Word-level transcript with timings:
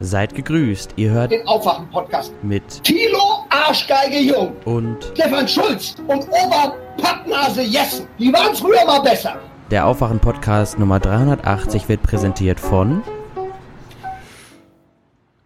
Seid 0.00 0.34
gegrüßt. 0.34 0.92
Ihr 0.96 1.10
hört 1.10 1.32
den 1.32 1.46
Aufwachen-Podcast 1.46 2.32
mit 2.42 2.84
Thilo 2.84 3.44
Arschgeige 3.50 4.18
Jung 4.20 4.54
und 4.64 5.02
Stefan 5.14 5.48
Schulz 5.48 5.96
und 6.06 6.28
Oberpappnase 6.28 7.62
Jessen. 7.62 8.06
Die 8.18 8.32
waren 8.32 8.54
früher 8.54 8.84
mal 8.86 9.00
besser. 9.00 9.40
der 9.70 9.86
Aufwachen-Podcast 9.86 10.78
Nummer 10.78 10.98
380 11.00 11.88
wird 11.88 12.02
präsentiert 12.02 12.58
von 12.60 13.02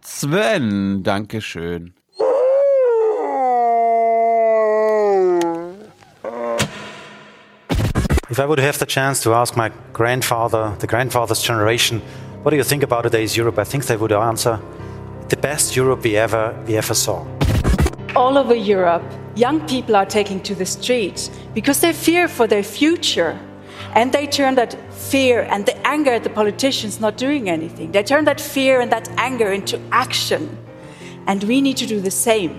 Sven, 0.01 1.03
Dankeschön. 1.03 1.93
If 8.29 8.39
I 8.39 8.45
would 8.45 8.59
have 8.59 8.79
the 8.79 8.85
chance 8.85 9.21
to 9.23 9.33
ask 9.33 9.55
my 9.57 9.69
grandfather, 9.91 10.75
the 10.79 10.87
grandfather's 10.87 11.43
generation, 11.43 12.01
what 12.43 12.51
do 12.51 12.57
you 12.57 12.63
think 12.63 12.83
about 12.83 13.03
today's 13.03 13.35
Europe? 13.35 13.57
I 13.57 13.63
think 13.63 13.85
they 13.85 13.97
would 13.97 14.11
answer, 14.11 14.59
the 15.29 15.37
best 15.37 15.75
Europe 15.75 16.03
we 16.03 16.15
ever 16.17 16.53
we 16.67 16.77
ever 16.77 16.93
saw. 16.93 17.25
all 18.15 18.37
over 18.37 18.53
Europe, 18.53 19.03
young 19.35 19.59
people 19.67 19.95
are 19.95 20.05
taking 20.05 20.39
to 20.41 20.55
the 20.55 20.65
streets 20.65 21.29
because 21.53 21.81
they 21.81 21.93
fear 21.93 22.27
for 22.27 22.47
their 22.47 22.63
future. 22.63 23.37
And 23.95 24.11
they 24.11 24.27
turn 24.27 24.55
that 24.55 24.75
fear 24.91 25.47
and 25.49 25.65
the 25.65 25.75
anger 25.87 26.13
at 26.13 26.23
the 26.23 26.29
politicians 26.29 26.99
not 26.99 27.17
doing 27.17 27.49
anything. 27.49 27.91
They 27.91 28.03
turn 28.03 28.25
that 28.25 28.41
fear 28.41 28.81
and 28.81 28.91
that 28.91 29.09
anger 29.17 29.51
into 29.51 29.79
action. 29.91 30.57
And 31.27 31.43
we 31.43 31.61
need 31.61 31.77
to 31.77 31.85
do 31.85 31.99
the 32.01 32.11
same. 32.11 32.57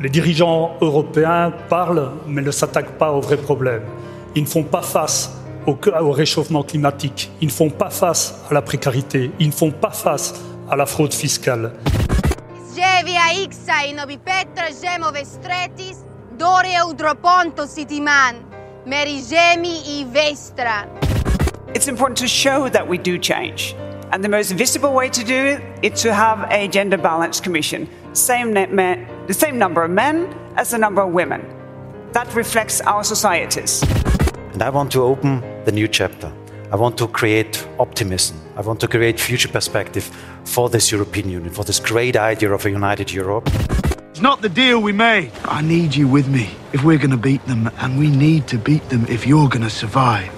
Les 0.00 0.08
dirigeants 0.08 0.76
européens 0.80 1.52
parlent, 1.68 2.12
mais 2.26 2.42
ne 2.42 2.50
s'attaquent 2.50 2.98
pas 2.98 3.12
aux 3.12 3.20
vrais 3.20 3.36
problèmes. 3.36 3.84
Ils 4.34 4.42
ne 4.42 4.48
font 4.48 4.64
pas 4.64 4.82
face 4.82 5.30
au, 5.68 5.78
au 6.00 6.10
réchauffement 6.12 6.62
climatique. 6.62 7.30
Ils 7.40 7.48
ne 7.48 7.52
font 7.52 7.70
pas 7.70 7.90
face 7.90 8.34
à 8.50 8.54
la 8.54 8.62
précarité. 8.62 9.30
Ils 9.38 9.48
ne 9.48 9.52
font 9.52 9.70
pas 9.70 9.90
face 9.90 10.34
à 10.70 10.76
la 10.76 10.86
fraude 10.86 11.12
fiscale. 11.12 11.72
Ževia 12.74 13.32
ixa 13.44 13.86
inobi 13.88 14.18
Petra 14.18 14.68
žemo 14.70 15.10
vestretis, 15.12 16.04
Doria 16.38 16.86
udroponto 16.86 17.66
sitiman, 17.66 18.36
merigemi 18.86 19.98
i 19.98 20.04
vestran. 20.04 20.86
It's 21.74 21.88
important 21.88 22.16
to 22.18 22.28
show 22.28 22.68
that 22.68 22.88
we 22.88 22.98
do 22.98 23.18
change. 23.18 23.74
And 24.12 24.22
the 24.22 24.28
most 24.28 24.52
visible 24.52 24.94
way 24.94 25.10
to 25.10 25.24
do 25.24 25.34
it 25.34 25.60
is 25.82 26.02
to 26.02 26.14
have 26.14 26.46
a 26.50 26.68
gender 26.68 26.96
balance 26.96 27.40
commission. 27.40 27.88
Same 28.14 28.52
net 28.54 28.72
men, 28.72 29.06
the 29.26 29.34
same 29.34 29.58
number 29.58 29.82
of 29.82 29.90
men 29.90 30.32
as 30.56 30.70
the 30.70 30.78
number 30.78 31.02
of 31.02 31.12
women. 31.12 31.42
That 32.12 32.32
reflects 32.34 32.80
our 32.80 33.04
societies. 33.04 33.82
And 34.52 34.62
I 34.62 34.70
want 34.70 34.92
to 34.92 35.02
open 35.02 35.42
the 35.68 35.72
new 35.72 35.86
chapter. 35.86 36.32
I 36.72 36.76
want 36.76 36.96
to 36.96 37.06
create 37.06 37.68
optimism. 37.78 38.40
I 38.56 38.62
want 38.62 38.80
to 38.80 38.88
create 38.88 39.20
future 39.20 39.50
perspective 39.50 40.04
for 40.44 40.70
this 40.70 40.90
European 40.90 41.28
Union, 41.28 41.52
for 41.52 41.62
this 41.62 41.78
great 41.78 42.16
idea 42.16 42.50
of 42.54 42.64
a 42.64 42.70
united 42.70 43.12
Europe. 43.12 43.46
It's 44.10 44.22
not 44.22 44.40
the 44.40 44.48
deal 44.48 44.80
we 44.80 44.92
made. 44.92 45.30
I 45.44 45.60
need 45.60 45.94
you 45.94 46.08
with 46.08 46.26
me 46.26 46.48
if 46.72 46.82
we're 46.84 46.96
going 46.96 47.16
to 47.18 47.22
beat 47.30 47.44
them, 47.46 47.70
and 47.80 47.98
we 47.98 48.08
need 48.08 48.48
to 48.48 48.56
beat 48.56 48.88
them 48.88 49.04
if 49.10 49.26
you're 49.26 49.50
going 49.50 49.68
to 49.70 49.74
survive. 49.84 50.32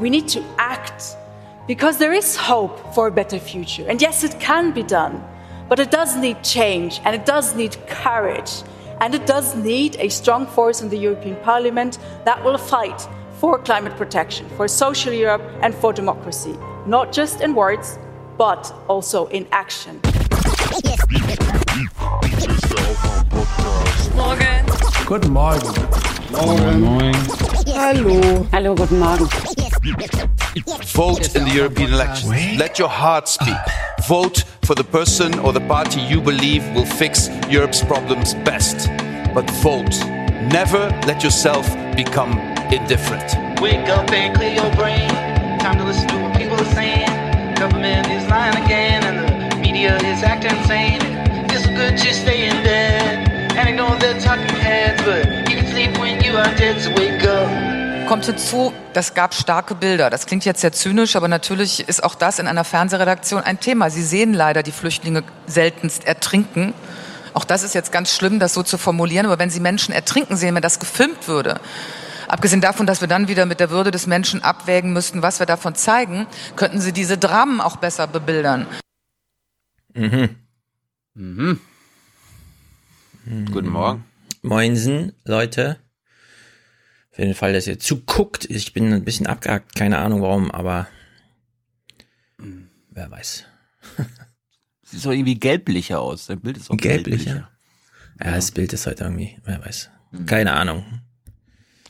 We 0.00 0.10
need 0.10 0.26
to 0.30 0.42
act 0.58 1.16
because 1.68 1.98
there 1.98 2.12
is 2.12 2.34
hope 2.34 2.92
for 2.94 3.06
a 3.06 3.12
better 3.12 3.38
future. 3.38 3.86
And 3.88 4.02
yes, 4.02 4.24
it 4.24 4.34
can 4.40 4.72
be 4.72 4.82
done, 4.82 5.22
but 5.68 5.78
it 5.78 5.92
does 5.92 6.16
need 6.16 6.42
change 6.42 7.00
and 7.04 7.14
it 7.14 7.24
does 7.24 7.54
need 7.54 7.76
courage. 7.86 8.52
And 9.00 9.14
it 9.14 9.26
does 9.26 9.54
need 9.54 9.96
a 10.00 10.08
strong 10.08 10.46
force 10.46 10.82
in 10.82 10.88
the 10.88 10.98
European 10.98 11.36
Parliament 11.42 11.98
that 12.24 12.42
will 12.44 12.58
fight 12.58 13.08
for 13.42 13.58
climate 13.58 13.96
protection, 13.96 14.48
for 14.56 14.68
social 14.68 15.12
Europe, 15.12 15.42
and 15.62 15.74
for 15.74 15.92
democracy, 15.92 16.56
not 16.86 17.10
just 17.10 17.40
in 17.40 17.56
words, 17.56 17.98
but 18.38 18.72
also 18.86 19.26
in 19.30 19.44
action. 19.50 20.00
Guten 25.06 25.32
Morgen. 25.32 25.74
Hallo, 28.52 28.76
guten 28.76 29.00
Morgen. 29.00 29.26
Vote 30.94 31.34
in 31.34 31.42
the 31.44 31.52
European 31.52 31.92
elections. 31.92 32.30
Let 32.56 32.78
your 32.78 32.88
heart 32.88 33.26
speak. 33.26 33.56
Vote 34.06 34.44
for 34.62 34.76
the 34.76 34.84
person 34.84 35.40
or 35.40 35.52
the 35.52 35.66
party 35.66 36.00
you 36.00 36.20
believe 36.20 36.62
will 36.76 36.86
fix 36.86 37.28
Europe's 37.50 37.82
problems 37.82 38.34
best. 38.44 38.88
But 39.34 39.50
vote. 39.62 39.98
Never 40.52 40.90
let 41.08 41.24
yourself 41.24 41.66
become 41.96 42.51
indifferent. 42.72 43.36
Wake 43.60 43.88
up 43.88 44.10
and 44.10 44.34
clear 44.34 44.54
your 44.54 44.70
brain. 44.74 45.08
Time 45.60 45.76
to 45.78 45.84
listen 45.84 46.08
to 46.08 46.18
what 46.18 46.36
people 46.36 46.56
are 46.56 46.72
saying. 46.74 47.06
Government 47.56 48.06
is 48.08 48.26
lying 48.28 48.56
again, 48.64 49.04
and 49.04 49.52
the 49.52 49.56
media 49.58 49.96
is 49.98 50.22
acting 50.22 50.56
insane. 50.58 51.00
It's 51.50 51.66
good 51.66 51.96
to 51.98 52.14
stay 52.14 52.48
in 52.48 52.62
bed 52.62 53.28
and 53.56 53.68
ignore 53.68 53.96
the 54.00 54.18
talking 54.20 54.56
heads, 54.56 55.02
but 55.04 55.26
you 55.48 55.56
can 55.56 55.66
sleep 55.66 55.98
when 55.98 56.22
you 56.24 56.36
are 56.36 56.52
dead. 56.56 56.80
So 56.80 56.90
wake 56.96 57.22
up. 57.24 58.08
Kommt 58.08 58.26
hinzu, 58.26 58.72
das 58.94 59.14
gab 59.14 59.32
starke 59.32 59.74
Bilder. 59.74 60.10
Das 60.10 60.26
klingt 60.26 60.44
jetzt 60.44 60.60
sehr 60.60 60.72
zynisch, 60.72 61.14
aber 61.14 61.28
natürlich 61.28 61.88
ist 61.88 62.02
auch 62.02 62.14
das 62.14 62.38
in 62.38 62.48
einer 62.48 62.64
Fernsehredaktion 62.64 63.42
ein 63.42 63.60
Thema. 63.60 63.90
Sie 63.90 64.02
sehen 64.02 64.34
leider 64.34 64.62
die 64.62 64.72
Flüchtlinge 64.72 65.22
seltenst 65.46 66.04
ertrinken. 66.06 66.74
Auch 67.32 67.44
das 67.44 67.62
ist 67.62 67.74
jetzt 67.74 67.92
ganz 67.92 68.14
schlimm, 68.14 68.38
das 68.38 68.54
so 68.54 68.62
zu 68.62 68.76
formulieren, 68.76 69.24
aber 69.26 69.38
wenn 69.38 69.50
Sie 69.50 69.60
Menschen 69.60 69.94
ertrinken 69.94 70.36
sehen, 70.36 70.54
wenn 70.54 70.62
das 70.62 70.78
gefilmt 70.78 71.28
würde, 71.28 71.60
abgesehen 72.32 72.62
davon, 72.62 72.86
dass 72.86 73.00
wir 73.02 73.08
dann 73.08 73.28
wieder 73.28 73.46
mit 73.46 73.60
der 73.60 73.70
Würde 73.70 73.90
des 73.90 74.06
Menschen 74.06 74.42
abwägen 74.42 74.92
müssten, 74.92 75.22
was 75.22 75.38
wir 75.38 75.46
davon 75.46 75.74
zeigen, 75.74 76.26
könnten 76.56 76.80
Sie 76.80 76.92
diese 76.92 77.18
Dramen 77.18 77.60
auch 77.60 77.76
besser 77.76 78.06
bebildern. 78.06 78.66
mhm. 79.94 80.30
Mhm. 81.14 81.60
Guten 83.52 83.68
Morgen. 83.68 84.04
Moinsen, 84.40 85.12
Leute. 85.24 85.78
Für 87.10 87.22
den 87.22 87.34
Fall, 87.34 87.52
dass 87.52 87.66
ihr 87.66 87.78
zuguckt, 87.78 88.46
ich 88.48 88.72
bin 88.72 88.90
ein 88.92 89.04
bisschen 89.04 89.26
abgehackt, 89.26 89.74
keine 89.76 89.98
Ahnung 89.98 90.22
warum, 90.22 90.50
aber 90.50 90.88
wer 92.90 93.10
weiß. 93.10 93.44
Sieht 94.82 95.00
so 95.00 95.12
irgendwie 95.12 95.38
gelblicher 95.38 96.00
aus. 96.00 96.26
Dein 96.26 96.40
Bild 96.40 96.56
ist 96.56 96.70
auch 96.70 96.76
Gelblicher. 96.78 97.50
Ja, 98.18 98.30
das 98.32 98.50
Bild 98.50 98.72
ist 98.72 98.86
heute 98.86 99.04
irgendwie, 99.04 99.38
wer 99.44 99.62
weiß. 99.62 99.90
Keine 100.26 100.54
Ahnung. 100.54 101.02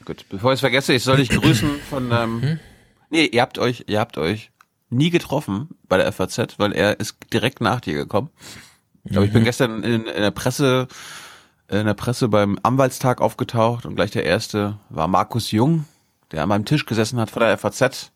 Gut, 0.04 0.24
bevor 0.28 0.52
ich 0.52 0.56
es 0.56 0.60
vergesse, 0.60 0.92
ich 0.94 1.02
soll 1.04 1.18
dich 1.18 1.28
grüßen 1.30 1.80
von 1.88 2.10
ähm, 2.12 2.58
Nee, 3.10 3.26
ihr 3.26 3.42
habt 3.42 3.58
euch, 3.58 3.84
ihr 3.88 4.00
habt 4.00 4.16
euch 4.18 4.50
nie 4.88 5.10
getroffen 5.10 5.68
bei 5.88 5.96
der 5.98 6.10
FAZ, 6.12 6.58
weil 6.58 6.72
er 6.72 6.98
ist 6.98 7.16
direkt 7.32 7.60
nach 7.60 7.80
dir 7.80 7.94
gekommen. 7.94 8.30
Aber 9.10 9.24
ich 9.24 9.32
bin 9.32 9.44
gestern 9.44 9.82
in, 9.82 10.06
in 10.06 10.22
der 10.22 10.30
Presse, 10.30 10.88
in 11.68 11.86
der 11.86 11.94
Presse 11.94 12.28
beim 12.28 12.58
Anwaltstag 12.62 13.20
aufgetaucht 13.20 13.84
und 13.86 13.96
gleich 13.96 14.10
der 14.12 14.24
erste 14.24 14.78
war 14.88 15.08
Markus 15.08 15.50
Jung, 15.50 15.84
der 16.30 16.42
an 16.42 16.48
meinem 16.48 16.64
Tisch 16.64 16.86
gesessen 16.86 17.19
hat 17.20 17.30
vor 17.30 17.40
der 17.40 17.56
FAZ 17.58 18.12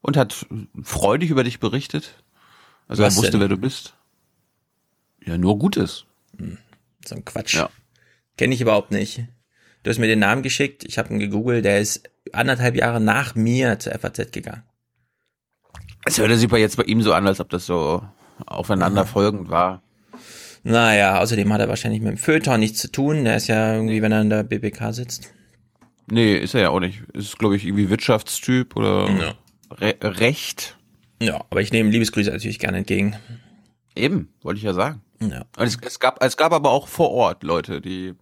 und 0.00 0.16
hat 0.16 0.46
freudig 0.82 1.30
über 1.30 1.42
dich 1.42 1.58
berichtet. 1.58 2.14
Also 2.86 3.02
Was 3.02 3.14
er 3.14 3.18
wusste, 3.18 3.30
denn? 3.32 3.40
wer 3.40 3.48
du 3.48 3.56
bist. 3.56 3.94
Ja, 5.24 5.38
nur 5.38 5.58
Gutes. 5.58 6.04
So 7.04 7.14
ein 7.16 7.24
Quatsch. 7.24 7.54
Ja. 7.54 7.68
Kenne 8.36 8.54
ich 8.54 8.60
überhaupt 8.60 8.92
nicht. 8.92 9.24
Du 9.86 9.90
hast 9.90 10.00
mir 10.00 10.08
den 10.08 10.18
Namen 10.18 10.42
geschickt, 10.42 10.82
ich 10.82 10.98
habe 10.98 11.14
ihn 11.14 11.20
gegoogelt, 11.20 11.64
der 11.64 11.78
ist 11.78 12.10
anderthalb 12.32 12.74
Jahre 12.74 13.00
nach 13.00 13.36
mir 13.36 13.78
zur 13.78 13.96
FAZ 13.96 14.32
gegangen. 14.32 14.64
Es 16.04 16.18
hörte 16.18 16.36
sich 16.36 16.48
aber 16.48 16.58
jetzt 16.58 16.76
bei 16.76 16.82
ihm 16.82 17.02
so 17.02 17.12
an, 17.12 17.24
als 17.24 17.38
ob 17.38 17.50
das 17.50 17.66
so 17.66 18.02
aufeinander 18.46 19.06
folgend 19.06 19.48
war. 19.48 19.84
Naja, 20.64 21.20
außerdem 21.20 21.52
hat 21.52 21.60
er 21.60 21.68
wahrscheinlich 21.68 22.02
mit 22.02 22.10
dem 22.10 22.16
Feuilleton 22.16 22.58
nichts 22.58 22.80
zu 22.80 22.90
tun. 22.90 23.22
Der 23.22 23.36
ist 23.36 23.46
ja 23.46 23.74
irgendwie, 23.74 24.02
wenn 24.02 24.10
er 24.10 24.22
in 24.22 24.30
der 24.30 24.42
BBK 24.42 24.92
sitzt. 24.92 25.32
Nee, 26.10 26.34
ist 26.36 26.54
er 26.54 26.62
ja 26.62 26.70
auch 26.70 26.80
nicht. 26.80 27.04
Ist, 27.12 27.38
glaube 27.38 27.54
ich, 27.54 27.64
irgendwie 27.64 27.88
Wirtschaftstyp 27.88 28.74
oder 28.74 29.08
Ja. 29.08 29.34
Re 29.70 29.94
Recht. 30.02 30.76
Ja, 31.22 31.44
aber 31.48 31.60
ich 31.60 31.70
nehme 31.70 31.90
Liebesgrüße 31.90 32.32
natürlich 32.32 32.58
gerne 32.58 32.78
entgegen. 32.78 33.14
Eben, 33.94 34.34
wollte 34.42 34.58
ich 34.58 34.64
ja 34.64 34.74
sagen. 34.74 35.02
Ja. 35.20 35.44
Und 35.56 35.64
es, 35.64 35.78
es, 35.80 36.00
gab, 36.00 36.20
es 36.24 36.36
gab 36.36 36.52
aber 36.52 36.70
auch 36.72 36.88
vor 36.88 37.12
Ort 37.12 37.44
Leute, 37.44 37.80
die 37.80 38.16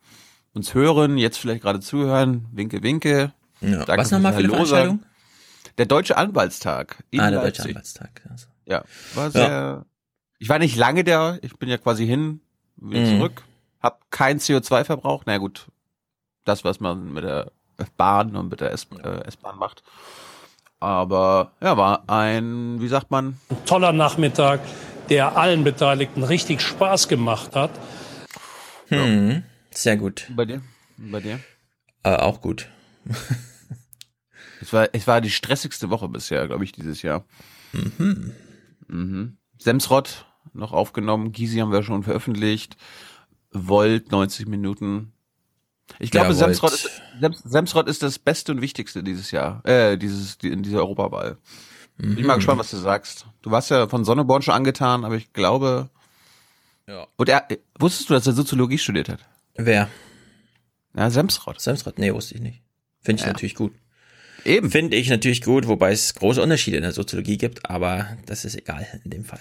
uns 0.55 0.75
hören, 0.75 1.19
jetzt 1.19 1.39
vielleicht 1.39 1.63
gerade 1.63 1.81
zuhören. 1.81 2.47
Winke, 2.53 2.83
winke. 2.83 3.33
ja. 3.61 3.85
Danke 3.85 3.97
Was 3.99 4.11
nochmal 4.11 4.33
für 4.33 4.39
eine 4.41 4.49
Veranstaltung? 4.49 5.03
Der 5.79 5.87
Deutsche 5.87 6.17
Anwaltstag 6.17 7.03
Ah, 7.17 7.31
der 7.31 7.43
Leipzig. 7.43 7.57
Deutsche 7.57 7.69
Anwaltstag. 7.71 8.23
Also. 8.31 8.47
Ja, 8.67 8.85
war 9.15 9.31
sehr. 9.31 9.87
Ich 10.39 10.49
war 10.49 10.59
nicht 10.59 10.77
lange 10.77 11.05
da. 11.05 11.39
Ich 11.43 11.57
bin 11.59 11.69
ja 11.69 11.79
quasi 11.79 12.07
hin, 12.07 12.41
wieder 12.77 13.01
Mhm. 13.01 13.19
zurück. 13.19 13.43
Hab 13.83 14.11
kein 14.11 14.39
CO2 14.39 14.85
verbraucht. 14.85 15.25
Na 15.27 15.33
ja, 15.35 15.39
gut, 15.39 15.67
das 16.45 16.65
was 16.65 16.81
man 16.81 17.13
mit 17.13 17.25
der 17.25 17.51
Bahn 17.97 18.37
und 18.37 18.51
mit 18.51 18.61
der 18.61 18.73
S- 18.73 18.87
äh, 19.03 19.27
S-Bahn 19.27 19.59
macht. 19.59 19.83
Aber 20.81 21.53
ja, 21.63 21.77
war 21.77 22.05
ein, 22.09 22.81
wie 22.81 22.89
sagt 22.89 23.11
man, 23.11 23.39
Ein 23.49 23.65
toller 23.65 23.93
Nachmittag, 23.93 24.61
der 25.09 25.37
allen 25.37 25.65
Beteiligten 25.65 26.23
richtig 26.23 26.61
Spaß 26.61 27.09
gemacht 27.09 27.57
hat. 27.57 27.71
Hm, 28.89 29.43
sehr 29.75 29.97
gut. 29.97 30.31
bei 30.35 30.45
dir? 30.45 30.63
Bei 30.97 31.21
dir? 31.21 31.41
Äh, 32.03 32.17
auch 32.17 32.41
gut. 32.41 32.69
Es 34.61 34.73
war, 34.73 34.89
es 34.93 35.07
war 35.07 35.21
die 35.21 35.31
stressigste 35.31 35.91
Woche 35.91 36.09
bisher, 36.09 36.47
glaube 36.47 36.65
ich, 36.65 36.73
dieses 36.73 37.03
Jahr. 37.03 37.25
Mhm. 37.73 38.33
Mhm. 38.89 39.37
Semsrott 39.59 40.27
noch 40.53 40.73
aufgenommen. 40.73 41.33
Gysi 41.33 41.59
haben 41.59 41.73
wir 41.73 41.83
schon 41.83 42.03
veröffentlicht. 42.03 42.77
Volt 43.51 44.11
90 44.11 44.47
Minuten. 44.47 45.13
Ich 45.99 46.11
glaube, 46.11 46.29
Ja, 46.29 46.35
Semsrott 46.35 46.73
ist, 46.73 47.03
Sems, 47.21 47.39
Semsrott 47.45 47.89
ist 47.89 48.03
das 48.03 48.19
Beste 48.19 48.53
und 48.53 48.63
Wichtigste 48.63 49.03
dieses 49.03 49.31
Jahr, 49.33 49.65
äh, 49.67 49.99
dieses, 49.99 50.39
die, 50.39 50.49
in 50.49 50.63
dieser 50.63 50.79
Europawahl. 50.79 51.37
Bin 51.99 52.17
ich 52.19 52.25
mal 52.25 52.35
Mhm. 52.35 52.39
gespannt, 52.39 52.59
was 52.59 52.71
du 52.71 52.77
sagst. 52.79 53.27
Du 53.43 53.51
warst 53.51 53.71
ja 53.71 53.87
von 53.89 54.05
Sonneborn 54.05 54.43
schon 54.43 54.55
angetan, 54.55 55.05
aber 55.05 55.15
ich 55.17 55.33
glaube. 55.33 55.91
Ja. 56.89 57.07
Und 57.17 57.29
er, 57.29 57.47
wusstest 57.79 58.09
du, 58.11 58.15
dass 58.15 58.27
er 58.27 58.33
Soziologie 58.33 58.79
studiert 58.79 59.09
hat? 59.09 59.21
Wer? 59.57 59.89
Ja, 60.97 61.11
Semsrott. 61.11 61.61
Semsrott? 61.61 61.99
Nee, 61.99 62.13
wusste 62.13 62.35
ich 62.35 62.41
nicht. 62.41 62.63
Finde 63.01 63.21
ich 63.21 63.27
Ja. 63.27 63.33
natürlich 63.33 63.55
gut. 63.55 63.73
Eben. 64.45 64.71
Finde 64.71 64.97
ich 64.97 65.09
natürlich 65.09 65.43
gut, 65.43 65.67
wobei 65.69 65.93
es 65.93 66.15
große 66.15 66.43
Unterschiede 66.43 66.77
in 66.77 66.83
der 66.83 66.93
Soziologie 66.93 67.39
gibt, 67.39 67.69
aber 67.71 68.17
das 68.27 68.45
ist 68.45 68.57
egal 68.57 68.87
in 69.05 69.11
dem 69.11 69.25
Fall. 69.25 69.41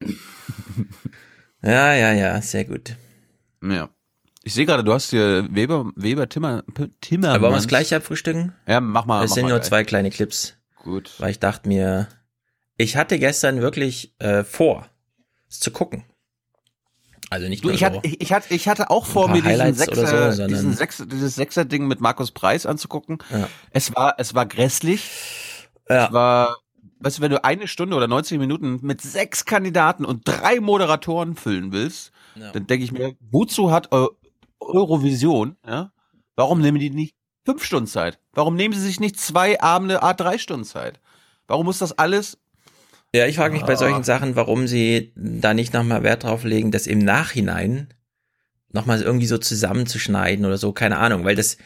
ja, 1.62 1.94
ja, 1.94 2.12
ja, 2.12 2.42
sehr 2.42 2.64
gut. 2.64 2.96
Ja. 3.62 3.88
Ich 4.42 4.52
sehe 4.52 4.66
gerade, 4.66 4.84
du 4.84 4.92
hast 4.92 5.08
hier 5.10 5.48
Weber, 5.50 5.90
Weber 5.96 6.28
Timmer. 6.28 6.62
Aber 6.68 7.40
wollen 7.40 7.52
wir 7.52 7.56
es 7.56 7.66
gleich 7.68 7.94
abfrühstücken? 7.94 8.52
Ja, 8.66 8.80
mach 8.80 9.06
mal. 9.06 9.24
Es 9.24 9.30
mach 9.30 9.34
sind 9.36 9.44
mal 9.44 9.48
nur 9.50 9.58
gleich. 9.60 9.68
zwei 9.68 9.84
kleine 9.84 10.10
Clips, 10.10 10.54
Gut. 10.82 11.14
weil 11.18 11.30
ich 11.30 11.38
dachte 11.38 11.66
mir, 11.66 12.08
ich 12.76 12.96
hatte 12.96 13.18
gestern 13.18 13.62
wirklich 13.62 14.14
äh, 14.20 14.44
vor, 14.44 14.86
es 15.48 15.60
zu 15.60 15.70
gucken. 15.70 16.04
Also 17.30 17.48
nicht 17.48 17.64
Du, 17.64 17.68
nur 17.68 17.74
ich 17.74 17.84
hatte, 17.84 18.00
ich, 18.02 18.20
ich 18.20 18.32
hatte, 18.32 18.54
ich 18.54 18.68
hatte 18.68 18.90
auch 18.90 19.06
vor 19.06 19.28
mir 19.28 19.34
diesen 19.42 19.48
Highlights 19.48 19.78
Sechser, 19.78 20.32
so, 20.32 20.46
diesen 20.46 20.74
Sechser, 20.74 21.06
dieses 21.06 21.34
Sechser-Ding 21.34 21.86
mit 21.86 22.00
Markus 22.00 22.30
Preis 22.30 22.66
anzugucken. 22.66 23.18
Ja. 23.30 23.48
Es 23.70 23.94
war, 23.94 24.14
es 24.18 24.34
war 24.34 24.46
grässlich. 24.46 25.10
Ja. 25.88 26.06
Es 26.06 26.12
war, 26.12 26.56
weißt 27.00 27.18
du, 27.18 27.22
wenn 27.22 27.30
du 27.30 27.44
eine 27.44 27.66
Stunde 27.68 27.96
oder 27.96 28.08
90 28.08 28.38
Minuten 28.38 28.78
mit 28.82 29.00
sechs 29.00 29.44
Kandidaten 29.44 30.04
und 30.04 30.22
drei 30.26 30.60
Moderatoren 30.60 31.34
füllen 31.36 31.72
willst, 31.72 32.12
Ja. 32.34 32.52
dann 32.52 32.66
denke 32.66 32.84
ich 32.84 32.92
mir, 32.92 33.14
wozu 33.30 33.70
hat 33.72 33.92
Eu 33.92 34.08
Eurovision, 34.60 35.56
ja? 35.66 35.92
Warum 36.36 36.60
nehmen 36.60 36.78
die 36.78 36.90
nicht 36.90 37.14
fünf 37.44 37.64
Stunden 37.64 37.86
Zeit? 37.86 38.18
Warum 38.32 38.56
nehmen 38.56 38.74
sie 38.74 38.80
sich 38.80 38.98
nicht 38.98 39.18
zwei 39.20 39.60
Abende, 39.60 40.02
a 40.02 40.14
drei 40.14 40.38
Stunden 40.38 40.64
Zeit? 40.64 41.00
Warum 41.46 41.66
muss 41.66 41.78
das 41.78 41.92
alles 41.92 42.38
Ja, 43.14 43.26
ich 43.26 43.36
frage 43.36 43.54
mich 43.54 43.62
bei 43.62 43.74
Ah. 43.74 43.76
solchen 43.76 44.02
Sachen, 44.02 44.34
warum 44.34 44.66
sie 44.66 45.12
da 45.14 45.54
nicht 45.54 45.72
nochmal 45.72 46.02
Wert 46.02 46.24
drauf 46.24 46.42
legen, 46.44 46.70
das 46.72 46.86
im 46.88 46.98
Nachhinein 46.98 47.88
nochmal 48.72 49.00
irgendwie 49.02 49.26
so 49.26 49.38
zusammenzuschneiden 49.38 50.44
oder 50.44 50.58
so, 50.58 50.72
keine 50.72 50.98
Ahnung, 50.98 51.24
weil 51.24 51.36
das, 51.36 51.56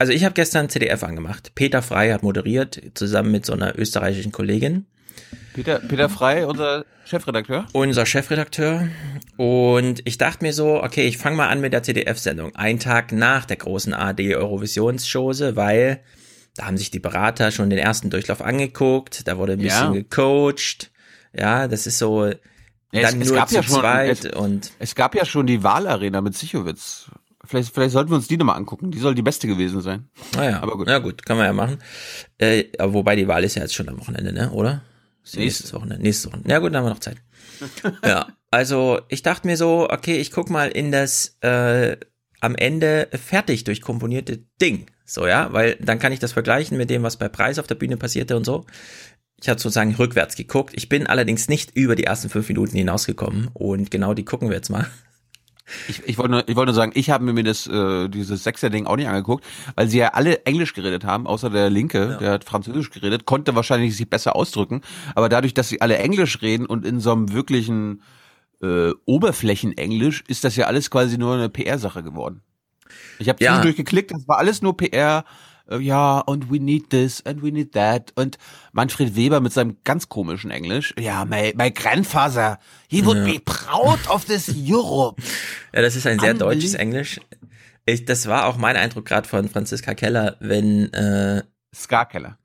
also 0.00 0.12
ich 0.12 0.24
habe 0.24 0.34
gestern 0.34 0.68
CDF 0.68 1.04
angemacht. 1.04 1.52
Peter 1.54 1.82
Frey 1.82 2.10
hat 2.10 2.24
moderiert, 2.24 2.80
zusammen 2.94 3.30
mit 3.30 3.46
so 3.46 3.52
einer 3.52 3.78
österreichischen 3.78 4.32
Kollegin, 4.32 4.86
Peter, 5.54 5.78
Peter 5.78 6.08
Frei, 6.08 6.46
unser 6.46 6.84
Chefredakteur? 7.04 7.66
unser 7.72 8.06
Chefredakteur. 8.06 8.88
Und 9.36 10.02
ich 10.04 10.18
dachte 10.18 10.44
mir 10.44 10.52
so, 10.52 10.82
okay, 10.82 11.06
ich 11.06 11.18
fange 11.18 11.36
mal 11.36 11.48
an 11.48 11.60
mit 11.60 11.72
der 11.72 11.82
CDF-Sendung, 11.84 12.56
einen 12.56 12.78
Tag 12.80 13.12
nach 13.12 13.44
der 13.44 13.56
großen 13.58 13.94
AD-Eurovisionschose, 13.94 15.54
weil 15.56 16.00
da 16.56 16.66
haben 16.66 16.76
sich 16.76 16.90
die 16.90 16.98
Berater 17.00 17.50
schon 17.50 17.70
den 17.70 17.78
ersten 17.78 18.10
Durchlauf 18.10 18.42
angeguckt, 18.42 19.26
da 19.28 19.38
wurde 19.38 19.54
ein 19.54 19.60
Ja. 19.60 19.66
bisschen 19.88 19.94
gecoacht. 19.94 20.90
Ja, 21.32 21.68
das 21.68 21.86
ist 21.86 21.98
so, 21.98 22.26
Ja, 22.26 22.32
es- 22.92 23.10
dann 23.12 23.20
es 23.22 23.28
nur 23.28 23.36
gab 23.36 23.52
ja 23.52 23.62
schon- 23.62 23.84
es- 23.84 24.26
und 24.26 24.72
Es 24.78 24.94
gab 24.94 25.14
ja 25.14 25.24
schon 25.24 25.46
die 25.46 25.62
Wahlarena 25.62 26.20
mit 26.20 26.36
Sichowitz. 26.36 27.10
Vielleicht, 27.44 27.72
vielleicht 27.72 27.92
sollten 27.92 28.10
wir 28.10 28.16
uns 28.16 28.28
die 28.28 28.36
nochmal 28.36 28.56
angucken. 28.56 28.90
Die 28.90 28.98
soll 28.98 29.14
die 29.14 29.22
beste 29.22 29.46
gewesen 29.46 29.80
sein. 29.80 30.08
naja, 30.36 30.60
aber 30.62 30.76
gut. 30.76 30.86
Na 30.86 30.98
gut, 30.98 31.24
kann 31.24 31.36
man 31.36 31.46
ja 31.46 31.52
machen. 31.52 31.78
Äh, 32.38 32.64
wobei 32.80 33.16
die 33.16 33.26
Wahl 33.28 33.44
ist 33.44 33.54
ja 33.56 33.62
jetzt 33.62 33.74
schon 33.74 33.88
am 33.88 33.98
Wochenende, 33.98 34.32
ne? 34.32 34.50
Oder? 34.50 34.82
Nächstes 35.34 35.72
Wochenende. 35.72 36.02
Nächstes 36.02 36.26
Wochenende. 36.26 36.50
Ja 36.50 36.58
gut, 36.58 36.68
dann 36.72 36.78
haben 36.82 36.86
wir 36.86 36.90
noch 36.94 36.98
Zeit. 37.00 37.16
ja, 38.04 38.26
also 38.50 39.00
ich 39.08 39.22
dachte 39.22 39.46
mir 39.46 39.56
so, 39.56 39.88
okay, 39.88 40.16
ich 40.18 40.32
guck 40.32 40.50
mal 40.50 40.68
in 40.70 40.90
das 40.92 41.36
äh, 41.40 41.96
am 42.40 42.54
Ende 42.54 43.08
fertig 43.12 43.64
durchkomponierte 43.64 44.44
Ding. 44.60 44.86
So, 45.04 45.26
ja, 45.26 45.52
weil 45.52 45.76
dann 45.76 45.98
kann 45.98 46.12
ich 46.12 46.18
das 46.18 46.32
vergleichen 46.32 46.76
mit 46.76 46.90
dem, 46.90 47.02
was 47.02 47.16
bei 47.16 47.28
Preis 47.28 47.58
auf 47.58 47.66
der 47.66 47.74
Bühne 47.74 47.96
passierte 47.96 48.36
und 48.36 48.44
so. 48.44 48.64
Ich 49.42 49.48
habe 49.48 49.58
sozusagen 49.58 49.94
rückwärts 49.94 50.36
geguckt. 50.36 50.72
Ich 50.76 50.88
bin 50.88 51.06
allerdings 51.06 51.48
nicht 51.48 51.76
über 51.76 51.96
die 51.96 52.04
ersten 52.04 52.28
fünf 52.28 52.48
Minuten 52.48 52.76
hinausgekommen 52.76 53.48
und 53.54 53.90
genau 53.90 54.14
die 54.14 54.24
gucken 54.24 54.48
wir 54.48 54.56
jetzt 54.56 54.68
mal. 54.68 54.86
Ich, 55.88 56.02
ich 56.04 56.18
wollte 56.18 56.30
nur, 56.32 56.48
ich 56.48 56.56
wollte 56.56 56.72
nur 56.72 56.74
sagen, 56.74 56.92
ich 56.94 57.10
habe 57.10 57.32
mir 57.32 57.44
das 57.44 57.66
äh, 57.66 58.08
dieses 58.08 58.44
Sechser-Ding 58.44 58.86
auch 58.86 58.96
nicht 58.96 59.08
angeguckt, 59.08 59.44
weil 59.76 59.88
sie 59.88 59.98
ja 59.98 60.08
alle 60.08 60.44
Englisch 60.44 60.74
geredet 60.74 61.04
haben, 61.04 61.26
außer 61.26 61.50
der 61.50 61.70
Linke, 61.70 62.18
der 62.20 62.32
hat 62.32 62.44
Französisch 62.44 62.90
geredet, 62.90 63.24
konnte 63.24 63.54
wahrscheinlich 63.54 63.96
sich 63.96 64.10
besser 64.10 64.36
ausdrücken. 64.36 64.82
Aber 65.14 65.28
dadurch, 65.28 65.54
dass 65.54 65.68
sie 65.68 65.80
alle 65.80 65.98
Englisch 65.98 66.42
reden 66.42 66.66
und 66.66 66.84
in 66.84 67.00
so 67.00 67.12
einem 67.12 67.32
wirklichen 67.32 68.02
äh, 68.62 68.90
Oberflächenenglisch, 69.06 70.24
ist 70.28 70.44
das 70.44 70.56
ja 70.56 70.66
alles 70.66 70.90
quasi 70.90 71.18
nur 71.18 71.34
eine 71.34 71.48
PR-Sache 71.48 72.02
geworden. 72.02 72.42
Ich 73.18 73.28
habe 73.28 73.42
Ja. 73.42 73.50
zwischendurch 73.52 73.76
geklickt, 73.76 74.10
das 74.12 74.26
war 74.28 74.38
alles 74.38 74.62
nur 74.62 74.76
PR. 74.76 75.24
äh, 75.70 75.78
Ja, 75.78 76.18
und 76.18 76.50
we 76.50 76.58
need 76.58 76.90
this 76.90 77.24
and 77.24 77.42
we 77.42 77.52
need 77.52 77.72
that. 77.72 78.12
Und 78.16 78.38
Manfred 78.72 79.14
Weber 79.14 79.40
mit 79.40 79.52
seinem 79.52 79.76
ganz 79.84 80.08
komischen 80.08 80.50
Englisch. 80.50 80.94
Ja, 80.98 81.24
my, 81.24 81.52
my 81.56 81.70
grandfather, 81.70 82.58
he 82.88 83.04
would 83.04 83.18
Ja. 83.18 83.24
be 83.34 83.40
proud 83.44 84.08
of 84.10 84.24
this 84.24 84.52
Europe. 84.56 85.22
Ja, 85.72 85.82
das 85.82 85.94
ist 85.96 86.06
ein 86.06 86.18
sehr 86.18 86.34
deutsches 86.34 86.74
Englisch. 86.74 87.20
Ich, 87.86 88.04
das 88.04 88.26
war 88.26 88.46
auch 88.46 88.56
mein 88.56 88.76
Eindruck 88.76 89.04
gerade 89.06 89.28
von 89.28 89.48
Franziska 89.48 89.94
Keller, 89.94 90.36
wenn, 90.40 90.92
äh, 90.92 91.42
Ska-Keller. 91.74 92.36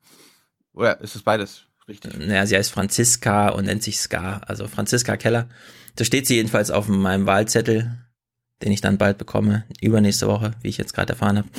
Oder 0.72 1.00
ist 1.00 1.16
es 1.16 1.22
beides? 1.22 1.64
Richtig. 1.88 2.16
naja, 2.18 2.46
sie 2.46 2.56
heißt 2.56 2.70
Franziska 2.72 3.48
und 3.50 3.66
nennt 3.66 3.82
sich 3.82 3.98
Ska, 3.98 4.38
also 4.46 4.66
Franziska 4.68 5.16
Keller. 5.16 5.48
Da 5.96 6.04
steht 6.04 6.26
sie 6.26 6.36
jedenfalls 6.36 6.70
auf 6.70 6.88
meinem 6.88 7.26
Wahlzettel, 7.26 7.98
den 8.62 8.72
ich 8.72 8.80
dann 8.80 8.98
bald 8.98 9.18
bekomme, 9.18 9.64
übernächste 9.80 10.26
Woche, 10.28 10.52
wie 10.62 10.68
ich 10.68 10.78
jetzt 10.78 10.94
gerade 10.94 11.12
erfahren 11.12 11.38
habe. 11.38 11.48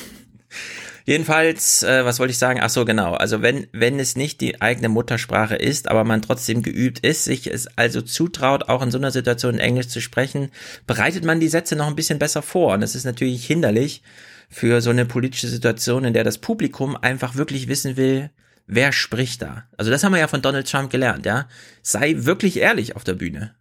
Jedenfalls, 1.05 1.83
äh, 1.83 2.03
was 2.03 2.19
wollte 2.19 2.31
ich 2.31 2.37
sagen? 2.37 2.59
Ach 2.61 2.69
so, 2.69 2.83
genau. 2.83 3.13
Also 3.13 3.41
wenn, 3.41 3.67
wenn 3.71 3.97
es 3.97 4.17
nicht 4.17 4.41
die 4.41 4.61
eigene 4.61 4.89
Muttersprache 4.89 5.55
ist, 5.55 5.87
aber 5.89 6.03
man 6.03 6.21
trotzdem 6.21 6.63
geübt 6.63 6.99
ist, 6.99 7.23
sich 7.23 7.47
es 7.47 7.67
also 7.77 8.01
zutraut, 8.01 8.67
auch 8.67 8.81
in 8.81 8.91
so 8.91 8.97
einer 8.97 9.11
Situation 9.11 9.57
Englisch 9.57 9.87
zu 9.87 10.01
sprechen, 10.01 10.49
bereitet 10.85 11.23
man 11.23 11.39
die 11.39 11.47
Sätze 11.47 11.77
noch 11.77 11.87
ein 11.87 11.95
bisschen 11.95 12.19
besser 12.19 12.41
vor. 12.41 12.73
Und 12.73 12.81
das 12.81 12.93
ist 12.93 13.05
natürlich 13.05 13.45
hinderlich 13.45 14.03
für 14.49 14.81
so 14.81 14.89
eine 14.89 15.05
politische 15.05 15.47
Situation, 15.47 16.03
in 16.03 16.13
der 16.13 16.25
das 16.25 16.39
Publikum 16.39 16.97
einfach 16.97 17.35
wirklich 17.35 17.69
wissen 17.69 17.95
will, 17.95 18.29
wer 18.65 18.91
spricht 18.91 19.41
da. 19.41 19.63
Also 19.77 19.89
das 19.91 20.03
haben 20.03 20.11
wir 20.11 20.19
ja 20.19 20.27
von 20.27 20.41
Donald 20.41 20.69
Trump 20.69 20.89
gelernt, 20.89 21.25
ja. 21.25 21.47
Sei 21.81 22.15
wirklich 22.17 22.57
ehrlich 22.57 22.97
auf 22.97 23.05
der 23.05 23.13
Bühne. 23.13 23.55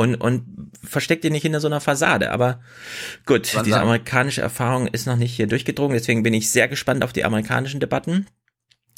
Und, 0.00 0.14
und 0.14 0.70
versteck 0.82 1.22
dir 1.22 1.32
nicht 1.32 1.42
hinter 1.42 1.58
so 1.58 1.66
einer 1.66 1.80
Fassade. 1.80 2.30
Aber 2.30 2.60
gut, 3.26 3.52
Wann 3.54 3.64
diese 3.64 3.74
sagen? 3.74 3.88
amerikanische 3.88 4.40
Erfahrung 4.40 4.86
ist 4.86 5.06
noch 5.06 5.16
nicht 5.16 5.34
hier 5.34 5.48
durchgedrungen, 5.48 5.94
deswegen 5.94 6.22
bin 6.22 6.34
ich 6.34 6.50
sehr 6.50 6.68
gespannt 6.68 7.02
auf 7.02 7.12
die 7.12 7.24
amerikanischen 7.24 7.80
Debatten. 7.80 8.26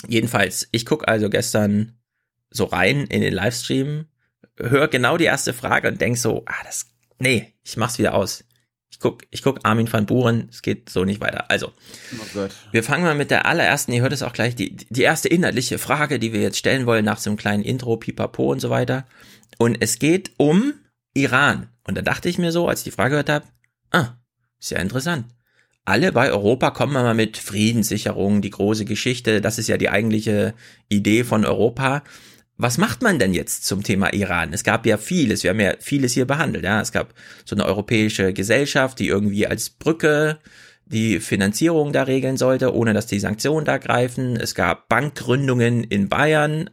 Jedenfalls, 0.06 0.68
ich 0.72 0.84
guck 0.84 1.08
also 1.08 1.30
gestern 1.30 1.98
so 2.50 2.64
rein 2.64 3.06
in 3.06 3.22
den 3.22 3.32
Livestream, 3.32 4.08
höre 4.58 4.88
genau 4.88 5.16
die 5.16 5.24
erste 5.24 5.54
Frage 5.54 5.88
und 5.88 6.02
denk 6.02 6.18
so, 6.18 6.42
ah, 6.44 6.62
das, 6.64 6.86
nee, 7.18 7.54
ich 7.64 7.78
mach's 7.78 7.98
wieder 7.98 8.12
aus. 8.12 8.44
Ich 8.90 8.98
guck, 8.98 9.22
ich 9.30 9.42
guck 9.42 9.60
Armin 9.62 9.90
van 9.90 10.04
Buren, 10.04 10.48
es 10.50 10.60
geht 10.60 10.90
so 10.90 11.06
nicht 11.06 11.22
weiter. 11.22 11.50
Also, 11.50 11.72
Oh 12.36 12.48
wir 12.72 12.84
fangen 12.84 13.04
mal 13.04 13.14
mit 13.14 13.30
der 13.30 13.46
allerersten, 13.46 13.92
ihr 13.92 14.02
hört 14.02 14.12
es 14.12 14.22
auch 14.22 14.34
gleich, 14.34 14.54
die, 14.54 14.76
die 14.76 15.02
erste 15.02 15.28
inhaltliche 15.28 15.78
Frage, 15.78 16.18
die 16.18 16.34
wir 16.34 16.42
jetzt 16.42 16.58
stellen 16.58 16.84
wollen 16.84 17.06
nach 17.06 17.18
so 17.18 17.30
einem 17.30 17.38
kleinen 17.38 17.62
Intro, 17.62 17.96
Pipapo 17.96 18.52
und 18.52 18.60
so 18.60 18.68
weiter. 18.68 19.06
Und 19.56 19.80
es 19.80 19.98
geht 19.98 20.32
um 20.36 20.74
Iran. 21.14 21.68
Und 21.84 21.96
da 21.96 22.02
dachte 22.02 22.28
ich 22.28 22.38
mir 22.38 22.52
so, 22.52 22.68
als 22.68 22.80
ich 22.80 22.84
die 22.84 22.90
Frage 22.90 23.10
gehört 23.10 23.28
habe, 23.28 23.46
ah, 23.90 24.16
ja 24.60 24.78
interessant. 24.78 25.26
Alle 25.84 26.12
bei 26.12 26.30
Europa 26.30 26.70
kommen 26.70 26.92
mal 26.92 27.14
mit 27.14 27.36
Friedenssicherung, 27.36 28.42
die 28.42 28.50
große 28.50 28.84
Geschichte, 28.84 29.40
das 29.40 29.58
ist 29.58 29.68
ja 29.68 29.76
die 29.76 29.88
eigentliche 29.88 30.54
Idee 30.88 31.24
von 31.24 31.44
Europa. 31.44 32.04
Was 32.58 32.76
macht 32.76 33.02
man 33.02 33.18
denn 33.18 33.32
jetzt 33.32 33.64
zum 33.64 33.82
Thema 33.82 34.12
Iran? 34.12 34.52
Es 34.52 34.62
gab 34.62 34.84
ja 34.84 34.98
vieles, 34.98 35.42
wir 35.42 35.50
haben 35.50 35.60
ja 35.60 35.74
vieles 35.80 36.12
hier 36.12 36.26
behandelt, 36.26 36.64
ja. 36.64 36.80
Es 36.80 36.92
gab 36.92 37.14
so 37.46 37.56
eine 37.56 37.64
europäische 37.64 38.34
Gesellschaft, 38.34 38.98
die 38.98 39.08
irgendwie 39.08 39.46
als 39.46 39.70
Brücke 39.70 40.38
die 40.84 41.20
Finanzierung 41.20 41.92
da 41.92 42.02
regeln 42.02 42.36
sollte, 42.36 42.74
ohne 42.74 42.92
dass 42.92 43.06
die 43.06 43.20
Sanktionen 43.20 43.64
da 43.64 43.78
greifen. 43.78 44.36
Es 44.36 44.54
gab 44.54 44.88
Bankgründungen 44.88 45.84
in 45.84 46.08
Bayern, 46.08 46.68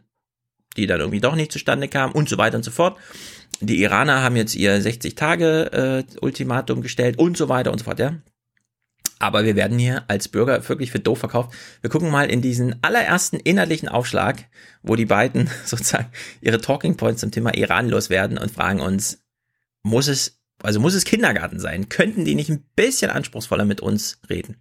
die 0.76 0.86
dann 0.86 1.00
irgendwie 1.00 1.20
doch 1.20 1.36
nicht 1.36 1.52
zustande 1.52 1.88
kamen 1.88 2.12
und 2.12 2.28
so 2.28 2.36
weiter 2.36 2.56
und 2.56 2.64
so 2.64 2.70
fort. 2.70 2.98
Die 3.60 3.82
Iraner 3.82 4.22
haben 4.22 4.36
jetzt 4.36 4.54
ihr 4.54 4.80
60-Tage-Ultimatum 4.80 6.80
gestellt 6.80 7.18
und 7.18 7.36
so 7.36 7.48
weiter 7.48 7.72
und 7.72 7.78
so 7.78 7.84
fort, 7.84 7.98
ja. 7.98 8.14
Aber 9.18 9.44
wir 9.44 9.56
werden 9.56 9.80
hier 9.80 10.08
als 10.08 10.28
Bürger 10.28 10.68
wirklich 10.68 10.92
für 10.92 11.00
doof 11.00 11.18
verkauft. 11.18 11.52
Wir 11.80 11.90
gucken 11.90 12.10
mal 12.10 12.30
in 12.30 12.40
diesen 12.40 12.76
allerersten 12.82 13.40
inhaltlichen 13.40 13.88
Aufschlag, 13.88 14.44
wo 14.82 14.94
die 14.94 15.06
beiden 15.06 15.50
sozusagen 15.64 16.12
ihre 16.40 16.60
Talking 16.60 16.96
Points 16.96 17.20
zum 17.20 17.32
Thema 17.32 17.52
Iran 17.54 17.88
loswerden 17.88 18.38
und 18.38 18.52
fragen 18.52 18.78
uns, 18.80 19.24
muss 19.82 20.06
es, 20.06 20.40
also 20.62 20.78
muss 20.78 20.94
es 20.94 21.04
Kindergarten 21.04 21.58
sein? 21.58 21.88
Könnten 21.88 22.24
die 22.24 22.36
nicht 22.36 22.50
ein 22.50 22.64
bisschen 22.76 23.10
anspruchsvoller 23.10 23.64
mit 23.64 23.80
uns 23.80 24.20
reden? 24.30 24.56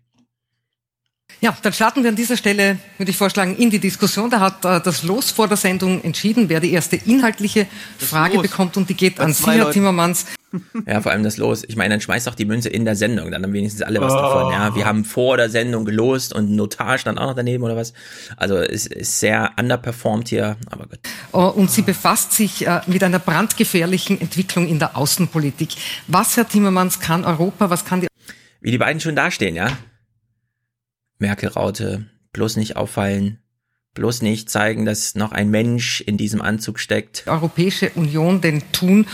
Ja, 1.40 1.56
dann 1.62 1.72
starten 1.72 2.02
wir 2.02 2.10
an 2.10 2.16
dieser 2.16 2.36
Stelle, 2.36 2.80
würde 2.98 3.12
ich 3.12 3.18
vorschlagen, 3.18 3.56
in 3.58 3.70
die 3.70 3.78
Diskussion. 3.78 4.32
Da 4.32 4.40
hat 4.40 4.66
äh, 4.66 4.82
das 4.82 5.04
Los 5.04 5.30
vor 5.30 5.48
der 5.48 5.58
Sendung 5.58 6.04
entschieden, 6.04 6.50
wer 6.50 6.60
die 6.60 6.74
erste 6.74 6.96
inhaltliche 6.96 7.68
das 8.00 8.10
Frage 8.10 8.36
Los. 8.36 8.42
bekommt 8.42 8.76
und 8.76 8.90
die 8.90 8.96
geht 8.96 9.20
an 9.20 9.34
Sie, 9.34 9.46
Herr 9.46 9.58
Leute. 9.58 9.74
Timmermans. 9.74 10.26
Ja, 10.88 11.02
vor 11.02 11.12
allem 11.12 11.24
das 11.24 11.38
Los. 11.38 11.64
Ich 11.68 11.76
meine, 11.76 11.94
dann 11.94 12.02
schmeißt 12.02 12.26
doch 12.26 12.34
die 12.34 12.46
Münze 12.46 12.70
in 12.70 12.86
der 12.86 12.96
Sendung, 12.96 13.30
dann 13.30 13.44
haben 13.44 13.54
wenigstens 13.54 13.84
alle 13.84 14.02
was 14.02 14.14
oh. 14.14 14.16
davon. 14.16 14.52
Ja, 14.52 14.76
wir 14.76 14.86
haben 14.86 15.06
vor 15.06 15.38
der 15.38 15.52
Sendung 15.52 15.86
gelost 15.86 16.34
und 16.34 16.56
Notar 16.56 16.98
stand 16.98 17.20
auch 17.20 17.28
noch 17.28 17.36
daneben 17.36 17.64
oder 17.64 17.76
was. 17.76 17.94
Also 18.38 18.58
es 18.58 18.88
ist 18.88 19.20
sehr 19.20 19.52
underperformed 19.60 20.30
hier, 20.30 20.58
aber 20.72 20.88
gut. 20.88 21.00
Oh, 21.34 21.54
und 21.56 21.70
sie 21.70 21.84
befasst 21.84 22.32
sich 22.32 22.66
äh, 22.66 22.82
mit 22.88 23.04
einer 23.04 23.20
brandgefährlichen 23.20 24.20
Entwicklung 24.20 24.68
in 24.68 24.80
der 24.80 24.98
Außenpolitik. 24.98 25.70
Was, 26.08 26.36
Herr 26.36 26.48
Timmermans, 26.48 27.00
kann 27.00 27.26
Europa, 27.26 27.70
was 27.70 27.86
kann 27.86 28.02
die... 28.02 28.08
Wie 28.62 28.72
die 28.72 28.80
beiden 28.80 29.00
schon 29.00 29.16
dastehen, 29.16 29.56
ja? 29.56 29.78
Merkel-Raute, 31.20 32.06
bloß 32.34 32.58
nicht 32.58 32.76
auffallen, 32.76 33.40
bloß 33.94 34.22
nicht 34.22 34.50
zeigen, 34.50 34.86
dass 34.86 35.16
noch 35.16 35.32
ein 35.32 35.50
Mensch 35.50 36.02
in 36.02 36.18
diesem 36.18 36.42
Anzug 36.42 36.80
steckt. 36.80 37.26
Die 37.26 37.30
Europäische 37.30 37.90
Union 37.92 38.42
denn 38.42 38.64
tun? 38.72 39.08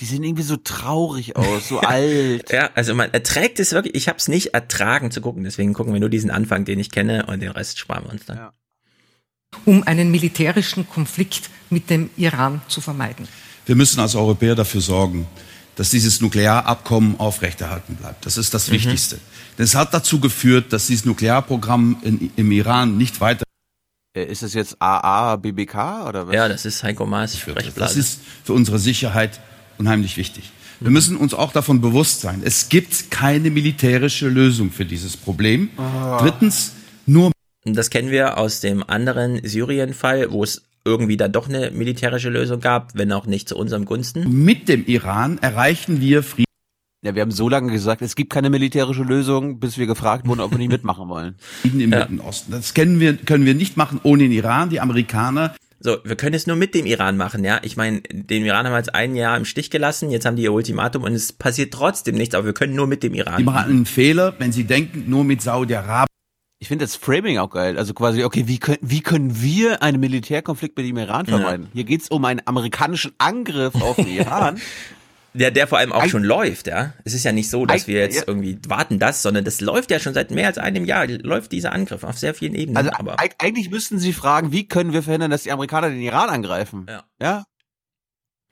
Die 0.00 0.04
sehen 0.04 0.24
irgendwie 0.24 0.42
so 0.42 0.56
traurig 0.56 1.36
aus, 1.36 1.68
so 1.68 1.80
alt. 1.80 2.50
Ja, 2.52 2.70
also 2.74 2.94
man 2.94 3.12
erträgt 3.12 3.60
es 3.60 3.72
wirklich. 3.72 3.94
Ich 3.94 4.08
habe 4.08 4.18
es 4.18 4.28
nicht 4.28 4.54
ertragen 4.54 5.10
zu 5.10 5.20
gucken, 5.20 5.44
deswegen 5.44 5.74
gucken 5.74 5.92
wir 5.92 6.00
nur 6.00 6.10
diesen 6.10 6.30
Anfang, 6.30 6.64
den 6.64 6.78
ich 6.78 6.90
kenne, 6.90 7.26
und 7.26 7.40
den 7.40 7.50
Rest 7.50 7.78
sparen 7.78 8.04
wir 8.04 8.12
uns 8.12 8.26
dann. 8.26 8.36
Ja. 8.36 8.52
Um 9.64 9.82
einen 9.82 10.10
militärischen 10.10 10.88
Konflikt 10.88 11.50
mit 11.70 11.90
dem 11.90 12.10
Iran 12.16 12.62
zu 12.68 12.80
vermeiden. 12.80 13.28
Wir 13.66 13.76
müssen 13.76 14.00
als 14.00 14.14
Europäer 14.14 14.54
dafür 14.54 14.80
sorgen, 14.80 15.26
dass 15.76 15.90
dieses 15.90 16.20
Nuklearabkommen 16.20 17.18
aufrechterhalten 17.18 17.96
bleibt. 17.96 18.26
Das 18.26 18.36
ist 18.36 18.52
das 18.54 18.68
mhm. 18.68 18.72
Wichtigste. 18.74 19.18
Denn 19.58 19.64
es 19.64 19.74
hat 19.74 19.94
dazu 19.94 20.20
geführt, 20.20 20.72
dass 20.72 20.86
dieses 20.86 21.04
Nuklearprogramm 21.04 21.98
in, 22.02 22.30
im 22.36 22.52
Iran 22.52 22.96
nicht 22.96 23.20
weiter 23.20 23.44
äh, 24.14 24.24
ist 24.24 24.42
das 24.42 24.54
jetzt 24.54 24.76
AA, 24.78 25.36
BBK 25.36 26.06
oder 26.06 26.26
was? 26.26 26.34
Ja, 26.34 26.48
das 26.48 26.64
ist 26.64 26.82
Heiko 26.82 27.06
Maas 27.06 27.38
Sprechblase. 27.38 27.78
Das 27.78 27.96
ist 27.96 28.20
für 28.44 28.52
unsere 28.52 28.78
Sicherheit 28.78 29.40
unheimlich 29.78 30.16
wichtig. 30.16 30.52
Wir 30.80 30.88
mhm. 30.88 30.94
müssen 30.94 31.16
uns 31.16 31.34
auch 31.34 31.52
davon 31.52 31.80
bewusst 31.80 32.20
sein, 32.20 32.42
es 32.44 32.68
gibt 32.68 33.10
keine 33.10 33.50
militärische 33.50 34.28
Lösung 34.28 34.70
für 34.70 34.84
dieses 34.84 35.16
Problem. 35.16 35.70
Oh. 35.76 36.18
Drittens, 36.20 36.72
nur. 37.06 37.32
Das 37.64 37.90
kennen 37.90 38.10
wir 38.10 38.38
aus 38.38 38.60
dem 38.60 38.82
anderen 38.82 39.40
Syrien-Fall, 39.46 40.32
wo 40.32 40.42
es 40.42 40.62
irgendwie 40.84 41.16
dann 41.16 41.32
doch 41.32 41.48
eine 41.48 41.70
militärische 41.70 42.30
Lösung 42.30 42.60
gab, 42.60 42.92
wenn 42.94 43.12
auch 43.12 43.26
nicht 43.26 43.48
zu 43.48 43.56
unserem 43.56 43.84
Gunsten. 43.84 44.44
Mit 44.44 44.68
dem 44.68 44.84
Iran 44.86 45.38
erreichen 45.38 46.00
wir 46.00 46.22
Frieden. 46.22 46.46
Ja, 47.04 47.16
wir 47.16 47.22
haben 47.22 47.32
so 47.32 47.48
lange 47.48 47.72
gesagt, 47.72 48.00
es 48.02 48.14
gibt 48.14 48.32
keine 48.32 48.48
militärische 48.48 49.02
Lösung, 49.02 49.58
bis 49.58 49.76
wir 49.76 49.86
gefragt 49.86 50.26
wurden, 50.26 50.40
ob 50.40 50.52
wir 50.52 50.58
nicht 50.58 50.70
mitmachen 50.72 51.08
wollen. 51.08 51.34
Frieden 51.38 51.80
im 51.80 51.92
ja. 51.92 51.98
Mittleren 52.00 52.20
Osten. 52.20 52.52
Das 52.52 52.74
können 52.74 53.00
wir, 53.00 53.16
können 53.16 53.44
wir 53.44 53.54
nicht 53.54 53.76
machen 53.76 54.00
ohne 54.02 54.24
den 54.24 54.32
Iran. 54.32 54.70
Die 54.70 54.80
Amerikaner 54.80 55.54
so, 55.84 55.98
wir 56.04 56.14
können 56.14 56.36
es 56.36 56.46
nur 56.46 56.54
mit 56.54 56.76
dem 56.76 56.86
Iran 56.86 57.16
machen, 57.16 57.42
ja. 57.44 57.58
Ich 57.64 57.76
meine, 57.76 58.02
den 58.02 58.44
Iran 58.44 58.66
haben 58.66 58.72
wir 58.72 58.78
jetzt 58.78 58.94
ein 58.94 59.16
Jahr 59.16 59.36
im 59.36 59.44
Stich 59.44 59.68
gelassen, 59.68 60.10
jetzt 60.10 60.24
haben 60.24 60.36
die 60.36 60.44
ihr 60.44 60.52
Ultimatum 60.52 61.02
und 61.02 61.12
es 61.12 61.32
passiert 61.32 61.74
trotzdem 61.74 62.14
nichts, 62.14 62.36
aber 62.36 62.46
wir 62.46 62.52
können 62.52 62.76
nur 62.76 62.86
mit 62.86 63.02
dem 63.02 63.14
Iran. 63.14 63.38
Die 63.38 63.42
machen 63.42 63.68
einen 63.68 63.86
Fehler, 63.86 64.36
wenn 64.38 64.52
sie 64.52 64.62
denken, 64.62 65.10
nur 65.10 65.24
mit 65.24 65.42
Saudi-Arabien. 65.42 66.06
Ich 66.62 66.68
finde 66.68 66.84
das 66.84 66.94
Framing 66.94 67.38
auch 67.38 67.50
geil. 67.50 67.76
Also 67.76 67.92
quasi, 67.92 68.22
okay, 68.22 68.44
wie 68.46 68.60
können, 68.60 68.78
wie 68.82 69.00
können 69.00 69.42
wir 69.42 69.82
einen 69.82 69.98
Militärkonflikt 69.98 70.76
mit 70.76 70.86
dem 70.86 70.96
Iran 70.96 71.26
vermeiden? 71.26 71.64
Ja. 71.66 71.70
Hier 71.72 71.82
geht's 71.82 72.08
um 72.08 72.24
einen 72.24 72.40
amerikanischen 72.44 73.10
Angriff 73.18 73.74
auf 73.82 73.96
den 73.96 74.06
Iran. 74.16 74.60
Der, 75.34 75.50
der 75.50 75.66
vor 75.66 75.78
allem 75.78 75.92
auch 75.92 76.06
schon 76.06 76.22
läuft, 76.22 76.68
ja. 76.68 76.92
Es 77.02 77.14
ist 77.14 77.24
ja 77.24 77.32
nicht 77.32 77.50
so, 77.50 77.66
dass 77.66 77.88
wir 77.88 77.98
jetzt 77.98 78.28
irgendwie 78.28 78.60
warten 78.68 79.00
das, 79.00 79.22
sondern 79.22 79.44
das 79.44 79.60
läuft 79.60 79.90
ja 79.90 79.98
schon 79.98 80.14
seit 80.14 80.30
mehr 80.30 80.46
als 80.46 80.58
einem 80.58 80.84
Jahr, 80.84 81.08
läuft 81.08 81.50
dieser 81.50 81.72
Angriff 81.72 82.04
auf 82.04 82.16
sehr 82.16 82.32
vielen 82.32 82.54
Ebenen. 82.54 82.76
Also 82.76 82.92
aber 82.92 83.16
eigentlich 83.18 83.68
müssten 83.68 83.98
Sie 83.98 84.12
fragen, 84.12 84.52
wie 84.52 84.68
können 84.68 84.92
wir 84.92 85.02
verhindern, 85.02 85.32
dass 85.32 85.42
die 85.42 85.50
Amerikaner 85.50 85.90
den 85.90 86.00
Iran 86.00 86.30
angreifen? 86.30 86.86
Ja. 86.88 87.02
ja? 87.20 87.44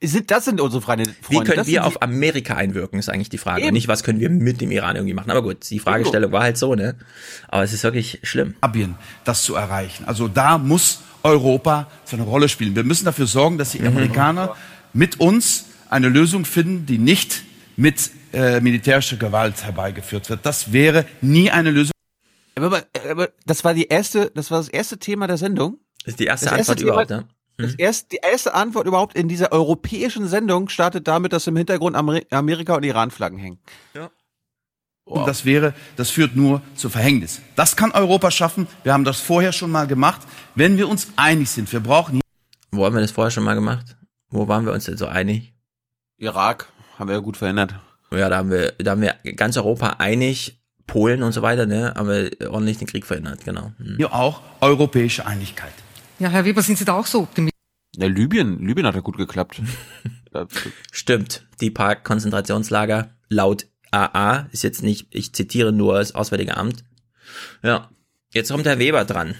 Sind, 0.03 0.31
das 0.31 0.45
sind 0.45 0.59
unsere 0.59 0.81
Freunde. 0.81 1.05
Wie 1.29 1.39
können 1.41 1.67
wir 1.67 1.85
auf 1.85 2.01
Amerika 2.01 2.55
einwirken, 2.55 2.97
ist 2.97 3.09
eigentlich 3.09 3.29
die 3.29 3.37
Frage. 3.37 3.61
Eben. 3.61 3.73
Nicht, 3.73 3.87
was 3.87 4.03
können 4.03 4.19
wir 4.19 4.31
mit 4.31 4.59
dem 4.59 4.71
Iran 4.71 4.95
irgendwie 4.95 5.13
machen. 5.13 5.29
Aber 5.29 5.43
gut, 5.43 5.69
die 5.69 5.79
Fragestellung 5.79 6.31
war 6.31 6.41
halt 6.41 6.57
so, 6.57 6.73
ne? 6.73 6.95
Aber 7.49 7.63
es 7.63 7.71
ist 7.71 7.83
wirklich 7.83 8.19
schlimm. 8.23 8.55
Das 9.25 9.43
zu 9.43 9.53
erreichen. 9.53 10.05
Also 10.05 10.27
da 10.27 10.57
muss 10.57 11.01
Europa 11.21 11.87
so 12.05 12.15
eine 12.15 12.25
Rolle 12.25 12.49
spielen. 12.49 12.75
Wir 12.75 12.83
müssen 12.83 13.05
dafür 13.05 13.27
sorgen, 13.27 13.59
dass 13.59 13.71
die 13.71 13.79
mhm. 13.79 13.87
Amerikaner 13.87 14.55
mit 14.93 15.19
uns 15.19 15.65
eine 15.89 16.09
Lösung 16.09 16.45
finden, 16.45 16.87
die 16.87 16.97
nicht 16.97 17.43
mit 17.77 18.09
äh, 18.33 18.59
militärischer 18.59 19.17
Gewalt 19.17 19.63
herbeigeführt 19.63 20.29
wird. 20.29 20.45
Das 20.45 20.71
wäre 20.71 21.05
nie 21.21 21.51
eine 21.51 21.69
Lösung. 21.69 21.91
Aber, 22.55 22.83
aber 23.09 23.29
das 23.45 23.63
war 23.63 23.73
die 23.73 23.87
erste, 23.87 24.31
das 24.33 24.51
war 24.51 24.57
das 24.57 24.69
erste 24.69 24.97
Thema 24.97 25.27
der 25.27 25.37
Sendung. 25.37 25.77
Das 26.03 26.13
ist 26.13 26.19
die 26.19 26.25
erste 26.25 26.45
das 26.45 26.53
Antwort 26.53 26.69
erste 26.69 26.83
überhaupt, 26.83 27.09
ne? 27.09 27.27
Das 27.61 27.75
erste, 27.75 28.09
die 28.09 28.19
erste 28.21 28.53
Antwort 28.53 28.87
überhaupt 28.87 29.15
in 29.15 29.27
dieser 29.27 29.51
europäischen 29.51 30.27
Sendung 30.27 30.69
startet 30.69 31.07
damit, 31.07 31.33
dass 31.33 31.47
im 31.47 31.55
Hintergrund 31.55 31.95
Amerika 31.95 32.75
und 32.75 32.83
Iran 32.83 33.11
Flaggen 33.11 33.37
hängen. 33.37 33.59
Ja. 33.93 34.09
Wow. 35.05 35.19
Und 35.19 35.27
das 35.27 35.45
wäre, 35.45 35.73
das 35.95 36.09
führt 36.09 36.35
nur 36.35 36.61
zu 36.75 36.89
Verhängnis. 36.89 37.41
Das 37.55 37.75
kann 37.75 37.91
Europa 37.91 38.31
schaffen. 38.31 38.67
Wir 38.83 38.93
haben 38.93 39.03
das 39.03 39.19
vorher 39.19 39.51
schon 39.51 39.71
mal 39.71 39.87
gemacht. 39.87 40.21
Wenn 40.55 40.77
wir 40.77 40.87
uns 40.87 41.07
einig 41.15 41.49
sind, 41.49 41.71
wir 41.73 41.79
brauchen. 41.79 42.21
Wo 42.71 42.85
haben 42.85 42.95
wir 42.95 43.01
das 43.01 43.11
vorher 43.11 43.31
schon 43.31 43.43
mal 43.43 43.55
gemacht? 43.55 43.97
Wo 44.29 44.47
waren 44.47 44.65
wir 44.65 44.73
uns 44.73 44.85
denn 44.85 44.97
so 44.97 45.07
einig? 45.07 45.53
Irak 46.17 46.67
haben 46.97 47.09
wir 47.09 47.15
ja 47.15 47.21
gut 47.21 47.35
verhindert. 47.35 47.75
Ja, 48.11 48.29
da 48.29 48.37
haben 48.37 48.51
wir, 48.51 48.73
da 48.73 48.91
haben 48.91 49.01
wir 49.01 49.15
ganz 49.35 49.57
Europa 49.57 49.95
einig, 49.97 50.61
Polen 50.85 51.23
und 51.23 51.31
so 51.31 51.41
weiter, 51.41 51.65
ne, 51.65 51.93
haben 51.95 52.09
wir 52.09 52.51
ordentlich 52.51 52.77
den 52.77 52.87
Krieg 52.87 53.05
verhindert, 53.05 53.45
genau. 53.45 53.71
Hm. 53.77 53.95
Ja, 53.97 54.11
auch 54.11 54.41
europäische 54.59 55.25
Einigkeit. 55.25 55.73
Ja, 56.19 56.29
Herr 56.29 56.43
Weber, 56.43 56.61
sind 56.61 56.77
Sie 56.77 56.85
da 56.85 56.93
auch 56.93 57.05
so 57.05 57.21
optimistisch? 57.21 57.50
Ja, 57.97 58.07
Libyen, 58.07 58.65
Libyen 58.65 58.85
hat 58.85 58.95
ja 58.95 59.01
gut 59.01 59.17
geklappt. 59.17 59.61
Stimmt. 60.91 61.45
Die 61.59 61.71
paar 61.71 61.95
Konzentrationslager 61.95 63.11
laut 63.27 63.67
AA 63.91 64.47
ist 64.51 64.63
jetzt 64.63 64.81
nicht, 64.81 65.07
ich 65.11 65.33
zitiere 65.33 65.73
nur 65.73 65.95
das 65.95 66.15
Auswärtige 66.15 66.55
Amt. 66.55 66.83
Ja. 67.63 67.89
Jetzt 68.33 68.49
kommt 68.49 68.65
Herr 68.65 68.79
Weber 68.79 69.03
dran. 69.03 69.35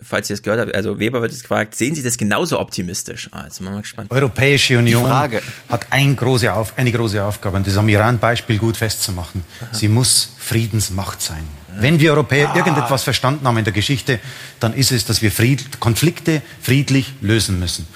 Falls 0.00 0.30
ihr 0.30 0.34
es 0.34 0.42
gehört 0.42 0.60
habt, 0.60 0.74
also 0.74 0.98
Weber 0.98 1.22
wird 1.22 1.32
jetzt 1.32 1.42
gefragt, 1.42 1.74
sehen 1.74 1.94
Sie 1.94 2.02
das 2.02 2.18
genauso 2.18 2.60
optimistisch? 2.60 3.30
Ah, 3.32 3.44
jetzt 3.44 3.56
sind 3.56 3.66
wir 3.66 3.72
mal 3.72 3.80
gespannt. 3.80 4.10
Europäische 4.10 4.78
Union 4.78 5.08
hat 5.10 5.86
ein 5.90 6.14
große 6.14 6.52
Auf, 6.52 6.76
eine 6.76 6.92
große 6.92 7.24
Aufgabe, 7.24 7.56
und 7.56 7.66
das 7.66 7.76
am 7.78 7.88
Iran-Beispiel 7.88 8.58
gut 8.58 8.76
festzumachen. 8.76 9.42
Aha. 9.60 9.74
Sie 9.74 9.88
muss 9.88 10.34
Friedensmacht 10.38 11.22
sein. 11.22 11.44
Wenn 11.80 12.00
wir 12.00 12.12
Europäer 12.12 12.50
ah. 12.50 12.56
irgendetwas 12.56 13.02
verstanden 13.02 13.46
haben 13.46 13.58
in 13.58 13.64
der 13.64 13.72
Geschichte, 13.72 14.18
dann 14.60 14.72
ist 14.74 14.92
es, 14.92 15.04
dass 15.04 15.22
wir 15.22 15.30
Fried 15.30 15.80
Konflikte 15.80 16.42
friedlich 16.60 17.12
lösen 17.20 17.58
müssen. 17.58 17.86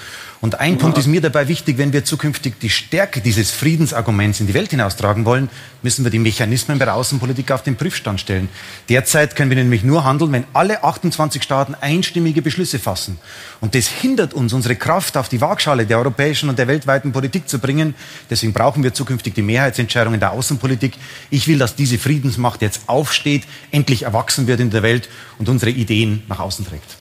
Und 0.41 0.59
ein 0.59 0.79
Punkt 0.79 0.97
ist 0.97 1.05
mir 1.05 1.21
dabei 1.21 1.47
wichtig, 1.47 1.77
wenn 1.77 1.93
wir 1.93 2.03
zukünftig 2.03 2.55
die 2.59 2.71
Stärke 2.71 3.21
dieses 3.21 3.51
Friedensarguments 3.51 4.39
in 4.39 4.47
die 4.47 4.55
Welt 4.55 4.71
hinaustragen 4.71 5.23
wollen, 5.23 5.49
müssen 5.83 6.03
wir 6.03 6.09
die 6.09 6.17
Mechanismen 6.17 6.79
bei 6.79 6.85
der 6.85 6.95
Außenpolitik 6.95 7.51
auf 7.51 7.61
den 7.61 7.75
Prüfstand 7.75 8.19
stellen. 8.19 8.49
Derzeit 8.89 9.35
können 9.35 9.51
wir 9.51 9.57
nämlich 9.57 9.83
nur 9.83 10.03
handeln, 10.03 10.31
wenn 10.31 10.45
alle 10.53 10.83
28 10.83 11.43
Staaten 11.43 11.75
einstimmige 11.79 12.41
Beschlüsse 12.41 12.79
fassen. 12.79 13.19
Und 13.59 13.75
das 13.75 13.87
hindert 13.87 14.33
uns, 14.33 14.51
unsere 14.51 14.75
Kraft 14.75 15.15
auf 15.15 15.29
die 15.29 15.41
Waagschale 15.41 15.85
der 15.85 15.99
europäischen 15.99 16.49
und 16.49 16.57
der 16.57 16.67
weltweiten 16.67 17.11
Politik 17.11 17.47
zu 17.47 17.59
bringen. 17.59 17.93
Deswegen 18.31 18.51
brauchen 18.51 18.81
wir 18.83 18.95
zukünftig 18.95 19.35
die 19.35 19.43
Mehrheitsentscheidung 19.43 20.15
in 20.15 20.19
der 20.19 20.31
Außenpolitik. 20.31 20.93
Ich 21.29 21.47
will, 21.47 21.59
dass 21.59 21.75
diese 21.75 21.99
Friedensmacht 21.99 22.63
jetzt 22.63 22.81
aufsteht, 22.87 23.43
endlich 23.69 24.03
erwachsen 24.03 24.47
wird 24.47 24.59
in 24.59 24.71
der 24.71 24.81
Welt 24.81 25.07
und 25.37 25.49
unsere 25.49 25.69
Ideen 25.69 26.23
nach 26.27 26.39
außen 26.39 26.65
trägt. 26.65 27.00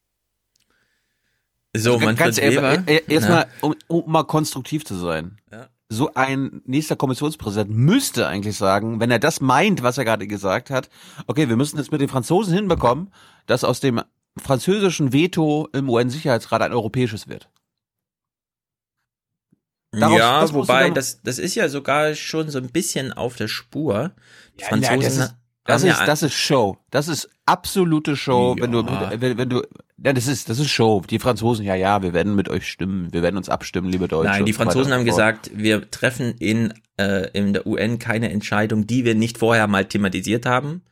So, 1.76 1.94
also, 1.94 2.14
ganz 2.14 2.38
ehrlich, 2.38 3.08
erstmal, 3.08 3.46
um, 3.60 3.74
um 3.86 4.10
mal 4.10 4.24
konstruktiv 4.24 4.84
zu 4.84 4.96
sein. 4.96 5.38
Ja. 5.52 5.68
So 5.88 6.14
ein 6.14 6.62
nächster 6.66 6.96
Kommissionspräsident 6.96 7.70
müsste 7.70 8.26
eigentlich 8.26 8.56
sagen, 8.56 9.00
wenn 9.00 9.10
er 9.10 9.18
das 9.18 9.40
meint, 9.40 9.82
was 9.82 9.98
er 9.98 10.04
gerade 10.04 10.26
gesagt 10.26 10.70
hat, 10.70 10.88
okay, 11.26 11.48
wir 11.48 11.56
müssen 11.56 11.78
jetzt 11.78 11.92
mit 11.92 12.00
den 12.00 12.08
Franzosen 12.08 12.54
hinbekommen, 12.54 13.12
dass 13.46 13.64
aus 13.64 13.80
dem 13.80 14.00
französischen 14.36 15.12
Veto 15.12 15.68
im 15.72 15.88
UN-Sicherheitsrat 15.88 16.62
ein 16.62 16.72
europäisches 16.72 17.28
wird. 17.28 17.48
Darauf, 19.92 20.18
ja, 20.18 20.40
das 20.40 20.52
wobei, 20.52 20.90
das, 20.90 21.22
das 21.22 21.38
ist 21.38 21.56
ja 21.56 21.68
sogar 21.68 22.14
schon 22.14 22.48
so 22.48 22.58
ein 22.58 22.70
bisschen 22.70 23.12
auf 23.12 23.34
der 23.34 23.48
Spur. 23.48 24.12
Die 24.56 24.62
ja, 24.62 24.68
Franzosen 24.68 25.18
na, 25.18 25.36
das 25.64 25.82
ist, 25.82 26.00
das 26.00 26.22
ist 26.22 26.34
Show. 26.34 26.78
Das 26.90 27.08
ist 27.08 27.28
absolute 27.46 28.16
Show, 28.16 28.54
ja. 28.56 28.62
wenn 28.62 28.72
du, 28.72 28.86
wenn, 28.86 29.38
wenn 29.38 29.48
du, 29.48 29.62
ja, 30.02 30.12
das 30.12 30.26
ist, 30.26 30.48
das 30.48 30.58
ist 30.58 30.70
Show. 30.70 31.02
Die 31.08 31.18
Franzosen, 31.18 31.64
ja, 31.64 31.74
ja, 31.74 32.02
wir 32.02 32.14
werden 32.14 32.34
mit 32.34 32.48
euch 32.48 32.66
stimmen, 32.66 33.12
wir 33.12 33.22
werden 33.22 33.36
uns 33.36 33.48
abstimmen, 33.48 33.90
liebe 33.90 34.08
Deutsche. 34.08 34.30
Nein, 34.30 34.46
die 34.46 34.52
Franzosen 34.52 34.92
haben 34.92 35.04
gesagt, 35.04 35.50
wir 35.54 35.90
treffen 35.90 36.34
in, 36.38 36.72
äh, 36.98 37.28
in 37.32 37.52
der 37.52 37.66
UN 37.66 37.98
keine 37.98 38.30
Entscheidung, 38.30 38.86
die 38.86 39.04
wir 39.04 39.14
nicht 39.14 39.36
vorher 39.36 39.66
mal 39.66 39.84
thematisiert 39.84 40.46
haben, 40.46 40.82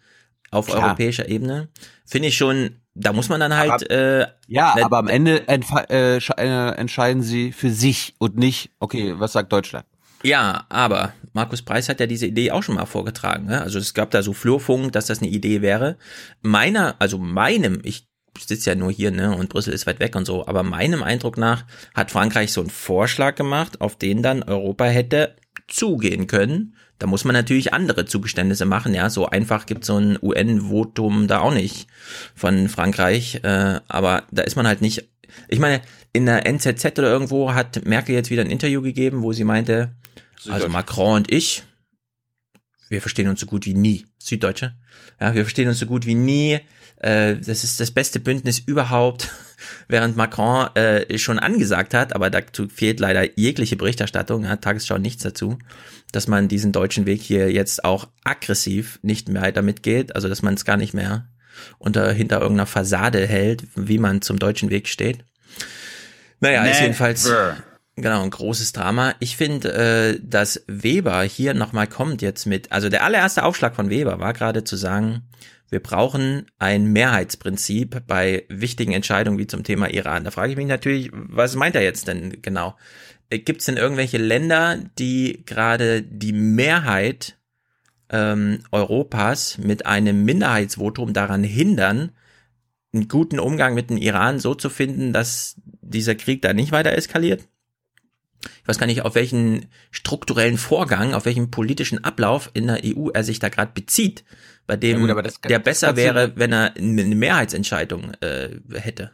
auf 0.50 0.66
Klar. 0.66 0.84
europäischer 0.84 1.28
Ebene. 1.28 1.68
Finde 2.04 2.28
ich 2.28 2.36
schon, 2.36 2.76
da 2.94 3.14
muss 3.14 3.30
man 3.30 3.40
dann 3.40 3.56
halt, 3.56 3.70
aber, 3.70 3.90
äh, 3.90 4.26
Ja, 4.46 4.76
aber 4.82 4.98
am 4.98 5.08
Ende 5.08 5.48
äh, 5.48 6.18
äh, 6.18 6.74
entscheiden 6.76 7.22
sie 7.22 7.52
für 7.52 7.70
sich 7.70 8.14
und 8.18 8.36
nicht, 8.36 8.70
okay, 8.78 9.14
was 9.16 9.32
sagt 9.32 9.52
Deutschland? 9.52 9.86
Ja, 10.22 10.66
aber 10.68 11.12
Markus 11.32 11.62
Preis 11.62 11.88
hat 11.88 12.00
ja 12.00 12.06
diese 12.06 12.26
Idee 12.26 12.50
auch 12.50 12.62
schon 12.62 12.74
mal 12.74 12.86
vorgetragen. 12.86 13.46
Ne? 13.46 13.62
Also 13.62 13.78
es 13.78 13.94
gab 13.94 14.10
da 14.10 14.22
so 14.22 14.32
Flurfunk, 14.32 14.92
dass 14.92 15.06
das 15.06 15.20
eine 15.20 15.28
Idee 15.28 15.62
wäre. 15.62 15.96
Meiner, 16.42 16.96
also 16.98 17.18
meinem, 17.18 17.80
ich 17.84 18.07
sitze 18.46 18.70
ja 18.70 18.76
nur 18.76 18.90
hier, 18.90 19.10
ne, 19.10 19.36
und 19.36 19.48
Brüssel 19.48 19.72
ist 19.72 19.86
weit 19.86 20.00
weg 20.00 20.14
und 20.16 20.24
so, 20.24 20.46
aber 20.46 20.62
meinem 20.62 21.02
Eindruck 21.02 21.36
nach 21.36 21.64
hat 21.94 22.10
Frankreich 22.10 22.52
so 22.52 22.60
einen 22.60 22.70
Vorschlag 22.70 23.34
gemacht, 23.34 23.80
auf 23.80 23.96
den 23.96 24.22
dann 24.22 24.42
Europa 24.42 24.84
hätte 24.84 25.36
zugehen 25.66 26.26
können. 26.26 26.74
Da 26.98 27.06
muss 27.06 27.24
man 27.24 27.34
natürlich 27.34 27.72
andere 27.72 28.06
Zugeständnisse 28.06 28.64
machen, 28.64 28.92
ja. 28.92 29.08
So 29.08 29.26
einfach 29.26 29.66
gibt 29.66 29.84
so 29.84 29.96
ein 29.98 30.18
UN-Votum 30.20 31.28
da 31.28 31.40
auch 31.40 31.54
nicht 31.54 31.86
von 32.34 32.68
Frankreich. 32.68 33.40
Äh, 33.44 33.80
aber 33.86 34.24
da 34.32 34.42
ist 34.42 34.56
man 34.56 34.66
halt 34.66 34.80
nicht. 34.80 35.08
Ich 35.48 35.60
meine, 35.60 35.80
in 36.12 36.26
der 36.26 36.46
NZZ 36.46 36.98
oder 36.98 37.10
irgendwo 37.10 37.54
hat 37.54 37.84
Merkel 37.84 38.14
jetzt 38.14 38.30
wieder 38.30 38.42
ein 38.42 38.50
Interview 38.50 38.82
gegeben, 38.82 39.22
wo 39.22 39.32
sie 39.32 39.44
meinte, 39.44 39.94
also 40.48 40.68
Macron 40.68 41.16
und 41.16 41.32
ich, 41.32 41.62
wir 42.88 43.00
verstehen 43.00 43.28
uns 43.28 43.40
so 43.40 43.46
gut 43.46 43.66
wie 43.66 43.74
nie. 43.74 44.06
Süddeutsche. 44.18 44.74
Ja, 45.20 45.34
wir 45.34 45.44
verstehen 45.44 45.68
uns 45.68 45.78
so 45.78 45.86
gut 45.86 46.06
wie 46.06 46.14
nie. 46.14 46.60
Äh, 47.00 47.36
das 47.36 47.64
ist 47.64 47.80
das 47.80 47.90
beste 47.90 48.20
Bündnis 48.20 48.58
überhaupt. 48.58 49.30
Während 49.88 50.16
Macron 50.16 50.68
äh, 50.76 51.18
schon 51.18 51.38
angesagt 51.38 51.92
hat, 51.92 52.14
aber 52.14 52.30
dazu 52.30 52.68
fehlt 52.68 53.00
leider 53.00 53.38
jegliche 53.38 53.76
Berichterstattung, 53.76 54.48
hat 54.48 54.62
Tagesschau 54.62 54.98
nichts 54.98 55.24
dazu, 55.24 55.58
dass 56.12 56.28
man 56.28 56.46
diesen 56.46 56.70
deutschen 56.70 57.06
Weg 57.06 57.20
hier 57.20 57.50
jetzt 57.50 57.84
auch 57.84 58.08
aggressiv 58.22 59.00
nicht 59.02 59.28
mehr 59.28 59.50
damit 59.50 59.82
geht, 59.82 60.14
also 60.14 60.28
dass 60.28 60.42
man 60.42 60.54
es 60.54 60.64
gar 60.64 60.76
nicht 60.76 60.94
mehr 60.94 61.26
unter 61.78 62.12
hinter 62.12 62.40
irgendeiner 62.40 62.66
Fassade 62.66 63.26
hält, 63.26 63.64
wie 63.74 63.98
man 63.98 64.22
zum 64.22 64.38
deutschen 64.38 64.70
Weg 64.70 64.86
steht. 64.86 65.24
Naja, 66.38 66.62
Never. 66.62 66.72
ist 66.72 66.80
jedenfalls 66.80 67.32
Genau, 68.00 68.22
ein 68.22 68.30
großes 68.30 68.72
Drama. 68.72 69.14
Ich 69.18 69.36
finde, 69.36 69.72
äh, 69.72 70.20
dass 70.22 70.62
Weber 70.68 71.20
hier 71.24 71.52
nochmal 71.52 71.88
kommt 71.88 72.22
jetzt 72.22 72.46
mit, 72.46 72.70
also 72.70 72.88
der 72.88 73.02
allererste 73.02 73.42
Aufschlag 73.42 73.74
von 73.74 73.90
Weber 73.90 74.20
war 74.20 74.32
gerade 74.34 74.62
zu 74.62 74.76
sagen, 74.76 75.22
wir 75.70 75.80
brauchen 75.80 76.46
ein 76.58 76.92
Mehrheitsprinzip 76.92 78.02
bei 78.06 78.44
wichtigen 78.48 78.92
Entscheidungen 78.92 79.38
wie 79.38 79.46
zum 79.46 79.64
Thema 79.64 79.88
Iran. 79.88 80.24
Da 80.24 80.30
frage 80.30 80.52
ich 80.52 80.56
mich 80.56 80.66
natürlich, 80.66 81.10
was 81.12 81.56
meint 81.56 81.76
er 81.76 81.82
jetzt 81.82 82.08
denn 82.08 82.40
genau? 82.42 82.76
Gibt 83.30 83.60
es 83.60 83.66
denn 83.66 83.76
irgendwelche 83.76 84.18
Länder, 84.18 84.78
die 84.98 85.42
gerade 85.44 86.02
die 86.02 86.32
Mehrheit 86.32 87.36
ähm, 88.10 88.60
Europas 88.72 89.58
mit 89.58 89.84
einem 89.84 90.24
Minderheitsvotum 90.24 91.12
daran 91.12 91.44
hindern, 91.44 92.12
einen 92.94 93.08
guten 93.08 93.38
Umgang 93.38 93.74
mit 93.74 93.90
dem 93.90 93.98
Iran 93.98 94.38
so 94.38 94.54
zu 94.54 94.70
finden, 94.70 95.12
dass 95.12 95.56
dieser 95.82 96.14
Krieg 96.14 96.40
da 96.40 96.54
nicht 96.54 96.72
weiter 96.72 96.92
eskaliert? 96.92 97.46
ich 98.62 98.68
weiß 98.68 98.78
gar 98.78 98.86
nicht, 98.86 99.02
auf 99.02 99.14
welchen 99.14 99.66
strukturellen 99.90 100.58
Vorgang, 100.58 101.14
auf 101.14 101.24
welchen 101.24 101.50
politischen 101.50 102.04
Ablauf 102.04 102.50
in 102.54 102.66
der 102.66 102.80
EU 102.84 103.08
er 103.10 103.24
sich 103.24 103.38
da 103.38 103.48
gerade 103.48 103.72
bezieht, 103.74 104.24
bei 104.68 104.76
dem 104.76 105.04
ja 105.08 105.14
gut, 105.14 105.26
das, 105.26 105.40
der 105.40 105.58
besser 105.58 105.96
wäre, 105.96 106.32
wenn 106.36 106.52
er 106.52 106.76
eine 106.76 107.14
Mehrheitsentscheidung 107.16 108.12
äh, 108.20 108.50
hätte. 108.74 109.12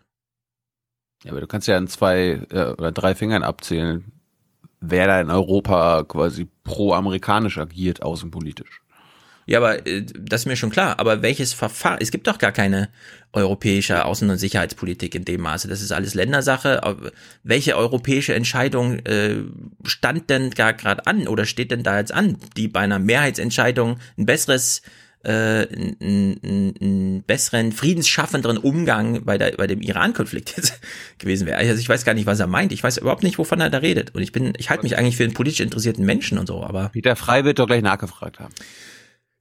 Ja, 1.22 1.30
aber 1.30 1.40
du 1.40 1.46
kannst 1.46 1.68
ja 1.68 1.76
an 1.76 1.86
zwei 1.86 2.40
äh, 2.50 2.72
oder 2.72 2.90
drei 2.90 3.14
Fingern 3.14 3.44
abzählen, 3.44 4.04
wer 4.80 5.06
da 5.06 5.20
in 5.20 5.30
Europa 5.30 6.02
quasi 6.02 6.48
pro-amerikanisch 6.64 7.56
agiert, 7.56 8.02
außenpolitisch. 8.02 8.82
Ja, 9.46 9.58
aber 9.58 9.86
äh, 9.86 10.04
das 10.18 10.42
ist 10.42 10.46
mir 10.46 10.56
schon 10.56 10.70
klar. 10.70 10.98
Aber 10.98 11.22
welches 11.22 11.52
Verfahren? 11.52 11.98
Es 12.00 12.10
gibt 12.10 12.26
doch 12.26 12.38
gar 12.38 12.52
keine 12.52 12.88
europäische 13.32 14.04
Außen- 14.04 14.28
und 14.28 14.38
Sicherheitspolitik 14.38 15.14
in 15.14 15.24
dem 15.24 15.42
Maße. 15.42 15.68
Das 15.68 15.82
ist 15.82 15.92
alles 15.92 16.14
Ländersache. 16.14 16.80
Welche 17.44 17.76
europäische 17.76 18.34
Entscheidung 18.34 18.98
äh, 19.00 19.36
stand 19.84 20.30
denn 20.30 20.50
gar 20.50 20.72
gerade 20.72 21.06
an 21.06 21.28
oder 21.28 21.46
steht 21.46 21.70
denn 21.70 21.84
da 21.84 21.98
jetzt 21.98 22.12
an, 22.12 22.38
die 22.56 22.66
bei 22.66 22.80
einer 22.80 22.98
Mehrheitsentscheidung 22.98 23.98
ein 24.18 24.26
besseres 24.26 24.82
äh, 25.24 25.66
einen, 26.00 26.74
einen 26.80 27.22
besseren, 27.22 27.72
friedensschaffenderen 27.72 28.58
Umgang 28.58 29.24
bei, 29.24 29.38
der, 29.38 29.52
bei 29.52 29.66
dem 29.66 29.80
Iran-Konflikt 29.80 30.54
gewesen 31.18 31.46
wäre. 31.46 31.58
Also 31.58 31.80
ich 31.80 31.88
weiß 31.88 32.04
gar 32.04 32.14
nicht, 32.14 32.26
was 32.26 32.40
er 32.40 32.46
meint. 32.46 32.72
Ich 32.72 32.82
weiß 32.82 32.98
überhaupt 32.98 33.22
nicht, 33.22 33.38
wovon 33.38 33.60
er 33.60 33.70
da 33.70 33.78
redet. 33.78 34.14
Und 34.14 34.22
ich 34.22 34.32
bin, 34.32 34.52
ich 34.58 34.70
halte 34.70 34.82
mich 34.82 34.96
eigentlich 34.98 35.16
für 35.16 35.24
einen 35.24 35.34
politisch 35.34 35.60
interessierten 35.60 36.04
Menschen 36.04 36.38
und 36.38 36.46
so, 36.46 36.62
aber. 36.62 36.90
Peter 36.90 37.16
Frei 37.16 37.44
wird 37.44 37.58
doch 37.58 37.66
gleich 37.66 37.82
nachgefragt 37.82 38.40
haben. 38.40 38.54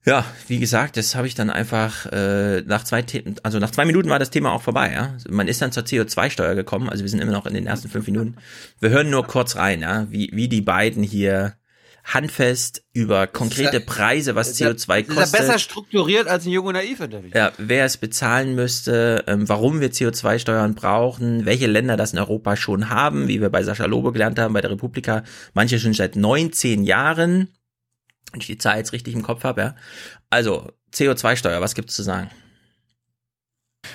Ja, 0.06 0.26
wie 0.48 0.58
gesagt, 0.58 0.98
das 0.98 1.14
habe 1.14 1.26
ich 1.26 1.34
dann 1.34 1.48
einfach 1.48 2.04
äh, 2.12 2.60
nach 2.66 2.84
zwei 2.84 3.00
Themen, 3.00 3.36
also 3.42 3.58
nach 3.58 3.70
zwei 3.70 3.86
Minuten 3.86 4.10
war 4.10 4.18
das 4.18 4.28
Thema 4.28 4.52
auch 4.52 4.60
vorbei, 4.60 4.92
ja. 4.92 5.16
Man 5.30 5.48
ist 5.48 5.62
dann 5.62 5.72
zur 5.72 5.84
CO2-Steuer 5.84 6.54
gekommen, 6.54 6.90
also 6.90 7.02
wir 7.02 7.08
sind 7.08 7.20
immer 7.20 7.32
noch 7.32 7.46
in 7.46 7.54
den 7.54 7.66
ersten 7.66 7.88
fünf 7.88 8.06
Minuten. 8.06 8.36
Wir 8.80 8.90
hören 8.90 9.08
nur 9.08 9.26
kurz 9.26 9.56
rein, 9.56 9.80
ja, 9.80 10.06
wie, 10.10 10.30
wie 10.34 10.48
die 10.48 10.60
beiden 10.60 11.02
hier 11.02 11.54
handfest 12.04 12.84
über 12.92 13.26
konkrete 13.26 13.80
Preise, 13.80 14.34
was 14.34 14.60
CO2 14.60 15.04
kostet. 15.04 15.24
Ist 15.24 15.32
ja 15.32 15.38
besser 15.40 15.58
strukturiert 15.58 16.28
als 16.28 16.44
ein 16.44 16.50
Junge 16.50 16.74
Naiv 16.74 17.00
Interview. 17.00 17.30
Ja, 17.34 17.52
wer 17.58 17.84
es 17.86 17.96
bezahlen 17.96 18.54
müsste, 18.54 19.24
ähm, 19.26 19.48
warum 19.48 19.80
wir 19.80 19.90
CO2-Steuern 19.90 20.74
brauchen, 20.74 21.46
welche 21.46 21.66
Länder 21.66 21.96
das 21.96 22.12
in 22.12 22.18
Europa 22.18 22.56
schon 22.56 22.90
haben, 22.90 23.26
wie 23.26 23.40
wir 23.40 23.48
bei 23.48 23.62
Sascha 23.62 23.86
Lobe 23.86 24.12
gelernt 24.12 24.38
haben, 24.38 24.54
bei 24.54 24.60
der 24.60 24.70
Republika, 24.70 25.24
manche 25.54 25.78
schon 25.80 25.94
seit 25.94 26.14
19 26.14 26.84
Jahren 26.84 27.48
wenn 28.34 28.40
ich 28.40 28.48
die 28.48 28.58
Zahl 28.58 28.78
jetzt 28.78 28.92
richtig 28.92 29.14
im 29.14 29.22
Kopf 29.22 29.44
habe, 29.44 29.60
ja. 29.60 29.76
Also, 30.28 30.72
CO2-Steuer, 30.92 31.60
was 31.60 31.74
gibt's 31.74 31.94
zu 31.94 32.02
sagen? 32.02 32.30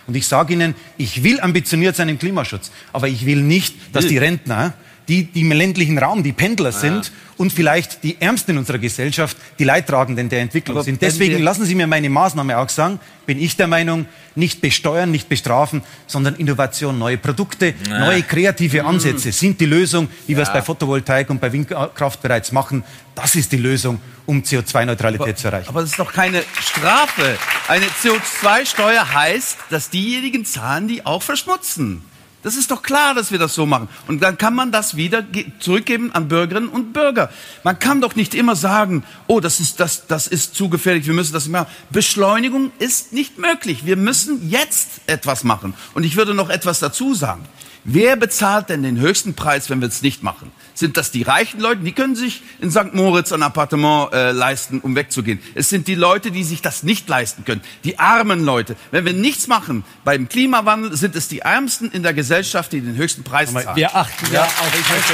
Und 0.08 0.16
ich 0.16 0.28
sage 0.28 0.54
Ihnen, 0.54 0.76
ich 0.98 1.24
will 1.24 1.42
ambitioniert 1.42 1.96
sein 1.96 2.10
im 2.10 2.20
Klimaschutz, 2.20 2.72
aber 2.94 3.08
ich 3.10 3.26
will 3.26 3.42
nicht, 3.42 3.76
dass 3.94 4.08
die 4.08 4.18
Rentner, 4.18 4.74
die, 5.10 5.24
die 5.24 5.42
im 5.42 5.52
ländlichen 5.52 5.98
Raum, 5.98 6.24
die 6.24 6.32
Pendler 6.32 6.72
sind, 6.72 7.12
und 7.40 7.54
vielleicht 7.54 8.04
die 8.04 8.20
Ärmsten 8.20 8.52
in 8.52 8.58
unserer 8.58 8.80
Gesellschaft 8.80 9.38
die 9.58 9.64
Leidtragenden 9.64 10.28
der 10.28 10.42
Entwicklung 10.42 10.76
Aber 10.76 10.84
sind. 10.84 11.02
Deswegen 11.02 11.42
lassen 11.42 11.64
Sie 11.64 11.74
mir 11.74 11.88
meine 11.88 12.10
Maßnahme 12.10 12.58
auch 12.58 12.68
sagen, 12.68 13.00
bin 13.26 13.42
ich 13.42 13.56
der 13.56 13.68
Meinung, 13.68 14.08
nicht 14.36 14.60
besteuern, 14.60 15.10
nicht 15.10 15.30
bestrafen, 15.30 15.82
sondern 16.06 16.36
Innovation, 16.36 17.00
neue 17.00 17.18
Produkte, 17.18 17.76
ja. 17.88 18.00
neue 18.00 18.24
kreative 18.24 18.82
mhm. 18.82 18.90
Ansätze 18.90 19.32
sind 19.32 19.62
die 19.62 19.68
Lösung, 19.68 20.10
wie 20.28 20.34
ja. 20.34 20.40
wir 20.40 20.44
es 20.44 20.52
bei 20.52 20.62
Photovoltaik 20.62 21.30
und 21.30 21.40
bei 21.40 21.50
Windkraft 21.54 22.22
bereits 22.22 22.52
machen. 22.52 22.84
Das 23.16 23.36
ist 23.36 23.54
die 23.54 23.58
Lösung, 23.58 24.02
um 24.26 24.42
CO2-Neutralität 24.42 25.38
zu 25.38 25.48
erreichen. 25.48 25.70
Aber 25.70 25.80
das 25.80 25.92
ist 25.92 26.00
doch 26.00 26.12
keine 26.12 26.44
Strafe. 26.60 27.38
Eine 27.70 27.86
CO2-Steuer 27.86 29.14
heißt, 29.14 29.58
dass 29.70 29.90
diejenigen 29.90 30.44
zahlen, 30.44 30.90
die 30.90 31.06
auch 31.06 31.24
verschmutzen. 31.24 32.04
Das 32.42 32.56
ist 32.56 32.72
doch 32.72 32.82
klar, 32.82 33.14
dass 33.16 33.32
wir 33.32 33.40
das 33.40 33.54
so 33.54 33.66
machen. 33.66 33.90
Und 34.08 34.22
dann 34.22 34.38
kann 34.38 34.56
man 34.56 34.72
das 34.72 34.96
wieder 34.96 35.26
zurückgeben 35.60 36.14
an 36.14 36.30
Bürgerinnen 36.30 36.70
und 36.70 36.94
Bürger. 36.94 37.30
Man 37.64 37.78
kann 37.80 38.00
doch 38.00 38.16
nicht 38.16 38.34
immer 38.34 38.56
sagen, 38.56 39.04
oh, 39.28 39.42
das 39.42 39.60
ist, 39.60 39.80
das, 39.82 40.08
das 40.08 40.28
ist 40.28 40.56
zu 40.56 40.70
gefährlich, 40.70 41.06
wir 41.06 41.14
müssen 41.14 41.34
das 41.34 41.50
machen. 41.50 41.68
Beschleunigung 41.90 42.72
ist 42.80 43.12
nicht 43.12 43.38
möglich. 43.38 43.86
Wir 43.86 43.98
müssen 43.98 44.50
jetzt 44.50 45.02
etwas 45.08 45.44
machen. 45.44 45.74
Und 45.94 46.06
ich 46.06 46.16
würde 46.16 46.34
noch 46.34 46.50
etwas 46.50 46.80
dazu 46.80 47.14
sagen. 47.14 47.46
Wer 47.92 48.16
bezahlt 48.18 48.70
denn 48.70 48.84
den 48.84 49.00
höchsten 49.00 49.34
Preis, 49.34 49.72
wenn 49.72 49.82
wir 49.82 49.88
es 49.88 50.04
nicht 50.04 50.22
machen? 50.22 50.52
Sind 50.76 50.96
das 50.96 51.10
die 51.10 51.24
reichen 51.24 51.60
Leute? 51.60 51.82
Die 51.82 51.92
können 51.92 52.16
sich 52.16 52.44
in 52.62 52.70
St. 52.70 52.94
Moritz 52.94 53.32
ein 53.32 53.42
Appartement 53.42 54.14
äh, 54.14 54.32
leisten, 54.32 54.80
um 54.82 54.96
wegzugehen. 54.96 55.40
Es 55.56 55.70
sind 55.70 55.88
die 55.88 55.96
Leute, 55.96 56.30
die 56.30 56.44
sich 56.44 56.62
das 56.62 56.84
nicht 56.84 57.10
leisten 57.10 57.46
können. 57.46 57.62
Die 57.84 57.98
armen 57.98 58.46
Leute. 58.46 58.76
Wenn 58.92 59.06
wir 59.06 59.14
nichts 59.14 59.48
machen 59.48 59.84
beim 60.04 60.30
Klimawandel, 60.30 60.96
sind 60.96 61.16
es 61.16 61.30
die 61.30 61.40
Ärmsten 61.40 61.90
in 61.90 62.04
der 62.04 62.14
Gesellschaft, 62.14 62.72
die 62.74 62.82
den 62.82 62.96
höchsten 62.96 63.24
Preis 63.24 63.52
zahlen. 63.52 63.76
Wir 63.76 63.96
achten 63.96 64.32
ja, 64.32 64.44
auf 64.44 64.72
Redezeit. 64.72 65.14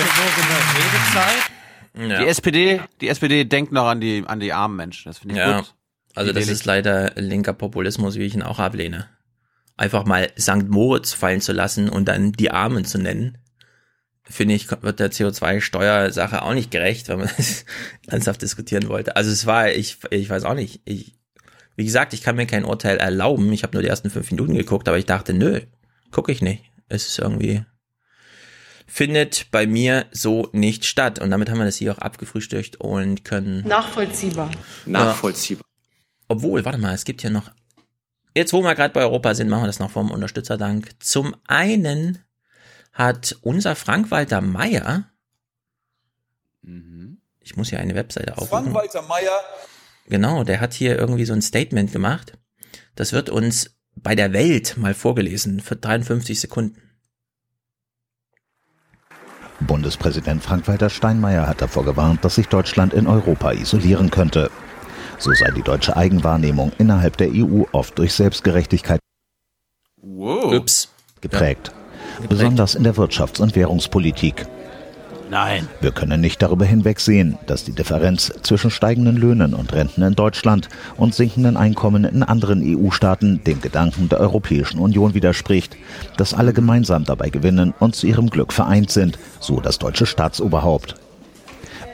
Ja. 1.97 2.19
Die 2.19 2.27
SPD, 2.27 2.81
die 2.99 3.07
SPD 3.07 3.45
denkt 3.45 3.71
noch 3.71 3.88
an 3.88 4.01
die, 4.01 4.25
an 4.27 4.41
die 4.41 4.51
armen 4.51 4.75
Menschen. 4.75 5.07
Das 5.09 5.19
finde 5.19 5.35
ich 5.35 5.39
ja. 5.39 5.61
gut. 5.61 5.73
Also 6.13 6.33
das 6.33 6.49
ist 6.49 6.65
leider 6.65 7.13
linker 7.15 7.53
Populismus, 7.53 8.15
wie 8.15 8.23
ich 8.23 8.33
ihn 8.33 8.43
auch 8.43 8.59
ablehne 8.59 9.07
einfach 9.77 10.05
mal 10.05 10.31
St. 10.39 10.67
Moritz 10.69 11.13
fallen 11.13 11.41
zu 11.41 11.51
lassen 11.51 11.89
und 11.89 12.05
dann 12.05 12.31
die 12.31 12.51
Armen 12.51 12.85
zu 12.85 12.97
nennen, 12.97 13.38
finde 14.23 14.55
ich, 14.55 14.69
wird 14.69 14.99
der 14.99 15.11
CO2-Steuersache 15.11 16.41
auch 16.41 16.53
nicht 16.53 16.71
gerecht, 16.71 17.09
wenn 17.09 17.19
man 17.19 17.29
das 17.38 17.65
ernsthaft 18.07 18.41
diskutieren 18.41 18.88
wollte. 18.88 19.15
Also 19.15 19.31
es 19.31 19.45
war, 19.45 19.71
ich, 19.71 19.97
ich 20.09 20.29
weiß 20.29 20.43
auch 20.45 20.55
nicht, 20.55 20.81
ich, 20.85 21.15
wie 21.75 21.85
gesagt, 21.85 22.13
ich 22.13 22.21
kann 22.21 22.35
mir 22.35 22.45
kein 22.45 22.65
Urteil 22.65 22.97
erlauben. 22.97 23.51
Ich 23.51 23.63
habe 23.63 23.73
nur 23.73 23.81
die 23.81 23.89
ersten 23.89 24.09
fünf 24.09 24.31
Minuten 24.31 24.55
geguckt, 24.55 24.88
aber 24.88 24.97
ich 24.97 25.05
dachte, 25.05 25.33
nö, 25.33 25.61
gucke 26.11 26.31
ich 26.31 26.41
nicht. 26.41 26.63
Es 26.88 27.07
ist 27.07 27.19
irgendwie, 27.19 27.65
findet 28.88 29.51
bei 29.51 29.67
mir 29.67 30.05
so 30.11 30.49
nicht 30.53 30.85
statt. 30.85 31.19
Und 31.19 31.31
damit 31.31 31.49
haben 31.49 31.57
wir 31.57 31.65
das 31.65 31.75
hier 31.75 31.91
auch 31.91 31.97
abgefrühstückt 31.97 32.77
und 32.77 33.25
können. 33.25 33.67
Nachvollziehbar. 33.67 34.51
Nachvollziehbar. 34.85 35.65
Obwohl, 36.27 36.63
warte 36.63 36.77
mal, 36.77 36.93
es 36.93 37.03
gibt 37.03 37.21
hier 37.21 37.29
noch 37.29 37.51
Jetzt, 38.36 38.52
wo 38.52 38.62
wir 38.62 38.76
gerade 38.76 38.93
bei 38.93 39.02
Europa 39.02 39.34
sind, 39.34 39.48
machen 39.48 39.63
wir 39.63 39.67
das 39.67 39.80
noch 39.80 39.91
vom 39.91 40.12
Unterstützerdank. 40.12 40.91
Zum 41.00 41.36
einen 41.48 42.19
hat 42.91 43.38
unser 43.41 43.76
Frank-Walter 43.76 44.41
Meier, 44.41 45.06
mhm. 46.62 47.21
ich 47.39 47.56
muss 47.56 47.69
hier 47.69 47.80
eine 47.80 47.95
Webseite 47.95 48.34
aufrufen. 48.34 48.74
Frank-Walter 48.74 49.04
Meier. 49.04 49.39
Genau, 50.08 50.43
der 50.43 50.60
hat 50.60 50.74
hier 50.74 50.98
irgendwie 50.98 51.26
so 51.26 51.34
ein 51.34 51.41
Statement 51.41 51.93
gemacht. 51.93 52.38
Das 52.95 53.13
wird 53.13 53.30
uns 53.30 53.78
bei 53.95 54.15
der 54.15 54.34
Welt 54.34 54.76
mal 54.78 54.93
vorgelesen 54.93 55.62
für 55.62 55.78
53 55.78 56.39
Sekunden. 56.39 56.82
Bundespräsident 59.62 60.43
Frank-Walter 60.43 60.89
Steinmeier 60.89 61.48
hat 61.48 61.62
davor 61.62 61.86
gewarnt, 61.86 62.26
dass 62.26 62.36
sich 62.36 62.50
Deutschland 62.50 62.93
in 62.93 63.08
Europa 63.08 63.54
isolieren 63.54 64.12
könnte. 64.12 64.52
So 65.17 65.34
sei 65.34 65.51
die 65.51 65.62
deutsche 65.62 65.95
Eigenwahrnehmung 65.95 66.71
innerhalb 66.78 67.17
der 67.17 67.30
EU 67.32 67.63
oft 67.71 67.97
durch 67.97 68.13
Selbstgerechtigkeit 68.13 68.99
wow. 70.01 70.54
Ups. 70.54 70.89
geprägt. 71.21 71.71
Besonders 72.30 72.75
in 72.75 72.84
der 72.84 72.95
Wirtschafts- 72.95 73.41
und 73.41 73.56
Währungspolitik. 73.56 74.45
Nein. 75.30 75.67
Wir 75.82 75.91
können 75.91 76.21
nicht 76.21 76.41
darüber 76.41 76.65
hinwegsehen, 76.65 77.38
dass 77.47 77.63
die 77.63 77.71
Differenz 77.71 78.32
zwischen 78.43 78.69
steigenden 78.69 79.17
Löhnen 79.17 79.56
und 79.56 79.73
Renten 79.73 80.04
in 80.04 80.13
Deutschland 80.13 80.69
und 80.97 81.15
sinkenden 81.15 81.58
Einkommen 81.58 82.04
in 82.04 82.21
anderen 82.21 82.62
EU-Staaten 82.63 83.43
dem 83.43 83.60
Gedanken 83.60 84.08
der 84.08 84.19
Europäischen 84.19 84.80
Union 84.80 85.15
widerspricht, 85.15 85.75
dass 86.17 86.34
alle 86.34 86.54
gemeinsam 86.54 87.06
dabei 87.06 87.30
gewinnen 87.30 87.73
und 87.80 87.95
zu 87.95 88.06
ihrem 88.06 88.30
Glück 88.30 88.54
vereint 88.54 88.91
sind, 88.91 89.17
so 89.39 89.60
das 89.60 89.80
deutsche 89.80 90.06
Staatsoberhaupt. 90.06 90.95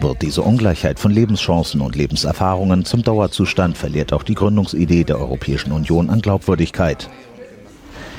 Wird 0.02 0.24
diese 0.24 0.42
Ungleichheit 0.42 1.00
von 1.00 1.12
Lebenschancen 1.12 1.80
und 1.80 1.96
Lebenserfahrungen 1.96 2.86
zum 2.86 3.04
Dauerzustand, 3.04 3.78
verliert 3.78 4.14
auch 4.14 4.24
die 4.24 4.34
Gründungsidee 4.34 5.04
der 5.04 5.20
Europäischen 5.20 5.72
Union 5.72 6.10
an 6.10 6.22
Glaubwürdigkeit. 6.22 7.08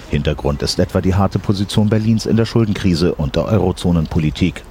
Hintergrund 0.09 0.63
ist 0.63 0.79
etwa 0.79 1.01
die 1.01 1.15
harte 1.15 1.39
Position 1.41 1.89
Berlins 1.89 2.27
in 2.27 2.37
der 2.37 2.45
Schuldenkrise 2.45 3.15
und 3.15 3.35
der 3.35 3.47
Eurozonenpolitik. 3.47 4.63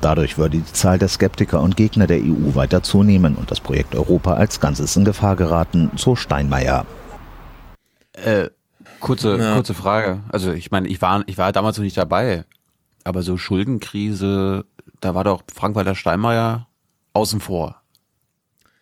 Dadurch 0.00 0.38
würde 0.38 0.56
die 0.56 0.72
Zahl 0.72 0.98
der 0.98 1.08
Skeptiker 1.08 1.60
und 1.60 1.76
Gegner 1.76 2.06
der 2.06 2.18
EU 2.18 2.54
weiter 2.54 2.82
zunehmen 2.82 3.36
und 3.36 3.50
das 3.50 3.60
Projekt 3.60 3.94
Europa 3.94 4.32
als 4.34 4.58
Ganzes 4.58 4.96
in 4.96 5.04
Gefahr 5.04 5.36
geraten, 5.36 5.90
so 5.96 6.16
Steinmeier. 6.16 6.84
Äh, 8.14 8.48
kurze, 8.98 9.36
Ja. 9.36 9.54
kurze 9.54 9.74
Frage. 9.74 10.20
Also 10.30 10.52
ich 10.52 10.70
meine, 10.70 10.88
ich 10.88 11.00
war, 11.00 11.22
ich 11.26 11.38
war 11.38 11.52
damals 11.52 11.76
noch 11.76 11.84
nicht 11.84 11.98
dabei, 11.98 12.44
aber 13.04 13.22
so 13.22 13.36
Schuldenkrise, 13.36 14.64
da 15.00 15.14
war 15.14 15.24
doch 15.24 15.42
Frank-Walter 15.52 15.94
Steinmeier 15.94 16.68
außen 17.12 17.40
vor. 17.40 17.82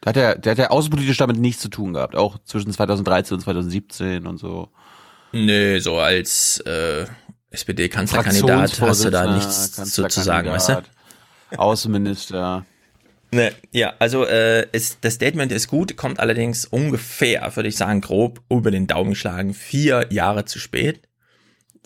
Da 0.00 0.10
hat 0.10 0.16
er, 0.16 0.38
der 0.38 0.52
hat 0.52 0.58
ja 0.58 0.70
außenpolitisch 0.70 1.16
damit 1.16 1.38
nichts 1.38 1.62
zu 1.62 1.68
tun 1.68 1.94
gehabt, 1.94 2.14
auch 2.14 2.38
zwischen 2.44 2.72
2013 2.72 3.36
und 3.36 3.40
2017 3.40 4.26
und 4.26 4.38
so. 4.38 4.68
Nö, 5.32 5.80
so 5.80 5.98
als 5.98 6.60
äh, 6.60 7.06
SPD-Kanzlerkandidat 7.50 8.80
hast 8.80 9.04
du 9.04 9.10
da 9.10 9.34
nichts 9.34 9.72
zu, 9.72 10.06
zu 10.06 10.20
sagen, 10.20 10.50
weißt 10.50 10.68
du? 10.68 10.82
Außenminister. 11.56 12.64
Ne, 13.30 13.52
ja, 13.72 13.92
also 13.98 14.24
äh, 14.24 14.66
ist, 14.72 14.98
das 15.02 15.14
Statement 15.14 15.52
ist 15.52 15.68
gut, 15.68 15.96
kommt 15.96 16.18
allerdings 16.18 16.64
ungefähr, 16.64 17.54
würde 17.56 17.68
ich 17.68 17.76
sagen, 17.76 18.00
grob 18.00 18.40
über 18.50 18.70
den 18.70 18.86
Daumen 18.86 19.10
geschlagen, 19.10 19.52
vier 19.52 20.06
Jahre 20.10 20.46
zu 20.46 20.58
spät. 20.58 21.07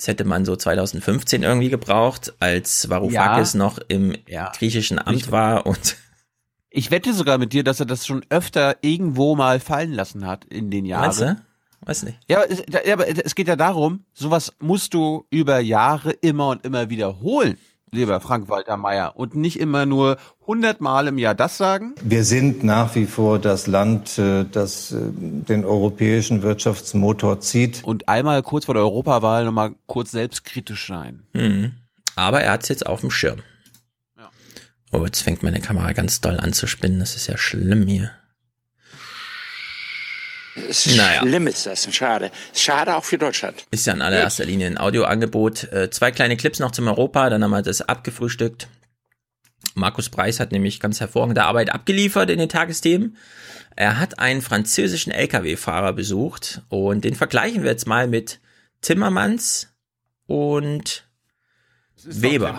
Das 0.02 0.08
hätte 0.08 0.24
man 0.24 0.44
so 0.44 0.56
2015 0.56 1.44
irgendwie 1.44 1.68
gebraucht, 1.70 2.32
als 2.40 2.90
Varoufakis 2.90 3.52
Ja. 3.52 3.58
noch 3.58 3.78
im 3.86 4.16
Ja. 4.26 4.50
griechischen 4.50 4.98
Amt 4.98 5.30
war 5.30 5.64
und 5.64 5.96
Ich 6.70 6.90
wette 6.90 7.12
sogar 7.14 7.38
mit 7.38 7.52
dir, 7.52 7.62
dass 7.62 7.78
er 7.78 7.86
das 7.86 8.04
schon 8.04 8.24
öfter 8.28 8.78
irgendwo 8.80 9.36
mal 9.36 9.60
fallen 9.60 9.92
lassen 9.92 10.26
hat 10.26 10.44
in 10.46 10.72
den 10.72 10.86
Jahren. 10.86 11.02
Meinst 11.02 11.20
du? 11.20 11.36
Weiß 11.82 12.02
nicht. 12.02 12.18
Ja, 12.28 12.38
aber 12.38 12.50
es, 12.50 12.62
ja, 12.84 12.92
aber 12.94 13.06
es 13.24 13.34
geht 13.36 13.46
ja 13.46 13.54
darum, 13.54 14.04
sowas 14.12 14.52
musst 14.58 14.92
du 14.92 15.24
über 15.30 15.60
Jahre 15.60 16.10
immer 16.10 16.48
und 16.48 16.64
immer 16.64 16.90
wiederholen, 16.90 17.56
lieber 17.92 18.20
Frank-Walter 18.20 18.76
Meyer, 18.76 19.16
und 19.16 19.36
nicht 19.36 19.60
immer 19.60 19.86
nur 19.86 20.16
hundertmal 20.46 21.06
im 21.08 21.18
Jahr 21.18 21.34
das 21.34 21.58
sagen. 21.58 21.94
Wir 22.02 22.24
sind 22.24 22.64
nach 22.64 22.94
wie 22.94 23.06
vor 23.06 23.38
das 23.38 23.66
Land, 23.66 24.18
äh, 24.18 24.44
das 24.50 24.92
äh, 24.92 24.96
den 25.12 25.64
europäischen 25.64 26.42
Wirtschaftsmotor 26.42 27.40
zieht. 27.40 27.84
Und 27.84 28.08
einmal 28.08 28.42
kurz 28.42 28.64
vor 28.64 28.74
der 28.74 28.82
Europawahl 28.82 29.44
nochmal 29.44 29.74
kurz 29.86 30.10
selbstkritisch 30.10 30.88
sein. 30.88 31.22
Mhm. 31.34 31.72
Aber 32.16 32.40
er 32.40 32.52
hat 32.52 32.62
es 32.62 32.68
jetzt 32.68 32.86
auf 32.86 33.00
dem 33.00 33.10
Schirm. 33.10 33.40
Oh, 34.94 35.06
jetzt 35.06 35.22
fängt 35.22 35.42
meine 35.42 35.60
Kamera 35.60 35.92
ganz 35.92 36.20
doll 36.20 36.38
an 36.38 36.52
zu 36.52 36.66
spinnen. 36.66 37.00
Das 37.00 37.16
ist 37.16 37.26
ja 37.26 37.38
schlimm 37.38 37.86
hier. 37.86 38.10
Naja. 40.54 41.22
Schlimm 41.22 41.46
ist 41.46 41.64
das, 41.66 41.92
schade. 41.94 42.30
Schade 42.54 42.96
auch 42.96 43.04
für 43.04 43.18
Deutschland. 43.18 43.64
Ist 43.70 43.86
ja 43.86 43.94
in 43.94 44.02
allererster 44.02 44.44
Linie 44.44 44.66
ein 44.66 44.78
Audioangebot. 44.78 45.72
Äh, 45.72 45.90
zwei 45.90 46.10
kleine 46.10 46.36
Clips 46.36 46.58
noch 46.58 46.72
zum 46.72 46.88
Europa, 46.88 47.30
dann 47.30 47.42
haben 47.42 47.50
wir 47.50 47.62
das 47.62 47.80
abgefrühstückt. 47.80 48.68
Markus 49.74 50.10
Preis 50.10 50.40
hat 50.40 50.52
nämlich 50.52 50.80
ganz 50.80 51.00
hervorragende 51.00 51.44
Arbeit 51.44 51.70
abgeliefert 51.70 52.28
in 52.28 52.38
den 52.38 52.48
Tagesthemen. 52.48 53.16
Er 53.76 53.98
hat 53.98 54.18
einen 54.18 54.42
französischen 54.42 55.12
LKW-Fahrer 55.12 55.94
besucht 55.94 56.62
und 56.68 57.04
den 57.04 57.14
vergleichen 57.14 57.62
wir 57.62 57.70
jetzt 57.70 57.86
mal 57.86 58.06
mit 58.06 58.40
Timmermans 58.82 59.68
und 60.26 61.08
Weber. 62.04 62.52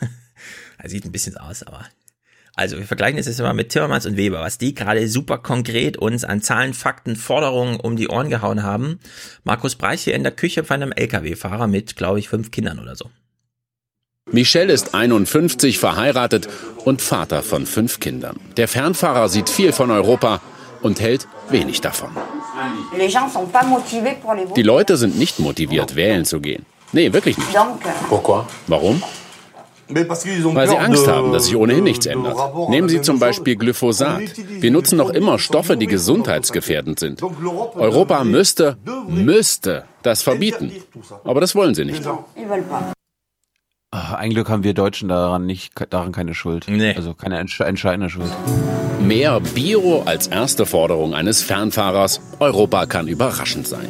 Er 0.78 0.90
sieht 0.90 1.06
ein 1.06 1.12
bisschen 1.12 1.38
aus, 1.38 1.62
aber. 1.62 1.86
Also, 2.58 2.78
wir 2.78 2.86
vergleichen 2.86 3.18
es 3.18 3.26
jetzt 3.26 3.38
mal 3.38 3.52
mit 3.52 3.68
Timmermans 3.68 4.06
und 4.06 4.16
Weber, 4.16 4.40
was 4.40 4.56
die 4.56 4.74
gerade 4.74 5.06
super 5.08 5.36
konkret 5.36 5.98
uns 5.98 6.24
an 6.24 6.40
Zahlen, 6.40 6.72
Fakten, 6.72 7.14
Forderungen 7.14 7.78
um 7.78 7.96
die 7.96 8.08
Ohren 8.08 8.30
gehauen 8.30 8.62
haben. 8.62 8.98
Markus 9.44 9.76
Preis 9.76 10.02
hier 10.02 10.14
in 10.14 10.22
der 10.22 10.32
Küche 10.32 10.64
von 10.64 10.82
einem 10.82 10.92
LKW-Fahrer 10.92 11.66
mit, 11.66 11.96
glaube 11.96 12.18
ich, 12.18 12.30
fünf 12.30 12.50
Kindern 12.50 12.78
oder 12.78 12.96
so. 12.96 13.10
Michel 14.32 14.70
ist 14.70 14.94
51, 14.94 15.78
verheiratet 15.78 16.48
und 16.84 17.02
Vater 17.02 17.42
von 17.42 17.66
fünf 17.66 18.00
Kindern. 18.00 18.40
Der 18.56 18.68
Fernfahrer 18.68 19.28
sieht 19.28 19.50
viel 19.50 19.72
von 19.72 19.90
Europa 19.90 20.40
und 20.80 20.98
hält 20.98 21.28
wenig 21.50 21.82
davon. 21.82 22.08
Die 24.56 24.62
Leute 24.62 24.96
sind 24.96 25.18
nicht 25.18 25.38
motiviert, 25.40 25.94
wählen 25.94 26.24
zu 26.24 26.40
gehen. 26.40 26.64
Nee, 26.92 27.12
wirklich 27.12 27.36
nicht. 27.36 27.54
Euh, 27.54 28.42
Warum? 28.66 29.02
Weil 29.88 30.68
sie 30.68 30.76
Angst 30.76 31.06
haben, 31.06 31.32
dass 31.32 31.46
sich 31.46 31.56
ohnehin 31.56 31.84
nichts 31.84 32.06
ändert. 32.06 32.36
Nehmen 32.68 32.88
Sie 32.88 33.00
zum 33.02 33.18
Beispiel 33.18 33.56
Glyphosat. 33.56 34.22
Wir 34.48 34.70
nutzen 34.70 34.98
noch 34.98 35.10
immer 35.10 35.38
Stoffe, 35.38 35.76
die 35.76 35.86
gesundheitsgefährdend 35.86 36.98
sind. 36.98 37.22
Europa 37.22 38.24
müsste, 38.24 38.76
müsste 39.08 39.84
das 40.02 40.22
verbieten. 40.22 40.72
Aber 41.24 41.40
das 41.40 41.54
wollen 41.54 41.74
sie 41.74 41.84
nicht. 41.84 42.02
pas. 42.02 42.92
Ach, 43.92 44.12
ein 44.14 44.30
Glück 44.30 44.48
haben 44.48 44.64
wir 44.64 44.74
Deutschen 44.74 45.08
daran 45.08 45.46
nicht, 45.46 45.72
daran 45.90 46.12
keine 46.12 46.34
Schuld. 46.34 46.66
Also 46.96 47.14
keine 47.14 47.38
entsch 47.38 47.60
entscheidende 47.60 48.10
Schuld. 48.10 48.30
Mehr 49.00 49.40
Bio 49.40 50.02
als 50.04 50.26
erste 50.26 50.66
Forderung 50.66 51.14
eines 51.14 51.42
Fernfahrers. 51.42 52.20
Europa 52.40 52.86
kann 52.86 53.08
überraschend 53.08 53.66
sein. 53.66 53.88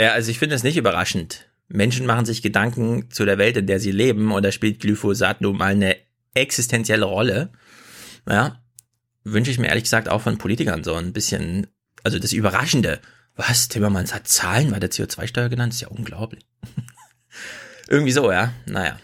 Ja, 0.00 0.12
also 0.12 0.30
ich 0.30 0.38
finde 0.38 0.54
es 0.54 0.62
nicht 0.62 0.78
überraschend. 0.78 1.49
Menschen 1.72 2.04
machen 2.04 2.26
sich 2.26 2.42
Gedanken 2.42 3.10
zu 3.10 3.24
der 3.24 3.38
Welt, 3.38 3.56
in 3.56 3.66
der 3.66 3.80
sie 3.80 3.92
leben, 3.92 4.32
und 4.32 4.44
da 4.44 4.52
spielt 4.52 4.80
Glyphosat 4.80 5.40
nun 5.40 5.56
mal 5.56 5.72
eine 5.72 5.96
existenzielle 6.34 7.04
Rolle. 7.04 7.50
Ja, 8.28 8.60
wünsche 9.24 9.50
ich 9.50 9.58
mir 9.58 9.68
ehrlich 9.68 9.84
gesagt 9.84 10.08
auch 10.08 10.20
von 10.20 10.38
Politikern 10.38 10.84
so 10.84 10.94
ein 10.94 11.12
bisschen, 11.12 11.68
also 12.02 12.18
das 12.18 12.32
Überraschende. 12.32 13.00
Was? 13.36 13.68
Timmermans 13.68 14.12
hat 14.12 14.26
Zahlen 14.26 14.70
bei 14.70 14.80
der 14.80 14.90
CO2-Steuer 14.90 15.48
genannt? 15.48 15.72
ist 15.72 15.80
ja 15.80 15.88
unglaublich. 15.88 16.44
Irgendwie 17.88 18.12
so, 18.12 18.30
ja. 18.30 18.52
Naja. 18.66 18.98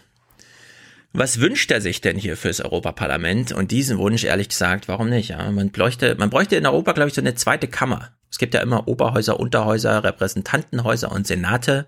Was 1.13 1.39
wünscht 1.39 1.71
er 1.71 1.81
sich 1.81 2.01
denn 2.01 2.17
hier 2.17 2.37
fürs 2.37 2.61
Europaparlament? 2.61 3.53
Und 3.53 3.71
diesen 3.71 3.97
Wunsch, 3.97 4.25
ehrlich 4.25 4.49
gesagt, 4.49 4.87
warum 4.87 5.09
nicht? 5.09 5.29
Ja, 5.29 5.49
man 5.51 5.71
bräuchte, 5.71 6.15
man 6.15 6.29
bräuchte 6.29 6.57
in 6.57 6.65
Europa, 6.65 6.91
glaube 6.91 7.07
ich, 7.07 7.15
so 7.15 7.21
eine 7.21 7.33
zweite 7.33 7.67
Kammer. 7.67 8.11
Es 8.29 8.37
gibt 8.37 8.53
ja 8.53 8.61
immer 8.61 8.87
Oberhäuser, 8.87 9.39
Unterhäuser, 9.39 10.03
Repräsentantenhäuser 10.03 11.11
und 11.11 11.25
Senate. 11.25 11.87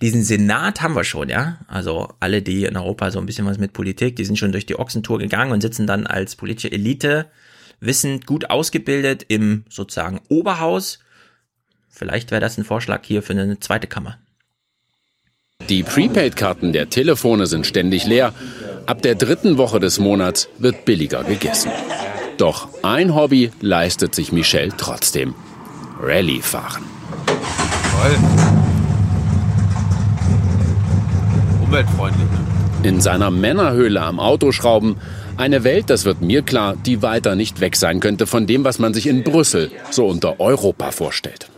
Diesen 0.00 0.22
Senat 0.22 0.80
haben 0.80 0.94
wir 0.94 1.04
schon, 1.04 1.28
ja. 1.28 1.58
Also 1.66 2.08
alle, 2.20 2.40
die 2.42 2.64
in 2.64 2.76
Europa 2.76 3.10
so 3.10 3.18
ein 3.18 3.26
bisschen 3.26 3.46
was 3.46 3.58
mit 3.58 3.72
Politik, 3.72 4.16
die 4.16 4.24
sind 4.24 4.38
schon 4.38 4.52
durch 4.52 4.66
die 4.66 4.78
Ochsentour 4.78 5.18
gegangen 5.18 5.52
und 5.52 5.60
sitzen 5.60 5.86
dann 5.86 6.06
als 6.06 6.36
politische 6.36 6.70
Elite, 6.70 7.26
wissend, 7.80 8.26
gut 8.26 8.50
ausgebildet 8.50 9.24
im 9.28 9.64
sozusagen 9.68 10.20
Oberhaus. 10.28 11.00
Vielleicht 11.88 12.30
wäre 12.30 12.40
das 12.40 12.58
ein 12.58 12.64
Vorschlag 12.64 13.00
hier 13.04 13.22
für 13.22 13.32
eine 13.32 13.58
zweite 13.58 13.88
Kammer. 13.88 14.18
Die 15.68 15.82
Prepaid-Karten 15.82 16.72
der 16.72 16.88
Telefone 16.88 17.46
sind 17.46 17.66
ständig 17.66 18.06
leer. 18.06 18.32
Ab 18.86 19.02
der 19.02 19.16
dritten 19.16 19.58
Woche 19.58 19.80
des 19.80 19.98
Monats 19.98 20.48
wird 20.58 20.84
billiger 20.84 21.24
gegessen. 21.24 21.72
Doch 22.38 22.68
ein 22.84 23.14
Hobby 23.14 23.50
leistet 23.60 24.14
sich 24.14 24.30
Michel 24.30 24.72
trotzdem. 24.78 25.34
Rallye 26.00 26.40
fahren. 26.40 26.84
Toll. 27.26 28.67
Umweltfreundlich. 31.68 32.24
Ne? 32.82 32.88
In 32.88 33.00
seiner 33.02 33.30
Männerhöhle 33.30 34.00
am 34.00 34.20
Auto 34.20 34.52
schrauben. 34.52 34.96
Eine 35.36 35.64
Welt, 35.64 35.90
das 35.90 36.06
wird 36.06 36.22
mir 36.22 36.40
klar, 36.40 36.74
die 36.86 37.02
weiter 37.02 37.34
nicht 37.34 37.60
weg 37.60 37.76
sein 37.76 38.00
könnte 38.00 38.26
von 38.26 38.46
dem, 38.46 38.64
was 38.64 38.78
man 38.78 38.94
sich 38.94 39.06
in 39.06 39.22
Brüssel 39.22 39.70
so 39.90 40.06
unter 40.06 40.40
Europa 40.40 40.92
vorstellt. 40.92 41.50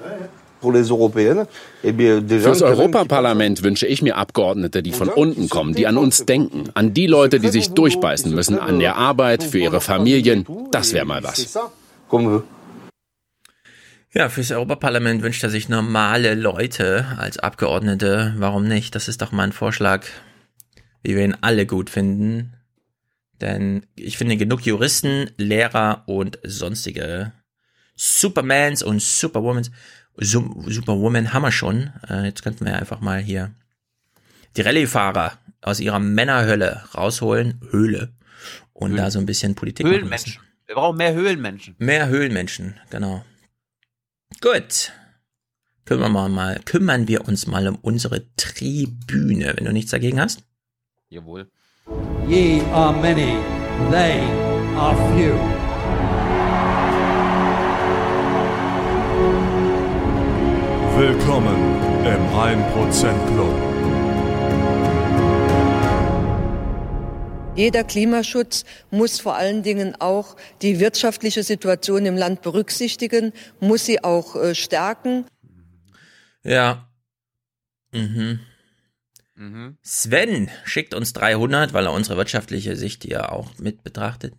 Fürs 0.61 0.91
Europaparlament 2.63 3.63
wünsche 3.63 3.87
ich 3.87 4.03
mir 4.03 4.17
Abgeordnete, 4.17 4.83
die 4.83 4.91
von 4.91 5.09
unten 5.09 5.49
kommen, 5.49 5.77
die 5.77 5.87
an 5.87 5.97
uns 5.97 6.27
denken, 6.27 6.65
an 6.75 6.93
die 6.93 7.07
Leute, 7.07 7.39
die 7.39 7.49
sich 7.49 7.71
durchbeißen 7.71 8.35
müssen, 8.35 8.59
an 8.59 8.81
der 8.81 8.97
Arbeit, 8.97 9.45
für 9.45 9.59
ihre 9.59 9.81
Familien. 9.81 10.45
Das 10.73 10.93
wäre 10.93 11.07
mal 11.07 11.23
was. 11.23 11.57
Ja, 14.13 14.29
fürs 14.29 14.51
Europaparlament 14.51 15.23
wünscht 15.23 15.45
er 15.45 15.51
sich 15.51 15.69
normale 15.69 16.35
Leute 16.35 17.07
als 17.17 17.39
Abgeordnete. 17.39 18.35
Warum 18.39 18.67
nicht? 18.67 18.95
Das 18.95 19.09
ist 19.09 19.23
doch 19.23 19.31
mal 19.31 19.45
ein 19.45 19.53
Vorschlag 19.53 20.05
wie 21.03 21.17
wir 21.17 21.25
ihn 21.25 21.37
alle 21.41 21.67
gut 21.67 21.91
finden. 21.91 22.55
Denn 23.41 23.87
ich 23.97 24.19
finde 24.19 24.37
genug 24.37 24.63
Juristen, 24.67 25.31
Lehrer 25.37 26.03
und 26.07 26.39
sonstige 26.43 27.33
Supermans 27.97 28.83
und 28.83 29.01
Superwomans. 29.01 29.71
Superwoman 30.17 31.33
haben 31.33 31.43
wir 31.43 31.53
schon. 31.53 31.91
Äh, 32.09 32.27
jetzt 32.27 32.43
könnten 32.43 32.67
wir 32.67 32.79
einfach 32.79 33.01
mal 33.01 33.21
hier 33.21 33.55
die 34.57 34.63
Rallye-Fahrer 34.63 35.39
aus 35.63 35.81
ihrer 35.81 36.01
Männerhölle 36.01 36.85
rausholen. 36.95 37.61
Höhle. 37.71 38.13
Und 38.73 38.91
Höhlen. 38.91 39.03
da 39.03 39.11
so 39.11 39.19
ein 39.19 39.27
bisschen 39.27 39.55
Politik 39.55 39.87
Höhlenmenschen. 39.87 40.39
Wir 40.67 40.75
brauchen 40.75 40.99
mehr 40.99 41.15
Höhlenmenschen. 41.15 41.75
Mehr 41.79 42.09
Höhlenmenschen, 42.09 42.79
genau. 42.91 43.25
Gut. 44.43 44.91
Kümmern 45.85 46.13
wir 46.13 46.29
mal, 46.31 46.61
kümmern 46.65 47.07
wir 47.09 47.29
uns 47.29 47.47
mal 47.47 47.69
um 47.69 47.77
unsere 47.83 48.25
Tribüne, 48.37 49.53
wenn 49.55 49.67
du 49.67 49.73
nichts 49.73 49.91
dagegen 49.91 50.19
hast. 50.19 50.43
Jawohl. 51.11 51.51
Ye 52.27 52.63
are 52.73 52.91
many, 52.91 53.37
they 53.91 54.23
are 54.79 54.97
few. 55.13 55.35
Willkommen 60.97 61.57
im 62.07 62.23
1% 62.33 63.35
Club. 63.35 63.71
Jeder 67.57 67.83
Klimaschutz 67.83 68.65
muss 68.91 69.21
vor 69.21 69.35
allen 69.35 69.63
Dingen 69.63 69.97
auch 69.99 70.37
die 70.63 70.79
wirtschaftliche 70.79 71.43
Situation 71.43 72.07
im 72.07 72.17
Land 72.17 72.43
berücksichtigen, 72.43 73.33
muss 73.59 73.85
sie 73.85 74.05
auch 74.05 74.37
äh, 74.37 74.55
stärken. 74.55 75.27
Ja. 76.45 76.89
Mhm. 77.93 78.41
Mhm. 79.35 79.79
Sven 79.83 80.49
schickt 80.65 80.95
uns 80.95 81.13
300, 81.13 81.73
weil 81.73 81.87
er 81.87 81.93
unsere 81.93 82.17
wirtschaftliche 82.17 82.77
Sicht 82.77 83.03
hier 83.05 83.33
auch 83.33 83.59
mit 83.59 83.83
betrachtet. 83.83 84.35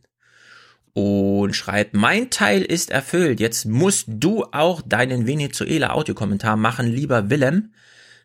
Und 0.93 1.53
schreibt, 1.53 1.93
mein 1.93 2.29
Teil 2.29 2.61
ist 2.61 2.91
erfüllt. 2.91 3.39
Jetzt 3.39 3.65
musst 3.65 4.05
du 4.07 4.45
auch 4.51 4.81
deinen 4.81 5.27
Venezuela 5.27 5.91
Audiokommentar 5.91 6.55
machen, 6.55 6.87
lieber 6.87 7.29
Willem. 7.29 7.73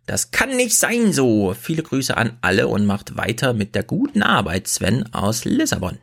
Das 0.07 0.31
kann 0.31 0.57
nicht 0.57 0.77
sein 0.77 1.13
so. 1.13 1.55
Viele 1.61 1.83
Grüße 1.83 2.17
an 2.17 2.39
alle 2.41 2.69
und 2.69 2.87
macht 2.87 3.17
weiter 3.17 3.53
mit 3.53 3.75
der 3.75 3.83
guten 3.83 4.23
Arbeit, 4.23 4.69
Sven 4.69 5.13
aus 5.13 5.45
Lissabon. 5.45 5.99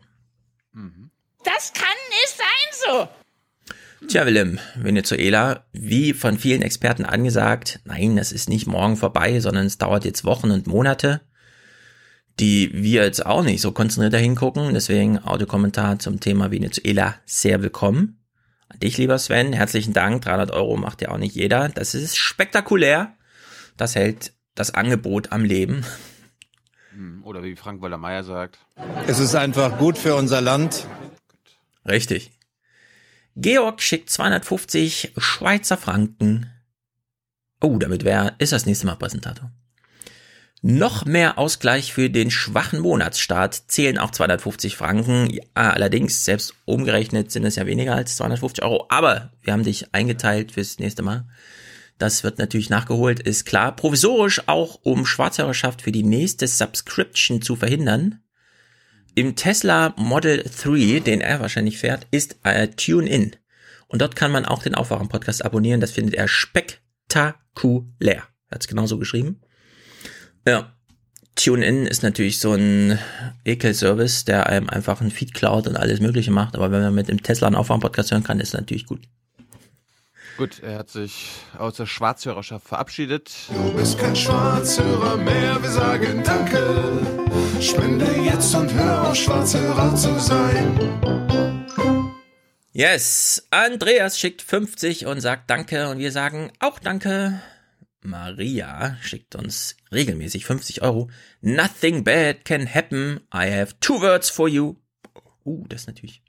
Mhm. 0.73 1.09
Das 1.43 1.71
kann 1.73 1.87
nicht 2.09 2.37
sein 2.37 2.85
so. 2.85 3.07
Tja, 4.07 4.25
Willem, 4.25 4.59
Venezuela, 4.75 5.65
wie 5.71 6.11
von 6.11 6.37
vielen 6.37 6.61
Experten 6.61 7.05
angesagt, 7.05 7.79
nein, 7.85 8.17
das 8.17 8.33
ist 8.33 8.49
nicht 8.49 8.67
morgen 8.67 8.97
vorbei, 8.97 9.39
sondern 9.39 9.65
es 9.65 9.77
dauert 9.77 10.03
jetzt 10.03 10.25
Wochen 10.25 10.51
und 10.51 10.67
Monate, 10.67 11.21
die 12.37 12.71
wir 12.73 13.03
jetzt 13.03 13.25
auch 13.25 13.43
nicht 13.43 13.61
so 13.61 13.71
konzentriert 13.71 14.21
hingucken. 14.21 14.73
Deswegen 14.73 15.23
Audiokommentar 15.23 15.99
zum 15.99 16.19
Thema 16.19 16.51
Venezuela 16.51 17.15
sehr 17.25 17.61
willkommen. 17.61 18.19
An 18.67 18.79
dich, 18.79 18.97
lieber 18.97 19.17
Sven, 19.17 19.53
herzlichen 19.53 19.93
Dank. 19.93 20.23
300 20.23 20.51
Euro 20.51 20.75
macht 20.75 21.01
ja 21.01 21.09
auch 21.09 21.17
nicht 21.17 21.35
jeder. 21.35 21.69
Das 21.69 21.95
ist 21.95 22.17
spektakulär. 22.17 23.15
Das 23.77 23.95
hält 23.95 24.33
das 24.55 24.73
Angebot 24.73 25.31
am 25.31 25.43
Leben. 25.43 25.85
Hm, 26.91 27.23
oder 27.23 27.43
wie 27.43 27.55
Frank 27.55 27.81
Walter 27.81 27.97
Meyer 27.97 28.23
sagt. 28.23 28.59
Es 29.07 29.19
ist 29.19 29.35
einfach 29.35 29.77
gut 29.77 29.97
für 29.97 30.15
unser 30.15 30.41
Land. 30.41 30.87
Richtig. 31.87 32.31
Georg 33.35 33.81
schickt 33.81 34.09
250 34.09 35.13
Schweizer 35.17 35.77
Franken. 35.77 36.51
Oh, 37.61 37.77
damit 37.77 38.03
wer 38.03 38.35
ist 38.37 38.53
das 38.53 38.65
nächste 38.65 38.85
Mal 38.85 38.95
Präsentator. 38.95 39.51
Noch 40.65 41.03
mehr 41.03 41.37
Ausgleich 41.37 41.91
für 41.91 42.09
den 42.09 42.31
schwachen 42.31 42.79
Monatsstart 42.79 43.63
zählen 43.67 43.97
auch 43.97 44.11
250 44.11 44.77
Franken. 44.77 45.29
Ja, 45.29 45.41
allerdings, 45.55 46.23
selbst 46.23 46.53
umgerechnet 46.63 47.31
sind 47.31 47.43
es 47.43 47.57
ja 47.57 47.65
weniger 47.65 47.95
als 47.95 48.15
250 48.15 48.63
Euro. 48.63 48.85
Aber 48.87 49.31
wir 49.41 49.51
haben 49.51 49.63
dich 49.63 49.93
eingeteilt 49.93 50.53
fürs 50.53 50.79
nächste 50.79 51.01
Mal. 51.01 51.25
Das 51.97 52.23
wird 52.23 52.39
natürlich 52.39 52.69
nachgeholt, 52.69 53.19
ist 53.19 53.45
klar. 53.45 53.75
Provisorisch 53.75 54.47
auch, 54.47 54.79
um 54.83 55.05
Schwarzhörerschaft 55.05 55.81
für 55.81 55.91
die 55.91 56.03
nächste 56.03 56.47
Subscription 56.47 57.41
zu 57.41 57.55
verhindern. 57.55 58.19
Im 59.15 59.35
Tesla 59.35 59.93
Model 59.95 60.43
3, 60.43 60.99
den 60.99 61.21
er 61.21 61.39
wahrscheinlich 61.39 61.77
fährt, 61.77 62.07
ist 62.09 62.37
äh, 62.43 62.67
TuneIn. 62.69 63.35
Und 63.87 64.01
dort 64.01 64.15
kann 64.15 64.31
man 64.31 64.45
auch 64.45 64.63
den 64.63 64.73
Aufwachen-Podcast 64.73 65.45
abonnieren. 65.45 65.81
Das 65.81 65.91
findet 65.91 66.15
er 66.15 66.27
spektakulär. 66.27 68.23
Er 68.49 68.55
hat 68.55 68.61
es 68.61 68.67
genauso 68.67 68.97
geschrieben. 68.97 69.41
Ja. 70.47 70.73
TuneIn 71.35 71.87
ist 71.87 72.03
natürlich 72.03 72.39
so 72.39 72.53
ein 72.53 72.99
Ekel-Service, 73.43 74.25
der 74.25 74.47
einem 74.47 74.69
einfach 74.69 75.01
ein 75.01 75.09
Feed 75.11 75.33
klaut 75.33 75.67
und 75.67 75.77
alles 75.77 75.99
Mögliche 75.99 76.31
macht. 76.31 76.55
Aber 76.55 76.71
wenn 76.71 76.81
man 76.81 76.95
mit 76.95 77.07
dem 77.07 77.21
Tesla 77.21 77.47
einen 77.47 77.55
Aufwachen-Podcast 77.55 78.11
hören 78.11 78.23
kann, 78.23 78.39
ist 78.39 78.53
natürlich 78.53 78.85
gut. 78.85 79.01
Gut, 80.35 80.63
er 80.63 80.79
hat 80.79 80.89
sich 80.89 81.29
aus 81.57 81.75
der 81.75 81.85
Schwarzhörerschaft 81.85 82.67
verabschiedet. 82.67 83.31
Du 83.53 83.73
bist 83.73 83.99
kein 83.99 84.15
Schwarzhörer 84.15 85.17
mehr, 85.17 85.61
wir 85.61 85.69
sagen 85.69 86.23
Danke. 86.23 87.23
Spende 87.61 88.07
jetzt 88.25 88.55
und 88.55 88.73
hör 88.73 89.09
auf, 89.09 89.15
Schwarzhörer 89.15 89.95
zu 89.95 90.19
sein. 90.19 90.79
Yes, 92.71 93.47
Andreas 93.51 94.17
schickt 94.17 94.41
50 94.41 95.05
und 95.05 95.21
sagt 95.21 95.51
Danke 95.51 95.89
und 95.89 95.99
wir 95.99 96.11
sagen 96.11 96.51
auch 96.59 96.79
Danke. 96.79 97.39
Maria 98.01 98.97
schickt 99.01 99.35
uns 99.35 99.77
regelmäßig 99.91 100.45
50 100.45 100.81
Euro. 100.81 101.11
Nothing 101.41 102.03
bad 102.03 102.43
can 102.43 102.67
happen. 102.67 103.19
I 103.31 103.51
have 103.51 103.75
two 103.79 104.01
words 104.01 104.31
for 104.31 104.49
you. 104.49 104.77
Uh, 105.45 105.63
das 105.67 105.85
natürlich 105.85 106.22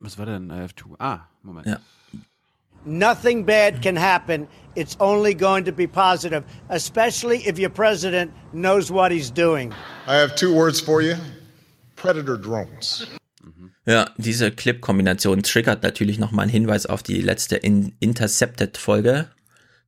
was 0.00 0.18
war 0.18 0.26
denn 0.26 0.50
IF2? 0.50 0.96
Ah, 0.98 1.28
Moment. 1.42 1.66
Ja. 1.66 1.80
Nothing 2.84 3.44
bad 3.44 3.82
can 3.82 3.96
happen. 3.96 4.46
It's 4.76 4.96
only 5.00 5.34
going 5.34 5.64
to 5.64 5.72
be 5.72 5.88
positive, 5.88 6.44
especially 6.68 7.38
if 7.46 7.58
your 7.58 7.70
president 7.70 8.30
knows 8.52 8.92
what 8.92 9.10
he's 9.10 9.30
doing. 9.30 9.72
I 10.06 10.16
have 10.16 10.36
two 10.36 10.54
words 10.54 10.80
for 10.80 11.02
you. 11.02 11.16
Predator 11.96 12.36
drones. 12.36 13.06
Ja, 13.86 14.10
diese 14.16 14.50
Clip-Kombination 14.50 15.44
triggert 15.44 15.84
natürlich 15.84 16.18
nochmal 16.18 16.44
einen 16.44 16.50
Hinweis 16.50 16.86
auf 16.86 17.04
die 17.04 17.20
letzte 17.20 17.56
In 17.56 17.94
Intercepted-Folge. 18.00 19.30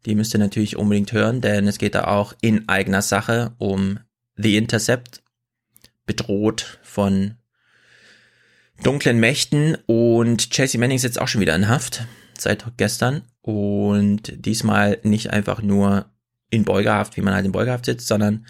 Die 0.07 0.15
müsst 0.15 0.35
ihr 0.35 0.39
natürlich 0.39 0.77
unbedingt 0.77 1.13
hören, 1.13 1.41
denn 1.41 1.67
es 1.67 1.79
geht 1.79 1.97
da 1.97 2.05
auch 2.05 2.33
in 2.41 2.69
eigener 2.69 3.03
Sache 3.03 3.55
um 3.59 3.99
The 4.37 4.57
Intercept, 4.57 5.23
bedroht 6.07 6.79
von 6.83 7.35
dunklen 8.83 9.19
Mächten 9.19 9.77
und 9.87 10.51
Chelsea 10.51 10.81
Manning 10.81 10.99
sitzt 10.99 11.21
auch 11.21 11.29
schon 11.29 11.41
wieder 11.41 11.55
in 11.55 11.69
Haft 11.69 12.07
seit 12.39 12.65
gestern 12.77 13.23
und 13.43 14.33
diesmal 14.35 14.99
nicht 15.03 15.31
einfach 15.31 15.63
nur 15.63 16.07
in 16.51 16.65
Beugehaft, 16.65 17.17
wie 17.17 17.21
man 17.21 17.35
halt 17.35 17.45
in 17.47 17.53
Beugehaft 17.53 17.87
sitzt, 17.87 18.07
sondern 18.07 18.47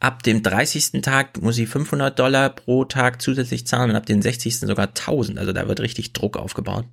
ab 0.00 0.22
dem 0.22 0.42
30. 0.42 1.02
Tag 1.02 1.40
muss 1.40 1.56
sie 1.56 1.66
500 1.66 2.18
Dollar 2.18 2.50
pro 2.50 2.84
Tag 2.84 3.22
zusätzlich 3.22 3.66
zahlen 3.66 3.90
und 3.90 3.96
ab 3.96 4.06
dem 4.06 4.20
60. 4.20 4.58
sogar 4.58 4.88
1000. 4.88 5.38
Also 5.38 5.52
da 5.52 5.68
wird 5.68 5.80
richtig 5.80 6.12
Druck 6.12 6.36
aufgebaut. 6.36 6.86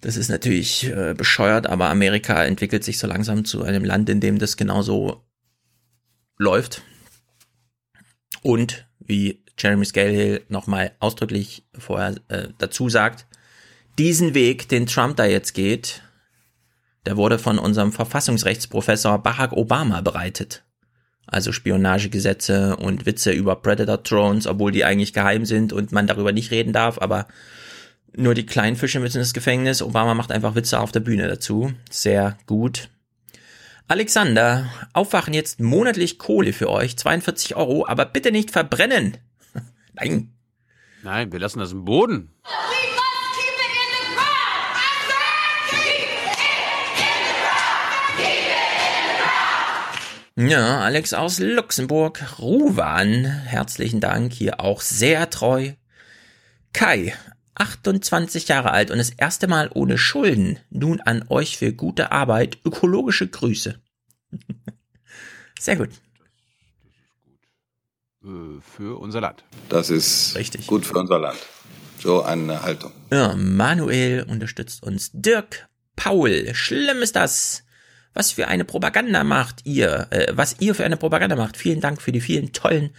Das 0.00 0.16
ist 0.16 0.28
natürlich 0.28 0.84
äh, 0.84 1.14
bescheuert, 1.14 1.66
aber 1.66 1.88
Amerika 1.88 2.44
entwickelt 2.44 2.84
sich 2.84 2.98
so 2.98 3.06
langsam 3.06 3.44
zu 3.44 3.64
einem 3.64 3.84
Land, 3.84 4.08
in 4.08 4.20
dem 4.20 4.38
das 4.38 4.56
genauso 4.56 5.24
läuft. 6.36 6.82
Und 8.42 8.86
wie 9.00 9.44
Jeremy 9.58 9.84
Scalehill 9.84 10.44
nochmal 10.48 10.92
ausdrücklich 11.00 11.64
vorher 11.76 12.14
äh, 12.28 12.48
dazu 12.58 12.88
sagt, 12.88 13.26
diesen 13.98 14.34
Weg, 14.34 14.68
den 14.68 14.86
Trump 14.86 15.16
da 15.16 15.24
jetzt 15.24 15.54
geht, 15.54 16.02
der 17.06 17.16
wurde 17.16 17.38
von 17.38 17.58
unserem 17.58 17.92
Verfassungsrechtsprofessor 17.92 19.22
Barack 19.22 19.52
Obama 19.52 20.00
bereitet. 20.00 20.62
Also 21.26 21.52
Spionagegesetze 21.52 22.76
und 22.76 23.06
Witze 23.06 23.32
über 23.32 23.56
Predator 23.56 23.98
Drones, 23.98 24.46
obwohl 24.46 24.72
die 24.72 24.84
eigentlich 24.84 25.12
geheim 25.12 25.44
sind 25.44 25.72
und 25.72 25.92
man 25.92 26.06
darüber 26.06 26.32
nicht 26.32 26.50
reden 26.50 26.72
darf, 26.72 26.98
aber 26.98 27.26
nur 28.16 28.34
die 28.34 28.46
kleinen 28.46 28.76
Fische 28.76 29.00
müssen 29.00 29.18
ins 29.18 29.34
Gefängnis. 29.34 29.82
Obama 29.82 30.14
macht 30.14 30.32
einfach 30.32 30.54
Witze 30.54 30.80
auf 30.80 30.92
der 30.92 31.00
Bühne 31.00 31.28
dazu. 31.28 31.72
Sehr 31.90 32.38
gut. 32.46 32.88
Alexander, 33.88 34.70
aufwachen 34.92 35.34
jetzt 35.34 35.60
monatlich 35.60 36.18
Kohle 36.18 36.52
für 36.52 36.70
euch, 36.70 36.96
42 36.96 37.56
Euro, 37.56 37.86
aber 37.86 38.04
bitte 38.04 38.32
nicht 38.32 38.50
verbrennen. 38.50 39.16
Nein. 40.00 40.32
Nein, 41.02 41.32
wir 41.32 41.38
lassen 41.38 41.58
das 41.58 41.72
im 41.72 41.84
Boden. 41.84 42.34
Ja, 50.36 50.80
Alex 50.82 51.14
aus 51.14 51.40
Luxemburg, 51.40 52.38
Ruwan, 52.38 53.24
herzlichen 53.24 53.98
Dank, 53.98 54.32
hier 54.32 54.60
auch 54.60 54.82
sehr 54.82 55.30
treu. 55.30 55.72
Kai, 56.72 57.12
28 57.56 58.46
Jahre 58.46 58.70
alt 58.70 58.92
und 58.92 58.98
das 58.98 59.10
erste 59.10 59.48
Mal 59.48 59.68
ohne 59.74 59.98
Schulden. 59.98 60.60
Nun 60.70 61.00
an 61.00 61.24
euch 61.28 61.58
für 61.58 61.72
gute 61.72 62.12
Arbeit, 62.12 62.58
ökologische 62.64 63.26
Grüße. 63.26 63.80
Sehr 65.58 65.74
gut. 65.74 65.90
Äh, 68.28 68.60
für 68.60 69.00
unser 69.00 69.20
Land. 69.20 69.44
Das 69.68 69.90
ist 69.90 70.36
Richtig. 70.36 70.66
gut 70.66 70.86
für 70.86 70.98
unser 70.98 71.18
Land. 71.18 71.38
So 71.98 72.22
eine 72.22 72.62
Haltung. 72.62 72.92
Ja, 73.10 73.34
Manuel 73.34 74.24
unterstützt 74.28 74.82
uns. 74.82 75.10
Dirk, 75.12 75.68
Paul, 75.96 76.54
schlimm 76.54 77.02
ist 77.02 77.16
das. 77.16 77.64
Was 78.14 78.32
für 78.32 78.48
eine 78.48 78.64
Propaganda 78.64 79.24
macht 79.24 79.64
ihr? 79.64 80.06
Äh, 80.10 80.32
was 80.32 80.56
ihr 80.60 80.74
für 80.74 80.84
eine 80.84 80.96
Propaganda 80.96 81.36
macht. 81.36 81.56
Vielen 81.56 81.80
Dank 81.80 82.02
für 82.02 82.12
die 82.12 82.20
vielen 82.20 82.52
tollen 82.52 82.90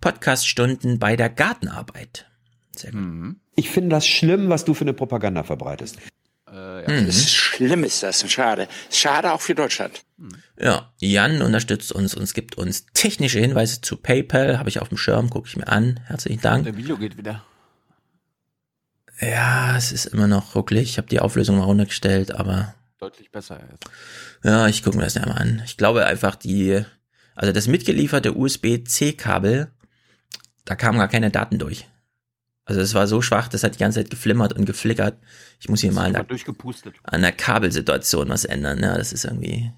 Podcast-Stunden 0.00 0.98
bei 0.98 1.16
der 1.16 1.28
Gartenarbeit. 1.28 2.26
Sehr 2.76 2.92
gut. 2.92 3.36
Ich 3.56 3.70
finde 3.70 3.90
das 3.90 4.06
schlimm, 4.06 4.48
was 4.48 4.64
du 4.64 4.74
für 4.74 4.82
eine 4.84 4.94
Propaganda 4.94 5.42
verbreitest. 5.42 5.98
Das 6.88 7.16
ist 7.16 7.34
schlimm 7.34 7.84
ist 7.84 8.02
das. 8.02 8.30
Schade. 8.30 8.68
Schade 8.90 9.32
auch 9.32 9.40
für 9.40 9.54
Deutschland. 9.54 10.02
Ja, 10.58 10.92
Jan 10.98 11.42
unterstützt 11.42 11.92
uns 11.92 12.14
und 12.14 12.32
gibt 12.34 12.56
uns 12.56 12.86
technische 12.94 13.38
Hinweise 13.38 13.80
zu 13.80 13.96
PayPal. 13.96 14.58
Habe 14.58 14.68
ich 14.68 14.80
auf 14.80 14.88
dem 14.88 14.98
Schirm, 14.98 15.30
gucke 15.30 15.48
ich 15.48 15.56
mir 15.56 15.68
an. 15.68 16.00
Herzlichen 16.06 16.40
Dank. 16.40 16.64
Der 16.64 16.76
Video 16.76 16.96
geht 16.96 17.16
wieder. 17.16 17.44
Ja, 19.20 19.76
es 19.76 19.92
ist 19.92 20.06
immer 20.06 20.26
noch 20.26 20.54
rucklig. 20.54 20.90
Ich 20.90 20.98
habe 20.98 21.08
die 21.08 21.20
Auflösung 21.20 21.58
mal 21.58 21.64
runtergestellt, 21.64 22.32
aber 22.34 22.74
Deutlich 22.98 23.30
besser 23.30 23.60
jetzt. 23.70 23.84
ja, 24.44 24.66
ich 24.68 24.82
gucke 24.82 24.96
mir 24.96 25.04
das 25.04 25.14
ja 25.14 25.26
mal 25.26 25.38
an. 25.38 25.62
Ich 25.64 25.76
glaube 25.76 26.06
einfach 26.06 26.34
die, 26.34 26.84
also 27.34 27.52
das 27.52 27.68
mitgelieferte 27.68 28.36
USB-C-Kabel, 28.36 29.70
da 30.64 30.74
kamen 30.76 30.98
gar 30.98 31.08
keine 31.08 31.30
Daten 31.30 31.58
durch. 31.58 31.86
Also 32.68 32.82
es 32.82 32.92
war 32.92 33.06
so 33.06 33.22
schwach, 33.22 33.48
das 33.48 33.62
hat 33.62 33.74
die 33.76 33.78
ganze 33.78 34.00
Zeit 34.00 34.10
geflimmert 34.10 34.52
und 34.52 34.66
geflickert. 34.66 35.16
Ich 35.58 35.70
muss 35.70 35.80
hier 35.80 35.90
mal 35.90 36.04
an 36.04 36.12
der, 36.12 36.26
an 37.04 37.22
der 37.22 37.32
Kabelsituation 37.32 38.28
was 38.28 38.44
ändern. 38.44 38.80
Ja, 38.82 38.98
das 38.98 39.14
ist 39.14 39.24
irgendwie, 39.24 39.72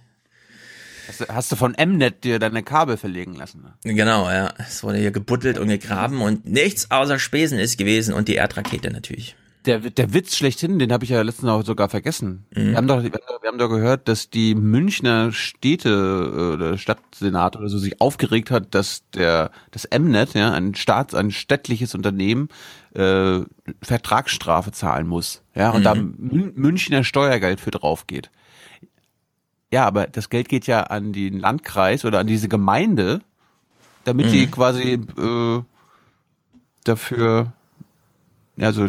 Hast 1.07 1.21
du, 1.21 1.27
hast 1.29 1.53
du 1.53 1.57
von 1.57 1.77
Mnet 1.79 2.25
dir 2.25 2.41
deine 2.41 2.63
Kabel 2.65 2.97
verlegen 2.97 3.35
lassen? 3.35 3.63
Ne? 3.85 3.95
genau, 3.95 4.29
ja. 4.29 4.53
Es 4.59 4.83
wurde 4.83 4.99
hier 4.99 5.13
gebuddelt 5.13 5.59
und 5.59 5.69
gegraben 5.69 6.21
und 6.21 6.47
nichts 6.47 6.91
außer 6.91 7.19
Spesen 7.19 7.59
ist 7.59 7.79
gewesen 7.79 8.13
und 8.13 8.27
die 8.27 8.35
Erdrakete 8.35 8.93
natürlich. 8.93 9.37
Der, 9.67 9.79
der 9.79 10.15
Witz 10.15 10.37
schlechthin, 10.37 10.79
den 10.79 10.91
habe 10.91 11.05
ich 11.05 11.11
ja 11.11 11.21
letztens 11.21 11.51
auch 11.51 11.63
sogar 11.65 11.91
vergessen. 11.91 12.47
Mhm. 12.55 12.69
Wir, 12.71 12.77
haben 12.79 12.87
doch, 12.87 13.03
wir 13.03 13.11
haben 13.47 13.59
doch 13.59 13.69
gehört, 13.69 14.09
dass 14.09 14.31
die 14.31 14.55
Münchner 14.55 15.33
Städte 15.33 15.89
äh, 15.91 16.55
oder 16.55 16.79
Stadtsenat 16.79 17.57
oder 17.57 17.69
so 17.69 17.77
sich 17.79 18.01
aufgeregt 18.01 18.51
hat, 18.51 18.75
dass 18.75 19.03
der 19.11 19.51
das 19.71 19.87
Mnet, 19.91 20.33
ja, 20.33 20.51
ein 20.53 20.75
Staats, 20.75 21.15
ein 21.15 21.31
städtliches 21.31 21.95
Unternehmen, 21.95 22.49
äh, 22.95 23.41
Vertragsstrafe 23.83 24.73
zahlen 24.73 25.07
muss. 25.07 25.43
Ja, 25.55 25.71
und 25.71 25.81
Mhm. 25.81 25.85
da 25.85 25.95
Mün 25.95 26.53
Münchner 26.55 27.05
Steuergeld 27.05 27.61
für 27.61 27.71
drauf 27.71 28.07
geht. 28.07 28.31
Ja, 29.73 29.87
aber 29.87 30.07
das 30.07 30.31
Geld 30.31 30.49
geht 30.49 30.67
ja 30.67 30.85
an 30.85 31.13
den 31.13 31.39
Landkreis 31.39 32.05
oder 32.07 32.19
an 32.19 32.27
diese 32.27 32.49
Gemeinde, 32.49 33.21
damit 34.05 34.27
Mhm. 34.27 34.31
die 34.33 34.47
quasi 34.47 34.93
äh, 35.19 35.63
dafür, 36.85 37.53
ja, 38.57 38.73
so, 38.73 38.89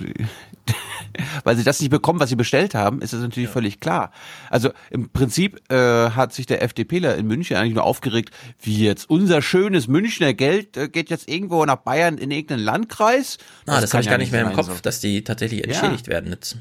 weil 1.43 1.55
sie 1.55 1.63
das 1.63 1.79
nicht 1.79 1.89
bekommen, 1.89 2.19
was 2.19 2.29
sie 2.29 2.35
bestellt 2.35 2.75
haben, 2.75 3.01
ist 3.01 3.13
das 3.13 3.21
natürlich 3.21 3.49
völlig 3.49 3.79
klar. 3.79 4.11
Also 4.49 4.71
im 4.89 5.09
Prinzip 5.09 5.61
äh, 5.71 5.75
hat 6.11 6.33
sich 6.33 6.45
der 6.45 6.61
FDPler 6.61 7.15
in 7.17 7.27
München 7.27 7.57
eigentlich 7.57 7.75
nur 7.75 7.83
aufgeregt, 7.83 8.31
wie 8.61 8.85
jetzt 8.85 9.09
unser 9.09 9.41
schönes 9.41 9.87
Münchner 9.87 10.33
Geld 10.33 10.77
äh, 10.77 10.89
geht 10.89 11.09
jetzt 11.09 11.29
irgendwo 11.29 11.65
nach 11.65 11.77
Bayern 11.77 12.17
in 12.17 12.31
irgendeinen 12.31 12.63
Landkreis. 12.63 13.37
Ah, 13.65 13.81
das, 13.81 13.91
kann 13.91 13.97
habe 13.97 14.01
ich 14.01 14.05
ja 14.05 14.11
gar 14.11 14.17
nicht 14.17 14.31
mehr 14.31 14.41
im 14.41 14.53
Kopf, 14.53 14.67
so. 14.67 14.81
dass 14.81 14.99
die 14.99 15.23
tatsächlich 15.23 15.63
entschädigt 15.63 16.07
werden 16.07 16.31
jetzt. 16.31 16.57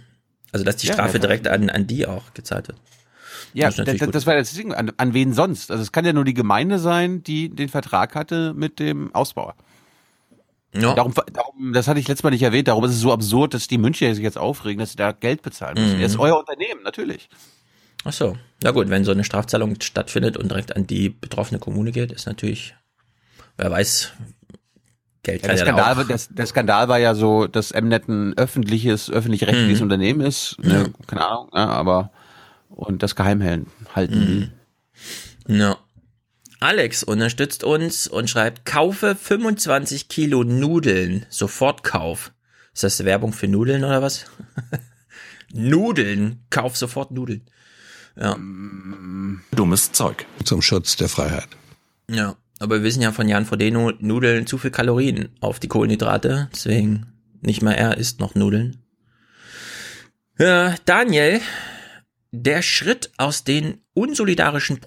Also 0.52 0.64
dass 0.64 0.76
die 0.76 0.86
Ja, 0.88 0.94
Strafe 0.94 1.14
ja. 1.14 1.18
direkt 1.20 1.48
an, 1.48 1.70
an 1.70 1.86
die 1.86 2.06
auch 2.06 2.34
gezahlt 2.34 2.68
wird. 2.68 2.78
Ja, 3.52 3.70
Das 3.70 3.84
das, 3.84 4.10
das 4.10 4.26
war 4.26 4.36
das 4.36 4.52
Ding. 4.52 4.72
An, 4.72 4.92
an 4.96 5.14
wen 5.14 5.32
sonst? 5.32 5.70
Also 5.70 5.82
es 5.82 5.92
kann 5.92 6.04
ja 6.04 6.12
nur 6.12 6.24
die 6.24 6.34
Gemeinde 6.34 6.78
sein, 6.78 7.22
die 7.22 7.48
den 7.48 7.68
Vertrag 7.68 8.14
hatte 8.14 8.54
mit 8.54 8.78
dem 8.78 9.14
Ausbauer. 9.14 9.54
Ja. 10.74 10.94
Darum, 10.94 11.12
darum, 11.32 11.72
das 11.72 11.88
hatte 11.88 11.98
ich 11.98 12.06
letztes 12.06 12.22
Mal 12.22 12.30
nicht 12.30 12.42
erwähnt, 12.42 12.68
darum 12.68 12.84
ist 12.84 12.92
es 12.92 13.00
so 13.00 13.12
absurd, 13.12 13.54
dass 13.54 13.66
die 13.66 13.78
Münchner 13.78 14.14
sich 14.14 14.22
jetzt 14.22 14.38
aufregen, 14.38 14.78
dass 14.78 14.90
sie 14.92 14.96
da 14.96 15.10
Geld 15.12 15.42
bezahlen 15.42 15.74
müssen. 15.74 15.96
Mhm. 15.98 16.02
Das 16.02 16.12
ist 16.12 16.18
euer 16.18 16.38
Unternehmen, 16.38 16.82
natürlich. 16.84 17.28
Ach 18.04 18.12
so. 18.12 18.36
Ja 18.62 18.70
gut, 18.70 18.88
wenn 18.88 19.04
so 19.04 19.10
eine 19.10 19.24
Strafzahlung 19.24 19.80
stattfindet 19.80 20.36
und 20.36 20.48
direkt 20.50 20.76
an 20.76 20.86
die 20.86 21.08
betroffene 21.10 21.58
Kommune 21.58 21.90
geht, 21.90 22.12
ist 22.12 22.26
natürlich, 22.26 22.74
wer 23.56 23.70
weiß, 23.70 24.12
Geld 25.22 25.42
Ja, 25.42 25.48
der, 25.48 25.56
ja, 25.58 25.64
Skandal, 25.64 25.96
war- 25.98 26.04
das, 26.04 26.28
der 26.28 26.46
Skandal 26.46 26.88
war 26.88 26.98
ja 26.98 27.14
so, 27.14 27.46
dass 27.46 27.74
Mnet 27.74 28.08
ein 28.08 28.38
öffentliches, 28.38 29.10
öffentlich-rechtliches 29.10 29.80
Mhm. 29.80 29.82
Unternehmen 29.82 30.20
ist. 30.22 30.56
Ne, 30.62 30.92
Keine 31.08 31.26
Ahnung, 31.26 31.48
ja, 31.52 31.66
aber 31.66 32.10
und 32.70 33.02
das 33.02 33.16
geheim 33.16 33.42
halten. 33.94 34.50
will. 35.46 35.58
Ja. 35.58 35.76
Alex 36.60 37.02
unterstützt 37.02 37.64
uns 37.64 38.06
und 38.06 38.28
schreibt, 38.28 38.66
kaufe 38.66 39.16
25 39.16 40.08
Kilo 40.08 40.44
Nudeln, 40.44 41.24
Sofortkauf. 41.30 42.32
Ist 42.74 42.84
das 42.84 43.04
Werbung 43.06 43.32
für 43.32 43.48
Nudeln 43.48 43.82
oder 43.82 44.02
was? 44.02 44.26
Nudeln, 45.52 46.44
kauf 46.50 46.76
sofort 46.76 47.12
Nudeln. 47.12 47.46
Ja. 48.14 48.36
Dummes 49.52 49.92
Zeug. 49.92 50.26
Zum 50.44 50.60
Schutz 50.60 50.96
der 50.96 51.08
Freiheit. 51.08 51.48
Ja, 52.10 52.36
aber 52.58 52.76
wir 52.76 52.82
wissen 52.82 53.02
ja 53.02 53.12
von 53.12 53.26
Jan 53.26 53.46
Frodeno, 53.46 53.92
Nudeln 53.98 54.46
zu 54.46 54.58
viel 54.58 54.70
Kalorien 54.70 55.30
auf 55.40 55.60
die 55.60 55.68
Kohlenhydrate, 55.68 56.50
deswegen 56.54 57.06
nicht 57.40 57.62
mal 57.62 57.72
er 57.72 57.96
isst 57.96 58.20
noch 58.20 58.34
Nudeln. 58.34 58.82
Ja, 60.38 60.74
Daniel, 60.84 61.40
der 62.32 62.60
Schritt 62.60 63.10
aus 63.16 63.44
den 63.44 63.80
unsolidarischen 63.94 64.80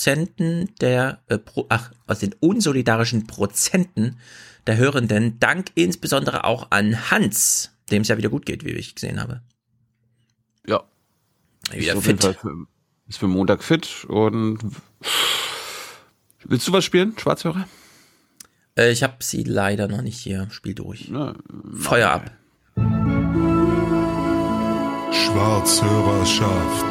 Produzenten 0.00 0.74
der, 0.80 1.20
äh, 1.28 1.36
Pro, 1.36 1.66
ach, 1.68 1.92
aus 2.06 2.20
den 2.20 2.34
unsolidarischen 2.40 3.26
Prozenten 3.26 4.16
der 4.66 4.78
Hörenden, 4.78 5.38
dank 5.40 5.72
insbesondere 5.74 6.44
auch 6.44 6.70
an 6.70 7.10
Hans, 7.10 7.72
dem 7.90 8.00
es 8.00 8.08
ja 8.08 8.16
wieder 8.16 8.30
gut 8.30 8.46
geht, 8.46 8.64
wie 8.64 8.70
ich 8.70 8.94
gesehen 8.94 9.20
habe. 9.20 9.42
Ja. 10.66 10.84
Wieder 11.70 11.96
ist 11.96 12.02
fit. 12.02 12.24
Für, 12.24 12.66
ist 13.08 13.18
für 13.18 13.28
Montag 13.28 13.62
fit 13.62 14.06
und 14.08 14.60
willst 16.44 16.66
du 16.66 16.72
was 16.72 16.84
spielen, 16.84 17.12
Schwarzhörer? 17.18 17.68
Äh, 18.78 18.92
ich 18.92 19.02
habe 19.02 19.16
sie 19.20 19.42
leider 19.42 19.86
noch 19.86 20.00
nicht 20.00 20.18
hier. 20.18 20.48
Spiel 20.50 20.74
durch. 20.74 21.08
Na, 21.10 21.34
Feuer 21.76 22.08
ab. 22.08 22.30
Schwarzhörerschaft 25.12 26.86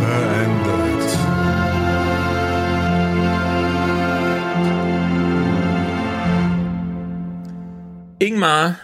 beendet. 0.00 0.83
Ingmar, 8.24 8.78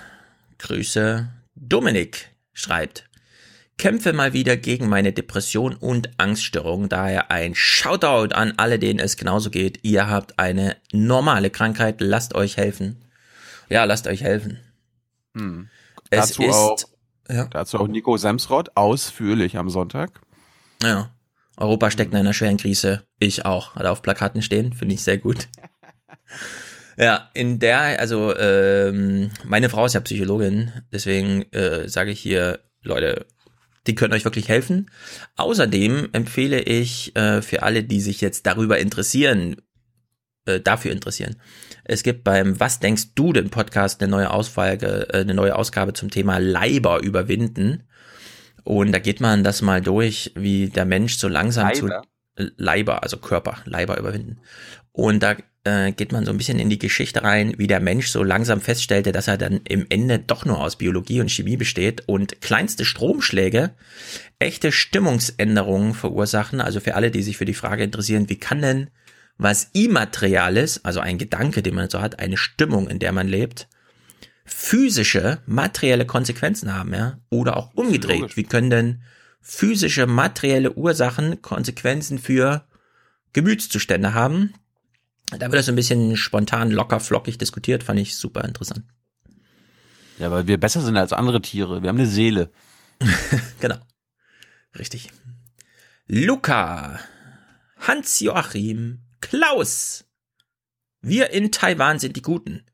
Grüße. 0.59 1.27
Dominik 1.55 2.29
schreibt, 2.53 3.09
kämpfe 3.79 4.13
mal 4.13 4.35
wieder 4.35 4.59
gegen 4.59 4.87
meine 4.87 5.15
Depression 5.15 5.75
und 5.77 6.11
Angststörung. 6.19 6.91
Daher 6.91 7.31
ein 7.31 7.55
Shoutout 7.55 8.35
an 8.35 8.53
alle, 8.59 8.79
denen 8.79 8.99
es 8.99 9.17
genauso 9.17 9.49
geht. 9.49 9.79
Ihr 9.83 10.11
habt 10.11 10.39
eine 10.39 10.77
normale 10.93 11.49
Krankheit. 11.49 12.03
Lasst 12.03 12.35
euch 12.35 12.59
helfen. 12.59 13.03
Ja, 13.71 13.85
lasst 13.85 14.07
euch 14.09 14.21
helfen. 14.21 14.59
Hm. 15.35 15.71
Es 16.11 16.29
dazu, 16.29 16.43
ist, 16.43 16.55
auch, 16.55 16.79
ja. 17.31 17.47
dazu 17.47 17.79
auch 17.79 17.89
Nico 17.89 18.19
Semsrott 18.19 18.77
ausführlich 18.77 19.57
am 19.57 19.71
Sonntag. 19.71 20.21
Ja. 20.83 21.15
Europa 21.57 21.91
steckt 21.91 22.13
in 22.13 22.19
einer 22.19 22.35
schweren 22.35 22.59
Krise. 22.59 23.05
Ich 23.19 23.47
auch. 23.47 23.75
Hat 23.75 23.85
er 23.85 23.93
auf 23.93 24.03
Plakaten 24.03 24.43
stehen. 24.43 24.75
Finde 24.75 24.97
ich 24.97 25.03
sehr 25.03 25.17
gut. 25.17 25.49
Ja, 27.01 27.31
in 27.33 27.59
der, 27.59 27.99
also 27.99 28.37
ähm, 28.37 29.31
meine 29.45 29.71
Frau 29.71 29.87
ist 29.87 29.95
ja 29.95 30.01
Psychologin, 30.01 30.71
deswegen 30.93 31.51
äh, 31.53 31.89
sage 31.89 32.11
ich 32.11 32.21
hier, 32.21 32.61
Leute, 32.83 33.25
die 33.87 33.95
können 33.95 34.13
euch 34.13 34.27
wirklich 34.27 34.51
helfen. 34.51 34.91
Außerdem 35.37 36.11
empfehle 36.13 36.61
ich 36.61 37.17
äh, 37.17 37.41
für 37.41 37.63
alle, 37.63 37.85
die 37.85 38.03
sich 38.03 38.21
jetzt 38.21 38.45
darüber 38.45 38.79
interessieren, 38.79 39.57
äh, 40.45 40.61
dafür 40.61 40.93
interessieren. 40.93 41.37
Es 41.85 42.03
gibt 42.03 42.23
beim 42.23 42.61
Was 42.61 42.81
denkst 42.81 43.15
du 43.15 43.33
denn 43.33 43.49
Podcast 43.49 44.03
eine 44.03 44.11
neue 44.11 44.31
Ausfolge, 44.31 45.09
äh, 45.11 45.21
eine 45.21 45.33
neue 45.33 45.57
Ausgabe 45.57 45.95
zum 45.95 46.11
Thema 46.11 46.37
Leiber 46.37 47.01
überwinden. 47.03 47.85
Und 48.63 48.93
da 48.93 48.99
geht 48.99 49.23
man 49.23 49.43
das 49.43 49.63
mal 49.63 49.81
durch, 49.81 50.33
wie 50.35 50.69
der 50.69 50.85
Mensch 50.85 51.17
so 51.17 51.29
langsam 51.29 51.69
Leiber? 51.69 52.03
zu 52.37 52.51
Leiber, 52.59 53.03
also 53.03 53.17
Körper, 53.17 53.57
Leiber 53.65 53.99
überwinden. 53.99 54.41
Und 54.93 55.23
da 55.23 55.37
äh, 55.65 55.93
geht 55.93 56.13
man 56.13 56.25
so 56.25 56.31
ein 56.31 56.39
bisschen 56.39 56.59
in 56.59 56.71
die 56.71 56.79
Geschichte 56.79 57.23
rein, 57.23 57.55
wie 57.59 57.67
der 57.67 57.81
Mensch 57.81 58.09
so 58.09 58.23
langsam 58.23 58.61
feststellte, 58.61 59.13
dass 59.13 59.29
er 59.29 59.37
dann 59.37 59.61
im 59.69 59.87
Ende 59.89 60.19
doch 60.19 60.45
nur 60.45 60.61
aus 60.61 60.77
Biologie 60.77 61.21
und 61.21 61.31
Chemie 61.31 61.57
besteht 61.57 62.05
und 62.07 62.41
kleinste 62.41 62.85
Stromschläge 62.85 63.75
echte 64.39 64.73
Stimmungsänderungen 64.73 65.95
verursachen. 65.95 66.61
Also 66.61 66.81
für 66.81 66.95
alle, 66.95 67.11
die 67.11 67.23
sich 67.23 67.37
für 67.37 67.45
die 67.45 67.55
Frage 67.55 67.85
interessieren, 67.85 68.29
wie 68.29 68.39
kann 68.39 68.63
denn 68.63 68.91
was 69.37 69.71
Immateriales, 69.73 70.85
also 70.85 71.01
ein 71.01 71.19
Gedanke, 71.19 71.63
den 71.63 71.75
man 71.75 71.89
so 71.89 72.01
hat, 72.01 72.19
eine 72.19 72.37
Stimmung, 72.37 72.89
in 72.89 72.99
der 72.99 73.13
man 73.13 73.27
lebt, 73.27 73.69
physische, 74.45 75.39
materielle 75.47 76.05
Konsequenzen 76.05 76.75
haben, 76.75 76.93
ja? 76.93 77.19
Oder 77.31 77.57
auch 77.57 77.73
umgedreht. 77.75 78.37
Wie 78.37 78.45
können 78.45 78.71
denn 78.71 79.03
physische, 79.41 80.07
materielle 80.07 80.73
Ursachen 80.73 81.41
Konsequenzen 81.41 82.19
für 82.19 82.67
Gemütszustände 83.33 84.13
haben? 84.13 84.53
Da 85.31 85.47
wird 85.47 85.55
das 85.55 85.67
so 85.67 85.73
ein 85.73 85.77
bisschen 85.77 86.17
spontan, 86.17 86.71
locker, 86.71 87.01
flockig 87.01 87.39
diskutiert, 87.39 87.83
fand 87.83 88.01
ich 88.01 88.17
super 88.17 88.45
interessant. 88.45 88.85
Ja, 90.19 90.31
weil 90.31 90.47
wir 90.47 90.59
besser 90.59 90.81
sind 90.81 90.97
als 90.97 91.13
andere 91.13 91.41
Tiere. 91.41 91.83
Wir 91.83 91.89
haben 91.89 91.99
eine 91.99 92.07
Seele. 92.07 92.51
genau. 93.61 93.77
Richtig. 94.79 95.11
Luca, 96.07 97.01
Hans-Joachim, 97.79 99.01
Klaus. 99.21 100.05
Wir 101.01 101.31
in 101.31 101.51
Taiwan 101.53 101.99
sind 101.99 102.17
die 102.17 102.23
Guten. 102.23 102.67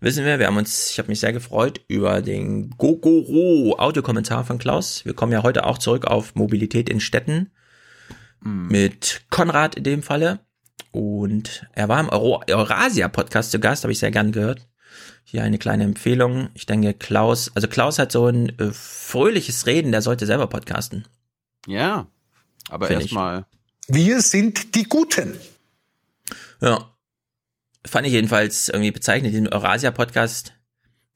Wissen 0.00 0.24
wir, 0.24 0.38
wir 0.38 0.46
haben 0.46 0.56
uns, 0.56 0.90
ich 0.90 0.98
habe 0.98 1.08
mich 1.08 1.20
sehr 1.20 1.32
gefreut 1.32 1.84
über 1.88 2.22
den 2.22 2.70
Gogoro 2.70 3.76
Audiokommentar 3.78 4.44
von 4.44 4.58
Klaus. 4.58 5.04
Wir 5.04 5.12
kommen 5.12 5.32
ja 5.32 5.42
heute 5.42 5.64
auch 5.64 5.78
zurück 5.78 6.06
auf 6.06 6.34
Mobilität 6.34 6.88
in 6.88 7.00
Städten 7.00 7.50
Hm. 8.42 8.68
mit 8.68 9.22
Konrad 9.30 9.74
in 9.74 9.84
dem 9.84 10.02
Falle. 10.02 10.45
Und 10.96 11.66
er 11.74 11.90
war 11.90 12.00
im 12.00 12.08
Euro 12.08 12.42
Eurasia 12.48 13.08
Podcast 13.08 13.50
zu 13.50 13.60
Gast, 13.60 13.84
habe 13.84 13.92
ich 13.92 13.98
sehr 13.98 14.10
gern 14.10 14.32
gehört. 14.32 14.66
Hier 15.24 15.42
eine 15.42 15.58
kleine 15.58 15.84
Empfehlung. 15.84 16.48
Ich 16.54 16.64
denke, 16.64 16.94
Klaus, 16.94 17.52
also 17.54 17.68
Klaus 17.68 17.98
hat 17.98 18.12
so 18.12 18.28
ein 18.28 18.58
äh, 18.58 18.72
fröhliches 18.72 19.66
Reden, 19.66 19.92
der 19.92 20.00
sollte 20.00 20.24
selber 20.24 20.46
podcasten. 20.46 21.06
Ja, 21.66 22.06
aber 22.70 22.90
erstmal. 22.90 23.44
Wir 23.88 24.22
sind 24.22 24.74
die 24.74 24.84
Guten. 24.84 25.36
Ja. 26.62 26.90
Fand 27.86 28.06
ich 28.06 28.14
jedenfalls 28.14 28.70
irgendwie 28.70 28.90
bezeichnet. 28.90 29.34
Den 29.34 29.52
Eurasia-Podcast 29.52 30.54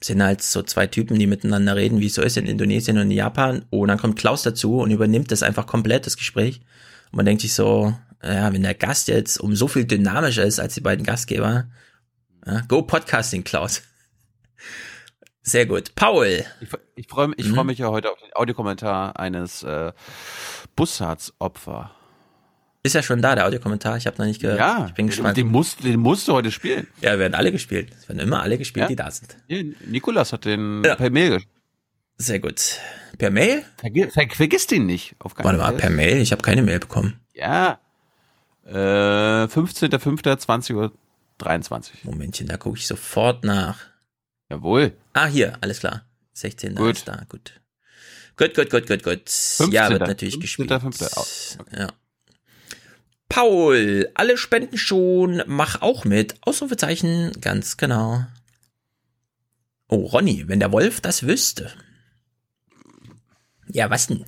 sind 0.05 0.23
halt 0.23 0.43
so 0.43 0.63
zwei 0.63 0.89
Typen, 0.89 1.19
die 1.19 1.27
miteinander 1.27 1.75
reden, 1.75 2.01
wie 2.01 2.07
es 2.09 2.15
so 2.15 2.23
ist 2.23 2.37
in 2.37 2.45
Indonesien 2.45 2.99
und 2.99 3.05
in 3.05 3.13
Japan. 3.13 3.65
Und 3.71 3.89
dann 3.89 3.99
kommt 3.99 4.19
Klaus 4.19 4.43
dazu 4.43 4.81
und 4.81 4.91
übernimmt 4.91 5.33
das 5.33 5.43
einfach 5.43 5.67
komplett, 5.67 6.05
das 6.05 6.19
Gespräch. 6.19 6.61
Und 7.13 7.17
man 7.17 7.25
denkt 7.25 7.41
sich 7.41 7.55
so, 7.55 7.95
ja, 8.23 8.53
wenn 8.53 8.63
der 8.63 8.75
Gast 8.75 9.09
jetzt 9.09 9.39
um 9.39 9.55
so 9.57 9.69
viel 9.69 9.85
dynamischer 9.85 10.45
ist 10.45 10.61
als 10.61 10.75
die 10.75 10.81
beiden 10.81 11.05
Gastgeber, 11.05 11.69
ja, 12.47 12.61
go 12.69 12.83
Podcasting, 12.83 13.45
Klaus. 13.45 13.83
Sehr 15.43 15.67
gut. 15.67 15.95
Paul. 15.95 16.45
Ich, 16.61 16.69
ich 16.97 17.09
freue 17.09 17.33
ich 17.37 17.47
Mhm. 17.49 17.55
freu 17.55 17.65
mich 17.65 17.79
ja 17.79 17.89
heute 17.89 18.11
auf 18.11 18.19
den 18.19 18.33
Audiokommentar 18.35 19.19
eines 19.19 19.63
äh, 19.63 19.93
Bussards-Opfer. 20.77 21.91
Ist 22.83 22.95
ja 22.95 23.03
schon 23.03 23.21
da, 23.21 23.35
der 23.35 23.47
Audiokommentar. 23.47 23.97
Ich 23.97 24.07
habe 24.07 24.17
noch 24.19 24.27
nicht 24.27 24.41
gehört. 24.41 24.59
Ja, 24.59 24.87
ich 24.87 24.95
bin 24.95 25.07
gespannt. 25.09 25.37
Den 25.37 25.49
musst, 25.49 25.83
den 25.85 26.01
musst 26.01 26.29
du 26.29 26.33
heute 26.33 26.51
spielen. 26.51 26.87
Ja, 27.03 27.19
werden 27.19 27.35
alle 27.35 27.53
gespielt. 27.53 27.91
Es 27.99 28.09
werden 28.09 28.21
immer 28.21 28.43
alle 28.43 28.57
gespielt, 28.59 28.85
Ja? 28.85 28.89
die 28.89 28.97
da 28.97 29.11
sind. 29.11 29.37
Nikolas 29.87 30.33
hat 30.33 30.45
den 30.47 30.83
Ja. 30.85 30.95
per 30.95 31.11
Mail. 31.11 31.43
Sehr 32.17 32.39
gut. 32.39 32.79
Per 33.19 33.31
Mail? 33.31 33.65
Vergi 33.79 34.09
ver 34.11 34.29
vergiss 34.31 34.67
den 34.67 34.87
nicht. 34.87 35.15
Auf 35.19 35.35
Warte 35.39 35.59
mal, 35.59 35.73
per 35.73 35.91
Mail? 35.91 36.19
Ich 36.23 36.33
habe 36.33 36.43
keine 36.43 36.63
Mail 36.63 36.79
bekommen. 36.79 37.19
Ja. 37.35 37.81
Äh, 38.71 39.47
15.05.20 39.47 40.75
Uhr 40.75 40.93
23. 41.39 42.05
Momentchen, 42.05 42.47
da 42.47 42.57
gucke 42.57 42.79
ich 42.79 42.87
sofort 42.87 43.45
nach. 43.45 43.79
Jawohl. 44.49 44.97
Ah, 45.13 45.27
hier, 45.27 45.59
alles 45.61 45.81
klar. 45.81 46.05
16. 46.35 46.77
Gut. 46.77 46.97
ist 46.97 47.09
da, 47.09 47.25
gut. 47.29 47.61
Gut, 48.37 48.55
gut, 48.55 48.71
gut, 48.71 48.87
gut, 48.87 49.03
gut. 49.03 49.29
15. 49.29 49.73
Ja, 49.73 49.91
wird 49.91 50.03
natürlich 50.03 50.35
15. 50.35 50.41
gespielt. 50.41 50.81
5. 50.81 51.59
Ja. 51.77 51.89
Paul, 53.29 54.11
alle 54.15 54.37
spenden 54.37 54.79
schon, 54.79 55.43
mach 55.47 55.83
auch 55.83 56.05
mit. 56.05 56.35
Ausrufezeichen, 56.43 57.33
ganz 57.41 57.77
genau. 57.77 58.25
Oh, 59.89 60.07
Ronny, 60.07 60.49
wenn 60.49 60.61
der 60.61 60.73
Wolf 60.73 61.01
das 61.01 61.27
wüsste. 61.27 61.73
Ja, 63.69 63.91
was 63.91 64.07
denn? 64.07 64.25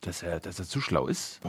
Dass 0.00 0.22
er, 0.22 0.40
dass 0.40 0.58
er 0.58 0.64
zu 0.66 0.80
schlau 0.80 1.06
ist. 1.06 1.40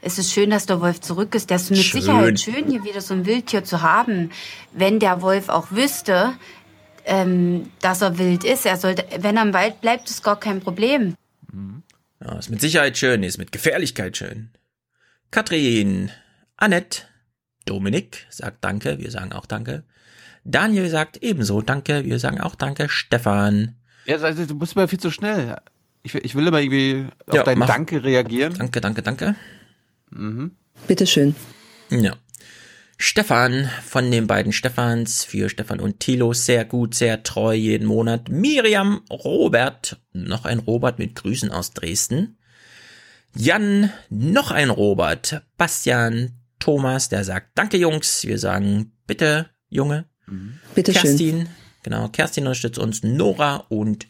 Es 0.00 0.18
ist 0.18 0.32
schön, 0.32 0.50
dass 0.50 0.66
der 0.66 0.80
Wolf 0.80 1.00
zurück 1.00 1.34
ist. 1.34 1.50
Das 1.50 1.62
ist 1.64 1.70
mit 1.70 1.78
Schön. 1.80 2.00
Sicherheit 2.02 2.40
schön, 2.40 2.66
hier 2.70 2.84
wieder 2.84 3.00
so 3.00 3.14
ein 3.14 3.26
Wildtier 3.26 3.64
zu 3.64 3.82
haben. 3.82 4.30
Wenn 4.72 5.00
der 5.00 5.22
Wolf 5.22 5.48
auch 5.48 5.70
wüsste, 5.72 6.34
ähm, 7.04 7.70
dass 7.80 8.00
er 8.02 8.18
wild 8.18 8.44
ist, 8.44 8.64
er 8.66 8.76
sollte, 8.76 9.04
wenn 9.20 9.36
er 9.36 9.42
im 9.42 9.54
Wald 9.54 9.80
bleibt, 9.80 10.08
ist 10.10 10.22
gar 10.22 10.38
kein 10.38 10.60
Problem. 10.60 11.14
Ja, 12.24 12.38
ist 12.38 12.50
mit 12.50 12.60
Sicherheit 12.60 12.96
schön, 12.98 13.22
ist 13.22 13.38
mit 13.38 13.50
Gefährlichkeit 13.52 14.16
schön. 14.16 14.50
Katrin, 15.30 16.10
Annette, 16.56 17.02
Dominik 17.64 18.26
sagt 18.30 18.64
Danke, 18.64 18.98
wir 18.98 19.10
sagen 19.10 19.32
auch 19.32 19.46
Danke. 19.46 19.84
Daniel 20.44 20.88
sagt 20.88 21.18
ebenso 21.18 21.60
Danke, 21.60 22.04
wir 22.04 22.18
sagen 22.18 22.40
auch 22.40 22.54
Danke. 22.54 22.88
Stefan, 22.88 23.74
Ja, 24.06 24.16
also, 24.18 24.46
du 24.46 24.58
bist 24.58 24.74
immer 24.76 24.88
viel 24.88 25.00
zu 25.00 25.10
schnell. 25.10 25.56
Ich, 26.02 26.14
will- 26.14 26.24
ich 26.24 26.34
will 26.34 26.46
immer 26.46 26.60
irgendwie 26.60 27.06
auf 27.26 27.34
Ja, 27.34 27.42
dein 27.42 27.58
mach. 27.58 27.66
Danke 27.66 28.02
reagieren. 28.02 28.54
danke, 28.56 28.80
danke, 28.80 29.02
danke. 29.02 29.34
Mhm. 30.10 30.52
Bitteschön. 30.86 31.34
Ja. 31.90 32.16
Stefan 33.00 33.70
von 33.86 34.10
den 34.10 34.26
beiden 34.26 34.52
Stefans 34.52 35.22
für 35.24 35.48
Stefan 35.48 35.78
und 35.78 36.00
Thilo 36.00 36.32
sehr 36.32 36.64
gut, 36.64 36.94
sehr 36.94 37.22
treu 37.22 37.54
jeden 37.54 37.86
Monat. 37.86 38.28
Miriam, 38.28 39.02
Robert, 39.08 40.00
noch 40.12 40.44
ein 40.44 40.58
Robert 40.58 40.98
mit 40.98 41.14
Grüßen 41.14 41.52
aus 41.52 41.72
Dresden. 41.72 42.38
Jan, 43.36 43.92
noch 44.10 44.50
ein 44.50 44.70
Robert. 44.70 45.42
Bastian, 45.56 46.40
Thomas, 46.58 47.08
der 47.08 47.22
sagt 47.22 47.50
Danke 47.54 47.76
Jungs. 47.76 48.26
Wir 48.26 48.38
sagen 48.38 48.92
Bitte 49.06 49.48
Junge. 49.68 50.06
Bitteschön. 50.74 51.02
Kerstin, 51.02 51.48
genau, 51.82 52.08
Kerstin 52.08 52.44
unterstützt 52.44 52.78
uns. 52.78 53.02
Nora 53.02 53.56
und 53.68 54.08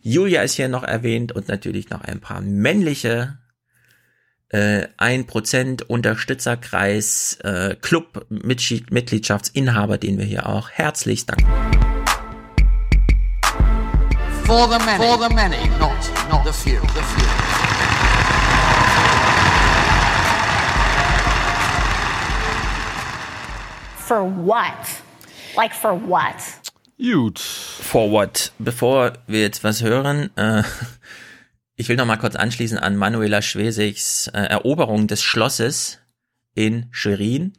Julia 0.00 0.42
ist 0.42 0.54
hier 0.54 0.68
noch 0.68 0.84
erwähnt 0.84 1.32
und 1.32 1.48
natürlich 1.48 1.90
noch 1.90 2.02
ein 2.02 2.20
paar 2.20 2.40
männliche 2.40 3.38
äh, 4.50 4.86
1% 4.98 5.82
Unterstützerkreis 5.84 7.38
äh, 7.44 7.76
Club 7.80 8.26
Mitglied- 8.30 8.90
Mitgliedschaftsinhaber, 8.92 9.98
den 9.98 10.18
wir 10.18 10.24
hier 10.24 10.46
auch 10.48 10.70
herzlich 10.70 11.26
danken. 11.26 11.46
For 14.44 14.66
the 14.68 14.78
many. 14.84 15.04
For 15.04 15.28
the 15.28 15.34
many, 15.34 15.68
not, 15.78 15.92
not 16.30 16.44
the 16.46 16.52
few. 16.52 16.80
The 16.80 17.02
few. 17.02 17.28
For 23.96 24.24
what? 24.24 25.02
Like 25.56 25.74
for 25.74 25.94
what? 25.94 26.34
Gut. 26.98 27.38
Forward. 27.38 28.52
Bevor 28.58 29.12
wir 29.26 29.40
jetzt 29.40 29.62
was 29.64 29.82
hören, 29.82 30.30
äh, 30.36 30.62
ich 31.78 31.88
will 31.88 31.96
noch 31.96 32.06
mal 32.06 32.16
kurz 32.16 32.34
anschließen 32.34 32.76
an 32.76 32.96
Manuela 32.96 33.40
Schwesigs 33.40 34.26
äh, 34.34 34.40
Eroberung 34.40 35.06
des 35.06 35.22
Schlosses 35.22 36.00
in 36.54 36.86
Schwerin. 36.90 37.52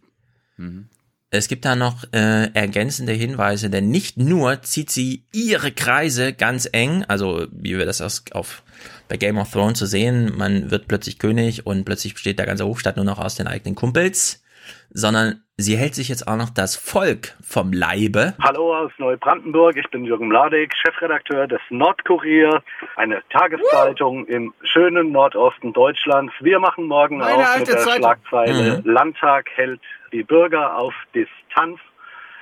Es 1.32 1.48
gibt 1.48 1.64
da 1.64 1.78
noch 1.78 2.04
äh, 2.12 2.52
ergänzende 2.54 3.14
Hinweise, 3.14 3.70
denn 3.70 3.90
nicht 3.90 4.18
nur 4.18 4.62
zieht 4.62 4.90
sie 4.90 5.26
ihre 5.32 5.72
Kreise 5.72 6.34
ganz 6.34 6.68
eng, 6.70 7.06
also 7.08 7.48
wie 7.52 7.78
wir 7.78 7.86
das 7.86 8.02
aus, 8.02 8.26
auf, 8.32 8.64
bei 9.08 9.16
Game 9.16 9.38
of 9.38 9.52
Thrones 9.52 9.80
zu 9.80 9.86
sehen, 9.86 10.36
man 10.36 10.70
wird 10.70 10.90
plötzlich 10.90 11.18
König 11.18 11.66
und 11.66 11.86
plötzlich 11.86 12.14
besteht 12.14 12.40
der 12.40 12.46
ganze 12.46 12.66
Hofstaat 12.66 12.98
nur 12.98 13.06
noch 13.06 13.20
aus 13.20 13.36
den 13.36 13.48
eigenen 13.48 13.76
Kumpels, 13.76 14.44
sondern 14.92 15.44
sie 15.58 15.78
hält 15.78 15.96
sich 15.96 16.10
jetzt 16.10 16.28
auch 16.28 16.38
noch 16.38 16.50
das 16.50 16.76
Volk 16.76 17.36
vom 17.42 17.74
Leibe. 17.74 18.34
Hallo 18.42 18.76
aus 18.76 18.92
Neubrandenburg, 18.98 19.76
ich 19.78 19.90
bin 19.90 20.06
Jürgen 20.06 20.28
Mladek, 20.28 20.74
Chefredakteur 20.76 21.48
des 21.48 21.62
Nordkurier, 21.70 22.62
eine 22.96 23.22
Tageszeitung 23.30 24.26
im 24.28 24.54
schönen 24.64 25.12
Nordosten 25.12 25.74
Deutschlands. 25.74 26.34
Wir 26.40 26.60
machen 26.60 26.86
morgen 26.86 27.18
Meine 27.18 27.44
auf 27.44 27.60
mit 27.60 27.68
der 27.68 27.78
Zeitung. 27.78 28.00
Schlagzeile 28.00 28.60
Mhm. 28.84 28.92
Landtag 28.92 29.50
hält 29.56 29.82
die 30.12 30.24
Bürger 30.24 30.78
auf 30.78 30.94
Distanz. 31.14 31.80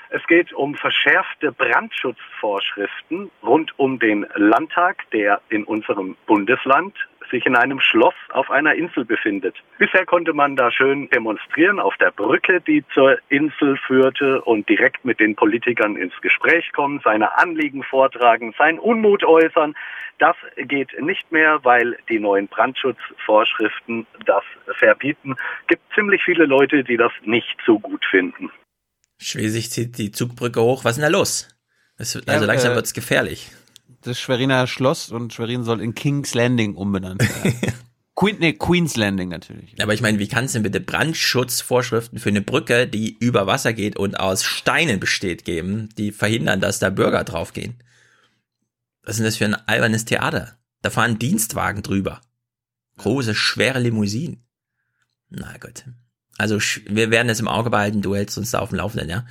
Es 0.10 0.26
geht 0.28 0.54
um 0.54 0.76
verschärfte 0.76 1.52
Brandschutzvorschriften 1.52 3.30
rund 3.44 3.78
um 3.78 4.00
den 4.00 4.26
Landtag, 4.36 5.04
der 5.12 5.42
in 5.50 5.66
unserem 5.66 6.16
Bundesland 6.26 6.94
sich 7.32 7.46
in 7.46 7.56
einem 7.56 7.80
Schloss 7.80 8.14
auf 8.30 8.50
einer 8.52 8.76
Insel 8.76 9.06
befindet. 9.06 9.56
Bisher 9.78 10.06
konnte 10.06 10.34
man 10.34 10.56
da 10.56 10.72
schön 10.72 11.10
demonstrieren 11.10 11.80
auf 11.80 11.96
der 11.98 12.12
Brücke, 12.12 12.62
die 12.62 12.84
zur 12.94 13.18
Insel 13.30 13.78
führte 13.86 14.42
und 14.42 14.68
direkt 14.70 15.04
mit 15.06 15.20
den 15.20 15.36
Politikern 15.36 15.96
ins 15.96 16.14
Gespräch 16.22 16.72
kommen, 16.74 17.02
seine 17.04 17.38
Anliegen 17.38 17.84
vortragen, 17.84 18.54
seinen 18.58 18.80
Unmut 18.80 19.24
äußern. 19.24 19.76
Das 20.20 20.36
geht 20.58 20.90
nicht 21.02 21.32
mehr, 21.32 21.60
weil 21.64 21.98
die 22.10 22.20
neuen 22.20 22.48
Brandschutzvorschriften 22.48 24.08
das 24.26 24.44
verbieten. 24.78 25.36
Gibt 25.68 25.84
ziemlich 25.94 26.24
viele 26.24 26.46
Leute, 26.46 26.84
die 26.84 26.98
das 26.98 27.12
nicht 27.24 27.58
so 27.66 27.80
gut 27.80 28.04
finden. 28.10 28.50
Schwesig 29.20 29.72
zieht 29.72 29.98
die 29.98 30.12
Zugbrücke 30.12 30.62
hoch. 30.62 30.86
Was 30.86 30.92
ist 30.98 31.04
denn 31.04 31.12
da 31.12 31.18
los? 31.18 31.50
Es, 31.98 32.16
wird- 32.16 32.28
also 32.30 32.42
Ja, 32.42 32.48
langsam 32.48 32.74
äh, 32.74 32.76
wird's 32.76 32.94
gefährlich. 32.94 33.52
Das 34.02 34.20
Schweriner 34.20 34.68
Schloss 34.68 35.12
und 35.12 35.34
Schwerin 35.34 35.64
soll 35.64 35.82
in 35.82 35.96
King's 35.96 36.34
Landing 36.34 36.76
umbenannt 36.76 37.22
werden. 37.22 37.74
Queen, 38.16 38.38
nee, 38.40 38.54
Queen's 38.54 38.98
Landing 38.98 39.30
natürlich. 39.30 39.82
Aber 39.82 39.94
ich 39.94 40.02
meine, 40.02 40.18
wie 40.18 40.28
kannst 40.28 40.56
du 40.56 40.58
denn 40.60 40.64
bitte 40.64 40.84
Brandschutzvorschriften 40.84 42.18
für 42.18 42.30
eine 42.30 42.42
Brücke, 42.42 42.88
die 42.88 43.16
über 43.20 43.46
Wasser 43.46 43.74
geht 43.74 43.96
und 43.96 44.20
aus 44.20 44.44
Steinen 44.44 45.00
besteht, 45.00 45.46
geben, 45.46 45.90
die 45.98 46.12
verhindern, 46.12 46.60
dass 46.60 46.80
da 46.80 46.90
Bürger 46.90 47.24
draufgehen? 47.24 47.84
Was 49.04 49.12
ist 49.12 49.18
denn 49.20 49.26
das 49.26 49.38
für 49.38 49.46
ein 49.46 49.68
albernes 49.68 50.06
Theater? 50.06 50.58
Da 50.82 50.90
fahren 50.90 51.20
Dienstwagen 51.20 51.84
drüber. 51.84 52.22
Große, 52.98 53.36
schwere 53.36 53.80
Limousinen. 53.80 54.44
Na 55.30 55.56
gut. 55.58 55.86
Also 56.38 56.60
wir 56.88 57.10
werden 57.12 57.30
es 57.30 57.40
im 57.40 57.48
Auge 57.48 57.70
behalten, 57.70 58.02
du 58.02 58.16
hältst 58.16 58.38
uns 58.38 58.52
da 58.52 58.60
auf 58.60 58.70
dem 58.70 58.78
Laufenden, 58.78 59.10
ja. 59.10 59.26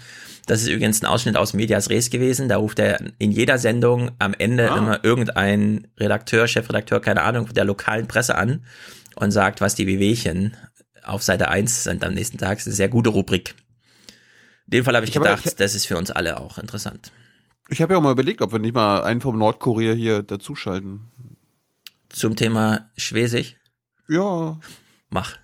Das 0.46 0.62
ist 0.62 0.68
übrigens 0.68 1.02
ein 1.02 1.06
Ausschnitt 1.06 1.36
aus 1.36 1.54
Medias 1.54 1.90
Res 1.90 2.08
gewesen. 2.08 2.48
Da 2.48 2.56
ruft 2.56 2.78
er 2.78 3.00
in 3.18 3.32
jeder 3.32 3.58
Sendung 3.58 4.12
am 4.20 4.32
Ende 4.32 4.70
ah. 4.70 4.78
immer 4.78 5.04
irgendein 5.04 5.88
Redakteur, 5.98 6.46
Chefredakteur, 6.46 7.00
keine 7.00 7.22
Ahnung, 7.22 7.52
der 7.52 7.64
lokalen 7.64 8.06
Presse 8.06 8.36
an 8.36 8.64
und 9.16 9.32
sagt, 9.32 9.60
was 9.60 9.74
die 9.74 9.88
Wehwehchen 9.88 10.56
auf 11.02 11.22
Seite 11.22 11.48
1 11.48 11.84
sind 11.84 12.04
am 12.04 12.14
nächsten 12.14 12.38
Tag. 12.38 12.58
Das 12.58 12.60
ist 12.60 12.66
eine 12.68 12.76
sehr 12.76 12.88
gute 12.88 13.10
Rubrik. 13.10 13.56
In 14.66 14.72
dem 14.72 14.84
Fall 14.84 14.94
habe 14.94 15.04
ich, 15.04 15.10
ich 15.10 15.20
gedacht, 15.20 15.44
hab, 15.44 15.56
das 15.56 15.74
ist 15.74 15.86
für 15.86 15.96
uns 15.96 16.10
alle 16.10 16.40
auch 16.40 16.58
interessant. 16.58 17.12
Ich 17.68 17.82
habe 17.82 17.94
ja 17.94 17.98
auch 17.98 18.02
mal 18.02 18.12
überlegt, 18.12 18.40
ob 18.40 18.52
wir 18.52 18.60
nicht 18.60 18.74
mal 18.74 19.02
einen 19.02 19.20
vom 19.20 19.38
Nordkorea 19.38 19.92
hier 19.94 20.22
dazuschalten. 20.22 21.08
Zum 22.08 22.36
Thema 22.36 22.90
Schwesig? 22.96 23.56
Ja. 24.08 24.60
Mach. 25.10 25.36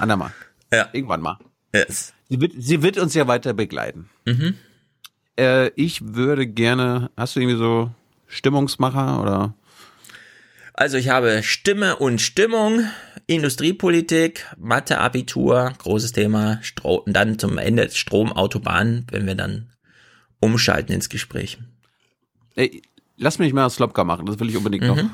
Andermal. 0.00 0.32
Ja. 0.72 0.88
Irgendwann 0.92 1.20
mal. 1.20 1.38
Yes. 1.74 2.12
Sie 2.28 2.40
wird, 2.40 2.52
sie 2.56 2.82
wird 2.82 2.98
uns 2.98 3.14
ja 3.14 3.26
weiter 3.26 3.52
begleiten. 3.52 4.08
Mhm. 4.24 4.54
Äh, 5.38 5.68
ich 5.70 6.14
würde 6.14 6.46
gerne, 6.46 7.10
hast 7.16 7.36
du 7.36 7.40
irgendwie 7.40 7.58
so 7.58 7.90
Stimmungsmacher 8.26 9.20
oder? 9.20 9.54
Also 10.74 10.96
ich 10.96 11.08
habe 11.08 11.42
Stimme 11.42 11.96
und 11.96 12.20
Stimmung, 12.20 12.84
Industriepolitik, 13.26 14.46
Mathe, 14.56 14.98
Abitur, 14.98 15.72
großes 15.78 16.12
Thema, 16.12 16.58
Stro 16.62 16.96
und 16.96 17.12
dann 17.12 17.38
zum 17.38 17.58
Ende 17.58 17.90
Strom, 17.90 18.32
Autobahn, 18.32 19.06
wenn 19.10 19.26
wir 19.26 19.34
dann 19.34 19.70
umschalten 20.40 20.94
ins 20.94 21.08
Gespräch. 21.08 21.58
Ey, 22.54 22.82
lass 23.16 23.38
mich 23.38 23.52
mal 23.52 23.68
Slopka 23.70 24.04
machen, 24.04 24.26
das 24.26 24.38
will 24.40 24.48
ich 24.48 24.56
unbedingt 24.56 24.84
mhm. 24.84 24.88
noch 24.88 25.04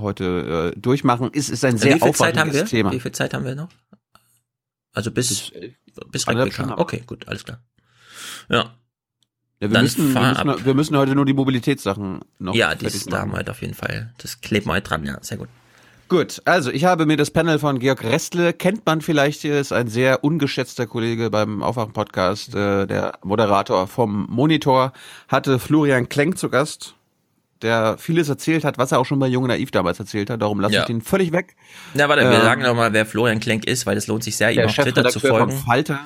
heute 0.00 0.72
äh, 0.74 0.80
durchmachen. 0.80 1.30
Es 1.32 1.48
ist 1.48 1.64
ein 1.64 1.78
sehr 1.78 2.00
wir? 2.52 2.64
Thema. 2.64 2.92
Wie 2.92 3.00
viel 3.00 3.12
Zeit 3.12 3.34
haben 3.34 3.44
wir 3.44 3.54
noch? 3.54 3.68
Also 4.96 5.10
bis, 5.10 5.52
bis, 5.52 5.72
bis 6.10 6.26
Replika. 6.26 6.78
Okay, 6.78 7.02
gut, 7.06 7.28
alles 7.28 7.44
klar. 7.44 7.60
Ja. 8.48 8.74
Ja, 9.60 9.70
wir, 9.70 9.80
müssen, 9.80 10.14
wir, 10.14 10.20
müssen, 10.20 10.64
wir 10.64 10.74
müssen 10.74 10.96
heute 10.96 11.14
nur 11.14 11.26
die 11.26 11.34
Mobilitätssachen 11.34 12.20
noch. 12.38 12.54
Ja, 12.54 12.74
das 12.74 13.04
da 13.04 13.20
haben 13.20 13.32
wir 13.32 13.38
heute 13.38 13.50
auf 13.50 13.60
jeden 13.60 13.74
Fall. 13.74 14.12
Das 14.18 14.40
kleben 14.40 14.66
wir 14.66 14.72
heute 14.72 14.88
dran, 14.88 15.04
ja, 15.04 15.18
sehr 15.22 15.36
gut. 15.36 15.48
Gut, 16.08 16.40
also 16.44 16.70
ich 16.70 16.84
habe 16.84 17.04
mir 17.04 17.16
das 17.16 17.30
Panel 17.30 17.58
von 17.58 17.78
Georg 17.78 18.04
Restle, 18.04 18.52
kennt 18.52 18.86
man 18.86 19.00
vielleicht 19.00 19.42
hier, 19.42 19.60
ist 19.60 19.72
ein 19.72 19.88
sehr 19.88 20.24
ungeschätzter 20.24 20.86
Kollege 20.86 21.30
beim 21.30 21.62
Aufwachen-Podcast, 21.62 22.54
äh, 22.54 22.86
der 22.86 23.18
Moderator 23.22 23.86
vom 23.86 24.26
Monitor, 24.30 24.92
hatte 25.28 25.58
Florian 25.58 26.08
Klenk 26.08 26.38
zu 26.38 26.48
Gast, 26.48 26.94
der 27.66 27.98
vieles 27.98 28.28
erzählt 28.28 28.64
hat, 28.64 28.78
was 28.78 28.92
er 28.92 29.00
auch 29.00 29.04
schon 29.04 29.18
bei 29.18 29.26
Junge 29.26 29.48
Naiv 29.48 29.70
damals 29.70 29.98
erzählt 29.98 30.30
hat, 30.30 30.40
darum 30.40 30.60
lasse 30.60 30.74
ja. 30.74 30.80
ich 30.80 30.86
den 30.86 31.02
völlig 31.02 31.32
weg. 31.32 31.56
Ja, 31.94 32.08
warte, 32.08 32.22
ähm, 32.22 32.30
wir 32.30 32.40
sagen 32.40 32.62
nochmal, 32.62 32.92
wer 32.92 33.04
Florian 33.04 33.40
Klenk 33.40 33.66
ist, 33.66 33.84
weil 33.86 33.96
es 33.96 34.06
lohnt 34.06 34.24
sich 34.24 34.36
sehr, 34.36 34.52
ihm 34.52 34.60
auf 34.60 34.74
Twitter 34.74 35.08
zu 35.08 35.20
folgen. 35.20 35.52
Falter. 35.52 36.00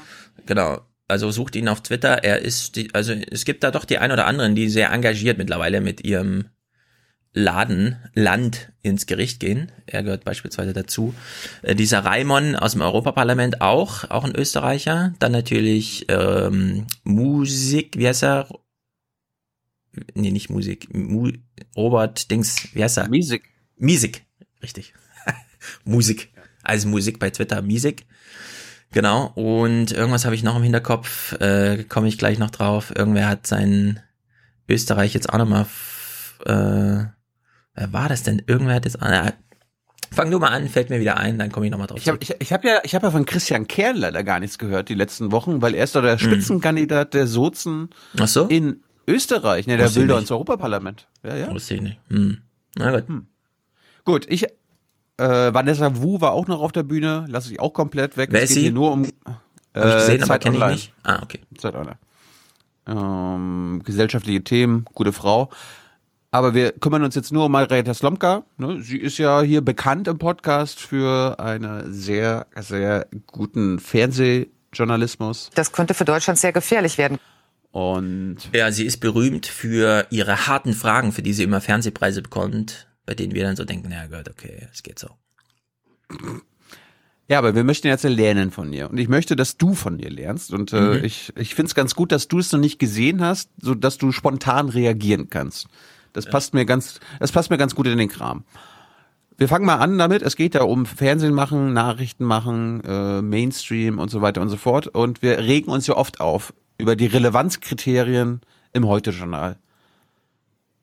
Genau, 0.46 0.80
also 1.06 1.30
sucht 1.30 1.56
ihn 1.56 1.68
auf 1.68 1.82
Twitter. 1.82 2.24
Er 2.24 2.40
ist, 2.40 2.76
die, 2.76 2.94
also 2.94 3.12
es 3.12 3.44
gibt 3.44 3.62
da 3.62 3.70
doch 3.70 3.84
die 3.84 3.98
ein 3.98 4.10
oder 4.10 4.26
anderen, 4.26 4.54
die 4.54 4.68
sehr 4.68 4.90
engagiert 4.90 5.38
mittlerweile 5.38 5.80
mit 5.80 6.04
ihrem 6.04 6.46
Laden, 7.32 7.96
Land 8.14 8.72
ins 8.82 9.06
Gericht 9.06 9.38
gehen. 9.38 9.70
Er 9.86 10.02
gehört 10.02 10.24
beispielsweise 10.24 10.72
dazu. 10.72 11.14
Äh, 11.62 11.74
dieser 11.74 12.04
Raimon 12.04 12.56
aus 12.56 12.72
dem 12.72 12.80
Europaparlament 12.80 13.60
auch, 13.60 14.10
auch 14.10 14.24
ein 14.24 14.34
Österreicher. 14.34 15.12
Dann 15.20 15.32
natürlich 15.32 16.06
ähm, 16.08 16.86
Musik, 17.04 17.98
wie 17.98 18.08
heißt 18.08 18.24
er? 18.24 18.48
Nee, 20.14 20.30
nicht 20.30 20.50
Musik. 20.50 20.94
Mu 20.94 21.32
Robert 21.76 22.30
Dings, 22.30 22.68
wie 22.74 22.82
heißt 22.82 22.98
er? 22.98 23.08
Musik. 23.10 23.48
Musik, 23.76 24.24
richtig. 24.62 24.94
Musik. 25.84 26.32
Also 26.62 26.88
Musik 26.88 27.18
bei 27.18 27.30
Twitter, 27.30 27.62
Musik. 27.62 28.06
Genau. 28.92 29.26
Und 29.34 29.92
irgendwas 29.92 30.24
habe 30.24 30.34
ich 30.34 30.42
noch 30.42 30.56
im 30.56 30.62
Hinterkopf, 30.62 31.32
äh, 31.40 31.84
komme 31.84 32.08
ich 32.08 32.18
gleich 32.18 32.38
noch 32.38 32.50
drauf. 32.50 32.92
Irgendwer 32.94 33.28
hat 33.28 33.46
sein 33.46 34.00
Österreich 34.68 35.14
jetzt 35.14 35.30
auch 35.30 35.38
nochmal 35.38 35.66
äh, 36.44 37.04
Wer 37.74 37.92
war 37.92 38.08
das 38.08 38.22
denn? 38.22 38.42
Irgendwer 38.46 38.74
hat 38.74 38.84
jetzt. 38.84 39.00
Ah, 39.02 39.32
fang 40.12 40.30
du 40.30 40.38
mal 40.38 40.48
an, 40.48 40.68
fällt 40.68 40.90
mir 40.90 41.00
wieder 41.00 41.16
ein, 41.16 41.38
dann 41.38 41.52
komme 41.52 41.66
ich 41.66 41.72
nochmal 41.72 41.86
drauf. 41.86 41.98
Ich 41.98 42.08
habe 42.08 42.18
ich, 42.20 42.34
ich 42.38 42.52
hab 42.52 42.64
ja, 42.64 42.80
ich 42.82 42.94
hab 42.94 43.02
ja 43.02 43.10
von 43.10 43.24
Christian 43.24 43.68
Kern 43.68 43.96
leider 43.96 44.22
gar 44.24 44.40
nichts 44.40 44.58
gehört 44.58 44.88
die 44.88 44.94
letzten 44.94 45.32
Wochen, 45.32 45.62
weil 45.62 45.74
er 45.74 45.84
ist 45.84 45.94
doch 45.94 46.02
der 46.02 46.18
hm. 46.18 46.18
Spitzenkandidat 46.18 47.14
der 47.14 47.26
Sozen 47.26 47.90
Ach 48.18 48.28
so? 48.28 48.46
in 48.46 48.82
Österreich. 49.10 49.66
Ne, 49.66 49.76
der 49.76 49.94
will 49.94 50.06
doch 50.06 50.18
ins 50.18 50.30
Europaparlament. 50.30 51.08
Ja, 51.22 51.36
ja. 51.36 51.50
Wusste 51.52 51.74
ich 51.74 51.82
nicht. 51.82 51.98
Hm. 52.08 52.38
Na 52.76 52.90
gut. 52.92 53.08
Hm. 53.08 53.26
Gut, 54.04 54.26
ich 54.28 54.46
äh, 55.20 55.52
Vanessa 55.52 55.96
Wu 55.96 56.20
war 56.20 56.32
auch 56.32 56.46
noch 56.46 56.60
auf 56.60 56.72
der 56.72 56.82
Bühne, 56.82 57.26
lasse 57.28 57.52
ich 57.52 57.60
auch 57.60 57.74
komplett 57.74 58.16
weg. 58.16 58.30
Wer 58.32 58.42
es 58.42 58.50
ist 58.50 58.54
geht 58.54 58.56
sie? 58.56 58.62
hier 58.62 58.72
nur 58.72 58.92
um 58.92 59.04
äh, 59.04 59.10
Hab 59.74 59.86
ich 59.86 59.94
gesehen, 59.94 60.20
Zeit 60.20 60.30
aber 60.30 60.38
kenne 60.38 60.56
ich 60.56 60.72
nicht. 60.72 60.94
Ah, 61.02 61.20
okay. 61.22 61.40
Zeit 61.58 61.74
online. 61.74 61.98
Ähm, 62.86 63.82
gesellschaftliche 63.84 64.42
Themen, 64.42 64.86
gute 64.94 65.12
Frau. 65.12 65.50
Aber 66.32 66.54
wir 66.54 66.72
kümmern 66.72 67.02
uns 67.02 67.16
jetzt 67.16 67.32
nur 67.32 67.46
um 67.46 67.52
Margareta 67.52 67.92
Slomka. 67.92 68.44
Ne? 68.56 68.80
Sie 68.82 68.98
ist 68.98 69.18
ja 69.18 69.42
hier 69.42 69.62
bekannt 69.62 70.08
im 70.08 70.18
Podcast 70.18 70.80
für 70.80 71.38
einen 71.40 71.92
sehr, 71.92 72.46
sehr 72.56 73.06
guten 73.26 73.78
Fernsehjournalismus. 73.80 75.50
Das 75.54 75.72
könnte 75.72 75.92
für 75.92 76.04
Deutschland 76.04 76.38
sehr 76.38 76.52
gefährlich 76.52 76.98
werden. 76.98 77.18
Und 77.72 78.38
ja, 78.52 78.72
sie 78.72 78.84
ist 78.84 78.98
berühmt 78.98 79.46
für 79.46 80.06
ihre 80.10 80.46
harten 80.46 80.72
Fragen, 80.72 81.12
für 81.12 81.22
die 81.22 81.32
sie 81.32 81.44
immer 81.44 81.60
Fernsehpreise 81.60 82.22
bekommt, 82.22 82.88
bei 83.06 83.14
denen 83.14 83.34
wir 83.34 83.44
dann 83.44 83.56
so 83.56 83.64
denken, 83.64 83.92
ja 83.92 84.06
Gott, 84.06 84.28
okay, 84.28 84.66
es 84.72 84.82
geht 84.82 84.98
so. 84.98 85.08
Ja, 87.28 87.38
aber 87.38 87.54
wir 87.54 87.62
möchten 87.62 87.86
jetzt 87.86 88.02
lernen 88.02 88.50
von 88.50 88.72
ihr. 88.72 88.90
Und 88.90 88.98
ich 88.98 89.08
möchte, 89.08 89.36
dass 89.36 89.56
du 89.56 89.74
von 89.74 90.00
ihr 90.00 90.10
lernst. 90.10 90.52
Und 90.52 90.72
äh, 90.72 90.80
mhm. 90.80 91.04
ich, 91.04 91.32
ich 91.36 91.54
finde 91.54 91.68
es 91.68 91.76
ganz 91.76 91.94
gut, 91.94 92.10
dass 92.10 92.26
du 92.26 92.40
es 92.40 92.50
noch 92.50 92.58
nicht 92.58 92.80
gesehen 92.80 93.22
hast, 93.22 93.50
so 93.60 93.76
dass 93.76 93.98
du 93.98 94.10
spontan 94.10 94.68
reagieren 94.68 95.30
kannst. 95.30 95.68
Das 96.12 96.24
ja. 96.24 96.32
passt 96.32 96.54
mir 96.54 96.64
ganz, 96.64 96.98
das 97.20 97.30
passt 97.30 97.50
mir 97.50 97.58
ganz 97.58 97.76
gut 97.76 97.86
in 97.86 97.98
den 97.98 98.08
Kram. 98.08 98.42
Wir 99.36 99.46
fangen 99.46 99.64
mal 99.64 99.76
an 99.76 99.96
damit. 99.96 100.22
Es 100.22 100.34
geht 100.34 100.56
ja 100.56 100.62
um 100.62 100.86
Fernsehen 100.86 101.32
machen, 101.32 101.72
Nachrichten 101.72 102.24
machen, 102.24 102.82
äh, 102.84 103.22
Mainstream 103.22 104.00
und 104.00 104.10
so 104.10 104.20
weiter 104.22 104.42
und 104.42 104.48
so 104.48 104.56
fort. 104.56 104.88
Und 104.88 105.22
wir 105.22 105.38
regen 105.38 105.70
uns 105.70 105.86
ja 105.86 105.96
oft 105.96 106.20
auf 106.20 106.52
über 106.80 106.96
die 106.96 107.06
Relevanzkriterien 107.06 108.40
im 108.72 108.86
Heute-Journal. 108.86 109.56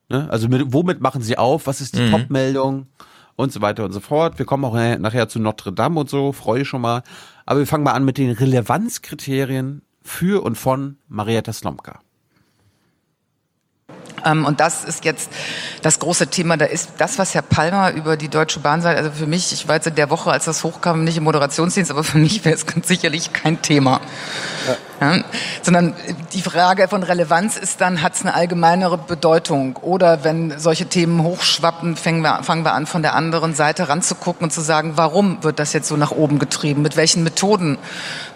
Ne? 0.10 0.30
Also 0.30 0.48
mit, 0.48 0.74
womit 0.74 1.02
machen 1.02 1.22
sie 1.22 1.38
auf? 1.38 1.68
Was 1.68 1.82
ist 1.82 1.95
die 1.95 2.02
mhm. 2.02 2.12
Top-Meldung? 2.12 2.88
Und 3.36 3.54
so 3.54 3.62
weiter 3.62 3.86
und 3.86 3.91
so 3.91 4.00
fort. 4.00 4.39
Wir 4.39 4.48
kommen 4.48 4.66
auch 4.66 4.74
nachher 4.74 5.30
zu 5.30 5.39
Notre 5.39 5.72
Dame 5.72 6.00
und 6.00 6.10
so, 6.10 6.32
freue 6.32 6.64
ich 6.64 6.68
schon 6.68 6.82
mal. 6.82 7.04
Aber 7.45 7.60
wir 7.60 7.68
fangen 7.68 7.84
mal 7.84 7.91
an 7.91 8.04
mit 8.04 8.18
den 8.18 8.32
Relevanzkriterien 8.32 9.84
für 10.02 10.43
und 10.43 10.56
von 10.56 10.98
Marietta 11.08 11.54
Slomka. 11.54 12.00
Ähm, 14.28 14.45
und 14.45 14.59
das 14.59 14.84
ist 14.84 15.05
jetzt 15.05 15.32
das 15.82 15.99
große 15.99 16.28
Thema. 16.28 16.57
Da 16.57 16.65
ist 16.65 16.91
das, 16.97 17.17
was 17.17 17.34
Herr 17.34 17.41
Palmer 17.41 17.91
über 17.91 18.17
die 18.17 18.30
Deutsche 18.30 18.59
Bahn 18.59 18.82
sagt, 18.82 18.97
also 18.97 19.11
für 19.11 19.28
mich, 19.28 19.53
ich 19.53 19.67
war 19.67 19.75
jetzt 19.75 19.88
in 19.88 19.95
der 19.95 20.09
Woche, 20.09 20.32
als 20.32 20.45
das 20.45 20.63
hochkam, 20.63 21.03
nicht 21.03 21.17
im 21.17 21.23
Moderationsdienst, 21.23 21.91
aber 21.91 22.03
für 22.03 22.17
mich 22.17 22.43
wäre 22.45 22.55
es 22.55 22.65
ganz 22.65 22.88
sicherlich 22.88 23.34
kein 23.34 23.61
Thema. 23.61 24.01
Ja. 24.67 24.75
Ja, 24.99 25.19
sondern 25.61 25.93
die 26.34 26.41
Frage 26.41 26.88
von 26.88 27.03
Relevanz 27.03 27.55
ist 27.55 27.82
dann, 27.82 28.01
hat 28.01 28.15
es 28.15 28.21
eine 28.21 28.34
allgemeinere 28.34 28.97
Bedeutung? 28.97 29.75
Oder 29.78 30.23
wenn 30.23 30.57
solche 30.57 30.88
Themen 30.88 31.21
hochschwappen, 31.21 31.95
fangen 31.95 32.21
wir, 32.21 32.41
fangen 32.41 32.65
wir 32.65 32.73
an, 32.73 32.88
von 32.88 33.03
der 33.03 33.13
anderen 33.13 33.53
Seite 33.53 33.89
ranzugucken 33.89 34.45
und 34.45 34.51
zu 34.51 34.61
sagen, 34.61 34.93
warum 34.95 35.43
wird 35.43 35.59
das 35.59 35.73
jetzt 35.73 35.88
so 35.88 35.97
nach 35.97 36.09
oben 36.09 36.39
getrieben? 36.39 36.82
Mit 36.82 36.97
welchen 36.97 37.23
Methoden 37.23 37.78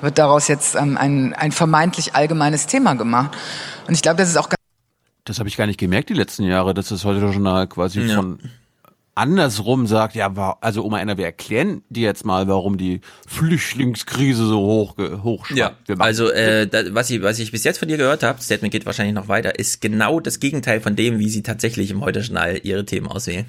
wird 0.02 0.20
daraus 0.20 0.48
jetzt 0.48 0.76
ähm, 0.76 0.98
ein, 0.98 1.34
ein 1.34 1.52
vermeintlich 1.52 2.14
allgemeines 2.14 2.68
Thema 2.68 2.94
gemacht? 2.94 3.36
Und 3.88 3.96
ich 3.96 4.04
glaube, 4.04 4.18
das 4.18 4.30
ist 4.30 4.38
auch 4.38 4.50
ganz 4.50 4.61
das 5.26 5.40
habe 5.40 5.50
ich 5.50 5.58
gar 5.58 5.68
nicht 5.68 5.80
gemerkt 5.80 6.10
die 6.10 6.14
letzten 6.14 6.44
Jahre, 6.44 6.74
dass 6.74 6.90
das 6.90 7.06
heute 7.06 7.20
Journal 7.20 7.68
quasi 7.68 8.02
ja. 8.02 8.16
von 8.16 8.40
andersrum 9.14 9.88
sagt, 9.88 10.16
ja, 10.16 10.34
also 10.62 10.84
Oma 10.84 11.00
Anna, 11.00 11.18
wir 11.18 11.26
erklären 11.26 11.84
dir 11.90 12.04
jetzt 12.04 12.26
mal, 12.26 12.48
warum 12.48 12.78
die 12.78 13.02
Flüchtlingskrise 13.28 14.46
so 14.46 14.60
hoch 14.60 14.98
hochschwappt. 14.98 15.90
Ja, 15.90 15.96
also 15.98 16.30
äh, 16.30 16.66
da, 16.68 16.94
was, 16.94 17.10
ich, 17.10 17.22
was 17.22 17.40
ich 17.40 17.52
bis 17.52 17.64
jetzt 17.64 17.78
von 17.78 17.88
dir 17.88 17.98
gehört 17.98 18.24
habe, 18.24 18.42
Statement 18.42 18.72
geht 18.72 18.86
wahrscheinlich 18.86 19.14
noch 19.14 19.28
weiter, 19.28 19.60
ist 19.60 19.82
genau 19.82 20.20
das 20.20 20.40
Gegenteil 20.40 20.82
von 20.82 20.96
dem, 20.96 21.20
wie 21.20 21.30
sie 21.30 21.44
tatsächlich 21.44 21.92
im 21.92 22.02
Heute-Journal 22.02 22.60
ihre 22.64 22.86
Themen 22.86 23.08
auswählen. 23.08 23.46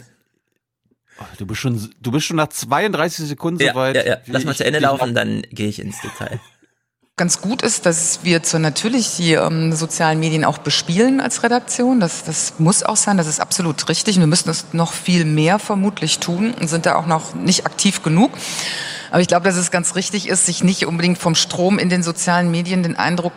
Du 1.39 1.47
bist 1.47 1.61
schon, 1.61 1.91
du 2.01 2.11
bist 2.11 2.27
schon 2.27 2.37
nach 2.37 2.49
32 2.49 3.27
Sekunden 3.27 3.63
ja, 3.63 3.73
soweit. 3.73 3.95
Ja, 3.95 4.05
ja. 4.05 4.17
Lass 4.27 4.45
mal 4.45 4.57
zu 4.57 4.65
Ende 4.65 4.81
laufen, 4.81 5.15
dann 5.15 5.43
gehe 5.51 5.69
ich 5.69 5.79
ins 5.79 6.01
Detail 6.01 6.41
ganz 7.17 7.41
gut 7.41 7.63
ist, 7.63 7.87
dass 7.87 8.21
wir 8.25 8.43
zwar 8.43 8.59
natürlich 8.59 9.17
die 9.17 9.35
ähm, 9.35 9.73
sozialen 9.73 10.19
Medien 10.19 10.45
auch 10.45 10.59
bespielen 10.59 11.21
als 11.21 11.43
Redaktion. 11.43 12.01
Das, 12.01 12.25
das 12.25 12.55
muss 12.59 12.83
auch 12.83 12.97
sein, 12.97 13.17
das 13.17 13.27
ist 13.27 13.39
absolut 13.39 13.89
richtig. 13.89 14.19
Wir 14.19 14.27
müssen 14.27 14.51
es 14.51 14.73
noch 14.73 14.93
viel 14.93 15.25
mehr 15.25 15.59
vermutlich 15.59 16.19
tun 16.19 16.53
und 16.59 16.69
sind 16.69 16.85
da 16.85 16.97
auch 16.97 17.07
noch 17.07 17.35
nicht 17.35 17.65
aktiv 17.67 18.03
genug. 18.03 18.33
Aber 19.11 19.21
ich 19.21 19.29
glaube, 19.29 19.45
dass 19.45 19.57
es 19.57 19.71
ganz 19.71 19.95
richtig 19.95 20.29
ist, 20.29 20.47
sich 20.47 20.65
nicht 20.65 20.87
unbedingt 20.87 21.19
vom 21.19 21.35
Strom 21.35 21.79
in 21.79 21.91
den 21.91 22.03
sozialen 22.03 22.51
Medien 22.51 22.83
den 22.83 22.97
Eindruck 22.97 23.35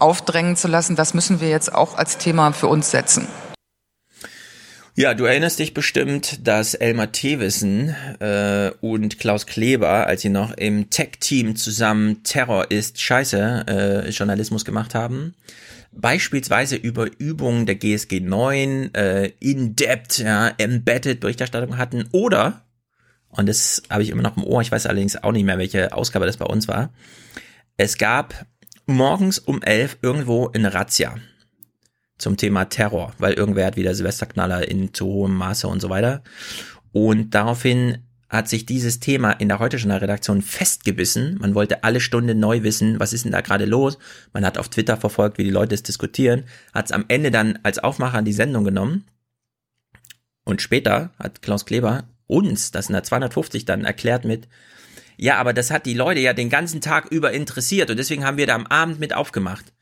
aufdrängen 0.00 0.56
zu 0.56 0.68
lassen, 0.68 0.96
das 0.96 1.14
müssen 1.14 1.40
wir 1.40 1.48
jetzt 1.48 1.72
auch 1.72 1.96
als 1.96 2.18
Thema 2.18 2.52
für 2.52 2.66
uns 2.66 2.90
setzen. 2.90 3.28
Ja, 4.96 5.12
du 5.14 5.24
erinnerst 5.24 5.58
dich 5.58 5.74
bestimmt, 5.74 6.46
dass 6.46 6.74
Elmar 6.74 7.10
Thewissen 7.10 7.88
äh, 8.20 8.70
und 8.80 9.18
Klaus 9.18 9.44
Kleber, 9.44 10.06
als 10.06 10.22
sie 10.22 10.28
noch 10.28 10.52
im 10.52 10.88
Tech-Team 10.88 11.56
zusammen 11.56 12.22
Terror 12.22 12.70
ist 12.70 13.00
Scheiße 13.00 13.64
äh, 13.66 14.10
Journalismus 14.10 14.64
gemacht 14.64 14.94
haben, 14.94 15.34
beispielsweise 15.90 16.76
über 16.76 17.08
Übungen 17.18 17.66
der 17.66 17.74
GSG 17.74 18.20
9 18.20 18.94
äh, 18.94 19.32
in-depth, 19.40 20.18
ja, 20.18 20.52
embedded 20.58 21.18
Berichterstattung 21.18 21.76
hatten 21.76 22.04
oder, 22.12 22.62
und 23.30 23.48
das 23.48 23.82
habe 23.90 24.04
ich 24.04 24.10
immer 24.10 24.22
noch 24.22 24.36
im 24.36 24.44
Ohr, 24.44 24.62
ich 24.62 24.70
weiß 24.70 24.86
allerdings 24.86 25.20
auch 25.20 25.32
nicht 25.32 25.44
mehr, 25.44 25.58
welche 25.58 25.92
Ausgabe 25.92 26.26
das 26.26 26.36
bei 26.36 26.46
uns 26.46 26.68
war, 26.68 26.92
es 27.76 27.98
gab 27.98 28.46
morgens 28.86 29.40
um 29.40 29.60
elf 29.60 29.98
irgendwo 30.02 30.52
eine 30.54 30.72
Razzia 30.72 31.16
zum 32.18 32.36
Thema 32.36 32.66
Terror, 32.66 33.12
weil 33.18 33.34
irgendwer 33.34 33.66
hat 33.66 33.76
wieder 33.76 33.94
Silvesterknaller 33.94 34.68
in 34.68 34.94
zu 34.94 35.06
hohem 35.06 35.34
Maße 35.34 35.66
und 35.66 35.80
so 35.80 35.90
weiter. 35.90 36.22
Und 36.92 37.34
daraufhin 37.34 37.98
hat 38.28 38.48
sich 38.48 38.66
dieses 38.66 39.00
Thema 39.00 39.32
in 39.32 39.48
der 39.48 39.58
heute 39.58 39.76
Journal 39.76 39.98
Redaktion 39.98 40.42
festgebissen. 40.42 41.38
Man 41.40 41.54
wollte 41.54 41.84
alle 41.84 42.00
Stunde 42.00 42.34
neu 42.34 42.62
wissen, 42.62 42.98
was 42.98 43.12
ist 43.12 43.24
denn 43.24 43.32
da 43.32 43.40
gerade 43.40 43.64
los. 43.64 43.98
Man 44.32 44.44
hat 44.44 44.58
auf 44.58 44.68
Twitter 44.68 44.96
verfolgt, 44.96 45.38
wie 45.38 45.44
die 45.44 45.50
Leute 45.50 45.74
es 45.74 45.82
diskutieren, 45.82 46.44
hat 46.72 46.86
es 46.86 46.92
am 46.92 47.04
Ende 47.08 47.30
dann 47.30 47.58
als 47.62 47.78
Aufmacher 47.78 48.18
an 48.18 48.24
die 48.24 48.32
Sendung 48.32 48.64
genommen. 48.64 49.04
Und 50.44 50.62
später 50.62 51.10
hat 51.18 51.42
Klaus 51.42 51.64
Kleber 51.64 52.04
uns 52.26 52.70
das 52.70 52.88
in 52.88 52.94
der 52.94 53.02
250 53.02 53.64
dann 53.64 53.84
erklärt 53.84 54.24
mit, 54.24 54.48
ja, 55.16 55.36
aber 55.36 55.52
das 55.52 55.70
hat 55.70 55.86
die 55.86 55.94
Leute 55.94 56.20
ja 56.20 56.32
den 56.32 56.50
ganzen 56.50 56.80
Tag 56.80 57.06
über 57.10 57.32
interessiert 57.32 57.90
und 57.90 57.98
deswegen 57.98 58.24
haben 58.24 58.36
wir 58.36 58.48
da 58.48 58.56
am 58.56 58.66
Abend 58.66 58.98
mit 58.98 59.14
aufgemacht 59.14 59.73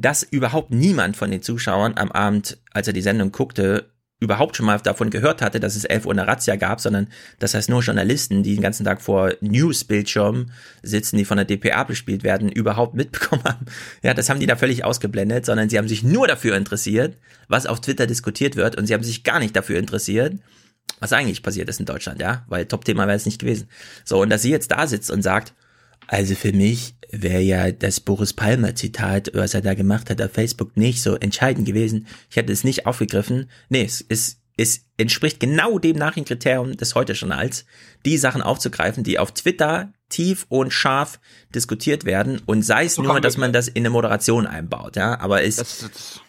dass 0.00 0.22
überhaupt 0.22 0.70
niemand 0.70 1.16
von 1.16 1.30
den 1.30 1.42
Zuschauern 1.42 1.94
am 1.96 2.10
Abend, 2.10 2.58
als 2.72 2.86
er 2.86 2.92
die 2.92 3.02
Sendung 3.02 3.32
guckte, 3.32 3.90
überhaupt 4.18 4.56
schon 4.56 4.66
mal 4.66 4.78
davon 4.78 5.08
gehört 5.08 5.40
hatte, 5.40 5.60
dass 5.60 5.76
es 5.76 5.84
11 5.84 6.04
Uhr 6.04 6.12
eine 6.12 6.26
Razzia 6.26 6.56
gab, 6.56 6.80
sondern 6.80 7.08
das 7.38 7.54
heißt 7.54 7.70
nur 7.70 7.80
Journalisten, 7.80 8.42
die 8.42 8.54
den 8.54 8.62
ganzen 8.62 8.84
Tag 8.84 9.00
vor 9.00 9.32
News-Bildschirmen 9.40 10.52
sitzen, 10.82 11.16
die 11.16 11.24
von 11.24 11.38
der 11.38 11.46
DPA 11.46 11.84
bespielt 11.84 12.22
werden, 12.22 12.50
überhaupt 12.50 12.94
mitbekommen 12.94 13.44
haben. 13.44 13.64
Ja, 14.02 14.12
das 14.12 14.28
haben 14.28 14.40
die 14.40 14.46
da 14.46 14.56
völlig 14.56 14.84
ausgeblendet, 14.84 15.46
sondern 15.46 15.70
sie 15.70 15.78
haben 15.78 15.88
sich 15.88 16.02
nur 16.02 16.28
dafür 16.28 16.56
interessiert, 16.56 17.16
was 17.48 17.66
auf 17.66 17.80
Twitter 17.80 18.06
diskutiert 18.06 18.56
wird 18.56 18.76
und 18.76 18.86
sie 18.86 18.94
haben 18.94 19.02
sich 19.02 19.24
gar 19.24 19.38
nicht 19.38 19.56
dafür 19.56 19.78
interessiert, 19.78 20.34
was 20.98 21.14
eigentlich 21.14 21.42
passiert 21.42 21.70
ist 21.70 21.80
in 21.80 21.86
Deutschland, 21.86 22.20
ja, 22.20 22.44
weil 22.48 22.66
Top-Thema 22.66 23.06
wäre 23.06 23.16
es 23.16 23.26
nicht 23.26 23.40
gewesen. 23.40 23.68
So, 24.04 24.20
und 24.20 24.28
dass 24.28 24.42
sie 24.42 24.50
jetzt 24.50 24.70
da 24.70 24.86
sitzt 24.86 25.10
und 25.10 25.22
sagt, 25.22 25.54
also 26.10 26.34
für 26.34 26.52
mich 26.52 26.96
wäre 27.12 27.40
ja 27.40 27.70
das 27.70 28.00
Boris 28.00 28.32
Palmer 28.32 28.74
Zitat, 28.74 29.30
was 29.32 29.54
er 29.54 29.60
da 29.60 29.74
gemacht 29.74 30.10
hat 30.10 30.20
auf 30.20 30.32
Facebook, 30.32 30.76
nicht 30.76 31.02
so 31.02 31.14
entscheidend 31.14 31.66
gewesen. 31.66 32.08
Ich 32.28 32.36
hätte 32.36 32.52
es 32.52 32.64
nicht 32.64 32.84
aufgegriffen. 32.84 33.48
Nee, 33.68 33.84
es, 33.84 34.04
es, 34.08 34.40
es 34.56 34.86
entspricht 34.96 35.38
genau 35.38 35.78
dem 35.78 35.96
Nachrichtenkriterium 35.96 36.76
des 36.76 36.96
Heute-Journals, 36.96 37.64
die 38.04 38.18
Sachen 38.18 38.42
aufzugreifen, 38.42 39.04
die 39.04 39.20
auf 39.20 39.30
Twitter 39.30 39.92
tief 40.08 40.46
und 40.48 40.72
scharf 40.72 41.20
diskutiert 41.54 42.04
werden 42.04 42.42
und 42.44 42.62
sei 42.62 42.86
es 42.86 42.96
so 42.96 43.02
nur, 43.02 43.20
dass 43.20 43.36
man 43.36 43.52
das 43.52 43.68
in 43.68 43.82
eine 43.82 43.90
Moderation 43.90 44.48
einbaut, 44.48 44.96
ja, 44.96 45.20
aber 45.20 45.44
es... 45.44 45.56
Das, 45.56 45.78
das, 45.78 46.20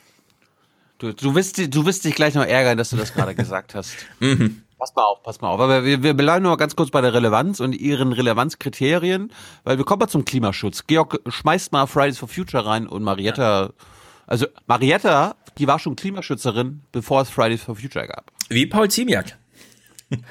du, 0.99 1.11
du, 1.11 1.34
wirst, 1.34 1.57
du 1.57 1.86
wirst 1.88 2.05
dich 2.05 2.13
gleich 2.13 2.36
noch 2.36 2.45
ärgern, 2.45 2.77
dass 2.77 2.91
du 2.91 2.97
das 2.97 3.15
gerade 3.15 3.34
gesagt 3.36 3.73
hast. 3.73 3.93
Mhm. 4.19 4.61
Pass 4.82 4.95
mal 4.95 5.03
auf, 5.03 5.21
pass 5.21 5.41
mal 5.41 5.49
auf. 5.49 5.59
Aber 5.59 5.86
wir, 5.86 6.01
wir 6.01 6.15
bleiben 6.15 6.41
nur 6.41 6.57
ganz 6.57 6.75
kurz 6.75 6.89
bei 6.89 7.01
der 7.01 7.13
Relevanz 7.13 7.59
und 7.59 7.73
ihren 7.73 8.13
Relevanzkriterien, 8.13 9.32
weil 9.63 9.77
wir 9.77 9.86
kommen 9.86 9.99
mal 9.99 10.07
zum 10.07 10.25
Klimaschutz. 10.25 10.88
Georg, 10.88 11.19
schmeißt 11.27 11.71
mal 11.71 11.86
Fridays 11.86 12.17
for 12.17 12.27
Future 12.27 12.65
rein 12.65 12.88
und 12.88 13.03
Marietta, 13.03 13.73
also 14.25 14.47
Marietta, 14.65 15.36
die 15.59 15.67
war 15.67 15.77
schon 15.77 15.95
Klimaschützerin, 15.95 16.82
bevor 16.91 17.21
es 17.21 17.29
Fridays 17.29 17.61
for 17.61 17.75
Future 17.75 18.07
gab. 18.07 18.32
Wie 18.49 18.65
Paul 18.65 18.89
Ziemiak. 18.89 19.38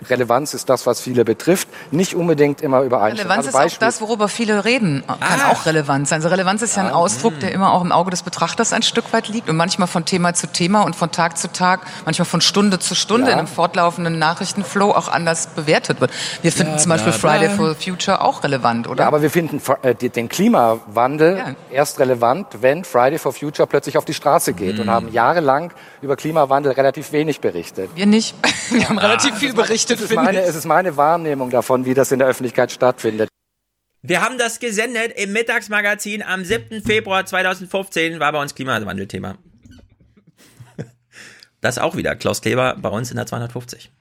Relevanz 0.08 0.54
ist 0.54 0.68
das, 0.68 0.86
was 0.86 1.00
viele 1.00 1.24
betrifft, 1.24 1.68
nicht 1.90 2.14
unbedingt 2.14 2.60
immer 2.60 2.82
übereinstimmen. 2.82 3.30
Relevanz 3.30 3.54
also 3.54 3.66
ist 3.66 3.76
auch 3.76 3.78
das, 3.78 4.00
worüber 4.00 4.28
viele 4.28 4.64
reden, 4.64 5.02
kann 5.06 5.40
ah. 5.40 5.52
auch 5.52 5.64
relevant 5.64 6.06
sein. 6.06 6.18
Also 6.18 6.28
Relevanz 6.28 6.60
ist 6.62 6.76
ja 6.76 6.84
ein 6.84 6.92
Ausdruck, 6.92 7.38
der 7.40 7.52
immer 7.52 7.72
auch 7.72 7.82
im 7.82 7.90
Auge 7.90 8.10
des 8.10 8.22
Betrachters 8.22 8.72
ein 8.72 8.82
Stück 8.82 9.12
weit 9.12 9.28
liegt 9.28 9.48
und 9.48 9.56
manchmal 9.56 9.88
von 9.88 10.04
Thema 10.04 10.34
zu 10.34 10.48
Thema 10.48 10.82
und 10.82 10.96
von 10.96 11.10
Tag 11.10 11.38
zu 11.38 11.50
Tag, 11.50 11.80
manchmal 12.04 12.26
von 12.26 12.42
Stunde 12.42 12.78
zu 12.78 12.94
Stunde 12.94 13.28
ja. 13.28 13.32
in 13.32 13.38
einem 13.38 13.48
fortlaufenden 13.48 14.18
Nachrichtenflow 14.18 14.90
auch 14.90 15.08
anders 15.08 15.46
bewertet 15.46 16.00
wird. 16.00 16.10
Wir 16.42 16.52
finden 16.52 16.72
ja, 16.72 16.78
zum 16.78 16.90
Beispiel 16.90 17.12
Friday 17.12 17.48
for 17.48 17.74
Future 17.74 18.22
auch 18.22 18.44
relevant, 18.44 18.86
oder? 18.86 19.04
Ja, 19.04 19.08
aber 19.08 19.22
wir 19.22 19.30
finden 19.30 19.62
äh, 19.82 19.94
den 19.94 20.28
Klimawandel 20.28 21.38
ja. 21.38 21.44
erst 21.70 21.98
relevant, 22.00 22.48
wenn 22.60 22.84
Friday 22.84 23.18
for 23.18 23.32
Future 23.32 23.66
plötzlich 23.66 23.96
auf 23.96 24.04
die 24.04 24.14
Straße 24.14 24.52
geht 24.52 24.74
mhm. 24.74 24.82
und 24.82 24.90
haben 24.90 25.12
jahrelang 25.12 25.72
über 26.02 26.16
Klimawandel 26.16 26.72
relativ 26.72 27.12
wenig 27.12 27.40
berichtet. 27.40 27.90
Wir 27.94 28.06
nicht. 28.06 28.34
Wir 28.70 28.88
haben 28.88 28.98
relativ 28.98 29.36
viel 29.36 29.52
berichtet 29.52 29.69
berichtet, 29.70 30.00
es 30.00 30.10
ist, 30.10 30.14
meine, 30.14 30.40
es 30.40 30.56
ist 30.56 30.64
meine 30.64 30.96
Wahrnehmung 30.96 31.50
davon, 31.50 31.84
wie 31.84 31.94
das 31.94 32.12
in 32.12 32.18
der 32.18 32.28
Öffentlichkeit 32.28 32.72
stattfindet. 32.72 33.28
Wir 34.02 34.22
haben 34.22 34.38
das 34.38 34.60
gesendet 34.60 35.12
im 35.16 35.32
Mittagsmagazin 35.32 36.22
am 36.22 36.44
7. 36.44 36.82
Februar 36.82 37.26
2015, 37.26 38.18
war 38.18 38.32
bei 38.32 38.40
uns 38.40 38.54
Klimawandelthema. 38.54 39.36
Das 41.62 41.76
auch 41.76 41.94
wieder, 41.94 42.16
Klaus 42.16 42.40
Kleber 42.40 42.74
bei 42.80 42.88
uns 42.88 43.10
in 43.10 43.18
der 43.18 43.26
250. 43.26 43.92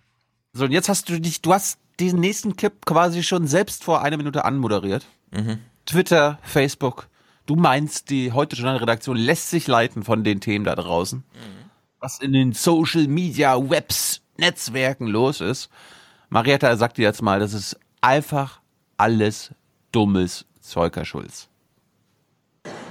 So, 0.53 0.63
und 0.63 0.71
jetzt 0.71 0.87
hast 0.87 1.09
du 1.09 1.19
dich, 1.19 1.41
du 1.41 1.53
hast 1.53 1.77
diesen 1.99 2.21
nächsten 2.21 2.55
Clip 2.55 2.85
quasi 2.85 3.21
schon 3.21 3.47
selbst 3.47 3.83
vor 3.83 4.01
einer 4.01 4.15
Minute 4.15 4.45
anmoderiert. 4.45 5.05
Mhm. 5.31 5.59
Twitter, 5.85 6.39
Facebook. 6.43 7.09
Du 7.45 7.57
meinst, 7.57 8.11
die 8.11 8.31
heute 8.31 8.55
Journalredaktion 8.55 9.17
lässt 9.17 9.49
sich 9.49 9.67
leiten 9.67 10.03
von 10.05 10.23
den 10.23 10.39
Themen 10.39 10.63
da 10.63 10.73
draußen. 10.73 11.19
Mhm. 11.19 11.69
Was 11.99 12.19
in 12.19 12.31
den 12.31 12.53
Social 12.53 13.07
Media 13.07 13.57
Webs 13.69 14.21
Netzwerken 14.39 15.07
los 15.07 15.41
ist. 15.41 15.69
Marietta 16.29 16.75
sagt 16.77 16.97
dir 16.97 17.03
jetzt 17.03 17.21
mal, 17.21 17.39
das 17.39 17.53
ist 17.53 17.79
einfach 18.01 18.61
alles 18.97 19.51
dummes 19.91 20.45
Zeug, 20.61 20.95
Herr 20.95 21.05
Schulz. 21.05 21.47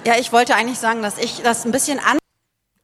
Ja, 0.07 0.17
ich 0.19 0.33
wollte 0.33 0.55
eigentlich 0.55 0.79
sagen, 0.79 1.03
dass 1.03 1.19
ich 1.19 1.43
das 1.43 1.65
ein 1.65 1.73
bisschen 1.73 1.99
an. 1.99 2.19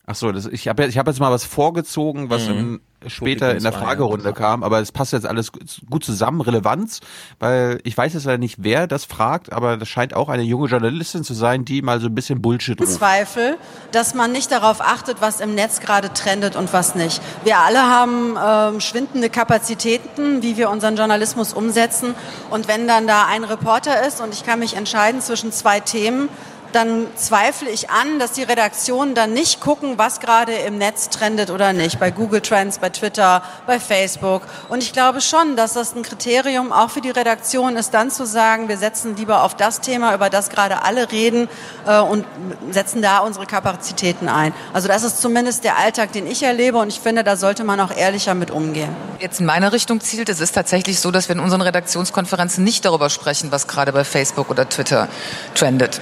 Ach 0.06 0.14
so, 0.14 0.32
das, 0.32 0.46
ich 0.46 0.68
habe 0.68 0.84
ich 0.84 0.98
hab 0.98 1.06
jetzt 1.06 1.18
mal 1.18 1.30
was 1.30 1.44
vorgezogen, 1.44 2.28
was 2.28 2.46
mhm. 2.46 2.58
im 2.58 2.80
später 3.06 3.54
in 3.54 3.62
der 3.62 3.72
Fragerunde 3.72 4.32
kam, 4.32 4.62
aber 4.62 4.80
es 4.80 4.92
passt 4.92 5.12
jetzt 5.12 5.26
alles 5.26 5.52
gut 5.90 6.04
zusammen, 6.04 6.40
Relevanz, 6.40 7.00
weil 7.38 7.80
ich 7.84 7.96
weiß 7.96 8.14
jetzt 8.14 8.24
leider 8.24 8.38
nicht, 8.38 8.56
wer 8.60 8.86
das 8.86 9.04
fragt, 9.04 9.52
aber 9.52 9.76
das 9.76 9.88
scheint 9.88 10.14
auch 10.14 10.28
eine 10.28 10.42
junge 10.42 10.68
Journalistin 10.68 11.24
zu 11.24 11.34
sein, 11.34 11.64
die 11.64 11.82
mal 11.82 12.00
so 12.00 12.06
ein 12.06 12.14
bisschen 12.14 12.40
Bullshit 12.40 12.80
ruft. 12.80 12.92
Zweifel, 12.92 13.56
dass 13.92 14.14
man 14.14 14.32
nicht 14.32 14.50
darauf 14.50 14.80
achtet, 14.80 15.20
was 15.20 15.40
im 15.40 15.54
Netz 15.54 15.80
gerade 15.80 16.12
trendet 16.12 16.56
und 16.56 16.72
was 16.72 16.94
nicht. 16.94 17.20
Wir 17.44 17.58
alle 17.58 17.82
haben 17.82 18.38
ähm, 18.42 18.80
schwindende 18.80 19.30
Kapazitäten, 19.30 20.42
wie 20.42 20.56
wir 20.56 20.70
unseren 20.70 20.96
Journalismus 20.96 21.52
umsetzen 21.52 22.14
und 22.50 22.68
wenn 22.68 22.86
dann 22.86 23.06
da 23.06 23.26
ein 23.26 23.44
Reporter 23.44 24.06
ist 24.06 24.20
und 24.20 24.32
ich 24.32 24.44
kann 24.44 24.58
mich 24.58 24.76
entscheiden 24.76 25.20
zwischen 25.20 25.52
zwei 25.52 25.80
Themen, 25.80 26.28
dann 26.74 27.06
zweifle 27.16 27.70
ich 27.70 27.90
an, 27.90 28.18
dass 28.18 28.32
die 28.32 28.42
Redaktionen 28.42 29.14
dann 29.14 29.32
nicht 29.32 29.60
gucken, 29.60 29.96
was 29.96 30.18
gerade 30.20 30.52
im 30.52 30.76
Netz 30.78 31.08
trendet 31.08 31.50
oder 31.50 31.72
nicht, 31.72 32.00
bei 32.00 32.10
Google 32.10 32.40
Trends, 32.40 32.78
bei 32.78 32.90
Twitter, 32.90 33.42
bei 33.66 33.78
Facebook. 33.78 34.42
Und 34.68 34.82
ich 34.82 34.92
glaube 34.92 35.20
schon, 35.20 35.56
dass 35.56 35.74
das 35.74 35.94
ein 35.94 36.02
Kriterium 36.02 36.72
auch 36.72 36.90
für 36.90 37.00
die 37.00 37.10
Redaktion 37.10 37.76
ist, 37.76 37.94
dann 37.94 38.10
zu 38.10 38.26
sagen, 38.26 38.68
wir 38.68 38.76
setzen 38.76 39.16
lieber 39.16 39.44
auf 39.44 39.54
das 39.54 39.80
Thema, 39.80 40.14
über 40.14 40.30
das 40.30 40.50
gerade 40.50 40.82
alle 40.82 41.12
reden 41.12 41.48
äh, 41.86 42.00
und 42.00 42.24
setzen 42.70 43.02
da 43.02 43.18
unsere 43.18 43.46
Kapazitäten 43.46 44.28
ein. 44.28 44.52
Also 44.72 44.88
das 44.88 45.04
ist 45.04 45.20
zumindest 45.20 45.62
der 45.64 45.78
Alltag, 45.78 46.12
den 46.12 46.26
ich 46.26 46.42
erlebe 46.42 46.78
und 46.78 46.88
ich 46.88 46.98
finde, 46.98 47.22
da 47.22 47.36
sollte 47.36 47.62
man 47.62 47.78
auch 47.80 47.96
ehrlicher 47.96 48.34
mit 48.34 48.50
umgehen. 48.50 48.94
Jetzt 49.20 49.38
in 49.38 49.46
meine 49.46 49.72
Richtung 49.72 50.00
zielt, 50.00 50.28
es 50.28 50.40
ist 50.40 50.52
tatsächlich 50.52 50.98
so, 50.98 51.10
dass 51.10 51.28
wir 51.28 51.36
in 51.36 51.40
unseren 51.40 51.62
Redaktionskonferenzen 51.62 52.64
nicht 52.64 52.84
darüber 52.84 53.10
sprechen, 53.10 53.52
was 53.52 53.68
gerade 53.68 53.92
bei 53.92 54.04
Facebook 54.04 54.50
oder 54.50 54.68
Twitter 54.68 55.08
trendet. 55.54 56.00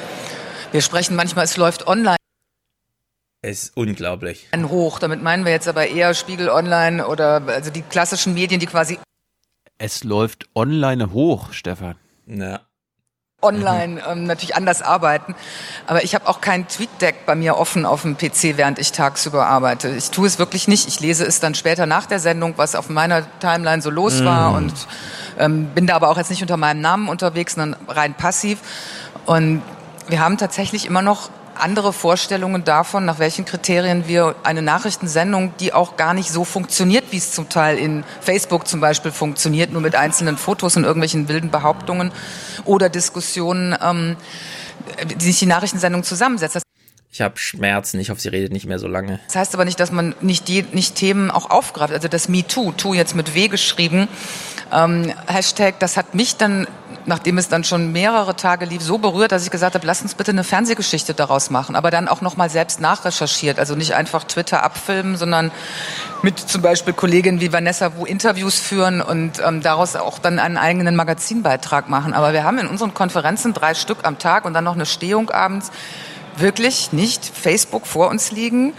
Wir 0.73 0.81
sprechen 0.81 1.17
manchmal, 1.17 1.45
es 1.45 1.59
läuft 1.59 1.87
online. 1.87 2.17
Es 3.43 3.65
ist 3.65 3.77
unglaublich. 3.77 4.49
Hoch, 4.57 4.99
damit 4.99 5.23
meinen 5.23 5.45
wir 5.45 5.53
jetzt 5.53 5.69
aber 5.69 5.87
eher 5.87 6.15
Spiegel 6.15 6.49
Online 6.49 7.07
oder 7.07 7.43
also 7.47 7.71
die 7.71 7.83
klassischen 7.83 8.33
Medien, 8.33 8.59
die 8.59 8.67
quasi. 8.67 8.99
Es 9.77 10.03
läuft 10.03 10.49
online 10.55 11.13
hoch, 11.13 11.53
Stefan. 11.53 11.97
Ja. 12.27 12.61
Online 13.43 14.01
ähm, 14.09 14.25
natürlich 14.25 14.55
anders 14.55 14.81
arbeiten. 14.81 15.35
Aber 15.87 16.05
ich 16.05 16.15
habe 16.15 16.27
auch 16.27 16.41
kein 16.41 16.69
Tweet-Deck 16.69 17.27
bei 17.27 17.35
mir 17.35 17.59
offen 17.59 17.85
auf 17.85 18.03
dem 18.03 18.17
PC, 18.17 18.57
während 18.57 18.79
ich 18.79 18.93
tagsüber 18.93 19.47
arbeite. 19.47 19.91
Ich 19.91 20.11
tue 20.11 20.27
es 20.27 20.39
wirklich 20.39 20.69
nicht. 20.69 20.89
Ich 20.89 21.01
lese 21.01 21.27
es 21.27 21.41
dann 21.41 21.55
später 21.55 21.85
nach 21.85 22.07
der 22.07 22.21
Sendung, 22.21 22.55
was 22.57 22.77
auf 22.77 22.89
meiner 22.89 23.27
Timeline 23.41 23.83
so 23.83 23.91
los 23.91 24.21
mm. 24.21 24.25
war 24.25 24.55
und 24.55 24.73
ähm, 25.39 25.67
bin 25.75 25.87
da 25.87 25.97
aber 25.97 26.09
auch 26.09 26.17
jetzt 26.17 26.31
nicht 26.31 26.43
unter 26.43 26.57
meinem 26.57 26.81
Namen 26.81 27.09
unterwegs, 27.09 27.57
sondern 27.57 27.79
rein 27.89 28.15
passiv. 28.15 28.61
Und 29.27 29.63
wir 30.13 30.21
haben 30.21 30.37
tatsächlich 30.37 30.85
immer 30.85 31.01
noch 31.01 31.31
andere 31.55 31.95
Vorstellungen 31.95 32.65
davon, 32.65 33.07
nach 33.07 33.19
welchen 33.19 33.47
Kriterien 33.47 34.07
wir 34.07 34.35
eine 34.43 34.61
Nachrichtensendung, 34.61 35.55
die 35.59 35.73
auch 35.73 35.97
gar 35.97 36.13
nicht 36.13 36.31
so 36.31 36.45
funktioniert, 36.45 37.05
wie 37.13 37.17
es 37.17 37.33
zum 37.33 37.49
Teil 37.49 37.79
in 37.79 38.05
Facebook 38.21 38.69
zum 38.69 38.81
Beispiel 38.81 39.11
funktioniert, 39.11 39.73
nur 39.73 39.81
mit 39.81 39.97
einzelnen 39.97 40.37
Fotos 40.37 40.77
und 40.77 40.85
irgendwelchen 40.85 41.29
wilden 41.29 41.51
Behauptungen 41.51 42.13
oder 42.67 42.91
Diskussionen, 42.91 43.75
ähm, 43.83 44.17
die 45.19 45.25
sich 45.25 45.39
die 45.39 45.47
Nachrichtensendung 45.47 46.05
zusammensetzt. 46.05 46.63
Ich 47.11 47.21
habe 47.21 47.39
Schmerzen. 47.39 48.01
Ich 48.01 48.09
hoffe, 48.09 48.21
sie 48.21 48.29
redet 48.29 48.53
nicht 48.53 48.67
mehr 48.67 48.79
so 48.79 48.89
lange. 48.89 49.21
Das 49.27 49.37
heißt 49.37 49.55
aber 49.55 49.67
nicht, 49.67 49.79
dass 49.79 49.93
man 49.93 50.15
nicht, 50.23 50.49
die, 50.49 50.65
nicht 50.73 50.95
Themen 50.95 51.31
auch 51.31 51.51
aufgreift. 51.51 51.93
Also 51.93 52.09
das 52.09 52.29
MeToo, 52.29 52.73
Tu 52.73 52.95
jetzt 52.95 53.15
mit 53.15 53.35
W 53.35 53.49
geschrieben, 53.49 54.09
ähm, 54.73 55.13
Hashtag, 55.27 55.79
das 55.79 55.99
hat 55.99 56.15
mich 56.15 56.37
dann, 56.37 56.67
nachdem 57.07 57.39
es 57.39 57.49
dann 57.49 57.65
schon 57.65 57.93
mehrere 57.93 58.37
Tage 58.37 58.65
lief, 58.65 58.83
so 58.83 58.99
berührt, 58.99 59.33
dass 59.33 59.45
ich 59.45 59.51
gesagt 59.51 59.75
habe, 59.75 59.87
lass 59.87 60.03
uns 60.03 60.15
bitte 60.15 60.31
eine 60.31 60.45
Fernsehgeschichte 60.45 61.15
daraus 61.15 61.51
machen. 61.51 61.77
Aber 61.77 61.91
dann 61.91 62.09
auch 62.09 62.21
nochmal 62.21 62.51
selbst 62.51 62.81
nachrecherchiert. 62.81 63.59
Also 63.59 63.75
nicht 63.75 63.95
einfach 63.95 64.25
Twitter 64.25 64.63
abfilmen, 64.63 65.17
sondern 65.17 65.51
mit 66.23 66.39
zum 66.39 66.63
Beispiel 66.63 66.95
Kolleginnen 66.95 67.41
wie 67.41 67.53
Vanessa 67.53 67.97
Wu 67.97 68.05
Interviews 68.05 68.59
führen 68.61 69.01
und 69.01 69.43
ähm, 69.45 69.63
daraus 69.63 69.97
auch 69.97 70.19
dann 70.19 70.39
einen 70.39 70.57
eigenen 70.57 70.97
Magazinbeitrag 70.97 71.89
machen. 71.89 72.15
Aber 72.15 72.33
wir 72.33 72.45
haben 72.45 72.59
in 72.59 72.67
unseren 72.67 72.95
Konferenzen 72.95 73.53
drei 73.53 73.75
Stück 73.75 73.99
am 74.05 74.19
Tag 74.19 74.45
und 74.45 74.55
dann 74.55 74.65
noch 74.65 74.75
eine 74.75 74.87
Stehung 74.87 75.31
abends 75.31 75.71
wirklich 76.37 76.93
nicht 76.93 77.25
Facebook 77.25 77.87
vor 77.87 78.09
uns 78.09 78.31
liegen 78.31 78.73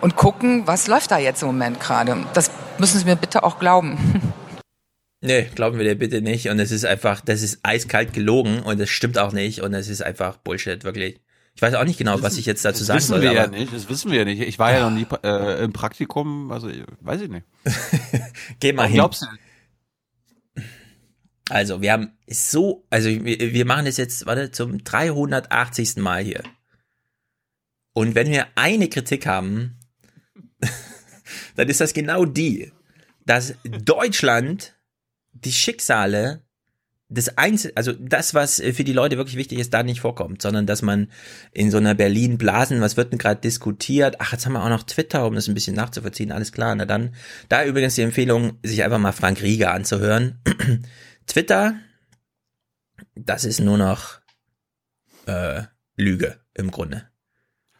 und 0.00 0.16
gucken, 0.16 0.66
was 0.66 0.86
läuft 0.86 1.10
da 1.10 1.18
jetzt 1.18 1.42
im 1.42 1.48
Moment 1.48 1.80
gerade. 1.80 2.16
Das 2.32 2.50
müssen 2.78 2.98
Sie 2.98 3.04
mir 3.04 3.16
bitte 3.16 3.42
auch 3.42 3.58
glauben. 3.58 4.32
Nee, 5.26 5.50
glauben 5.56 5.76
wir 5.76 5.84
dir 5.84 5.96
bitte 5.96 6.22
nicht. 6.22 6.48
Und 6.50 6.60
es 6.60 6.70
ist 6.70 6.84
einfach, 6.84 7.20
das 7.20 7.42
ist 7.42 7.58
eiskalt 7.64 8.12
gelogen 8.12 8.60
und 8.60 8.78
es 8.78 8.90
stimmt 8.90 9.18
auch 9.18 9.32
nicht 9.32 9.60
und 9.60 9.74
es 9.74 9.88
ist 9.88 10.00
einfach 10.00 10.36
Bullshit, 10.36 10.84
wirklich. 10.84 11.20
Ich 11.56 11.62
weiß 11.62 11.74
auch 11.74 11.84
nicht 11.84 11.98
genau, 11.98 12.22
was 12.22 12.38
ich 12.38 12.46
jetzt 12.46 12.64
dazu 12.64 12.80
das 12.80 12.86
sagen 12.86 12.98
wissen 12.98 13.08
soll. 13.08 13.22
wir 13.22 13.32
ja 13.32 13.46
nicht, 13.48 13.74
das 13.74 13.88
wissen 13.88 14.12
wir 14.12 14.18
ja 14.18 14.24
nicht. 14.24 14.40
Ich 14.40 14.60
war 14.60 14.72
ja 14.72 14.88
noch 14.88 14.96
nie 14.96 15.06
äh, 15.24 15.64
im 15.64 15.72
Praktikum, 15.72 16.52
also 16.52 16.70
weiß 17.00 17.22
ich 17.22 17.28
nicht. 17.28 17.44
Geh 18.60 18.72
mal 18.72 18.86
hin. 18.86 18.94
glaubst 18.94 19.22
du? 19.22 20.62
Also, 21.48 21.80
wir 21.80 21.92
haben 21.92 22.12
so, 22.28 22.86
also 22.90 23.08
wir, 23.08 23.52
wir 23.52 23.64
machen 23.64 23.86
das 23.86 23.96
jetzt, 23.96 24.26
warte, 24.26 24.52
zum 24.52 24.84
380. 24.84 25.96
Mal 25.96 26.22
hier. 26.22 26.42
Und 27.94 28.14
wenn 28.14 28.28
wir 28.28 28.46
eine 28.54 28.88
Kritik 28.88 29.26
haben, 29.26 29.78
dann 31.56 31.68
ist 31.68 31.80
das 31.80 31.94
genau 31.94 32.26
die, 32.26 32.70
dass 33.24 33.54
Deutschland 33.64 34.75
die 35.44 35.52
Schicksale 35.52 36.42
des 37.08 37.38
Einzel, 37.38 37.70
also 37.76 37.92
das, 37.92 38.34
was 38.34 38.60
für 38.60 38.82
die 38.82 38.92
Leute 38.92 39.16
wirklich 39.16 39.36
wichtig 39.36 39.60
ist, 39.60 39.72
da 39.72 39.84
nicht 39.84 40.00
vorkommt, 40.00 40.42
sondern 40.42 40.66
dass 40.66 40.82
man 40.82 41.08
in 41.52 41.70
so 41.70 41.76
einer 41.76 41.94
Berlin-Blasen, 41.94 42.80
was 42.80 42.96
wird 42.96 43.12
denn 43.12 43.18
gerade 43.18 43.40
diskutiert? 43.40 44.16
Ach, 44.18 44.32
jetzt 44.32 44.44
haben 44.44 44.54
wir 44.54 44.64
auch 44.64 44.68
noch 44.68 44.82
Twitter, 44.82 45.24
um 45.24 45.34
das 45.34 45.46
ein 45.46 45.54
bisschen 45.54 45.76
nachzuvollziehen, 45.76 46.32
alles 46.32 46.50
klar. 46.50 46.74
Na 46.74 46.84
dann, 46.84 47.14
da 47.48 47.64
übrigens 47.64 47.94
die 47.94 48.02
Empfehlung, 48.02 48.58
sich 48.64 48.82
einfach 48.82 48.98
mal 48.98 49.12
Frank 49.12 49.40
Rieger 49.40 49.72
anzuhören. 49.72 50.40
Twitter, 51.26 51.74
das 53.14 53.44
ist 53.44 53.60
nur 53.60 53.78
noch 53.78 54.20
äh, 55.26 55.62
Lüge 55.96 56.40
im 56.54 56.72
Grunde. 56.72 57.08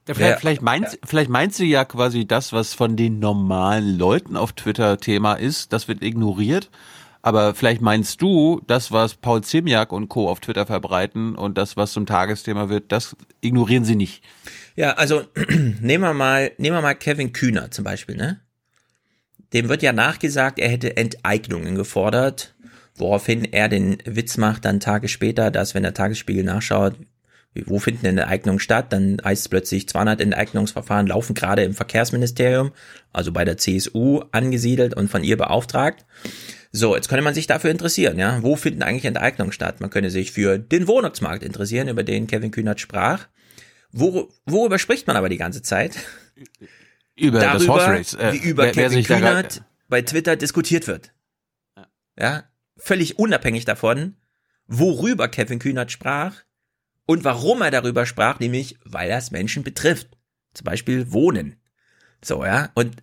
Ja, 0.07 0.14
vielleicht, 0.14 0.38
vielleicht, 0.38 0.62
meinst, 0.62 0.98
vielleicht 1.04 1.30
meinst 1.30 1.59
du 1.59 1.64
ja 1.64 1.84
quasi 1.84 2.28
das, 2.28 2.52
was 2.52 2.74
von 2.74 2.96
den 2.96 3.18
normalen 3.18 3.98
Leuten 3.98 4.36
auf 4.36 4.52
Twitter 4.52 4.98
Thema 4.98 5.34
ist, 5.34 5.72
das 5.72 5.88
wird 5.88 6.04
ignoriert. 6.04 6.70
Aber 7.27 7.57
vielleicht 7.57 7.81
meinst 7.81 8.22
du, 8.22 8.62
das, 8.68 8.93
was 8.93 9.14
Paul 9.14 9.43
Ziemiak 9.43 9.91
und 9.91 10.09
Co. 10.09 10.29
auf 10.29 10.39
Twitter 10.39 10.64
verbreiten 10.64 11.35
und 11.35 11.59
das, 11.59 11.77
was 11.77 11.91
zum 11.91 12.07
Tagesthema 12.07 12.68
wird, 12.68 12.93
das 12.93 13.16
ignorieren 13.41 13.85
sie 13.85 13.97
nicht. 13.97 14.22
Ja, 14.77 14.93
also 14.93 15.24
nehmen 15.81 16.05
wir 16.05 16.14
mal, 16.14 16.53
nehmen 16.59 16.77
wir 16.77 16.83
mal 16.83 16.95
Kevin 16.95 17.33
Kühner 17.33 17.72
zum 17.72 17.83
Beispiel, 17.83 18.14
ne? 18.14 18.39
Dem 19.53 19.68
wird 19.68 19.83
ja 19.83 19.93
nachgesagt, 19.93 20.61
er 20.61 20.68
hätte 20.68 20.97
Enteignungen 20.97 21.74
gefordert, 21.74 22.55
woraufhin 22.95 23.45
er 23.45 23.68
den 23.68 23.99
Witz 24.05 24.37
macht 24.37 24.64
dann 24.64 24.79
Tage 24.79 25.09
später, 25.09 25.51
dass 25.51 25.74
wenn 25.74 25.83
der 25.83 25.95
Tagesspiegel 25.95 26.45
nachschaut, 26.45 26.95
wo 27.64 27.81
finden 27.81 28.05
denn 28.05 28.18
Enteignungen 28.18 28.61
statt, 28.61 28.93
dann 28.93 29.16
heißt 29.24 29.43
es 29.43 29.49
plötzlich 29.49 29.89
200 29.89 30.20
Enteignungsverfahren 30.20 31.09
laufen 31.09 31.35
gerade 31.35 31.64
im 31.64 31.74
Verkehrsministerium, 31.74 32.70
also 33.12 33.33
bei 33.33 33.45
der 33.45 33.57
CSU 33.57 34.22
angesiedelt 34.31 34.95
und 34.95 35.11
von 35.11 35.24
ihr 35.24 35.37
beauftragt. 35.37 36.05
So, 36.79 36.95
jetzt 36.95 37.09
könnte 37.09 37.22
man 37.24 37.33
sich 37.35 37.47
dafür 37.47 37.70
interessieren, 37.70 38.18
ja. 38.18 38.43
Wo 38.43 38.55
finden 38.57 38.83
eigentlich 38.83 39.07
Enteignungen 39.07 39.53
statt? 39.53 39.81
Man 39.81 39.89
könnte 39.91 40.11
sich 40.11 40.31
für 40.33 40.59
den 40.59 40.87
Wohnungsmarkt 40.87 41.43
interessieren, 41.43 41.89
über 41.89 42.03
den 42.05 42.27
Kevin 42.27 42.51
Kühnert 42.51 42.81
sprach. 42.81 43.29
Wor 43.93 44.29
worüber 44.45 44.79
spricht 44.79 45.07
man 45.07 45.16
aber 45.16 45.29
die 45.31 45.39
ganze 45.39 45.62
Zeit? 45.62 45.97
Über 47.14 47.41
das 47.41 47.64
Darüber, 47.64 47.74
Horse 47.74 47.87
Race. 47.87 48.14
Äh, 48.14 48.33
wie 48.35 48.49
über 48.49 48.64
wer- 48.64 48.77
wer 48.77 48.89
Kevin 48.91 49.05
da 49.05 49.14
Kühnert 49.16 49.62
bei 49.89 50.03
Twitter 50.03 50.37
diskutiert 50.37 50.87
wird. 50.87 51.12
Ja, 52.18 52.45
völlig 52.77 53.18
unabhängig 53.18 53.64
davon, 53.64 54.16
worüber 54.66 55.29
Kevin 55.29 55.59
Kühnert 55.59 55.91
sprach 55.93 56.43
und 57.07 57.24
warum 57.24 57.62
er 57.62 57.70
darüber 57.70 58.05
sprach, 58.05 58.39
nämlich 58.41 58.77
weil 58.85 59.09
das 59.09 59.31
Menschen 59.31 59.62
betrifft. 59.62 60.09
Zum 60.53 60.64
Beispiel 60.64 61.11
Wohnen. 61.12 61.57
So, 62.22 62.45
ja, 62.45 62.70
und 62.74 63.03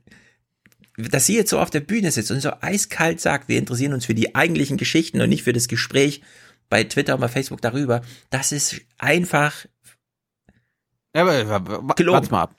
dass 0.97 1.25
sie 1.25 1.35
jetzt 1.35 1.49
so 1.49 1.59
auf 1.59 1.69
der 1.69 1.79
Bühne 1.79 2.11
sitzt 2.11 2.29
und 2.31 2.39
so 2.41 2.51
eiskalt 2.61 3.19
sagt, 3.19 3.47
wir 3.49 3.57
interessieren 3.57 3.93
uns 3.93 4.05
für 4.05 4.13
die 4.13 4.35
eigentlichen 4.35 4.77
Geschichten 4.77 5.21
und 5.21 5.29
nicht 5.29 5.43
für 5.43 5.53
das 5.53 5.67
Gespräch 5.67 6.21
bei 6.69 6.83
Twitter 6.83 7.15
und 7.15 7.21
bei 7.21 7.27
Facebook 7.27 7.61
darüber, 7.61 8.01
das 8.29 8.51
ist 8.51 8.81
einfach 8.97 9.53
Ja, 11.15 11.23
aber, 11.23 11.81
warte 11.87 12.31
mal 12.31 12.43
ab. 12.43 12.55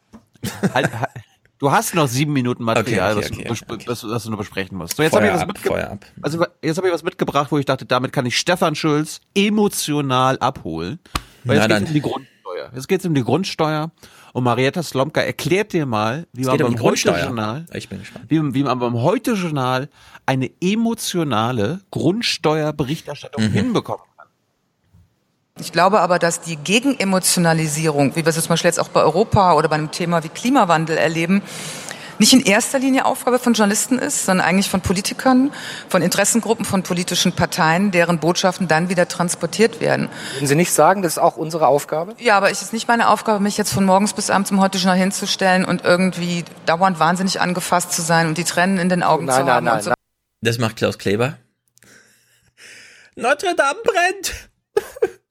halt, 0.74 0.92
halt, 1.00 1.10
du 1.58 1.70
hast 1.72 1.94
noch 1.94 2.06
sieben 2.08 2.32
Minuten 2.32 2.62
Material, 2.64 3.16
Okay, 3.16 3.26
okay, 3.32 3.46
was, 3.48 3.60
du, 3.60 3.74
okay, 3.74 3.84
bes- 3.84 3.88
was, 3.88 4.04
was 4.10 4.24
du 4.24 4.30
noch 4.30 4.38
besprechen 4.38 4.76
musst. 4.78 4.96
So, 4.96 5.02
jetzt 5.02 5.14
habe 5.14 5.26
ich 5.26 5.32
was 5.32 5.40
ab, 5.42 5.48
mitge- 5.50 5.68
Feuer 5.68 5.90
ab. 5.90 6.04
Also 6.22 6.44
jetzt 6.62 6.76
habe 6.76 6.86
ich 6.88 6.92
was 6.94 7.02
mitgebracht, 7.02 7.50
wo 7.50 7.58
ich 7.58 7.64
dachte, 7.66 7.86
damit 7.86 8.12
kann 8.12 8.26
ich 8.26 8.38
Stefan 8.38 8.74
Schulz 8.74 9.20
emotional 9.34 10.38
abholen. 10.38 10.98
Weil 11.44 11.56
jetzt 11.56 11.68
geht 11.68 11.76
dann. 11.76 11.84
um 11.86 11.92
die 11.92 12.00
Grundsteuer. 12.00 12.70
Jetzt 12.74 12.88
geht 12.88 13.00
es 13.00 13.06
um 13.06 13.14
die 13.14 13.22
Grundsteuer. 13.24 13.90
Und 14.34 14.42
Marietta 14.42 14.82
Slomka 14.82 15.20
erklärt 15.20 15.72
dir 15.72 15.86
mal, 15.86 16.26
wie 16.32 16.42
man 16.44 16.56
um 16.60 16.72
beim 16.72 16.76
Grundsteuer. 16.76 17.14
Heute-Journal, 17.14 17.66
Ich 17.72 17.88
bin 17.88 18.00
gespannt. 18.00 18.24
wie, 18.28 18.52
wie 18.54 18.64
man 18.64 18.80
beim 18.80 19.00
Heute-Journal 19.00 19.88
eine 20.26 20.50
emotionale 20.60 21.80
Grundsteuerberichterstattung 21.92 23.44
Mhm. 23.44 23.52
hinbekommt. 23.52 24.00
Ich 25.60 25.70
glaube 25.70 26.00
aber, 26.00 26.18
dass 26.18 26.40
die 26.40 26.56
Gegenemotionalisierung, 26.56 28.16
wie 28.16 28.24
wir 28.24 28.26
es 28.26 28.34
zum 28.34 28.48
Beispiel 28.48 28.70
jetzt 28.70 28.80
auch 28.80 28.88
bei 28.88 29.02
Europa 29.02 29.54
oder 29.54 29.68
bei 29.68 29.76
einem 29.76 29.92
Thema 29.92 30.24
wie 30.24 30.28
Klimawandel 30.28 30.96
erleben, 30.98 31.40
nicht 32.18 32.32
in 32.32 32.40
erster 32.40 32.78
Linie 32.78 33.04
Aufgabe 33.04 33.38
von 33.38 33.54
Journalisten 33.54 33.98
ist, 33.98 34.26
sondern 34.26 34.46
eigentlich 34.46 34.70
von 34.70 34.80
Politikern, 34.80 35.52
von 35.88 36.02
Interessengruppen, 36.02 36.64
von 36.64 36.82
politischen 36.82 37.32
Parteien, 37.32 37.90
deren 37.90 38.18
Botschaften 38.18 38.68
dann 38.68 38.88
wieder 38.88 39.08
transportiert 39.08 39.80
werden. 39.80 40.08
Würden 40.34 40.46
Sie 40.46 40.54
nicht 40.54 40.72
sagen, 40.72 41.02
das 41.02 41.12
ist 41.12 41.18
auch 41.18 41.36
unsere 41.36 41.66
Aufgabe? 41.66 42.14
Ja, 42.18 42.36
aber 42.36 42.50
es 42.50 42.62
ist 42.62 42.72
nicht 42.72 42.88
meine 42.88 43.08
Aufgabe, 43.08 43.40
mich 43.42 43.56
jetzt 43.58 43.72
von 43.72 43.84
morgens 43.84 44.12
bis 44.12 44.30
abends 44.30 44.50
im 44.50 44.60
Heute-Journal 44.60 44.96
hinzustellen 44.98 45.64
und 45.64 45.84
irgendwie 45.84 46.44
dauernd 46.66 46.98
wahnsinnig 46.98 47.40
angefasst 47.40 47.92
zu 47.92 48.02
sein 48.02 48.28
und 48.28 48.38
die 48.38 48.44
Tränen 48.44 48.78
in 48.78 48.88
den 48.88 49.02
Augen 49.02 49.26
Nein, 49.26 49.36
zu 49.36 49.44
nein, 49.44 49.54
haben. 49.54 49.64
nein, 49.64 49.74
und 49.76 49.82
so. 49.82 49.90
nein. 49.90 49.94
Das 50.42 50.58
macht 50.58 50.76
Klaus 50.76 50.98
Kleber. 50.98 51.38
Notre 53.16 53.54
Dame 53.54 53.78
brennt. 53.84 54.50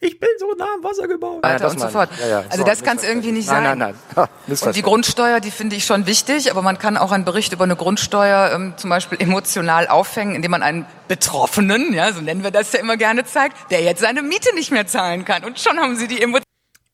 Ich 0.06 0.20
bin 0.20 0.30
so 0.38 0.54
nah 0.58 0.74
am 0.76 0.84
Wasser 0.84 1.08
gebaut. 1.08 1.40
Ja, 1.44 1.52
weiter 1.52 1.64
das 1.64 1.74
und 1.74 1.80
so 1.80 1.88
fort. 1.88 2.10
Ja, 2.20 2.28
ja, 2.28 2.38
also 2.40 2.58
sorry, 2.58 2.70
das 2.70 2.84
kann 2.84 2.98
es 2.98 3.04
irgendwie 3.06 3.32
nicht 3.32 3.48
sein. 3.48 3.64
Nein, 3.64 3.78
nein, 3.78 3.96
nein. 4.16 4.28
Ha, 4.58 4.66
Und 4.68 4.76
die. 4.76 4.82
Grundsteuer, 4.82 5.40
die 5.40 5.50
finde 5.50 5.78
ich 5.78 5.86
schon 5.86 6.06
wichtig, 6.08 6.52
aber 6.52 6.62
man 6.62 6.78
kann 6.78 6.98
auch 6.98 7.14
einen 7.14 7.24
Bericht 7.24 7.54
über 7.54 7.64
eine 7.64 7.78
Grundsteuer 7.78 8.52
ähm, 8.54 8.74
zum 8.76 8.90
Beispiel 8.90 9.22
emotional 9.22 9.88
aufhängen, 9.88 10.36
indem 10.36 10.52
man 10.52 10.62
einen 10.62 10.86
Betroffenen, 11.08 11.94
ja, 11.94 12.12
so 12.12 12.20
nennen 12.20 12.44
wir 12.44 12.52
das 12.52 12.74
ja 12.74 12.80
immer 12.80 12.98
gerne, 12.98 13.24
zeigt, 13.24 13.72
der 13.72 13.82
jetzt 13.82 14.02
seine 14.02 14.22
Miete 14.24 14.54
nicht 14.56 14.72
mehr 14.72 14.86
zahlen 14.88 15.24
kann. 15.24 15.46
Und 15.46 15.58
schon 15.60 15.80
haben 15.80 15.96
sie 15.96 16.10
die 16.10 16.22
Emotionen. 16.22 16.44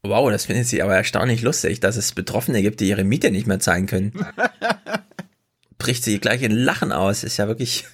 Wow, 0.03 0.29
das 0.29 0.45
findet 0.45 0.67
sie 0.67 0.83
aber 0.83 0.95
erstaunlich 0.95 1.41
lustig, 1.41 1.79
dass 1.79 1.95
es 1.95 2.13
Betroffene 2.13 2.61
gibt, 2.61 2.79
die 2.79 2.89
ihre 2.89 3.03
Miete 3.03 3.31
nicht 3.31 3.47
mehr 3.47 3.59
zahlen 3.59 3.87
können. 3.87 4.13
Bricht 5.79 6.03
sie 6.03 6.19
gleich 6.19 6.43
in 6.43 6.51
Lachen 6.51 6.91
aus. 6.91 7.23
Ist 7.23 7.37
ja 7.37 7.47
wirklich, 7.47 7.87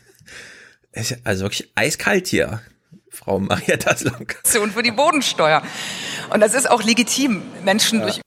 ist 0.92 1.12
ja 1.12 1.18
also 1.24 1.46
wirklich 1.46 1.72
eiskalt 1.76 2.28
hier, 2.28 2.60
Frau 3.26 3.40
Marietta 3.40 3.98
Slomka. 3.98 4.38
für 4.44 4.84
die 4.84 4.92
Bodensteuer. 4.92 5.64
Und 6.30 6.40
das 6.42 6.54
ist 6.54 6.70
auch 6.70 6.84
legitim, 6.84 7.42
Menschen 7.64 8.02
durch 8.02 8.22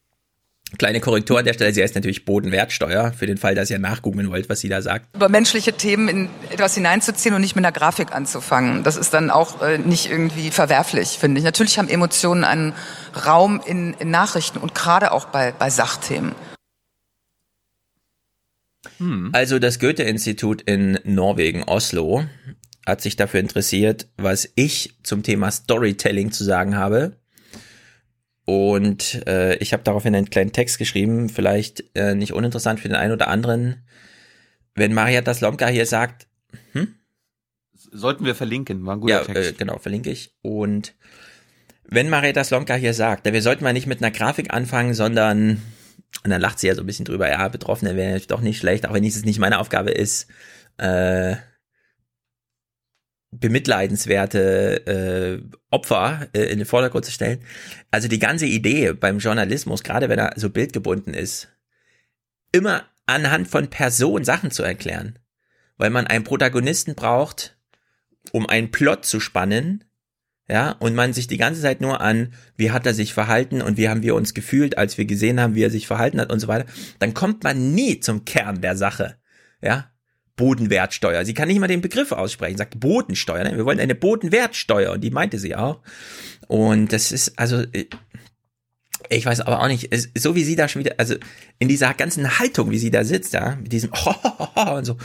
Kleine 0.77 0.99
Korrektur 0.99 1.39
an 1.39 1.45
der 1.45 1.53
Stelle, 1.53 1.73
sie 1.73 1.81
heißt 1.81 1.95
natürlich 1.95 2.25
Bodenwertsteuer, 2.25 3.11
für 3.11 3.25
den 3.25 3.37
Fall, 3.37 3.55
dass 3.55 3.71
ihr 3.71 3.79
nachgoogeln 3.79 4.29
wollt, 4.29 4.49
was 4.49 4.59
sie 4.59 4.69
da 4.69 4.83
sagt. 4.83 5.15
über 5.15 5.27
menschliche 5.27 5.73
Themen 5.73 6.07
in 6.07 6.29
etwas 6.51 6.75
hineinzuziehen 6.75 7.33
und 7.33 7.41
nicht 7.41 7.55
mit 7.55 7.65
einer 7.65 7.71
Grafik 7.71 8.11
anzufangen. 8.13 8.83
Das 8.83 8.95
ist 8.95 9.11
dann 9.15 9.31
auch 9.31 9.63
äh, 9.63 9.79
nicht 9.79 10.11
irgendwie 10.11 10.51
verwerflich, 10.51 11.17
finde 11.19 11.39
ich. 11.39 11.43
Natürlich 11.43 11.79
haben 11.79 11.89
Emotionen 11.89 12.43
einen 12.43 12.73
Raum 13.25 13.61
in, 13.65 13.95
in 13.95 14.11
Nachrichten 14.11 14.59
und 14.59 14.75
gerade 14.75 15.11
auch 15.11 15.25
bei, 15.25 15.53
bei 15.57 15.71
Sachthemen. 15.71 16.35
Also 19.31 19.59
das 19.59 19.79
Goethe-Institut 19.79 20.61
in 20.61 20.99
Norwegen, 21.03 21.63
Oslo, 21.63 22.25
hat 22.85 23.01
sich 23.01 23.15
dafür 23.15 23.39
interessiert, 23.39 24.07
was 24.17 24.49
ich 24.55 24.95
zum 25.03 25.23
Thema 25.23 25.51
Storytelling 25.51 26.31
zu 26.31 26.43
sagen 26.43 26.75
habe. 26.75 27.17
Und 28.45 29.27
äh, 29.27 29.55
ich 29.57 29.73
habe 29.73 29.83
daraufhin 29.83 30.15
einen 30.15 30.29
kleinen 30.29 30.51
Text 30.51 30.79
geschrieben, 30.79 31.29
vielleicht 31.29 31.83
äh, 31.95 32.15
nicht 32.15 32.33
uninteressant 32.33 32.79
für 32.79 32.87
den 32.87 32.97
einen 32.97 33.13
oder 33.13 33.27
anderen. 33.27 33.83
Wenn 34.73 34.93
Marietta 34.93 35.33
Slomka 35.33 35.67
hier 35.67 35.85
sagt, 35.85 36.27
Sollten 37.91 38.25
wir 38.25 38.35
verlinken, 38.35 38.85
war 38.85 38.95
ein 38.97 38.99
guter 38.99 39.13
ja, 39.13 39.23
Text. 39.23 39.51
äh, 39.51 39.53
genau, 39.53 39.79
verlinke 39.79 40.11
ich. 40.11 40.35
Und 40.41 40.93
wenn 41.85 42.09
Marietta 42.09 42.43
Slomka 42.43 42.75
hier 42.75 42.93
sagt, 42.93 43.25
wir 43.25 43.41
sollten 43.41 43.63
mal 43.63 43.73
nicht 43.73 43.87
mit 43.87 44.03
einer 44.03 44.11
Grafik 44.11 44.53
anfangen, 44.53 44.93
sondern 44.93 45.61
Und 46.23 46.31
dann 46.31 46.41
lacht 46.41 46.59
sie 46.59 46.67
ja 46.67 46.75
so 46.75 46.81
ein 46.81 46.85
bisschen 46.85 47.05
drüber, 47.05 47.29
ja, 47.29 47.47
Betroffene 47.47 47.95
wäre 47.95 48.19
doch 48.21 48.41
nicht 48.41 48.59
schlecht, 48.59 48.87
auch 48.87 48.93
wenn 48.93 49.03
es 49.03 49.23
nicht 49.25 49.39
meine 49.39 49.59
Aufgabe 49.59 49.91
ist, 49.91 50.27
äh, 50.77 51.35
bemitleidenswerte 53.31 54.87
äh, 54.87 55.57
Opfer 55.69 56.27
äh, 56.33 56.43
in 56.43 56.59
den 56.59 56.65
Vordergrund 56.65 57.05
zu 57.05 57.11
stellen. 57.11 57.43
Also 57.91 58.07
die 58.07 58.19
ganze 58.19 58.45
Idee 58.45 58.93
beim 58.93 59.19
Journalismus, 59.19 59.83
gerade 59.83 60.09
wenn 60.09 60.19
er 60.19 60.33
so 60.35 60.49
bildgebunden 60.49 61.13
ist, 61.13 61.49
immer 62.51 62.83
anhand 63.05 63.47
von 63.47 63.69
Person 63.69 64.23
Sachen 64.23 64.51
zu 64.51 64.63
erklären. 64.63 65.19
Weil 65.77 65.91
man 65.91 66.07
einen 66.07 66.23
Protagonisten 66.23 66.95
braucht, 66.95 67.57
um 68.31 68.47
einen 68.47 68.71
Plot 68.71 69.05
zu 69.05 69.19
spannen, 69.19 69.83
ja, 70.47 70.71
und 70.71 70.95
man 70.95 71.13
sich 71.13 71.27
die 71.27 71.37
ganze 71.37 71.61
Zeit 71.61 71.79
nur 71.79 72.01
an, 72.01 72.33
wie 72.57 72.71
hat 72.71 72.87
er 72.87 72.95
sich 72.95 73.13
verhalten 73.13 73.61
und 73.61 73.77
wie 73.77 73.87
haben 73.87 74.01
wir 74.01 74.15
uns 74.15 74.33
gefühlt, 74.33 74.79
als 74.79 74.97
wir 74.97 75.05
gesehen 75.05 75.39
haben, 75.39 75.53
wie 75.53 75.63
er 75.63 75.69
sich 75.69 75.85
verhalten 75.85 76.19
hat 76.19 76.31
und 76.31 76.39
so 76.39 76.47
weiter, 76.47 76.65
dann 76.97 77.13
kommt 77.13 77.43
man 77.43 77.75
nie 77.75 77.99
zum 77.99 78.25
Kern 78.25 78.59
der 78.59 78.75
Sache, 78.75 79.17
ja. 79.61 79.91
Bodenwertsteuer. 80.39 81.25
Sie 81.25 81.33
kann 81.33 81.49
nicht 81.49 81.59
mal 81.59 81.67
den 81.67 81.81
Begriff 81.81 82.13
aussprechen, 82.13 82.57
sagt 82.57 82.79
Bodensteuer. 82.79 83.43
Ne? 83.43 83.57
Wir 83.57 83.65
wollen 83.65 83.79
eine 83.79 83.93
Bodenwertsteuer 83.95 84.93
und 84.93 85.01
die 85.01 85.11
meinte 85.11 85.37
sie 85.37 85.55
auch. 85.55 85.81
Und 86.47 86.93
das 86.93 87.11
ist, 87.11 87.37
also, 87.37 87.63
ich 89.09 89.25
weiß 89.25 89.41
aber 89.41 89.61
auch 89.61 89.67
nicht, 89.67 89.89
so 90.17 90.35
wie 90.35 90.43
sie 90.43 90.55
da 90.55 90.67
schon 90.67 90.81
wieder, 90.83 90.95
also 90.97 91.15
in 91.57 91.67
dieser 91.67 91.93
ganzen 91.93 92.37
Haltung, 92.39 92.69
wie 92.71 92.77
sie 92.77 92.91
da 92.91 93.03
sitzt, 93.03 93.33
ja, 93.33 93.55
mit 93.61 93.71
diesem 93.71 93.91
und 94.55 94.85
so, 94.85 94.97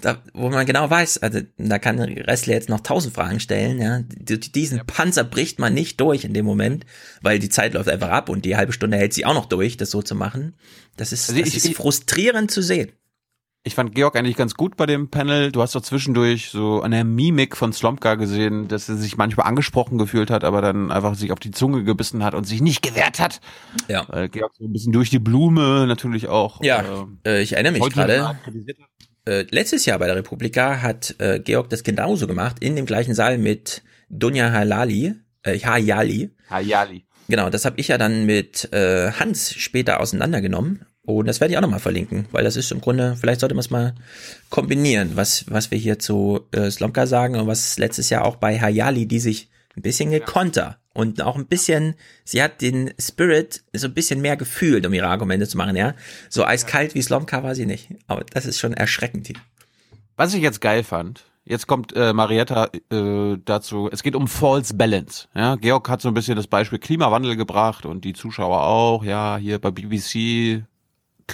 da, 0.00 0.22
wo 0.34 0.48
man 0.50 0.66
genau 0.66 0.88
weiß, 0.90 1.18
also 1.18 1.40
da 1.58 1.78
kann 1.78 1.98
Restler 2.00 2.54
jetzt 2.54 2.68
noch 2.68 2.80
tausend 2.80 3.14
Fragen 3.14 3.38
stellen, 3.40 3.78
ja, 3.80 4.00
diesen 4.02 4.84
Panzer 4.86 5.24
bricht 5.24 5.58
man 5.58 5.72
nicht 5.74 6.00
durch 6.00 6.24
in 6.24 6.32
dem 6.34 6.46
Moment, 6.46 6.84
weil 7.22 7.38
die 7.38 7.48
Zeit 7.48 7.74
läuft 7.74 7.88
einfach 7.88 8.08
ab 8.10 8.28
und 8.28 8.44
die 8.44 8.56
halbe 8.56 8.72
Stunde 8.72 8.96
hält 8.96 9.12
sie 9.12 9.24
auch 9.26 9.34
noch 9.34 9.46
durch, 9.46 9.76
das 9.76 9.90
so 9.90 10.02
zu 10.02 10.14
machen. 10.14 10.54
Das 10.96 11.12
ist, 11.12 11.28
Also 11.28 11.40
das 11.40 11.48
ich- 11.50 11.56
ist 11.58 11.66
ich- 11.66 11.76
frustrierend 11.76 12.50
zu 12.50 12.62
sehen. 12.62 12.92
Ich 13.62 13.74
fand 13.74 13.94
Georg 13.94 14.16
eigentlich 14.16 14.36
ganz 14.36 14.54
gut 14.54 14.78
bei 14.78 14.86
dem 14.86 15.10
Panel. 15.10 15.52
Du 15.52 15.60
hast 15.60 15.74
doch 15.74 15.82
zwischendurch 15.82 16.48
so 16.48 16.80
an 16.80 16.92
der 16.92 17.04
Mimik 17.04 17.58
von 17.58 17.74
Slomka 17.74 18.14
gesehen, 18.14 18.68
dass 18.68 18.88
er 18.88 18.96
sich 18.96 19.18
manchmal 19.18 19.46
angesprochen 19.46 19.98
gefühlt 19.98 20.30
hat, 20.30 20.44
aber 20.44 20.62
dann 20.62 20.90
einfach 20.90 21.14
sich 21.14 21.30
auf 21.30 21.40
die 21.40 21.50
Zunge 21.50 21.84
gebissen 21.84 22.24
hat 22.24 22.34
und 22.34 22.44
sich 22.44 22.62
nicht 22.62 22.80
gewehrt 22.80 23.20
hat. 23.20 23.42
Ja. 23.86 24.06
Weil 24.08 24.30
Georg 24.30 24.54
so 24.58 24.64
ein 24.64 24.72
bisschen 24.72 24.92
durch 24.92 25.10
die 25.10 25.18
Blume 25.18 25.86
natürlich 25.86 26.28
auch. 26.28 26.62
Ja, 26.62 27.06
äh, 27.26 27.42
ich 27.42 27.52
erinnere 27.52 27.74
mich 27.74 27.90
gerade. 27.90 28.38
Äh, 29.26 29.44
letztes 29.50 29.84
Jahr 29.84 29.98
bei 29.98 30.06
der 30.06 30.16
Republika 30.16 30.80
hat 30.80 31.16
äh, 31.18 31.38
Georg 31.38 31.68
das 31.68 31.82
genauso 31.82 32.26
gemacht, 32.26 32.56
in 32.60 32.76
dem 32.76 32.86
gleichen 32.86 33.14
Saal 33.14 33.36
mit 33.36 33.82
Dunja 34.08 34.50
Halali, 34.50 35.16
äh, 35.42 35.58
Hayali. 35.58 36.30
Hayali. 36.48 37.04
Genau, 37.28 37.50
das 37.50 37.66
habe 37.66 37.78
ich 37.78 37.88
ja 37.88 37.98
dann 37.98 38.24
mit 38.24 38.72
äh, 38.72 39.12
Hans 39.12 39.52
später 39.52 40.00
auseinandergenommen. 40.00 40.86
Und 41.18 41.26
das 41.26 41.40
werde 41.40 41.52
ich 41.52 41.58
auch 41.58 41.62
nochmal 41.62 41.80
verlinken, 41.80 42.26
weil 42.32 42.44
das 42.44 42.56
ist 42.56 42.72
im 42.72 42.80
Grunde, 42.80 43.16
vielleicht 43.18 43.40
sollte 43.40 43.54
man 43.54 43.60
es 43.60 43.70
mal 43.70 43.94
kombinieren, 44.48 45.12
was, 45.14 45.44
was 45.48 45.70
wir 45.70 45.78
hier 45.78 45.98
zu 45.98 46.40
äh, 46.52 46.70
Slomka 46.70 47.06
sagen 47.06 47.36
und 47.36 47.46
was 47.46 47.78
letztes 47.78 48.10
Jahr 48.10 48.24
auch 48.24 48.36
bei 48.36 48.58
Hayali, 48.60 49.06
die 49.06 49.20
sich 49.20 49.48
ein 49.76 49.82
bisschen 49.82 50.10
gekonter 50.10 50.78
und 50.92 51.22
auch 51.22 51.36
ein 51.36 51.46
bisschen, 51.46 51.94
sie 52.24 52.42
hat 52.42 52.60
den 52.60 52.92
Spirit 52.98 53.62
so 53.72 53.86
ein 53.86 53.94
bisschen 53.94 54.20
mehr 54.20 54.36
gefühlt, 54.36 54.84
um 54.86 54.92
ihre 54.92 55.08
Argumente 55.08 55.46
zu 55.46 55.56
machen, 55.56 55.76
ja. 55.76 55.94
So 56.28 56.44
eiskalt 56.44 56.94
wie 56.94 57.02
Slomka 57.02 57.42
war 57.42 57.54
sie 57.54 57.66
nicht. 57.66 57.90
Aber 58.06 58.24
das 58.24 58.46
ist 58.46 58.58
schon 58.58 58.74
erschreckend 58.74 59.28
hier. 59.28 59.36
Was 60.16 60.34
ich 60.34 60.42
jetzt 60.42 60.60
geil 60.60 60.82
fand, 60.82 61.24
jetzt 61.44 61.66
kommt 61.66 61.94
äh, 61.94 62.12
Marietta 62.12 62.70
äh, 62.90 63.36
dazu, 63.44 63.88
es 63.90 64.02
geht 64.02 64.16
um 64.16 64.26
False 64.26 64.74
Balance. 64.74 65.28
Ja, 65.34 65.54
Georg 65.56 65.88
hat 65.88 66.02
so 66.02 66.08
ein 66.08 66.14
bisschen 66.14 66.36
das 66.36 66.48
Beispiel 66.48 66.78
Klimawandel 66.78 67.36
gebracht 67.36 67.86
und 67.86 68.04
die 68.04 68.12
Zuschauer 68.12 68.62
auch, 68.62 69.04
ja, 69.04 69.36
hier 69.36 69.58
bei 69.58 69.70
BBC 69.70 70.64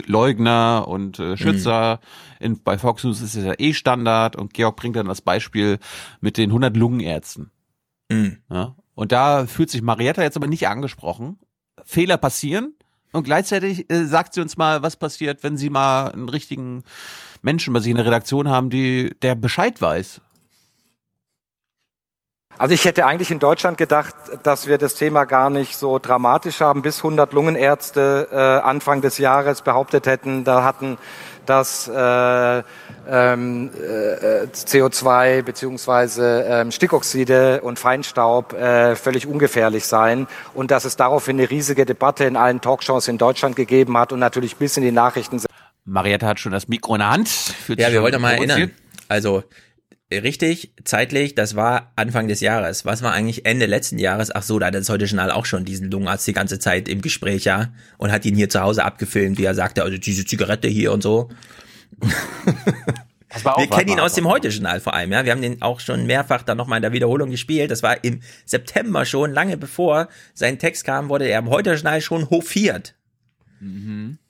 Leugner 0.07 0.87
und 0.89 1.19
äh, 1.19 1.37
Schützer. 1.37 2.01
In, 2.41 2.63
bei 2.63 2.79
Fox 2.79 3.05
News 3.05 3.21
ist 3.21 3.35
es 3.35 3.45
ja 3.45 3.55
eh 3.59 3.73
Standard 3.73 4.37
und 4.37 4.55
Georg 4.55 4.77
bringt 4.77 4.97
dann 4.97 5.07
das 5.07 5.23
Beispiel 5.23 5.79
mit 6.21 6.37
den 6.37 6.51
100 6.51 6.77
Lungenärzten. 6.77 7.51
Mhm. 8.11 8.39
Ja? 8.51 8.77
Und 8.95 9.13
da 9.13 9.47
fühlt 9.47 9.71
sich 9.71 9.83
Marietta 9.83 10.23
jetzt 10.23 10.37
aber 10.37 10.47
nicht 10.47 10.69
angesprochen. 10.69 11.39
Fehler 11.85 12.17
passieren 12.17 12.75
und 13.13 13.25
gleichzeitig 13.25 13.91
äh, 13.91 14.05
sagt 14.05 14.35
sie 14.35 14.41
uns 14.41 14.57
mal, 14.57 14.83
was 14.83 14.97
passiert, 14.97 15.43
wenn 15.43 15.57
sie 15.57 15.71
mal 15.71 16.11
einen 16.11 16.29
richtigen 16.29 16.83
Menschen 17.43 17.73
bei 17.73 17.81
sich 17.81 17.91
in 17.91 17.97
der 17.97 18.07
Redaktion 18.07 18.49
haben, 18.49 18.71
die 18.71 19.15
der 19.23 19.35
Bescheid 19.35 19.81
weiß. 19.81 20.21
Also 22.59 22.73
ich 22.73 22.85
hätte 22.85 23.05
eigentlich 23.05 23.31
in 23.31 23.39
Deutschland 23.39 23.77
gedacht, 23.77 24.15
dass 24.43 24.67
wir 24.67 24.79
das 24.79 24.95
Thema 24.95 25.25
gar 25.25 25.51
nicht 25.51 25.77
so 25.77 25.99
dramatisch 25.99 26.61
haben, 26.61 26.83
bis 26.83 26.99
100 26.99 27.33
Lungenärzte 27.33 28.29
äh, 28.33 28.37
Anfang 28.37 29.03
des 29.03 29.19
Jahres 29.19 29.63
behauptet 29.63 30.07
hätten, 30.07 30.45
da 30.45 30.65
hatten 30.65 30.99
dass 31.45 31.89
äh, 31.89 32.63
ähm, 33.09 33.71
äh, 33.73 34.47
CO2 34.53 35.43
beziehungsweise 35.43 36.45
ähm, 36.49 36.73
Stickoxide 36.73 37.61
und 37.63 37.79
Feinstaub 37.79 38.53
äh, 38.53 38.97
völlig 38.97 39.27
ungefährlich 39.27 39.87
seien 39.87 40.27
und 40.55 40.73
dass 40.73 40.85
es 40.85 40.97
daraufhin 40.97 41.39
eine 41.39 41.49
riesige 41.49 41.87
Debatte 41.87 42.25
in 42.25 42.37
allen 42.37 42.61
Talkshows 42.61 43.07
in 43.09 43.17
Deutschland 43.17 43.55
gegeben 43.57 43.97
hat 43.97 44.13
und 44.13 44.19
natürlich 44.19 44.57
bis 44.57 44.77
in 44.77 44.83
die 44.83 44.93
Nachrichten 44.93 45.41
Marietta 45.85 46.27
hat 46.27 46.41
schon 46.41 46.51
das 46.51 46.67
Mikro 46.67 46.97
in 46.97 46.99
der 46.99 47.11
Hand. 47.11 47.29
Fühlt 47.29 47.79
Ja, 47.79 47.93
wir 47.93 48.03
wollten 48.03 48.21
mal 48.21 48.33
erinnern. 48.33 48.73
Also, 49.09 49.45
richtig, 50.13 50.73
zeitlich, 50.85 51.35
das 51.35 51.57
war 51.57 51.93
Anfang 51.97 52.29
des 52.29 52.41
Jahres. 52.41 52.85
Was 52.85 53.03
war 53.03 53.13
eigentlich 53.13 53.45
Ende 53.45 53.67
letzten 53.67 53.99
Jahres? 53.99 54.35
Ach 54.35 54.43
so, 54.43 54.59
da 54.59 54.67
hat 54.67 54.75
das 54.75 54.89
heute 54.89 55.07
Journal 55.07 55.31
auch 55.31 55.47
schon 55.47 55.65
diesen 55.65 55.91
Lungenarzt 55.91 56.27
die 56.27 56.33
ganze 56.33 56.59
Zeit 56.59 56.89
im 56.89 57.03
Gespräch, 57.03 57.45
ja. 57.45 57.73
Und 57.99 58.13
hat 58.13 58.25
ihn 58.25 58.37
hier 58.37 58.49
zu 58.49 58.61
Hause 58.61 58.85
abgefilmt, 58.85 59.39
wie 59.39 59.45
er 59.45 59.55
sagte, 59.55 59.83
also 59.83 59.99
diese 59.99 60.25
Zigarette 60.25 60.69
hier 60.69 60.93
und 60.93 61.03
so. 61.03 61.29
Wir 63.59 63.67
kennen 63.67 63.91
ihn 63.91 64.01
aus 64.01 64.15
dem 64.15 64.27
Heute-Journal 64.29 64.81
vor 64.81 64.95
allem, 64.95 65.13
ja. 65.13 65.25
Wir 65.25 65.33
haben 65.33 65.43
den 65.43 65.61
auch 65.61 65.81
schon 65.81 66.07
mehrfach 66.07 66.43
dann 66.43 66.57
nochmal 66.57 66.79
in 66.79 66.83
der 66.83 66.93
Wiederholung 66.93 67.31
gespielt. 67.31 67.71
Das 67.71 67.83
war 67.83 68.03
im 68.03 68.21
September 68.45 69.05
schon, 69.05 69.33
lange 69.33 69.57
bevor 69.57 70.09
sein 70.33 70.59
Text 70.59 70.85
kam, 70.85 71.09
wurde 71.09 71.27
er 71.27 71.41
im 71.41 71.51
Heute-Journal 71.51 72.01
schon 72.01 72.31
hofiert. 72.31 72.95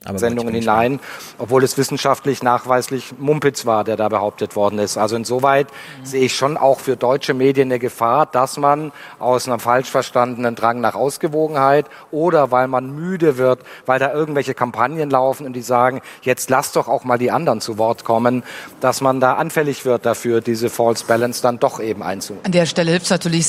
Aber 0.05 0.19
Sendungen 0.21 0.55
hinein, 0.55 1.01
obwohl 1.39 1.65
es 1.65 1.77
wissenschaftlich 1.77 2.45
nachweislich 2.45 3.15
Mumpitz 3.19 3.67
war, 3.67 3.83
der 3.83 3.97
da 3.97 4.09
behauptet 4.09 4.55
worden 4.55 4.79
ist. 4.79 4.99
Also 4.99 5.17
insoweit 5.17 5.67
sehe 6.05 6.27
ich 6.27 6.37
schon 6.37 6.57
auch 6.57 6.79
für 6.79 6.97
deutsche 6.97 7.35
Medien 7.35 7.69
eine 7.69 7.81
Gefahr, 7.81 8.27
dass 8.27 8.57
man 8.57 8.93
aus 9.19 9.49
einem 9.49 9.59
falsch 9.59 9.91
verstandenen 9.91 10.55
Drang 10.55 10.81
nach 10.81 10.95
Ausgewogenheit 10.95 11.87
oder 12.13 12.53
weil 12.53 12.69
man 12.69 12.95
müde 12.95 13.37
wird, 13.37 13.61
weil 13.85 13.99
da 13.99 14.13
irgendwelche 14.13 14.55
Kampagnen 14.55 15.11
laufen 15.11 15.45
und 15.45 15.55
die 15.55 15.63
sagen, 15.63 16.03
jetzt 16.23 16.49
lass 16.49 16.71
doch 16.71 16.87
auch 16.87 17.03
mal 17.03 17.19
die 17.19 17.33
anderen 17.33 17.61
zu 17.61 17.79
Wort 17.79 18.05
kommen, 18.05 18.45
dass 18.81 19.01
man 19.01 19.19
da 19.19 19.35
anfällig 19.35 19.85
wird 19.85 20.07
dafür, 20.07 20.41
diese 20.41 20.71
False 20.71 21.05
Balance 21.05 21.43
dann 21.43 21.59
doch 21.59 21.81
eben 21.81 22.05
einzunehmen. 22.05 22.45
An 22.47 22.53
der 22.53 22.67
Stelle 22.67 22.93
hilft 22.93 23.07
es 23.07 23.11
natürlich, 23.11 23.49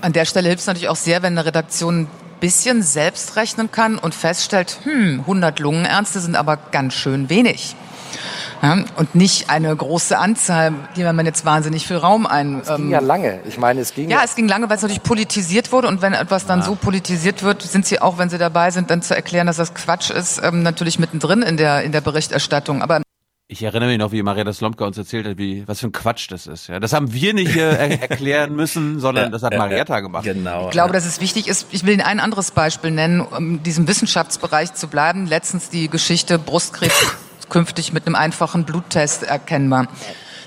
an 0.00 0.14
der 0.14 0.24
Stelle 0.24 0.48
hilft 0.48 0.62
es 0.62 0.66
natürlich 0.66 0.88
auch 0.88 0.96
sehr, 0.96 1.22
wenn 1.22 1.36
eine 1.36 1.44
Redaktion 1.44 2.08
bisschen 2.42 2.82
selbst 2.82 3.36
rechnen 3.36 3.70
kann 3.70 3.98
und 3.98 4.16
feststellt, 4.16 4.80
hm, 4.82 5.20
100 5.20 5.60
Lungenärzte 5.60 6.18
sind 6.18 6.34
aber 6.34 6.56
ganz 6.56 6.92
schön 6.92 7.30
wenig. 7.30 7.76
Ja, 8.60 8.84
und 8.96 9.14
nicht 9.14 9.48
eine 9.48 9.74
große 9.74 10.18
Anzahl, 10.18 10.74
die 10.96 11.04
man 11.04 11.24
jetzt 11.24 11.44
wahnsinnig 11.44 11.86
viel 11.86 11.96
Raum 11.96 12.26
ein. 12.26 12.60
Es 12.60 12.74
ging 12.76 12.90
ja 12.90 12.98
lange. 13.00 13.40
Ich 13.46 13.58
meine, 13.58 13.80
es 13.80 13.94
ging 13.94 14.10
Ja, 14.10 14.22
es 14.24 14.34
ging 14.34 14.48
lange, 14.48 14.68
weil 14.68 14.76
es 14.76 14.82
natürlich 14.82 15.02
politisiert 15.02 15.70
wurde 15.72 15.86
und 15.86 16.02
wenn 16.02 16.14
etwas 16.14 16.44
dann 16.44 16.62
so 16.62 16.74
politisiert 16.74 17.42
wird, 17.44 17.62
sind 17.62 17.86
sie 17.86 18.00
auch, 18.00 18.18
wenn 18.18 18.28
sie 18.28 18.38
dabei 18.38 18.70
sind, 18.72 18.90
dann 18.90 19.02
zu 19.02 19.14
erklären, 19.14 19.46
dass 19.46 19.56
das 19.56 19.74
Quatsch 19.74 20.10
ist, 20.10 20.40
ähm, 20.42 20.62
natürlich 20.62 20.98
mittendrin 20.98 21.42
in 21.42 21.56
der 21.56 21.82
in 21.82 21.92
der 21.92 22.00
Berichterstattung. 22.00 22.82
Aber 22.82 23.02
Ich 23.52 23.62
erinnere 23.62 23.90
mich 23.90 23.98
noch, 23.98 24.12
wie 24.12 24.22
Marietta 24.22 24.50
Slomka 24.50 24.86
uns 24.86 24.96
erzählt 24.96 25.26
hat, 25.26 25.36
wie, 25.36 25.68
was 25.68 25.80
für 25.80 25.88
ein 25.88 25.92
Quatsch 25.92 26.30
das 26.30 26.46
ist. 26.46 26.68
Ja, 26.68 26.80
das 26.80 26.94
haben 26.94 27.12
wir 27.12 27.34
nicht 27.34 27.54
äh, 27.54 27.74
er 27.74 28.00
erklären 28.10 28.56
müssen, 28.56 28.98
sondern 28.98 29.30
das 29.30 29.42
hat 29.42 29.54
Marietta 29.54 30.00
gemacht. 30.00 30.24
Genau. 30.24 30.68
Ich 30.68 30.70
glaube, 30.70 30.94
dass 30.94 31.04
es 31.04 31.20
wichtig 31.20 31.48
ist. 31.48 31.66
Ich 31.70 31.84
will 31.84 31.92
Ihnen 31.92 32.00
ein 32.00 32.18
anderes 32.18 32.52
Beispiel 32.52 32.90
nennen, 32.90 33.20
um 33.20 33.56
in 33.56 33.62
diesem 33.62 33.86
Wissenschaftsbereich 33.86 34.72
zu 34.72 34.88
bleiben. 34.88 35.26
Letztens 35.26 35.68
die 35.68 35.90
Geschichte 35.90 36.38
Brustkrebs 36.38 37.14
künftig 37.50 37.92
mit 37.92 38.06
einem 38.06 38.14
einfachen 38.14 38.64
Bluttest 38.64 39.24
erkennbar. 39.24 39.86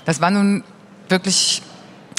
Das 0.04 0.20
war 0.20 0.32
nun 0.32 0.64
wirklich 1.08 1.62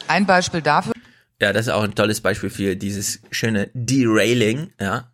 ein 0.07 0.25
Beispiel 0.25 0.61
dafür. 0.61 0.93
Ja, 1.41 1.51
das 1.51 1.67
ist 1.67 1.73
auch 1.73 1.83
ein 1.83 1.95
tolles 1.95 2.21
Beispiel 2.21 2.49
für 2.49 2.77
dieses 2.77 3.19
schöne 3.29 3.69
Derailing, 3.73 4.71
ja. 4.79 5.11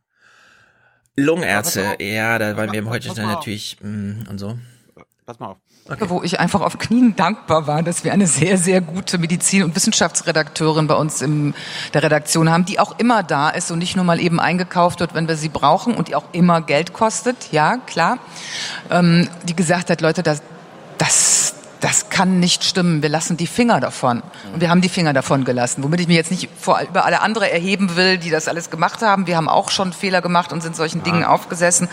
Lungenärzte, 1.15 1.97
ja, 1.99 2.37
da 2.37 2.57
waren 2.57 2.71
wir 2.71 2.79
im 2.79 2.89
heute 2.89 3.09
natürlich 3.19 3.77
mh, 3.81 4.29
und 4.29 4.37
so. 4.37 4.59
Pass 5.25 5.39
mal 5.39 5.47
auf. 5.51 5.57
wo 6.09 6.21
ich 6.21 6.41
einfach 6.41 6.59
auf 6.59 6.77
Knien 6.77 7.15
dankbar 7.15 7.65
war, 7.65 7.81
dass 7.81 8.03
wir 8.03 8.11
eine 8.11 8.27
sehr, 8.27 8.57
sehr 8.57 8.81
gute 8.81 9.17
Medizin- 9.17 9.63
und 9.63 9.73
Wissenschaftsredakteurin 9.73 10.87
bei 10.87 10.95
uns 10.95 11.21
in 11.21 11.53
der 11.93 12.03
Redaktion 12.03 12.49
haben, 12.49 12.65
die 12.65 12.77
auch 12.77 12.99
immer 12.99 13.23
da 13.23 13.49
ist 13.49 13.71
und 13.71 13.79
nicht 13.79 13.95
nur 13.95 14.03
mal 14.03 14.19
eben 14.19 14.41
eingekauft 14.41 14.99
wird, 14.99 15.13
wenn 15.13 15.29
wir 15.29 15.37
sie 15.37 15.47
brauchen 15.47 15.95
und 15.95 16.09
die 16.09 16.15
auch 16.15 16.25
immer 16.33 16.59
Geld 16.61 16.91
kostet, 16.91 17.53
ja, 17.53 17.77
klar. 17.77 18.17
Ähm, 18.89 19.29
die 19.43 19.55
gesagt 19.55 19.89
hat, 19.89 20.01
Leute, 20.01 20.23
das, 20.23 20.41
das, 20.97 21.55
das 21.79 22.09
kann 22.09 22.41
nicht 22.41 22.65
stimmen. 22.65 23.01
Wir 23.01 23.09
lassen 23.09 23.37
die 23.37 23.47
Finger 23.47 23.79
davon. 23.79 24.23
Und 24.53 24.59
wir 24.59 24.69
haben 24.69 24.81
die 24.81 24.89
Finger 24.89 25.13
davon 25.13 25.45
gelassen. 25.45 25.83
Womit 25.83 26.01
ich 26.01 26.07
mich 26.07 26.17
jetzt 26.17 26.31
nicht 26.31 26.49
vor, 26.59 26.81
über 26.81 27.05
alle 27.05 27.21
andere 27.21 27.49
erheben 27.49 27.95
will, 27.95 28.17
die 28.17 28.29
das 28.29 28.49
alles 28.49 28.69
gemacht 28.69 29.01
haben. 29.01 29.25
Wir 29.25 29.37
haben 29.37 29.47
auch 29.47 29.71
schon 29.71 29.93
Fehler 29.93 30.21
gemacht 30.21 30.51
und 30.51 30.61
sind 30.61 30.75
solchen 30.75 31.01
Dingen 31.03 31.23
aufgesessen. 31.23 31.87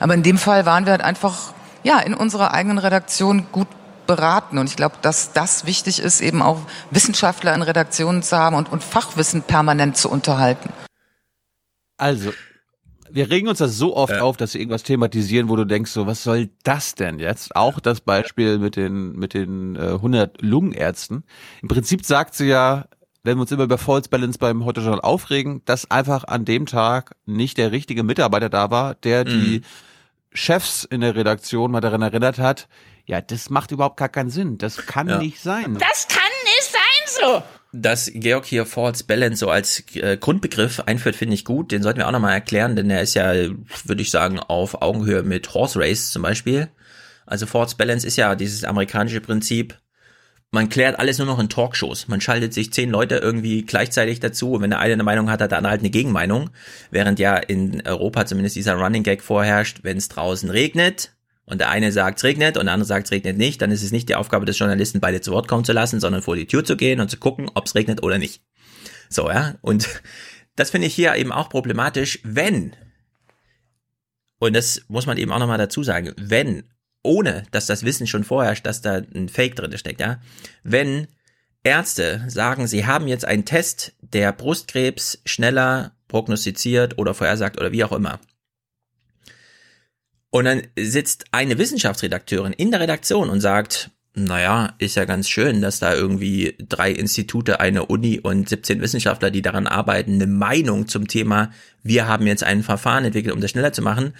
Aber 0.00 0.14
in 0.14 0.24
dem 0.24 0.36
Fall 0.36 0.66
waren 0.66 0.84
wir 0.84 0.90
halt 0.90 1.02
einfach, 1.02 1.52
ja, 1.82 1.98
in 2.00 2.14
unserer 2.14 2.52
eigenen 2.52 2.78
Redaktion 2.78 3.46
gut 3.52 3.68
beraten. 4.06 4.58
Und 4.58 4.68
ich 4.68 4.76
glaube, 4.76 4.96
dass 5.02 5.32
das 5.32 5.66
wichtig 5.66 6.00
ist, 6.00 6.20
eben 6.20 6.42
auch 6.42 6.60
Wissenschaftler 6.90 7.54
in 7.54 7.62
Redaktionen 7.62 8.22
zu 8.22 8.36
haben 8.36 8.56
und, 8.56 8.70
und 8.70 8.82
Fachwissen 8.82 9.42
permanent 9.42 9.96
zu 9.96 10.10
unterhalten. 10.10 10.70
Also, 11.96 12.32
wir 13.10 13.30
regen 13.30 13.48
uns 13.48 13.58
das 13.58 13.76
so 13.76 13.96
oft 13.96 14.18
auf, 14.18 14.36
dass 14.36 14.54
wir 14.54 14.60
irgendwas 14.60 14.82
thematisieren, 14.82 15.48
wo 15.48 15.56
du 15.56 15.64
denkst, 15.64 15.90
so, 15.90 16.06
was 16.06 16.22
soll 16.22 16.48
das 16.62 16.94
denn 16.94 17.18
jetzt? 17.18 17.54
Auch 17.54 17.78
das 17.78 18.00
Beispiel 18.00 18.58
mit 18.58 18.76
den, 18.76 19.12
mit 19.12 19.34
den 19.34 19.76
äh, 19.76 19.92
100 19.92 20.40
Lungenärzten. 20.42 21.24
Im 21.60 21.68
Prinzip 21.68 22.04
sagt 22.04 22.34
sie 22.34 22.46
ja, 22.46 22.86
wenn 23.22 23.36
wir 23.36 23.42
uns 23.42 23.52
immer 23.52 23.64
über 23.64 23.78
False 23.78 24.08
Balance 24.08 24.38
beim 24.38 24.64
Heute 24.64 24.80
Journal 24.80 25.00
aufregen, 25.00 25.62
dass 25.64 25.90
einfach 25.90 26.24
an 26.24 26.44
dem 26.44 26.66
Tag 26.66 27.14
nicht 27.24 27.56
der 27.56 27.70
richtige 27.70 28.02
Mitarbeiter 28.02 28.48
da 28.48 28.70
war, 28.70 28.94
der 28.96 29.24
die 29.24 29.62
Chefs 30.34 30.84
in 30.84 31.00
der 31.00 31.14
Redaktion 31.14 31.70
mal 31.70 31.80
daran 31.80 32.02
erinnert 32.02 32.38
hat, 32.38 32.68
ja, 33.06 33.20
das 33.20 33.50
macht 33.50 33.70
überhaupt 33.72 33.96
gar 33.96 34.08
keinen 34.08 34.30
Sinn. 34.30 34.58
Das 34.58 34.76
kann 34.86 35.08
Ja. 35.08 35.18
nicht 35.18 35.40
sein. 35.40 35.76
Das 35.78 36.06
kann 36.08 36.22
nicht 36.44 36.70
sein 36.70 37.20
so. 37.20 37.42
Dass 37.74 38.10
Georg 38.14 38.44
hier 38.44 38.66
False 38.66 39.04
Balance 39.04 39.38
so 39.38 39.48
als 39.50 39.82
äh, 39.96 40.16
Grundbegriff 40.18 40.80
einführt, 40.80 41.16
finde 41.16 41.34
ich 41.34 41.44
gut. 41.44 41.72
Den 41.72 41.82
sollten 41.82 41.98
wir 42.00 42.06
auch 42.06 42.12
nochmal 42.12 42.34
erklären, 42.34 42.76
denn 42.76 42.90
er 42.90 43.00
ist 43.02 43.14
ja, 43.14 43.32
würde 43.32 44.02
ich 44.02 44.10
sagen, 44.10 44.38
auf 44.38 44.82
Augenhöhe 44.82 45.22
mit 45.22 45.52
Horse 45.54 45.78
Race 45.80 46.10
zum 46.12 46.22
Beispiel. 46.22 46.68
Also 47.26 47.46
False 47.46 47.76
Balance 47.76 48.06
ist 48.06 48.16
ja 48.16 48.34
dieses 48.34 48.64
amerikanische 48.64 49.20
Prinzip, 49.22 49.78
man 50.52 50.68
klärt 50.68 50.98
alles 50.98 51.16
nur 51.16 51.26
noch 51.26 51.38
in 51.38 51.48
Talkshows. 51.48 52.08
Man 52.08 52.20
schaltet 52.20 52.52
sich 52.52 52.72
zehn 52.72 52.90
Leute 52.90 53.16
irgendwie 53.16 53.62
gleichzeitig 53.62 54.20
dazu 54.20 54.52
und 54.52 54.62
wenn 54.62 54.70
der 54.70 54.80
eine 54.80 54.92
eine 54.92 55.02
Meinung 55.02 55.30
hat, 55.30 55.40
hat 55.40 55.50
der 55.50 55.58
andere 55.58 55.70
halt 55.70 55.80
eine 55.80 55.90
Gegenmeinung. 55.90 56.50
Während 56.90 57.18
ja 57.18 57.36
in 57.36 57.84
Europa 57.86 58.26
zumindest 58.26 58.54
dieser 58.54 58.74
Running 58.74 59.02
Gag 59.02 59.22
vorherrscht, 59.22 59.80
wenn 59.82 59.96
es 59.96 60.08
draußen 60.08 60.50
regnet 60.50 61.14
und 61.46 61.58
der 61.62 61.70
eine 61.70 61.90
sagt, 61.90 62.18
es 62.18 62.24
regnet 62.24 62.58
und 62.58 62.66
der 62.66 62.74
andere 62.74 62.86
sagt, 62.86 63.06
es 63.06 63.12
regnet 63.12 63.38
nicht, 63.38 63.62
dann 63.62 63.70
ist 63.70 63.82
es 63.82 63.92
nicht 63.92 64.10
die 64.10 64.14
Aufgabe 64.14 64.44
des 64.44 64.58
Journalisten, 64.58 65.00
beide 65.00 65.22
zu 65.22 65.32
Wort 65.32 65.48
kommen 65.48 65.64
zu 65.64 65.72
lassen, 65.72 66.00
sondern 66.00 66.20
vor 66.20 66.36
die 66.36 66.46
Tür 66.46 66.64
zu 66.64 66.76
gehen 66.76 67.00
und 67.00 67.10
zu 67.10 67.16
gucken, 67.16 67.50
ob 67.54 67.64
es 67.64 67.74
regnet 67.74 68.02
oder 68.02 68.18
nicht. 68.18 68.42
So, 69.08 69.30
ja. 69.30 69.54
Und 69.62 69.88
das 70.54 70.70
finde 70.70 70.86
ich 70.86 70.94
hier 70.94 71.14
eben 71.16 71.32
auch 71.32 71.48
problematisch, 71.48 72.20
wenn, 72.24 72.76
und 74.38 74.54
das 74.54 74.82
muss 74.88 75.06
man 75.06 75.16
eben 75.16 75.32
auch 75.32 75.38
nochmal 75.38 75.56
dazu 75.56 75.82
sagen, 75.82 76.12
wenn, 76.18 76.64
ohne 77.02 77.44
dass 77.50 77.66
das 77.66 77.84
Wissen 77.84 78.06
schon 78.06 78.24
vorherrscht, 78.24 78.66
dass 78.66 78.80
da 78.80 79.02
ein 79.14 79.28
Fake 79.28 79.56
drin 79.56 79.76
steckt, 79.76 80.00
ja, 80.00 80.20
wenn 80.62 81.08
Ärzte 81.64 82.24
sagen, 82.28 82.66
sie 82.66 82.86
haben 82.86 83.06
jetzt 83.06 83.24
einen 83.24 83.44
Test, 83.44 83.92
der 84.00 84.32
Brustkrebs 84.32 85.20
schneller 85.24 85.92
prognostiziert 86.08 86.98
oder 86.98 87.14
vorhersagt 87.14 87.58
oder 87.58 87.72
wie 87.72 87.84
auch 87.84 87.92
immer. 87.92 88.20
Und 90.30 90.46
dann 90.46 90.62
sitzt 90.78 91.26
eine 91.30 91.58
Wissenschaftsredakteurin 91.58 92.54
in 92.54 92.70
der 92.70 92.80
Redaktion 92.80 93.28
und 93.28 93.40
sagt, 93.40 93.90
naja, 94.14 94.74
ist 94.78 94.96
ja 94.96 95.04
ganz 95.04 95.28
schön, 95.28 95.62
dass 95.62 95.78
da 95.78 95.94
irgendwie 95.94 96.56
drei 96.58 96.90
Institute, 96.90 97.60
eine 97.60 97.86
Uni 97.86 98.18
und 98.20 98.48
17 98.48 98.80
Wissenschaftler, 98.80 99.30
die 99.30 99.40
daran 99.40 99.66
arbeiten, 99.66 100.14
eine 100.14 100.26
Meinung 100.26 100.86
zum 100.86 101.08
Thema, 101.08 101.50
wir 101.82 102.08
haben 102.08 102.26
jetzt 102.26 102.44
ein 102.44 102.62
Verfahren 102.62 103.04
entwickelt, 103.04 103.34
um 103.34 103.40
das 103.40 103.50
schneller 103.50 103.72
zu 103.72 103.82
machen. 103.82 104.14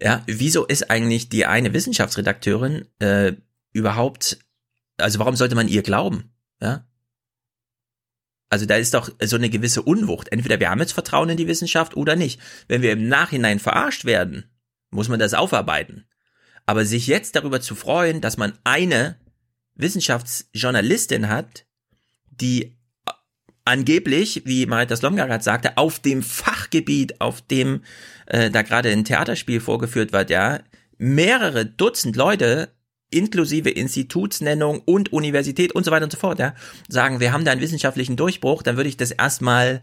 Ja, 0.00 0.22
wieso 0.26 0.64
ist 0.66 0.90
eigentlich 0.90 1.28
die 1.28 1.46
eine 1.46 1.72
Wissenschaftsredakteurin 1.72 2.88
äh, 2.98 3.32
überhaupt, 3.72 4.38
also 4.96 5.18
warum 5.18 5.36
sollte 5.36 5.54
man 5.54 5.68
ihr 5.68 5.82
glauben? 5.82 6.32
Ja, 6.60 6.86
also 8.54 8.66
da 8.66 8.76
ist 8.76 8.94
doch 8.94 9.10
so 9.20 9.34
eine 9.34 9.50
gewisse 9.50 9.82
Unwucht. 9.82 10.30
Entweder 10.30 10.60
wir 10.60 10.70
haben 10.70 10.78
jetzt 10.78 10.92
Vertrauen 10.92 11.28
in 11.28 11.36
die 11.36 11.48
Wissenschaft 11.48 11.96
oder 11.96 12.14
nicht. 12.14 12.40
Wenn 12.68 12.82
wir 12.82 12.92
im 12.92 13.08
Nachhinein 13.08 13.58
verarscht 13.58 14.04
werden, 14.04 14.48
muss 14.90 15.08
man 15.08 15.18
das 15.18 15.34
aufarbeiten. 15.34 16.06
Aber 16.64 16.84
sich 16.84 17.08
jetzt 17.08 17.34
darüber 17.34 17.60
zu 17.60 17.74
freuen, 17.74 18.20
dass 18.20 18.36
man 18.36 18.52
eine 18.62 19.18
Wissenschaftsjournalistin 19.74 21.28
hat, 21.28 21.66
die 22.30 22.78
angeblich, 23.64 24.42
wie 24.44 24.66
Marita 24.66 24.94
Slomka 24.94 25.26
gerade 25.26 25.42
sagte, 25.42 25.76
auf 25.76 25.98
dem 25.98 26.22
Fachgebiet, 26.22 27.20
auf 27.20 27.40
dem 27.40 27.82
äh, 28.26 28.50
da 28.50 28.62
gerade 28.62 28.90
ein 28.90 29.04
Theaterspiel 29.04 29.60
vorgeführt 29.60 30.12
wird, 30.12 30.30
ja, 30.30 30.60
mehrere 30.98 31.66
Dutzend 31.66 32.16
Leute 32.16 32.70
inklusive 33.10 33.70
Institutsnennung 33.70 34.80
und 34.80 35.12
Universität 35.12 35.72
und 35.72 35.84
so 35.84 35.90
weiter 35.90 36.04
und 36.04 36.12
so 36.12 36.18
fort, 36.18 36.38
ja, 36.38 36.54
sagen, 36.88 37.20
wir 37.20 37.32
haben 37.32 37.44
da 37.44 37.52
einen 37.52 37.60
wissenschaftlichen 37.60 38.16
Durchbruch, 38.16 38.62
dann 38.62 38.76
würde 38.76 38.88
ich 38.88 38.96
das 38.96 39.12
erstmal 39.12 39.82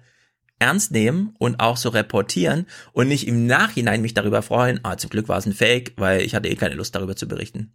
ernst 0.60 0.92
nehmen 0.92 1.34
und 1.40 1.60
auch 1.60 1.78
so 1.78 1.90
reportieren 1.90 2.68
und 2.94 3.08
nicht 3.08 3.28
im 3.28 3.48
Nachhinein 3.48 4.02
mich 4.02 4.14
darüber 4.14 4.42
freuen, 4.42 4.80
ah, 4.84 4.98
zum 4.98 5.10
Glück 5.10 5.28
war 5.28 5.38
es 5.38 5.46
ein 5.46 5.54
Fake, 5.54 5.94
weil 5.98 6.22
ich 6.22 6.36
hatte 6.36 6.50
eh 6.50 6.56
keine 6.56 6.76
Lust 6.76 6.94
darüber 6.94 7.16
zu 7.16 7.28
berichten. 7.28 7.74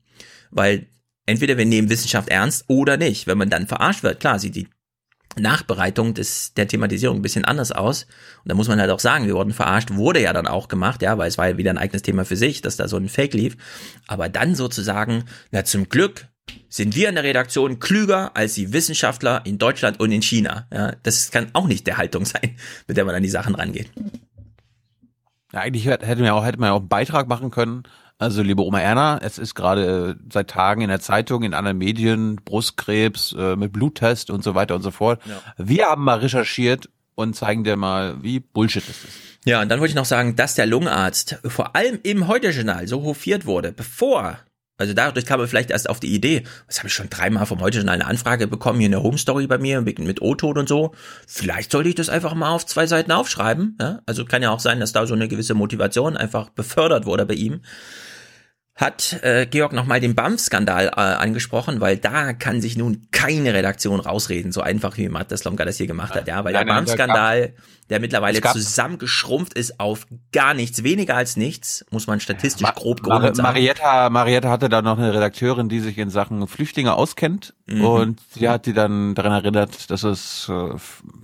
Weil 0.50 0.86
entweder 1.26 1.58
wir 1.58 1.66
nehmen 1.66 1.90
Wissenschaft 1.90 2.28
ernst 2.28 2.64
oder 2.68 2.96
nicht. 2.96 3.26
Wenn 3.26 3.38
man 3.38 3.50
dann 3.50 3.66
verarscht 3.66 4.04
wird, 4.04 4.20
klar, 4.20 4.38
sieht 4.38 4.54
die 4.54 4.68
Nachbereitung 5.38 6.14
des, 6.14 6.54
der 6.54 6.68
Thematisierung 6.68 7.18
ein 7.18 7.22
bisschen 7.22 7.44
anders 7.44 7.72
aus. 7.72 8.04
Und 8.42 8.50
da 8.50 8.54
muss 8.54 8.68
man 8.68 8.80
halt 8.80 8.90
auch 8.90 9.00
sagen, 9.00 9.26
wir 9.26 9.34
wurden 9.34 9.52
verarscht, 9.52 9.92
wurde 9.92 10.20
ja 10.20 10.32
dann 10.32 10.46
auch 10.46 10.68
gemacht, 10.68 11.02
ja, 11.02 11.18
weil 11.18 11.28
es 11.28 11.38
war 11.38 11.48
ja 11.48 11.56
wieder 11.56 11.70
ein 11.70 11.78
eigenes 11.78 12.02
Thema 12.02 12.24
für 12.24 12.36
sich, 12.36 12.62
dass 12.62 12.76
da 12.76 12.88
so 12.88 12.96
ein 12.96 13.08
Fake 13.08 13.34
lief. 13.34 13.56
Aber 14.06 14.28
dann 14.28 14.54
sozusagen, 14.54 15.24
na 15.50 15.64
zum 15.64 15.88
Glück 15.88 16.26
sind 16.68 16.94
wir 16.94 17.08
in 17.08 17.14
der 17.14 17.24
Redaktion 17.24 17.78
klüger 17.80 18.36
als 18.36 18.54
die 18.54 18.72
Wissenschaftler 18.72 19.42
in 19.44 19.58
Deutschland 19.58 20.00
und 20.00 20.12
in 20.12 20.22
China. 20.22 20.66
Ja, 20.72 20.92
das 21.02 21.30
kann 21.30 21.48
auch 21.52 21.66
nicht 21.66 21.86
der 21.86 21.96
Haltung 21.96 22.24
sein, 22.24 22.56
mit 22.86 22.96
der 22.96 23.04
man 23.04 23.14
an 23.14 23.22
die 23.22 23.28
Sachen 23.28 23.54
rangeht. 23.54 23.90
Ja, 25.52 25.60
eigentlich 25.60 25.86
hätte 25.86 26.16
man 26.16 26.24
ja 26.24 26.34
auch, 26.34 26.44
hätte 26.44 26.58
man 26.58 26.68
ja 26.68 26.72
auch 26.72 26.80
einen 26.80 26.88
Beitrag 26.88 27.28
machen 27.28 27.50
können. 27.50 27.84
Also, 28.18 28.42
liebe 28.42 28.62
Oma 28.62 28.80
Erna, 28.80 29.18
es 29.22 29.36
ist 29.36 29.54
gerade 29.54 30.16
äh, 30.18 30.22
seit 30.32 30.48
Tagen 30.48 30.80
in 30.80 30.88
der 30.88 31.00
Zeitung, 31.00 31.42
in 31.42 31.52
anderen 31.52 31.76
Medien, 31.76 32.36
Brustkrebs 32.36 33.34
äh, 33.38 33.56
mit 33.56 33.74
Bluttest 33.74 34.30
und 34.30 34.42
so 34.42 34.54
weiter 34.54 34.74
und 34.74 34.82
so 34.82 34.90
fort. 34.90 35.20
Ja. 35.26 35.42
Wir 35.58 35.86
haben 35.86 36.02
mal 36.02 36.20
recherchiert 36.20 36.88
und 37.14 37.36
zeigen 37.36 37.64
dir 37.64 37.76
mal, 37.76 38.22
wie 38.22 38.40
Bullshit 38.40 38.88
ist 38.88 39.04
es. 39.04 39.10
Ja, 39.44 39.60
und 39.60 39.68
dann 39.68 39.80
wollte 39.80 39.90
ich 39.90 39.96
noch 39.96 40.06
sagen, 40.06 40.34
dass 40.34 40.54
der 40.54 40.66
Lungenarzt 40.66 41.38
vor 41.44 41.76
allem 41.76 41.98
im 42.02 42.26
Heute-Journal 42.26 42.88
so 42.88 43.02
hofiert 43.02 43.44
wurde, 43.44 43.70
bevor, 43.70 44.38
also 44.78 44.94
dadurch 44.94 45.26
kam 45.26 45.40
er 45.40 45.46
vielleicht 45.46 45.70
erst 45.70 45.88
auf 45.88 46.00
die 46.00 46.14
Idee, 46.14 46.44
das 46.66 46.78
habe 46.78 46.88
ich 46.88 46.94
schon 46.94 47.10
dreimal 47.10 47.44
vom 47.44 47.60
Heute-Journal 47.60 47.96
eine 47.96 48.06
Anfrage 48.06 48.46
bekommen, 48.46 48.80
hier 48.80 48.88
eine 48.88 49.02
Home-Story 49.02 49.46
bei 49.46 49.58
mir 49.58 49.82
mit, 49.82 49.98
mit 49.98 50.22
O-Ton 50.22 50.58
und 50.58 50.68
so, 50.68 50.94
vielleicht 51.26 51.70
sollte 51.70 51.90
ich 51.90 51.94
das 51.94 52.08
einfach 52.08 52.34
mal 52.34 52.50
auf 52.50 52.66
zwei 52.66 52.86
Seiten 52.86 53.12
aufschreiben, 53.12 53.76
ja? 53.80 54.00
also 54.06 54.24
kann 54.24 54.42
ja 54.42 54.50
auch 54.50 54.60
sein, 54.60 54.80
dass 54.80 54.92
da 54.92 55.06
so 55.06 55.14
eine 55.14 55.28
gewisse 55.28 55.54
Motivation 55.54 56.16
einfach 56.16 56.48
befördert 56.48 57.04
wurde 57.04 57.26
bei 57.26 57.34
ihm 57.34 57.60
hat 58.76 59.20
äh, 59.22 59.46
Georg 59.46 59.72
nochmal 59.72 60.00
den 60.00 60.14
BAMF-Skandal 60.14 60.88
äh, 60.88 60.90
angesprochen, 61.00 61.80
weil 61.80 61.96
da 61.96 62.34
kann 62.34 62.60
sich 62.60 62.76
nun 62.76 63.06
keine 63.10 63.54
Redaktion 63.54 64.00
rausreden, 64.00 64.52
so 64.52 64.60
einfach 64.60 64.98
wie 64.98 65.08
Matt 65.08 65.36
Slomka 65.36 65.64
das 65.64 65.78
hier 65.78 65.86
gemacht 65.86 66.14
hat, 66.14 66.28
ja, 66.28 66.44
weil 66.44 66.52
Nein, 66.52 66.66
der 66.66 66.74
BAMF-Skandal, 66.74 67.54
der 67.88 68.00
mittlerweile 68.00 68.38
zusammengeschrumpft 68.42 69.54
ist 69.54 69.80
auf 69.80 70.06
gar 70.32 70.52
nichts, 70.52 70.82
weniger 70.82 71.16
als 71.16 71.36
nichts, 71.38 71.86
muss 71.90 72.06
man 72.06 72.20
statistisch 72.20 72.66
Ma- 72.66 72.72
grob 72.72 73.06
Mar 73.06 73.22
sagen. 73.34 73.40
Marietta, 73.42 74.10
Marietta 74.10 74.50
hatte 74.50 74.68
da 74.68 74.82
noch 74.82 74.98
eine 74.98 75.14
Redakteurin, 75.14 75.68
die 75.70 75.80
sich 75.80 75.96
in 75.96 76.10
Sachen 76.10 76.46
Flüchtlinge 76.46 76.94
auskennt 76.94 77.54
Mhm. 77.68 77.84
und 77.84 78.20
sie 78.30 78.48
hat 78.48 78.66
die 78.66 78.72
dann 78.74 79.14
daran 79.16 79.32
erinnert, 79.32 79.90
dass 79.90 80.04
es 80.04 80.48
äh, 80.48 80.74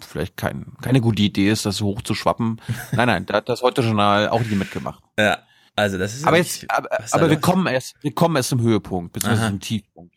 vielleicht 0.00 0.36
kein, 0.36 0.72
keine 0.80 1.00
gute 1.00 1.22
Idee 1.22 1.50
ist, 1.50 1.66
das 1.66 1.76
so 1.76 1.84
hoch 1.86 2.02
zu 2.02 2.14
schwappen. 2.14 2.60
nein, 2.92 3.06
nein, 3.06 3.26
da 3.26 3.34
hat 3.34 3.48
das 3.48 3.62
Heute-Journal 3.62 4.28
auch 4.30 4.40
nie 4.40 4.56
mitgemacht. 4.56 5.02
Ja, 5.18 5.38
also 5.76 5.98
das 5.98 6.14
ist 6.14 6.26
Aber 6.26 6.36
jetzt, 6.36 6.70
aber, 6.70 6.88
aber 7.12 7.30
wir 7.30 7.40
kommen 7.40 7.66
erst, 7.66 7.94
wir 8.02 8.14
kommen 8.14 8.36
erst 8.36 8.50
zum 8.50 8.60
Höhepunkt, 8.60 9.12
beziehungsweise 9.12 9.42
Aha. 9.42 9.50
zum 9.50 9.60
Tiefpunkt. 9.60 10.14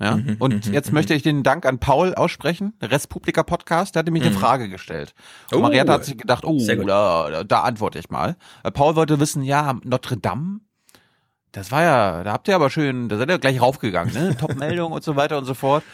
Ja, 0.00 0.16
Mhm, 0.16 0.36
und 0.40 0.66
mhm, 0.66 0.72
jetzt 0.72 0.88
mhm. 0.88 0.94
möchte 0.94 1.14
ich 1.14 1.22
den 1.22 1.44
Dank 1.44 1.64
an 1.66 1.78
Paul 1.78 2.14
aussprechen, 2.14 2.74
der 2.80 2.90
Restpublika 2.90 3.44
Podcast, 3.44 3.94
der 3.94 4.00
hatte 4.00 4.10
mich 4.10 4.22
eine 4.22 4.32
Mhm. 4.32 4.38
Frage 4.38 4.68
gestellt. 4.68 5.14
Und 5.52 5.58
Oh. 5.58 5.60
Marietta 5.62 5.92
hat 5.92 6.04
sich 6.04 6.18
gedacht, 6.18 6.44
oh, 6.44 6.58
da, 6.84 7.44
da, 7.44 7.60
antworte 7.62 8.00
ich 8.00 8.10
mal. 8.10 8.36
Paul 8.72 8.96
wollte 8.96 9.20
wissen, 9.20 9.44
ja, 9.44 9.78
Notre 9.84 10.16
Dame, 10.16 10.60
das 11.52 11.70
war 11.70 11.82
ja, 11.82 12.24
da 12.24 12.32
habt 12.32 12.48
ihr 12.48 12.56
aber 12.56 12.70
schön, 12.70 13.08
da 13.08 13.16
seid 13.16 13.30
ihr 13.30 13.38
gleich 13.38 13.60
raufgegangen, 13.60 14.12
ne? 14.12 14.36
Top-Meldung 14.40 14.90
und 14.90 15.04
so 15.04 15.14
weiter 15.14 15.38
und 15.38 15.44
so 15.44 15.54
fort. 15.54 15.84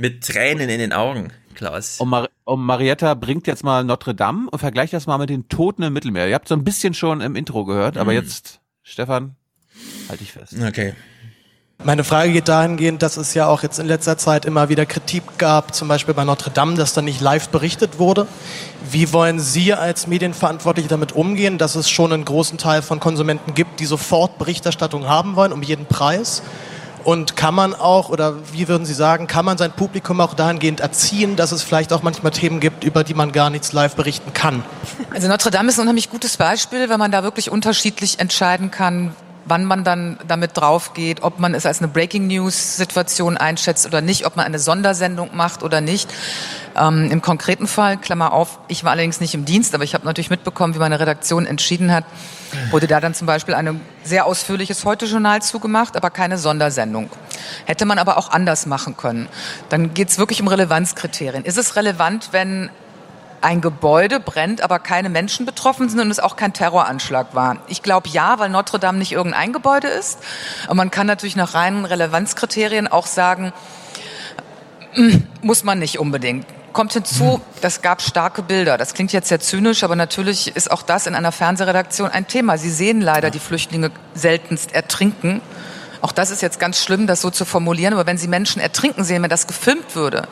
Mit 0.00 0.24
Tränen 0.24 0.68
in 0.68 0.78
den 0.78 0.92
Augen, 0.92 1.32
Klaus. 1.56 1.98
Und, 1.98 2.08
Mar 2.08 2.28
und 2.44 2.60
Marietta 2.60 3.14
bringt 3.14 3.48
jetzt 3.48 3.64
mal 3.64 3.82
Notre 3.82 4.14
Dame 4.14 4.48
und 4.48 4.60
vergleicht 4.60 4.92
das 4.92 5.08
mal 5.08 5.18
mit 5.18 5.28
den 5.28 5.48
Toten 5.48 5.82
im 5.82 5.92
Mittelmeer. 5.92 6.28
Ihr 6.28 6.36
habt 6.36 6.46
so 6.46 6.54
ein 6.54 6.62
bisschen 6.62 6.94
schon 6.94 7.20
im 7.20 7.34
Intro 7.34 7.64
gehört, 7.64 7.96
aber 7.96 8.12
Mhm. 8.12 8.18
jetzt, 8.18 8.60
Stefan, 8.84 9.34
halt 10.08 10.20
dich 10.20 10.30
fest. 10.30 10.54
Okay. 10.66 10.94
Meine 11.82 12.04
Frage 12.04 12.32
geht 12.32 12.48
dahingehend, 12.48 13.02
dass 13.02 13.16
es 13.16 13.34
ja 13.34 13.46
auch 13.48 13.64
jetzt 13.64 13.80
in 13.80 13.86
letzter 13.86 14.16
Zeit 14.18 14.44
immer 14.44 14.68
wieder 14.68 14.86
Kritik 14.86 15.22
gab, 15.38 15.74
zum 15.74 15.88
Beispiel 15.88 16.14
bei 16.14 16.24
Notre 16.24 16.50
Dame, 16.50 16.74
dass 16.74 16.92
da 16.92 17.02
nicht 17.02 17.20
live 17.20 17.48
berichtet 17.48 17.98
wurde. 17.98 18.28
Wie 18.90 19.12
wollen 19.12 19.40
Sie 19.40 19.74
als 19.74 20.06
Medienverantwortliche 20.06 20.88
damit 20.88 21.12
umgehen, 21.12 21.58
dass 21.58 21.74
es 21.74 21.90
schon 21.90 22.12
einen 22.12 22.24
großen 22.24 22.56
Teil 22.58 22.82
von 22.82 23.00
Konsumenten 23.00 23.54
gibt, 23.54 23.80
die 23.80 23.86
sofort 23.86 24.38
Berichterstattung 24.38 25.08
haben 25.08 25.34
wollen, 25.34 25.52
um 25.52 25.62
jeden 25.62 25.86
Preis? 25.86 26.42
Und 27.04 27.36
kann 27.36 27.54
man 27.54 27.74
auch, 27.74 28.08
oder 28.10 28.34
wie 28.52 28.68
würden 28.68 28.84
Sie 28.84 28.94
sagen, 28.94 29.26
kann 29.26 29.44
man 29.44 29.58
sein 29.58 29.72
Publikum 29.72 30.20
auch 30.20 30.34
dahingehend 30.34 30.80
erziehen, 30.80 31.36
dass 31.36 31.52
es 31.52 31.62
vielleicht 31.62 31.92
auch 31.92 32.02
manchmal 32.02 32.32
Themen 32.32 32.60
gibt, 32.60 32.84
über 32.84 33.04
die 33.04 33.14
man 33.14 33.32
gar 33.32 33.50
nichts 33.50 33.72
live 33.72 33.94
berichten 33.94 34.32
kann? 34.32 34.62
Also 35.10 35.28
Notre 35.28 35.50
Dame 35.50 35.68
ist 35.70 35.78
ein 35.78 35.82
unheimlich 35.82 36.10
gutes 36.10 36.36
Beispiel, 36.36 36.88
weil 36.88 36.98
man 36.98 37.10
da 37.10 37.22
wirklich 37.22 37.50
unterschiedlich 37.50 38.18
entscheiden 38.20 38.70
kann, 38.70 39.14
wann 39.48 39.64
man 39.64 39.84
dann 39.84 40.18
damit 40.26 40.56
drauf 40.56 40.94
geht, 40.94 41.22
ob 41.22 41.38
man 41.38 41.54
es 41.54 41.66
als 41.66 41.78
eine 41.78 41.88
Breaking 41.88 42.26
News 42.26 42.76
Situation 42.76 43.36
einschätzt 43.36 43.86
oder 43.86 44.00
nicht, 44.00 44.26
ob 44.26 44.36
man 44.36 44.46
eine 44.46 44.58
Sondersendung 44.58 45.30
macht 45.34 45.62
oder 45.62 45.80
nicht. 45.80 46.08
Ähm, 46.76 47.10
Im 47.10 47.22
konkreten 47.22 47.66
Fall, 47.66 47.96
Klammer 47.96 48.32
auf, 48.32 48.58
ich 48.68 48.84
war 48.84 48.92
allerdings 48.92 49.20
nicht 49.20 49.34
im 49.34 49.44
Dienst, 49.44 49.74
aber 49.74 49.84
ich 49.84 49.94
habe 49.94 50.04
natürlich 50.04 50.30
mitbekommen, 50.30 50.74
wie 50.74 50.78
meine 50.78 51.00
Redaktion 51.00 51.46
entschieden 51.46 51.92
hat, 51.92 52.04
wurde 52.70 52.86
da 52.86 53.00
dann 53.00 53.14
zum 53.14 53.26
Beispiel 53.26 53.54
ein 53.54 53.80
sehr 54.04 54.26
ausführliches 54.26 54.84
Heute-Journal 54.84 55.42
zugemacht, 55.42 55.96
aber 55.96 56.10
keine 56.10 56.38
Sondersendung. 56.38 57.10
Hätte 57.64 57.84
man 57.84 57.98
aber 57.98 58.16
auch 58.16 58.30
anders 58.30 58.66
machen 58.66 58.96
können. 58.96 59.28
Dann 59.68 59.94
geht 59.94 60.08
es 60.08 60.18
wirklich 60.18 60.40
um 60.40 60.48
Relevanzkriterien. 60.48 61.44
Ist 61.44 61.58
es 61.58 61.76
relevant, 61.76 62.28
wenn 62.32 62.70
ein 63.40 63.60
Gebäude 63.60 64.20
brennt, 64.20 64.62
aber 64.62 64.78
keine 64.78 65.08
Menschen 65.08 65.46
betroffen 65.46 65.88
sind 65.88 66.00
und 66.00 66.10
es 66.10 66.20
auch 66.20 66.36
kein 66.36 66.52
Terroranschlag 66.52 67.34
war. 67.34 67.58
Ich 67.68 67.82
glaube 67.82 68.08
ja, 68.08 68.38
weil 68.38 68.48
Notre 68.50 68.78
Dame 68.78 68.98
nicht 68.98 69.12
irgendein 69.12 69.52
Gebäude 69.52 69.88
ist. 69.88 70.18
Aber 70.64 70.74
man 70.74 70.90
kann 70.90 71.06
natürlich 71.06 71.36
nach 71.36 71.54
reinen 71.54 71.84
Relevanzkriterien 71.84 72.88
auch 72.88 73.06
sagen, 73.06 73.52
hm, 74.92 75.26
muss 75.42 75.64
man 75.64 75.78
nicht 75.78 75.98
unbedingt. 75.98 76.46
Kommt 76.72 76.92
hinzu, 76.92 77.40
das 77.60 77.82
gab 77.82 78.02
starke 78.02 78.42
Bilder. 78.42 78.76
Das 78.76 78.94
klingt 78.94 79.12
jetzt 79.12 79.28
sehr 79.28 79.40
zynisch, 79.40 79.82
aber 79.84 79.96
natürlich 79.96 80.54
ist 80.54 80.70
auch 80.70 80.82
das 80.82 81.06
in 81.06 81.14
einer 81.14 81.32
Fernsehredaktion 81.32 82.10
ein 82.10 82.26
Thema. 82.26 82.58
Sie 82.58 82.70
sehen 82.70 83.00
leider 83.00 83.30
die 83.30 83.38
Flüchtlinge 83.38 83.90
seltenst 84.14 84.72
ertrinken. 84.72 85.40
Auch 86.00 86.12
das 86.12 86.30
ist 86.30 86.42
jetzt 86.42 86.60
ganz 86.60 86.82
schlimm, 86.82 87.06
das 87.06 87.20
so 87.20 87.30
zu 87.30 87.44
formulieren. 87.44 87.94
Aber 87.94 88.06
wenn 88.06 88.18
Sie 88.18 88.28
Menschen 88.28 88.60
ertrinken 88.60 89.04
sehen, 89.04 89.22
wenn 89.22 89.30
das 89.30 89.46
gefilmt 89.46 89.96
würde, 89.96 90.28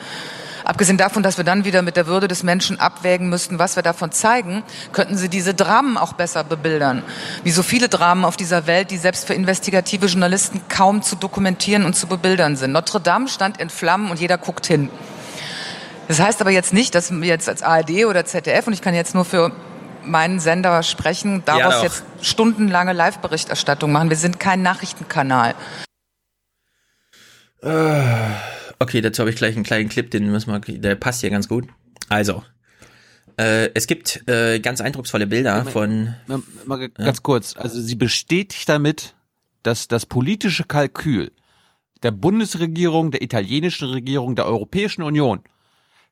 Abgesehen 0.67 0.97
davon, 0.97 1.23
dass 1.23 1.37
wir 1.37 1.45
dann 1.45 1.63
wieder 1.63 1.81
mit 1.81 1.95
der 1.95 2.07
Würde 2.07 2.27
des 2.27 2.43
Menschen 2.43 2.77
abwägen 2.77 3.29
müssten, 3.29 3.57
was 3.57 3.77
wir 3.77 3.83
davon 3.83 4.11
zeigen, 4.11 4.63
könnten 4.91 5.15
sie 5.15 5.29
diese 5.29 5.53
Dramen 5.53 5.97
auch 5.97 6.11
besser 6.11 6.43
bebildern. 6.43 7.03
Wie 7.45 7.51
so 7.51 7.63
viele 7.63 7.87
Dramen 7.87 8.25
auf 8.25 8.35
dieser 8.35 8.67
Welt, 8.67 8.91
die 8.91 8.97
selbst 8.97 9.27
für 9.27 9.33
investigative 9.33 10.07
Journalisten 10.07 10.59
kaum 10.67 11.01
zu 11.03 11.15
dokumentieren 11.15 11.85
und 11.85 11.95
zu 11.95 12.07
bebildern 12.07 12.57
sind. 12.57 12.73
Notre 12.73 12.99
Dame 12.99 13.29
stand 13.29 13.61
in 13.61 13.69
Flammen 13.69 14.11
und 14.11 14.19
jeder 14.19 14.37
guckt 14.37 14.65
hin. 14.65 14.89
Das 16.09 16.19
heißt 16.19 16.41
aber 16.41 16.51
jetzt 16.51 16.73
nicht, 16.73 16.95
dass 16.95 17.11
wir 17.11 17.27
jetzt 17.29 17.47
als 17.47 17.63
ARD 17.63 18.03
oder 18.05 18.25
ZDF, 18.25 18.67
und 18.67 18.73
ich 18.73 18.81
kann 18.81 18.93
jetzt 18.93 19.15
nur 19.15 19.23
für 19.23 19.53
meinen 20.03 20.41
Sender 20.41 20.83
sprechen, 20.83 21.43
daraus 21.45 21.75
Ja, 21.75 21.83
jetzt 21.83 22.03
stundenlange 22.21 22.91
Live-Berichterstattung 22.91 23.89
machen. 23.93 24.09
Wir 24.09 24.17
sind 24.17 24.37
kein 24.37 24.63
Nachrichtenkanal. 24.63 25.55
Äh, 27.63 28.57
Okay, 28.79 29.01
dazu 29.01 29.21
habe 29.21 29.29
ich 29.29 29.35
gleich 29.35 29.55
einen 29.55 29.63
kleinen 29.63 29.89
Clip, 29.89 30.09
den 30.09 30.31
müssen 30.31 30.51
wir, 30.51 30.59
der 30.59 30.95
passt 30.95 31.21
hier 31.21 31.29
ganz 31.29 31.47
gut. 31.47 31.67
Also, 32.09 32.43
äh, 33.37 33.69
es 33.73 33.87
gibt 33.87 34.27
äh, 34.27 34.59
ganz 34.59 34.81
eindrucksvolle 34.81 35.27
Bilder 35.27 35.65
von. 35.65 36.15
Mal, 36.27 36.41
mal 36.65 36.89
ganz 36.89 37.23
kurz. 37.23 37.55
Also 37.55 37.81
sie 37.81 37.95
bestätigt 37.95 38.67
damit, 38.69 39.15
dass 39.63 39.87
das 39.87 40.05
politische 40.05 40.63
Kalkül 40.63 41.31
der 42.03 42.11
Bundesregierung, 42.11 43.11
der 43.11 43.21
italienischen 43.21 43.89
Regierung, 43.89 44.35
der 44.35 44.45
Europäischen 44.45 45.01
Union 45.03 45.41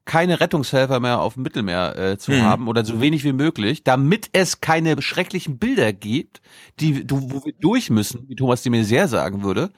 keine 0.05 0.39
Rettungshelfer 0.39 0.99
mehr 0.99 1.19
auf 1.19 1.33
dem 1.33 1.43
Mittelmeer 1.43 1.97
äh, 1.97 2.17
zu 2.19 2.31
Mhm. 2.31 2.41
haben 2.43 2.67
oder 2.67 2.85
so 2.85 3.01
wenig 3.01 3.23
wie 3.23 3.33
möglich, 3.33 3.83
damit 3.83 4.29
es 4.33 4.61
keine 4.61 5.01
schrecklichen 5.01 5.57
Bilder 5.57 5.93
gibt, 5.93 6.41
die 6.79 7.05
du, 7.05 7.31
wo 7.31 7.43
wir 7.43 7.53
durch 7.59 7.89
müssen, 7.89 8.29
wie 8.29 8.35
Thomas 8.35 8.61
de 8.61 8.71
Maizière 8.71 9.07
sagen 9.07 9.43
würde. 9.43 9.71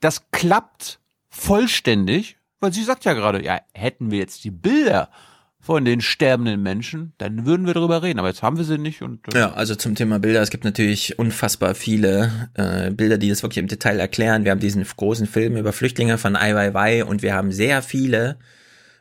Das 0.00 0.30
klappt 0.32 1.00
vollständig, 1.38 2.36
weil 2.60 2.72
sie 2.72 2.82
sagt 2.82 3.04
ja 3.04 3.14
gerade, 3.14 3.44
ja, 3.44 3.60
hätten 3.72 4.10
wir 4.10 4.18
jetzt 4.18 4.44
die 4.44 4.50
Bilder 4.50 5.10
von 5.60 5.84
den 5.84 6.00
sterbenden 6.00 6.62
Menschen, 6.62 7.12
dann 7.18 7.44
würden 7.44 7.66
wir 7.66 7.74
darüber 7.74 8.02
reden. 8.02 8.18
Aber 8.18 8.28
jetzt 8.28 8.42
haben 8.42 8.56
wir 8.56 8.64
sie 8.64 8.78
nicht 8.78 9.02
und 9.02 9.34
äh, 9.34 9.38
Ja, 9.38 9.52
also 9.52 9.74
zum 9.74 9.94
Thema 9.94 10.18
Bilder, 10.18 10.40
es 10.40 10.50
gibt 10.50 10.64
natürlich 10.64 11.18
unfassbar 11.18 11.74
viele 11.74 12.50
äh, 12.54 12.90
Bilder, 12.90 13.18
die 13.18 13.28
das 13.28 13.42
wirklich 13.42 13.58
im 13.58 13.68
Detail 13.68 13.98
erklären. 13.98 14.44
Wir 14.44 14.52
haben 14.52 14.60
diesen 14.60 14.84
großen 14.84 15.26
Film 15.26 15.56
über 15.56 15.72
Flüchtlinge 15.72 16.16
von 16.16 16.36
Ai 16.36 16.54
Weiwei 16.54 17.04
und 17.04 17.22
wir 17.22 17.34
haben 17.34 17.52
sehr 17.52 17.82
viele 17.82 18.38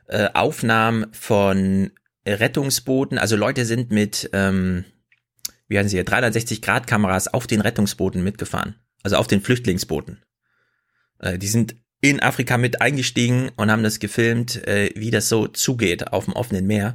äh, 0.08 0.30
Aufnahmen 0.34 1.08
von 1.12 1.92
Rettungsbooten. 2.28 3.18
Also 3.18 3.36
Leute 3.36 3.66
sind 3.66 3.92
mit, 3.92 4.30
ähm, 4.34 4.84
wie 5.68 5.78
heißen 5.78 5.90
sie 5.90 5.98
hier, 5.98 6.06
360-Grad-Kameras 6.06 7.34
auf 7.34 7.48
den 7.48 7.62
Rettungsbooten 7.62 8.24
mitgefahren. 8.24 8.76
Also 9.04 9.18
auf 9.18 9.28
den 9.28 9.42
Flüchtlingsbooten. 9.42 10.24
Äh, 11.20 11.38
die 11.38 11.48
sind 11.48 11.76
in 12.02 12.22
Afrika 12.22 12.58
mit 12.58 12.82
eingestiegen 12.82 13.50
und 13.56 13.72
haben 13.72 13.84
das 13.84 14.00
gefilmt, 14.00 14.68
äh, 14.68 14.92
wie 14.96 15.12
das 15.12 15.30
so 15.30 15.48
zugeht 15.48 16.14
auf 16.14 16.26
dem 16.26 16.34
offenen 16.34 16.68
Meer 16.68 16.94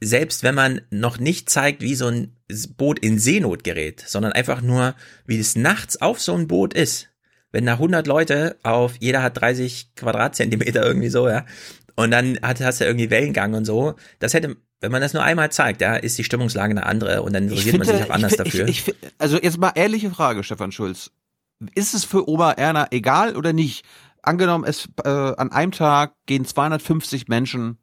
selbst 0.00 0.42
wenn 0.42 0.54
man 0.54 0.82
noch 0.90 1.18
nicht 1.18 1.48
zeigt, 1.50 1.82
wie 1.82 1.94
so 1.94 2.08
ein 2.08 2.36
Boot 2.76 2.98
in 2.98 3.18
Seenot 3.18 3.64
gerät, 3.64 4.04
sondern 4.06 4.32
einfach 4.32 4.60
nur, 4.60 4.94
wie 5.26 5.38
es 5.38 5.56
nachts 5.56 6.00
auf 6.00 6.20
so 6.20 6.34
ein 6.34 6.46
Boot 6.48 6.74
ist. 6.74 7.08
Wenn 7.50 7.64
da 7.66 7.74
100 7.74 8.06
Leute 8.06 8.58
auf, 8.62 8.94
jeder 9.00 9.22
hat 9.22 9.40
30 9.40 9.94
Quadratzentimeter 9.96 10.84
irgendwie 10.84 11.08
so, 11.08 11.28
ja. 11.28 11.46
Und 11.94 12.10
dann 12.10 12.38
hat, 12.42 12.60
hast 12.60 12.80
du 12.80 12.84
irgendwie 12.84 13.08
Wellengang 13.08 13.54
und 13.54 13.64
so. 13.64 13.94
Das 14.18 14.34
hätte, 14.34 14.56
wenn 14.80 14.92
man 14.92 15.00
das 15.00 15.14
nur 15.14 15.22
einmal 15.22 15.50
zeigt, 15.50 15.80
ja, 15.80 15.96
ist 15.96 16.18
die 16.18 16.24
Stimmungslage 16.24 16.72
eine 16.72 16.84
andere 16.84 17.22
und 17.22 17.32
dann 17.32 17.44
interessiert 17.44 17.78
man 17.78 17.86
sich 17.86 18.04
auch 18.04 18.10
anders 18.10 18.32
ich, 18.32 18.38
fi- 18.38 18.44
dafür. 18.44 18.68
Ich, 18.68 18.88
ich, 18.88 18.94
also 19.16 19.40
jetzt 19.40 19.56
mal 19.56 19.72
ehrliche 19.74 20.10
Frage, 20.10 20.44
Stefan 20.44 20.72
Schulz. 20.72 21.10
Ist 21.74 21.94
es 21.94 22.04
für 22.04 22.28
Oma 22.28 22.52
Erna 22.52 22.88
egal 22.90 23.34
oder 23.34 23.54
nicht? 23.54 23.86
Angenommen, 24.26 24.64
es 24.64 24.88
äh, 25.04 25.08
an 25.08 25.52
einem 25.52 25.72
Tag 25.72 26.14
gehen 26.26 26.44
250 26.44 27.28
Menschen 27.28 27.78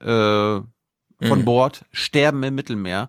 äh, 0.00 0.06
von 0.06 0.66
Mhm. 1.20 1.44
Bord, 1.44 1.84
sterben 1.92 2.42
im 2.42 2.54
Mittelmeer. 2.54 3.08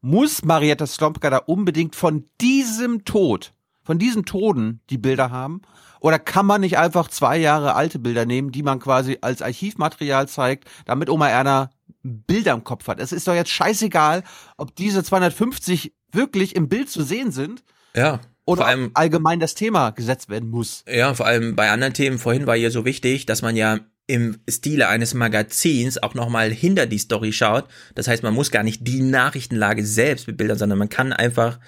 Muss 0.00 0.44
Marietta 0.44 0.86
Slomka 0.86 1.30
da 1.30 1.38
unbedingt 1.38 1.96
von 1.96 2.28
diesem 2.40 3.04
Tod, 3.04 3.54
von 3.82 3.98
diesen 3.98 4.24
Toten 4.24 4.80
die 4.90 4.98
Bilder 4.98 5.30
haben? 5.30 5.62
Oder 6.00 6.18
kann 6.18 6.46
man 6.46 6.60
nicht 6.60 6.78
einfach 6.78 7.08
zwei 7.08 7.38
Jahre 7.38 7.74
alte 7.74 7.98
Bilder 7.98 8.26
nehmen, 8.26 8.52
die 8.52 8.62
man 8.62 8.78
quasi 8.78 9.18
als 9.22 9.40
Archivmaterial 9.42 10.28
zeigt, 10.28 10.68
damit 10.84 11.08
Oma 11.08 11.28
Erna 11.28 11.70
Bilder 12.02 12.52
im 12.52 12.64
Kopf 12.64 12.86
hat? 12.88 13.00
Es 13.00 13.12
ist 13.12 13.26
doch 13.26 13.34
jetzt 13.34 13.50
scheißegal, 13.50 14.22
ob 14.56 14.76
diese 14.76 15.02
250 15.02 15.94
wirklich 16.12 16.54
im 16.56 16.68
Bild 16.68 16.88
zu 16.90 17.02
sehen 17.02 17.30
sind 17.32 17.64
Ja. 17.94 18.20
Oder 18.46 18.62
vor 18.62 18.68
allem, 18.68 18.90
allgemein 18.94 19.40
das 19.40 19.54
Thema 19.54 19.90
gesetzt 19.90 20.30
werden 20.30 20.48
muss. 20.48 20.84
Ja, 20.88 21.12
vor 21.12 21.26
allem 21.26 21.56
bei 21.56 21.70
anderen 21.70 21.92
Themen 21.92 22.18
vorhin 22.18 22.46
war 22.46 22.56
hier 22.56 22.70
so 22.70 22.84
wichtig, 22.84 23.26
dass 23.26 23.42
man 23.42 23.56
ja 23.56 23.80
im 24.08 24.38
Stile 24.48 24.88
eines 24.88 25.14
Magazins 25.14 26.00
auch 26.00 26.14
nochmal 26.14 26.50
hinter 26.52 26.86
die 26.86 26.98
Story 26.98 27.32
schaut. 27.32 27.64
Das 27.96 28.06
heißt, 28.06 28.22
man 28.22 28.34
muss 28.34 28.52
gar 28.52 28.62
nicht 28.62 28.86
die 28.86 29.02
Nachrichtenlage 29.02 29.84
selbst 29.84 30.26
bebildern, 30.26 30.58
sondern 30.58 30.78
man 30.78 30.88
kann 30.88 31.12
einfach, 31.12 31.58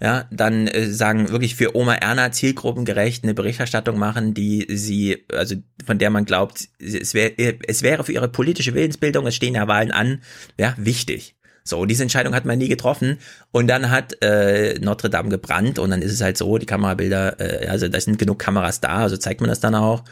ja, 0.00 0.26
dann 0.30 0.68
äh, 0.68 0.86
sagen, 0.86 1.30
wirklich 1.30 1.56
für 1.56 1.74
Oma 1.74 1.94
Erna 1.94 2.30
zielgruppengerecht 2.30 3.24
eine 3.24 3.34
Berichterstattung 3.34 3.98
machen, 3.98 4.32
die 4.32 4.66
sie, 4.70 5.24
also 5.32 5.56
von 5.84 5.98
der 5.98 6.10
man 6.10 6.24
glaubt, 6.24 6.68
es, 6.78 7.14
wär, 7.14 7.32
es 7.68 7.82
wäre 7.82 8.04
für 8.04 8.12
ihre 8.12 8.28
politische 8.28 8.74
Willensbildung, 8.74 9.26
es 9.26 9.34
stehen 9.34 9.56
ja 9.56 9.66
Wahlen 9.66 9.90
an, 9.90 10.22
ja, 10.56 10.74
wichtig. 10.76 11.34
So, 11.68 11.84
diese 11.84 12.02
Entscheidung 12.02 12.34
hat 12.34 12.44
man 12.44 12.58
nie 12.58 12.68
getroffen. 12.68 13.18
Und 13.52 13.68
dann 13.68 13.90
hat 13.90 14.22
äh, 14.22 14.78
Notre 14.80 15.10
Dame 15.10 15.28
gebrannt 15.28 15.78
und 15.78 15.90
dann 15.90 16.02
ist 16.02 16.12
es 16.12 16.20
halt 16.20 16.38
so, 16.38 16.58
die 16.58 16.66
Kamerabilder, 16.66 17.40
äh, 17.40 17.68
also 17.68 17.88
da 17.88 18.00
sind 18.00 18.18
genug 18.18 18.38
Kameras 18.38 18.80
da, 18.80 18.98
also 18.98 19.16
zeigt 19.16 19.40
man 19.40 19.50
das 19.50 19.60
dann 19.60 19.74
auch. 19.74 20.04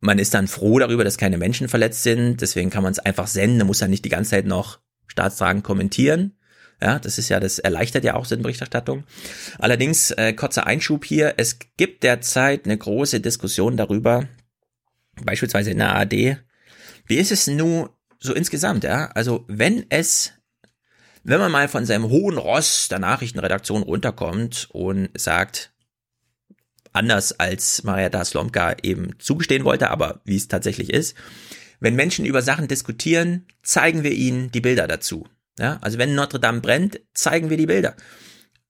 Man 0.00 0.18
ist 0.18 0.34
dann 0.34 0.46
froh 0.46 0.78
darüber, 0.78 1.04
dass 1.04 1.16
keine 1.16 1.38
Menschen 1.38 1.68
verletzt 1.68 2.02
sind, 2.02 2.42
deswegen 2.42 2.70
kann 2.70 2.82
man 2.82 2.92
es 2.92 2.98
einfach 2.98 3.26
senden, 3.26 3.58
man 3.58 3.68
muss 3.68 3.78
dann 3.78 3.90
nicht 3.90 4.04
die 4.04 4.10
ganze 4.10 4.32
Zeit 4.32 4.46
noch 4.46 4.80
staatstragend 5.06 5.64
kommentieren. 5.64 6.36
Ja, 6.82 6.98
das 6.98 7.16
ist 7.16 7.30
ja, 7.30 7.40
das 7.40 7.58
erleichtert 7.58 8.04
ja 8.04 8.14
auch 8.14 8.26
so 8.26 8.34
eine 8.34 8.42
Berichterstattung. 8.42 9.04
Allerdings, 9.58 10.10
äh, 10.10 10.34
kurzer 10.34 10.66
Einschub 10.66 11.06
hier, 11.06 11.34
es 11.38 11.58
gibt 11.78 12.02
derzeit 12.02 12.66
eine 12.66 12.76
große 12.76 13.20
Diskussion 13.20 13.78
darüber, 13.78 14.28
beispielsweise 15.24 15.70
in 15.70 15.78
der 15.78 15.94
ARD, 15.94 16.36
wie 17.06 17.16
ist 17.16 17.32
es 17.32 17.46
nun 17.46 17.88
so 18.18 18.34
insgesamt, 18.34 18.84
ja? 18.84 19.06
Also, 19.14 19.44
wenn 19.48 19.86
es 19.88 20.32
wenn 21.26 21.40
man 21.40 21.50
mal 21.50 21.66
von 21.66 21.84
seinem 21.84 22.08
hohen 22.08 22.38
Ross 22.38 22.86
der 22.88 23.00
Nachrichtenredaktion 23.00 23.82
runterkommt 23.82 24.68
und 24.70 25.10
sagt, 25.14 25.72
anders 26.92 27.38
als 27.38 27.82
Marietta 27.82 28.24
Slomka 28.24 28.76
eben 28.82 29.18
zugestehen 29.18 29.64
wollte, 29.64 29.90
aber 29.90 30.20
wie 30.24 30.36
es 30.36 30.46
tatsächlich 30.46 30.90
ist, 30.90 31.16
wenn 31.80 31.96
Menschen 31.96 32.24
über 32.24 32.42
Sachen 32.42 32.68
diskutieren, 32.68 33.44
zeigen 33.62 34.04
wir 34.04 34.12
ihnen 34.12 34.52
die 34.52 34.60
Bilder 34.60 34.86
dazu. 34.86 35.26
Ja, 35.58 35.78
also 35.80 35.98
wenn 35.98 36.14
Notre 36.14 36.38
Dame 36.38 36.60
brennt, 36.60 37.00
zeigen 37.12 37.50
wir 37.50 37.56
die 37.56 37.66
Bilder. 37.66 37.96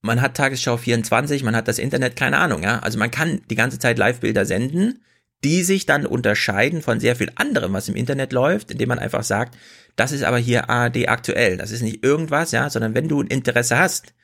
Man 0.00 0.22
hat 0.22 0.36
Tagesschau 0.36 0.78
24, 0.78 1.42
man 1.42 1.54
hat 1.54 1.68
das 1.68 1.78
Internet, 1.78 2.16
keine 2.16 2.38
Ahnung, 2.38 2.62
ja. 2.62 2.78
Also 2.78 2.98
man 2.98 3.10
kann 3.10 3.42
die 3.50 3.54
ganze 3.54 3.78
Zeit 3.78 3.98
Live-Bilder 3.98 4.46
senden, 4.46 5.04
die 5.44 5.62
sich 5.62 5.86
dann 5.86 6.06
unterscheiden 6.06 6.82
von 6.82 7.00
sehr 7.00 7.16
viel 7.16 7.30
anderem, 7.36 7.72
was 7.72 7.88
im 7.88 7.96
Internet 7.96 8.32
läuft, 8.32 8.70
indem 8.70 8.88
man 8.88 8.98
einfach 8.98 9.22
sagt, 9.24 9.56
das 9.94 10.12
ist 10.12 10.24
aber 10.24 10.38
hier 10.38 10.68
ARD 10.68 11.08
aktuell, 11.08 11.56
das 11.56 11.70
ist 11.70 11.82
nicht 11.82 12.04
irgendwas, 12.04 12.52
ja, 12.52 12.68
sondern 12.70 12.94
wenn 12.94 13.08
du 13.08 13.20
ein 13.20 13.28
Interesse 13.28 13.78
hast 13.78 14.14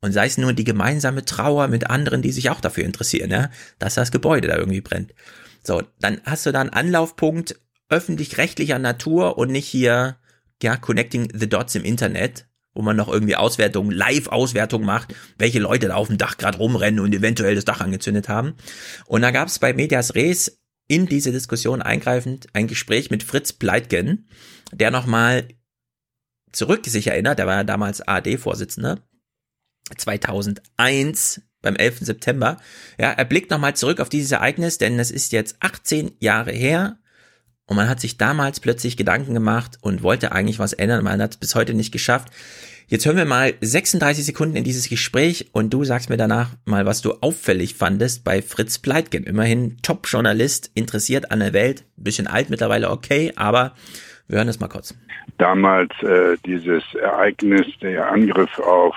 Und 0.00 0.12
sei 0.12 0.26
es 0.26 0.38
nur 0.38 0.52
die 0.52 0.64
gemeinsame 0.64 1.24
Trauer 1.24 1.68
mit 1.68 1.90
anderen, 1.90 2.22
die 2.22 2.32
sich 2.32 2.50
auch 2.50 2.60
dafür 2.60 2.84
interessieren, 2.84 3.30
ja, 3.30 3.50
dass 3.78 3.94
das 3.94 4.12
Gebäude 4.12 4.48
da 4.48 4.56
irgendwie 4.56 4.80
brennt. 4.80 5.12
So, 5.64 5.82
dann 5.98 6.20
hast 6.24 6.46
du 6.46 6.52
da 6.52 6.60
einen 6.60 6.70
Anlaufpunkt 6.70 7.56
öffentlich-rechtlicher 7.88 8.78
Natur 8.78 9.38
und 9.38 9.50
nicht 9.50 9.66
hier, 9.66 10.16
ja, 10.62 10.76
connecting 10.76 11.28
the 11.34 11.48
dots 11.48 11.74
im 11.74 11.84
Internet, 11.84 12.46
wo 12.74 12.82
man 12.82 12.96
noch 12.96 13.08
irgendwie 13.08 13.34
Auswertungen, 13.34 13.90
Live-Auswertung 13.90 14.84
macht, 14.84 15.14
welche 15.36 15.58
Leute 15.58 15.88
da 15.88 15.94
auf 15.96 16.08
dem 16.08 16.18
Dach 16.18 16.36
gerade 16.36 16.58
rumrennen 16.58 17.00
und 17.00 17.12
eventuell 17.12 17.56
das 17.56 17.64
Dach 17.64 17.80
angezündet 17.80 18.28
haben. 18.28 18.54
Und 19.06 19.22
da 19.22 19.32
gab 19.32 19.48
es 19.48 19.58
bei 19.58 19.72
Medias 19.72 20.14
Res 20.14 20.57
in 20.88 21.06
diese 21.06 21.32
Diskussion 21.32 21.82
eingreifend 21.82 22.48
ein 22.54 22.66
Gespräch 22.66 23.10
mit 23.10 23.22
Fritz 23.22 23.52
Pleitgen, 23.52 24.28
der 24.72 24.90
nochmal 24.90 25.48
zurück 26.52 26.86
sich 26.86 27.06
erinnert, 27.06 27.38
der 27.38 27.46
war 27.46 27.56
ja 27.56 27.64
damals 27.64 28.00
ARD-Vorsitzender, 28.00 28.98
2001 29.96 31.42
beim 31.60 31.76
11. 31.76 31.98
September. 32.00 32.58
Ja, 32.98 33.12
er 33.12 33.24
blickt 33.24 33.50
nochmal 33.50 33.76
zurück 33.76 34.00
auf 34.00 34.08
dieses 34.08 34.32
Ereignis, 34.32 34.78
denn 34.78 34.98
es 34.98 35.10
ist 35.10 35.32
jetzt 35.32 35.56
18 35.60 36.12
Jahre 36.20 36.52
her 36.52 36.98
und 37.66 37.76
man 37.76 37.88
hat 37.88 38.00
sich 38.00 38.16
damals 38.16 38.60
plötzlich 38.60 38.96
Gedanken 38.96 39.34
gemacht 39.34 39.76
und 39.82 40.02
wollte 40.02 40.32
eigentlich 40.32 40.58
was 40.58 40.72
ändern. 40.72 41.04
Man 41.04 41.20
hat 41.20 41.32
es 41.32 41.36
bis 41.36 41.54
heute 41.54 41.74
nicht 41.74 41.92
geschafft. 41.92 42.32
Jetzt 42.90 43.04
hören 43.04 43.18
wir 43.18 43.26
mal 43.26 43.52
36 43.60 44.24
Sekunden 44.24 44.56
in 44.56 44.64
dieses 44.64 44.88
Gespräch 44.88 45.50
und 45.52 45.74
du 45.74 45.84
sagst 45.84 46.08
mir 46.08 46.16
danach 46.16 46.52
mal, 46.64 46.86
was 46.86 47.02
du 47.02 47.12
auffällig 47.20 47.74
fandest 47.74 48.24
bei 48.24 48.40
Fritz 48.40 48.78
Pleitgen. 48.78 49.24
Immerhin 49.24 49.76
Top-Journalist, 49.82 50.70
interessiert 50.74 51.30
an 51.30 51.40
der 51.40 51.52
Welt, 51.52 51.84
bisschen 51.98 52.26
alt 52.26 52.48
mittlerweile, 52.48 52.90
okay, 52.90 53.30
aber 53.36 53.74
wir 54.26 54.38
hören 54.38 54.48
es 54.48 54.58
mal 54.58 54.68
kurz. 54.68 54.96
Damals 55.36 55.90
äh, 56.02 56.38
dieses 56.46 56.82
Ereignis, 56.94 57.66
der 57.82 58.10
Angriff 58.10 58.58
auf 58.58 58.96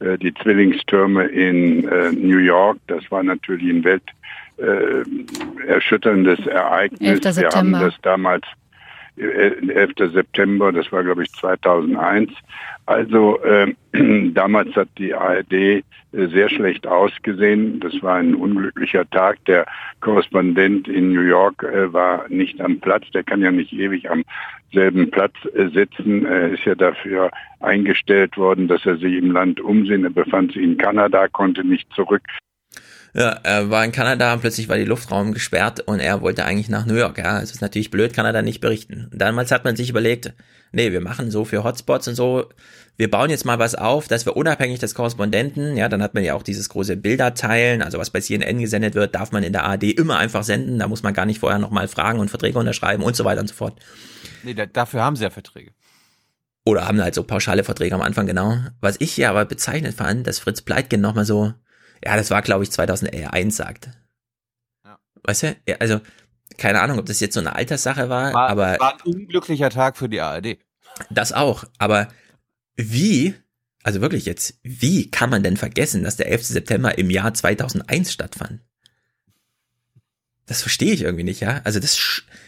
äh, 0.00 0.18
die 0.18 0.34
Zwillingstürme 0.34 1.26
in 1.26 1.86
äh, 1.86 2.10
New 2.10 2.38
York, 2.38 2.78
das 2.88 3.08
war 3.12 3.22
natürlich 3.22 3.70
ein 3.70 3.84
Welt 3.84 4.02
äh, 4.56 5.04
Ereignis. 6.48 7.24
11. 7.24 7.36
Wir 7.36 7.50
haben 7.50 7.70
das 7.70 7.94
damals 8.02 8.46
11. 9.20 10.12
September, 10.12 10.72
das 10.72 10.90
war 10.92 11.04
glaube 11.04 11.24
ich 11.24 11.32
2001. 11.32 12.32
Also 12.86 13.40
äh, 13.42 13.74
damals 14.32 14.74
hat 14.76 14.88
die 14.96 15.14
ARD 15.14 15.52
äh, 15.52 15.82
sehr 16.12 16.48
schlecht 16.48 16.86
ausgesehen. 16.86 17.80
Das 17.80 18.02
war 18.02 18.16
ein 18.16 18.34
unglücklicher 18.34 19.08
Tag. 19.10 19.44
Der 19.44 19.66
Korrespondent 20.00 20.88
in 20.88 21.12
New 21.12 21.22
York 21.22 21.62
äh, 21.62 21.92
war 21.92 22.26
nicht 22.28 22.60
am 22.60 22.80
Platz. 22.80 23.04
Der 23.12 23.24
kann 23.24 23.42
ja 23.42 23.50
nicht 23.50 23.72
ewig 23.72 24.10
am 24.10 24.24
selben 24.72 25.10
Platz 25.10 25.34
äh, 25.54 25.68
sitzen. 25.68 26.24
Er 26.24 26.50
ist 26.50 26.64
ja 26.64 26.74
dafür 26.74 27.30
eingestellt 27.60 28.36
worden, 28.38 28.68
dass 28.68 28.86
er 28.86 28.96
sich 28.96 29.14
im 29.14 29.32
Land 29.32 29.60
umsehen. 29.60 30.04
Er 30.04 30.10
befand 30.10 30.52
sich 30.52 30.62
in 30.62 30.78
Kanada, 30.78 31.28
konnte 31.28 31.64
nicht 31.64 31.92
zurück. 31.92 32.22
Ja, 33.14 33.30
er 33.42 33.70
war 33.70 33.84
in 33.84 33.92
Kanada 33.92 34.34
und 34.34 34.40
plötzlich 34.40 34.68
war 34.68 34.76
die 34.76 34.84
Luftraum 34.84 35.32
gesperrt 35.32 35.80
und 35.80 36.00
er 36.00 36.20
wollte 36.20 36.44
eigentlich 36.44 36.68
nach 36.68 36.86
New 36.86 36.94
York. 36.94 37.18
Ja, 37.18 37.40
es 37.40 37.50
ist 37.50 37.62
natürlich 37.62 37.90
blöd, 37.90 38.12
kann 38.12 38.26
er 38.26 38.32
da 38.32 38.42
nicht 38.42 38.60
berichten. 38.60 39.08
Und 39.10 39.20
damals 39.20 39.50
hat 39.50 39.64
man 39.64 39.76
sich 39.76 39.90
überlegt, 39.90 40.34
nee, 40.72 40.92
wir 40.92 41.00
machen 41.00 41.30
so 41.30 41.44
für 41.44 41.64
Hotspots 41.64 42.08
und 42.08 42.14
so, 42.14 42.48
wir 42.96 43.10
bauen 43.10 43.30
jetzt 43.30 43.44
mal 43.44 43.58
was 43.58 43.76
auf, 43.76 44.08
dass 44.08 44.26
wir 44.26 44.36
unabhängig 44.36 44.80
des 44.80 44.94
Korrespondenten, 44.94 45.76
ja, 45.76 45.88
dann 45.88 46.02
hat 46.02 46.14
man 46.14 46.24
ja 46.24 46.34
auch 46.34 46.42
dieses 46.42 46.68
große 46.68 46.96
Bilder 46.96 47.32
teilen, 47.32 47.80
also 47.80 47.98
was 47.98 48.10
bei 48.10 48.20
CNN 48.20 48.58
gesendet 48.58 48.96
wird, 48.96 49.14
darf 49.14 49.30
man 49.30 49.44
in 49.44 49.52
der 49.52 49.64
ARD 49.64 49.84
immer 49.84 50.18
einfach 50.18 50.42
senden, 50.42 50.80
da 50.80 50.88
muss 50.88 51.04
man 51.04 51.14
gar 51.14 51.24
nicht 51.24 51.38
vorher 51.38 51.60
nochmal 51.60 51.86
fragen 51.86 52.18
und 52.18 52.28
Verträge 52.28 52.58
unterschreiben 52.58 53.04
und 53.04 53.14
so 53.14 53.24
weiter 53.24 53.40
und 53.40 53.46
so 53.46 53.54
fort. 53.54 53.78
Nee, 54.42 54.54
da, 54.54 54.66
dafür 54.66 55.02
haben 55.02 55.14
sie 55.14 55.22
ja 55.22 55.30
Verträge. 55.30 55.70
Oder 56.64 56.86
haben 56.86 57.00
halt 57.00 57.14
so 57.14 57.22
pauschale 57.22 57.64
Verträge 57.64 57.94
am 57.94 58.02
Anfang, 58.02 58.26
genau. 58.26 58.58
Was 58.80 58.96
ich 58.98 59.12
hier 59.12 59.30
aber 59.30 59.44
bezeichnet 59.44 59.94
fand, 59.94 60.26
dass 60.26 60.40
Fritz 60.40 60.60
Pleitgen 60.60 61.00
nochmal 61.00 61.24
so, 61.24 61.54
ja, 62.04 62.16
das 62.16 62.30
war 62.30 62.42
glaube 62.42 62.64
ich 62.64 62.70
2001 62.70 63.56
sagt. 63.56 63.90
Ja. 64.84 64.98
Weißt 65.24 65.42
du, 65.44 65.56
ja, 65.66 65.76
also 65.78 66.00
keine 66.56 66.80
Ahnung, 66.80 66.98
ob 66.98 67.06
das 67.06 67.20
jetzt 67.20 67.34
so 67.34 67.40
eine 67.40 67.54
Alterssache 67.54 68.08
war, 68.08 68.32
War, 68.32 68.48
aber 68.48 68.78
war 68.80 68.94
ein 68.94 69.00
unglücklicher 69.02 69.70
Tag 69.70 69.96
für 69.96 70.08
die 70.08 70.20
ARD. 70.20 70.58
das 71.10 71.32
auch. 71.32 71.64
Aber 71.78 72.08
wie, 72.76 73.34
also 73.82 74.00
wirklich 74.00 74.24
jetzt, 74.26 74.58
wie 74.62 75.10
kann 75.10 75.30
man 75.30 75.42
denn 75.42 75.56
vergessen, 75.56 76.02
dass 76.02 76.16
der 76.16 76.28
11. 76.30 76.44
September 76.46 76.98
im 76.98 77.10
Jahr 77.10 77.32
2001 77.34 78.12
stattfand? 78.12 78.60
Das 80.46 80.62
verstehe 80.62 80.94
ich 80.94 81.02
irgendwie 81.02 81.24
nicht, 81.24 81.40
ja. 81.40 81.60
Also 81.64 81.78
das, 81.78 81.96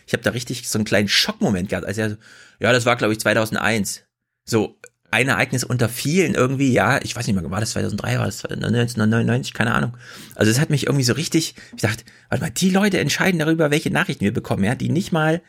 ich 0.06 0.12
habe 0.12 0.22
da 0.22 0.31
richtig 0.31 0.68
so 0.68 0.78
einen 0.78 0.86
kleinen 0.86 1.09
Schockmoment 1.09 1.68
gehabt, 1.68 1.86
als 1.86 1.98
er 1.98 2.10
so, 2.10 2.16
ja, 2.59 2.72
das 2.72 2.86
war 2.86 2.97
glaube 2.97 3.12
ich 3.12 3.20
2001. 3.20 4.05
So 4.44 4.81
ein 5.11 5.28
Ereignis 5.28 5.65
unter 5.65 5.89
vielen 5.89 6.35
irgendwie, 6.35 6.73
ja, 6.73 7.01
ich 7.03 7.16
weiß 7.16 7.27
nicht 7.27 7.35
mehr, 7.41 7.51
war 7.51 7.61
das 7.61 7.73
2003, 7.73 8.19
war 8.19 8.27
das 8.27 8.45
1999, 8.45 9.53
keine 9.55 9.73
Ahnung. 9.74 9.97
Also 10.37 10.51
es 10.51 10.61
hat 10.61 10.70
mich 10.70 10.87
irgendwie 10.87 11.05
so 11.05 11.15
richtig, 11.15 11.55
ich 11.74 11.82
dachte, 11.82 12.05
warte 12.28 12.45
mal, 12.45 12.51
die 12.51 12.70
Leute 12.70 12.99
entscheiden 13.01 13.39
darüber, 13.41 13.70
welche 13.70 13.91
Nachrichten 13.91 14.24
wir 14.24 14.32
bekommen, 14.32 14.65
ja, 14.65 14.74
die 14.74 14.89
nicht 14.89 15.11
mal 15.12 15.43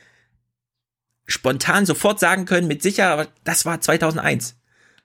spontan 1.25 1.85
sofort 1.85 2.19
sagen 2.19 2.45
können, 2.45 2.67
mit 2.67 2.81
sicher, 2.81 3.09
aber 3.09 3.27
das 3.43 3.65
war 3.65 3.79
2001. 3.79 4.55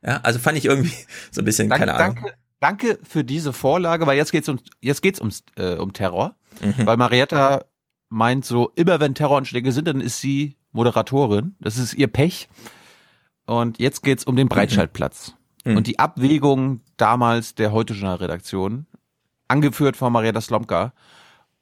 Ja, 0.05 0.21
also 0.23 0.39
fand 0.39 0.59
ich 0.59 0.65
irgendwie 0.65 0.93
so 1.31 1.41
ein 1.43 1.45
bisschen, 1.45 1.69
Danke, 1.69 1.87
keine 1.87 1.95
Ahnung. 1.99 2.17
danke, 2.17 2.35
danke 2.61 2.99
für 3.09 3.25
diese 3.25 3.53
Vorlage, 3.53 4.07
weil 4.07 4.17
jetzt 4.17 4.33
geht's 4.33 4.49
um 4.49 4.59
jetzt 4.81 5.03
geht's 5.03 5.21
ums 5.21 5.45
äh, 5.57 5.75
um 5.75 5.93
Terror, 5.93 6.35
Mhm. 6.63 6.87
weil 6.87 6.97
Marietta 6.97 7.67
meint 8.09 8.47
so 8.47 8.73
immer 8.77 8.99
wenn 8.99 9.15
Terroranschläge 9.15 9.73
sind, 9.73 9.87
dann 9.89 10.01
ist 10.01 10.21
sie 10.23 10.57
Moderatorin. 10.73 11.55
Das 11.61 11.77
ist 11.77 11.93
ihr 11.93 12.07
Pech. 12.07 12.49
Und 13.47 13.79
jetzt 13.79 14.03
geht's 14.03 14.25
um 14.25 14.37
den 14.37 14.49
Breitscheidplatz 14.49 15.35
Mhm. 15.65 15.77
und 15.79 15.87
die 15.87 15.99
Abwägung 15.99 16.81
damals 16.97 17.55
der 17.55 17.73
heute 17.73 17.95
Journal 17.95 18.17
Redaktion, 18.17 18.87
angeführt 19.49 19.97
von 19.97 20.13
Marietta 20.13 20.41
Slomka. 20.41 20.93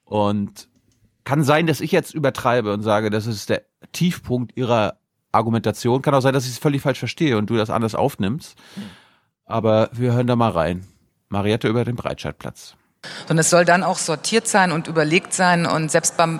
Und 0.03 0.67
kann 1.23 1.43
sein, 1.43 1.65
dass 1.65 1.81
ich 1.81 1.91
jetzt 1.91 2.13
übertreibe 2.13 2.71
und 2.71 2.83
sage, 2.83 3.09
das 3.09 3.25
ist 3.25 3.49
der 3.49 3.63
Tiefpunkt 3.91 4.55
ihrer 4.55 4.97
Argumentation. 5.31 6.03
Kann 6.03 6.13
auch 6.13 6.21
sein, 6.21 6.33
dass 6.33 6.45
ich 6.45 6.51
es 6.51 6.57
völlig 6.59 6.83
falsch 6.83 6.99
verstehe 6.99 7.37
und 7.37 7.49
du 7.49 7.57
das 7.57 7.71
anders 7.71 7.95
aufnimmst. 7.95 8.55
Aber 9.45 9.89
wir 9.91 10.13
hören 10.13 10.27
da 10.27 10.35
mal 10.35 10.51
rein. 10.51 10.85
Mariette 11.29 11.67
über 11.67 11.83
den 11.83 11.95
Breitscheidplatz. 11.95 12.75
Und 13.27 13.37
es 13.39 13.49
soll 13.49 13.65
dann 13.65 13.83
auch 13.83 13.97
sortiert 13.97 14.47
sein 14.47 14.71
und 14.71 14.87
überlegt 14.87 15.33
sein. 15.33 15.65
Und 15.65 15.89
selbst 15.89 16.15
beim 16.17 16.39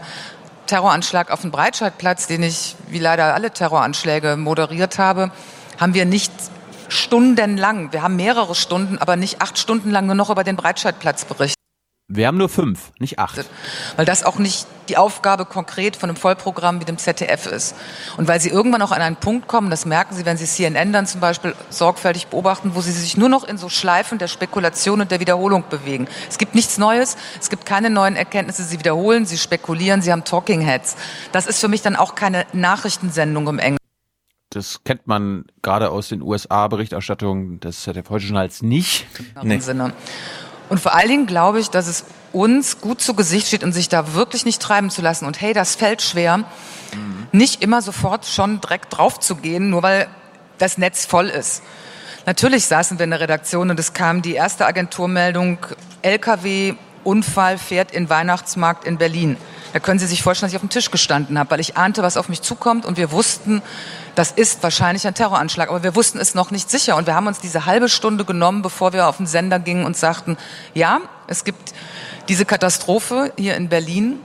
Terroranschlag 0.66 1.32
auf 1.32 1.42
dem 1.42 1.52
Breitscheidplatz, 1.52 2.28
den 2.28 2.44
ich 2.44 2.76
wie 2.88 3.00
leider 3.00 3.34
alle 3.34 3.52
Terroranschläge 3.52 4.38
moderiert 4.38 4.98
habe, 4.98 5.32
haben 5.80 5.94
wir 5.94 6.06
nicht 6.06 6.32
stundenlang, 6.88 7.92
wir 7.92 8.02
haben 8.02 8.16
mehrere 8.16 8.56
Stunden, 8.56 8.98
aber 8.98 9.16
nicht 9.16 9.42
acht 9.42 9.58
Stunden 9.58 9.92
lang 9.92 10.06
nur 10.06 10.16
noch 10.16 10.30
über 10.30 10.44
den 10.44 10.56
Breitscheidplatz 10.56 11.26
berichtet. 11.26 11.55
Wir 12.08 12.28
haben 12.28 12.38
nur 12.38 12.50
fünf, 12.50 12.92
nicht 13.00 13.18
acht. 13.18 13.44
Weil 13.96 14.06
das 14.06 14.24
auch 14.24 14.38
nicht 14.38 14.68
die 14.90 14.98
Aufgabe 14.98 15.44
konkret 15.46 15.96
von 15.96 16.08
einem 16.08 16.18
Vollprogramm 16.18 16.80
wie 16.80 16.86
dem 16.86 17.00
ZDF 17.00 17.48
ist. 17.48 17.76
Und 18.18 18.28
weil 18.28 18.40
sie 18.40 18.50
irgendwann 18.50 18.84
auch 18.84 18.92
an 18.92 19.02
einen 19.02 19.16
Punkt 19.16 19.48
kommen, 19.48 19.72
das 19.72 19.88
merken 19.88 20.14
sie, 20.14 20.24
wenn 20.24 20.38
sie 20.38 20.46
CNN 20.46 20.94
dann 20.94 21.08
zum 21.08 21.20
Beispiel 21.20 21.56
sorgfältig 21.72 22.28
beobachten, 22.28 22.76
wo 22.76 22.82
sie 22.82 22.92
sich 22.92 23.18
nur 23.18 23.28
noch 23.28 23.44
in 23.44 23.58
so 23.58 23.70
Schleifen 23.70 24.20
der 24.20 24.28
Spekulation 24.28 25.02
und 25.02 25.10
der 25.10 25.20
Wiederholung 25.20 25.64
bewegen. 25.68 26.08
Es 26.30 26.38
gibt 26.38 26.54
nichts 26.54 26.78
Neues, 26.78 27.18
es 27.42 27.50
gibt 27.50 27.66
keine 27.66 27.90
neuen 27.90 28.16
Erkenntnisse, 28.16 28.64
sie 28.64 28.78
wiederholen, 28.78 29.26
sie 29.26 29.40
spekulieren, 29.40 30.04
sie 30.04 30.12
haben 30.12 30.24
Talking 30.24 30.62
Heads. 30.62 30.98
Das 31.32 31.48
ist 31.48 31.60
für 31.60 31.70
mich 31.70 31.82
dann 31.82 31.96
auch 31.96 32.14
keine 32.14 32.46
Nachrichtensendung 32.54 33.48
im 33.48 33.58
Englischen. 33.58 33.80
Das 34.52 34.84
kennt 34.84 35.08
man 35.08 35.46
gerade 35.64 35.90
aus 35.90 36.10
den 36.10 36.22
USA-Berichterstattungen 36.22 37.60
des 37.60 37.82
ZDF 37.82 38.10
heute 38.12 38.26
Journals 38.26 38.62
nicht. 38.62 39.08
Nee. 39.42 39.58
Sinne. 39.58 39.94
Und 40.70 40.80
vor 40.80 40.96
allen 40.96 41.10
Dingen 41.10 41.26
glaube 41.26 41.60
ich, 41.60 41.70
dass 41.70 41.88
es 41.88 42.06
uns 42.34 42.82
gut 42.82 43.02
zu 43.02 43.14
Gesicht 43.14 43.48
steht 43.48 43.64
und 43.64 43.72
sich 43.72 43.88
da 43.88 44.14
wirklich 44.14 44.46
nicht 44.46 44.62
treiben 44.62 44.90
zu 44.90 45.02
lassen. 45.02 45.26
Und 45.26 45.40
hey, 45.42 45.54
das 45.54 45.76
fällt 45.76 46.02
schwer, 46.02 46.44
nicht 47.32 47.62
immer 47.62 47.82
sofort 47.82 48.26
schon 48.26 48.62
direkt 48.62 48.98
drauf 48.98 49.20
zu 49.20 49.36
gehen, 49.36 49.70
nur 49.70 49.84
weil 49.84 50.08
das 50.58 50.78
Netz 50.78 51.06
voll 51.06 51.28
ist. 51.28 51.64
Natürlich 52.26 52.66
saßen 52.66 52.98
wir 52.98 53.04
in 53.04 53.12
der 53.12 53.20
Redaktion 53.20 53.70
und 53.70 53.80
es 53.80 53.94
kam 53.94 54.22
die 54.22 54.34
erste 54.34 54.66
Agenturmeldung, 54.66 55.60
LKW, 56.02 56.74
Unfall 57.04 57.60
fährt 57.60 57.92
in 57.92 58.10
Weihnachtsmarkt 58.10 58.86
in 58.86 58.98
Berlin. 58.98 59.38
Da 59.74 59.80
können 59.80 60.00
Sie 60.00 60.08
sich 60.08 60.24
vorstellen, 60.24 60.48
dass 60.48 60.54
ich 60.54 60.58
auf 60.58 60.68
dem 60.68 60.70
Tisch 60.70 60.90
gestanden 60.90 61.38
habe, 61.38 61.52
weil 61.52 61.60
ich 61.60 61.78
ahnte, 61.78 62.02
was 62.02 62.18
auf 62.18 62.30
mich 62.30 62.42
zukommt 62.42 62.86
und 62.86 62.98
wir 62.98 63.12
wussten, 63.12 63.62
das 64.16 64.32
ist 64.32 64.64
wahrscheinlich 64.64 65.06
ein 65.08 65.14
Terroranschlag, 65.14 65.70
aber 65.70 65.84
wir 65.84 65.96
wussten 65.96 66.18
es 66.20 66.36
noch 66.36 66.52
nicht 66.52 66.70
sicher 66.70 66.96
und 66.96 67.06
wir 67.08 67.16
haben 67.16 67.28
uns 67.28 67.40
diese 67.40 67.66
halbe 67.66 67.90
Stunde 67.90 68.26
genommen, 68.26 68.62
bevor 68.62 68.94
wir 68.94 69.08
auf 69.08 69.18
den 69.18 69.28
Sender 69.28 69.60
gingen 69.60 69.86
und 69.86 69.98
sagten, 69.98 70.38
ja, 70.74 71.02
es 71.28 71.44
gibt 71.44 71.74
diese 72.30 72.46
Katastrophe 72.46 73.34
hier 73.38 73.56
in 73.56 73.70
Berlin. 73.70 74.20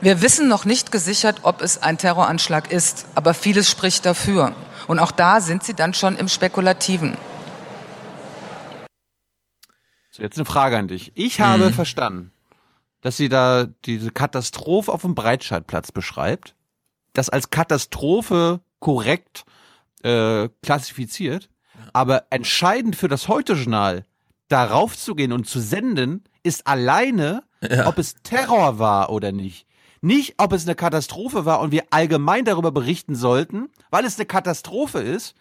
Wir 0.00 0.20
wissen 0.22 0.48
noch 0.48 0.64
nicht 0.64 0.90
gesichert, 0.92 1.40
ob 1.42 1.62
es 1.62 1.82
ein 1.82 1.98
Terroranschlag 1.98 2.70
ist, 2.72 3.06
aber 3.14 3.34
vieles 3.34 3.70
spricht 3.70 4.04
dafür. 4.04 4.52
Und 4.86 4.98
auch 4.98 5.12
da 5.12 5.40
sind 5.40 5.64
Sie 5.64 5.74
dann 5.74 5.94
schon 5.94 6.16
im 6.16 6.28
Spekulativen. 6.28 7.16
So, 10.10 10.22
jetzt 10.22 10.36
eine 10.36 10.44
Frage 10.44 10.76
an 10.78 10.88
dich. 10.88 11.12
Ich 11.14 11.40
habe 11.40 11.70
Mhm. 11.70 11.72
verstanden, 11.72 12.32
dass 13.00 13.16
sie 13.16 13.28
da 13.28 13.66
diese 13.84 14.10
Katastrophe 14.10 14.92
auf 14.92 15.02
dem 15.02 15.14
Breitscheidplatz 15.14 15.92
beschreibt, 15.92 16.54
das 17.14 17.30
als 17.30 17.50
Katastrophe 17.50 18.60
korrekt 18.84 19.44
äh, 20.02 20.50
klassifiziert, 20.62 21.48
aber 21.94 22.26
entscheidend 22.30 22.94
für 22.96 23.08
das 23.08 23.28
Heute-Journal 23.28 24.04
darauf 24.48 24.96
zu 24.96 25.14
gehen 25.14 25.32
und 25.32 25.48
zu 25.48 25.58
senden, 25.58 26.22
ist 26.42 26.66
alleine, 26.66 27.42
Ja. 27.62 27.86
ob 27.86 27.96
es 27.98 28.16
Terror 28.22 28.78
war 28.78 29.08
oder 29.10 29.32
nicht. 29.32 29.66
Nicht, 30.02 30.34
ob 30.36 30.52
es 30.52 30.66
eine 30.66 30.74
Katastrophe 30.74 31.46
war 31.46 31.60
und 31.60 31.72
wir 31.72 31.84
allgemein 31.88 32.44
darüber 32.44 32.72
berichten 32.72 33.14
sollten, 33.14 33.70
weil 33.90 34.04
es 34.04 34.18
eine 34.18 34.26
Katastrophe 34.26 34.98
ist. 34.98 35.34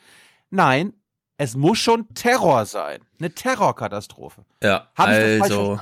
Nein, 0.49 0.93
es 1.35 1.57
muss 1.57 1.79
schon 1.79 2.07
Terror 2.13 2.65
sein. 2.65 3.01
Eine 3.19 3.33
Terrorkatastrophe. 3.33 4.45
Ja, 4.63 4.87
Hab 4.95 5.09
also. 5.09 5.81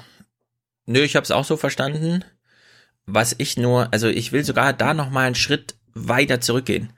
Nö, 0.87 1.01
ich 1.01 1.15
habe 1.15 1.23
es 1.25 1.29
auch 1.31 1.45
so 1.45 1.57
verstanden. 1.57 2.25
Was 3.05 3.35
ich 3.37 3.55
nur, 3.55 3.89
also 3.93 4.07
ich 4.07 4.31
will 4.31 4.43
sogar 4.43 4.73
da 4.73 4.95
noch 4.95 5.11
mal 5.11 5.27
einen 5.27 5.35
Schritt 5.35 5.75
weiter 5.93 6.41
zurückgehen. 6.41 6.91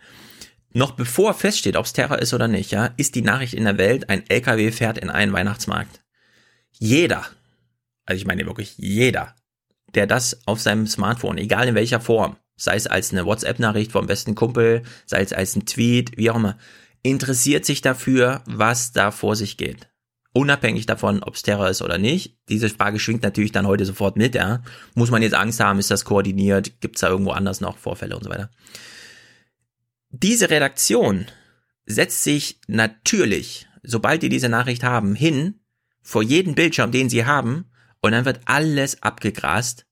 Noch 0.73 0.91
bevor 0.91 1.33
feststeht, 1.33 1.75
ob 1.75 1.85
es 1.85 1.93
Terror 1.93 2.19
ist 2.19 2.33
oder 2.33 2.47
nicht, 2.47 2.71
ja, 2.71 2.91
ist 2.97 3.15
die 3.15 3.21
Nachricht 3.21 3.53
in 3.53 3.65
der 3.65 3.77
Welt, 3.77 4.09
ein 4.09 4.27
LKW 4.27 4.71
fährt 4.71 4.97
in 4.97 5.09
einen 5.09 5.31
Weihnachtsmarkt. 5.31 6.01
Jeder, 6.71 7.25
also 8.05 8.17
ich 8.17 8.25
meine 8.25 8.45
wirklich 8.45 8.77
jeder, 8.77 9.35
der 9.93 10.07
das 10.07 10.47
auf 10.47 10.59
seinem 10.59 10.87
Smartphone, 10.87 11.37
egal 11.37 11.67
in 11.67 11.75
welcher 11.75 12.01
Form, 12.01 12.37
sei 12.55 12.75
es 12.75 12.87
als 12.87 13.11
eine 13.11 13.25
WhatsApp-Nachricht 13.25 13.91
vom 13.91 14.07
besten 14.07 14.33
Kumpel, 14.33 14.81
sei 15.05 15.21
es 15.21 15.31
als 15.31 15.55
ein 15.55 15.67
Tweet, 15.67 16.17
wie 16.17 16.31
auch 16.31 16.35
immer, 16.35 16.57
interessiert 17.03 17.65
sich 17.65 17.81
dafür, 17.81 18.41
was 18.45 18.91
da 18.93 19.11
vor 19.11 19.35
sich 19.35 19.57
geht. 19.57 19.89
Unabhängig 20.35 20.87
davon, 20.87 21.21
ob 21.21 21.35
es 21.35 21.43
Terror 21.43 21.69
ist 21.69 21.83
oder 21.83 21.99
nicht. 21.99 22.39
Diese 22.49 22.69
Frage 22.69 22.99
schwingt 22.99 23.21
natürlich 23.21 23.51
dann 23.51 23.67
heute 23.67 23.85
sofort 23.85 24.17
mit, 24.17 24.33
ja. 24.33 24.63
Muss 24.95 25.11
man 25.11 25.21
jetzt 25.21 25.35
Angst 25.35 25.59
haben, 25.59 25.77
ist 25.77 25.91
das 25.91 26.05
koordiniert, 26.05 26.81
gibt 26.81 26.95
es 26.95 27.01
da 27.01 27.09
irgendwo 27.09 27.31
anders 27.31 27.61
noch 27.61 27.77
Vorfälle 27.77 28.15
und 28.15 28.23
so 28.23 28.31
weiter. 28.31 28.49
Diese 30.15 30.51
Redaktion 30.51 31.25
setzt 31.87 32.23
sich 32.23 32.59
natürlich, 32.67 33.67
sobald 33.81 34.21
die 34.21 34.29
diese 34.29 34.47
Nachricht 34.47 34.83
haben, 34.83 35.15
hin 35.15 35.59
vor 36.03 36.21
jeden 36.21 36.53
Bildschirm, 36.53 36.91
den 36.91 37.09
sie 37.09 37.25
haben, 37.25 37.71
und 37.99 38.11
dann 38.11 38.23
wird 38.23 38.41
alles 38.45 39.01
abgegrast. 39.01 39.87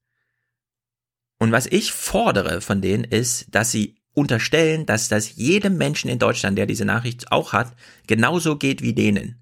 Und 1.40 1.52
was 1.52 1.66
ich 1.66 1.92
fordere 1.92 2.62
von 2.62 2.82
denen 2.82 3.04
ist, 3.04 3.48
dass 3.50 3.72
sie 3.72 4.00
unterstellen, 4.14 4.86
dass 4.86 5.10
das 5.10 5.38
jedem 5.38 5.78
Menschen 5.78 6.08
in 6.08 6.20
Deutschland, 6.20 6.56
der 6.56 6.68
diese 6.68 6.86
Nachricht 6.86 7.32
auch 7.32 7.52
hat, 7.52 7.76
genauso 8.06 8.58
geht 8.58 8.84
wie 8.84 8.94
denen. 8.94 9.42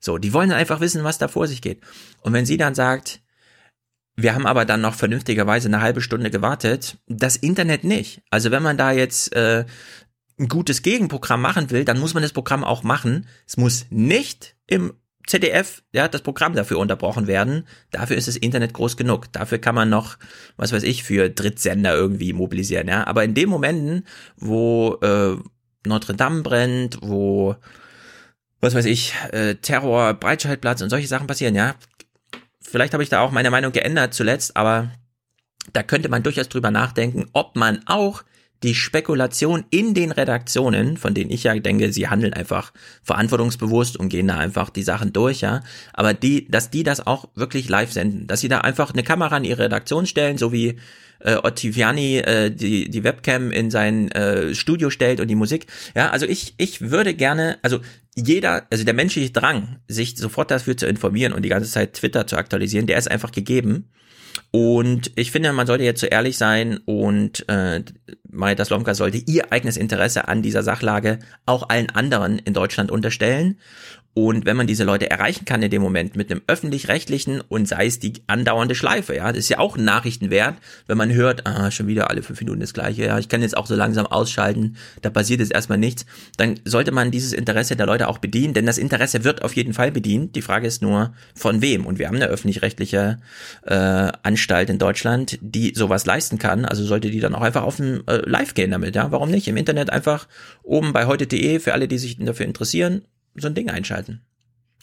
So, 0.00 0.18
die 0.18 0.32
wollen 0.32 0.50
einfach 0.50 0.80
wissen, 0.80 1.04
was 1.04 1.18
da 1.18 1.28
vor 1.28 1.46
sich 1.46 1.62
geht. 1.62 1.82
Und 2.20 2.32
wenn 2.32 2.46
sie 2.46 2.56
dann 2.56 2.74
sagt, 2.74 3.22
wir 4.16 4.34
haben 4.34 4.46
aber 4.46 4.64
dann 4.64 4.80
noch 4.80 4.94
vernünftigerweise 4.94 5.68
eine 5.68 5.80
halbe 5.80 6.00
Stunde 6.00 6.30
gewartet, 6.30 6.98
das 7.06 7.36
Internet 7.36 7.84
nicht. 7.84 8.22
Also 8.30 8.50
wenn 8.50 8.62
man 8.62 8.78
da 8.78 8.92
jetzt 8.92 9.34
äh, 9.34 9.64
ein 10.38 10.48
gutes 10.48 10.82
Gegenprogramm 10.82 11.40
machen 11.40 11.70
will, 11.70 11.84
dann 11.84 11.98
muss 11.98 12.14
man 12.14 12.22
das 12.22 12.32
Programm 12.32 12.64
auch 12.64 12.82
machen. 12.82 13.26
Es 13.46 13.56
muss 13.56 13.86
nicht 13.90 14.56
im 14.66 14.94
ZDF, 15.26 15.82
ja, 15.92 16.06
das 16.06 16.22
Programm 16.22 16.54
dafür 16.54 16.78
unterbrochen 16.78 17.26
werden. 17.26 17.66
Dafür 17.90 18.16
ist 18.16 18.28
das 18.28 18.36
Internet 18.36 18.74
groß 18.74 18.96
genug. 18.96 19.32
Dafür 19.32 19.58
kann 19.58 19.74
man 19.74 19.88
noch, 19.88 20.16
was 20.56 20.72
weiß 20.72 20.82
ich, 20.82 21.02
für 21.02 21.30
Drittsender 21.30 21.94
irgendwie 21.94 22.32
mobilisieren, 22.32 22.88
ja. 22.88 23.06
Aber 23.06 23.24
in 23.24 23.34
den 23.34 23.48
Momenten, 23.48 24.06
wo 24.36 24.98
äh, 25.02 25.36
Notre 25.86 26.14
Dame 26.14 26.42
brennt, 26.42 26.98
wo 27.00 27.56
was 28.60 28.74
weiß 28.74 28.86
ich, 28.86 29.14
äh, 29.32 29.56
Terror, 29.56 30.14
Breitscheidplatz 30.14 30.80
und 30.80 30.90
solche 30.90 31.08
Sachen 31.08 31.26
passieren, 31.26 31.54
ja. 31.54 31.74
Vielleicht 32.66 32.92
habe 32.92 33.02
ich 33.02 33.08
da 33.08 33.20
auch 33.20 33.30
meine 33.30 33.50
Meinung 33.50 33.72
geändert 33.72 34.14
zuletzt, 34.14 34.56
aber 34.56 34.90
da 35.72 35.82
könnte 35.82 36.08
man 36.08 36.22
durchaus 36.22 36.48
drüber 36.48 36.70
nachdenken, 36.70 37.26
ob 37.32 37.56
man 37.56 37.80
auch 37.86 38.24
die 38.62 38.74
Spekulation 38.74 39.64
in 39.70 39.92
den 39.92 40.10
Redaktionen, 40.10 40.96
von 40.96 41.12
denen 41.12 41.30
ich 41.30 41.44
ja 41.44 41.54
denke, 41.58 41.92
sie 41.92 42.08
handeln 42.08 42.32
einfach 42.32 42.72
verantwortungsbewusst 43.02 43.98
und 43.98 44.08
gehen 44.08 44.28
da 44.28 44.38
einfach 44.38 44.70
die 44.70 44.82
Sachen 44.82 45.12
durch, 45.12 45.42
ja, 45.42 45.62
aber 45.92 46.14
die, 46.14 46.50
dass 46.50 46.70
die 46.70 46.82
das 46.82 47.06
auch 47.06 47.28
wirklich 47.34 47.68
live 47.68 47.92
senden, 47.92 48.26
dass 48.26 48.40
sie 48.40 48.48
da 48.48 48.58
einfach 48.58 48.92
eine 48.92 49.02
Kamera 49.02 49.36
in 49.36 49.44
ihre 49.44 49.64
Redaktion 49.64 50.06
stellen, 50.06 50.38
so 50.38 50.50
wie 50.50 50.78
äh, 51.20 51.36
Ottaviani 51.36 52.18
äh, 52.18 52.50
die, 52.50 52.88
die 52.88 53.04
Webcam 53.04 53.52
in 53.52 53.70
sein 53.70 54.10
äh, 54.12 54.54
Studio 54.54 54.88
stellt 54.88 55.20
und 55.20 55.28
die 55.28 55.34
Musik. 55.34 55.66
Ja, 55.94 56.10
also 56.10 56.26
ich, 56.26 56.54
ich 56.56 56.90
würde 56.90 57.14
gerne, 57.14 57.58
also 57.62 57.80
jeder, 58.16 58.66
also 58.70 58.84
der 58.84 58.94
menschliche 58.94 59.32
Drang, 59.32 59.78
sich 59.88 60.16
sofort 60.16 60.50
dafür 60.50 60.76
zu 60.76 60.86
informieren 60.86 61.32
und 61.32 61.42
die 61.42 61.48
ganze 61.48 61.70
Zeit 61.70 61.94
Twitter 61.94 62.26
zu 62.26 62.36
aktualisieren, 62.36 62.86
der 62.86 62.98
ist 62.98 63.10
einfach 63.10 63.32
gegeben. 63.32 63.90
Und 64.50 65.12
ich 65.16 65.30
finde, 65.30 65.52
man 65.52 65.66
sollte 65.66 65.84
jetzt 65.84 66.00
so 66.00 66.06
ehrlich 66.06 66.36
sein 66.36 66.78
und 66.84 67.48
äh, 67.48 67.82
Marita 68.28 68.64
Slomka 68.64 68.94
sollte 68.94 69.18
ihr 69.18 69.52
eigenes 69.52 69.76
Interesse 69.76 70.28
an 70.28 70.42
dieser 70.42 70.62
Sachlage 70.62 71.18
auch 71.46 71.68
allen 71.68 71.90
anderen 71.90 72.38
in 72.38 72.54
Deutschland 72.54 72.90
unterstellen. 72.90 73.58
Und 74.14 74.46
wenn 74.46 74.56
man 74.56 74.68
diese 74.68 74.84
Leute 74.84 75.10
erreichen 75.10 75.44
kann 75.44 75.60
in 75.60 75.70
dem 75.70 75.82
Moment 75.82 76.14
mit 76.14 76.30
einem 76.30 76.40
öffentlich-rechtlichen 76.46 77.40
und 77.40 77.66
sei 77.66 77.86
es 77.86 77.98
die 77.98 78.12
andauernde 78.28 78.76
Schleife, 78.76 79.16
ja, 79.16 79.30
das 79.30 79.40
ist 79.40 79.48
ja 79.48 79.58
auch 79.58 79.76
Nachrichtenwert, 79.76 80.54
wenn 80.86 80.96
man 80.96 81.12
hört, 81.12 81.46
ah, 81.48 81.72
schon 81.72 81.88
wieder 81.88 82.10
alle 82.10 82.22
fünf 82.22 82.38
Minuten 82.38 82.60
das 82.60 82.74
gleiche, 82.74 83.04
ja, 83.06 83.18
ich 83.18 83.28
kann 83.28 83.42
jetzt 83.42 83.56
auch 83.56 83.66
so 83.66 83.74
langsam 83.74 84.06
ausschalten, 84.06 84.76
da 85.02 85.10
passiert 85.10 85.40
jetzt 85.40 85.52
erstmal 85.52 85.78
nichts, 85.78 86.06
dann 86.36 86.60
sollte 86.64 86.92
man 86.92 87.10
dieses 87.10 87.32
Interesse 87.32 87.74
der 87.74 87.86
Leute 87.86 88.06
auch 88.06 88.18
bedienen, 88.18 88.54
denn 88.54 88.66
das 88.66 88.78
Interesse 88.78 89.24
wird 89.24 89.42
auf 89.42 89.56
jeden 89.56 89.74
Fall 89.74 89.90
bedient. 89.90 90.36
Die 90.36 90.42
Frage 90.42 90.68
ist 90.68 90.80
nur, 90.80 91.12
von 91.34 91.60
wem? 91.60 91.84
Und 91.84 91.98
wir 91.98 92.06
haben 92.06 92.14
eine 92.16 92.28
öffentlich-rechtliche 92.28 93.18
äh, 93.66 93.74
Anstalt 93.74 94.70
in 94.70 94.78
Deutschland, 94.78 95.38
die 95.40 95.74
sowas 95.74 96.06
leisten 96.06 96.38
kann, 96.38 96.64
also 96.64 96.84
sollte 96.84 97.10
die 97.10 97.20
dann 97.20 97.34
auch 97.34 97.42
einfach 97.42 97.64
auf 97.64 97.76
dem 97.76 98.04
äh, 98.06 98.18
Live 98.18 98.54
gehen 98.54 98.70
damit, 98.70 98.94
ja, 98.94 99.10
warum 99.10 99.32
nicht? 99.32 99.48
Im 99.48 99.56
Internet 99.56 99.90
einfach 99.90 100.28
oben 100.62 100.92
bei 100.92 101.06
heute.de 101.06 101.58
für 101.58 101.72
alle, 101.72 101.88
die 101.88 101.98
sich 101.98 102.16
dafür 102.18 102.46
interessieren, 102.46 103.02
so 103.36 103.48
ein 103.48 103.54
Ding 103.54 103.68
einschalten. 103.70 104.22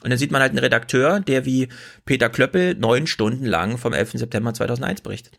Und 0.04 0.10
dann 0.10 0.18
sieht 0.18 0.32
man 0.32 0.42
halt 0.42 0.52
einen 0.52 0.60
Redakteur, 0.60 1.20
der 1.20 1.46
wie 1.46 1.68
Peter 2.06 2.30
Klöppel 2.30 2.76
neun 2.76 3.06
Stunden 3.08 3.46
lang 3.46 3.78
vom 3.78 3.94
11. 3.94 4.14
September 4.14 4.54
2001 4.54 5.02
berichtet. 5.02 5.38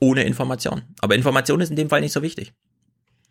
Ohne 0.00 0.24
Information. 0.24 0.82
Aber 1.00 1.14
Information 1.14 1.60
ist 1.60 1.70
in 1.70 1.76
dem 1.76 1.88
Fall 1.88 2.00
nicht 2.00 2.12
so 2.12 2.22
wichtig. 2.22 2.52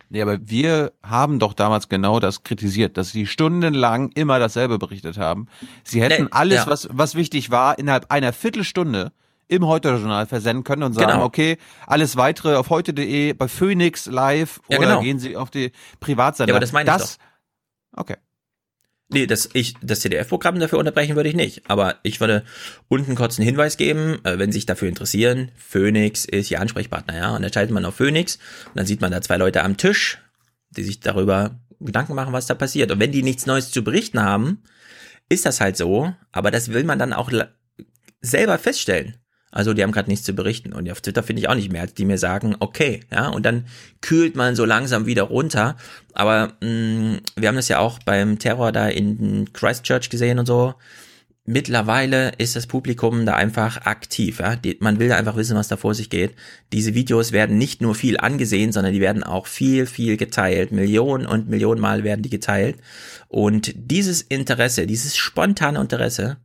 Nee, 0.09 0.21
aber 0.21 0.37
wir 0.47 0.93
haben 1.03 1.39
doch 1.39 1.53
damals 1.53 1.89
genau 1.89 2.19
das 2.19 2.43
kritisiert, 2.43 2.95
dass 2.97 3.09
sie 3.09 3.25
stundenlang 3.25 4.11
immer 4.11 4.37
dasselbe 4.39 4.77
berichtet 4.77 5.17
haben. 5.17 5.47
Sie 5.83 6.01
hätten 6.01 6.23
Nee, 6.25 6.29
alles, 6.31 6.57
ja. 6.57 6.67
was, 6.67 6.87
was 6.91 7.15
wichtig 7.15 7.49
war, 7.51 7.79
innerhalb 7.79 8.11
einer 8.11 8.31
Viertelstunde 8.31 9.11
im 9.47 9.65
Heute-Journal 9.65 10.25
versenden 10.27 10.63
können 10.63 10.83
und 10.83 10.93
sagen, 10.93 11.11
Genau. 11.11 11.23
okay, 11.25 11.57
alles 11.87 12.17
weitere 12.17 12.55
auf 12.55 12.69
heute.de, 12.69 13.33
bei 13.33 13.47
Phoenix 13.47 14.05
live 14.07 14.59
Ja, 14.69 14.77
oder 14.77 14.87
genau. 14.87 15.01
gehen 15.01 15.19
Sie 15.19 15.35
auf 15.37 15.49
die 15.51 15.71
Privatsender. 15.99 16.49
Ja, 16.49 16.55
aber 16.55 16.61
das 16.61 16.71
meine 16.71 16.89
ich 16.89 16.95
das, 16.95 17.17
Okay. 17.95 18.17
Nee, 19.07 19.27
das, 19.27 19.49
ich, 19.53 19.75
das 19.83 19.99
CDF-Programm 19.99 20.59
dafür 20.59 20.79
unterbrechen 20.79 21.15
würde 21.15 21.29
ich 21.29 21.35
nicht. 21.35 21.69
Aber 21.69 21.99
ich 22.01 22.19
würde 22.19 22.43
unten 22.87 23.15
kurz 23.15 23.37
einen 23.37 23.45
Hinweis 23.45 23.77
geben, 23.77 24.19
äh, 24.25 24.39
wenn 24.39 24.51
Sie 24.51 24.57
sich 24.57 24.65
dafür 24.65 24.89
interessieren. 24.89 25.51
Phoenix 25.55 26.25
ist 26.25 26.49
Ihr 26.49 26.59
Ansprechpartner, 26.59 27.15
ja. 27.15 27.35
Und 27.35 27.43
dann 27.43 27.53
schaltet 27.53 27.73
man 27.73 27.85
auf 27.85 27.95
Phoenix 27.95 28.37
und 28.67 28.77
dann 28.77 28.87
sieht 28.87 29.01
man 29.01 29.11
da 29.11 29.21
zwei 29.21 29.37
Leute 29.37 29.63
am 29.63 29.77
Tisch, 29.77 30.17
die 30.71 30.83
sich 30.83 31.01
darüber 31.01 31.59
Gedanken 31.79 32.15
machen, 32.15 32.33
was 32.33 32.47
da 32.47 32.55
passiert. 32.55 32.91
Und 32.91 32.99
wenn 32.99 33.11
die 33.11 33.21
nichts 33.21 33.45
Neues 33.45 33.69
zu 33.69 33.83
berichten 33.83 34.21
haben, 34.21 34.63
ist 35.29 35.45
das 35.45 35.61
halt 35.61 35.77
so. 35.77 36.13
Aber 36.31 36.49
das 36.49 36.73
will 36.73 36.83
man 36.83 36.97
dann 36.97 37.13
auch 37.13 37.31
selber 38.21 38.57
feststellen. 38.57 39.17
Also 39.55 39.73
die 39.73 39.81
haben 39.83 39.93
gerade 39.93 40.09
nichts 40.09 40.25
zu 40.25 40.33
berichten. 40.33 40.73
Und 40.73 40.91
auf 40.91 40.99
Twitter 40.99 41.23
finde 41.23 41.39
ich 41.39 41.47
auch 41.47 41.55
nicht 41.55 41.71
mehr, 41.71 41.87
die 41.87 42.03
mir 42.03 42.17
sagen, 42.17 42.57
okay, 42.59 42.99
ja, 43.11 43.29
und 43.29 43.45
dann 43.45 43.65
kühlt 44.01 44.35
man 44.35 44.53
so 44.53 44.65
langsam 44.65 45.05
wieder 45.05 45.23
runter. 45.23 45.77
Aber 46.13 46.53
mh, 46.61 47.19
wir 47.37 47.47
haben 47.47 47.55
das 47.55 47.69
ja 47.69 47.79
auch 47.79 47.99
beim 47.99 48.37
Terror 48.37 48.73
da 48.73 48.89
in 48.89 49.51
Christchurch 49.53 50.09
gesehen 50.09 50.39
und 50.39 50.45
so. 50.45 50.75
Mittlerweile 51.45 52.33
ist 52.37 52.57
das 52.57 52.67
Publikum 52.67 53.25
da 53.25 53.35
einfach 53.35 53.85
aktiv. 53.85 54.39
Ja? 54.39 54.57
Die, 54.57 54.75
man 54.81 54.99
will 54.99 55.07
da 55.07 55.15
einfach 55.15 55.37
wissen, 55.37 55.55
was 55.55 55.69
da 55.69 55.77
vor 55.77 55.93
sich 55.93 56.09
geht. 56.09 56.33
Diese 56.73 56.93
Videos 56.93 57.31
werden 57.31 57.57
nicht 57.57 57.81
nur 57.81 57.95
viel 57.95 58.17
angesehen, 58.17 58.73
sondern 58.73 58.91
die 58.91 58.99
werden 58.99 59.23
auch 59.23 59.47
viel, 59.47 59.85
viel 59.85 60.17
geteilt. 60.17 60.73
Millionen 60.73 61.25
und 61.25 61.47
Millionen 61.47 61.79
Mal 61.79 62.03
werden 62.03 62.23
die 62.23 62.29
geteilt. 62.29 62.75
Und 63.29 63.71
dieses 63.75 64.21
Interesse, 64.21 64.85
dieses 64.85 65.15
spontane 65.15 65.79
Interesse 65.79 66.37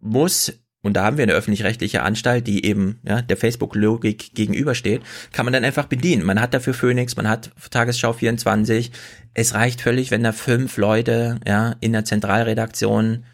muss 0.00 0.52
und 0.84 0.92
da 0.92 1.04
haben 1.04 1.16
wir 1.16 1.22
eine 1.22 1.32
öffentlich-rechtliche 1.32 2.02
Anstalt, 2.02 2.46
die 2.46 2.66
eben 2.66 3.00
ja, 3.08 3.22
der 3.22 3.38
Facebook-Logik 3.38 4.34
gegenübersteht, 4.34 5.00
kann 5.32 5.46
man 5.46 5.54
dann 5.54 5.64
einfach 5.64 5.86
bedienen. 5.86 6.24
Man 6.24 6.38
hat 6.38 6.52
dafür 6.52 6.74
Phoenix, 6.74 7.16
man 7.16 7.26
hat 7.26 7.50
Tagesschau 7.70 8.12
24. 8.12 8.92
Es 9.32 9.54
reicht 9.54 9.80
völlig, 9.80 10.10
wenn 10.10 10.22
da 10.22 10.32
fünf 10.32 10.76
Leute 10.76 11.40
ja, 11.46 11.74
in 11.80 11.92
der 11.92 12.04
Zentralredaktion 12.04 13.24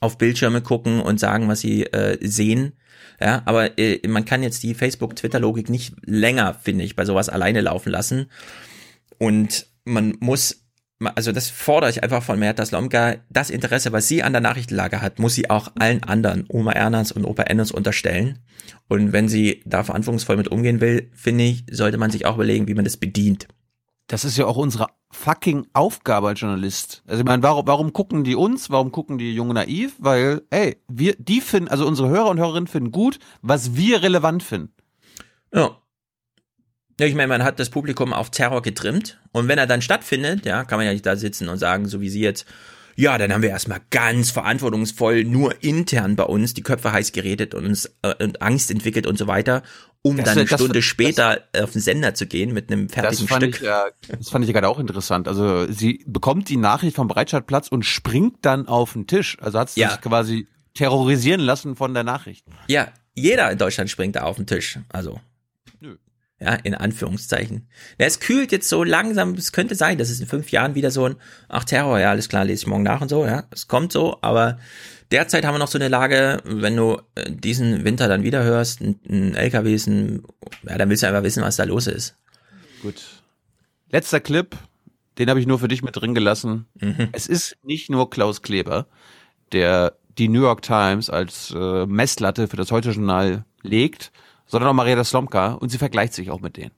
auf 0.00 0.18
Bildschirme 0.18 0.60
gucken 0.60 1.00
und 1.00 1.20
sagen, 1.20 1.46
was 1.46 1.60
sie 1.60 1.84
äh, 1.84 2.18
sehen. 2.20 2.72
Ja, 3.20 3.42
aber 3.44 3.78
äh, 3.78 4.00
man 4.08 4.24
kann 4.24 4.42
jetzt 4.42 4.64
die 4.64 4.74
Facebook-Twitter-Logik 4.74 5.70
nicht 5.70 5.94
länger, 6.04 6.54
finde 6.54 6.84
ich, 6.84 6.96
bei 6.96 7.04
sowas 7.04 7.28
alleine 7.28 7.60
laufen 7.60 7.90
lassen. 7.90 8.26
Und 9.18 9.68
man 9.84 10.16
muss 10.18 10.65
also 11.14 11.32
das 11.32 11.50
fordere 11.50 11.90
ich 11.90 12.02
einfach 12.02 12.22
von 12.22 12.38
Merta 12.38 12.64
Slomka, 12.64 13.16
das 13.28 13.50
Interesse, 13.50 13.92
was 13.92 14.08
sie 14.08 14.22
an 14.22 14.32
der 14.32 14.40
Nachrichtenlage 14.40 15.02
hat, 15.02 15.18
muss 15.18 15.34
sie 15.34 15.50
auch 15.50 15.72
allen 15.78 16.02
anderen, 16.02 16.46
Oma 16.48 16.72
Ernst 16.72 17.12
und 17.12 17.24
Opa 17.24 17.42
Ennis 17.42 17.70
unterstellen. 17.70 18.38
Und 18.88 19.12
wenn 19.12 19.28
sie 19.28 19.62
da 19.66 19.84
verantwortungsvoll 19.84 20.36
mit 20.36 20.48
umgehen 20.48 20.80
will, 20.80 21.10
finde 21.14 21.44
ich, 21.44 21.64
sollte 21.70 21.98
man 21.98 22.10
sich 22.10 22.24
auch 22.24 22.36
überlegen, 22.36 22.66
wie 22.66 22.74
man 22.74 22.84
das 22.84 22.96
bedient. 22.96 23.46
Das 24.06 24.24
ist 24.24 24.36
ja 24.38 24.46
auch 24.46 24.56
unsere 24.56 24.86
fucking 25.10 25.66
Aufgabe 25.72 26.28
als 26.28 26.40
Journalist. 26.40 27.02
Also 27.06 27.20
ich 27.20 27.26
meine, 27.26 27.42
warum, 27.42 27.66
warum 27.66 27.92
gucken 27.92 28.22
die 28.24 28.36
uns? 28.36 28.70
Warum 28.70 28.92
gucken 28.92 29.18
die 29.18 29.34
Junge 29.34 29.54
naiv? 29.54 29.96
Weil, 29.98 30.42
ey, 30.50 30.80
wir, 30.88 31.16
die 31.18 31.40
finden, 31.40 31.68
also 31.68 31.86
unsere 31.86 32.08
Hörer 32.08 32.30
und 32.30 32.38
Hörerinnen 32.38 32.68
finden 32.68 32.92
gut, 32.92 33.18
was 33.42 33.76
wir 33.76 34.02
relevant 34.02 34.42
finden. 34.42 34.72
Ja. 35.52 35.76
Ja, 36.98 37.06
ich 37.06 37.14
meine, 37.14 37.28
man 37.28 37.44
hat 37.44 37.58
das 37.60 37.68
Publikum 37.70 38.12
auf 38.14 38.30
Terror 38.30 38.62
getrimmt 38.62 39.18
und 39.32 39.48
wenn 39.48 39.58
er 39.58 39.66
dann 39.66 39.82
stattfindet, 39.82 40.46
ja, 40.46 40.64
kann 40.64 40.78
man 40.78 40.86
ja 40.86 40.92
nicht 40.92 41.04
da 41.04 41.16
sitzen 41.16 41.48
und 41.48 41.58
sagen, 41.58 41.86
so 41.86 42.00
wie 42.00 42.08
sie 42.08 42.20
jetzt, 42.20 42.46
ja, 42.94 43.18
dann 43.18 43.30
haben 43.34 43.42
wir 43.42 43.50
erstmal 43.50 43.80
ganz 43.90 44.30
verantwortungsvoll 44.30 45.24
nur 45.24 45.62
intern 45.62 46.16
bei 46.16 46.22
uns 46.24 46.54
die 46.54 46.62
Köpfe 46.62 46.92
heiß 46.92 47.12
geredet 47.12 47.54
und 47.54 47.66
uns 47.66 47.90
äh, 48.00 48.14
und 48.24 48.40
Angst 48.40 48.70
entwickelt 48.70 49.06
und 49.06 49.18
so 49.18 49.26
weiter, 49.26 49.62
um 50.00 50.16
Das- 50.16 50.24
dann 50.24 50.38
eine 50.38 50.46
das- 50.48 50.58
Stunde 50.58 50.78
das- 50.78 50.84
später 50.86 51.42
auf 51.60 51.72
den 51.72 51.82
Sender 51.82 52.14
zu 52.14 52.26
gehen 52.26 52.54
mit 52.54 52.72
einem 52.72 52.86
Das 52.88 52.94
fertigen 52.94 53.28
fand, 53.28 53.42
Stück. 53.42 53.54
ich, 53.56 53.60
ja, 53.60 53.84
das 54.08 54.30
fand 54.30 54.46
ich 54.46 54.52
gerade 54.54 54.66
auch 54.68 54.78
interessant. 54.78 55.28
Also 55.28 55.70
sie 55.70 56.02
bekommt 56.06 56.48
die 56.48 56.56
Nachricht 56.56 56.96
vom 56.96 57.08
Breitscheidplatz 57.08 57.68
und 57.68 57.84
springt 57.84 58.36
dann 58.40 58.68
auf 58.68 58.94
den 58.94 59.06
Tisch. 59.06 59.36
Also 59.42 59.58
hat 59.58 59.68
sie 59.68 59.80
Ja. 59.80 59.90
sich 59.90 60.00
quasi 60.00 60.46
terrorisieren 60.72 61.42
lassen 61.42 61.76
von 61.76 61.92
der 61.92 62.04
Nachricht. 62.04 62.46
Ja, 62.68 62.88
jeder 63.14 63.50
in 63.50 63.58
Deutschland 63.58 63.90
springt 63.90 64.16
da 64.16 64.22
auf 64.22 64.36
den 64.36 64.46
Tisch. 64.46 64.78
Also. 64.88 65.20
Ja, 66.38 66.52
in 66.52 66.74
Anführungszeichen. 66.74 67.66
Ja, 67.98 68.06
es 68.06 68.20
kühlt 68.20 68.52
jetzt 68.52 68.68
so 68.68 68.84
langsam, 68.84 69.34
es 69.34 69.52
könnte 69.52 69.74
sein, 69.74 69.96
dass 69.96 70.10
es 70.10 70.20
in 70.20 70.26
fünf 70.26 70.50
Jahren 70.50 70.74
wieder 70.74 70.90
so 70.90 71.06
ein, 71.06 71.16
ach 71.48 71.64
Terror, 71.64 71.98
ja, 71.98 72.10
alles 72.10 72.28
klar, 72.28 72.44
lese 72.44 72.64
ich 72.64 72.66
morgen 72.66 72.82
nach 72.82 73.00
und 73.00 73.08
so, 73.08 73.24
ja, 73.24 73.44
es 73.50 73.68
kommt 73.68 73.90
so, 73.90 74.18
aber 74.20 74.58
derzeit 75.10 75.46
haben 75.46 75.54
wir 75.54 75.58
noch 75.58 75.68
so 75.68 75.78
eine 75.78 75.88
Lage, 75.88 76.42
wenn 76.44 76.76
du 76.76 77.00
äh, 77.14 77.30
diesen 77.30 77.84
Winter 77.84 78.06
dann 78.06 78.22
wieder 78.22 78.42
hörst, 78.44 78.82
ein, 78.82 79.00
ein 79.08 79.34
LKW 79.34 79.74
ist 79.74 79.86
ein, 79.86 80.24
ja, 80.64 80.76
dann 80.76 80.90
willst 80.90 81.02
du 81.02 81.08
einfach 81.08 81.22
wissen, 81.22 81.42
was 81.42 81.56
da 81.56 81.64
los 81.64 81.86
ist. 81.86 82.16
Gut. 82.82 83.02
Letzter 83.90 84.20
Clip, 84.20 84.54
den 85.18 85.30
habe 85.30 85.40
ich 85.40 85.46
nur 85.46 85.58
für 85.58 85.68
dich 85.68 85.82
mit 85.82 85.96
drin 85.96 86.14
gelassen. 86.14 86.66
Mhm. 86.78 87.08
Es 87.12 87.28
ist 87.28 87.56
nicht 87.62 87.88
nur 87.88 88.10
Klaus 88.10 88.42
Kleber, 88.42 88.88
der 89.52 89.96
die 90.18 90.28
New 90.28 90.42
York 90.42 90.62
Times 90.62 91.08
als 91.08 91.50
äh, 91.56 91.86
Messlatte 91.86 92.48
für 92.48 92.56
das 92.56 92.70
Heute-Journal 92.70 93.44
legt, 93.62 94.12
sondern 94.46 94.70
auch 94.70 94.74
Marietta 94.74 95.04
Slomka 95.04 95.52
und 95.52 95.68
sie 95.70 95.78
vergleicht 95.78 96.14
sich 96.14 96.30
auch 96.30 96.40
mit 96.40 96.56
denen. 96.56 96.72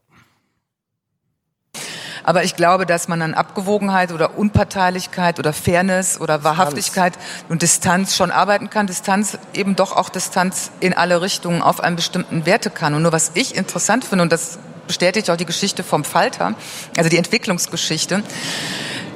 Aber 2.24 2.45
ich 2.45 2.57
glaube, 2.57 2.85
dass 2.85 3.09
man 3.09 3.23
an 3.23 3.32
Abgewogenheit 3.32 4.12
oder 4.12 4.36
Unparteilichkeit 4.36 5.39
oder 5.39 5.55
Fairness 5.55 6.20
oder 6.20 6.45
Wahrhaftigkeit 6.45 7.15
und 7.49 7.62
Distanz 7.62 8.16
schon 8.16 8.31
arbeiten 8.31 8.69
kann. 8.69 8.86
Distanz 8.86 9.39
eben 9.55 9.77
doch 9.77 9.97
auch 9.97 10.11
Distanz 10.11 10.70
in 10.81 10.93
alle 10.93 11.23
Richtungen 11.23 11.62
auf 11.62 11.81
einen 11.81 11.97
bestimmten 11.97 12.45
Werte 12.45 12.69
kann. 12.69 12.93
Und 12.93 13.01
nur 13.01 13.12
was 13.12 13.31
ich 13.32 13.57
interessant 13.57 14.05
finde, 14.05 14.24
und 14.24 14.31
das 14.31 14.59
bestätigt 14.86 15.31
auch 15.31 15.36
die 15.36 15.47
Geschichte 15.47 15.82
vom 15.82 16.05
Falter, 16.05 16.55
also 16.99 17.09
die 17.09 17.16
Entwicklungsgeschichte, 17.16 18.23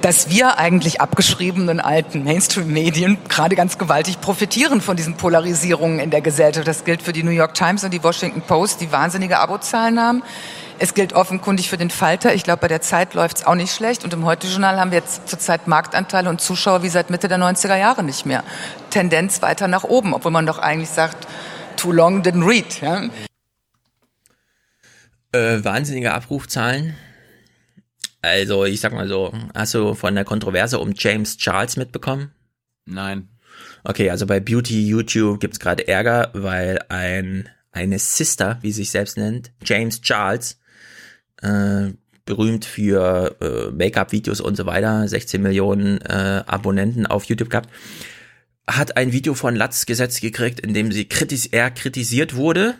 dass 0.03 0.29
wir 0.29 0.59
eigentlich 0.59 1.01
abgeschriebenen 1.01 1.79
alten 1.79 2.25
Mainstream-Medien 2.25 3.19
gerade 3.29 3.55
ganz 3.55 3.79
gewaltig 3.79 4.21
profitieren 4.21 4.81
von 4.81 4.97
diesen 4.97 5.17
Polarisierungen 5.17 6.01
in 6.01 6.11
der 6.11 6.21
Gesellschaft. 6.21 6.67
Das 6.67 6.85
gilt 6.85 7.03
für 7.03 7.13
die 7.13 7.23
New 7.23 7.31
York 7.31 7.55
Times 7.55 7.85
und 7.85 7.95
die 7.95 8.03
Washington 8.03 8.43
Post, 8.43 8.81
die 8.81 8.91
wahnsinnige 8.91 9.39
Abozahlen 9.39 10.01
haben. 10.01 10.25
Es 10.81 10.95
gilt 10.95 11.13
offenkundig 11.13 11.71
für 11.71 11.77
den 11.77 11.91
Falter. 11.91 12.35
Ich 12.35 12.43
glaube, 12.43 12.63
bei 12.63 12.69
der 12.69 12.81
Zeit 12.81 13.15
läuft's 13.15 13.47
auch 13.47 13.55
nicht 13.55 13.73
schlecht. 13.73 14.03
Und 14.03 14.13
im 14.13 14.25
Heute-Journal 14.25 14.81
haben 14.81 14.91
wir 14.91 14.99
jetzt 14.99 15.29
zurzeit 15.29 15.69
Marktanteile 15.69 16.29
und 16.29 16.41
Zuschauer 16.41 16.83
wie 16.83 16.89
seit 16.89 17.09
Mitte 17.09 17.29
der 17.29 17.39
90er 17.39 17.77
Jahre 17.77 18.03
nicht 18.03 18.27
mehr. 18.27 18.43
Tendenz 18.91 19.41
weiter 19.41 19.69
nach 19.69 19.85
oben, 19.85 20.15
obwohl 20.15 20.33
man 20.33 20.47
doch 20.47 20.59
eigentlich 20.59 20.91
sagt, 20.91 21.29
too 21.77 21.93
long 21.93 22.23
didn't 22.23 22.45
read. 22.45 22.81
Ja? 22.81 23.05
Äh, 25.31 25.63
wahnsinnige 25.63 26.13
Abrufzahlen. 26.13 26.97
Also, 28.23 28.65
ich 28.65 28.81
sag 28.81 28.93
mal 28.93 29.09
so, 29.09 29.33
hast 29.55 29.75
du 29.75 29.95
von 29.95 30.15
der 30.15 30.25
Kontroverse 30.25 30.79
um 30.79 30.95
James 30.97 31.37
Charles 31.37 31.77
mitbekommen? 31.77 32.31
Nein. 32.87 33.29
Okay, 33.85 34.11
also 34.11 34.27
bei 34.27 34.41
Beauty 34.41 34.87
YouTube 34.87 35.41
gibt's 35.41 35.59
gerade 35.59 35.87
Ärger, 35.89 36.31
weil 36.33 36.79
ein 36.89 37.49
eine 37.73 37.99
Sister, 37.99 38.59
wie 38.61 38.71
sie 38.71 38.83
sich 38.83 38.91
selbst 38.91 39.17
nennt, 39.17 39.51
James 39.65 40.03
Charles, 40.03 40.61
äh, 41.41 41.91
berühmt 42.25 42.65
für 42.65 43.37
äh, 43.41 43.71
Make-up-Videos 43.73 44.41
und 44.41 44.57
so 44.57 44.67
weiter, 44.67 45.09
16 45.09 45.43
Millionen 45.43 46.01
äh, 46.03 46.45
Abonnenten 46.47 47.07
auf 47.07 47.25
YouTube 47.25 47.51
gehabt, 47.51 47.71
hat 48.67 48.97
ein 48.97 49.13
Video 49.13 49.35
von 49.35 49.57
Latz 49.57 49.87
gesetzt 49.87 50.21
gekriegt, 50.21 50.61
in 50.61 50.75
dem 50.75 50.93
sie 50.93 51.07
kritis 51.07 51.47
er 51.47 51.71
kritisiert 51.71 52.37
wurde. 52.37 52.75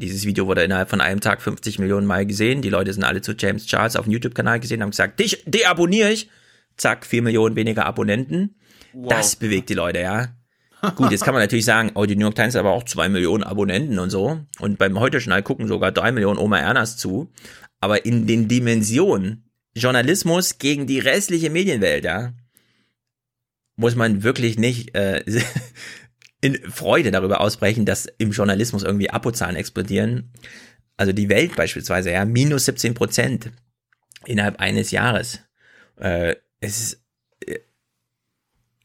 Dieses 0.00 0.24
Video 0.24 0.46
wurde 0.46 0.64
innerhalb 0.64 0.88
von 0.88 1.00
einem 1.00 1.20
Tag 1.20 1.42
50 1.42 1.78
Millionen 1.78 2.06
Mal 2.06 2.24
gesehen. 2.24 2.62
Die 2.62 2.70
Leute 2.70 2.92
sind 2.92 3.04
alle 3.04 3.20
zu 3.20 3.32
James 3.38 3.66
Charles 3.66 3.96
auf 3.96 4.06
dem 4.06 4.12
YouTube-Kanal 4.12 4.58
gesehen, 4.58 4.82
haben 4.82 4.90
gesagt, 4.90 5.20
dich 5.20 5.44
deabonniere 5.46 6.10
ich. 6.10 6.30
Zack, 6.76 7.04
4 7.04 7.20
Millionen 7.20 7.54
weniger 7.54 7.84
Abonnenten. 7.84 8.56
Das 8.94 9.36
bewegt 9.36 9.68
die 9.68 9.74
Leute, 9.74 10.00
ja. 10.00 10.28
Gut, 10.96 11.10
jetzt 11.10 11.24
kann 11.24 11.34
man 11.34 11.42
natürlich 11.42 11.66
sagen, 11.66 11.90
oh, 11.94 12.06
die 12.06 12.16
New 12.16 12.22
York 12.22 12.34
Times 12.34 12.54
hat 12.54 12.60
aber 12.60 12.70
auch 12.70 12.84
zwei 12.84 13.10
Millionen 13.10 13.44
Abonnenten 13.44 13.98
und 13.98 14.08
so. 14.08 14.40
Und 14.58 14.78
beim 14.78 14.98
Heute-Journal 14.98 15.42
gucken 15.42 15.68
sogar 15.68 15.92
drei 15.92 16.10
Millionen 16.12 16.38
Oma 16.38 16.58
Ernas 16.58 16.96
zu. 16.96 17.30
Aber 17.80 18.06
in 18.06 18.26
den 18.26 18.48
Dimensionen 18.48 19.50
Journalismus 19.76 20.58
gegen 20.58 20.86
die 20.86 20.98
restliche 20.98 21.50
Medienwelt, 21.50 22.04
ja, 22.04 22.32
muss 23.76 23.94
man 23.94 24.22
wirklich 24.22 24.58
nicht 24.58 24.94
äh, 24.94 25.22
in 26.40 26.58
Freude 26.70 27.10
darüber 27.10 27.40
ausbrechen, 27.40 27.84
dass 27.84 28.06
im 28.18 28.30
Journalismus 28.32 28.82
irgendwie 28.82 29.10
Abozahlen 29.10 29.56
explodieren. 29.56 30.32
Also 30.96 31.12
die 31.12 31.28
Welt 31.28 31.56
beispielsweise, 31.56 32.10
ja, 32.10 32.24
minus 32.24 32.66
17 32.66 32.94
Prozent 32.94 33.50
innerhalb 34.26 34.60
eines 34.60 34.90
Jahres. 34.90 35.40
Äh, 35.96 36.36
es 36.60 36.80
ist 36.80 37.00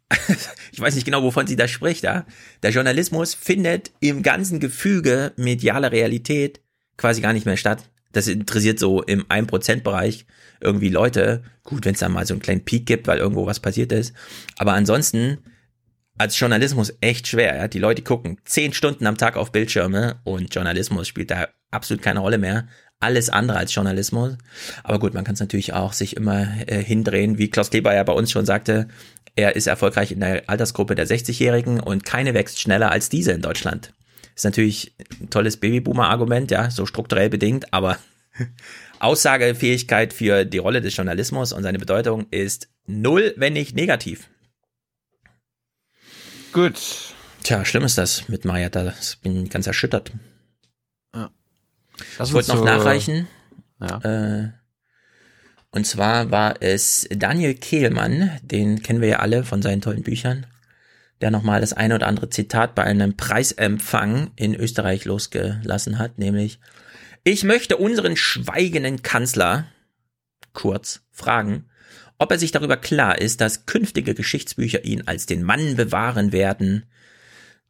ich 0.72 0.80
weiß 0.80 0.96
nicht 0.96 1.06
genau, 1.06 1.24
wovon 1.24 1.48
sie 1.48 1.56
da 1.56 1.68
spricht, 1.68 2.04
ja. 2.04 2.26
Der 2.64 2.72
Journalismus 2.72 3.34
findet 3.34 3.92
im 4.00 4.24
ganzen 4.24 4.60
Gefüge 4.60 5.34
medialer 5.36 5.92
Realität 5.92 6.62
quasi 6.98 7.22
gar 7.22 7.34
nicht 7.34 7.46
mehr 7.46 7.58
statt. 7.58 7.90
Das 8.12 8.28
interessiert 8.28 8.80
so 8.80 9.02
im 9.02 9.24
1%-Bereich 9.26 10.26
irgendwie 10.62 10.90
Leute. 10.90 11.44
Gut, 11.64 11.86
wenn 11.86 11.96
es 11.96 12.00
da 12.00 12.08
mal 12.08 12.26
so 12.26 12.34
einen 12.34 12.42
kleinen 12.42 12.64
Peak 12.64 12.86
gibt, 12.86 13.08
weil 13.08 13.18
irgendwo 13.18 13.46
was 13.46 13.60
passiert 13.60 13.92
ist. 13.92 14.14
Aber 14.58 14.74
ansonsten 14.74 15.40
als 16.18 16.40
Journalismus 16.40 16.94
echt 17.02 17.28
schwer. 17.28 17.56
Ja? 17.56 17.68
Die 17.68 17.80
Leute 17.80 18.02
gucken 18.02 18.38
zehn 18.46 18.74
Stunden 18.74 19.08
am 19.08 19.18
Tag 19.18 19.38
auf 19.38 19.52
Bildschirme 19.52 20.20
und 20.24 20.54
Journalismus 20.54 21.08
spielt 21.08 21.32
da 21.32 21.48
absolut 21.72 22.02
keine 22.02 22.20
Rolle 22.20 22.38
mehr. 22.38 22.68
Alles 23.00 23.30
andere 23.30 23.58
als 23.58 23.76
Journalismus. 23.76 24.38
Aber 24.84 25.00
gut, 25.00 25.14
man 25.14 25.26
kann 25.26 25.34
es 25.34 25.42
natürlich 25.42 25.74
auch 25.74 25.94
sich 25.94 26.16
immer 26.16 26.48
äh, 26.68 26.82
hindrehen, 26.82 27.38
wie 27.38 27.50
Klaus 27.50 27.70
Kleber 27.70 27.94
ja 27.94 28.04
bei 28.04 28.14
uns 28.14 28.32
schon 28.32 28.46
sagte. 28.46 28.88
Er 29.36 29.56
ist 29.58 29.68
erfolgreich 29.68 30.14
in 30.14 30.22
der 30.22 30.50
Altersgruppe 30.50 30.96
der 30.96 31.08
60-Jährigen 31.08 31.82
und 31.82 32.06
keine 32.06 32.34
wächst 32.34 32.62
schneller 32.62 32.92
als 32.92 33.10
diese 33.10 33.34
in 33.34 33.42
Deutschland. 33.42 33.94
Ist 34.34 34.46
natürlich 34.46 34.94
ein 35.22 35.30
tolles 35.30 35.58
Babyboomer-Argument, 35.58 36.52
ja, 36.52 36.70
so 36.70 36.86
strukturell 36.86 37.30
bedingt, 37.30 37.74
aber 37.74 37.98
Aussagefähigkeit 39.00 40.14
für 40.14 40.46
die 40.46 40.58
Rolle 40.58 40.82
des 40.82 40.96
Journalismus 40.96 41.52
und 41.52 41.64
seine 41.64 41.80
Bedeutung 41.80 42.28
ist 42.32 42.70
null, 42.88 43.34
wenn 43.38 43.54
nicht 43.54 43.76
negativ. 43.76 44.30
Gut. 46.56 46.80
Tja, 47.44 47.66
schlimm 47.66 47.84
ist 47.84 47.98
das 47.98 48.30
mit 48.30 48.46
Marietta. 48.46 48.94
Ich 49.02 49.20
bin 49.20 49.50
ganz 49.50 49.68
erschüttert. 49.68 50.14
Ja. 51.14 51.30
ich 52.00 52.32
wollte 52.32 52.52
noch 52.52 52.60
so, 52.60 52.64
nachreichen. 52.64 53.28
Ja. 53.82 53.98
Äh, 54.00 54.52
und 55.72 55.86
zwar 55.86 56.32
war 56.32 56.62
es 56.62 57.10
Daniel 57.14 57.56
Kehlmann, 57.56 58.40
den 58.42 58.82
kennen 58.82 59.02
wir 59.02 59.10
ja 59.10 59.20
alle 59.20 59.44
von 59.44 59.62
seinen 59.62 59.82
tollen 59.82 60.04
Büchern, 60.04 60.48
der 61.20 61.30
nochmal 61.30 61.60
das 61.60 61.74
eine 61.74 61.96
oder 61.96 62.08
andere 62.08 62.30
Zitat 62.30 62.74
bei 62.74 62.86
einem 62.86 63.18
Preisempfang 63.18 64.32
in 64.38 64.56
Österreich 64.56 65.04
losgelassen 65.04 66.00
hat, 66.00 66.20
nämlich 66.20 66.62
Ich 67.26 67.44
möchte 67.44 67.76
unseren 67.76 68.16
schweigenden 68.16 69.02
Kanzler, 69.02 69.66
kurz, 70.54 71.02
fragen, 71.12 71.66
ob 72.18 72.32
er 72.32 72.40
sich 72.40 72.52
darüber 72.52 72.78
klar 72.78 73.20
ist, 73.20 73.42
dass 73.42 73.66
künftige 73.66 74.14
Geschichtsbücher 74.14 74.86
ihn 74.86 75.04
als 75.06 75.26
den 75.26 75.44
Mann 75.44 75.76
bewahren 75.76 76.32
werden, 76.32 76.86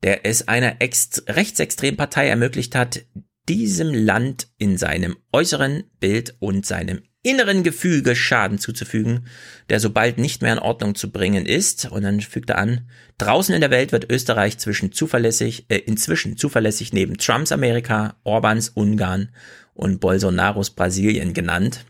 der 0.03 0.25
es 0.25 0.47
einer 0.47 0.77
rechtsextremen 0.79 1.97
Partei 1.97 2.27
ermöglicht 2.27 2.75
hat, 2.75 3.01
diesem 3.49 3.93
Land 3.93 4.47
in 4.57 4.77
seinem 4.77 5.17
äußeren 5.31 5.83
Bild 5.99 6.35
und 6.39 6.65
seinem 6.65 7.03
inneren 7.25 7.63
Gefüge 7.63 8.15
Schaden 8.15 8.59
zuzufügen, 8.59 9.25
der 9.69 9.79
sobald 9.79 10.19
nicht 10.19 10.43
mehr 10.43 10.53
in 10.53 10.59
Ordnung 10.59 10.93
zu 10.93 11.11
bringen 11.11 11.45
ist. 11.45 11.91
Und 11.91 12.03
dann 12.03 12.21
fügt 12.21 12.51
er 12.51 12.59
an, 12.59 12.87
draußen 13.17 13.53
in 13.53 13.61
der 13.61 13.71
Welt 13.71 13.91
wird 13.91 14.09
Österreich 14.11 14.59
zwischen 14.59 14.91
zuverlässig, 14.91 15.65
äh, 15.69 15.77
inzwischen 15.77 16.37
zuverlässig 16.37 16.93
neben 16.93 17.17
Trumps 17.17 17.51
Amerika, 17.51 18.15
Orbans 18.23 18.69
Ungarn 18.69 19.29
und 19.73 19.99
Bolsonaros 19.99 20.69
Brasilien 20.69 21.33
genannt. 21.33 21.85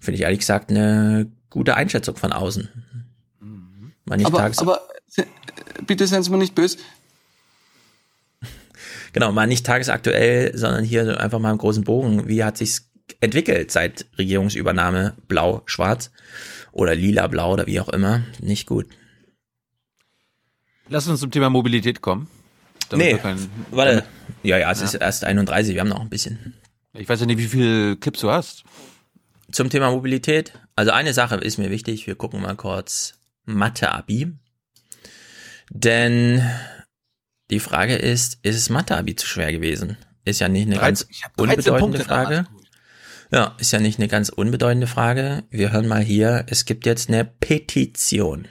Finde 0.00 0.16
ich 0.16 0.22
ehrlich 0.22 0.40
gesagt 0.40 0.70
eine 0.70 1.30
gute 1.50 1.74
Einschätzung 1.76 2.16
von 2.16 2.32
außen. 2.32 2.68
Nicht 4.06 4.26
aber, 4.26 4.38
tags 4.38 4.58
aber 4.58 4.80
bitte 5.86 6.06
seien 6.06 6.22
Sie 6.22 6.30
mir 6.30 6.38
nicht 6.38 6.54
böse. 6.54 6.78
Genau, 9.14 9.32
mal 9.32 9.46
nicht 9.46 9.64
tagesaktuell, 9.64 10.56
sondern 10.56 10.84
hier 10.84 11.18
einfach 11.18 11.38
mal 11.38 11.50
im 11.50 11.58
großen 11.58 11.82
Bogen. 11.82 12.28
Wie 12.28 12.44
hat 12.44 12.58
sich's 12.58 12.90
entwickelt 13.20 13.70
seit 13.70 14.04
Regierungsübernahme 14.18 15.14
blau-schwarz 15.28 16.10
oder 16.72 16.94
lila-blau 16.94 17.54
oder 17.54 17.66
wie 17.66 17.80
auch 17.80 17.88
immer. 17.88 18.22
Nicht 18.40 18.66
gut. 18.66 18.86
Lass 20.90 21.08
uns 21.08 21.20
zum 21.20 21.30
Thema 21.30 21.48
Mobilität 21.50 22.00
kommen. 22.02 22.28
Damit 22.90 23.06
nee, 23.06 23.18
kein- 23.18 23.48
warte. 23.70 24.04
Ja, 24.42 24.58
ja, 24.58 24.70
es 24.70 24.80
Ja. 24.80 24.84
ist 24.84 24.94
erst 24.94 25.24
31, 25.24 25.74
wir 25.74 25.80
haben 25.80 25.88
noch 25.88 26.00
ein 26.00 26.08
bisschen. 26.10 26.54
Ich 26.92 27.08
weiß 27.08 27.20
ja 27.20 27.26
nicht, 27.26 27.38
wie 27.38 27.46
viele 27.48 27.96
Clips 27.96 28.20
du 28.20 28.30
hast. 28.30 28.64
Zum 29.50 29.70
Thema 29.70 29.90
Mobilität. 29.90 30.52
Also 30.76 30.90
eine 30.90 31.14
Sache 31.14 31.36
ist 31.36 31.58
mir 31.58 31.70
wichtig. 31.70 32.06
Wir 32.06 32.14
gucken 32.14 32.42
mal 32.42 32.56
kurz 32.56 33.14
Mathe-Abi. 33.44 34.32
Denn 35.70 36.42
die 37.50 37.60
Frage 37.60 37.96
ist, 37.96 38.38
ist 38.42 38.56
es 38.56 38.70
Mathe-Abi 38.70 39.16
zu 39.16 39.26
schwer 39.26 39.52
gewesen? 39.52 39.96
Ist 40.24 40.40
ja 40.40 40.48
nicht 40.48 40.66
eine 40.66 40.78
ganz 40.78 41.06
Ich 41.10 41.24
hab 41.24 41.36
13 41.36 41.50
unbedeutende 41.50 41.80
Punkte 41.80 42.04
Frage. 42.04 42.46
Ja, 43.30 43.56
ist 43.58 43.72
ja 43.72 43.80
nicht 43.80 43.98
eine 43.98 44.08
ganz 44.08 44.28
unbedeutende 44.28 44.86
Frage. 44.86 45.44
Wir 45.50 45.72
hören 45.72 45.86
mal 45.86 46.02
hier, 46.02 46.44
es 46.48 46.64
gibt 46.64 46.86
jetzt 46.86 47.08
eine 47.08 47.24
Petition. 47.24 48.48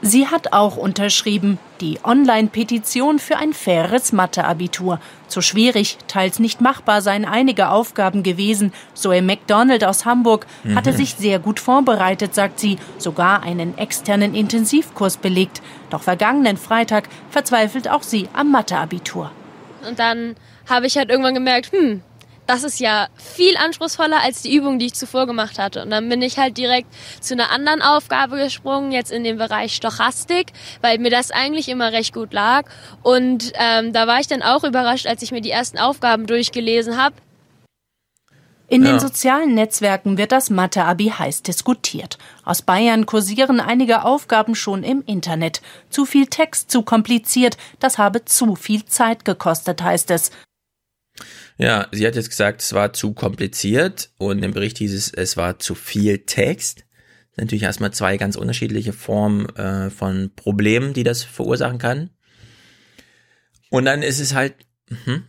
Sie 0.00 0.28
hat 0.28 0.52
auch 0.52 0.76
unterschrieben, 0.76 1.58
die 1.80 1.98
Online-Petition 2.04 3.18
für 3.18 3.36
ein 3.36 3.52
faires 3.52 4.12
Mathe-Abitur. 4.12 5.00
Zu 5.26 5.40
schwierig, 5.42 5.98
teils 6.06 6.38
nicht 6.38 6.60
machbar 6.60 7.02
seien 7.02 7.24
einige 7.24 7.70
Aufgaben 7.70 8.22
gewesen. 8.22 8.72
Zoe 8.94 9.22
McDonald 9.22 9.82
aus 9.84 10.04
Hamburg 10.04 10.46
hatte 10.74 10.92
Mhm. 10.92 10.96
sich 10.96 11.14
sehr 11.16 11.40
gut 11.40 11.58
vorbereitet, 11.58 12.32
sagt 12.32 12.60
sie, 12.60 12.78
sogar 12.98 13.42
einen 13.42 13.76
externen 13.76 14.34
Intensivkurs 14.36 15.16
belegt. 15.16 15.62
Doch 15.90 16.02
vergangenen 16.02 16.56
Freitag 16.58 17.08
verzweifelt 17.30 17.90
auch 17.90 18.02
sie 18.04 18.28
am 18.34 18.52
Mathe-Abitur. 18.52 19.32
Und 19.88 19.98
dann 19.98 20.36
habe 20.68 20.86
ich 20.86 20.96
halt 20.96 21.10
irgendwann 21.10 21.34
gemerkt, 21.34 21.72
hm, 21.72 22.02
das 22.48 22.64
ist 22.64 22.80
ja 22.80 23.08
viel 23.14 23.58
anspruchsvoller 23.58 24.22
als 24.22 24.40
die 24.40 24.56
Übung, 24.56 24.78
die 24.78 24.86
ich 24.86 24.94
zuvor 24.94 25.26
gemacht 25.26 25.58
hatte. 25.58 25.82
Und 25.82 25.90
dann 25.90 26.08
bin 26.08 26.22
ich 26.22 26.38
halt 26.38 26.56
direkt 26.56 26.88
zu 27.20 27.34
einer 27.34 27.50
anderen 27.50 27.82
Aufgabe 27.82 28.38
gesprungen, 28.38 28.90
jetzt 28.90 29.12
in 29.12 29.22
den 29.22 29.36
Bereich 29.36 29.76
Stochastik, 29.76 30.54
weil 30.80 30.98
mir 30.98 31.10
das 31.10 31.30
eigentlich 31.30 31.68
immer 31.68 31.92
recht 31.92 32.14
gut 32.14 32.32
lag. 32.32 32.64
Und 33.02 33.52
ähm, 33.54 33.92
da 33.92 34.06
war 34.06 34.18
ich 34.20 34.28
dann 34.28 34.42
auch 34.42 34.64
überrascht, 34.64 35.06
als 35.06 35.20
ich 35.20 35.30
mir 35.30 35.42
die 35.42 35.50
ersten 35.50 35.78
Aufgaben 35.78 36.26
durchgelesen 36.26 36.96
habe. 36.96 37.16
In 38.66 38.82
Ja. 38.82 38.92
den 38.92 39.00
sozialen 39.00 39.54
Netzwerken 39.54 40.16
wird 40.16 40.32
das 40.32 40.48
Mathe-Abi 40.48 41.12
heiß 41.18 41.42
diskutiert. 41.42 42.16
Aus 42.44 42.62
Bayern 42.62 43.04
kursieren 43.04 43.60
einige 43.60 44.04
Aufgaben 44.04 44.54
schon 44.54 44.84
im 44.84 45.02
Internet. 45.06 45.60
Zu 45.90 46.06
viel 46.06 46.26
Text, 46.26 46.70
zu 46.70 46.82
kompliziert, 46.82 47.58
das 47.78 47.98
habe 47.98 48.24
zu 48.24 48.56
viel 48.56 48.86
Zeit 48.86 49.26
gekostet, 49.26 49.82
heißt 49.82 50.10
es. 50.10 50.30
Ja, 51.58 51.88
sie 51.90 52.06
hat 52.06 52.14
jetzt 52.14 52.30
gesagt, 52.30 52.62
es 52.62 52.72
war 52.72 52.92
zu 52.92 53.12
kompliziert 53.12 54.10
und 54.16 54.44
im 54.44 54.52
Bericht 54.52 54.78
hieß 54.78 54.94
es, 54.94 55.12
es 55.12 55.36
war 55.36 55.58
zu 55.58 55.74
viel 55.74 56.18
Text. 56.20 56.84
Natürlich 57.36 57.64
erstmal 57.64 57.92
zwei 57.92 58.16
ganz 58.16 58.36
unterschiedliche 58.36 58.92
Formen 58.92 59.46
äh, 59.56 59.90
von 59.90 60.30
Problemen, 60.34 60.92
die 60.92 61.02
das 61.02 61.24
verursachen 61.24 61.78
kann. 61.78 62.10
Und 63.70 63.84
dann 63.84 64.02
ist 64.02 64.20
es 64.20 64.34
halt, 64.34 64.54
mhm. 64.88 65.24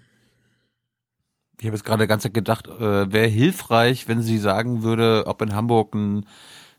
Ich 1.60 1.66
habe 1.66 1.76
jetzt 1.76 1.84
gerade 1.84 2.08
ganz 2.08 2.24
gedacht, 2.24 2.68
äh, 2.68 3.12
wäre 3.12 3.28
hilfreich, 3.28 4.08
wenn 4.08 4.22
sie 4.22 4.38
sagen 4.38 4.82
würde, 4.82 5.26
ob 5.26 5.42
in 5.42 5.54
Hamburg 5.54 5.94
ein 5.94 6.26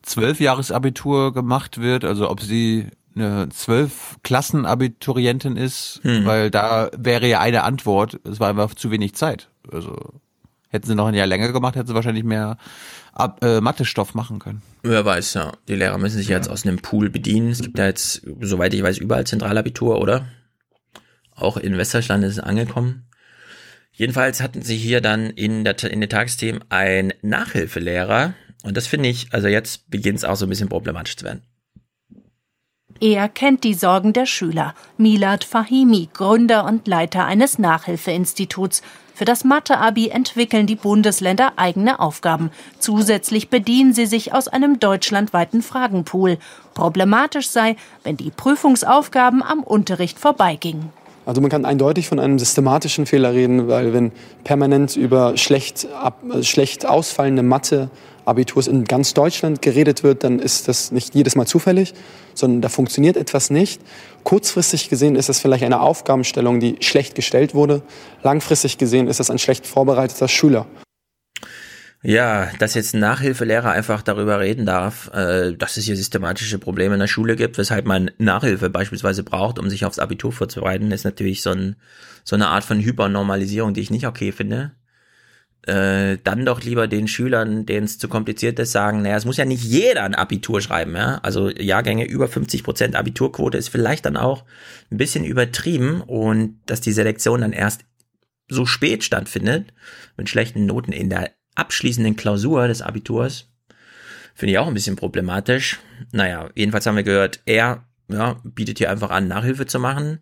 Zwölfjahresabitur 0.00 1.34
gemacht 1.34 1.78
wird, 1.78 2.04
also 2.04 2.30
ob 2.30 2.40
sie 2.40 2.88
eine 3.14 3.48
Zwölf-Klassen-Abiturientin 3.50 5.56
ist, 5.56 6.00
Hm. 6.02 6.24
weil 6.24 6.50
da 6.50 6.90
wäre 6.96 7.28
ja 7.28 7.40
eine 7.40 7.64
Antwort, 7.64 8.18
es 8.24 8.40
war 8.40 8.48
einfach 8.50 8.74
zu 8.74 8.90
wenig 8.90 9.14
Zeit. 9.14 9.48
Also 9.70 10.20
hätten 10.68 10.86
sie 10.86 10.94
noch 10.94 11.06
ein 11.06 11.14
Jahr 11.14 11.26
länger 11.26 11.52
gemacht, 11.52 11.76
hätten 11.76 11.88
sie 11.88 11.94
wahrscheinlich 11.94 12.24
mehr 12.24 12.56
Ab 13.12 13.44
äh, 13.44 13.60
Mathestoff 13.60 14.14
machen 14.14 14.38
können. 14.38 14.62
wer 14.84 15.04
weiß, 15.04 15.34
ja. 15.34 15.52
Die 15.66 15.74
Lehrer 15.74 15.98
müssen 15.98 16.16
sich 16.18 16.28
jetzt 16.28 16.48
aus 16.48 16.64
einem 16.64 16.78
Pool 16.78 17.10
bedienen. 17.10 17.50
Es 17.50 17.60
gibt 17.60 17.76
ja 17.76 17.86
jetzt, 17.86 18.22
soweit 18.40 18.72
ich 18.72 18.84
weiß, 18.84 18.98
überall 18.98 19.26
Zentralabitur, 19.26 19.98
oder? 20.00 20.26
Auch 21.34 21.56
in 21.56 21.76
Westdeutschland 21.76 22.22
ist 22.24 22.34
es 22.34 22.38
angekommen. 22.38 23.08
Jedenfalls 23.92 24.40
hatten 24.40 24.62
sie 24.62 24.76
hier 24.76 25.00
dann 25.00 25.26
in 25.30 25.64
der, 25.64 25.82
in 25.90 26.00
den 26.00 26.08
Tagesthemen 26.08 26.62
ein 26.68 27.12
Nachhilfelehrer. 27.20 28.34
Und 28.62 28.76
das 28.76 28.86
finde 28.86 29.08
ich, 29.08 29.34
also 29.34 29.48
jetzt 29.48 29.90
beginnt 29.90 30.18
es 30.18 30.24
auch 30.24 30.36
so 30.36 30.46
ein 30.46 30.50
bisschen 30.50 30.68
problematisch 30.68 31.16
zu 31.16 31.24
werden. 31.24 31.42
Er 33.02 33.30
kennt 33.30 33.64
die 33.64 33.72
Sorgen 33.72 34.12
der 34.12 34.26
Schüler. 34.26 34.74
Milad 34.98 35.42
Fahimi, 35.44 36.10
Gründer 36.12 36.66
und 36.66 36.86
Leiter 36.86 37.24
eines 37.24 37.58
Nachhilfeinstituts. 37.58 38.82
Für 39.14 39.24
das 39.24 39.42
Mathe-Abi 39.42 40.10
entwickeln 40.10 40.66
die 40.66 40.76
Bundesländer 40.76 41.54
eigene 41.56 41.98
Aufgaben. 41.98 42.50
Zusätzlich 42.78 43.48
bedienen 43.48 43.94
sie 43.94 44.04
sich 44.04 44.34
aus 44.34 44.48
einem 44.48 44.80
deutschlandweiten 44.80 45.62
Fragenpool. 45.62 46.36
Problematisch 46.74 47.48
sei, 47.48 47.76
wenn 48.04 48.18
die 48.18 48.30
Prüfungsaufgaben 48.30 49.42
am 49.42 49.62
Unterricht 49.62 50.18
vorbeigingen. 50.18 50.92
Also 51.24 51.40
man 51.40 51.50
kann 51.50 51.64
eindeutig 51.64 52.06
von 52.06 52.18
einem 52.18 52.38
systematischen 52.38 53.06
Fehler 53.06 53.32
reden, 53.32 53.68
weil 53.68 53.94
wenn 53.94 54.12
permanent 54.44 54.96
über 54.96 55.38
schlecht, 55.38 55.86
ab, 55.94 56.22
äh, 56.34 56.42
schlecht 56.42 56.84
ausfallende 56.84 57.42
Mathe-Abiturs 58.20 58.66
in 58.66 58.84
ganz 58.84 59.14
Deutschland 59.14 59.62
geredet 59.62 60.02
wird, 60.02 60.24
dann 60.24 60.38
ist 60.38 60.68
das 60.68 60.92
nicht 60.92 61.14
jedes 61.14 61.36
Mal 61.36 61.46
zufällig, 61.46 61.94
sondern 62.34 62.62
da 62.62 62.68
funktioniert 62.68 63.16
etwas 63.16 63.50
nicht. 63.50 63.80
Kurzfristig 64.24 64.88
gesehen 64.88 65.16
ist 65.16 65.28
das 65.28 65.40
vielleicht 65.40 65.64
eine 65.64 65.80
Aufgabenstellung, 65.80 66.60
die 66.60 66.76
schlecht 66.80 67.14
gestellt 67.14 67.54
wurde. 67.54 67.82
Langfristig 68.22 68.78
gesehen 68.78 69.08
ist 69.08 69.20
das 69.20 69.30
ein 69.30 69.38
schlecht 69.38 69.66
vorbereiteter 69.66 70.28
Schüler. 70.28 70.66
Ja, 72.02 72.50
dass 72.58 72.72
jetzt 72.72 72.94
ein 72.94 73.00
Nachhilfelehrer 73.00 73.72
einfach 73.72 74.00
darüber 74.00 74.40
reden 74.40 74.64
darf, 74.64 75.10
äh, 75.12 75.52
dass 75.52 75.76
es 75.76 75.84
hier 75.84 75.96
systematische 75.96 76.58
Probleme 76.58 76.94
in 76.94 77.00
der 77.00 77.08
Schule 77.08 77.36
gibt, 77.36 77.58
weshalb 77.58 77.84
man 77.84 78.10
Nachhilfe 78.16 78.70
beispielsweise 78.70 79.22
braucht, 79.22 79.58
um 79.58 79.68
sich 79.68 79.84
aufs 79.84 79.98
Abitur 79.98 80.32
vorzubereiten, 80.32 80.90
ist 80.92 81.04
natürlich 81.04 81.42
so, 81.42 81.50
ein, 81.50 81.76
so 82.24 82.36
eine 82.36 82.48
Art 82.48 82.64
von 82.64 82.80
Hypernormalisierung, 82.80 83.74
die 83.74 83.82
ich 83.82 83.90
nicht 83.90 84.06
okay 84.06 84.32
finde. 84.32 84.72
Äh, 85.66 86.16
dann 86.24 86.46
doch 86.46 86.62
lieber 86.62 86.88
den 86.88 87.06
Schülern, 87.06 87.66
denen 87.66 87.84
es 87.84 87.98
zu 87.98 88.08
kompliziert 88.08 88.58
ist, 88.58 88.72
sagen, 88.72 89.02
naja, 89.02 89.16
es 89.16 89.26
muss 89.26 89.36
ja 89.36 89.44
nicht 89.44 89.62
jeder 89.62 90.04
ein 90.04 90.14
Abitur 90.14 90.62
schreiben, 90.62 90.96
ja. 90.96 91.18
Also 91.22 91.50
Jahrgänge 91.50 92.06
über 92.06 92.28
50 92.28 92.64
Prozent 92.64 92.96
Abiturquote 92.96 93.58
ist 93.58 93.68
vielleicht 93.68 94.06
dann 94.06 94.16
auch 94.16 94.44
ein 94.90 94.96
bisschen 94.96 95.24
übertrieben 95.24 96.00
und 96.00 96.60
dass 96.64 96.80
die 96.80 96.92
Selektion 96.92 97.42
dann 97.42 97.52
erst 97.52 97.82
so 98.48 98.64
spät 98.64 99.04
stattfindet, 99.04 99.72
mit 100.16 100.28
schlechten 100.30 100.64
Noten 100.64 100.92
in 100.92 101.10
der 101.10 101.30
abschließenden 101.54 102.16
Klausur 102.16 102.66
des 102.66 102.80
Abiturs. 102.80 103.50
Finde 104.34 104.52
ich 104.52 104.58
auch 104.58 104.66
ein 104.66 104.74
bisschen 104.74 104.96
problematisch. 104.96 105.78
Naja, 106.12 106.48
jedenfalls 106.54 106.86
haben 106.86 106.96
wir 106.96 107.02
gehört, 107.02 107.40
er 107.44 107.84
ja, 108.08 108.40
bietet 108.44 108.78
hier 108.78 108.90
einfach 108.90 109.10
an, 109.10 109.28
Nachhilfe 109.28 109.66
zu 109.66 109.78
machen. 109.78 110.20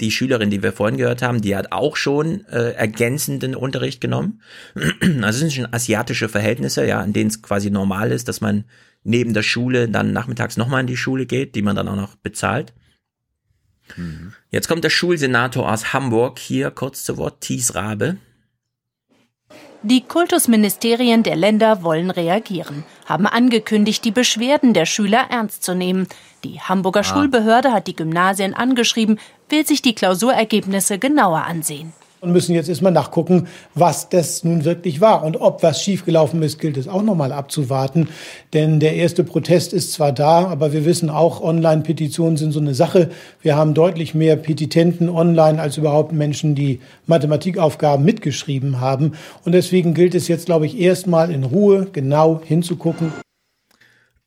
Die 0.00 0.10
Schülerin, 0.10 0.50
die 0.50 0.62
wir 0.62 0.72
vorhin 0.72 0.96
gehört 0.96 1.22
haben, 1.22 1.40
die 1.40 1.56
hat 1.56 1.72
auch 1.72 1.96
schon 1.96 2.44
äh, 2.46 2.72
ergänzenden 2.72 3.54
Unterricht 3.54 4.00
genommen. 4.00 4.40
Also 5.22 5.28
es 5.28 5.38
sind 5.38 5.52
schon 5.52 5.72
asiatische 5.72 6.28
Verhältnisse, 6.28 6.86
ja, 6.86 7.02
in 7.02 7.12
denen 7.12 7.30
es 7.30 7.42
quasi 7.42 7.70
normal 7.70 8.12
ist, 8.12 8.28
dass 8.28 8.40
man 8.40 8.64
neben 9.04 9.34
der 9.34 9.42
Schule 9.42 9.88
dann 9.88 10.12
nachmittags 10.12 10.56
nochmal 10.56 10.82
in 10.82 10.86
die 10.86 10.96
Schule 10.96 11.26
geht, 11.26 11.54
die 11.54 11.62
man 11.62 11.76
dann 11.76 11.88
auch 11.88 11.96
noch 11.96 12.16
bezahlt. 12.16 12.72
Jetzt 14.50 14.68
kommt 14.68 14.84
der 14.84 14.90
Schulsenator 14.90 15.70
aus 15.70 15.92
Hamburg 15.92 16.38
hier 16.38 16.70
kurz 16.70 17.04
zu 17.04 17.16
Wort, 17.16 17.40
Thies 17.40 17.74
Rabe. 17.74 18.18
Die 19.82 20.00
Kultusministerien 20.00 21.22
der 21.22 21.36
Länder 21.36 21.84
wollen 21.84 22.10
reagieren, 22.10 22.84
haben 23.06 23.26
angekündigt, 23.26 24.04
die 24.04 24.10
Beschwerden 24.10 24.74
der 24.74 24.86
Schüler 24.86 25.26
ernst 25.30 25.62
zu 25.62 25.74
nehmen. 25.74 26.08
Die 26.42 26.60
Hamburger 26.60 27.00
Ah. 27.00 27.04
Schulbehörde 27.04 27.72
hat 27.72 27.86
die 27.86 27.94
Gymnasien 27.94 28.54
angeschrieben, 28.54 29.20
will 29.48 29.64
sich 29.64 29.80
die 29.80 29.94
Klausurergebnisse 29.94 30.98
genauer 30.98 31.44
ansehen. 31.44 31.92
Und 32.20 32.32
müssen 32.32 32.54
jetzt 32.54 32.68
erstmal 32.68 32.92
nachgucken, 32.92 33.48
was 33.74 34.08
das 34.08 34.44
nun 34.44 34.64
wirklich 34.64 35.00
war. 35.00 35.24
Und 35.24 35.40
ob 35.40 35.62
was 35.62 35.82
schiefgelaufen 35.82 36.42
ist, 36.42 36.58
gilt 36.58 36.76
es 36.76 36.88
auch 36.88 37.02
nochmal 37.02 37.32
abzuwarten. 37.32 38.08
Denn 38.52 38.80
der 38.80 38.94
erste 38.94 39.24
Protest 39.24 39.72
ist 39.72 39.92
zwar 39.92 40.12
da, 40.12 40.46
aber 40.46 40.72
wir 40.72 40.84
wissen 40.84 41.10
auch, 41.10 41.40
Online-Petitionen 41.40 42.36
sind 42.36 42.52
so 42.52 42.60
eine 42.60 42.74
Sache. 42.74 43.10
Wir 43.42 43.56
haben 43.56 43.74
deutlich 43.74 44.14
mehr 44.14 44.36
Petitenten 44.36 45.08
online 45.08 45.60
als 45.60 45.76
überhaupt 45.76 46.12
Menschen, 46.12 46.54
die 46.54 46.80
Mathematikaufgaben 47.06 48.04
mitgeschrieben 48.04 48.80
haben. 48.80 49.12
Und 49.44 49.52
deswegen 49.52 49.94
gilt 49.94 50.14
es 50.14 50.28
jetzt, 50.28 50.46
glaube 50.46 50.66
ich, 50.66 50.78
erstmal 50.78 51.30
in 51.30 51.44
Ruhe 51.44 51.88
genau 51.92 52.40
hinzugucken. 52.44 53.12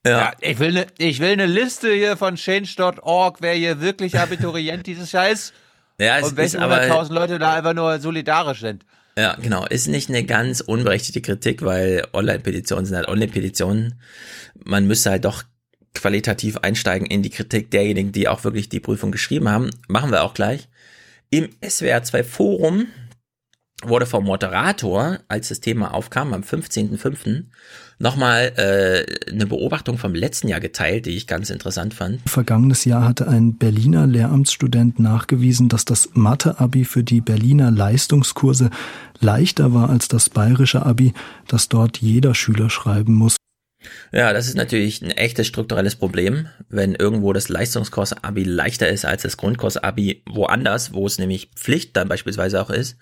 Ja, 0.05 0.33
ich 0.39 0.57
will 0.57 0.69
eine 0.69 0.87
ich 0.97 1.19
will 1.19 1.31
eine 1.31 1.45
Liste 1.45 1.93
hier 1.93 2.17
von 2.17 2.35
change.org, 2.35 3.37
wer 3.41 3.53
hier 3.53 3.81
wirklich 3.81 4.17
Abiturient 4.17 4.87
dieses 4.87 5.11
Jahr 5.11 5.29
ist. 5.29 5.53
Ja, 6.01 6.17
es 6.19 6.29
und 6.29 6.37
welche 6.37 6.57
ist 6.57 6.63
aber- 6.63 6.81
100.000 6.81 7.13
Leute 7.13 7.39
da 7.39 7.53
einfach 7.53 7.73
nur 7.73 7.99
solidarisch 7.99 8.61
sind. 8.61 8.85
Ja, 9.17 9.35
genau. 9.41 9.65
Ist 9.65 9.87
nicht 9.87 10.09
eine 10.09 10.23
ganz 10.23 10.61
unberechtigte 10.61 11.21
Kritik, 11.21 11.63
weil 11.63 12.07
Online-Petitionen 12.13 12.85
sind 12.85 12.95
halt 12.95 13.07
Online-Petitionen. 13.07 14.01
Man 14.63 14.87
müsste 14.87 15.11
halt 15.11 15.25
doch 15.25 15.43
qualitativ 15.93 16.57
einsteigen 16.57 17.05
in 17.05 17.21
die 17.21 17.29
Kritik 17.29 17.69
derjenigen, 17.71 18.13
die 18.13 18.27
auch 18.29 18.43
wirklich 18.45 18.69
die 18.69 18.79
Prüfung 18.79 19.11
geschrieben 19.11 19.49
haben. 19.49 19.69
Machen 19.89 20.11
wir 20.11 20.23
auch 20.23 20.33
gleich. 20.33 20.69
Im 21.29 21.49
SWR 21.61 22.03
2 22.03 22.23
Forum 22.23 22.87
wurde 23.83 24.05
vom 24.05 24.23
Moderator, 24.25 25.19
als 25.27 25.49
das 25.49 25.59
Thema 25.59 25.93
aufkam, 25.93 26.33
am 26.33 26.41
15.05., 26.41 27.45
nochmal 27.99 28.53
äh, 28.57 29.31
eine 29.31 29.45
Beobachtung 29.45 29.97
vom 29.97 30.15
letzten 30.15 30.47
Jahr 30.47 30.59
geteilt, 30.59 31.05
die 31.05 31.11
ich 31.11 31.27
ganz 31.27 31.49
interessant 31.49 31.93
fand. 31.93 32.19
Vergangenes 32.27 32.83
Jahr 32.85 33.07
hatte 33.07 33.27
ein 33.27 33.57
Berliner 33.57 34.07
Lehramtsstudent 34.07 34.99
nachgewiesen, 34.99 35.69
dass 35.69 35.85
das 35.85 36.09
Mathe-Abi 36.13 36.85
für 36.85 37.03
die 37.03 37.21
Berliner 37.21 37.71
Leistungskurse 37.71 38.69
leichter 39.19 39.73
war 39.73 39.89
als 39.89 40.07
das 40.07 40.29
bayerische 40.29 40.85
Abi, 40.85 41.13
das 41.47 41.69
dort 41.69 41.97
jeder 41.97 42.33
Schüler 42.33 42.69
schreiben 42.69 43.13
muss. 43.13 43.37
Ja, 44.11 44.33
das 44.33 44.47
ist 44.47 44.55
natürlich 44.55 45.01
ein 45.01 45.11
echtes 45.11 45.47
strukturelles 45.47 45.95
Problem, 45.95 46.47
wenn 46.69 46.93
irgendwo 46.95 47.33
das 47.33 47.49
Leistungskurs-Abi 47.49 48.43
leichter 48.43 48.89
ist 48.89 49.05
als 49.05 49.23
das 49.23 49.37
Grundkurs-Abi 49.37 50.23
woanders, 50.29 50.93
wo 50.93 51.05
es 51.07 51.17
nämlich 51.17 51.49
Pflicht 51.55 51.95
dann 51.95 52.07
beispielsweise 52.07 52.61
auch 52.61 52.69
ist. 52.69 52.97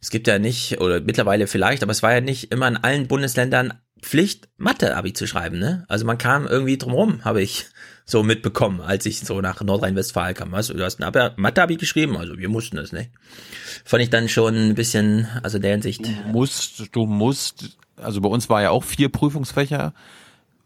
Es 0.00 0.10
gibt 0.10 0.26
ja 0.26 0.38
nicht, 0.38 0.80
oder 0.80 1.00
mittlerweile 1.00 1.46
vielleicht, 1.46 1.82
aber 1.82 1.92
es 1.92 2.02
war 2.02 2.12
ja 2.12 2.20
nicht 2.20 2.52
immer 2.52 2.68
in 2.68 2.76
allen 2.76 3.08
Bundesländern 3.08 3.74
Pflicht, 4.02 4.48
Mathe-Abi 4.58 5.14
zu 5.14 5.26
schreiben, 5.26 5.58
ne? 5.58 5.84
Also 5.88 6.04
man 6.04 6.18
kam 6.18 6.46
irgendwie 6.46 6.76
drumherum, 6.76 7.24
habe 7.24 7.42
ich 7.42 7.66
so 8.04 8.22
mitbekommen, 8.22 8.80
als 8.80 9.06
ich 9.06 9.20
so 9.20 9.40
nach 9.40 9.60
Nordrhein-Westfalen 9.60 10.34
kam. 10.34 10.54
Also, 10.54 10.74
du 10.74 10.84
hast 10.84 11.02
ein 11.02 11.32
Mathe-Abi 11.36 11.76
geschrieben, 11.76 12.16
also 12.16 12.38
wir 12.38 12.48
mussten 12.48 12.76
das, 12.76 12.92
ne? 12.92 13.08
Fand 13.84 14.02
ich 14.02 14.10
dann 14.10 14.28
schon 14.28 14.54
ein 14.54 14.74
bisschen, 14.74 15.28
also 15.42 15.58
der 15.58 15.72
Hinsicht. 15.72 16.06
Du 16.06 16.10
musst, 16.30 16.94
du 16.94 17.06
musst, 17.06 17.78
also 17.96 18.20
bei 18.20 18.28
uns 18.28 18.48
war 18.48 18.62
ja 18.62 18.70
auch 18.70 18.84
vier 18.84 19.08
Prüfungsfächer. 19.08 19.92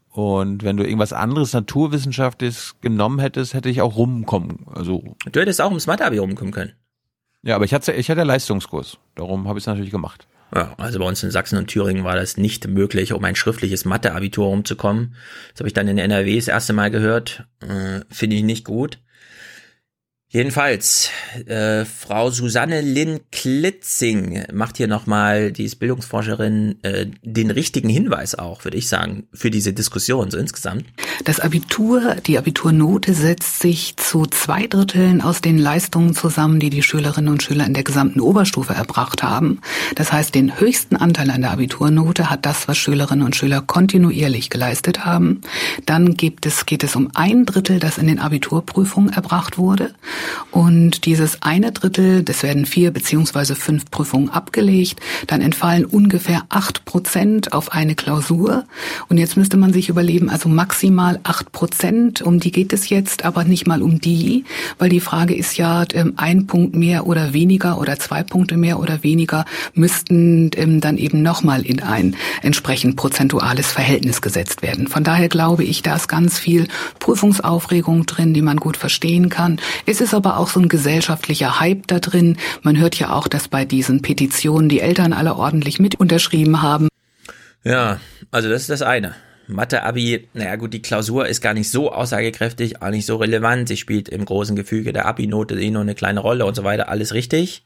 Und 0.09 0.63
wenn 0.63 0.75
du 0.75 0.83
irgendwas 0.83 1.13
anderes 1.13 1.53
Naturwissenschaftliches 1.53 2.75
genommen 2.81 3.19
hättest, 3.19 3.53
hätte 3.53 3.69
ich 3.69 3.81
auch 3.81 3.95
rumkommen. 3.95 4.65
Also 4.67 5.15
du 5.31 5.39
hättest 5.39 5.61
auch 5.61 5.69
ums 5.69 5.87
Mathe-Abi 5.87 6.17
rumkommen 6.17 6.53
können. 6.53 6.73
Ja, 7.43 7.55
aber 7.55 7.65
ich 7.65 7.73
hatte, 7.73 7.93
ich 7.93 8.09
hatte 8.09 8.23
Leistungskurs. 8.23 8.97
Darum 9.15 9.47
habe 9.47 9.57
ich 9.57 9.63
es 9.63 9.67
natürlich 9.67 9.91
gemacht. 9.91 10.27
Ja, 10.53 10.73
also 10.77 10.99
bei 10.99 11.05
uns 11.05 11.23
in 11.23 11.31
Sachsen 11.31 11.57
und 11.57 11.67
Thüringen 11.67 12.03
war 12.03 12.15
das 12.15 12.37
nicht 12.37 12.67
möglich, 12.67 13.13
um 13.13 13.23
ein 13.23 13.35
schriftliches 13.35 13.85
Mathe-Abitur 13.85 14.47
rumzukommen. 14.47 15.15
Das 15.53 15.61
habe 15.61 15.67
ich 15.69 15.73
dann 15.73 15.87
in 15.87 15.97
NRW 15.97 16.35
das 16.35 16.49
erste 16.49 16.73
Mal 16.73 16.91
gehört. 16.91 17.45
Äh, 17.61 18.01
Finde 18.09 18.35
ich 18.35 18.43
nicht 18.43 18.65
gut. 18.65 18.99
Jedenfalls, 20.33 21.09
äh, 21.45 21.83
Frau 21.83 22.31
Susanne 22.31 22.79
Lynn 22.79 23.19
Klitzing 23.33 24.45
macht 24.53 24.77
hier 24.77 24.87
nochmal, 24.87 25.51
die 25.51 25.65
ist 25.65 25.75
Bildungsforscherin, 25.75 26.77
äh, 26.83 27.07
den 27.21 27.51
richtigen 27.51 27.89
Hinweis 27.89 28.35
auch, 28.35 28.63
würde 28.63 28.77
ich 28.77 28.87
sagen, 28.87 29.27
für 29.33 29.51
diese 29.51 29.73
Diskussion 29.73 30.31
so 30.31 30.37
insgesamt. 30.37 30.85
Das 31.25 31.41
Abitur, 31.41 32.15
die 32.25 32.37
Abiturnote 32.37 33.13
setzt 33.13 33.59
sich 33.59 33.97
zu 33.97 34.25
zwei 34.25 34.67
Dritteln 34.67 35.21
aus 35.21 35.41
den 35.41 35.57
Leistungen 35.57 36.15
zusammen, 36.15 36.61
die 36.61 36.69
die 36.69 36.81
Schülerinnen 36.81 37.29
und 37.29 37.43
Schüler 37.43 37.65
in 37.65 37.73
der 37.73 37.83
gesamten 37.83 38.21
Oberstufe 38.21 38.73
erbracht 38.73 39.23
haben. 39.23 39.59
Das 39.95 40.13
heißt, 40.13 40.33
den 40.33 40.61
höchsten 40.61 40.95
Anteil 40.95 41.29
an 41.29 41.41
der 41.41 41.51
Abiturnote 41.51 42.29
hat 42.29 42.45
das, 42.45 42.69
was 42.69 42.77
Schülerinnen 42.77 43.25
und 43.25 43.35
Schüler 43.35 43.61
kontinuierlich 43.61 44.49
geleistet 44.49 45.03
haben. 45.03 45.41
Dann 45.85 46.13
gibt 46.13 46.45
es, 46.45 46.65
geht 46.65 46.85
es 46.85 46.95
um 46.95 47.09
ein 47.15 47.45
Drittel, 47.45 47.79
das 47.79 47.97
in 47.97 48.07
den 48.07 48.19
Abiturprüfungen 48.19 49.11
erbracht 49.11 49.57
wurde. 49.57 49.93
Und 50.51 51.05
dieses 51.05 51.41
eine 51.41 51.71
Drittel, 51.71 52.23
das 52.23 52.43
werden 52.43 52.65
vier 52.65 52.91
beziehungsweise 52.91 53.55
fünf 53.55 53.89
Prüfungen 53.89 54.29
abgelegt, 54.29 54.99
dann 55.27 55.41
entfallen 55.41 55.85
ungefähr 55.85 56.43
acht 56.49 56.85
Prozent 56.85 57.53
auf 57.53 57.71
eine 57.71 57.95
Klausur. 57.95 58.65
Und 59.09 59.17
jetzt 59.17 59.37
müsste 59.37 59.57
man 59.57 59.73
sich 59.73 59.89
überlegen, 59.89 60.29
also 60.29 60.49
maximal 60.49 61.19
acht 61.23 61.51
Prozent, 61.51 62.21
um 62.21 62.39
die 62.39 62.51
geht 62.51 62.73
es 62.73 62.89
jetzt, 62.89 63.25
aber 63.25 63.43
nicht 63.43 63.67
mal 63.67 63.81
um 63.81 63.99
die, 63.99 64.45
weil 64.77 64.89
die 64.89 64.99
Frage 64.99 65.35
ist 65.35 65.57
ja, 65.57 65.85
ähm, 65.93 66.13
ein 66.17 66.47
Punkt 66.47 66.75
mehr 66.75 67.07
oder 67.07 67.33
weniger 67.33 67.79
oder 67.79 67.97
zwei 67.99 68.23
Punkte 68.23 68.57
mehr 68.57 68.79
oder 68.79 69.03
weniger 69.03 69.45
müssten 69.73 70.51
ähm, 70.55 70.81
dann 70.81 70.97
eben 70.97 71.21
nochmal 71.21 71.65
in 71.65 71.81
ein 71.81 72.15
entsprechend 72.41 72.95
prozentuales 72.95 73.71
Verhältnis 73.71 74.21
gesetzt 74.21 74.61
werden. 74.61 74.87
Von 74.87 75.03
daher 75.03 75.29
glaube 75.29 75.63
ich, 75.63 75.81
da 75.81 75.95
ist 75.95 76.07
ganz 76.07 76.39
viel 76.39 76.67
Prüfungsaufregung 76.99 78.05
drin, 78.05 78.33
die 78.33 78.41
man 78.41 78.57
gut 78.57 78.77
verstehen 78.77 79.29
kann. 79.29 79.59
Es 79.85 80.01
ist 80.01 80.10
aber 80.13 80.37
auch 80.37 80.49
so 80.49 80.59
ein 80.59 80.69
gesellschaftlicher 80.69 81.59
Hype 81.59 81.87
da 81.87 81.99
drin. 81.99 82.37
Man 82.61 82.77
hört 82.77 82.95
ja 82.99 83.13
auch, 83.13 83.27
dass 83.27 83.47
bei 83.47 83.65
diesen 83.65 84.01
Petitionen 84.01 84.69
die 84.69 84.79
Eltern 84.79 85.13
alle 85.13 85.35
ordentlich 85.35 85.79
mit 85.79 85.99
unterschrieben 85.99 86.61
haben. 86.61 86.87
Ja, 87.63 87.99
also 88.31 88.49
das 88.49 88.61
ist 88.61 88.69
das 88.69 88.81
eine. 88.81 89.15
Mathe-Abi, 89.47 90.29
naja 90.33 90.55
gut, 90.55 90.73
die 90.73 90.81
Klausur 90.81 91.27
ist 91.27 91.41
gar 91.41 91.53
nicht 91.53 91.69
so 91.69 91.91
aussagekräftig, 91.91 92.81
auch 92.81 92.89
nicht 92.89 93.05
so 93.05 93.17
relevant. 93.17 93.67
Sie 93.67 93.77
spielt 93.77 94.09
im 94.09 94.25
großen 94.25 94.55
Gefüge 94.55 94.93
der 94.93 95.05
Abi-Note 95.05 95.59
eh 95.59 95.69
nur 95.69 95.81
eine 95.81 95.95
kleine 95.95 96.21
Rolle 96.21 96.45
und 96.45 96.55
so 96.55 96.63
weiter, 96.63 96.89
alles 96.89 97.13
richtig. 97.13 97.63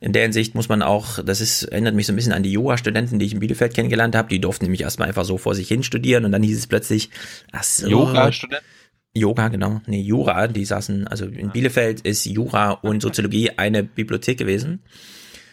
In 0.00 0.12
der 0.12 0.22
Hinsicht 0.22 0.54
muss 0.54 0.68
man 0.68 0.82
auch, 0.82 1.20
das 1.24 1.40
ist, 1.40 1.62
erinnert 1.64 1.94
mich 1.94 2.06
so 2.06 2.12
ein 2.12 2.16
bisschen 2.16 2.32
an 2.32 2.42
die 2.42 2.52
Yoga-Studenten, 2.52 3.18
die 3.18 3.26
ich 3.26 3.32
in 3.34 3.40
Bielefeld 3.40 3.74
kennengelernt 3.74 4.16
habe. 4.16 4.28
Die 4.28 4.40
durften 4.40 4.64
nämlich 4.64 4.82
erstmal 4.82 5.08
einfach 5.08 5.24
so 5.24 5.38
vor 5.38 5.54
sich 5.54 5.68
hin 5.68 5.82
studieren 5.82 6.24
und 6.24 6.32
dann 6.32 6.42
hieß 6.42 6.58
es 6.58 6.66
plötzlich, 6.66 7.10
ach 7.52 7.62
so. 7.62 7.88
Yoga-Studenten? 7.88 8.66
Yoga, 9.14 9.48
genau. 9.48 9.82
Nee, 9.86 10.00
Jura, 10.00 10.48
die 10.48 10.64
saßen, 10.64 11.06
also 11.06 11.26
in 11.26 11.50
Bielefeld 11.50 12.00
ist 12.00 12.24
Jura 12.24 12.70
und 12.70 13.02
Soziologie 13.02 13.50
eine 13.50 13.82
Bibliothek 13.82 14.38
gewesen. 14.38 14.82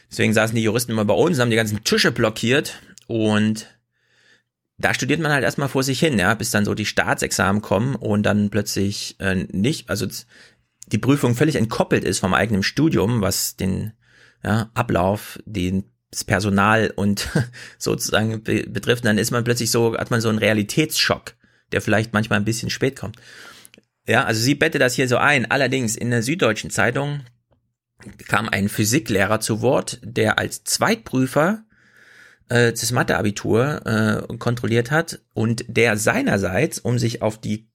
Deswegen 0.10 0.34
saßen 0.34 0.56
die 0.56 0.64
Juristen 0.64 0.94
immer 0.94 1.06
bei 1.06 1.14
uns, 1.14 1.40
haben 1.40 1.50
die 1.50 1.56
ganzen 1.56 1.84
Tische 1.84 2.12
blockiert 2.12 2.82
und 3.08 3.68
da 4.78 4.94
studiert 4.94 5.20
man 5.20 5.32
halt 5.32 5.44
erstmal 5.44 5.68
vor 5.68 5.84
sich 5.84 6.00
hin, 6.00 6.18
ja, 6.18 6.34
bis 6.34 6.52
dann 6.52 6.64
so 6.64 6.74
die 6.74 6.86
Staatsexamen 6.86 7.62
kommen 7.62 7.96
und 7.96 8.24
dann 8.24 8.50
plötzlich 8.50 9.18
äh, 9.20 9.36
nicht, 9.52 9.90
also 9.90 10.08
die 10.88 10.98
Prüfung 10.98 11.36
völlig 11.36 11.56
entkoppelt 11.56 12.06
ist 12.06 12.20
vom 12.20 12.34
eigenen 12.34 12.64
Studium, 12.64 13.22
was 13.22 13.58
den 13.58 13.92
ja, 14.42 14.72
Ablauf, 14.74 15.38
den 15.46 15.84
das 16.12 16.24
Personal 16.24 16.92
und 16.96 17.28
sozusagen 17.78 18.42
be 18.42 18.64
betrifft, 18.68 19.06
dann 19.06 19.18
ist 19.18 19.32
man 19.32 19.44
plötzlich 19.44 19.70
so, 19.70 19.98
hat 19.98 20.12
man 20.12 20.22
so 20.22 20.30
einen 20.30 20.40
Realitätsschock, 20.40 21.36
der 21.72 21.82
vielleicht 21.82 22.14
manchmal 22.14 22.40
ein 22.40 22.46
bisschen 22.46 22.70
spät 22.70 22.96
kommt. 22.96 23.18
Ja, 24.10 24.24
also 24.24 24.42
sie 24.42 24.56
bettet 24.56 24.82
das 24.82 24.96
hier 24.96 25.08
so 25.08 25.18
ein. 25.18 25.52
Allerdings 25.52 25.96
in 25.96 26.10
der 26.10 26.24
Süddeutschen 26.24 26.72
Zeitung 26.72 27.22
kam 28.28 28.50
ein 28.50 28.68
Physiklehrer 28.68 29.40
zu 29.40 29.62
Wort, 29.62 30.00
der 30.02 30.40
als 30.40 30.64
Zweitprüfer 30.64 31.64
äh, 32.50 32.72
das 32.72 32.92
Matheabitur 32.92 33.86
äh, 33.86 34.38
kontrolliert 34.38 34.90
hat 34.90 35.20
und 35.36 35.64
der 35.68 35.96
seinerseits, 35.96 36.80
um 36.80 36.98
sich 36.98 37.22
auf 37.22 37.40
die 37.40 37.70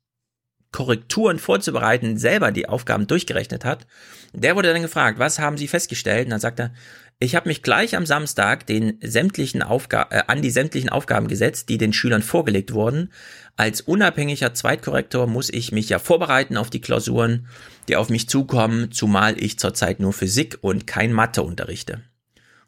Korrekturen 0.73 1.39
vorzubereiten, 1.39 2.19
selber 2.19 2.51
die 2.51 2.69
Aufgaben 2.69 3.07
durchgerechnet 3.07 3.65
hat. 3.65 3.87
Der 4.33 4.57
wurde 4.57 4.73
dann 4.73 4.83
gefragt, 4.83 5.21
was 5.21 5.39
haben 5.39 5.57
Sie 5.57 5.69
festgestellt? 5.69 6.25
Und 6.25 6.31
dann 6.31 6.41
sagt 6.41 6.59
er, 6.59 6.73
ich 7.21 7.37
habe 7.37 7.49
mich 7.49 7.63
gleich 7.63 7.97
am 7.97 8.07
Samstag 8.07 8.67
den 8.67 8.99
sämtlichen 9.01 9.63
Aufga 9.63 10.09
äh, 10.11 10.25
an 10.27 10.43
die 10.43 10.51
sämtlichen 10.51 10.89
Aufgaben 10.89 11.29
gesetzt, 11.29 11.69
die 11.69 11.79
den 11.79 11.93
Schülern 11.93 12.23
vorgelegt 12.23 12.73
wurden. 12.73 13.13
Als 13.57 13.81
unabhängiger 13.81 14.53
Zweitkorrektor 14.53 15.29
muss 15.29 15.49
ich 15.49 15.71
mich 15.71 15.89
ja 15.89 16.01
vorbereiten 16.01 16.57
auf 16.57 16.71
die 16.71 16.81
Klausuren, 16.81 17.47
die 17.89 17.97
auf 17.97 18.09
mich 18.09 18.29
zukommen, 18.29 18.91
zumal 18.91 19.41
ich 19.41 19.59
zurzeit 19.59 20.01
nur 20.01 20.13
Physik 20.13 20.59
und 20.61 20.87
kein 20.89 21.13
Mathe 21.13 21.43
unterrichte. 21.43 22.03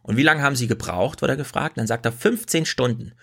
Und 0.02 0.16
wie 0.16 0.22
lange 0.22 0.42
haben 0.42 0.54
Sie 0.54 0.68
gebraucht, 0.68 1.22
wurde 1.22 1.32
er 1.32 1.36
gefragt. 1.36 1.78
Dann 1.78 1.88
sagt 1.88 2.06
er 2.06 2.12
15 2.12 2.64
Stunden. 2.64 3.14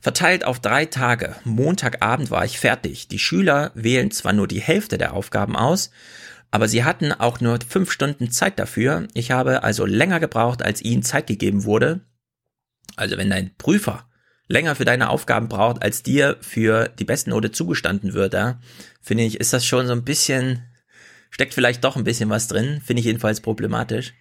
Verteilt 0.00 0.44
auf 0.44 0.60
drei 0.60 0.84
Tage. 0.84 1.34
Montagabend 1.44 2.30
war 2.30 2.44
ich 2.44 2.58
fertig. 2.58 3.08
Die 3.08 3.18
Schüler 3.18 3.70
wählen 3.74 4.10
zwar 4.10 4.34
nur 4.34 4.46
die 4.46 4.60
Hälfte 4.60 4.98
der 4.98 5.14
Aufgaben 5.14 5.56
aus, 5.56 5.90
aber 6.50 6.68
sie 6.68 6.84
hatten 6.84 7.12
auch 7.12 7.40
nur 7.40 7.58
fünf 7.66 7.90
Stunden 7.90 8.30
Zeit 8.30 8.58
dafür. 8.58 9.08
Ich 9.14 9.30
habe 9.30 9.62
also 9.62 9.86
länger 9.86 10.20
gebraucht, 10.20 10.62
als 10.62 10.82
ihnen 10.82 11.02
Zeit 11.02 11.26
gegeben 11.26 11.64
wurde. 11.64 12.02
Also 12.96 13.16
wenn 13.16 13.30
dein 13.30 13.56
Prüfer 13.56 14.06
länger 14.48 14.74
für 14.74 14.84
deine 14.84 15.10
Aufgaben 15.10 15.48
braucht, 15.48 15.82
als 15.82 16.02
dir 16.02 16.36
für 16.40 16.88
die 16.88 17.04
besten 17.04 17.30
Note 17.30 17.50
zugestanden 17.50 18.14
wird, 18.14 18.34
ja, 18.34 18.60
finde 19.00 19.24
ich, 19.24 19.40
ist 19.40 19.52
das 19.52 19.64
schon 19.64 19.86
so 19.86 19.92
ein 19.92 20.04
bisschen, 20.04 20.62
steckt 21.30 21.54
vielleicht 21.54 21.84
doch 21.84 21.96
ein 21.96 22.04
bisschen 22.04 22.30
was 22.30 22.48
drin, 22.48 22.80
finde 22.84 23.00
ich 23.00 23.06
jedenfalls 23.06 23.40
problematisch. 23.40 24.14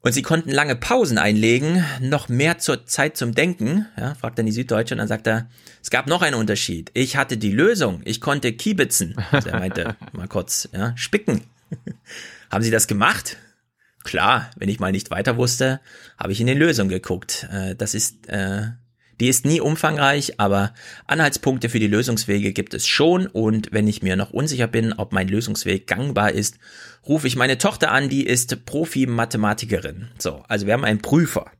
Und 0.00 0.12
sie 0.12 0.22
konnten 0.22 0.50
lange 0.50 0.76
Pausen 0.76 1.18
einlegen, 1.18 1.84
noch 2.00 2.28
mehr 2.28 2.58
zur 2.58 2.86
Zeit 2.86 3.16
zum 3.16 3.34
Denken, 3.34 3.86
ja, 3.96 4.14
fragt 4.14 4.38
dann 4.38 4.46
die 4.46 4.52
Süddeutsche 4.52 4.94
und 4.94 4.98
dann 4.98 5.08
sagt 5.08 5.26
er, 5.26 5.48
es 5.82 5.90
gab 5.90 6.06
noch 6.06 6.22
einen 6.22 6.36
Unterschied. 6.36 6.90
Ich 6.94 7.16
hatte 7.16 7.36
die 7.36 7.50
Lösung, 7.50 8.00
ich 8.04 8.20
konnte 8.20 8.52
kiebitzen. 8.52 9.16
Also 9.32 9.48
er 9.48 9.58
meinte 9.58 9.96
mal 10.12 10.28
kurz, 10.28 10.68
ja, 10.72 10.96
spicken. 10.96 11.42
Haben 12.50 12.62
Sie 12.62 12.70
das 12.70 12.86
gemacht? 12.86 13.36
Klar, 14.04 14.50
wenn 14.56 14.68
ich 14.68 14.78
mal 14.78 14.92
nicht 14.92 15.10
weiter 15.10 15.36
wusste, 15.36 15.80
habe 16.16 16.32
ich 16.32 16.40
in 16.40 16.46
die 16.46 16.54
Lösung 16.54 16.88
geguckt. 16.88 17.48
Äh, 17.52 17.74
das 17.74 17.94
ist 17.94 18.28
äh, 18.28 18.68
die 19.20 19.28
ist 19.28 19.44
nie 19.44 19.60
umfangreich, 19.60 20.38
aber 20.38 20.74
Anhaltspunkte 21.06 21.68
für 21.68 21.80
die 21.80 21.88
Lösungswege 21.88 22.52
gibt 22.52 22.74
es 22.74 22.86
schon 22.86 23.26
und 23.26 23.72
wenn 23.72 23.88
ich 23.88 24.02
mir 24.02 24.16
noch 24.16 24.30
unsicher 24.30 24.68
bin, 24.68 24.92
ob 24.92 25.12
mein 25.12 25.28
Lösungsweg 25.28 25.86
gangbar 25.86 26.32
ist, 26.32 26.58
rufe 27.06 27.26
ich 27.26 27.36
meine 27.36 27.58
Tochter 27.58 27.90
an, 27.90 28.08
die 28.08 28.26
ist 28.26 28.64
Profi-Mathematikerin. 28.64 30.08
So, 30.18 30.44
also 30.48 30.66
wir 30.66 30.74
haben 30.74 30.84
einen 30.84 31.02
Prüfer 31.02 31.50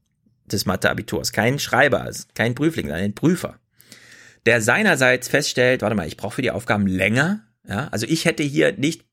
des 0.46 0.66
Matheabiturs, 0.66 1.32
kein 1.32 1.58
Schreiber, 1.58 2.10
kein 2.34 2.54
Prüfling, 2.54 2.86
sondern 2.86 3.04
einen 3.04 3.14
Prüfer, 3.14 3.58
der 4.46 4.62
seinerseits 4.62 5.28
feststellt, 5.28 5.82
warte 5.82 5.96
mal, 5.96 6.06
ich 6.06 6.16
brauche 6.16 6.36
für 6.36 6.42
die 6.42 6.50
Aufgaben 6.50 6.86
länger, 6.86 7.44
ja, 7.68 7.88
also 7.88 8.06
ich 8.06 8.24
hätte 8.24 8.42
hier 8.42 8.72
nicht 8.72 9.04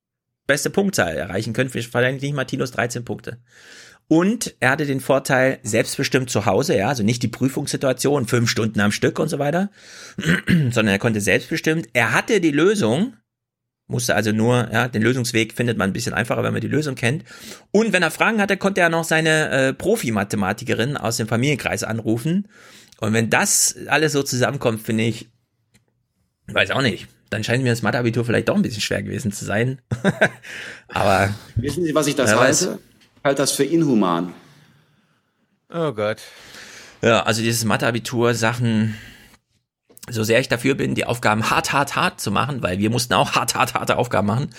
beste 0.48 0.70
Punktzahl 0.70 1.16
erreichen 1.16 1.54
können, 1.54 1.74
wahrscheinlich 1.74 2.22
nicht 2.22 2.36
Martinus 2.36 2.72
13 2.72 3.04
Punkte. 3.04 3.40
Und 4.08 4.56
er 4.60 4.72
hatte 4.72 4.86
den 4.86 5.00
Vorteil, 5.00 5.60
selbstbestimmt 5.64 6.30
zu 6.30 6.46
Hause, 6.46 6.78
ja, 6.78 6.90
also 6.90 7.02
nicht 7.02 7.24
die 7.24 7.28
Prüfungssituation, 7.28 8.28
fünf 8.28 8.50
Stunden 8.50 8.80
am 8.80 8.92
Stück 8.92 9.18
und 9.18 9.30
so 9.30 9.40
weiter, 9.40 9.72
sondern 10.48 10.90
er 10.90 11.00
konnte 11.00 11.22
selbstbestimmt. 11.22 11.88
Er 11.94 12.12
hatte 12.14 12.40
die 12.40 12.52
Lösung, 12.52 13.14
musste 13.88 14.16
also 14.16 14.32
nur, 14.32 14.70
ja, 14.72 14.88
den 14.88 15.02
Lösungsweg 15.02 15.54
findet 15.54 15.78
man 15.78 15.90
ein 15.90 15.94
bisschen 15.94 16.14
einfacher, 16.14 16.44
wenn 16.44 16.54
man 16.54 16.62
die 16.62 16.68
Lösung 16.68 16.94
kennt. 16.94 17.24
Und 17.72 17.94
wenn 17.94 18.04
er 18.04 18.12
Fragen 18.12 18.40
hatte, 18.40 18.58
konnte 18.58 18.82
er 18.82 18.90
noch 18.90 19.04
seine 19.06 19.50
äh, 19.50 19.74
Profi-Mathematikerin 19.74 20.98
aus 20.98 21.18
dem 21.18 21.28
Familienkreis 21.28 21.84
anrufen. 21.84 22.48
Und 23.00 23.14
wenn 23.14 23.32
das 23.32 23.76
alles 23.88 24.14
so 24.14 24.22
zusammenkommt, 24.22 24.82
finde 24.82 25.04
ich, 25.04 25.30
weiß 26.48 26.72
auch 26.72 26.84
nicht. 26.84 27.08
Dann 27.32 27.44
scheint 27.44 27.64
mir 27.64 27.72
das 27.72 27.82
Matheabitur 27.82 28.24
vielleicht 28.24 28.50
doch 28.50 28.56
ein 28.56 28.62
bisschen 28.62 28.82
schwer 28.82 29.02
gewesen 29.02 29.32
zu 29.32 29.46
sein. 29.46 29.82
Aber. 30.88 31.34
Wissen 31.56 31.84
Sie, 31.84 31.96
was 31.96 32.06
ich 32.06 32.16
das 32.16 32.36
weiß. 32.36 32.70
Halte? 33.26 33.42
Ich 33.42 33.42
halte 33.42 33.42
das 33.42 33.52
für 33.52 33.64
inhuman. 33.64 34.34
Oh 35.74 35.92
Gott. 35.94 36.22
Ja, 37.02 37.24
also 37.24 37.42
dieses 37.42 37.66
Matheabitur-Sachen, 37.66 38.96
so 40.10 40.24
sehr 40.24 40.40
ich 40.40 40.48
dafür 40.48 40.76
bin, 40.76 40.96
die 40.96 41.06
Aufgaben 41.06 41.50
hart, 41.50 41.74
hart, 41.74 41.96
hart 41.96 42.22
zu 42.22 42.32
machen, 42.32 42.64
weil 42.64 42.78
wir 42.80 42.90
mussten 42.90 43.14
auch 43.14 43.34
hart, 43.34 43.56
hart, 43.56 43.74
harte 43.74 43.98
Aufgaben 43.98 44.28
machen. 44.28 44.50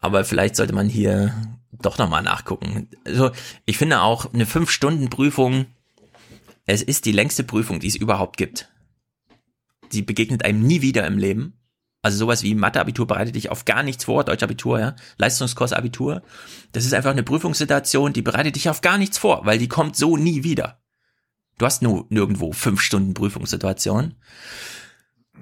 Aber 0.00 0.24
vielleicht 0.24 0.56
sollte 0.56 0.74
man 0.74 0.88
hier 0.88 1.34
doch 1.72 1.98
nochmal 1.98 2.22
nachgucken. 2.22 2.88
Also, 3.04 3.30
ich 3.64 3.78
finde 3.78 4.02
auch 4.02 4.32
eine 4.32 4.44
5-Stunden-Prüfung, 4.44 5.66
es 6.66 6.82
ist 6.82 7.06
die 7.06 7.12
längste 7.12 7.44
Prüfung, 7.44 7.80
die 7.80 7.88
es 7.88 7.96
überhaupt 7.96 8.36
gibt. 8.36 8.68
Die 9.92 10.02
begegnet 10.02 10.44
einem 10.44 10.62
nie 10.62 10.82
wieder 10.82 11.06
im 11.06 11.18
Leben. 11.18 11.54
Also 12.02 12.18
sowas 12.18 12.42
wie 12.42 12.56
Mathe-Abitur 12.56 13.06
bereitet 13.06 13.36
dich 13.36 13.48
auf 13.48 13.64
gar 13.64 13.84
nichts 13.84 14.04
vor, 14.04 14.24
Deutsch-Abitur, 14.24 14.80
ja, 14.80 14.96
Leistungskurs-Abitur. 15.18 16.22
Das 16.72 16.84
ist 16.84 16.94
einfach 16.94 17.12
eine 17.12 17.22
Prüfungssituation, 17.22 18.12
die 18.12 18.22
bereitet 18.22 18.56
dich 18.56 18.68
auf 18.68 18.80
gar 18.80 18.98
nichts 18.98 19.18
vor, 19.18 19.46
weil 19.46 19.58
die 19.58 19.68
kommt 19.68 19.96
so 19.96 20.16
nie 20.16 20.42
wieder. 20.42 20.80
Du 21.58 21.66
hast 21.66 21.80
nur 21.80 22.06
nirgendwo 22.08 22.52
fünf 22.52 22.80
Stunden 22.80 23.14
Prüfungssituation. 23.14 24.16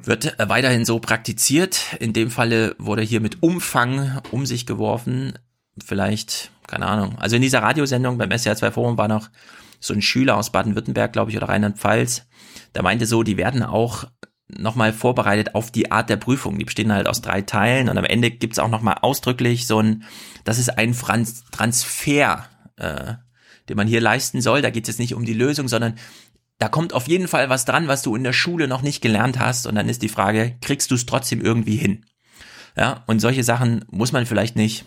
Wird 0.03 0.39
äh, 0.39 0.49
weiterhin 0.51 0.85
so 0.85 0.99
praktiziert. 0.99 1.97
In 1.99 2.13
dem 2.13 2.31
Falle 2.31 2.77
wurde 2.79 3.03
hier 3.03 3.21
mit 3.21 3.43
Umfang 3.43 4.21
um 4.31 4.45
sich 4.45 4.67
geworfen. 4.67 5.39
Vielleicht, 5.83 6.51
keine 6.67 6.87
Ahnung. 6.87 7.19
Also 7.19 7.37
in 7.37 7.43
dieser 7.43 7.63
Radiosendung 7.63 8.19
beim 8.19 8.29
SR2 8.29 8.71
Forum 8.71 8.99
war 8.99 9.09
noch 9.09 9.31
so 9.79 9.95
ein 9.95 10.03
Schüler 10.03 10.37
aus 10.37 10.53
Baden-Württemberg, 10.53 11.13
glaube 11.15 11.31
ich, 11.31 11.39
oder 11.39 11.49
Rheinland-Pfalz. 11.49 12.27
Der 12.75 12.83
meinte 12.83 13.07
so, 13.07 13.23
die 13.23 13.39
werden 13.39 13.63
auch 13.63 14.05
nochmal 14.59 14.93
vorbereitet 14.93 15.55
auf 15.55 15.71
die 15.71 15.91
Art 15.91 16.11
der 16.11 16.17
Prüfung. 16.17 16.59
Die 16.59 16.65
bestehen 16.65 16.93
halt 16.93 17.07
aus 17.07 17.23
drei 17.23 17.43
Teilen 17.43 17.89
und 17.89 17.99
am 17.99 18.05
Ende 18.05 18.31
gibt's 18.31 18.59
auch 18.59 18.69
nochmal 18.69 18.99
ausdrücklich 19.03 19.67
so 19.67 19.81
ein, 19.81 20.05
das 20.45 20.59
ist 20.59 20.79
ein 20.79 20.95
Franz 20.95 21.45
Transfer, 21.51 22.47
äh, 22.77 23.15
den 23.69 23.77
man 23.77 23.87
hier 23.87 24.01
leisten 24.01 24.41
soll. 24.41 24.63
Da 24.63 24.71
geht 24.71 24.85
es 24.85 24.89
jetzt 24.89 25.01
nicht 25.01 25.15
um 25.15 25.25
die 25.25 25.35
Lösung, 25.35 25.69
sondern 25.69 25.95
da 26.59 26.69
kommt 26.69 26.93
auf 26.93 27.09
jeden 27.09 27.29
Fall 27.29 27.49
was 27.49 27.65
dran, 27.65 27.89
was 27.89 28.03
du 28.03 28.15
in 28.15 28.25
der 28.25 28.33
Schule 28.33 28.69
noch 28.69 28.83
nicht 28.83 29.01
gelernt 29.01 29.39
hast. 29.39 29.67
Und 29.67 29.75
dann 29.75 29.89
ist 29.89 30.03
die 30.03 30.09
Frage, 30.09 30.57
kriegst 30.61 30.91
du 30.91 30.95
es 30.95 31.07
trotzdem 31.07 31.41
irgendwie 31.41 31.77
hin? 31.77 32.05
Ja, 32.77 33.03
und 33.07 33.21
solche 33.21 33.45
Sachen 33.45 33.85
muss 33.91 34.13
man 34.13 34.27
vielleicht 34.27 34.57
nicht 34.57 34.85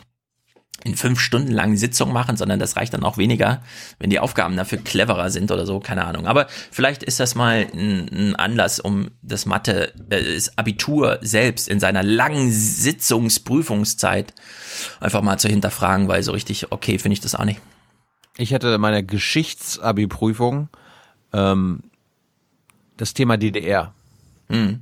in 0.84 0.95
fünf 0.95 1.19
Stunden 1.19 1.51
langen 1.51 1.77
Sitzung 1.77 2.11
machen, 2.11 2.35
sondern 2.35 2.60
das 2.60 2.76
reicht 2.76 2.93
dann 2.93 3.03
auch 3.03 3.18
weniger, 3.18 3.61
wenn 3.99 4.10
die 4.10 4.19
Aufgaben 4.19 4.57
dafür 4.57 4.80
cleverer 4.80 5.30
sind 5.30 5.51
oder 5.51 5.65
so, 5.65 5.80
keine 5.80 6.05
Ahnung. 6.05 6.27
Aber 6.27 6.47
vielleicht 6.72 7.03
ist 7.03 7.19
das 7.19 7.35
mal 7.35 7.68
ein, 7.73 8.10
ein 8.11 8.35
Anlass, 8.35 8.80
um 8.80 9.11
das 9.22 9.45
Mathe, 9.45 9.93
äh, 10.10 10.35
das 10.35 10.57
Abitur 10.57 11.19
selbst 11.22 11.69
in 11.69 11.80
seiner 11.80 12.03
langen 12.03 12.51
Sitzungsprüfungszeit 12.51 14.34
einfach 14.99 15.22
mal 15.22 15.38
zu 15.38 15.47
hinterfragen, 15.47 16.07
weil 16.07 16.23
so 16.23 16.34
richtig 16.34 16.72
okay 16.72 16.99
finde 16.99 17.14
ich 17.14 17.22
das 17.22 17.35
auch 17.35 17.45
nicht. 17.45 17.61
Ich 18.38 18.53
hatte 18.53 18.77
meine 18.77 19.03
Geschichtsabi-Prüfung 19.03 20.69
ähm, 21.34 21.84
das 22.97 23.14
Thema 23.14 23.38
DDR. 23.38 23.93
Mhm. 24.49 24.81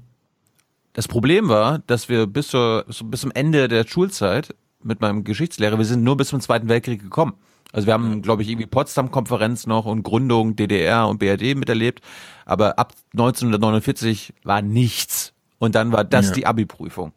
Das 0.93 1.07
Problem 1.07 1.47
war, 1.47 1.79
dass 1.79 2.09
wir 2.09 2.27
bis, 2.27 2.49
zur, 2.49 2.85
bis 3.05 3.21
zum 3.21 3.31
Ende 3.31 3.67
der 3.67 3.87
Schulzeit 3.87 4.55
mit 4.83 5.01
meinem 5.01 5.23
Geschichtslehrer, 5.23 5.77
wir 5.77 5.85
sind 5.85 6.03
nur 6.03 6.17
bis 6.17 6.29
zum 6.29 6.41
Zweiten 6.41 6.69
Weltkrieg 6.69 7.01
gekommen. 7.01 7.33
Also 7.73 7.87
wir 7.87 7.93
haben, 7.93 8.21
glaube 8.21 8.41
ich, 8.41 8.49
irgendwie 8.49 8.67
Potsdam-Konferenz 8.67 9.65
noch 9.65 9.85
und 9.85 10.03
Gründung 10.03 10.55
DDR 10.57 11.07
und 11.07 11.19
BRD 11.19 11.55
miterlebt, 11.55 12.01
aber 12.45 12.77
ab 12.77 12.93
1949 13.13 14.33
war 14.43 14.61
nichts. 14.61 15.33
Und 15.57 15.75
dann 15.75 15.91
war 15.91 16.03
das 16.03 16.27
Ja. 16.29 16.33
die 16.33 16.45
Abi-Prüfung. 16.47 17.13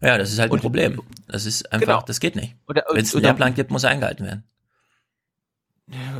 Ja, 0.00 0.18
das 0.18 0.30
ist 0.32 0.38
halt 0.38 0.50
ein 0.50 0.54
Und- 0.54 0.60
Problem. 0.60 1.00
Das 1.28 1.46
ist 1.46 1.72
einfach, 1.72 1.86
Genau. 1.86 2.02
das 2.06 2.20
geht 2.20 2.36
nicht. 2.36 2.56
Wenn 2.66 2.82
es 3.02 3.14
einen 3.14 3.24
Lehrplan 3.24 3.54
gibt, 3.54 3.70
muss 3.70 3.84
er 3.84 3.90
eingehalten 3.90 4.26
werden. 4.26 4.44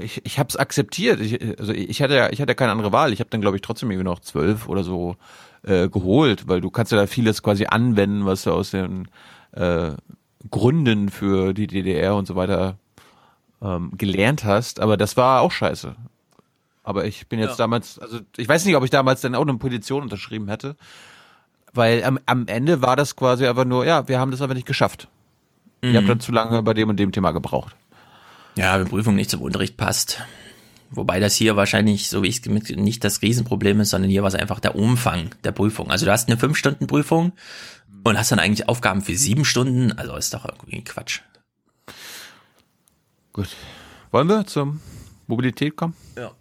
Ich, 0.00 0.24
ich 0.24 0.38
habe 0.38 0.48
es 0.48 0.56
akzeptiert. 0.56 1.20
Ich, 1.20 1.58
also 1.58 1.72
ich 1.74 2.00
hatte 2.00 2.14
ja, 2.14 2.30
ich 2.30 2.40
hatte 2.40 2.50
ja 2.52 2.54
keine 2.54 2.72
andere 2.72 2.90
Wahl. 2.92 3.12
Ich 3.12 3.20
habe 3.20 3.28
dann, 3.28 3.42
glaube 3.42 3.56
ich, 3.56 3.60
trotzdem 3.62 3.90
irgendwie 3.90 4.08
noch 4.08 4.20
zwölf 4.20 4.66
oder 4.68 4.82
so 4.82 5.16
äh, 5.62 5.88
geholt, 5.90 6.48
weil 6.48 6.62
du 6.62 6.70
kannst 6.70 6.90
ja 6.92 6.96
da 6.98 7.06
vieles 7.06 7.42
quasi 7.42 7.66
anwenden, 7.66 8.24
was 8.24 8.44
du 8.44 8.52
aus 8.52 8.70
den 8.70 9.08
äh, 9.52 9.90
Gründen 10.50 11.08
für 11.08 11.52
die 11.54 11.66
DDR 11.66 12.14
und 12.14 12.26
so 12.26 12.36
weiter 12.36 12.76
ähm, 13.62 13.92
gelernt 13.96 14.44
hast. 14.44 14.80
Aber 14.80 14.96
das 14.96 15.16
war 15.16 15.40
auch 15.40 15.52
scheiße. 15.52 15.94
Aber 16.84 17.04
ich 17.04 17.26
bin 17.26 17.38
jetzt 17.38 17.50
Ja. 17.52 17.56
damals, 17.64 17.98
also 17.98 18.20
ich 18.36 18.48
weiß 18.48 18.64
nicht, 18.64 18.76
ob 18.76 18.84
ich 18.84 18.90
damals 18.90 19.20
dann 19.20 19.34
auch 19.34 19.42
eine 19.42 19.54
Petition 19.58 20.02
unterschrieben 20.02 20.48
hätte, 20.48 20.76
weil 21.74 22.02
am, 22.04 22.18
am 22.26 22.46
Ende 22.46 22.80
war 22.82 22.96
das 22.96 23.14
quasi 23.16 23.46
einfach 23.46 23.64
nur, 23.66 23.84
ja, 23.84 24.08
wir 24.08 24.18
haben 24.18 24.30
das 24.30 24.40
aber 24.40 24.54
nicht 24.54 24.66
geschafft. 24.66 25.08
Ihr 25.82 25.94
habt 25.94 26.04
Mhm. 26.04 26.08
dann 26.08 26.20
zu 26.20 26.32
lange 26.32 26.62
bei 26.62 26.74
dem 26.74 26.88
und 26.88 26.96
dem 26.98 27.12
Thema 27.12 27.32
gebraucht. 27.32 27.76
Ja, 28.56 28.78
wenn 28.80 28.88
Prüfung 28.88 29.14
nicht 29.14 29.30
zum 29.30 29.42
Unterricht 29.42 29.76
passt. 29.76 30.20
Wobei 30.90 31.20
das 31.20 31.34
hier 31.34 31.54
wahrscheinlich, 31.54 32.08
so 32.08 32.22
wie 32.22 32.28
ich 32.28 32.40
es 32.46 32.70
nicht 32.76 33.04
das 33.04 33.20
Riesenproblem 33.20 33.78
ist, 33.80 33.90
sondern 33.90 34.10
hier 34.10 34.22
war 34.22 34.28
es 34.28 34.34
einfach 34.34 34.58
der 34.58 34.74
Umfang 34.74 35.30
der 35.44 35.52
Prüfung. 35.52 35.90
Also 35.90 36.06
du 36.06 36.12
hast 36.12 36.28
eine 36.30 36.38
5-Stunden-Prüfung 36.40 37.32
und 38.08 38.18
hast 38.18 38.32
dann 38.32 38.38
eigentlich 38.38 38.68
Aufgaben 38.68 39.02
für 39.02 39.16
sieben 39.16 39.44
Stunden. 39.44 39.92
Also 39.92 40.16
ist 40.16 40.34
doch 40.34 40.44
irgendwie 40.44 40.82
Quatsch. 40.82 41.20
Gut. 43.32 43.48
Wollen 44.10 44.28
wir 44.28 44.46
zur 44.46 44.76
Mobilität 45.26 45.76
kommen? 45.76 45.94
Ja. 46.16 46.32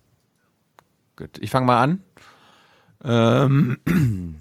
Gut, 1.15 1.37
ich 1.39 1.49
fange 1.49 1.65
mal 1.65 1.81
an. 1.83 2.03
Ähm, 3.03 3.77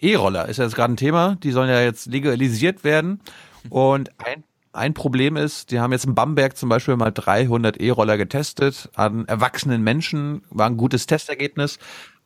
E-Roller 0.00 0.48
ist 0.48 0.58
ja 0.58 0.64
jetzt 0.64 0.76
gerade 0.76 0.92
ein 0.92 0.96
Thema. 0.96 1.36
Die 1.42 1.50
sollen 1.50 1.68
ja 1.68 1.80
jetzt 1.80 2.06
legalisiert 2.06 2.84
werden. 2.84 3.20
Und 3.68 4.10
ein, 4.24 4.44
ein 4.72 4.94
Problem 4.94 5.36
ist, 5.36 5.70
die 5.72 5.80
haben 5.80 5.92
jetzt 5.92 6.04
in 6.04 6.14
Bamberg 6.14 6.56
zum 6.56 6.68
Beispiel 6.68 6.96
mal 6.96 7.10
300 7.10 7.78
E-Roller 7.78 8.16
getestet 8.16 8.88
an 8.94 9.26
erwachsenen 9.26 9.82
Menschen. 9.82 10.42
War 10.50 10.66
ein 10.66 10.76
gutes 10.76 11.06
Testergebnis. 11.06 11.78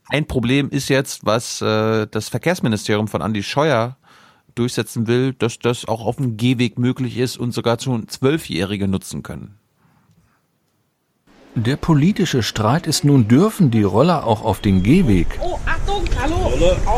Ein 0.08 0.26
Problem 0.26 0.68
ist 0.68 0.88
jetzt, 0.88 1.24
was 1.24 1.62
äh, 1.62 2.06
das 2.06 2.28
Verkehrsministerium 2.28 3.08
von 3.08 3.22
Andy 3.22 3.42
Scheuer 3.42 3.96
durchsetzen 4.54 5.06
will, 5.06 5.32
dass 5.32 5.58
das 5.58 5.86
auch 5.86 6.04
auf 6.04 6.16
dem 6.16 6.36
Gehweg 6.36 6.78
möglich 6.78 7.18
ist 7.18 7.36
und 7.36 7.52
sogar 7.52 7.80
schon 7.80 8.08
Zwölfjährige 8.08 8.88
nutzen 8.88 9.22
können. 9.22 9.58
Der 11.54 11.76
politische 11.76 12.42
Streit 12.42 12.86
ist 12.86 13.04
nun, 13.04 13.28
dürfen 13.28 13.70
die 13.70 13.82
Roller 13.82 14.26
auch 14.26 14.42
auf 14.42 14.60
den 14.60 14.82
Gehweg? 14.82 15.26
Oh, 15.42 15.58
Achtung, 15.66 16.02
hallo. 16.18 16.50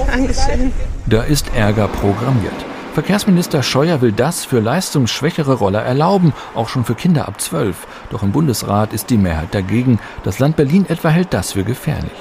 Dankeschön. 0.06 0.72
Da 1.06 1.24
ist 1.24 1.52
Ärger 1.56 1.88
programmiert. 1.88 2.54
Verkehrsminister 2.94 3.64
Scheuer 3.64 4.00
will 4.00 4.12
das 4.12 4.44
für 4.44 4.60
leistungsschwächere 4.60 5.54
Roller 5.54 5.82
erlauben, 5.82 6.32
auch 6.54 6.68
schon 6.68 6.84
für 6.84 6.94
Kinder 6.94 7.26
ab 7.26 7.40
12. 7.40 7.88
Doch 8.10 8.22
im 8.22 8.30
Bundesrat 8.30 8.92
ist 8.92 9.10
die 9.10 9.18
Mehrheit 9.18 9.52
dagegen. 9.52 9.98
Das 10.22 10.38
Land 10.38 10.54
Berlin 10.54 10.86
etwa 10.88 11.08
hält 11.08 11.34
das 11.34 11.52
für 11.52 11.64
gefährlich. 11.64 12.12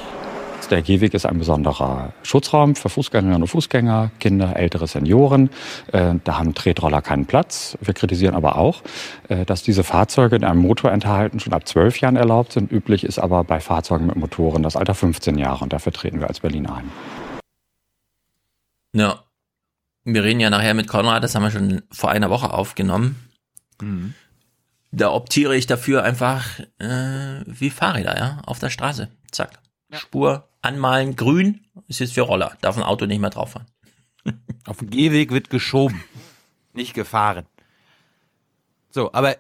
Der 0.73 0.81
Gehweg 0.81 1.13
ist 1.13 1.27
ein 1.27 1.37
besonderer 1.37 2.13
Schutzraum 2.23 2.75
für 2.75 2.89
Fußgängerinnen 2.89 3.43
und 3.43 3.47
Fußgänger, 3.47 4.09
Kinder, 4.19 4.55
ältere 4.55 4.87
Senioren. 4.87 5.51
Äh, 5.91 6.15
Da 6.23 6.39
haben 6.39 6.55
Tretroller 6.55 7.03
keinen 7.03 7.27
Platz. 7.27 7.77
Wir 7.79 7.93
kritisieren 7.93 8.33
aber 8.33 8.57
auch, 8.57 8.81
äh, 9.29 9.45
dass 9.45 9.61
diese 9.61 9.83
Fahrzeuge 9.83 10.35
in 10.35 10.43
einem 10.43 10.61
Motor 10.61 10.91
enthalten 10.91 11.39
schon 11.39 11.53
ab 11.53 11.67
12 11.67 11.99
Jahren 11.99 12.15
erlaubt 12.15 12.53
sind. 12.53 12.71
Üblich 12.71 13.03
ist 13.03 13.19
aber 13.19 13.43
bei 13.43 13.59
Fahrzeugen 13.59 14.07
mit 14.07 14.15
Motoren 14.15 14.63
das 14.63 14.75
Alter 14.75 14.95
15 14.95 15.37
Jahre 15.37 15.63
und 15.63 15.73
dafür 15.73 15.93
treten 15.93 16.19
wir 16.19 16.27
als 16.27 16.39
Berlin 16.39 16.65
ein. 16.65 16.91
Ja. 18.95 19.19
Wir 20.05 20.23
reden 20.23 20.39
ja 20.39 20.49
nachher 20.49 20.73
mit 20.73 20.87
Konrad, 20.87 21.23
das 21.23 21.35
haben 21.35 21.43
wir 21.43 21.51
schon 21.51 21.83
vor 21.91 22.09
einer 22.09 22.31
Woche 22.31 22.51
aufgenommen. 22.51 23.29
Da 24.91 25.11
optiere 25.11 25.55
ich 25.55 25.67
dafür 25.67 26.01
einfach 26.01 26.57
äh, 26.79 27.43
wie 27.45 27.69
Fahrräder, 27.69 28.17
ja, 28.17 28.41
auf 28.47 28.57
der 28.57 28.71
Straße. 28.71 29.09
Zack. 29.29 29.62
Spur 29.99 30.47
anmalen, 30.61 31.15
grün, 31.15 31.61
ist 31.87 31.99
jetzt 31.99 32.13
für 32.13 32.21
Roller. 32.21 32.57
Darf 32.61 32.77
ein 32.77 32.83
Auto 32.83 33.05
nicht 33.05 33.19
mehr 33.19 33.29
drauf 33.29 33.51
fahren. 33.51 33.65
Auf 34.65 34.77
dem 34.77 34.89
Gehweg 34.89 35.31
wird 35.31 35.49
geschoben, 35.49 36.03
nicht 36.73 36.93
gefahren. 36.93 37.45
So, 38.89 39.11
aber 39.13 39.35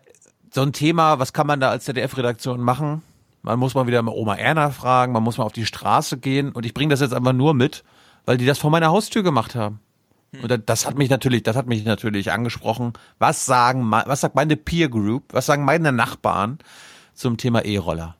so 0.53 0.61
ein 0.61 0.73
Thema, 0.73 1.19
was 1.19 1.33
kann 1.33 1.47
man 1.47 1.59
da 1.59 1.69
als 1.69 1.85
ZDF-Redaktion 1.85 2.59
machen? 2.59 3.01
Man 3.41 3.59
muss 3.59 3.75
mal 3.75 3.87
wieder 3.87 4.01
mal 4.01 4.11
Oma 4.13 4.35
Erna 4.35 4.69
fragen, 4.71 5.11
man 5.13 5.23
muss 5.23 5.37
mal 5.37 5.43
auf 5.43 5.51
die 5.53 5.65
Straße 5.65 6.17
gehen 6.17 6.51
und 6.51 6.65
ich 6.65 6.73
bringe 6.73 6.91
das 6.91 7.01
jetzt 7.01 7.13
einfach 7.13 7.33
nur 7.33 7.53
mit, 7.53 7.83
weil 8.25 8.37
die 8.37 8.45
das 8.45 8.57
vor 8.59 8.69
meiner 8.71 8.87
Haustür 8.89 9.21
gemacht 9.23 9.55
haben. 9.55 9.79
Und 10.41 10.49
da- 10.49 10.57
das 10.57 10.85
hat 10.87 10.97
mich 10.97 11.09
natürlich, 11.09 11.43
das 11.43 11.55
hat 11.55 11.67
mich 11.67 11.85
natürlich 11.85 12.31
angesprochen. 12.31 12.93
Was 13.19 13.45
sagen, 13.45 13.89
was 13.91 14.21
sagt 14.21 14.35
meine 14.35 14.55
Peer 14.57 14.89
Group? 14.89 15.25
Was 15.33 15.45
sagen 15.45 15.65
meine 15.65 15.91
Nachbarn, 15.91 16.57
zum 17.13 17.37
Thema 17.37 17.63
E-Roller? 17.65 18.15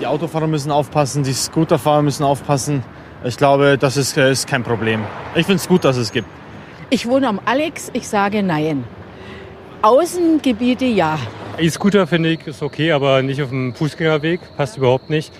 Die 0.00 0.06
Autofahrer 0.06 0.46
müssen 0.46 0.70
aufpassen, 0.70 1.22
die 1.22 1.32
Scooterfahrer 1.32 2.02
müssen 2.02 2.24
aufpassen. 2.24 2.82
Ich 3.22 3.36
glaube, 3.36 3.76
das 3.78 3.96
ist, 3.96 4.16
äh, 4.16 4.32
ist 4.32 4.46
kein 4.46 4.62
Problem. 4.62 5.04
Ich 5.34 5.46
finde 5.46 5.60
es 5.60 5.68
gut, 5.68 5.84
dass 5.84 5.96
es 5.96 6.10
gibt. 6.10 6.26
Ich 6.88 7.06
wohne 7.06 7.28
am 7.28 7.40
Alex, 7.44 7.90
ich 7.92 8.08
sage 8.08 8.42
nein. 8.42 8.84
Außengebiete 9.82 10.86
ja. 10.86 11.18
E-Scooter 11.58 12.06
finde 12.06 12.30
ich 12.30 12.46
ist 12.46 12.62
okay, 12.62 12.92
aber 12.92 13.22
nicht 13.22 13.42
auf 13.42 13.50
dem 13.50 13.74
Fußgängerweg, 13.74 14.40
passt 14.56 14.78
überhaupt 14.78 15.10
nicht. 15.10 15.32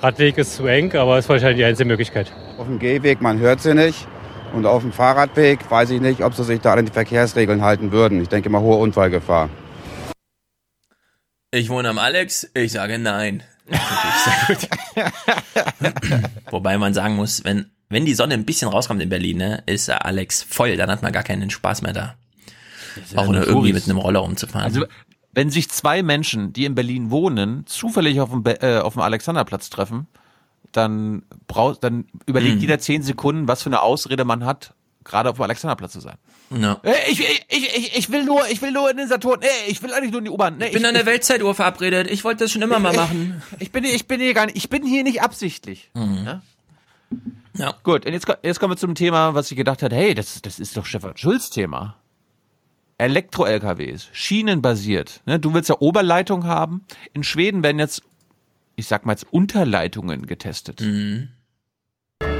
Radweg 0.00 0.38
ist 0.38 0.56
zu 0.56 0.66
eng, 0.66 0.94
aber 0.94 1.18
ist 1.18 1.28
wahrscheinlich 1.28 1.58
die 1.58 1.64
einzige 1.64 1.88
Möglichkeit. 1.88 2.32
Auf 2.56 2.66
dem 2.66 2.78
Gehweg, 2.78 3.20
man 3.20 3.38
hört 3.38 3.60
sie 3.60 3.74
nicht. 3.74 4.06
Und 4.54 4.64
auf 4.64 4.82
dem 4.82 4.92
Fahrradweg 4.92 5.70
weiß 5.70 5.90
ich 5.90 6.00
nicht, 6.00 6.22
ob 6.22 6.34
sie 6.34 6.44
sich 6.44 6.60
da 6.60 6.74
an 6.74 6.86
die 6.86 6.92
Verkehrsregeln 6.92 7.62
halten 7.62 7.92
würden. 7.92 8.22
Ich 8.22 8.28
denke 8.28 8.48
mal, 8.48 8.60
hohe 8.62 8.78
Unfallgefahr. 8.78 9.50
Ich 11.50 11.68
wohne 11.68 11.88
am 11.88 11.98
Alex, 11.98 12.50
ich 12.54 12.72
sage 12.72 12.98
nein. 12.98 13.42
Wobei 16.50 16.78
man 16.78 16.94
sagen 16.94 17.16
muss, 17.16 17.44
wenn, 17.44 17.70
wenn 17.88 18.04
die 18.04 18.14
Sonne 18.14 18.34
ein 18.34 18.44
bisschen 18.44 18.68
rauskommt 18.68 19.02
in 19.02 19.08
Berlin, 19.08 19.38
ne, 19.38 19.62
ist 19.66 19.90
Alex 19.90 20.42
voll, 20.42 20.76
dann 20.76 20.90
hat 20.90 21.02
man 21.02 21.12
gar 21.12 21.22
keinen 21.22 21.50
Spaß 21.50 21.82
mehr 21.82 21.92
da. 21.92 22.14
Ja 23.12 23.18
Auch 23.18 23.26
nur 23.26 23.46
irgendwie 23.46 23.72
mit 23.72 23.84
einem 23.84 23.98
Roller 23.98 24.22
umzufahren. 24.22 24.64
Also, 24.64 24.84
wenn 25.32 25.50
sich 25.50 25.68
zwei 25.68 26.02
Menschen, 26.02 26.52
die 26.52 26.64
in 26.64 26.74
Berlin 26.74 27.10
wohnen, 27.10 27.64
zufällig 27.66 28.20
auf 28.20 28.30
dem, 28.30 28.42
Be 28.42 28.60
äh, 28.62 28.78
auf 28.80 28.94
dem 28.94 29.02
Alexanderplatz 29.02 29.70
treffen, 29.70 30.06
dann 30.72 31.22
braucht, 31.46 31.84
dann 31.84 32.06
überlegt 32.26 32.56
Mhm. 32.56 32.60
jeder 32.60 32.78
zehn 32.78 33.02
Sekunden, 33.02 33.46
was 33.48 33.62
für 33.62 33.68
eine 33.68 33.82
Ausrede 33.82 34.24
man 34.24 34.44
hat, 34.44 34.74
gerade 35.08 35.30
auf 35.30 35.36
dem 35.36 35.42
Alexanderplatz 35.42 35.92
zu 35.92 36.00
sein. 36.00 36.16
Ja. 36.50 36.80
Äh, 36.82 37.10
Ich, 37.10 37.20
ich, 37.20 37.44
ich, 37.48 37.96
ich, 37.96 38.10
will 38.10 38.24
nur, 38.24 38.46
ich 38.48 38.62
will 38.62 38.72
nur 38.72 38.90
in 38.90 38.96
den 38.96 39.08
Saturn. 39.08 39.40
Nee, 39.40 39.46
ich 39.68 39.82
will 39.82 39.92
eigentlich 39.92 40.12
nur 40.12 40.20
in 40.20 40.26
die 40.26 40.30
U-Bahn. 40.30 40.58
Nee, 40.58 40.66
ich 40.66 40.72
bin 40.72 40.84
an 40.84 40.94
der 40.94 41.06
Weltzeituhr 41.06 41.54
verabredet. 41.54 42.10
Ich 42.10 42.24
wollte 42.24 42.44
das 42.44 42.52
schon 42.52 42.62
immer 42.62 42.78
mal 42.78 42.92
machen. 42.94 43.42
Ich 43.58 43.72
bin, 43.72 43.84
ich 43.84 44.06
bin 44.06 44.20
hier 44.20 44.34
gar 44.34 44.46
nicht, 44.46 44.56
ich 44.56 44.68
bin 44.68 44.84
hier 44.84 45.02
nicht 45.02 45.22
absichtlich. 45.22 45.90
Mhm. 45.94 46.24
Ja? 46.24 46.42
Ja. 47.56 47.74
Gut, 47.82 48.06
und 48.06 48.12
jetzt, 48.12 48.26
jetzt 48.42 48.60
kommen 48.60 48.72
wir 48.72 48.76
zum 48.76 48.94
Thema, 48.94 49.34
was 49.34 49.50
ich 49.50 49.56
gedacht 49.56 49.82
hat, 49.82 49.92
hey, 49.92 50.14
das, 50.14 50.40
das 50.42 50.58
ist 50.60 50.76
doch 50.76 50.86
Stefan 50.86 51.16
Schulz 51.16 51.50
Thema. 51.50 51.96
Elektro-LKWs, 52.98 54.08
schienenbasiert. 54.12 55.22
Ne? 55.24 55.38
Du 55.38 55.54
willst 55.54 55.68
ja 55.68 55.76
Oberleitung 55.78 56.44
haben. 56.44 56.84
In 57.12 57.22
Schweden 57.22 57.62
werden 57.62 57.78
jetzt, 57.78 58.02
ich 58.76 58.86
sag 58.86 59.06
mal 59.06 59.12
jetzt 59.12 59.26
Unterleitungen 59.32 60.26
getestet. 60.26 60.80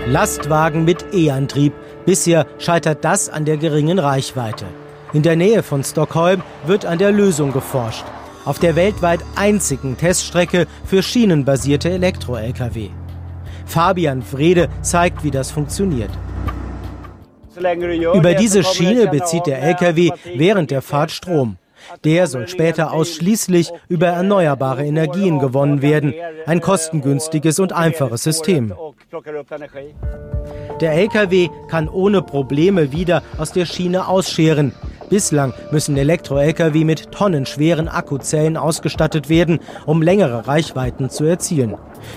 Lastwagen 0.09 0.87
mit 0.87 1.13
E-Antrieb. 1.13 1.75
Bisher 2.07 2.47
scheitert 2.59 3.05
das 3.05 3.29
an 3.29 3.45
der 3.45 3.59
geringen 3.59 3.99
Reichweite. 3.99 4.65
In 5.13 5.23
der 5.23 5.37
Nähe 5.37 5.63
von 5.63 5.85
Stockholm 5.85 6.43
wird 6.65 6.87
an 6.87 6.99
der 6.99 7.13
Lösung 7.13 7.53
geforscht. 7.53 8.07
Auf 8.47 8.59
der 8.59 8.75
weltweit 8.75 9.21
einzigen 9.37 9.99
Teststrecke 9.99 10.67
für 10.87 11.03
schienenbasierte 11.03 11.91
Elektro-Lkw. 11.91 12.89
Fabian 13.67 14.23
Frede 14.23 14.69
zeigt, 14.81 15.25
wie 15.25 15.31
das 15.31 15.51
funktioniert. 15.51 16.11
Über 18.15 18.33
diese 18.33 18.65
Schiene 18.65 19.09
bezieht 19.09 19.47
der 19.47 19.63
Lkw 19.63 20.13
während 20.37 20.71
der 20.71 20.81
Fahrt 20.81 21.11
Strom. 21.11 21.59
Der 22.05 22.27
soll 22.27 22.49
später 22.49 22.93
ausschließlich 22.93 23.73
über 23.89 24.09
erneuerbare 24.09 24.85
Energien 24.85 25.39
gewonnen 25.39 25.83
werden. 25.83 26.15
Ein 26.47 26.61
kostengünstiges 26.61 27.59
und 27.59 27.73
einfaches 27.73 28.23
System. 28.23 28.75
Der 30.81 30.93
Lkw 30.93 31.49
kann 31.69 31.89
ohne 31.89 32.23
Probleme 32.23 32.93
wieder 32.93 33.23
aus 33.37 33.53
der 33.53 33.67
Schiene 33.67 34.07
ausscheren. 34.09 34.73
Bislang 35.09 35.55
müssen 35.71 35.97
Elektro-Lkw 35.97 36.85
mit 36.85 37.13
tonnenschweren 37.13 37.89
Akkuzellen 37.89 38.59
ausgestattet 38.59 39.31
werden, 39.31 39.59
um 39.87 40.03
längere 40.03 40.47
Reichweiten 40.47 41.09
zu 41.09 41.25
erzielen. 41.25 41.77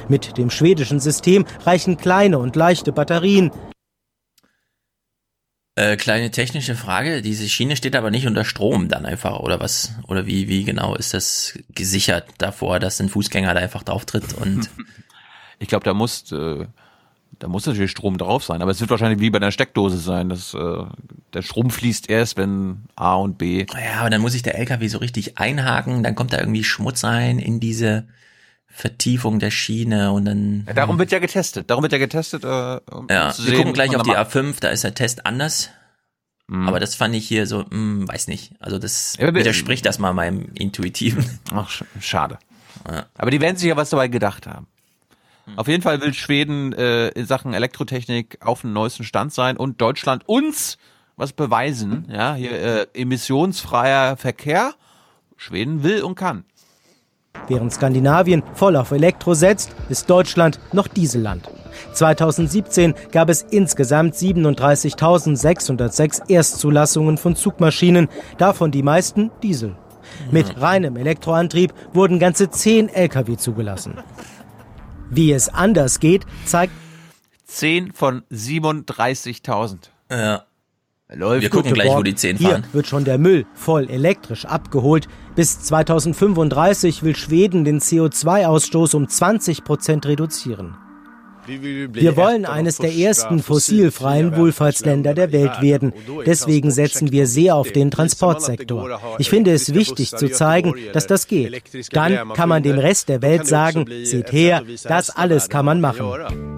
Mit 0.10 0.38
dem 0.38 0.50
schwedischen 0.50 1.00
System 1.00 1.46
reichen 1.66 1.98
kleine 1.98 2.38
und 2.40 2.56
leichte 2.56 2.92
Batterien. 2.92 3.52
Äh, 5.76 5.96
kleine 5.96 6.32
technische 6.32 6.76
Frage. 6.76 7.22
Diese 7.22 7.48
Schiene 7.48 7.78
steht 7.78 7.96
aber 7.96 8.12
nicht 8.12 8.28
unter 8.28 8.44
Strom 8.44 8.90
dann 8.90 9.06
einfach, 9.06 9.40
oder 9.40 9.60
was? 9.62 9.94
Oder 10.08 10.26
wie, 10.26 10.50
wie 10.50 10.66
genau 10.66 10.96
ist 10.96 11.14
das 11.14 11.58
gesichert 11.74 12.28
davor, 12.40 12.80
dass 12.80 13.00
ein 13.00 13.08
Fußgänger 13.08 13.54
da 13.54 13.60
einfach 13.62 13.84
drauf 13.84 14.06
tritt 14.06 14.34
und. 14.34 14.70
Ich 15.60 15.68
glaube, 15.68 15.84
da 15.84 15.94
muss, 15.94 16.32
äh, 16.32 16.66
da 17.38 17.48
muss 17.48 17.68
natürlich 17.68 17.92
Strom 17.92 18.18
drauf 18.18 18.44
sein, 18.44 18.64
aber 18.64 18.72
es 18.72 18.80
wird 18.82 18.90
wahrscheinlich 18.90 19.20
wie 19.20 19.30
bei 19.30 19.38
einer 19.38 19.52
Steckdose 19.52 20.00
sein, 20.00 20.28
dass 20.28 20.56
äh, 20.56 20.84
der 21.36 21.44
Strom 21.44 21.70
fließt 21.70 22.10
erst, 22.10 22.36
wenn 22.36 22.86
A 22.96 23.14
und 23.14 23.38
B. 23.38 23.68
Ja, 23.72 24.00
aber 24.00 24.10
dann 24.10 24.22
muss 24.22 24.32
sich 24.32 24.42
der 24.42 24.58
LKW 24.58 24.88
so 24.88 24.98
richtig 24.98 25.38
einhaken, 25.38 26.02
dann 26.02 26.16
kommt 26.16 26.34
da 26.34 26.40
irgendwie 26.40 26.64
Schmutz 26.64 27.04
rein 27.04 27.38
in 27.38 27.60
diese 27.60 28.08
Vertiefung 28.74 29.40
der 29.40 29.52
Schiene 29.52 30.12
und 30.12 30.26
dann. 30.26 30.64
Ja, 30.68 30.74
darum 30.74 30.98
wird 31.00 31.12
ja 31.12 31.20
getestet. 31.20 31.70
Darum 31.70 31.84
wird 31.84 31.92
ja 31.92 31.98
getestet. 32.00 32.44
Äh, 32.44 32.80
um 32.92 33.08
Ja, 33.10 33.34
wir 33.38 33.56
gucken 33.58 33.74
gleich 33.74 33.96
auf 33.96 34.04
die 34.04 34.12
da 34.12 34.22
A5, 34.24 34.56
da 34.60 34.70
ist 34.70 34.84
der 34.84 34.94
Test 34.94 35.26
anders. 35.26 35.70
Aber 36.54 36.82
das 36.82 36.96
fand 36.96 37.16
ich 37.16 37.26
hier 37.26 37.48
so, 37.48 37.64
hm, 37.70 38.06
weiß 38.10 38.28
nicht. 38.28 38.52
Also 38.60 38.78
das 38.78 39.16
Ja, 39.18 39.34
widerspricht 39.34 39.86
das 39.86 40.00
mal 40.00 40.12
meinem 40.12 40.50
Intuitiven. 40.54 41.40
Ach, 41.54 41.70
sch- 41.70 41.86
schade. 42.02 42.40
Aber 43.16 43.32
die 43.32 43.40
werden 43.40 43.56
sich 43.56 43.70
ja 43.70 43.78
was 43.78 43.90
dabei 43.92 44.10
gedacht 44.10 44.48
haben. 44.48 44.68
Hm. 45.46 45.58
Auf 45.58 45.70
jeden 45.70 45.82
Fall 45.82 46.02
will 46.02 46.14
Schweden 46.14 46.74
äh, 46.74 47.08
in 47.10 47.26
Sachen 47.26 47.54
Elektrotechnik 47.54 48.40
auf 48.42 48.62
dem 48.62 48.74
neuesten 48.74 49.06
Stand 49.06 49.32
sein 49.34 49.56
und 49.56 49.80
Deutschland 49.80 50.28
uns 50.28 50.78
was 51.16 51.32
beweisen. 51.32 52.06
Ja, 52.12 52.36
hier 52.36 52.52
äh, 52.52 52.88
emissionsfreier 52.96 54.18
Verkehr. 54.18 54.74
Schweden 55.38 55.84
will 55.84 56.02
und 56.04 56.16
kann. 56.16 56.44
Während 57.48 57.74
Skandinavien 57.74 58.44
voll 58.54 58.76
auf 58.76 58.92
Elektro 58.92 59.34
setzt, 59.34 59.76
ist 59.90 60.08
Deutschland 60.10 60.60
noch 60.72 60.88
Dieselland. 60.88 61.50
2017 61.94 62.94
gab 63.12 63.30
es 63.30 63.42
insgesamt 63.42 64.16
37.606 64.16 66.30
Erstzulassungen 66.30 67.18
von 67.18 67.36
Zugmaschinen, 67.36 68.08
davon 68.38 68.72
die 68.72 68.84
meisten 68.84 69.32
Diesel. 69.44 69.76
Mit 70.32 70.62
reinem 70.62 70.98
Elektroantrieb 70.98 71.74
wurden 71.94 72.20
ganze 72.20 72.50
10 72.50 72.90
Lkw 72.90 73.38
zugelassen. 73.38 74.00
Wie 75.10 75.32
es 75.34 75.50
anders 75.50 76.00
geht, 76.00 76.26
zeigt 76.46 76.74
10 77.46 77.92
von 77.92 78.24
37.000. 78.32 79.90
Ja. 80.10 80.46
Läuft. 81.14 81.42
Wir 81.42 81.50
gucken 81.50 81.74
gleich, 81.74 81.90
wo 81.90 82.04
die 82.04 82.16
10 82.16 82.38
fahren. 82.38 82.64
Hier 82.64 82.74
wird 82.74 82.88
schon 82.88 83.04
der 83.04 83.18
Müll 83.18 83.46
voll 83.54 83.90
elektrisch 83.90 84.46
abgeholt. 84.46 85.08
Bis 85.36 85.62
2035 85.62 87.04
will 87.04 87.16
Schweden 87.16 87.66
den 87.66 87.80
CO2-Ausstoß 87.80 88.96
um 88.96 89.08
20 89.08 89.64
Prozent 89.66 90.06
reduzieren. 90.06 90.78
Wir 91.48 92.16
wollen 92.18 92.46
eines 92.46 92.78
der 92.78 92.94
ersten 92.94 93.42
fossilfreien 93.42 94.36
Wohlfahrtsländer 94.36 95.14
der 95.14 95.32
Welt 95.32 95.62
werden. 95.62 95.94
Deswegen 96.26 96.72
setzen 96.72 97.12
wir 97.12 97.28
sehr 97.28 97.56
auf 97.56 97.72
den 97.72 97.92
Transportsektor. 97.92 99.00
Ich 99.18 99.30
finde 99.30 99.52
es 99.52 99.74
wichtig 99.74 100.12
zu 100.12 100.30
zeigen, 100.30 100.76
dass 100.94 101.08
das 101.08 101.28
geht. 101.28 101.64
Dann 101.92 102.34
kann 102.34 102.50
man 102.50 102.64
dem 102.64 102.78
Rest 102.78 103.10
der 103.10 103.22
Welt 103.22 103.48
sagen, 103.48 103.86
seht 104.04 104.32
her, 104.32 104.64
das 104.84 105.10
alles 105.10 105.50
kann 105.50 105.66
man 105.66 105.82
machen. 105.82 106.06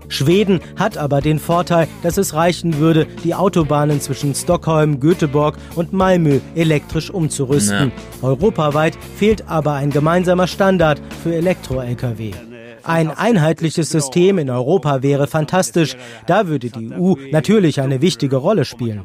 Schweden 0.10 0.60
hat 0.76 0.98
aber 0.98 1.22
den 1.22 1.40
Vorteil, 1.40 1.88
dass 2.02 2.18
es 2.18 2.34
reichen 2.34 2.80
würde, 2.80 3.08
die 3.24 3.36
Autobahnen 3.36 4.02
zwischen 4.02 4.36
Stockholm, 4.36 5.00
Göteborg 5.00 5.58
und 5.76 5.94
Malmö 5.94 6.40
elektrisch 6.56 7.10
umzurüsten. 7.10 7.92
Europaweit 8.22 8.98
fehlt 9.18 9.48
aber 9.48 9.74
ein 9.74 9.90
gemeinsamer 9.90 10.48
Standard 10.48 11.02
für 11.24 11.34
Elektro-Lkw. 11.34 12.53
Ein 12.84 13.12
einheitliches 13.12 13.90
System 13.90 14.38
in 14.38 14.50
Europa 14.50 15.02
wäre 15.02 15.28
fantastisch. 15.28 15.96
Da 16.28 16.48
würde 16.48 16.70
die 16.70 16.92
EU 16.94 17.16
natürlich 17.32 17.82
eine 17.82 18.02
wichtige 18.02 18.36
Rolle 18.38 18.66
spielen. 18.66 19.04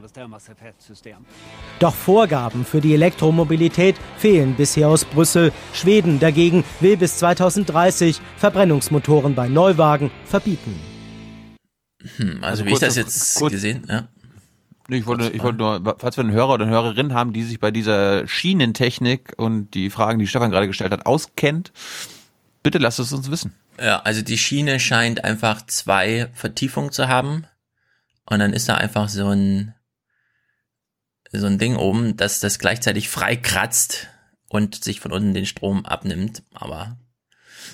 Doch 1.78 1.94
Vorgaben 1.94 2.64
für 2.64 2.80
die 2.80 2.94
Elektromobilität 2.94 3.96
fehlen 4.16 4.54
bisher 4.54 4.88
aus 4.88 5.04
Brüssel. 5.04 5.52
Schweden 5.72 6.18
dagegen 6.18 6.64
will 6.80 6.96
bis 6.96 7.18
2030 7.18 8.20
Verbrennungsmotoren 8.36 9.34
bei 9.34 9.48
Neuwagen 9.48 10.10
verbieten. 10.24 10.74
Hm, 12.16 12.38
also, 12.42 12.46
Also 12.62 12.66
wie 12.66 12.72
ich 12.72 12.78
das 12.78 12.96
jetzt 12.96 13.36
kurz- 13.38 13.52
gesehen, 13.52 13.82
ja. 13.88 14.08
Nee, 14.90 14.96
Ich 14.98 15.06
wollte, 15.06 15.28
ich 15.28 15.42
wollte 15.42 15.58
nur, 15.58 15.96
falls 15.98 16.16
wir 16.16 16.24
einen 16.24 16.32
Hörer 16.32 16.54
oder 16.54 16.64
eine 16.64 16.72
Hörerin 16.72 17.12
haben, 17.12 17.34
die 17.34 17.42
sich 17.42 17.60
bei 17.60 17.70
dieser 17.70 18.26
Schienentechnik 18.26 19.34
und 19.36 19.74
die 19.74 19.90
Fragen, 19.90 20.18
die 20.18 20.26
Stefan 20.26 20.50
gerade 20.50 20.66
gestellt 20.66 20.92
hat, 20.92 21.04
auskennt, 21.04 21.72
bitte 22.62 22.78
lasst 22.78 22.98
es 22.98 23.12
uns 23.12 23.30
wissen. 23.30 23.54
Ja, 23.80 24.00
also 24.00 24.22
die 24.22 24.38
Schiene 24.38 24.80
scheint 24.80 25.24
einfach 25.24 25.64
zwei 25.66 26.28
Vertiefungen 26.34 26.92
zu 26.92 27.08
haben. 27.08 27.46
Und 28.26 28.40
dann 28.40 28.52
ist 28.52 28.68
da 28.68 28.74
einfach 28.74 29.08
so 29.08 29.28
ein, 29.28 29.74
so 31.32 31.46
ein 31.46 31.58
Ding 31.58 31.76
oben, 31.76 32.16
dass 32.16 32.40
das 32.40 32.58
gleichzeitig 32.58 33.08
frei 33.08 33.36
kratzt 33.36 34.08
und 34.48 34.82
sich 34.82 35.00
von 35.00 35.12
unten 35.12 35.34
den 35.34 35.46
Strom 35.46 35.86
abnimmt. 35.86 36.42
Aber 36.52 36.98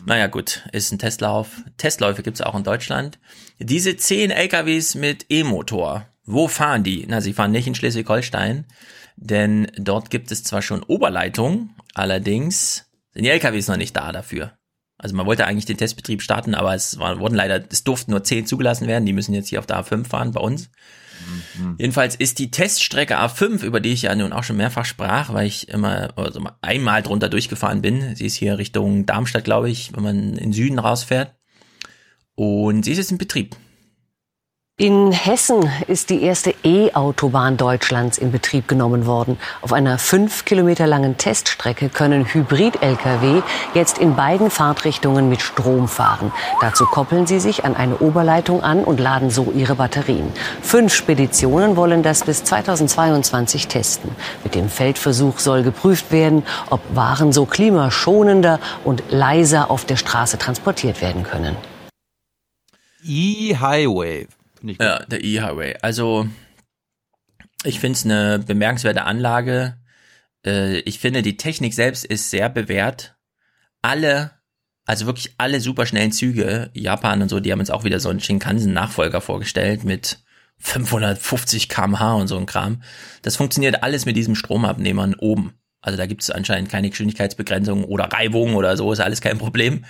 naja, 0.06 0.26
gut, 0.26 0.66
ist 0.72 0.92
ein 0.92 0.98
Testlauf. 0.98 1.62
Testläufe 1.76 2.22
gibt's 2.22 2.40
auch 2.40 2.54
in 2.54 2.64
Deutschland. 2.64 3.18
Diese 3.58 3.96
zehn 3.96 4.30
LKWs 4.30 4.94
mit 4.94 5.26
E-Motor, 5.28 6.06
wo 6.24 6.48
fahren 6.48 6.84
die? 6.84 7.04
Na, 7.08 7.20
sie 7.20 7.32
fahren 7.32 7.52
nicht 7.52 7.66
in 7.66 7.74
Schleswig-Holstein, 7.74 8.66
denn 9.16 9.70
dort 9.76 10.10
gibt 10.10 10.30
es 10.30 10.42
zwar 10.42 10.62
schon 10.62 10.82
Oberleitung, 10.82 11.74
allerdings 11.94 12.86
Sind 13.12 13.24
die 13.24 13.30
LKWs 13.30 13.68
noch 13.68 13.76
nicht 13.76 13.94
da 13.96 14.10
dafür. 14.10 14.58
Also 15.04 15.14
man 15.16 15.26
wollte 15.26 15.46
eigentlich 15.46 15.66
den 15.66 15.76
Testbetrieb 15.76 16.22
starten, 16.22 16.54
aber 16.54 16.74
es 16.74 16.98
war, 16.98 17.18
wurden 17.18 17.34
leider, 17.34 17.62
es 17.70 17.84
durften 17.84 18.12
nur 18.12 18.24
zehn 18.24 18.46
zugelassen 18.46 18.88
werden. 18.88 19.04
Die 19.04 19.12
müssen 19.12 19.34
jetzt 19.34 19.50
hier 19.50 19.58
auf 19.58 19.66
der 19.66 19.76
A5 19.76 20.06
fahren 20.06 20.32
bei 20.32 20.40
uns. 20.40 20.70
Mhm. 21.58 21.74
Jedenfalls 21.78 22.16
ist 22.16 22.38
die 22.38 22.50
Teststrecke 22.50 23.20
A5, 23.20 23.62
über 23.62 23.80
die 23.80 23.92
ich 23.92 24.00
ja 24.00 24.14
nun 24.14 24.32
auch 24.32 24.44
schon 24.44 24.56
mehrfach 24.56 24.86
sprach, 24.86 25.30
weil 25.34 25.46
ich 25.46 25.68
immer 25.68 26.16
also 26.16 26.42
einmal 26.62 27.02
drunter 27.02 27.28
durchgefahren 27.28 27.82
bin. 27.82 28.16
Sie 28.16 28.24
ist 28.24 28.36
hier 28.36 28.56
Richtung 28.56 29.04
Darmstadt, 29.04 29.44
glaube 29.44 29.68
ich, 29.68 29.94
wenn 29.94 30.04
man 30.04 30.16
in 30.16 30.36
den 30.36 30.52
Süden 30.54 30.78
rausfährt. 30.78 31.34
Und 32.34 32.86
sie 32.86 32.92
ist 32.92 32.96
jetzt 32.96 33.12
in 33.12 33.18
Betrieb. 33.18 33.54
In 34.76 35.12
Hessen 35.12 35.70
ist 35.86 36.10
die 36.10 36.24
erste 36.24 36.52
E-Autobahn 36.64 37.56
Deutschlands 37.56 38.18
in 38.18 38.32
Betrieb 38.32 38.66
genommen 38.66 39.06
worden. 39.06 39.38
Auf 39.62 39.72
einer 39.72 39.98
fünf 39.98 40.44
Kilometer 40.44 40.88
langen 40.88 41.16
Teststrecke 41.16 41.88
können 41.88 42.26
Hybrid-Lkw 42.26 43.42
jetzt 43.74 43.98
in 43.98 44.16
beiden 44.16 44.50
Fahrtrichtungen 44.50 45.28
mit 45.28 45.42
Strom 45.42 45.86
fahren. 45.86 46.32
Dazu 46.60 46.86
koppeln 46.86 47.24
sie 47.28 47.38
sich 47.38 47.64
an 47.64 47.76
eine 47.76 47.98
Oberleitung 47.98 48.64
an 48.64 48.82
und 48.82 48.98
laden 48.98 49.30
so 49.30 49.52
ihre 49.54 49.76
Batterien. 49.76 50.32
Fünf 50.60 50.92
Speditionen 50.92 51.76
wollen 51.76 52.02
das 52.02 52.24
bis 52.24 52.42
2022 52.42 53.68
testen. 53.68 54.10
Mit 54.42 54.56
dem 54.56 54.68
Feldversuch 54.68 55.38
soll 55.38 55.62
geprüft 55.62 56.10
werden, 56.10 56.42
ob 56.68 56.80
Waren 56.96 57.32
so 57.32 57.46
klimaschonender 57.46 58.58
und 58.82 59.04
leiser 59.08 59.70
auf 59.70 59.84
der 59.84 59.96
Straße 59.96 60.36
transportiert 60.36 61.00
werden 61.00 61.22
können. 61.22 61.56
E-Highway 63.04 64.26
nicht 64.64 64.78
gut. 64.78 64.86
Ja, 64.86 65.04
der 65.04 65.22
E-Highway. 65.22 65.76
Also, 65.82 66.28
ich 67.64 67.80
finde 67.80 67.96
es 67.96 68.04
eine 68.04 68.38
bemerkenswerte 68.38 69.04
Anlage. 69.04 69.78
Äh, 70.44 70.78
ich 70.80 70.98
finde, 70.98 71.22
die 71.22 71.36
Technik 71.36 71.74
selbst 71.74 72.04
ist 72.04 72.30
sehr 72.30 72.48
bewährt. 72.48 73.16
Alle, 73.82 74.32
also 74.84 75.06
wirklich 75.06 75.34
alle 75.38 75.60
superschnellen 75.60 76.12
Züge, 76.12 76.70
Japan 76.74 77.22
und 77.22 77.28
so, 77.28 77.40
die 77.40 77.52
haben 77.52 77.60
uns 77.60 77.70
auch 77.70 77.84
wieder 77.84 78.00
so 78.00 78.08
einen 78.08 78.20
Shinkansen-Nachfolger 78.20 79.20
vorgestellt 79.20 79.84
mit 79.84 80.18
550 80.58 81.68
kmh 81.68 82.14
und 82.14 82.28
so 82.28 82.38
ein 82.38 82.46
Kram. 82.46 82.82
Das 83.22 83.36
funktioniert 83.36 83.82
alles 83.82 84.06
mit 84.06 84.16
diesem 84.16 84.34
Stromabnehmern 84.34 85.14
oben. 85.14 85.54
Also 85.80 85.98
da 85.98 86.06
gibt 86.06 86.22
es 86.22 86.30
anscheinend 86.30 86.70
keine 86.70 86.88
Geschwindigkeitsbegrenzung 86.88 87.84
oder 87.84 88.04
Reibung 88.04 88.54
oder 88.54 88.76
so, 88.76 88.90
ist 88.92 89.00
alles 89.00 89.20
kein 89.20 89.38
Problem. 89.38 89.84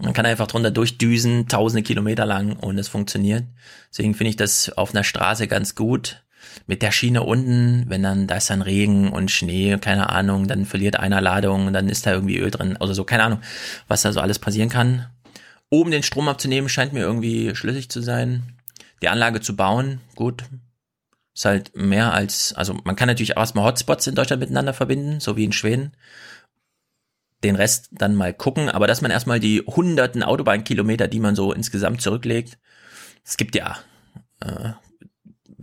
Man 0.00 0.14
kann 0.14 0.26
einfach 0.26 0.46
drunter 0.46 0.70
durchdüsen, 0.70 1.46
tausende 1.48 1.82
Kilometer 1.82 2.24
lang 2.24 2.56
und 2.56 2.78
es 2.78 2.88
funktioniert. 2.88 3.44
Deswegen 3.90 4.14
finde 4.14 4.30
ich 4.30 4.36
das 4.36 4.70
auf 4.70 4.94
einer 4.94 5.04
Straße 5.04 5.46
ganz 5.46 5.74
gut. 5.74 6.22
Mit 6.66 6.80
der 6.80 6.90
Schiene 6.90 7.22
unten, 7.22 7.84
wenn 7.88 8.02
dann, 8.02 8.26
da 8.26 8.36
ist 8.36 8.48
dann 8.48 8.62
Regen 8.62 9.10
und 9.10 9.30
Schnee, 9.30 9.76
keine 9.78 10.08
Ahnung, 10.08 10.48
dann 10.48 10.64
verliert 10.64 10.98
einer 10.98 11.20
Ladung, 11.20 11.72
dann 11.72 11.88
ist 11.88 12.06
da 12.06 12.12
irgendwie 12.12 12.38
Öl 12.38 12.50
drin, 12.50 12.76
oder 12.80 12.94
so, 12.94 13.04
keine 13.04 13.24
Ahnung, 13.24 13.40
was 13.88 14.02
da 14.02 14.12
so 14.12 14.20
alles 14.20 14.38
passieren 14.38 14.70
kann. 14.70 15.06
Oben 15.68 15.90
den 15.90 16.02
Strom 16.02 16.28
abzunehmen, 16.28 16.70
scheint 16.70 16.94
mir 16.94 17.00
irgendwie 17.00 17.54
schlüssig 17.54 17.90
zu 17.90 18.00
sein. 18.00 18.54
Die 19.02 19.08
Anlage 19.08 19.40
zu 19.40 19.54
bauen, 19.54 20.00
gut. 20.14 20.44
Ist 21.34 21.44
halt 21.44 21.76
mehr 21.76 22.12
als, 22.12 22.54
also 22.54 22.74
man 22.84 22.96
kann 22.96 23.06
natürlich 23.06 23.36
auch 23.36 23.42
erstmal 23.42 23.66
Hotspots 23.66 24.06
in 24.06 24.14
Deutschland 24.14 24.40
miteinander 24.40 24.72
verbinden, 24.72 25.20
so 25.20 25.36
wie 25.36 25.44
in 25.44 25.52
Schweden 25.52 25.92
den 27.42 27.56
Rest 27.56 27.88
dann 27.92 28.14
mal 28.14 28.34
gucken, 28.34 28.68
aber 28.68 28.86
dass 28.86 29.00
man 29.00 29.10
erstmal 29.10 29.40
die 29.40 29.60
hunderten 29.60 30.22
Autobahnkilometer, 30.22 31.08
die 31.08 31.20
man 31.20 31.34
so 31.34 31.52
insgesamt 31.52 32.02
zurücklegt, 32.02 32.58
es 33.24 33.36
gibt 33.36 33.54
ja 33.54 33.78
äh, 34.40 34.72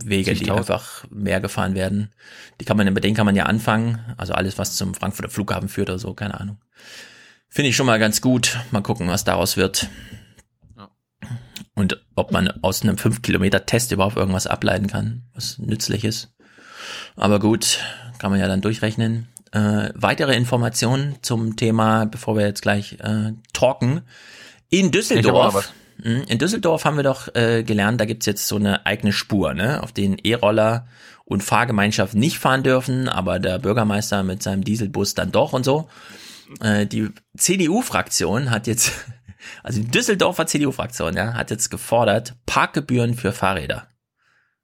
Wege, 0.04 0.34
die 0.34 0.50
einfach 0.50 1.04
mehr 1.10 1.40
gefahren 1.40 1.74
werden. 1.74 2.12
Die 2.60 2.64
kann 2.64 2.76
man, 2.76 2.92
mit 2.92 3.04
denen 3.04 3.16
kann 3.16 3.26
man 3.26 3.36
ja 3.36 3.46
anfangen. 3.46 3.98
Also 4.16 4.32
alles, 4.32 4.58
was 4.58 4.76
zum 4.76 4.94
Frankfurter 4.94 5.30
Flughafen 5.30 5.68
führt 5.68 5.90
oder 5.90 5.98
so, 5.98 6.14
keine 6.14 6.40
Ahnung. 6.40 6.58
Finde 7.48 7.70
ich 7.70 7.76
schon 7.76 7.86
mal 7.86 7.98
ganz 7.98 8.20
gut. 8.20 8.58
Mal 8.70 8.82
gucken, 8.82 9.08
was 9.08 9.24
daraus 9.24 9.56
wird. 9.56 9.88
Und 11.74 12.04
ob 12.16 12.32
man 12.32 12.48
aus 12.62 12.82
einem 12.82 12.98
5 12.98 13.22
Kilometer 13.22 13.64
Test 13.64 13.92
überhaupt 13.92 14.16
irgendwas 14.16 14.46
ableiten 14.46 14.88
kann, 14.88 15.22
was 15.32 15.58
nützlich 15.58 16.04
ist. 16.04 16.34
Aber 17.16 17.38
gut, 17.38 17.78
kann 18.18 18.30
man 18.30 18.40
ja 18.40 18.48
dann 18.48 18.60
durchrechnen 18.60 19.28
äh, 19.52 19.90
weitere 19.94 20.34
Informationen 20.36 21.16
zum 21.22 21.56
Thema, 21.56 22.06
bevor 22.06 22.36
wir 22.36 22.46
jetzt 22.46 22.62
gleich 22.62 22.98
äh, 23.00 23.32
talken. 23.52 24.02
In 24.70 24.90
Düsseldorf. 24.90 25.72
Hm, 26.02 26.24
in 26.28 26.38
Düsseldorf 26.38 26.84
haben 26.84 26.96
wir 26.96 27.02
doch 27.02 27.34
äh, 27.34 27.64
gelernt, 27.64 28.00
da 28.00 28.04
gibt's 28.04 28.26
jetzt 28.26 28.46
so 28.46 28.56
eine 28.56 28.86
eigene 28.86 29.12
Spur, 29.12 29.54
ne, 29.54 29.82
auf 29.82 29.92
denen 29.92 30.18
E-Roller 30.22 30.86
und 31.24 31.42
Fahrgemeinschaft 31.42 32.14
nicht 32.14 32.38
fahren 32.38 32.62
dürfen, 32.62 33.08
aber 33.08 33.38
der 33.38 33.58
Bürgermeister 33.58 34.22
mit 34.22 34.42
seinem 34.42 34.64
Dieselbus 34.64 35.14
dann 35.14 35.32
doch 35.32 35.52
und 35.52 35.64
so. 35.64 35.88
Äh, 36.60 36.86
die 36.86 37.10
CDU-Fraktion 37.36 38.50
hat 38.50 38.66
jetzt, 38.66 38.92
also 39.62 39.80
die 39.80 39.88
Düsseldorfer 39.88 40.46
CDU-Fraktion, 40.46 41.16
ja, 41.16 41.34
hat 41.34 41.50
jetzt 41.50 41.70
gefordert, 41.70 42.34
Parkgebühren 42.46 43.14
für 43.14 43.32
Fahrräder. 43.32 43.88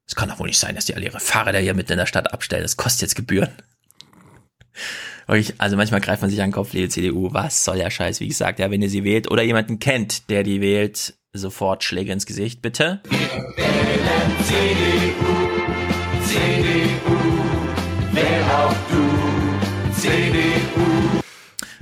Es 0.06 0.14
kann 0.14 0.28
doch 0.28 0.38
wohl 0.38 0.48
nicht 0.48 0.58
sein, 0.58 0.74
dass 0.74 0.84
die 0.84 0.94
alle 0.94 1.06
ihre 1.06 1.20
Fahrräder 1.20 1.58
hier 1.58 1.74
mitten 1.74 1.92
in 1.92 1.98
der 1.98 2.06
Stadt 2.06 2.32
abstellen. 2.32 2.62
Das 2.62 2.76
kostet 2.76 3.02
jetzt 3.02 3.14
Gebühren. 3.14 3.50
Also 5.26 5.76
manchmal 5.76 6.00
greift 6.00 6.22
man 6.22 6.30
sich 6.30 6.40
an 6.42 6.48
den 6.48 6.54
Kopf, 6.54 6.72
liebe 6.72 6.88
CDU, 6.88 7.32
was 7.32 7.64
soll 7.64 7.78
der 7.78 7.90
Scheiß? 7.90 8.20
Wie 8.20 8.28
gesagt, 8.28 8.58
ja, 8.58 8.70
wenn 8.70 8.82
ihr 8.82 8.90
sie 8.90 9.04
wählt 9.04 9.30
oder 9.30 9.42
jemanden 9.42 9.78
kennt, 9.78 10.28
der 10.28 10.42
die 10.42 10.60
wählt, 10.60 11.14
sofort 11.32 11.82
Schläge 11.82 12.12
ins 12.12 12.26
Gesicht, 12.26 12.60
bitte. 12.62 13.00
Wählen 13.08 14.32
CDU, 14.44 15.54
CDU, 16.24 17.16
wer 18.12 18.58
auch 18.58 18.74
du, 18.90 20.00
CDU. 20.00 21.20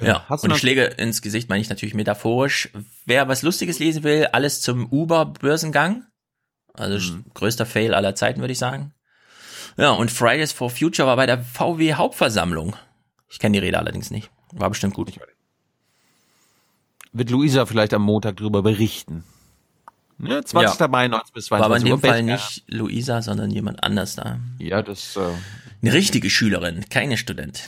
Ja, 0.01 0.27
und 0.29 0.57
Schläge 0.57 0.85
ins 0.85 1.23
Gesicht 1.23 1.49
meine 1.49 1.61
ich 1.61 1.69
natürlich 1.69 1.95
metaphorisch. 1.95 2.71
Wer 3.07 3.29
was 3.29 3.43
Lustiges 3.43 3.79
lesen 3.79 4.03
will, 4.03 4.27
alles 4.33 4.61
zum 4.61 4.91
Uber-Börsengang. 4.91 6.07
Also 6.75 7.13
mhm. 7.13 7.25
größter 7.35 7.67
Fail 7.67 7.95
aller 7.95 8.15
Zeiten, 8.15 8.41
würde 8.41 8.53
ich 8.53 8.59
sagen. 8.59 8.93
Ja, 9.77 9.91
und 9.93 10.11
Fridays 10.11 10.53
for 10.53 10.71
Future 10.71 11.09
war 11.09 11.17
bei 11.17 11.27
der 11.27 11.43
VW 11.43 11.95
Hauptversammlung. 11.95 12.77
Ich 13.31 13.39
kenne 13.39 13.55
die 13.59 13.65
Rede 13.65 13.79
allerdings 13.79 14.11
nicht. 14.11 14.31
War 14.53 14.69
bestimmt 14.69 14.95
gut. 14.95 15.13
Wird 17.13 17.31
Luisa 17.31 17.67
vielleicht 17.67 17.95
am 17.95 18.03
Montag 18.03 18.37
darüber 18.37 18.63
berichten? 18.63 19.25
Ne, 20.19 20.45
20. 20.45 20.79
Ja. 20.79 20.89
Mai 20.89 21.09
19 21.09 21.33
bis 21.35 21.47
22 21.47 21.51
War 21.51 21.65
aber 21.65 21.77
in 21.77 21.85
dem 21.85 22.01
Fall 22.01 22.23
nicht 22.23 22.65
Luisa, 22.69 23.23
sondern 23.23 23.51
jemand 23.51 23.83
anders 23.83 24.15
da. 24.15 24.39
Ja, 24.59 24.83
das. 24.83 25.17
Äh, 25.17 25.21
Eine 25.83 25.93
richtige 25.95 26.31
Schülerin, 26.31 26.85
keine 26.91 27.17
Student. 27.17 27.63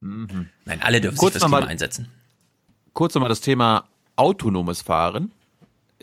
Mhm. 0.00 0.48
Nein, 0.64 0.82
alle 0.82 1.00
dürfen 1.00 1.16
kurz 1.16 1.34
sich 1.34 1.42
das 1.42 1.50
Thema 1.50 1.66
einsetzen. 1.66 2.08
Kurz 2.92 3.14
nochmal 3.14 3.28
das 3.28 3.40
Thema 3.40 3.88
autonomes 4.16 4.82
Fahren. 4.82 5.32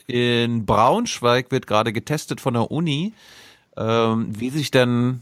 In 0.08 0.66
Braunschweig 0.66 1.52
wird 1.52 1.68
gerade 1.68 1.92
getestet 1.94 2.40
von 2.42 2.54
der 2.54 2.72
Uni, 2.72 3.14
ähm, 3.78 4.28
wie 4.30 4.50
sich 4.50 4.72
denn 4.72 5.22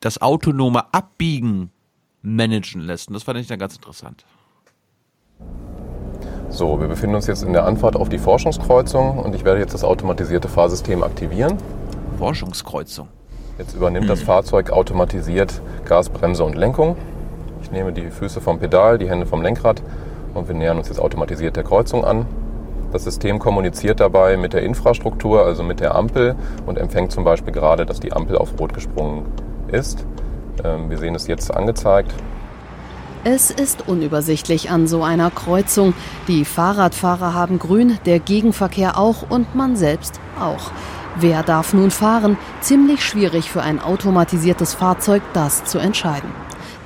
das 0.00 0.20
autonome 0.20 0.92
Abbiegen 0.92 1.70
managen 2.22 2.80
lässt. 2.80 3.08
Und 3.08 3.14
das 3.14 3.22
fand 3.22 3.38
ich 3.38 3.46
dann 3.46 3.58
ganz 3.58 3.76
interessant. 3.76 4.24
So, 6.48 6.80
wir 6.80 6.88
befinden 6.88 7.16
uns 7.16 7.26
jetzt 7.26 7.42
in 7.42 7.52
der 7.52 7.66
Anfahrt 7.66 7.96
auf 7.96 8.08
die 8.08 8.18
Forschungskreuzung 8.18 9.18
und 9.18 9.34
ich 9.34 9.44
werde 9.44 9.60
jetzt 9.60 9.74
das 9.74 9.82
automatisierte 9.82 10.48
Fahrsystem 10.48 11.02
aktivieren. 11.02 11.58
Forschungskreuzung. 12.18 13.08
Jetzt 13.58 13.74
übernimmt 13.74 14.04
hm. 14.04 14.08
das 14.08 14.22
Fahrzeug 14.22 14.70
automatisiert 14.70 15.60
Gas, 15.84 16.08
Bremse 16.08 16.44
und 16.44 16.54
Lenkung. 16.54 16.96
Ich 17.62 17.70
nehme 17.70 17.92
die 17.92 18.10
Füße 18.10 18.40
vom 18.40 18.58
Pedal, 18.58 18.98
die 18.98 19.08
Hände 19.08 19.26
vom 19.26 19.42
Lenkrad 19.42 19.82
und 20.34 20.48
wir 20.48 20.54
nähern 20.54 20.78
uns 20.78 20.88
jetzt 20.88 21.00
automatisiert 21.00 21.56
der 21.56 21.64
Kreuzung 21.64 22.04
an. 22.04 22.26
Das 22.94 23.02
System 23.02 23.40
kommuniziert 23.40 23.98
dabei 23.98 24.36
mit 24.36 24.52
der 24.52 24.62
Infrastruktur, 24.62 25.44
also 25.44 25.64
mit 25.64 25.80
der 25.80 25.96
Ampel 25.96 26.36
und 26.64 26.78
empfängt 26.78 27.10
zum 27.10 27.24
Beispiel 27.24 27.52
gerade, 27.52 27.86
dass 27.86 27.98
die 27.98 28.12
Ampel 28.12 28.38
auf 28.38 28.50
Rot 28.56 28.72
gesprungen 28.72 29.24
ist. 29.66 30.06
Ähm, 30.62 30.88
wir 30.90 30.98
sehen 30.98 31.16
es 31.16 31.26
jetzt 31.26 31.52
angezeigt. 31.52 32.14
Es 33.24 33.50
ist 33.50 33.88
unübersichtlich 33.88 34.70
an 34.70 34.86
so 34.86 35.02
einer 35.02 35.32
Kreuzung. 35.32 35.92
Die 36.28 36.44
Fahrradfahrer 36.44 37.34
haben 37.34 37.58
grün, 37.58 37.98
der 38.06 38.20
Gegenverkehr 38.20 38.96
auch 38.96 39.28
und 39.28 39.56
man 39.56 39.74
selbst 39.74 40.20
auch. 40.40 40.70
Wer 41.16 41.42
darf 41.42 41.74
nun 41.74 41.90
fahren? 41.90 42.38
Ziemlich 42.60 43.04
schwierig 43.04 43.50
für 43.50 43.62
ein 43.62 43.80
automatisiertes 43.80 44.72
Fahrzeug, 44.74 45.22
das 45.32 45.64
zu 45.64 45.78
entscheiden. 45.78 46.30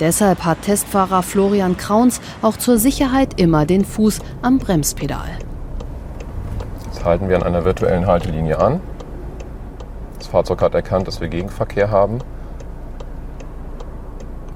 Deshalb 0.00 0.46
hat 0.46 0.62
Testfahrer 0.62 1.22
Florian 1.22 1.76
Krauns 1.76 2.22
auch 2.40 2.56
zur 2.56 2.78
Sicherheit 2.78 3.38
immer 3.38 3.66
den 3.66 3.84
Fuß 3.84 4.20
am 4.40 4.58
Bremspedal. 4.58 5.47
Jetzt 6.98 7.06
halten 7.06 7.28
wir 7.28 7.36
an 7.36 7.44
einer 7.44 7.64
virtuellen 7.64 8.08
Haltelinie 8.08 8.58
an. 8.58 8.80
Das 10.18 10.26
Fahrzeug 10.26 10.60
hat 10.62 10.74
erkannt, 10.74 11.06
dass 11.06 11.20
wir 11.20 11.28
Gegenverkehr 11.28 11.92
haben 11.92 12.18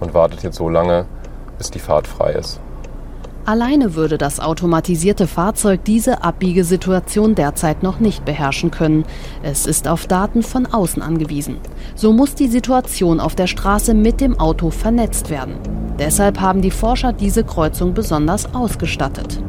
und 0.00 0.12
wartet 0.12 0.42
jetzt 0.42 0.56
so 0.56 0.68
lange, 0.68 1.06
bis 1.56 1.70
die 1.70 1.78
Fahrt 1.78 2.08
frei 2.08 2.32
ist. 2.32 2.58
Alleine 3.44 3.94
würde 3.94 4.18
das 4.18 4.40
automatisierte 4.40 5.28
Fahrzeug 5.28 5.84
diese 5.84 6.24
Abbiegesituation 6.24 7.36
derzeit 7.36 7.84
noch 7.84 8.00
nicht 8.00 8.24
beherrschen 8.24 8.72
können. 8.72 9.04
Es 9.44 9.64
ist 9.66 9.86
auf 9.86 10.08
Daten 10.08 10.42
von 10.42 10.66
außen 10.66 11.00
angewiesen. 11.00 11.58
So 11.94 12.12
muss 12.12 12.34
die 12.34 12.48
Situation 12.48 13.20
auf 13.20 13.36
der 13.36 13.46
Straße 13.46 13.94
mit 13.94 14.20
dem 14.20 14.40
Auto 14.40 14.70
vernetzt 14.70 15.30
werden. 15.30 15.54
Deshalb 16.00 16.40
haben 16.40 16.60
die 16.60 16.72
Forscher 16.72 17.12
diese 17.12 17.44
Kreuzung 17.44 17.94
besonders 17.94 18.52
ausgestattet. 18.52 19.40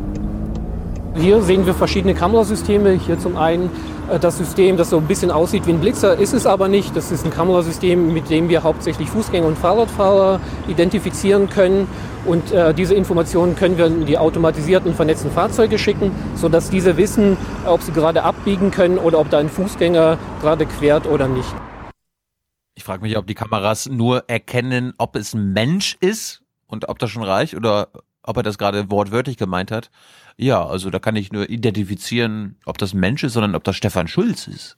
Hier 1.15 1.43
sehen 1.43 1.65
wir 1.67 1.75
verschiedene 1.75 2.15
Kamerasysteme. 2.15 2.93
Hier 2.93 3.19
zum 3.19 3.37
einen 3.37 3.69
äh, 4.09 4.17
das 4.19 4.37
System, 4.39 4.77
das 4.77 4.89
so 4.89 4.97
ein 4.97 5.05
bisschen 5.05 5.29
aussieht 5.29 5.67
wie 5.67 5.71
ein 5.71 5.79
Blitzer, 5.79 6.17
ist 6.17 6.33
es 6.33 6.47
aber 6.47 6.67
nicht. 6.67 6.95
Das 6.95 7.11
ist 7.11 7.23
ein 7.23 7.31
Kamerasystem, 7.31 8.11
mit 8.11 8.31
dem 8.31 8.49
wir 8.49 8.63
hauptsächlich 8.63 9.09
Fußgänger 9.09 9.45
und 9.45 9.57
Fahrradfahrer 9.57 10.41
identifizieren 10.67 11.49
können. 11.49 11.87
Und 12.25 12.51
äh, 12.51 12.73
diese 12.73 12.95
Informationen 12.95 13.55
können 13.55 13.77
wir 13.77 13.85
in 13.85 14.05
die 14.07 14.17
automatisierten 14.17 14.95
vernetzten 14.95 15.29
Fahrzeuge 15.29 15.77
schicken, 15.77 16.11
sodass 16.35 16.71
diese 16.71 16.97
wissen, 16.97 17.37
ob 17.65 17.81
sie 17.83 17.91
gerade 17.91 18.23
abbiegen 18.23 18.71
können 18.71 18.97
oder 18.97 19.19
ob 19.19 19.29
da 19.29 19.37
ein 19.37 19.49
Fußgänger 19.49 20.17
gerade 20.41 20.65
quert 20.65 21.05
oder 21.05 21.27
nicht. 21.27 21.53
Ich 22.75 22.83
frage 22.83 23.03
mich, 23.03 23.17
ob 23.17 23.27
die 23.27 23.35
Kameras 23.35 23.87
nur 23.87 24.23
erkennen, 24.27 24.93
ob 24.97 25.15
es 25.15 25.35
ein 25.35 25.53
Mensch 25.53 25.95
ist 25.99 26.41
und 26.65 26.89
ob 26.89 26.97
das 26.97 27.11
schon 27.11 27.23
reicht 27.23 27.53
oder 27.53 27.89
ob 28.23 28.37
er 28.37 28.43
das 28.43 28.57
gerade 28.57 28.89
wortwörtlich 28.89 29.37
gemeint 29.37 29.69
hat. 29.69 29.91
Ja, 30.37 30.65
also 30.65 30.89
da 30.89 30.99
kann 30.99 31.15
ich 31.15 31.31
nur 31.31 31.49
identifizieren, 31.49 32.57
ob 32.65 32.77
das 32.77 32.93
ein 32.93 32.99
Mensch 32.99 33.23
ist, 33.23 33.33
sondern 33.33 33.55
ob 33.55 33.63
das 33.63 33.75
Stefan 33.75 34.07
Schulz 34.07 34.47
ist. 34.47 34.77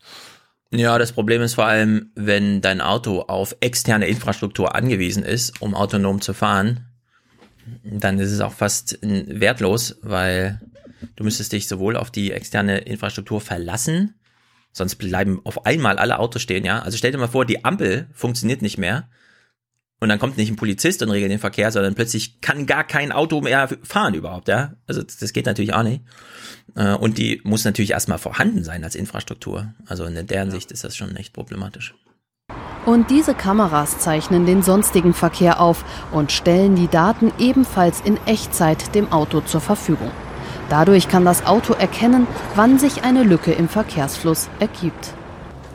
Ja, 0.72 0.98
das 0.98 1.14
Problem 1.14 1.42
ist 1.42 1.54
vor 1.56 1.66
allem, 1.66 2.12
wenn 2.16 2.62
dein 2.62 2.82
Auto 2.82 3.22
auf 3.22 3.56
externe 3.60 4.08
Infrastruktur 4.08 4.76
angewiesen 4.76 5.24
ist, 5.24 5.62
um 5.62 5.76
autonom 5.76 6.22
zu 6.22 6.34
fahren, 6.34 6.86
dann 7.84 8.20
ist 8.20 8.32
es 8.32 8.42
auch 8.42 8.54
fast 8.54 9.00
wertlos, 9.02 9.98
weil 10.02 10.60
du 11.16 11.24
müsstest 11.24 11.54
dich 11.54 11.68
sowohl 11.68 11.96
auf 11.96 12.12
die 12.12 12.32
externe 12.32 12.80
Infrastruktur 12.80 13.42
verlassen, 13.42 14.16
sonst 14.72 14.96
bleiben 14.96 15.40
auf 15.46 15.66
einmal 15.66 15.98
alle 15.98 16.20
Autos 16.20 16.42
stehen, 16.42 16.66
ja. 16.66 16.80
Also 16.80 16.98
stell 16.98 17.12
dir 17.12 17.18
mal 17.18 17.28
vor, 17.28 17.46
die 17.46 17.64
Ampel 17.64 18.08
funktioniert 18.14 18.62
nicht 18.62 18.78
mehr 18.78 19.08
und 20.00 20.10
dann 20.10 20.20
kommt 20.20 20.38
nicht 20.38 20.52
ein 20.52 20.58
Polizist 20.58 21.02
und 21.02 21.10
regelt 21.10 21.32
den 21.32 21.40
Verkehr, 21.40 21.72
sondern 21.72 21.96
plötzlich 21.96 22.42
kann 22.42 22.66
gar 22.66 22.84
kein 22.84 23.12
Auto 23.12 23.42
mehr 23.42 23.70
fahren 23.84 24.14
überhaupt, 24.14 24.48
ja. 24.48 24.74
Also 24.88 25.02
das 25.02 25.32
geht 25.32 25.46
natürlich 25.46 25.74
auch 25.74 25.84
nicht. 25.84 26.02
Äh, 26.76 26.94
und 26.94 27.18
die 27.18 27.42
muss 27.44 27.64
natürlich 27.64 27.92
erstmal 27.92 28.18
vorhanden 28.18 28.64
sein 28.64 28.84
als 28.84 28.96
Infrastruktur. 28.96 29.74
Also 29.86 30.06
in 30.06 30.28
deren 30.28 30.52
Sicht 30.52 30.72
ist 30.72 30.84
das 30.84 30.96
schon 30.96 31.16
echt 31.16 31.34
problematisch. 31.34 31.96
Und 32.86 33.10
diese 33.10 33.34
Kameras 33.34 33.98
zeichnen 33.98 34.46
den 34.46 34.62
sonstigen 34.62 35.14
Verkehr 35.14 35.60
auf 35.60 35.84
und 36.12 36.32
stellen 36.32 36.76
die 36.76 36.88
Daten 36.88 37.32
ebenfalls 37.40 38.02
in 38.02 38.18
Echtzeit 38.28 38.94
dem 38.94 39.12
Auto 39.12 39.42
zur 39.42 39.62
Verfügung. 39.62 40.12
Dadurch 40.70 41.08
kann 41.08 41.26
das 41.26 41.46
Auto 41.46 41.74
erkennen, 41.74 42.28
wann 42.56 42.78
sich 42.78 43.04
eine 43.04 43.24
Lücke 43.24 43.54
im 43.54 43.70
Verkehrsfluss 43.70 44.50
ergibt. 44.60 45.14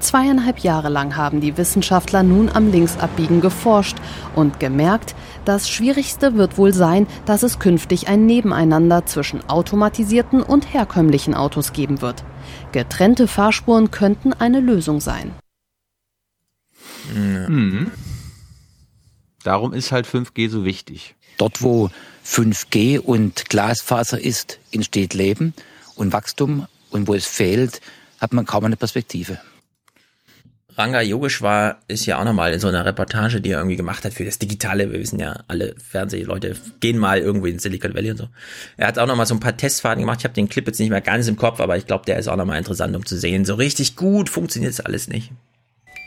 Zweieinhalb 0.01 0.61
Jahre 0.61 0.89
lang 0.89 1.17
haben 1.17 1.41
die 1.41 1.57
Wissenschaftler 1.57 2.23
nun 2.23 2.49
am 2.49 2.73
Linksabbiegen 2.73 3.41
geforscht 3.41 3.99
und 4.35 4.59
gemerkt, 4.59 5.15
das 5.45 5.69
Schwierigste 5.69 6.37
wird 6.37 6.57
wohl 6.57 6.73
sein, 6.73 7.07
dass 7.27 7.43
es 7.43 7.59
künftig 7.59 8.09
ein 8.09 8.25
Nebeneinander 8.27 9.05
zwischen 9.07 9.49
automatisierten 9.49 10.43
und 10.43 10.73
herkömmlichen 10.73 11.35
Autos 11.35 11.73
geben 11.73 12.01
wird. 12.01 12.25
Getrennte 12.73 13.29
Fahrspuren 13.29 13.91
könnten 13.91 14.33
eine 14.33 14.61
Lösung 14.61 15.01
sein. 15.01 15.33
Mhm. 17.15 17.91
Darum 19.43 19.73
ist 19.73 19.93
halt 19.93 20.07
5G 20.07 20.49
so 20.49 20.65
wichtig. 20.65 21.15
Dort, 21.39 21.63
wo 21.63 21.91
5G 22.27 22.99
und 22.99 23.49
Glasfaser 23.49 24.21
ist, 24.21 24.59
entsteht 24.73 25.15
Leben 25.15 25.55
und 25.95 26.13
Wachstum. 26.13 26.67
Und 26.91 27.07
wo 27.07 27.15
es 27.15 27.27
fehlt, 27.27 27.81
hat 28.19 28.33
man 28.33 28.47
kaum 28.47 28.65
eine 28.65 28.77
Perspektive. 28.77 29.39
Ranga 30.77 31.01
Yogeshwar 31.01 31.79
ist 31.89 32.07
ja 32.07 32.19
auch 32.19 32.25
nochmal 32.25 32.53
in 32.53 32.61
so 32.61 32.69
einer 32.69 32.85
Reportage, 32.85 33.41
die 33.41 33.51
er 33.51 33.59
irgendwie 33.59 33.77
gemacht 33.77 34.05
hat 34.05 34.15
für 34.15 34.25
das 34.25 34.39
Digitale. 34.39 34.91
Wir 34.91 35.01
wissen 35.01 35.19
ja, 35.19 35.41
alle 35.49 35.75
Fernsehleute 35.79 36.57
gehen 36.81 36.99
mal 36.99 37.19
irgendwo 37.19 37.47
in 37.47 37.59
Silicon 37.59 37.95
Valley 37.95 38.13
und 38.13 38.17
so. 38.17 38.29
Er 38.77 38.89
hat 38.89 38.99
auch 38.99 39.07
nochmal 39.07 39.27
so 39.27 39.35
ein 39.35 39.41
paar 39.41 39.57
Testfahrten 39.57 40.03
gemacht. 40.03 40.21
Ich 40.21 40.25
habe 40.25 40.35
den 40.35 40.49
Clip 40.49 40.67
jetzt 40.67 40.81
nicht 40.81 40.91
mehr 40.91 41.01
ganz 41.01 41.29
im 41.29 41.37
Kopf, 41.37 41.61
aber 41.61 41.77
ich 41.77 41.87
glaube, 41.87 42.05
der 42.07 42.19
ist 42.19 42.29
auch 42.29 42.37
nochmal 42.37 42.59
interessant, 42.59 42.95
um 42.97 43.05
zu 43.05 43.17
sehen. 43.17 43.45
So 43.45 43.55
richtig 43.55 43.97
gut 43.97 44.29
funktioniert 44.29 44.73
es 44.73 44.81
alles 44.81 45.09
nicht. 45.09 45.33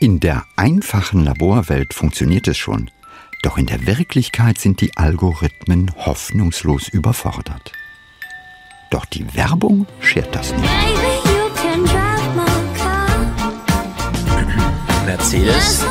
In 0.00 0.20
der 0.20 0.44
einfachen 0.56 1.24
Laborwelt 1.24 1.94
funktioniert 1.94 2.48
es 2.48 2.56
schon. 2.56 2.90
Doch 3.42 3.58
in 3.58 3.66
der 3.66 3.86
Wirklichkeit 3.86 4.58
sind 4.58 4.80
die 4.80 4.96
Algorithmen 4.96 5.94
hoffnungslos 5.96 6.88
überfordert. 6.88 7.72
Doch 8.90 9.04
die 9.04 9.34
Werbung 9.34 9.86
schert 10.00 10.34
das 10.34 10.54
nicht. 10.56 11.13
Mercedes. 15.16 15.86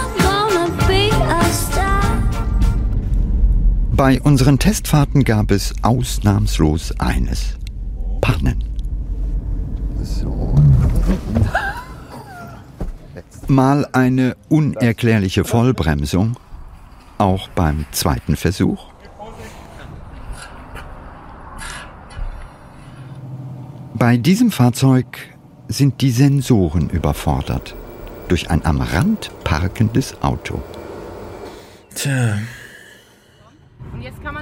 Bei 3.96 4.22
unseren 4.22 4.60
Testfahrten 4.60 5.24
gab 5.24 5.50
es 5.50 5.74
ausnahmslos 5.82 7.00
eines. 7.00 7.56
Pannen. 8.20 8.62
So. 10.02 10.54
Mal 13.48 13.88
eine 13.94 14.36
unerklärliche 14.50 15.46
Vollbremsung, 15.46 16.36
auch 17.18 17.48
beim 17.48 17.86
zweiten 17.94 18.36
Versuch. 18.36 18.88
Bei 23.94 24.18
diesem 24.18 24.52
Fahrzeug 24.52 25.18
sind 25.70 26.02
die 26.02 26.12
Sensoren 26.12 26.90
überfordert 26.90 27.74
durch 28.28 28.50
ein 28.50 28.66
am 28.66 28.82
Rand 28.82 29.32
parkendes 29.44 30.22
Auto. 30.22 30.62
Tja. 31.96 32.38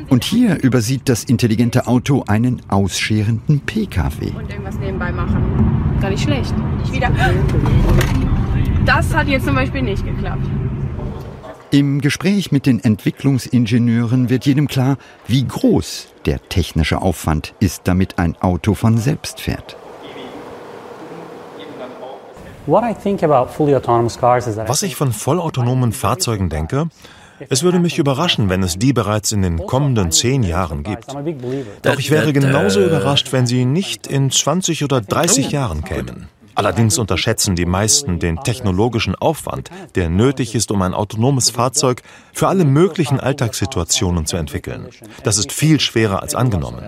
Und 0.09 0.23
hier 0.23 0.61
übersieht 0.63 1.03
das 1.05 1.23
intelligente 1.23 1.87
Auto 1.87 2.23
einen 2.27 2.61
ausscherenden 2.69 3.59
PKW. 3.61 4.31
Und 4.31 4.49
irgendwas 4.49 4.75
nebenbei 4.79 5.11
machen. 5.11 5.97
Gar 6.01 6.11
nicht 6.11 6.23
schlecht. 6.23 6.53
Ich 6.83 6.91
wieder. 6.93 7.11
Das 8.85 9.13
hat 9.13 9.27
jetzt 9.27 9.45
zum 9.45 9.55
Beispiel 9.55 9.81
nicht 9.81 10.03
geklappt. 10.05 10.45
Im 11.69 12.01
Gespräch 12.01 12.51
mit 12.51 12.65
den 12.65 12.83
Entwicklungsingenieuren 12.83 14.29
wird 14.29 14.45
jedem 14.45 14.67
klar, 14.67 14.97
wie 15.27 15.45
groß 15.45 16.07
der 16.25 16.41
technische 16.49 17.01
Aufwand 17.01 17.53
ist, 17.59 17.83
damit 17.85 18.19
ein 18.19 18.35
Auto 18.41 18.73
von 18.73 18.97
selbst 18.97 19.39
fährt. 19.39 19.77
Was 24.67 24.83
ich 24.83 24.95
von 24.95 25.11
vollautonomen 25.11 25.91
Fahrzeugen 25.91 26.49
denke, 26.49 26.89
es 27.49 27.63
würde 27.63 27.79
mich 27.79 27.97
überraschen, 27.97 28.49
wenn 28.49 28.61
es 28.61 28.77
die 28.77 28.93
bereits 28.93 29.31
in 29.31 29.41
den 29.41 29.65
kommenden 29.65 30.11
zehn 30.11 30.43
Jahren 30.43 30.83
gibt. 30.83 31.07
Doch 31.81 31.97
ich 31.97 32.11
wäre 32.11 32.33
genauso 32.33 32.83
überrascht, 32.83 33.31
wenn 33.33 33.47
sie 33.47 33.65
nicht 33.65 34.05
in 34.05 34.29
20 34.29 34.83
oder 34.83 35.01
30 35.01 35.51
Jahren 35.51 35.83
kämen. 35.83 36.27
Allerdings 36.53 36.99
unterschätzen 36.99 37.55
die 37.55 37.65
meisten 37.65 38.19
den 38.19 38.37
technologischen 38.37 39.15
Aufwand, 39.15 39.71
der 39.95 40.09
nötig 40.09 40.53
ist, 40.53 40.69
um 40.69 40.81
ein 40.81 40.93
autonomes 40.93 41.49
Fahrzeug 41.49 42.03
für 42.33 42.47
alle 42.47 42.65
möglichen 42.65 43.19
Alltagssituationen 43.19 44.25
zu 44.25 44.37
entwickeln. 44.37 44.89
Das 45.23 45.37
ist 45.37 45.51
viel 45.51 45.79
schwerer 45.79 46.21
als 46.21 46.35
angenommen. 46.35 46.83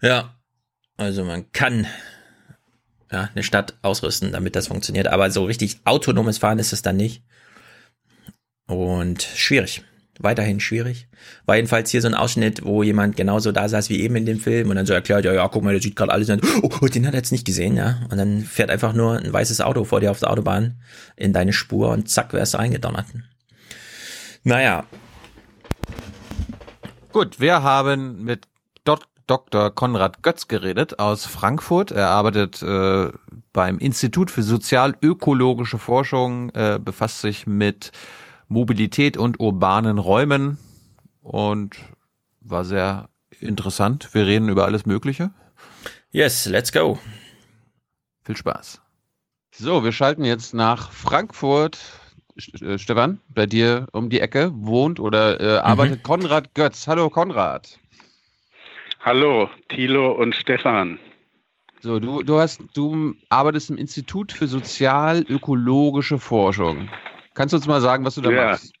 Ja, 0.00 0.30
also 0.96 1.24
man 1.24 1.50
kann 1.52 1.86
ja, 3.10 3.28
eine 3.34 3.42
Stadt 3.42 3.74
ausrüsten, 3.82 4.32
damit 4.32 4.56
das 4.56 4.68
funktioniert. 4.68 5.08
Aber 5.08 5.30
so 5.30 5.44
richtig 5.44 5.80
autonomes 5.84 6.38
Fahren 6.38 6.58
ist 6.58 6.72
es 6.72 6.82
dann 6.82 6.96
nicht. 6.96 7.24
Und 8.66 9.22
schwierig. 9.22 9.82
Weiterhin 10.22 10.60
schwierig. 10.60 11.08
War 11.46 11.56
jedenfalls 11.56 11.90
hier 11.90 12.02
so 12.02 12.08
ein 12.08 12.14
Ausschnitt, 12.14 12.64
wo 12.64 12.82
jemand 12.82 13.16
genauso 13.16 13.52
da 13.52 13.68
saß 13.68 13.88
wie 13.88 14.00
eben 14.00 14.16
in 14.16 14.26
dem 14.26 14.38
Film 14.38 14.68
und 14.68 14.76
dann 14.76 14.84
so 14.84 14.92
erklärt, 14.92 15.24
ja, 15.24 15.32
ja, 15.32 15.48
guck 15.48 15.64
mal, 15.64 15.72
der 15.72 15.80
sieht 15.80 15.96
gerade 15.96 16.12
alles. 16.12 16.28
Und 16.28 16.44
dann, 16.44 16.62
oh, 16.62 16.86
den 16.86 17.06
hat 17.06 17.14
er 17.14 17.20
jetzt 17.20 17.32
nicht 17.32 17.46
gesehen, 17.46 17.76
ja. 17.76 18.00
Und 18.10 18.18
dann 18.18 18.42
fährt 18.42 18.70
einfach 18.70 18.92
nur 18.92 19.18
ein 19.18 19.32
weißes 19.32 19.60
Auto 19.62 19.84
vor 19.84 20.00
dir 20.00 20.10
auf 20.10 20.20
der 20.20 20.30
Autobahn 20.30 20.80
in 21.16 21.32
deine 21.32 21.52
Spur 21.52 21.88
und 21.88 22.08
zack, 22.10 22.32
wärst 22.34 22.54
du 22.54 22.58
eingedonnert. 22.58 23.06
Naja. 24.44 24.84
Gut, 27.12 27.40
wir 27.40 27.62
haben 27.62 28.22
mit 28.22 28.46
Dr. 29.30 29.70
Konrad 29.70 30.24
Götz 30.24 30.48
geredet 30.48 30.98
aus 30.98 31.24
Frankfurt. 31.24 31.92
Er 31.92 32.08
arbeitet 32.08 32.62
äh, 32.62 33.12
beim 33.52 33.78
Institut 33.78 34.28
für 34.28 34.42
sozial-ökologische 34.42 35.78
Forschung, 35.78 36.50
äh, 36.50 36.80
befasst 36.82 37.20
sich 37.20 37.46
mit 37.46 37.92
Mobilität 38.48 39.16
und 39.16 39.38
urbanen 39.38 39.98
Räumen 39.98 40.58
und 41.22 41.76
war 42.40 42.64
sehr 42.64 43.08
interessant. 43.38 44.12
Wir 44.14 44.26
reden 44.26 44.48
über 44.48 44.64
alles 44.64 44.84
Mögliche. 44.84 45.30
Yes, 46.10 46.46
let's 46.46 46.72
go. 46.72 46.98
Viel 48.24 48.36
Spaß. 48.36 48.80
So, 49.54 49.84
wir 49.84 49.92
schalten 49.92 50.24
jetzt 50.24 50.54
nach 50.54 50.90
Frankfurt. 50.90 51.78
Äh, 52.60 52.78
Stefan, 52.78 53.20
bei 53.28 53.46
dir 53.46 53.86
um 53.92 54.10
die 54.10 54.20
Ecke 54.20 54.50
wohnt 54.54 54.98
oder 54.98 55.40
äh, 55.40 55.58
arbeitet 55.58 55.98
mhm. 55.98 56.02
Konrad 56.02 56.52
Götz. 56.54 56.88
Hallo 56.88 57.10
Konrad. 57.10 57.78
Hallo, 59.02 59.48
Thilo 59.70 60.12
und 60.12 60.34
Stefan. 60.34 60.98
So, 61.80 61.98
du, 61.98 62.22
du 62.22 62.38
hast, 62.38 62.60
du 62.74 63.14
arbeitest 63.30 63.70
im 63.70 63.78
Institut 63.78 64.30
für 64.30 64.46
sozial-ökologische 64.46 66.18
Forschung. 66.18 66.90
Kannst 67.32 67.54
du 67.54 67.56
uns 67.56 67.66
mal 67.66 67.80
sagen, 67.80 68.04
was 68.04 68.16
du 68.16 68.20
da 68.20 68.30
ja. 68.30 68.50
machst? 68.50 68.74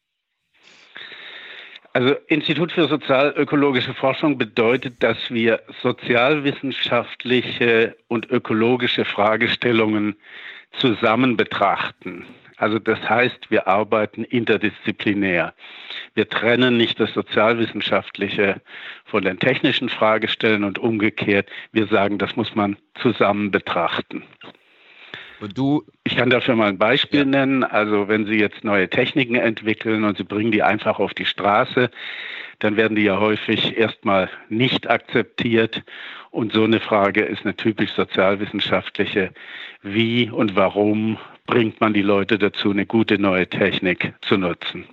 Also 1.94 2.16
Institut 2.28 2.70
für 2.70 2.86
sozialökologische 2.86 3.94
Forschung 3.94 4.36
bedeutet, 4.36 5.02
dass 5.02 5.16
wir 5.30 5.62
sozialwissenschaftliche 5.82 7.96
und 8.08 8.30
ökologische 8.30 9.06
Fragestellungen 9.06 10.16
zusammen 10.72 11.38
betrachten. 11.38 12.26
Also 12.60 12.78
das 12.78 13.00
heißt, 13.08 13.50
wir 13.50 13.66
arbeiten 13.66 14.22
interdisziplinär. 14.22 15.54
Wir 16.14 16.28
trennen 16.28 16.76
nicht 16.76 17.00
das 17.00 17.14
Sozialwissenschaftliche 17.14 18.60
von 19.10 19.24
den 19.24 19.38
technischen 19.38 19.88
Fragestellen 19.88 20.64
und 20.64 20.78
umgekehrt. 20.78 21.48
Wir 21.72 21.86
sagen, 21.86 22.18
das 22.18 22.36
muss 22.36 22.54
man 22.54 22.76
zusammen 22.94 23.50
betrachten. 23.50 24.22
Und 25.40 25.56
du? 25.56 25.84
Ich 26.04 26.16
kann 26.16 26.30
dafür 26.30 26.54
mal 26.54 26.68
ein 26.68 26.78
Beispiel 26.78 27.20
ja. 27.20 27.24
nennen. 27.26 27.64
Also 27.64 28.08
wenn 28.08 28.26
Sie 28.26 28.38
jetzt 28.38 28.62
neue 28.62 28.88
Techniken 28.88 29.36
entwickeln 29.36 30.04
und 30.04 30.18
Sie 30.18 30.24
bringen 30.24 30.52
die 30.52 30.62
einfach 30.62 30.98
auf 30.98 31.14
die 31.14 31.24
Straße, 31.24 31.90
dann 32.58 32.76
werden 32.76 32.94
die 32.94 33.04
ja 33.04 33.18
häufig 33.18 33.76
erstmal 33.76 34.28
nicht 34.48 34.88
akzeptiert. 34.88 35.82
Und 36.30 36.52
so 36.52 36.64
eine 36.64 36.78
Frage 36.78 37.22
ist 37.22 37.44
eine 37.44 37.56
typisch 37.56 37.92
sozialwissenschaftliche. 37.92 39.32
Wie 39.82 40.30
und 40.30 40.56
warum 40.56 41.18
bringt 41.46 41.80
man 41.80 41.94
die 41.94 42.02
Leute 42.02 42.38
dazu, 42.38 42.70
eine 42.70 42.86
gute 42.86 43.18
neue 43.18 43.48
Technik 43.48 44.12
zu 44.20 44.36
nutzen? 44.36 44.84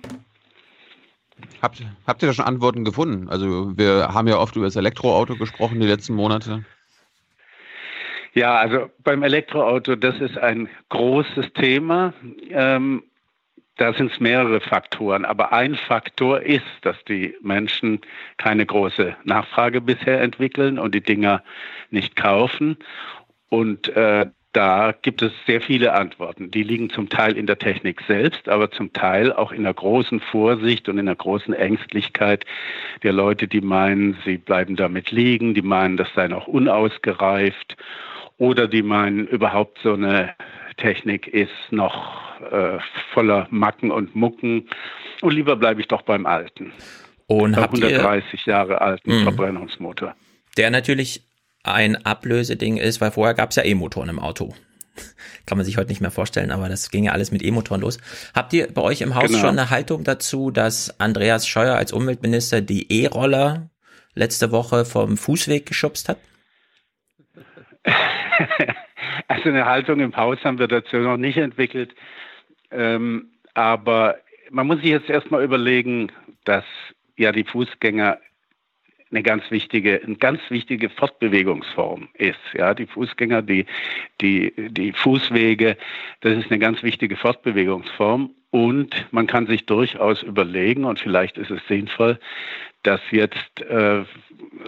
Habt, 1.62 1.82
habt 2.06 2.22
ihr 2.22 2.28
da 2.28 2.34
schon 2.34 2.44
Antworten 2.44 2.84
gefunden? 2.84 3.28
Also 3.28 3.76
wir 3.76 4.14
haben 4.14 4.28
ja 4.28 4.38
oft 4.38 4.56
über 4.56 4.66
das 4.66 4.76
Elektroauto 4.76 5.36
gesprochen 5.36 5.80
die 5.80 5.86
letzten 5.86 6.14
Monate. 6.14 6.64
Ja, 8.34 8.56
also 8.56 8.90
beim 9.02 9.22
Elektroauto, 9.22 9.96
das 9.96 10.20
ist 10.20 10.38
ein 10.38 10.68
großes 10.90 11.52
Thema. 11.54 12.12
Ähm, 12.50 13.02
da 13.78 13.92
sind 13.94 14.12
es 14.12 14.20
mehrere 14.20 14.60
Faktoren. 14.60 15.24
Aber 15.24 15.52
ein 15.52 15.74
Faktor 15.74 16.42
ist, 16.42 16.66
dass 16.82 16.96
die 17.04 17.34
Menschen 17.40 18.00
keine 18.36 18.66
große 18.66 19.16
Nachfrage 19.24 19.80
bisher 19.80 20.20
entwickeln 20.20 20.78
und 20.78 20.94
die 20.94 21.00
Dinger 21.00 21.42
nicht 21.90 22.16
kaufen. 22.16 22.76
Und 23.48 23.88
äh, 23.96 24.26
da 24.52 24.94
gibt 25.02 25.22
es 25.22 25.32
sehr 25.46 25.60
viele 25.60 25.92
Antworten. 25.92 26.50
Die 26.50 26.62
liegen 26.62 26.90
zum 26.90 27.08
Teil 27.08 27.36
in 27.36 27.46
der 27.46 27.58
Technik 27.58 28.00
selbst, 28.08 28.48
aber 28.48 28.70
zum 28.70 28.92
Teil 28.92 29.32
auch 29.32 29.52
in 29.52 29.64
der 29.64 29.74
großen 29.74 30.20
Vorsicht 30.20 30.88
und 30.88 30.98
in 30.98 31.06
der 31.06 31.16
großen 31.16 31.52
Ängstlichkeit 31.52 32.44
der 33.02 33.12
Leute, 33.12 33.46
die 33.46 33.60
meinen, 33.60 34.16
sie 34.24 34.38
bleiben 34.38 34.76
damit 34.76 35.10
liegen, 35.10 35.54
die 35.54 35.62
meinen, 35.62 35.96
das 35.96 36.08
sei 36.14 36.28
noch 36.28 36.46
unausgereift 36.46 37.76
oder 38.38 38.68
die 38.68 38.82
meinen, 38.82 39.26
überhaupt 39.26 39.78
so 39.82 39.92
eine 39.92 40.34
Technik 40.78 41.26
ist 41.28 41.50
noch 41.70 42.40
äh, 42.40 42.78
voller 43.12 43.48
Macken 43.50 43.90
und 43.90 44.14
Mucken 44.14 44.68
und 45.20 45.34
lieber 45.34 45.56
bleibe 45.56 45.80
ich 45.80 45.88
doch 45.88 46.02
beim 46.02 46.24
alten. 46.24 46.72
Und 47.26 47.56
habt 47.56 47.74
130 47.74 48.46
ihr, 48.46 48.52
Jahre 48.52 48.80
alten 48.80 49.10
mh, 49.10 49.22
Verbrennungsmotor. 49.24 50.14
Der 50.56 50.70
natürlich 50.70 51.27
ein 51.62 52.04
Ablöseding 52.04 52.76
ist, 52.76 53.00
weil 53.00 53.10
vorher 53.10 53.34
gab 53.34 53.50
es 53.50 53.56
ja 53.56 53.64
E-Motoren 53.64 54.08
im 54.08 54.18
Auto. 54.18 54.54
Kann 55.46 55.58
man 55.58 55.64
sich 55.64 55.76
heute 55.76 55.88
nicht 55.88 56.00
mehr 56.00 56.10
vorstellen, 56.10 56.50
aber 56.50 56.68
das 56.68 56.90
ging 56.90 57.04
ja 57.04 57.12
alles 57.12 57.30
mit 57.30 57.42
E-Motoren 57.42 57.80
los. 57.80 57.98
Habt 58.34 58.52
ihr 58.52 58.72
bei 58.72 58.82
euch 58.82 59.00
im 59.00 59.14
Haus 59.14 59.28
genau. 59.28 59.38
schon 59.38 59.58
eine 59.58 59.70
Haltung 59.70 60.04
dazu, 60.04 60.50
dass 60.50 60.98
Andreas 61.00 61.46
Scheuer 61.46 61.76
als 61.76 61.92
Umweltminister 61.92 62.60
die 62.60 62.90
E-Roller 62.92 63.70
letzte 64.14 64.50
Woche 64.50 64.84
vom 64.84 65.16
Fußweg 65.16 65.66
geschubst 65.66 66.08
hat? 66.08 66.18
also 69.28 69.48
eine 69.48 69.64
Haltung 69.66 70.00
im 70.00 70.16
Haus 70.16 70.38
haben 70.44 70.58
wir 70.58 70.68
dazu 70.68 70.96
noch 70.96 71.16
nicht 71.16 71.36
entwickelt. 71.36 71.94
Ähm, 72.70 73.30
aber 73.54 74.18
man 74.50 74.66
muss 74.66 74.78
sich 74.78 74.90
jetzt 74.90 75.08
erstmal 75.08 75.42
überlegen, 75.42 76.12
dass 76.44 76.64
ja 77.16 77.32
die 77.32 77.44
Fußgänger 77.44 78.18
eine 79.10 79.22
ganz 79.22 79.50
wichtige, 79.50 80.00
eine 80.04 80.16
ganz 80.16 80.40
wichtige 80.50 80.90
Fortbewegungsform 80.90 82.08
ist. 82.14 82.38
Ja, 82.54 82.74
die 82.74 82.86
Fußgänger, 82.86 83.42
die, 83.42 83.66
die, 84.20 84.52
die 84.56 84.92
Fußwege, 84.92 85.76
das 86.20 86.38
ist 86.38 86.50
eine 86.50 86.58
ganz 86.58 86.82
wichtige 86.82 87.16
Fortbewegungsform. 87.16 88.30
Und 88.50 89.06
man 89.10 89.26
kann 89.26 89.46
sich 89.46 89.66
durchaus 89.66 90.22
überlegen, 90.22 90.84
und 90.84 90.98
vielleicht 90.98 91.36
ist 91.36 91.50
es 91.50 91.60
sinnvoll, 91.68 92.18
dass 92.82 93.00
jetzt 93.10 93.60
äh, 93.60 94.04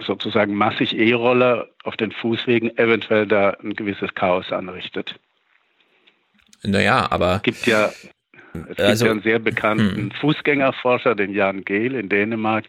sozusagen 0.05 0.53
massig 0.53 0.95
E-Roller 0.95 1.67
auf 1.83 1.97
den 1.97 2.11
Fußwegen 2.11 2.77
eventuell 2.77 3.25
da 3.25 3.51
ein 3.63 3.73
gewisses 3.73 4.13
Chaos 4.13 4.51
anrichtet. 4.51 5.15
Naja, 6.63 7.07
aber. 7.09 7.37
Es 7.37 7.41
gibt 7.41 7.65
ja, 7.65 7.87
es 7.87 8.79
also, 8.79 8.85
gibt 8.87 9.01
ja 9.01 9.11
einen 9.11 9.21
sehr 9.23 9.39
bekannten 9.39 9.95
hm. 9.95 10.11
Fußgängerforscher, 10.11 11.15
den 11.15 11.33
Jan 11.33 11.65
Gehl 11.65 11.95
in 11.95 12.09
Dänemark, 12.09 12.65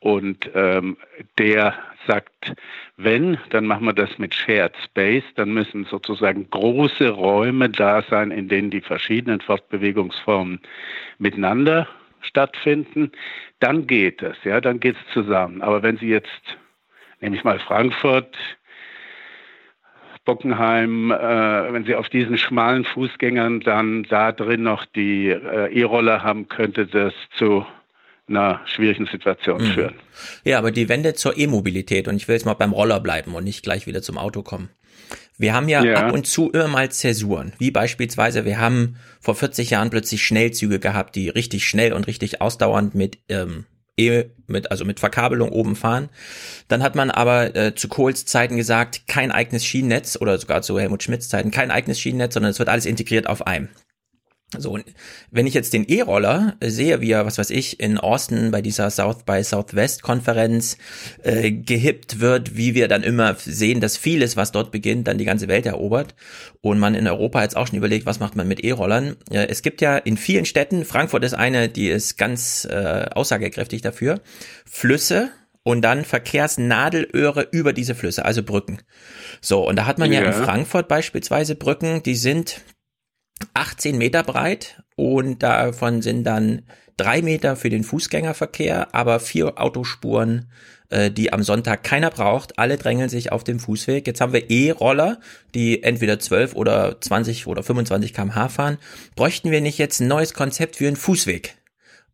und 0.00 0.50
ähm, 0.54 0.96
der 1.38 1.74
sagt, 2.06 2.54
wenn, 2.96 3.38
dann 3.50 3.66
machen 3.66 3.84
wir 3.86 3.92
das 3.92 4.18
mit 4.18 4.34
Shared 4.34 4.74
Space, 4.84 5.24
dann 5.36 5.52
müssen 5.52 5.84
sozusagen 5.84 6.48
große 6.48 7.10
Räume 7.10 7.68
da 7.68 8.02
sein, 8.02 8.30
in 8.30 8.48
denen 8.48 8.70
die 8.70 8.80
verschiedenen 8.80 9.40
Fortbewegungsformen 9.40 10.60
miteinander 11.18 11.86
stattfinden, 12.22 13.12
dann 13.60 13.86
geht 13.86 14.22
es, 14.22 14.36
ja, 14.44 14.60
dann 14.60 14.80
geht 14.80 14.96
es 14.96 15.12
zusammen. 15.12 15.62
Aber 15.62 15.82
wenn 15.82 15.98
Sie 15.98 16.08
jetzt, 16.08 16.58
nehme 17.20 17.36
ich 17.36 17.44
mal 17.44 17.58
Frankfurt, 17.58 18.36
Bockenheim, 20.24 21.10
äh, 21.10 21.72
wenn 21.72 21.84
Sie 21.84 21.94
auf 21.94 22.08
diesen 22.08 22.38
schmalen 22.38 22.84
Fußgängern 22.84 23.60
dann 23.60 24.04
da 24.04 24.32
drin 24.32 24.62
noch 24.62 24.84
die 24.84 25.28
äh, 25.28 25.72
E-Roller 25.72 26.22
haben, 26.22 26.48
könnte 26.48 26.86
das 26.86 27.14
zu 27.36 27.66
einer 28.30 28.60
schwierigen 28.64 29.06
Situation 29.06 29.62
mhm. 29.62 29.72
führen. 29.72 29.94
Ja, 30.44 30.58
aber 30.58 30.70
die 30.70 30.88
Wende 30.88 31.14
zur 31.14 31.36
E-Mobilität 31.36 32.08
und 32.08 32.16
ich 32.16 32.28
will 32.28 32.34
jetzt 32.34 32.46
mal 32.46 32.54
beim 32.54 32.72
Roller 32.72 33.00
bleiben 33.00 33.34
und 33.34 33.44
nicht 33.44 33.62
gleich 33.62 33.86
wieder 33.86 34.02
zum 34.02 34.18
Auto 34.18 34.42
kommen. 34.42 34.70
Wir 35.38 35.54
haben 35.54 35.68
ja, 35.68 35.82
ja, 35.82 35.94
ab 35.94 36.12
und 36.12 36.26
zu 36.26 36.50
immer 36.50 36.68
mal 36.68 36.90
Zäsuren, 36.90 37.54
wie 37.58 37.70
beispielsweise 37.70 38.44
wir 38.44 38.58
haben 38.58 38.96
vor 39.20 39.34
40 39.34 39.70
Jahren 39.70 39.88
plötzlich 39.88 40.22
Schnellzüge 40.22 40.78
gehabt, 40.78 41.16
die 41.16 41.30
richtig 41.30 41.64
schnell 41.64 41.94
und 41.94 42.06
richtig 42.06 42.42
ausdauernd 42.42 42.94
mit 42.94 43.18
ähm, 43.30 43.64
e, 43.96 44.24
mit 44.46 44.70
also 44.70 44.84
mit 44.84 45.00
Verkabelung 45.00 45.48
oben 45.50 45.76
fahren. 45.76 46.10
Dann 46.68 46.82
hat 46.82 46.94
man 46.94 47.10
aber 47.10 47.56
äh, 47.56 47.74
zu 47.74 47.88
Kohls 47.88 48.26
Zeiten 48.26 48.56
gesagt, 48.56 49.06
kein 49.08 49.32
eigenes 49.32 49.64
Schienennetz 49.64 50.18
oder 50.20 50.36
sogar 50.38 50.60
zu 50.60 50.78
Helmut 50.78 51.02
Schmidts 51.02 51.30
Zeiten 51.30 51.50
kein 51.50 51.70
eigenes 51.70 51.98
Schienennetz, 51.98 52.34
sondern 52.34 52.50
es 52.50 52.58
wird 52.58 52.68
alles 52.68 52.84
integriert 52.84 53.26
auf 53.26 53.46
einem. 53.46 53.70
So, 54.58 54.76
wenn 55.30 55.46
ich 55.46 55.54
jetzt 55.54 55.72
den 55.72 55.84
E-Roller 55.84 56.56
sehe, 56.60 57.00
wie 57.00 57.12
er, 57.12 57.24
was 57.24 57.38
weiß 57.38 57.50
ich, 57.50 57.78
in 57.78 57.98
Austin 57.98 58.50
bei 58.50 58.60
dieser 58.60 58.90
South 58.90 59.22
by 59.22 59.44
Southwest 59.44 60.02
Konferenz 60.02 60.76
äh, 61.22 61.52
gehippt 61.52 62.18
wird, 62.18 62.56
wie 62.56 62.74
wir 62.74 62.88
dann 62.88 63.04
immer 63.04 63.36
sehen, 63.38 63.80
dass 63.80 63.96
vieles, 63.96 64.36
was 64.36 64.50
dort 64.50 64.72
beginnt, 64.72 65.06
dann 65.06 65.18
die 65.18 65.24
ganze 65.24 65.46
Welt 65.46 65.66
erobert 65.66 66.16
und 66.62 66.80
man 66.80 66.96
in 66.96 67.06
Europa 67.06 67.42
jetzt 67.42 67.56
auch 67.56 67.68
schon 67.68 67.78
überlegt, 67.78 68.06
was 68.06 68.18
macht 68.18 68.34
man 68.34 68.48
mit 68.48 68.64
E-Rollern. 68.64 69.16
Äh, 69.30 69.46
es 69.46 69.62
gibt 69.62 69.80
ja 69.80 69.96
in 69.96 70.16
vielen 70.16 70.44
Städten, 70.44 70.84
Frankfurt 70.84 71.22
ist 71.22 71.34
eine, 71.34 71.68
die 71.68 71.88
ist 71.88 72.18
ganz 72.18 72.64
äh, 72.68 73.06
aussagekräftig 73.14 73.82
dafür, 73.82 74.20
Flüsse, 74.66 75.30
und 75.62 75.82
dann 75.82 76.06
Verkehrsnadelöhre 76.06 77.46
über 77.50 77.74
diese 77.74 77.94
Flüsse, 77.94 78.24
also 78.24 78.42
Brücken. 78.42 78.80
So, 79.42 79.68
und 79.68 79.76
da 79.76 79.84
hat 79.84 79.98
man 79.98 80.10
ja, 80.10 80.22
ja 80.22 80.26
in 80.26 80.32
Frankfurt 80.32 80.88
beispielsweise 80.88 81.54
Brücken, 81.54 82.02
die 82.02 82.14
sind 82.14 82.62
18 83.54 83.98
Meter 83.98 84.22
breit 84.22 84.82
und 84.96 85.42
davon 85.42 86.02
sind 86.02 86.24
dann 86.24 86.62
drei 86.96 87.22
Meter 87.22 87.56
für 87.56 87.70
den 87.70 87.84
Fußgängerverkehr, 87.84 88.94
aber 88.94 89.20
vier 89.20 89.58
Autospuren, 89.58 90.50
äh, 90.90 91.10
die 91.10 91.32
am 91.32 91.42
Sonntag 91.42 91.82
keiner 91.82 92.10
braucht. 92.10 92.58
Alle 92.58 92.76
drängeln 92.76 93.08
sich 93.08 93.32
auf 93.32 93.42
dem 93.42 93.58
Fußweg. 93.58 94.06
Jetzt 94.06 94.20
haben 94.20 94.34
wir 94.34 94.50
E-Roller, 94.50 95.20
die 95.54 95.82
entweder 95.82 96.18
12 96.18 96.54
oder 96.54 97.00
20 97.00 97.46
oder 97.46 97.62
25 97.62 98.12
kmh 98.12 98.48
fahren. 98.50 98.78
Bräuchten 99.16 99.50
wir 99.50 99.62
nicht 99.62 99.78
jetzt 99.78 100.00
ein 100.00 100.08
neues 100.08 100.34
Konzept 100.34 100.76
für 100.76 100.86
einen 100.86 100.96
Fußweg? 100.96 101.56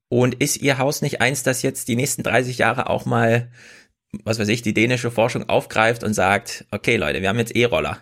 Und 0.08 0.36
ist 0.36 0.58
Ihr 0.58 0.78
Haus 0.78 1.02
nicht 1.02 1.20
eins, 1.20 1.42
das 1.42 1.62
jetzt 1.62 1.88
die 1.88 1.96
nächsten 1.96 2.22
30 2.22 2.58
Jahre 2.58 2.88
auch 2.88 3.06
mal, 3.06 3.50
was 4.22 4.38
weiß 4.38 4.48
ich, 4.48 4.62
die 4.62 4.74
dänische 4.74 5.10
Forschung 5.10 5.48
aufgreift 5.48 6.04
und 6.04 6.14
sagt, 6.14 6.64
okay 6.70 6.96
Leute, 6.96 7.22
wir 7.22 7.28
haben 7.28 7.38
jetzt 7.40 7.56
E-Roller 7.56 7.98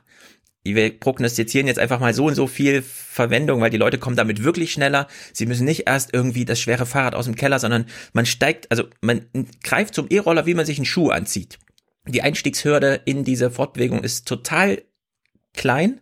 wir 0.65 0.99
prognostizieren 0.99 1.67
jetzt 1.67 1.79
einfach 1.79 2.01
mal 2.01 2.15
so 2.15 2.27
und 2.27 2.35
so 2.35 2.47
viel 2.47 2.81
Verwendung, 2.81 3.61
weil 3.61 3.71
die 3.71 3.77
Leute 3.77 3.99
kommen 3.99 4.17
damit 4.17 4.43
wirklich 4.43 4.73
schneller. 4.73 5.09
Sie 5.33 5.45
müssen 5.45 5.67
nicht 5.67 5.87
erst 5.87 6.15
irgendwie 6.15 6.47
das 6.47 6.59
schwere 6.59 6.87
Fahrrad 6.87 7.15
aus 7.15 7.27
dem 7.27 7.37
Keller, 7.37 7.59
sondern 7.59 7.85
man 8.15 8.25
steigt, 8.25 8.71
also 8.71 8.85
man 9.03 9.27
greift 9.63 9.95
zum 9.95 10.07
E-Roller, 10.09 10.47
wie 10.47 10.55
man 10.55 10.65
sich 10.65 10.79
einen 10.79 10.87
Schuh 10.87 11.11
anzieht. 11.11 11.59
Die 12.07 12.23
Einstiegshürde 12.23 13.01
in 13.05 13.25
diese 13.25 13.51
Fortbewegung 13.51 14.03
ist 14.03 14.27
total 14.27 14.83
klein. 15.55 16.01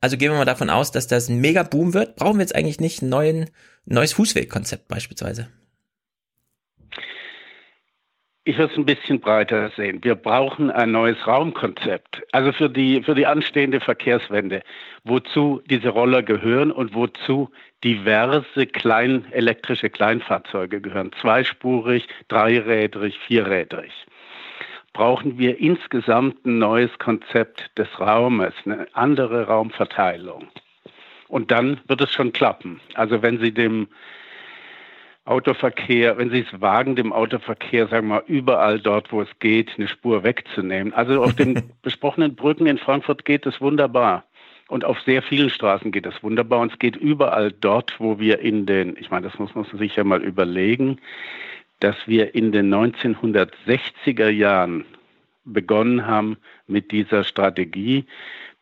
Also 0.00 0.16
gehen 0.16 0.30
wir 0.30 0.38
mal 0.38 0.44
davon 0.44 0.70
aus, 0.70 0.92
dass 0.92 1.06
das 1.06 1.28
ein 1.28 1.40
mega 1.40 1.62
Boom 1.64 1.94
wird. 1.94 2.16
Brauchen 2.16 2.38
wir 2.38 2.42
jetzt 2.42 2.54
eigentlich 2.54 2.80
nicht 2.80 3.02
ein 3.02 3.08
neuen, 3.08 3.50
neues 3.84 4.12
Fußwegkonzept 4.12 4.88
beispielsweise? 4.88 5.48
Ich 8.46 8.58
würde 8.58 8.72
es 8.72 8.78
ein 8.78 8.84
bisschen 8.84 9.20
breiter 9.20 9.70
sehen. 9.70 10.04
Wir 10.04 10.14
brauchen 10.14 10.70
ein 10.70 10.92
neues 10.92 11.26
Raumkonzept. 11.26 12.22
Also 12.32 12.52
für 12.52 12.68
die, 12.68 13.02
für 13.02 13.14
die 13.14 13.26
anstehende 13.26 13.80
Verkehrswende, 13.80 14.62
wozu 15.04 15.62
diese 15.70 15.88
Roller 15.88 16.22
gehören 16.22 16.70
und 16.70 16.94
wozu 16.94 17.50
diverse 17.82 18.66
klein, 18.66 19.24
elektrische 19.30 19.88
Kleinfahrzeuge 19.88 20.82
gehören. 20.82 21.10
Zweispurig, 21.20 22.06
dreirädrig, 22.28 23.18
vierrädrig. 23.18 23.92
Brauchen 24.92 25.38
wir 25.38 25.58
insgesamt 25.58 26.44
ein 26.44 26.58
neues 26.58 26.90
Konzept 26.98 27.70
des 27.78 27.88
Raumes, 27.98 28.52
eine 28.66 28.86
andere 28.92 29.46
Raumverteilung. 29.46 30.48
Und 31.28 31.50
dann 31.50 31.80
wird 31.88 32.02
es 32.02 32.12
schon 32.12 32.32
klappen. 32.32 32.80
Also 32.94 33.22
wenn 33.22 33.40
Sie 33.40 33.52
dem 33.52 33.88
Autoverkehr, 35.26 36.18
wenn 36.18 36.30
Sie 36.30 36.40
es 36.40 36.60
wagen, 36.60 36.96
dem 36.96 37.12
Autoverkehr, 37.12 37.88
sagen 37.88 38.08
wir 38.08 38.16
mal, 38.16 38.24
überall 38.26 38.78
dort, 38.78 39.10
wo 39.10 39.22
es 39.22 39.38
geht, 39.38 39.70
eine 39.76 39.88
Spur 39.88 40.22
wegzunehmen. 40.22 40.92
Also 40.92 41.22
auf 41.22 41.34
den 41.34 41.70
besprochenen 41.82 42.34
Brücken 42.34 42.66
in 42.66 42.76
Frankfurt 42.78 43.24
geht 43.24 43.46
es 43.46 43.60
wunderbar. 43.60 44.24
Und 44.68 44.84
auf 44.84 45.00
sehr 45.00 45.22
vielen 45.22 45.50
Straßen 45.50 45.92
geht 45.92 46.06
es 46.06 46.22
wunderbar. 46.22 46.60
Und 46.60 46.72
es 46.72 46.78
geht 46.78 46.96
überall 46.96 47.52
dort, 47.52 47.98
wo 47.98 48.18
wir 48.18 48.40
in 48.40 48.66
den, 48.66 48.96
ich 48.98 49.10
meine, 49.10 49.28
das 49.28 49.38
muss 49.38 49.54
man 49.54 49.64
sich 49.64 49.96
ja 49.96 50.04
mal 50.04 50.22
überlegen, 50.22 50.98
dass 51.80 51.96
wir 52.06 52.34
in 52.34 52.52
den 52.52 52.72
1960er 52.72 54.28
Jahren 54.28 54.84
begonnen 55.44 56.06
haben 56.06 56.36
mit 56.66 56.92
dieser 56.92 57.24
Strategie, 57.24 58.04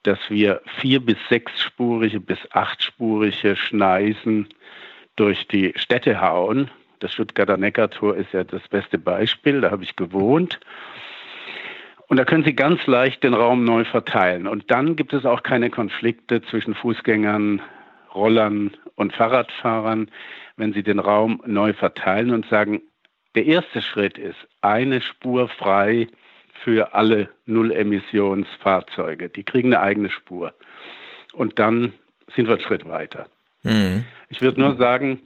dass 0.03 0.19
wir 0.29 0.61
vier 0.81 1.01
bis 1.01 1.17
sechsspurige 1.29 2.21
bis 2.21 2.39
achtspurige 2.51 3.55
Schneisen 3.57 4.49
durch 5.17 5.49
die 5.49 5.73
Städte 5.77 6.21
hauen. 6.21 6.71
Das 7.01 7.13
Stuttgarter 7.13 7.57
Neckartor 7.57 8.17
ist 8.17 8.33
ja 8.33 8.45
das 8.45 8.67
beste 8.69 8.99
Beispiel, 8.99 9.61
da 9.61 9.71
habe 9.71 9.83
ich 9.83 9.97
gewohnt. 9.97 10.61
Und 12.09 12.19
da 12.19 12.25
können 12.25 12.45
Sie 12.45 12.55
ganz 12.55 12.87
leicht 12.87 13.25
den 13.25 13.35
Raum 13.35 13.65
neu 13.65 13.85
verteilen. 13.85 14.47
Und 14.47 14.71
dann 14.71 14.97
gibt 14.97 15.13
es 15.13 15.25
auch 15.25 15.43
keine 15.43 15.71
Konflikte 15.71 16.43
zwischen 16.43 16.75
Fußgängern, 16.75 17.63
Rollern 18.15 18.77
und 18.97 19.15
Fahrradfahrern, 19.15 20.11
wenn 20.57 20.73
Sie 20.75 20.83
den 20.83 20.99
Raum 20.99 21.43
neu 21.47 21.73
verteilen 21.73 22.33
und 22.33 22.47
sagen, 22.47 22.83
der 23.35 23.47
erste 23.47 23.81
Schritt 23.81 24.19
ist 24.19 24.37
eine 24.61 25.01
Spur 25.01 25.49
frei 25.49 26.09
für 26.63 26.95
alle 26.95 27.31
Null-Emissionsfahrzeuge. 27.47 29.31
Die 29.31 29.43
kriegen 29.43 29.73
eine 29.75 29.83
eigene 29.83 30.11
Spur. 30.11 30.53
Und 31.33 31.59
dann 31.59 31.95
sind 32.37 32.47
wir 32.47 32.57
einen 32.57 32.63
Schritt 32.65 32.87
weiter. 32.87 33.27
Mhm. 33.63 34.05
Ich 34.29 34.41
würde 34.41 34.61
nur 34.61 34.77
sagen, 34.77 35.21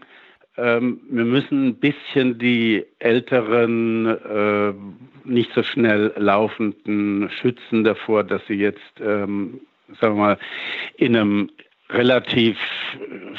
ähm, 0.57 1.01
wir 1.11 1.25
müssen 1.25 1.69
ein 1.69 1.75
bisschen 1.77 2.39
die 2.39 2.85
älteren, 2.99 4.07
äh, 4.07 4.73
nicht 5.25 5.53
so 5.55 5.63
schnell 5.63 6.13
laufenden 6.17 7.31
schützen 7.41 7.85
davor, 7.85 8.25
dass 8.25 8.43
sie 8.47 8.55
jetzt, 8.55 9.01
ähm, 9.01 9.61
sagen 10.01 10.17
wir 10.17 10.23
mal, 10.23 10.39
in 10.97 11.17
einem 11.17 11.51
relativ 11.91 12.59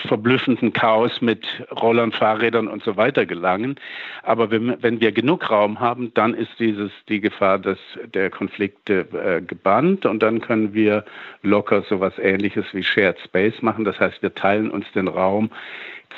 verblüffenden 0.07 0.71
Chaos 0.71 1.21
mit 1.21 1.45
Rollern, 1.71 2.11
Fahrrädern 2.11 2.67
und 2.67 2.83
so 2.83 2.95
weiter 2.95 3.25
gelangen. 3.25 3.75
Aber 4.23 4.51
wenn, 4.51 4.81
wenn 4.81 5.01
wir 5.01 5.11
genug 5.11 5.49
Raum 5.49 5.79
haben, 5.79 6.13
dann 6.13 6.33
ist 6.33 6.51
dieses 6.59 6.91
die 7.09 7.19
Gefahr 7.19 7.59
des, 7.59 7.77
der 8.13 8.29
Konflikte 8.29 9.07
äh, 9.11 9.41
gebannt 9.41 10.05
und 10.05 10.23
dann 10.23 10.39
können 10.39 10.73
wir 10.73 11.03
locker 11.41 11.83
so 11.89 11.95
etwas 11.95 12.17
Ähnliches 12.19 12.65
wie 12.71 12.83
Shared 12.83 13.19
Space 13.19 13.61
machen. 13.61 13.83
Das 13.83 13.99
heißt, 13.99 14.21
wir 14.21 14.33
teilen 14.33 14.71
uns 14.71 14.85
den 14.93 15.07
Raum 15.07 15.49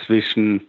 zwischen 0.06 0.62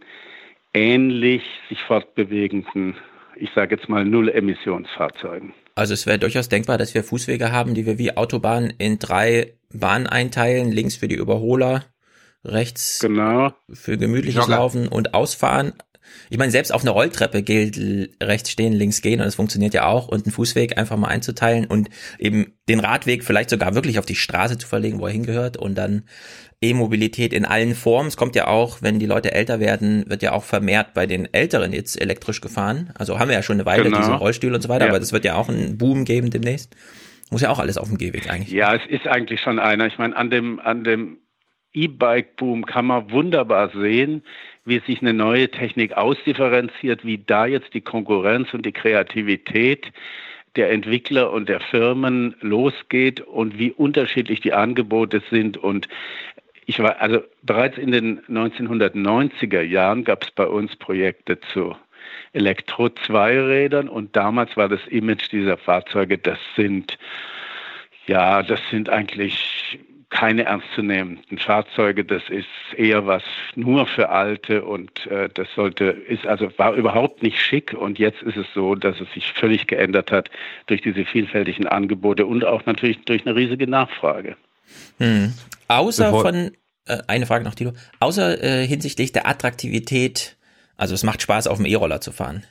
ähnlich 0.72 1.42
sich 1.68 1.82
fortbewegenden, 1.82 2.94
ich 3.36 3.50
sage 3.54 3.74
jetzt 3.74 3.88
mal 3.88 4.04
Null-Emissionsfahrzeugen. 4.04 5.52
Also 5.74 5.94
es 5.94 6.06
wäre 6.06 6.18
durchaus 6.18 6.48
denkbar, 6.48 6.78
dass 6.78 6.94
wir 6.94 7.04
Fußwege 7.04 7.52
haben, 7.52 7.74
die 7.74 7.86
wir 7.86 7.98
wie 7.98 8.16
Autobahnen 8.16 8.72
in 8.78 8.98
drei 8.98 9.54
Bahnen 9.72 10.06
einteilen, 10.06 10.72
links 10.72 10.96
für 10.96 11.08
die 11.08 11.14
Überholer, 11.14 11.84
rechts 12.44 12.98
genau. 13.00 13.52
für 13.72 13.98
gemütliches 13.98 14.42
Jogger. 14.42 14.56
Laufen 14.56 14.88
und 14.88 15.14
Ausfahren. 15.14 15.74
Ich 16.28 16.38
meine, 16.38 16.50
selbst 16.50 16.72
auf 16.72 16.82
einer 16.82 16.90
Rolltreppe 16.90 17.42
gilt 17.42 17.78
rechts 18.22 18.50
stehen, 18.50 18.72
links 18.72 19.00
gehen 19.00 19.20
und 19.20 19.26
das 19.26 19.36
funktioniert 19.36 19.74
ja 19.74 19.86
auch 19.86 20.08
und 20.08 20.26
einen 20.26 20.32
Fußweg 20.32 20.76
einfach 20.76 20.96
mal 20.96 21.08
einzuteilen 21.08 21.66
und 21.66 21.88
eben 22.18 22.54
den 22.68 22.80
Radweg 22.80 23.24
vielleicht 23.24 23.50
sogar 23.50 23.74
wirklich 23.74 23.98
auf 23.98 24.06
die 24.06 24.16
Straße 24.16 24.58
zu 24.58 24.66
verlegen, 24.66 24.98
wo 24.98 25.06
er 25.06 25.12
hingehört 25.12 25.56
und 25.56 25.76
dann 25.76 26.02
E-Mobilität 26.62 27.32
in 27.32 27.44
allen 27.44 27.74
Formen. 27.74 28.08
Es 28.08 28.16
kommt 28.16 28.36
ja 28.36 28.46
auch, 28.46 28.82
wenn 28.82 28.98
die 28.98 29.06
Leute 29.06 29.32
älter 29.32 29.60
werden, 29.60 30.04
wird 30.08 30.22
ja 30.22 30.32
auch 30.32 30.44
vermehrt 30.44 30.92
bei 30.94 31.06
den 31.06 31.32
Älteren 31.32 31.72
jetzt 31.72 32.00
elektrisch 32.00 32.40
gefahren. 32.40 32.92
Also 32.94 33.18
haben 33.18 33.28
wir 33.28 33.36
ja 33.36 33.42
schon 33.42 33.56
eine 33.56 33.66
Weile 33.66 33.84
genau. 33.84 33.98
diese 33.98 34.12
Rollstühle 34.12 34.56
und 34.56 34.62
so 34.62 34.68
weiter, 34.68 34.84
ja. 34.84 34.90
aber 34.90 35.00
das 35.00 35.12
wird 35.12 35.24
ja 35.24 35.36
auch 35.36 35.48
einen 35.48 35.78
Boom 35.78 36.04
geben 36.04 36.30
demnächst. 36.30 36.74
Muss 37.30 37.42
ja 37.42 37.50
auch 37.50 37.58
alles 37.58 37.78
auf 37.78 37.88
dem 37.88 37.98
Gehweg 37.98 38.28
eigentlich. 38.28 38.50
Ja, 38.50 38.74
es 38.74 38.84
ist 38.86 39.06
eigentlich 39.06 39.40
schon 39.40 39.58
einer. 39.58 39.86
Ich 39.86 39.98
meine, 39.98 40.16
an 40.16 40.30
dem, 40.30 40.58
an 40.60 40.84
dem 40.84 41.18
E-Bike-Boom 41.72 42.66
kann 42.66 42.86
man 42.86 43.10
wunderbar 43.10 43.70
sehen, 43.70 44.22
wie 44.64 44.80
sich 44.80 45.00
eine 45.00 45.12
neue 45.12 45.50
Technik 45.50 45.92
ausdifferenziert, 45.92 47.04
wie 47.04 47.18
da 47.18 47.46
jetzt 47.46 47.72
die 47.74 47.80
Konkurrenz 47.80 48.52
und 48.52 48.66
die 48.66 48.72
Kreativität 48.72 49.92
der 50.56 50.70
Entwickler 50.72 51.32
und 51.32 51.48
der 51.48 51.60
Firmen 51.60 52.34
losgeht 52.40 53.20
und 53.20 53.58
wie 53.58 53.70
unterschiedlich 53.70 54.40
die 54.40 54.52
Angebote 54.52 55.22
sind 55.30 55.56
und 55.56 55.88
ich 56.66 56.78
war, 56.78 57.00
also 57.00 57.20
bereits 57.42 57.78
in 57.78 57.90
den 57.90 58.20
1990er 58.26 59.60
Jahren 59.60 60.04
gab 60.04 60.22
es 60.22 60.30
bei 60.30 60.46
uns 60.46 60.76
Projekte 60.76 61.40
zu 61.52 61.74
Elektro-Zweirädern 62.32 63.88
und 63.88 64.14
damals 64.16 64.56
war 64.56 64.68
das 64.68 64.80
Image 64.88 65.30
dieser 65.32 65.56
Fahrzeuge, 65.56 66.18
das 66.18 66.38
sind, 66.56 66.98
ja, 68.06 68.42
das 68.42 68.60
sind 68.70 68.88
eigentlich 68.88 69.80
keine 70.10 70.44
ernstzunehmenden 70.44 71.38
Fahrzeuge. 71.38 72.04
Das 72.04 72.22
ist 72.28 72.48
eher 72.76 73.06
was 73.06 73.22
nur 73.54 73.86
für 73.86 74.10
Alte 74.10 74.64
und 74.64 75.06
äh, 75.06 75.28
das 75.32 75.46
sollte, 75.54 75.84
ist 75.84 76.26
also 76.26 76.50
war 76.58 76.74
überhaupt 76.74 77.22
nicht 77.22 77.40
schick 77.40 77.72
und 77.72 77.98
jetzt 77.98 78.20
ist 78.22 78.36
es 78.36 78.46
so, 78.52 78.74
dass 78.74 79.00
es 79.00 79.10
sich 79.14 79.32
völlig 79.32 79.68
geändert 79.68 80.10
hat 80.10 80.28
durch 80.66 80.82
diese 80.82 81.04
vielfältigen 81.04 81.66
Angebote 81.66 82.26
und 82.26 82.44
auch 82.44 82.66
natürlich 82.66 83.04
durch 83.04 83.24
eine 83.24 83.36
riesige 83.36 83.68
Nachfrage. 83.68 84.36
Hm. 84.98 85.32
Außer 85.68 86.06
Bevor 86.06 86.22
von 86.22 86.50
äh, 86.86 86.98
eine 87.06 87.26
Frage 87.26 87.44
noch, 87.44 87.54
Tilo. 87.54 87.72
Außer 88.00 88.42
äh, 88.42 88.66
hinsichtlich 88.66 89.12
der 89.12 89.28
Attraktivität, 89.28 90.36
also 90.80 90.94
es 90.94 91.02
macht 91.02 91.20
Spaß, 91.20 91.46
auf 91.46 91.58
dem 91.58 91.66
E-Roller 91.66 92.00
zu 92.00 92.10
fahren. 92.10 92.44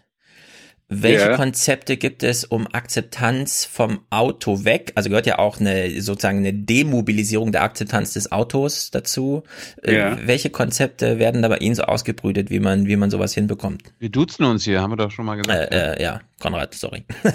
Welche 0.88 1.30
ja. 1.30 1.36
Konzepte 1.36 1.98
gibt 1.98 2.22
es, 2.24 2.46
um 2.46 2.68
Akzeptanz 2.72 3.66
vom 3.66 4.06
Auto 4.12 4.64
weg? 4.66 4.92
Also 4.96 5.10
gehört 5.10 5.26
ja 5.26 5.40
auch 5.40 5.60
eine 5.60 6.00
sozusagen 6.02 6.38
eine 6.40 6.54
Demobilisierung 6.54 7.52
der 7.52 7.64
Akzeptanz 7.64 8.14
des 8.14 8.32
Autos 8.32 8.92
dazu. 8.92 9.42
Äh, 9.84 9.96
ja. 9.96 10.14
Äh, 10.14 10.28
welche 10.28 10.52
Konzepte 10.52 11.18
werden 11.18 11.42
da 11.42 11.48
bei 11.48 11.58
Ihnen 11.58 11.74
so 11.76 11.82
ausgebrütet, 11.84 12.52
wie 12.52 12.60
man 12.60 12.86
wie 12.86 12.96
man 12.96 13.10
sowas 13.10 13.34
hinbekommt? 13.34 13.82
Wir 14.00 14.10
duzen 14.10 14.46
uns 14.46 14.64
hier, 14.64 14.82
haben 14.82 14.92
wir 14.92 14.98
doch 14.98 15.12
schon 15.12 15.26
mal 15.26 15.36
gesagt. 15.36 15.74
Äh, 15.74 15.94
äh, 15.94 16.02
ja, 16.02 16.22
Konrad, 16.40 16.76
sorry. 16.76 17.04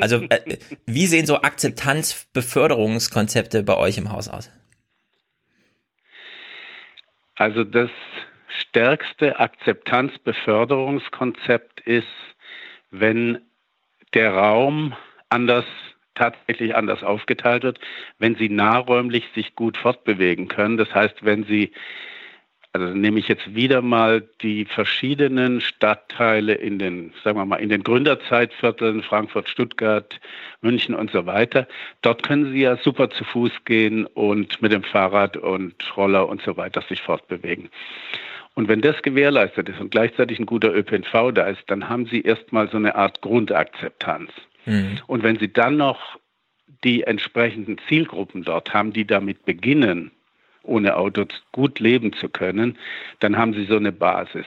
also 0.00 0.22
äh, 0.28 0.58
wie 0.86 1.06
sehen 1.06 1.26
so 1.26 1.42
Akzeptanzbeförderungskonzepte 1.42 3.62
bei 3.62 3.76
euch 3.76 3.96
im 3.98 4.10
Haus 4.12 4.28
aus? 4.28 4.50
Also 7.36 7.62
das 7.64 7.90
stärkste 8.78 9.40
Akzeptanzbeförderungskonzept 9.40 11.80
ist, 11.80 12.06
wenn 12.92 13.38
der 14.14 14.34
Raum 14.34 14.94
anders 15.30 15.64
tatsächlich 16.14 16.76
anders 16.76 17.02
aufgeteilt 17.02 17.64
wird, 17.64 17.80
wenn 18.20 18.36
sie 18.36 18.48
nahräumlich 18.48 19.24
sich 19.34 19.56
gut 19.56 19.76
fortbewegen 19.76 20.46
können. 20.46 20.76
Das 20.76 20.94
heißt, 20.94 21.24
wenn 21.24 21.42
sie 21.42 21.72
also 22.72 22.94
nehme 22.94 23.18
ich 23.18 23.26
jetzt 23.26 23.52
wieder 23.52 23.82
mal 23.82 24.28
die 24.42 24.64
verschiedenen 24.64 25.60
Stadtteile 25.60 26.54
in 26.54 26.78
den, 26.78 27.12
sagen 27.24 27.36
wir 27.36 27.46
mal, 27.46 27.56
in 27.56 27.70
den 27.70 27.82
Gründerzeitvierteln, 27.82 29.02
Frankfurt, 29.02 29.48
Stuttgart, 29.48 30.20
München 30.60 30.94
und 30.94 31.10
so 31.10 31.26
weiter. 31.26 31.66
Dort 32.02 32.22
können 32.22 32.52
Sie 32.52 32.60
ja 32.60 32.76
super 32.76 33.10
zu 33.10 33.24
Fuß 33.24 33.64
gehen 33.64 34.06
und 34.06 34.62
mit 34.62 34.70
dem 34.70 34.84
Fahrrad 34.84 35.36
und 35.36 35.74
Roller 35.96 36.28
und 36.28 36.42
so 36.42 36.56
weiter 36.56 36.80
sich 36.82 37.02
fortbewegen. 37.02 37.70
Und 38.58 38.66
wenn 38.66 38.80
das 38.80 39.00
gewährleistet 39.02 39.68
ist 39.68 39.78
und 39.78 39.92
gleichzeitig 39.92 40.40
ein 40.40 40.44
guter 40.44 40.74
ÖPNV 40.74 41.30
da 41.32 41.46
ist, 41.46 41.62
dann 41.68 41.88
haben 41.88 42.06
Sie 42.06 42.22
erstmal 42.22 42.68
so 42.68 42.76
eine 42.76 42.96
Art 42.96 43.20
Grundakzeptanz. 43.20 44.32
Mhm. 44.66 44.98
Und 45.06 45.22
wenn 45.22 45.38
Sie 45.38 45.52
dann 45.52 45.76
noch 45.76 46.18
die 46.82 47.04
entsprechenden 47.04 47.76
Zielgruppen 47.86 48.42
dort 48.42 48.74
haben, 48.74 48.92
die 48.92 49.06
damit 49.06 49.44
beginnen, 49.44 50.10
ohne 50.64 50.96
Auto 50.96 51.26
gut 51.52 51.78
leben 51.78 52.12
zu 52.14 52.28
können, 52.28 52.76
dann 53.20 53.36
haben 53.36 53.54
sie 53.54 53.64
so 53.64 53.76
eine 53.76 53.92
Basis. 53.92 54.46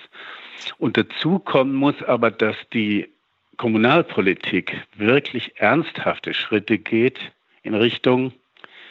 Und 0.77 0.97
dazu 0.97 1.39
kommen 1.39 1.73
muss 1.73 2.03
aber, 2.03 2.31
dass 2.31 2.57
die 2.73 3.07
Kommunalpolitik 3.55 4.75
wirklich 4.97 5.53
ernsthafte 5.55 6.33
Schritte 6.33 6.79
geht 6.79 7.31
in 7.63 7.75
Richtung 7.75 8.33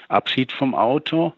Abschied 0.09 0.51
vom 0.51 0.75
Auto. 0.75 1.35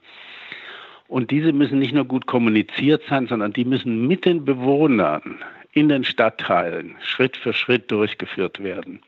Und 1.13 1.31
diese 1.31 1.53
müssen 1.53 1.79
nicht 1.79 1.93
nur 1.93 2.07
gut 2.07 2.27
kommuniziert 2.27 3.03
sein, 3.07 3.27
sondern 3.27 3.53
die 3.53 3.67
müssen 3.67 4.07
mit 4.09 4.25
den 4.25 4.47
Bewohnern 4.47 5.41
in 5.73 5.91
den 5.91 6.05
Stadtteilen 6.05 6.97
Schritt 7.03 7.37
für 7.37 7.53
Schritt 7.53 7.91
durchgeführt 7.91 8.65
werden, 8.65 9.03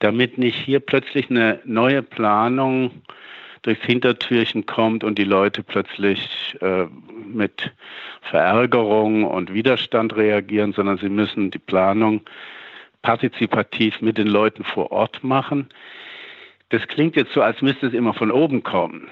damit 0.00 0.36
nicht 0.36 0.54
hier 0.54 0.80
plötzlich 0.80 1.30
eine 1.30 1.60
neue 1.64 2.02
Planung 2.02 2.90
durchs 3.62 3.82
Hintertürchen 3.86 4.66
kommt 4.66 5.02
und 5.02 5.16
die 5.16 5.24
Leute 5.24 5.62
plötzlich 5.62 6.28
äh, 6.60 6.88
mit 7.26 7.72
Verärgerung 8.20 9.24
und 9.24 9.54
Widerstand 9.54 10.14
reagieren, 10.14 10.74
sondern 10.74 10.98
sie 10.98 11.08
müssen 11.08 11.50
die 11.50 11.58
Planung 11.58 12.20
partizipativ 13.00 14.02
mit 14.02 14.18
den 14.18 14.28
Leuten 14.28 14.62
vor 14.62 14.92
Ort 14.92 15.24
machen. 15.24 15.70
Das 16.68 16.86
klingt 16.86 17.16
jetzt 17.16 17.32
so, 17.32 17.40
als 17.40 17.62
müsste 17.62 17.86
es 17.86 17.94
immer 17.94 18.12
von 18.12 18.30
oben 18.30 18.62
kommen. 18.62 19.08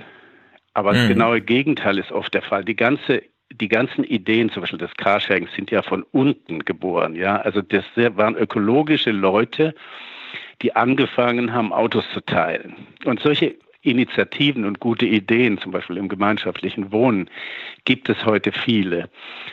Aber 0.75 0.93
mhm. 0.93 0.97
das 0.97 1.09
genaue 1.09 1.41
Gegenteil 1.41 1.99
ist 1.99 2.13
oft 2.13 2.35
der 2.35 2.43
Fall. 2.43 2.65
Die 2.65 2.77
ganze 2.77 3.23
die 3.61 3.69
ganzen 3.69 4.05
Ideen, 4.05 4.51
zum 4.51 4.63
Beispiel 4.63 4.79
des 4.79 4.95
Carsharings, 4.97 5.53
sind 5.55 5.71
ja 5.71 5.83
von 5.83 6.05
unten 6.13 6.65
geboren. 6.65 7.15
Ja, 7.15 7.37
also 7.37 7.63
das 7.63 7.85
waren 7.97 8.37
ökologische 8.37 9.13
Leute, 9.13 9.75
die 10.63 10.75
angefangen 10.75 11.53
haben, 11.53 11.73
Autos 11.73 12.05
zu 12.13 12.21
teilen. 12.21 12.75
Und 13.05 13.21
solche 13.21 13.55
Initiativen 13.83 14.65
und 14.65 14.81
gute 14.81 15.05
Ideen, 15.05 15.59
zum 15.59 15.71
Beispiel 15.71 15.99
im 15.99 16.09
gemeinschaftlichen 16.09 16.91
Wohnen, 16.91 17.29
gibt 17.85 18.09
es 18.09 18.25
heute 18.25 18.51
viele. 18.51 19.11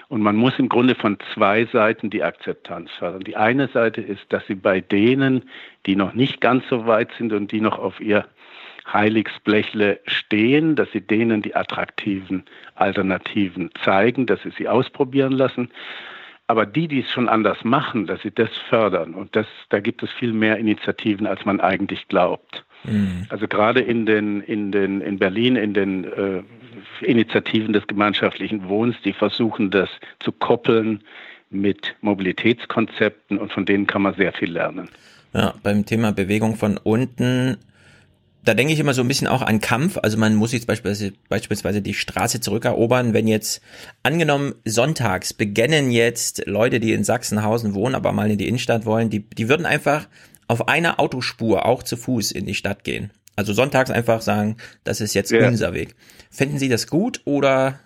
Und 0.08 0.22
man 0.22 0.38
muss 0.38 0.58
im 0.58 0.70
Grunde 0.70 0.96
von 0.96 1.18
zwei 1.34 1.66
Seiten 1.66 2.10
die 2.10 2.24
Akzeptanz 2.24 2.90
fördern. 2.92 3.26
Die 3.26 3.36
eine 3.36 3.68
Seite 3.68 4.02
ist, 4.02 4.24
dass 4.30 4.48
sie 4.48 4.56
bei 4.56 4.80
denen, 4.80 5.44
die 5.86 5.98
noch 5.98 6.14
nicht 6.14 6.40
ganz 6.40 6.64
so 6.70 6.86
weit 6.88 7.10
sind 7.18 7.34
und 7.34 7.52
die 7.52 7.60
noch 7.60 7.78
auf 7.78 8.00
ihr 8.00 8.26
Heiligsblechle 8.92 10.00
stehen, 10.06 10.76
dass 10.76 10.92
sie 10.92 11.02
denen 11.02 11.42
die 11.42 11.56
attraktiven 11.56 12.44
Alternativen 12.76 13.70
zeigen, 13.84 14.26
dass 14.26 14.42
sie 14.44 14.52
sie 14.58 14.68
ausprobieren 14.68 15.34
lassen. 15.34 15.70
Aber 16.48 16.66
die, 16.66 16.88
die 16.88 17.00
es 17.00 17.10
schon 17.10 17.30
anders 17.30 17.64
machen, 17.64 18.08
dass 18.08 18.22
sie 18.22 18.32
das 18.32 18.50
fördern. 18.70 19.14
Und 19.14 19.36
das, 19.36 19.48
da 19.70 19.80
gibt 19.80 20.04
es 20.04 20.12
viel 20.12 20.34
mehr 20.34 20.58
Initiativen, 20.58 21.26
als 21.26 21.46
man 21.46 21.62
eigentlich 21.62 22.08
glaubt. 22.10 22.66
Mhm. 22.84 23.26
Also 23.30 23.48
gerade 23.48 23.80
in 23.80 24.06
den, 24.06 24.42
in 24.42 24.72
den, 24.72 25.02
in 25.02 25.18
Berlin, 25.18 25.56
in 25.56 25.74
den 25.74 26.04
äh, 26.04 26.44
Initiativen 27.02 27.74
des 27.74 27.88
gemeinschaftlichen 27.88 28.68
Wohnens, 28.68 28.98
die 29.06 29.14
versuchen, 29.14 29.72
das 29.72 29.90
zu 30.20 30.32
koppeln 30.32 31.02
mit 31.50 31.96
Mobilitätskonzepten 32.02 33.38
und 33.38 33.52
von 33.52 33.66
denen 33.66 33.88
kann 33.88 34.02
man 34.02 34.16
sehr 34.16 34.34
viel 34.34 34.52
lernen. 34.52 34.90
Ja, 35.34 35.54
beim 35.64 35.86
Thema 35.86 36.12
Bewegung 36.12 36.56
von 36.56 36.78
unten 36.78 37.58
da 38.44 38.54
denke 38.54 38.74
ich 38.74 38.80
immer 38.80 38.94
so 38.94 39.02
ein 39.02 39.08
bisschen 39.08 39.28
auch 39.28 39.42
an 39.42 39.60
Kampf. 39.60 39.98
Also 40.02 40.18
man 40.18 40.36
muss 40.36 40.52
jetzt 40.52 40.68
beispielsweise, 40.68 41.14
beispielsweise 41.30 41.82
die 41.82 41.94
Straße 41.94 42.42
zurückerobern. 42.42 43.14
Wenn 43.14 43.28
jetzt 43.28 43.62
angenommen 44.04 44.56
sonntags 44.66 45.34
beginnen 45.34 45.92
jetzt 45.92 46.48
Leute, 46.48 46.80
die 46.80 46.94
in 46.94 47.04
Sachsenhausen 47.04 47.76
wohnen, 47.76 47.96
aber 47.96 48.12
mal 48.12 48.32
in 48.32 48.38
die 48.38 48.48
Innenstadt 48.48 48.86
wollen, 48.86 49.10
die, 49.10 49.20
die 49.20 49.48
würden 49.48 49.66
einfach 49.66 50.08
auf 50.48 50.68
einer 50.68 51.00
Autospur 51.00 51.66
auch 51.66 51.84
zu 51.84 51.98
Fuß 51.98 52.32
in 52.32 52.46
die 52.46 52.56
Stadt 52.56 52.84
gehen. 52.84 53.12
Also 53.36 53.54
sonntags 53.54 53.92
einfach 53.92 54.22
sagen, 54.22 54.58
das 54.84 55.02
ist 55.02 55.14
jetzt 55.14 55.32
ja. 55.32 55.48
unser 55.48 55.74
Weg. 55.74 55.96
Finden 56.30 56.58
Sie 56.58 56.68
das 56.68 56.88
gut 56.88 57.22
oder 57.26 57.80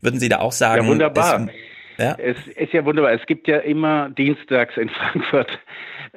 würden 0.00 0.20
Sie 0.20 0.28
da 0.28 0.40
auch 0.40 0.52
sagen? 0.52 0.84
Ja, 0.84 0.90
wunderbar. 0.90 1.48
Es, 1.96 2.04
ja? 2.04 2.16
es 2.18 2.36
ist 2.56 2.72
ja 2.72 2.84
wunderbar. 2.84 3.12
Es 3.12 3.24
gibt 3.26 3.48
ja 3.48 3.58
immer 3.58 4.10
dienstags 4.10 4.76
in 4.76 4.88
Frankfurt 4.88 5.58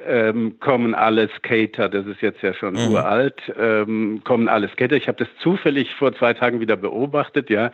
ähm, 0.04 0.58
kommen 0.60 0.94
alle 0.94 1.28
Skater, 1.38 1.88
das 1.88 2.06
ist 2.06 2.20
jetzt 2.20 2.42
ja 2.42 2.52
schon 2.54 2.74
mhm. 2.74 2.92
uralt, 2.92 3.40
ähm, 3.58 4.22
kommen 4.24 4.48
alle 4.48 4.68
Skater. 4.68 4.96
Ich 4.96 5.08
habe 5.08 5.24
das 5.24 5.28
zufällig 5.40 5.94
vor 5.94 6.14
zwei 6.14 6.34
Tagen 6.34 6.60
wieder 6.60 6.76
beobachtet, 6.76 7.50
ja. 7.50 7.70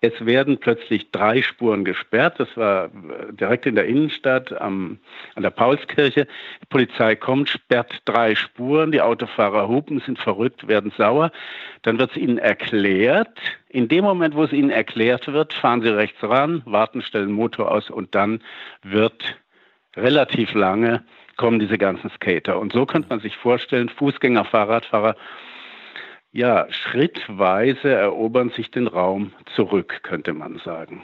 Es 0.00 0.26
werden 0.26 0.58
plötzlich 0.58 1.10
drei 1.12 1.40
Spuren 1.40 1.84
gesperrt. 1.84 2.38
Das 2.38 2.54
war 2.56 2.86
äh, 2.86 3.32
direkt 3.32 3.64
in 3.64 3.74
der 3.74 3.86
Innenstadt 3.86 4.52
am, 4.60 4.98
an 5.34 5.42
der 5.42 5.50
Paulskirche. 5.50 6.26
Die 6.62 6.66
Polizei 6.66 7.16
kommt, 7.16 7.48
sperrt 7.48 8.02
drei 8.04 8.34
Spuren. 8.34 8.92
Die 8.92 9.00
Autofahrer 9.00 9.66
hupen, 9.66 10.00
sind 10.00 10.18
verrückt, 10.18 10.68
werden 10.68 10.92
sauer. 10.98 11.32
Dann 11.82 11.98
wird 11.98 12.10
es 12.10 12.16
ihnen 12.18 12.36
erklärt. 12.36 13.38
In 13.70 13.88
dem 13.88 14.04
Moment, 14.04 14.34
wo 14.34 14.44
es 14.44 14.52
ihnen 14.52 14.68
erklärt 14.68 15.32
wird, 15.32 15.54
fahren 15.54 15.80
sie 15.80 15.88
rechts 15.88 16.22
ran, 16.22 16.60
warten, 16.66 17.00
stellen 17.00 17.32
Motor 17.32 17.72
aus 17.72 17.88
und 17.88 18.14
dann 18.14 18.42
wird 18.82 19.38
relativ 19.96 20.52
lange 20.52 21.02
kommen 21.36 21.58
diese 21.58 21.78
ganzen 21.78 22.10
Skater. 22.10 22.58
Und 22.58 22.72
so 22.72 22.86
könnte 22.86 23.08
man 23.08 23.20
sich 23.20 23.36
vorstellen, 23.36 23.88
Fußgänger, 23.88 24.44
Fahrradfahrer, 24.44 25.16
ja, 26.32 26.66
schrittweise 26.70 27.90
erobern 27.92 28.50
sich 28.50 28.70
den 28.70 28.88
Raum 28.88 29.32
zurück, 29.54 30.00
könnte 30.02 30.32
man 30.32 30.60
sagen. 30.64 31.02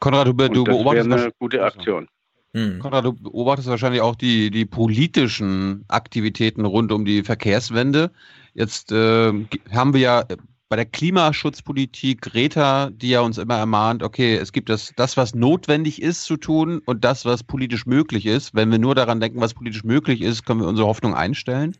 Konrad, 0.00 0.28
du, 0.28 0.32
du 0.32 0.64
beobachtest 0.64 1.12
eine 1.12 1.32
gute 1.38 1.62
Aktion. 1.62 2.08
Hm. 2.54 2.78
Konrad, 2.78 3.04
du 3.04 3.12
beobachtest 3.12 3.68
wahrscheinlich 3.68 4.00
auch 4.00 4.14
die, 4.14 4.50
die 4.50 4.64
politischen 4.64 5.84
Aktivitäten 5.88 6.64
rund 6.64 6.92
um 6.92 7.04
die 7.04 7.22
Verkehrswende. 7.22 8.10
Jetzt 8.54 8.92
äh, 8.92 9.32
haben 9.72 9.92
wir 9.92 10.00
ja 10.00 10.24
bei 10.68 10.76
der 10.76 10.84
Klimaschutzpolitik 10.84 12.20
Greta, 12.20 12.90
die 12.90 13.10
ja 13.10 13.20
uns 13.20 13.38
immer 13.38 13.56
ermahnt, 13.56 14.02
okay, 14.02 14.36
es 14.36 14.52
gibt 14.52 14.68
das, 14.68 14.92
das, 14.96 15.16
was 15.16 15.34
notwendig 15.34 16.02
ist 16.02 16.24
zu 16.24 16.36
tun 16.36 16.82
und 16.84 17.04
das, 17.04 17.24
was 17.24 17.42
politisch 17.42 17.86
möglich 17.86 18.26
ist. 18.26 18.54
Wenn 18.54 18.70
wir 18.70 18.78
nur 18.78 18.94
daran 18.94 19.20
denken, 19.20 19.40
was 19.40 19.54
politisch 19.54 19.84
möglich 19.84 20.20
ist, 20.20 20.44
können 20.44 20.60
wir 20.60 20.68
unsere 20.68 20.86
Hoffnung 20.86 21.14
einstellen. 21.14 21.74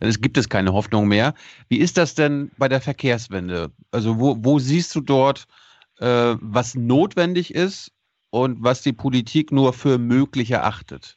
Dann 0.00 0.08
es 0.08 0.20
gibt 0.20 0.36
es 0.36 0.48
keine 0.48 0.72
Hoffnung 0.72 1.06
mehr. 1.06 1.34
Wie 1.68 1.78
ist 1.78 1.96
das 1.96 2.16
denn 2.16 2.50
bei 2.58 2.68
der 2.68 2.80
Verkehrswende? 2.80 3.70
Also 3.92 4.18
wo, 4.18 4.36
wo 4.40 4.58
siehst 4.58 4.92
du 4.96 5.00
dort, 5.00 5.46
äh, 6.00 6.34
was 6.40 6.74
notwendig 6.74 7.54
ist 7.54 7.92
und 8.30 8.58
was 8.60 8.82
die 8.82 8.92
Politik 8.92 9.52
nur 9.52 9.72
für 9.72 9.98
möglich 9.98 10.50
erachtet? 10.50 11.14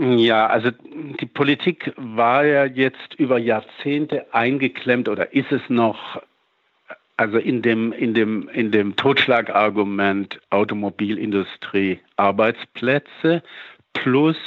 Ja, 0.00 0.46
also 0.46 0.70
die 1.20 1.26
Politik 1.26 1.92
war 1.98 2.42
ja 2.46 2.64
jetzt 2.64 3.14
über 3.18 3.36
Jahrzehnte 3.36 4.32
eingeklemmt 4.32 5.10
oder 5.10 5.34
ist 5.34 5.52
es 5.52 5.60
noch, 5.68 6.22
also 7.18 7.36
in 7.36 7.60
dem, 7.60 7.92
in 7.92 8.14
dem, 8.14 8.48
in 8.48 8.70
dem 8.70 8.96
Totschlagargument 8.96 10.40
Automobilindustrie 10.48 12.00
Arbeitsplätze 12.16 13.42
plus 13.92 14.38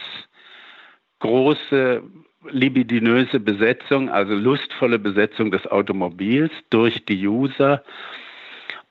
große 1.20 2.02
libidinöse 2.50 3.40
Besetzung, 3.40 4.10
also 4.10 4.34
lustvolle 4.34 4.98
Besetzung 4.98 5.52
des 5.52 5.68
Automobils 5.68 6.52
durch 6.72 7.06
die 7.06 7.28
User. 7.28 7.84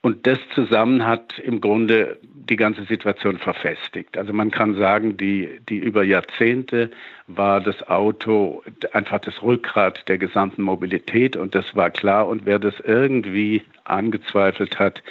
Und 0.00 0.28
das 0.28 0.38
zusammen 0.54 1.04
hat 1.04 1.40
im 1.40 1.60
Grunde 1.60 2.20
die 2.48 2.56
ganze 2.56 2.84
Situation 2.84 3.38
verfestigt. 3.38 4.16
Also 4.18 4.32
man 4.32 4.50
kann 4.50 4.74
sagen, 4.74 5.16
die, 5.16 5.60
die 5.68 5.78
über 5.78 6.02
Jahrzehnte 6.02 6.90
war 7.26 7.60
das 7.60 7.88
Auto 7.88 8.62
einfach 8.92 9.20
das 9.20 9.42
Rückgrat 9.42 10.08
der 10.08 10.18
gesamten 10.18 10.62
Mobilität 10.62 11.36
und 11.36 11.54
das 11.54 11.76
war 11.76 11.90
klar. 11.90 12.26
Und 12.28 12.44
wer 12.44 12.58
das 12.58 12.74
irgendwie 12.80 13.62
angezweifelt 13.84 14.78
hat, 14.78 15.02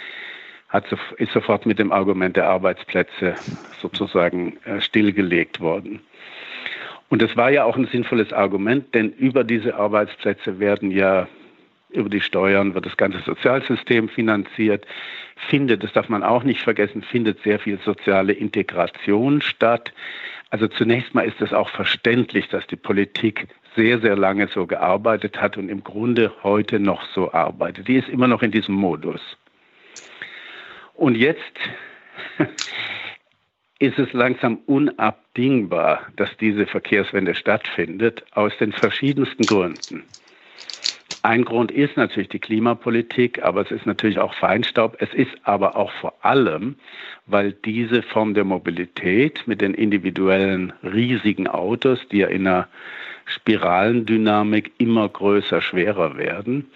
hat, 0.68 0.84
ist 1.18 1.32
sofort 1.32 1.66
mit 1.66 1.78
dem 1.78 1.92
Argument 1.92 2.36
der 2.36 2.48
Arbeitsplätze 2.48 3.34
sozusagen 3.80 4.56
äh, 4.64 4.80
stillgelegt 4.80 5.60
worden. 5.60 6.00
Und 7.08 7.20
das 7.20 7.36
war 7.36 7.50
ja 7.50 7.64
auch 7.64 7.76
ein 7.76 7.86
sinnvolles 7.86 8.32
Argument, 8.32 8.94
denn 8.94 9.12
über 9.12 9.44
diese 9.44 9.74
Arbeitsplätze 9.74 10.58
werden 10.58 10.90
ja 10.90 11.28
über 11.90 12.08
die 12.08 12.20
Steuern 12.20 12.74
wird 12.74 12.86
das 12.86 12.96
ganze 12.96 13.20
Sozialsystem 13.20 14.08
finanziert. 14.08 14.86
Findet, 15.48 15.82
das 15.82 15.92
darf 15.92 16.08
man 16.08 16.22
auch 16.22 16.44
nicht 16.44 16.62
vergessen, 16.62 17.02
findet 17.02 17.42
sehr 17.42 17.58
viel 17.58 17.78
soziale 17.80 18.32
Integration 18.32 19.42
statt. 19.42 19.92
Also 20.50 20.68
zunächst 20.68 21.14
mal 21.14 21.22
ist 21.22 21.40
es 21.40 21.52
auch 21.52 21.68
verständlich, 21.70 22.48
dass 22.48 22.66
die 22.66 22.76
Politik 22.76 23.48
sehr, 23.74 24.00
sehr 24.00 24.16
lange 24.16 24.48
so 24.48 24.66
gearbeitet 24.66 25.40
hat 25.40 25.56
und 25.56 25.68
im 25.68 25.82
Grunde 25.82 26.32
heute 26.42 26.78
noch 26.78 27.02
so 27.14 27.32
arbeitet. 27.32 27.88
Die 27.88 27.96
ist 27.96 28.08
immer 28.08 28.28
noch 28.28 28.42
in 28.42 28.50
diesem 28.50 28.74
Modus. 28.74 29.20
Und 30.94 31.16
jetzt 31.16 31.58
ist 33.78 33.98
es 33.98 34.12
langsam 34.12 34.58
unabdingbar, 34.66 36.06
dass 36.16 36.36
diese 36.36 36.66
Verkehrswende 36.66 37.34
stattfindet, 37.34 38.24
aus 38.32 38.56
den 38.58 38.72
verschiedensten 38.72 39.46
Gründen. 39.46 40.04
Ein 41.24 41.44
Grund 41.44 41.70
ist 41.70 41.96
natürlich 41.96 42.30
die 42.30 42.40
Klimapolitik, 42.40 43.44
aber 43.44 43.60
es 43.60 43.70
ist 43.70 43.86
natürlich 43.86 44.18
auch 44.18 44.34
Feinstaub. 44.34 44.96
Es 44.98 45.14
ist 45.14 45.30
aber 45.44 45.76
auch 45.76 45.92
vor 45.92 46.14
allem, 46.22 46.74
weil 47.26 47.52
diese 47.52 48.02
Form 48.02 48.34
der 48.34 48.42
Mobilität 48.42 49.46
mit 49.46 49.60
den 49.60 49.74
individuellen 49.74 50.72
riesigen 50.82 51.46
Autos, 51.46 52.00
die 52.10 52.18
ja 52.18 52.26
in 52.26 52.48
einer 52.48 52.66
Spiralendynamik 53.26 54.72
immer 54.78 55.08
größer, 55.08 55.62
schwerer 55.62 56.16
werden, 56.16 56.66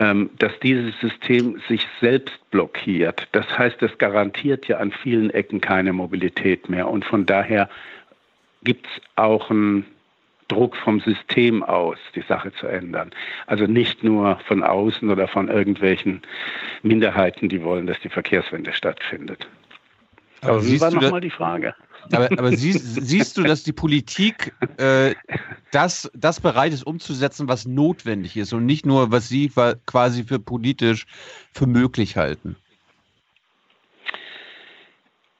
ähm, 0.00 0.28
dass 0.38 0.52
dieses 0.60 0.98
System 1.00 1.58
sich 1.66 1.86
selbst 2.02 2.38
blockiert. 2.50 3.26
Das 3.32 3.46
heißt, 3.58 3.82
es 3.82 3.96
garantiert 3.96 4.68
ja 4.68 4.76
an 4.76 4.92
vielen 4.92 5.30
Ecken 5.30 5.62
keine 5.62 5.94
Mobilität 5.94 6.68
mehr. 6.68 6.88
Und 6.88 7.06
von 7.06 7.24
daher 7.24 7.70
gibt 8.62 8.86
es 8.86 9.02
auch 9.16 9.48
ein 9.48 9.86
Druck 10.48 10.76
vom 10.76 11.00
System 11.00 11.62
aus, 11.62 11.98
die 12.14 12.22
Sache 12.22 12.52
zu 12.52 12.66
ändern. 12.66 13.10
Also 13.46 13.66
nicht 13.66 14.04
nur 14.04 14.38
von 14.46 14.62
außen 14.62 15.10
oder 15.10 15.28
von 15.28 15.48
irgendwelchen 15.48 16.22
Minderheiten, 16.82 17.48
die 17.48 17.62
wollen, 17.62 17.86
dass 17.86 17.98
die 18.00 18.08
Verkehrswende 18.08 18.72
stattfindet. 18.72 19.48
Aber 20.42 20.64
wie 20.64 20.80
war 20.80 20.90
nochmal 20.90 21.20
die 21.20 21.30
Frage? 21.30 21.74
Aber, 22.12 22.30
aber 22.38 22.52
siehst, 22.52 23.06
siehst, 23.06 23.36
du, 23.36 23.42
dass 23.42 23.64
die 23.64 23.72
Politik 23.72 24.54
äh, 24.76 25.14
das, 25.72 26.10
das 26.14 26.40
bereit 26.40 26.72
ist 26.72 26.86
umzusetzen, 26.86 27.48
was 27.48 27.66
notwendig 27.66 28.36
ist 28.36 28.52
und 28.52 28.64
nicht 28.64 28.86
nur, 28.86 29.10
was 29.10 29.28
sie 29.28 29.50
quasi 29.86 30.22
für 30.22 30.38
politisch 30.38 31.06
für 31.52 31.66
möglich 31.66 32.16
halten? 32.16 32.54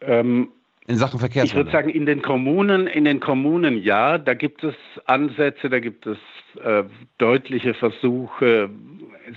Ähm, 0.00 0.48
in 0.88 0.96
Sachen 0.96 1.18
Verkehr. 1.18 1.44
Ich 1.44 1.54
würde 1.54 1.70
sagen, 1.70 1.88
in 1.88 2.06
den 2.06 2.22
Kommunen, 2.22 2.86
in 2.86 3.04
den 3.04 3.20
Kommunen 3.20 3.82
ja, 3.82 4.18
da 4.18 4.34
gibt 4.34 4.62
es 4.62 4.74
Ansätze, 5.06 5.68
da 5.68 5.80
gibt 5.80 6.06
es 6.06 6.18
äh, 6.62 6.84
deutliche 7.18 7.74
Versuche, 7.74 8.70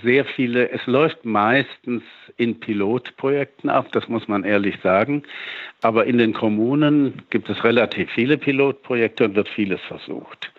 sehr 0.02 0.24
viele. 0.24 0.70
Es 0.70 0.86
läuft 0.86 1.24
meistens 1.24 2.02
in 2.36 2.60
Pilotprojekten 2.60 3.68
ab, 3.68 3.88
das 3.92 4.08
muss 4.08 4.28
man 4.28 4.44
ehrlich 4.44 4.76
sagen. 4.82 5.24
Aber 5.82 6.06
in 6.06 6.18
den 6.18 6.32
Kommunen 6.32 7.22
gibt 7.30 7.50
es 7.50 7.62
relativ 7.64 8.10
viele 8.12 8.38
Pilotprojekte 8.38 9.24
und 9.24 9.34
wird 9.34 9.48
vieles 9.48 9.80
versucht. 9.82 10.52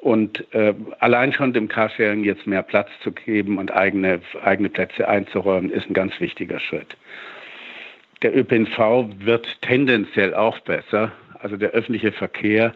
Und 0.00 0.52
äh, 0.52 0.74
allein 0.98 1.32
schon 1.32 1.52
dem 1.52 1.68
Carsharing 1.68 2.24
jetzt 2.24 2.44
mehr 2.44 2.64
Platz 2.64 2.88
zu 3.04 3.12
geben 3.12 3.58
und 3.58 3.72
eigene, 3.72 4.20
eigene 4.42 4.68
Plätze 4.68 5.06
einzuräumen, 5.06 5.70
ist 5.70 5.88
ein 5.88 5.94
ganz 5.94 6.18
wichtiger 6.18 6.58
Schritt. 6.58 6.96
Der 8.22 8.36
ÖPNV 8.36 9.06
wird 9.18 9.60
tendenziell 9.62 10.34
auch 10.34 10.60
besser. 10.60 11.12
Also 11.40 11.56
der 11.56 11.70
öffentliche 11.70 12.12
Verkehr 12.12 12.72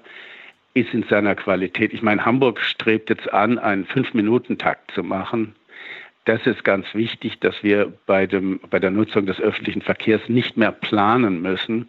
ist 0.75 0.93
in 0.93 1.05
seiner 1.05 1.35
Qualität. 1.35 1.95
Ich 1.95 2.03
meine, 2.03 2.25
Hamburg 2.25 2.61
strebt 2.61 3.11
jetzt 3.11 3.33
an, 3.33 3.59
einen 3.59 3.87
Fünf-Minuten-Takt 3.87 4.91
zu 4.91 5.03
machen. 5.03 5.55
Das 6.27 6.45
ist 6.45 6.65
ganz 6.65 6.93
wichtig, 6.93 7.39
dass 7.39 7.63
wir 7.63 7.93
bei, 8.05 8.27
dem, 8.27 8.59
bei 8.69 8.81
der 8.81 8.91
Nutzung 8.91 9.27
des 9.27 9.41
öffentlichen 9.41 9.81
Verkehrs 9.81 10.23
nicht 10.27 10.57
mehr 10.57 10.73
planen 10.73 11.41
müssen, 11.41 11.87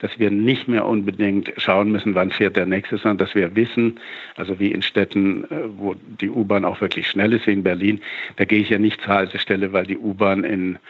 dass 0.00 0.18
wir 0.18 0.32
nicht 0.32 0.66
mehr 0.66 0.84
unbedingt 0.84 1.52
schauen 1.56 1.92
müssen, 1.92 2.16
wann 2.16 2.32
fährt 2.32 2.56
der 2.56 2.66
nächste, 2.66 2.98
sondern 2.98 3.18
dass 3.18 3.36
wir 3.36 3.54
wissen, 3.54 4.00
also 4.34 4.58
wie 4.58 4.72
in 4.72 4.82
Städten, 4.82 5.44
äh, 5.44 5.68
wo 5.78 5.94
die 6.20 6.28
U-Bahn 6.28 6.64
auch 6.64 6.80
wirklich 6.80 7.08
schnell 7.08 7.32
ist, 7.32 7.46
wie 7.46 7.52
in 7.52 7.62
Berlin, 7.62 8.00
da 8.34 8.44
gehe 8.44 8.58
ich 8.60 8.70
ja 8.70 8.80
nicht 8.80 9.00
zur 9.02 9.14
Haltestelle, 9.14 9.72
weil 9.72 9.86
die 9.86 9.98
U-Bahn 9.98 10.42
in 10.42 10.80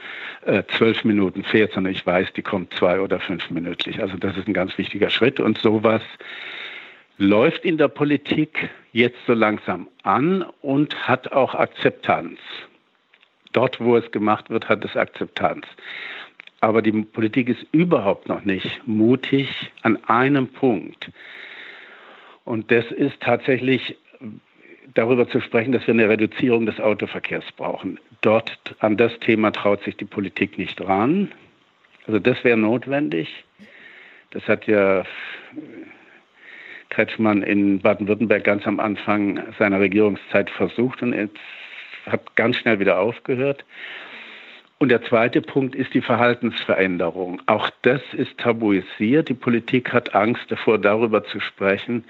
äh, 0.47 0.63
zwölf 0.79 1.05
Minuten 1.05 1.45
fährt, 1.45 1.75
sondern 1.75 1.93
ich 1.93 2.07
weiß, 2.07 2.33
die 2.33 2.43
kommt 2.43 2.73
zwei 2.73 2.99
oder 2.99 3.21
fünf 3.21 3.51
minütlich. 3.51 4.01
Also 4.01 4.17
das 4.17 4.39
ist 4.39 4.49
ein 4.49 4.55
ganz 4.55 4.79
wichtiger 4.79 5.11
Schritt 5.11 5.39
und 5.39 5.59
sowas 5.59 6.01
läuft 7.19 7.63
in 7.67 7.77
der 7.77 7.89
Politik 7.89 8.71
jetzt 8.93 9.19
so 9.27 9.35
langsam 9.35 9.87
an 10.03 10.47
und 10.63 11.07
hat 11.07 11.33
auch 11.33 11.55
Akzeptanz. 11.55 12.39
Dort, 13.57 13.81
wo 13.81 13.97
es 13.97 14.11
gemacht 14.11 14.51
wird, 14.51 14.69
hat 14.69 14.85
es 14.85 14.95
Akzeptanz. 14.97 15.67
Aber 16.61 16.83
die 16.83 16.93
Politik 16.93 17.49
ist 17.49 17.65
überhaupt 17.73 18.29
noch 18.29 18.45
nicht 18.45 18.87
mutig 18.87 19.49
an 19.81 19.97
einem 20.09 20.49
Punkt. 20.49 21.11
Und 22.45 22.71
das 22.71 22.85
ist 22.91 23.19
tatsächlich 23.21 23.97
darüber 24.93 25.27
zu 25.27 25.41
sprechen, 25.41 25.73
dass 25.73 25.87
wir 25.87 25.95
eine 25.95 26.07
Reduzierung 26.07 26.67
des 26.67 26.79
Autoverkehrs 26.81 27.51
brauchen. 27.57 27.99
Dort 28.21 28.59
an 28.81 28.99
das 28.99 29.19
Thema 29.21 29.53
traut 29.53 29.83
sich 29.85 29.97
die 29.97 30.05
Politik 30.05 30.59
nicht 30.59 30.79
ran. 30.83 31.33
Also 32.07 32.19
das 32.19 32.45
wäre 32.45 32.59
notwendig. 32.59 33.43
Das 34.33 34.47
hat 34.49 34.67
ja 34.67 35.03
Kretschmann 36.91 37.43
in 37.43 37.79
Baden-Württemberg 37.79 38.45
ganz 38.45 38.67
am 38.67 38.81
Anfang 38.81 39.43
seiner 39.59 39.81
Regierungszeit 39.81 40.51
versucht 40.51 41.01
und 41.03 41.15
jetzt 41.15 41.39
hat 42.07 42.37
ganz 42.37 42.57
schnell 42.57 42.79
wieder 42.79 42.99
aufgehört. 42.99 43.65
Und 44.79 44.91
der 44.91 45.03
zweite 45.03 45.41
Punkt 45.41 45.75
ist 45.75 45.95
die 45.95 46.03
Verhaltensveränderung. 46.03 47.41
Auch 47.47 47.71
das 47.83 48.03
ist 48.13 48.37
tabuisiert. 48.39 49.29
Die 49.29 49.35
Politik 49.35 49.93
hat 49.93 50.15
Angst 50.15 50.45
davor, 50.51 50.79
darüber 50.79 51.25
zu 51.25 51.41
sprechen, 51.41 52.05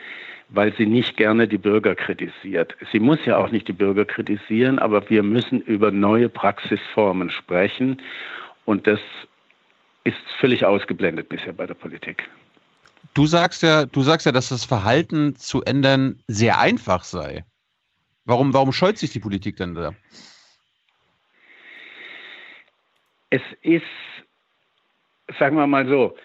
weil 0.48 0.74
sie 0.74 0.86
nicht 0.86 1.16
gerne 1.16 1.46
die 1.46 1.58
Bürger 1.58 1.94
kritisiert. 1.94 2.76
Sie 2.90 2.98
muss 2.98 3.24
ja 3.24 3.36
auch 3.36 3.52
nicht 3.52 3.68
die 3.68 3.72
Bürger 3.72 4.04
kritisieren, 4.04 4.80
aber 4.80 5.08
wir 5.08 5.22
müssen 5.22 5.60
über 5.60 5.92
neue 5.92 6.28
Praxisformen 6.28 7.30
sprechen. 7.30 8.02
Und 8.64 8.88
das 8.88 9.00
ist 10.02 10.16
völlig 10.40 10.64
ausgeblendet 10.64 11.28
bisher 11.28 11.52
bei 11.52 11.66
der 11.66 11.74
Politik. 11.74 12.28
Du 13.14 13.26
sagst 13.26 13.62
ja, 13.62 13.86
du 13.86 14.02
sagst 14.02 14.26
ja, 14.26 14.32
dass 14.32 14.48
das 14.48 14.64
Verhalten 14.64 15.36
zu 15.36 15.62
ändern 15.62 16.20
sehr 16.26 16.58
einfach 16.58 17.04
sei. 17.04 17.44
Warum, 18.26 18.52
warum 18.52 18.72
scheut 18.72 18.98
sich 18.98 19.10
die 19.10 19.20
Politik 19.20 19.56
denn 19.56 19.74
da? 19.74 19.94
Es 23.30 23.42
ist, 23.62 23.84
sagen 25.38 25.56
wir 25.56 25.66
mal 25.66 25.86
so, 25.88 26.16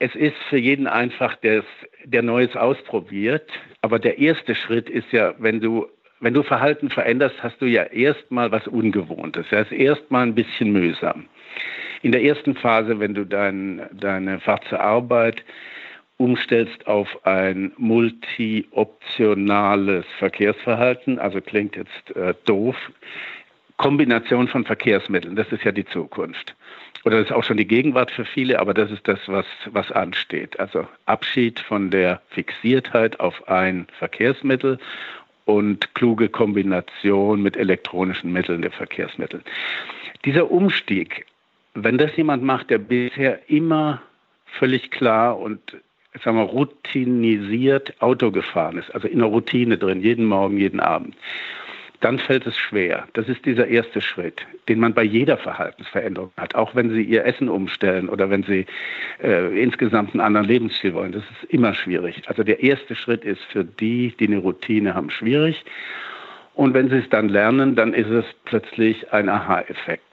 es 0.00 0.14
ist 0.16 0.36
für 0.50 0.58
jeden 0.58 0.88
einfach, 0.88 1.36
der, 1.36 1.64
der 2.04 2.22
Neues 2.22 2.54
ausprobiert. 2.56 3.48
Aber 3.80 3.98
der 3.98 4.18
erste 4.18 4.54
Schritt 4.54 4.90
ist 4.90 5.10
ja, 5.12 5.34
wenn 5.38 5.60
du, 5.60 5.86
wenn 6.20 6.34
du 6.34 6.42
Verhalten 6.42 6.90
veränderst, 6.90 7.36
hast 7.42 7.60
du 7.60 7.66
ja 7.66 7.84
erstmal 7.84 8.50
was 8.50 8.66
Ungewohntes. 8.66 9.46
Das 9.50 9.70
ist 9.70 9.78
erstmal 9.78 10.26
ein 10.26 10.34
bisschen 10.34 10.72
mühsam. 10.72 11.28
In 12.02 12.10
der 12.12 12.22
ersten 12.22 12.56
Phase, 12.56 12.98
wenn 12.98 13.14
du 13.14 13.24
dein, 13.24 13.88
deine 13.92 14.40
Fahrt 14.40 14.64
zur 14.68 14.80
Arbeit 14.80 15.44
umstellst 16.16 16.86
auf 16.86 17.26
ein 17.26 17.72
multi-optionales 17.76 20.06
Verkehrsverhalten, 20.18 21.18
also 21.18 21.40
klingt 21.40 21.74
jetzt 21.76 22.16
äh, 22.16 22.34
doof, 22.44 22.76
Kombination 23.76 24.46
von 24.46 24.64
Verkehrsmitteln, 24.64 25.34
das 25.34 25.50
ist 25.50 25.64
ja 25.64 25.72
die 25.72 25.86
Zukunft. 25.86 26.54
Oder 27.04 27.18
das 27.18 27.26
ist 27.26 27.32
auch 27.32 27.44
schon 27.44 27.58
die 27.58 27.66
Gegenwart 27.66 28.10
für 28.10 28.24
viele, 28.24 28.60
aber 28.60 28.72
das 28.72 28.90
ist 28.90 29.06
das, 29.06 29.18
was, 29.26 29.44
was 29.66 29.92
ansteht. 29.92 30.58
Also 30.58 30.86
Abschied 31.04 31.60
von 31.60 31.90
der 31.90 32.22
Fixiertheit 32.30 33.20
auf 33.20 33.46
ein 33.48 33.86
Verkehrsmittel 33.98 34.78
und 35.44 35.94
kluge 35.94 36.30
Kombination 36.30 37.42
mit 37.42 37.56
elektronischen 37.56 38.32
Mitteln 38.32 38.62
der 38.62 38.70
Verkehrsmittel. 38.70 39.42
Dieser 40.24 40.50
Umstieg, 40.50 41.26
wenn 41.74 41.98
das 41.98 42.16
jemand 42.16 42.42
macht, 42.42 42.70
der 42.70 42.78
bisher 42.78 43.50
immer 43.50 44.00
völlig 44.46 44.90
klar 44.90 45.38
und 45.38 45.60
sagen 46.22 46.36
wir, 46.36 46.44
routinisiert 46.44 48.00
Auto 48.00 48.30
gefahren 48.30 48.78
ist, 48.78 48.94
also 48.94 49.08
in 49.08 49.18
der 49.18 49.28
Routine 49.28 49.78
drin, 49.78 50.00
jeden 50.00 50.26
Morgen, 50.26 50.58
jeden 50.58 50.80
Abend, 50.80 51.16
dann 52.00 52.18
fällt 52.18 52.46
es 52.46 52.56
schwer. 52.56 53.08
Das 53.14 53.28
ist 53.28 53.46
dieser 53.46 53.66
erste 53.66 54.00
Schritt, 54.02 54.42
den 54.68 54.78
man 54.78 54.92
bei 54.92 55.02
jeder 55.02 55.38
Verhaltensveränderung 55.38 56.32
hat, 56.36 56.54
auch 56.54 56.74
wenn 56.74 56.90
Sie 56.90 57.02
Ihr 57.02 57.24
Essen 57.24 57.48
umstellen 57.48 58.08
oder 58.10 58.28
wenn 58.28 58.42
Sie 58.42 58.66
äh, 59.22 59.62
insgesamt 59.62 60.12
einen 60.12 60.20
anderen 60.20 60.46
Lebensstil 60.46 60.92
wollen. 60.92 61.12
Das 61.12 61.22
ist 61.22 61.50
immer 61.50 61.74
schwierig. 61.74 62.22
Also 62.26 62.42
der 62.42 62.62
erste 62.62 62.94
Schritt 62.94 63.24
ist 63.24 63.42
für 63.44 63.64
die, 63.64 64.14
die 64.20 64.26
eine 64.26 64.38
Routine 64.38 64.94
haben, 64.94 65.10
schwierig. 65.10 65.64
Und 66.54 66.74
wenn 66.74 66.90
Sie 66.90 66.98
es 66.98 67.08
dann 67.08 67.30
lernen, 67.30 67.74
dann 67.74 67.94
ist 67.94 68.10
es 68.10 68.26
plötzlich 68.44 69.12
ein 69.12 69.28
Aha-Effekt 69.28 70.04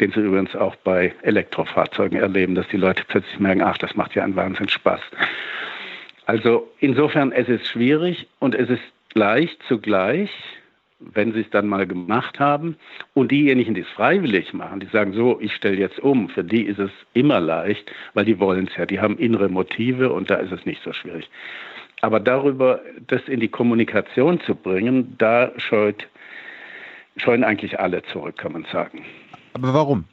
den 0.00 0.12
Sie 0.12 0.20
übrigens 0.20 0.54
auch 0.54 0.76
bei 0.76 1.14
Elektrofahrzeugen 1.22 2.18
erleben, 2.18 2.54
dass 2.54 2.68
die 2.68 2.76
Leute 2.76 3.02
plötzlich 3.06 3.38
merken, 3.38 3.62
ach, 3.62 3.78
das 3.78 3.96
macht 3.96 4.14
ja 4.14 4.24
einen 4.24 4.36
Wahnsinn 4.36 4.68
Spaß. 4.68 5.00
Also 6.26 6.70
insofern, 6.78 7.32
es 7.32 7.48
ist 7.48 7.66
schwierig 7.66 8.28
und 8.38 8.54
es 8.54 8.68
ist 8.68 8.82
leicht 9.14 9.58
zugleich, 9.66 10.30
wenn 11.00 11.32
sie 11.32 11.40
es 11.40 11.50
dann 11.50 11.66
mal 11.66 11.86
gemacht 11.86 12.40
haben. 12.40 12.76
Und 13.14 13.30
diejenigen, 13.30 13.74
die 13.74 13.82
es 13.82 13.88
freiwillig 13.88 14.52
machen, 14.52 14.80
die 14.80 14.86
sagen 14.86 15.12
so, 15.12 15.40
ich 15.40 15.54
stelle 15.54 15.76
jetzt 15.76 15.98
um, 16.00 16.28
für 16.28 16.44
die 16.44 16.62
ist 16.62 16.78
es 16.78 16.90
immer 17.14 17.40
leicht, 17.40 17.90
weil 18.14 18.24
die 18.24 18.38
wollen 18.38 18.68
es 18.68 18.76
ja, 18.76 18.86
die 18.86 19.00
haben 19.00 19.18
innere 19.18 19.48
Motive 19.48 20.12
und 20.12 20.30
da 20.30 20.36
ist 20.36 20.52
es 20.52 20.66
nicht 20.66 20.82
so 20.82 20.92
schwierig. 20.92 21.28
Aber 22.00 22.20
darüber, 22.20 22.80
das 23.06 23.22
in 23.26 23.40
die 23.40 23.48
Kommunikation 23.48 24.40
zu 24.40 24.54
bringen, 24.54 25.16
da 25.18 25.52
scheut, 25.56 26.06
scheuen 27.16 27.42
eigentlich 27.42 27.80
alle 27.80 28.02
zurück, 28.02 28.38
kann 28.38 28.52
man 28.52 28.64
sagen. 28.72 29.04
Aber 29.62 29.74
warum? 29.74 30.04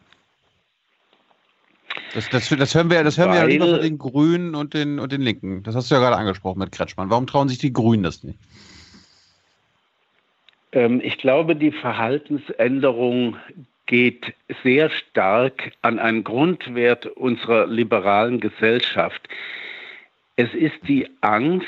Das, 2.13 2.29
das, 2.29 2.49
das 2.49 2.73
hören 2.73 2.89
wir, 2.89 3.03
das 3.03 3.17
hören 3.17 3.31
wir 3.31 3.39
ja 3.39 3.45
lieber 3.45 3.67
von 3.67 3.81
den 3.81 3.97
Grünen 3.97 4.55
und 4.55 4.73
den, 4.73 4.99
und 4.99 5.11
den 5.11 5.21
Linken. 5.21 5.63
Das 5.63 5.75
hast 5.75 5.91
du 5.91 5.95
ja 5.95 6.01
gerade 6.01 6.15
angesprochen 6.15 6.59
mit 6.59 6.71
Kretschmann. 6.71 7.09
Warum 7.09 7.27
trauen 7.27 7.49
sich 7.49 7.57
die 7.57 7.73
Grünen 7.73 8.03
das 8.03 8.23
nicht? 8.23 8.39
Ähm, 10.71 11.01
ich 11.03 11.17
glaube, 11.17 11.55
die 11.55 11.71
Verhaltensänderung 11.71 13.35
geht 13.85 14.33
sehr 14.63 14.89
stark 14.89 15.73
an 15.81 15.99
einen 15.99 16.23
Grundwert 16.23 17.05
unserer 17.05 17.67
liberalen 17.67 18.39
Gesellschaft. 18.39 19.27
Es 20.37 20.53
ist 20.53 20.77
die 20.87 21.07
Angst, 21.21 21.67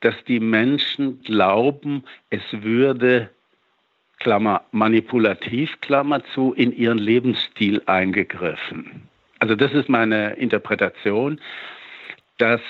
dass 0.00 0.14
die 0.26 0.40
Menschen 0.40 1.22
glauben, 1.22 2.04
es 2.30 2.42
würde 2.52 3.30
Klammer 4.18 4.62
manipulativ, 4.72 5.80
Klammer 5.80 6.22
zu, 6.34 6.52
in 6.54 6.72
ihren 6.72 6.98
Lebensstil 6.98 7.82
eingegriffen. 7.86 9.08
Also 9.38 9.54
das 9.54 9.72
ist 9.72 9.88
meine 9.88 10.34
Interpretation, 10.34 11.40
dass 12.38 12.60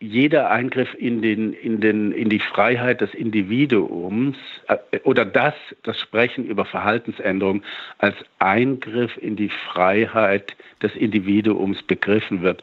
jeder 0.00 0.50
Eingriff 0.50 0.94
in, 0.94 1.22
den, 1.22 1.52
in, 1.52 1.80
den, 1.80 2.12
in 2.12 2.28
die 2.28 2.38
Freiheit 2.38 3.00
des 3.00 3.12
Individuums 3.14 4.36
äh, 4.68 4.98
oder 5.02 5.24
das, 5.24 5.54
das 5.82 5.98
Sprechen 5.98 6.44
über 6.44 6.64
Verhaltensänderung 6.64 7.62
als 7.98 8.14
Eingriff 8.38 9.16
in 9.16 9.34
die 9.34 9.50
Freiheit 9.72 10.56
des 10.82 10.94
Individuums 10.94 11.82
begriffen 11.82 12.42
wird. 12.42 12.62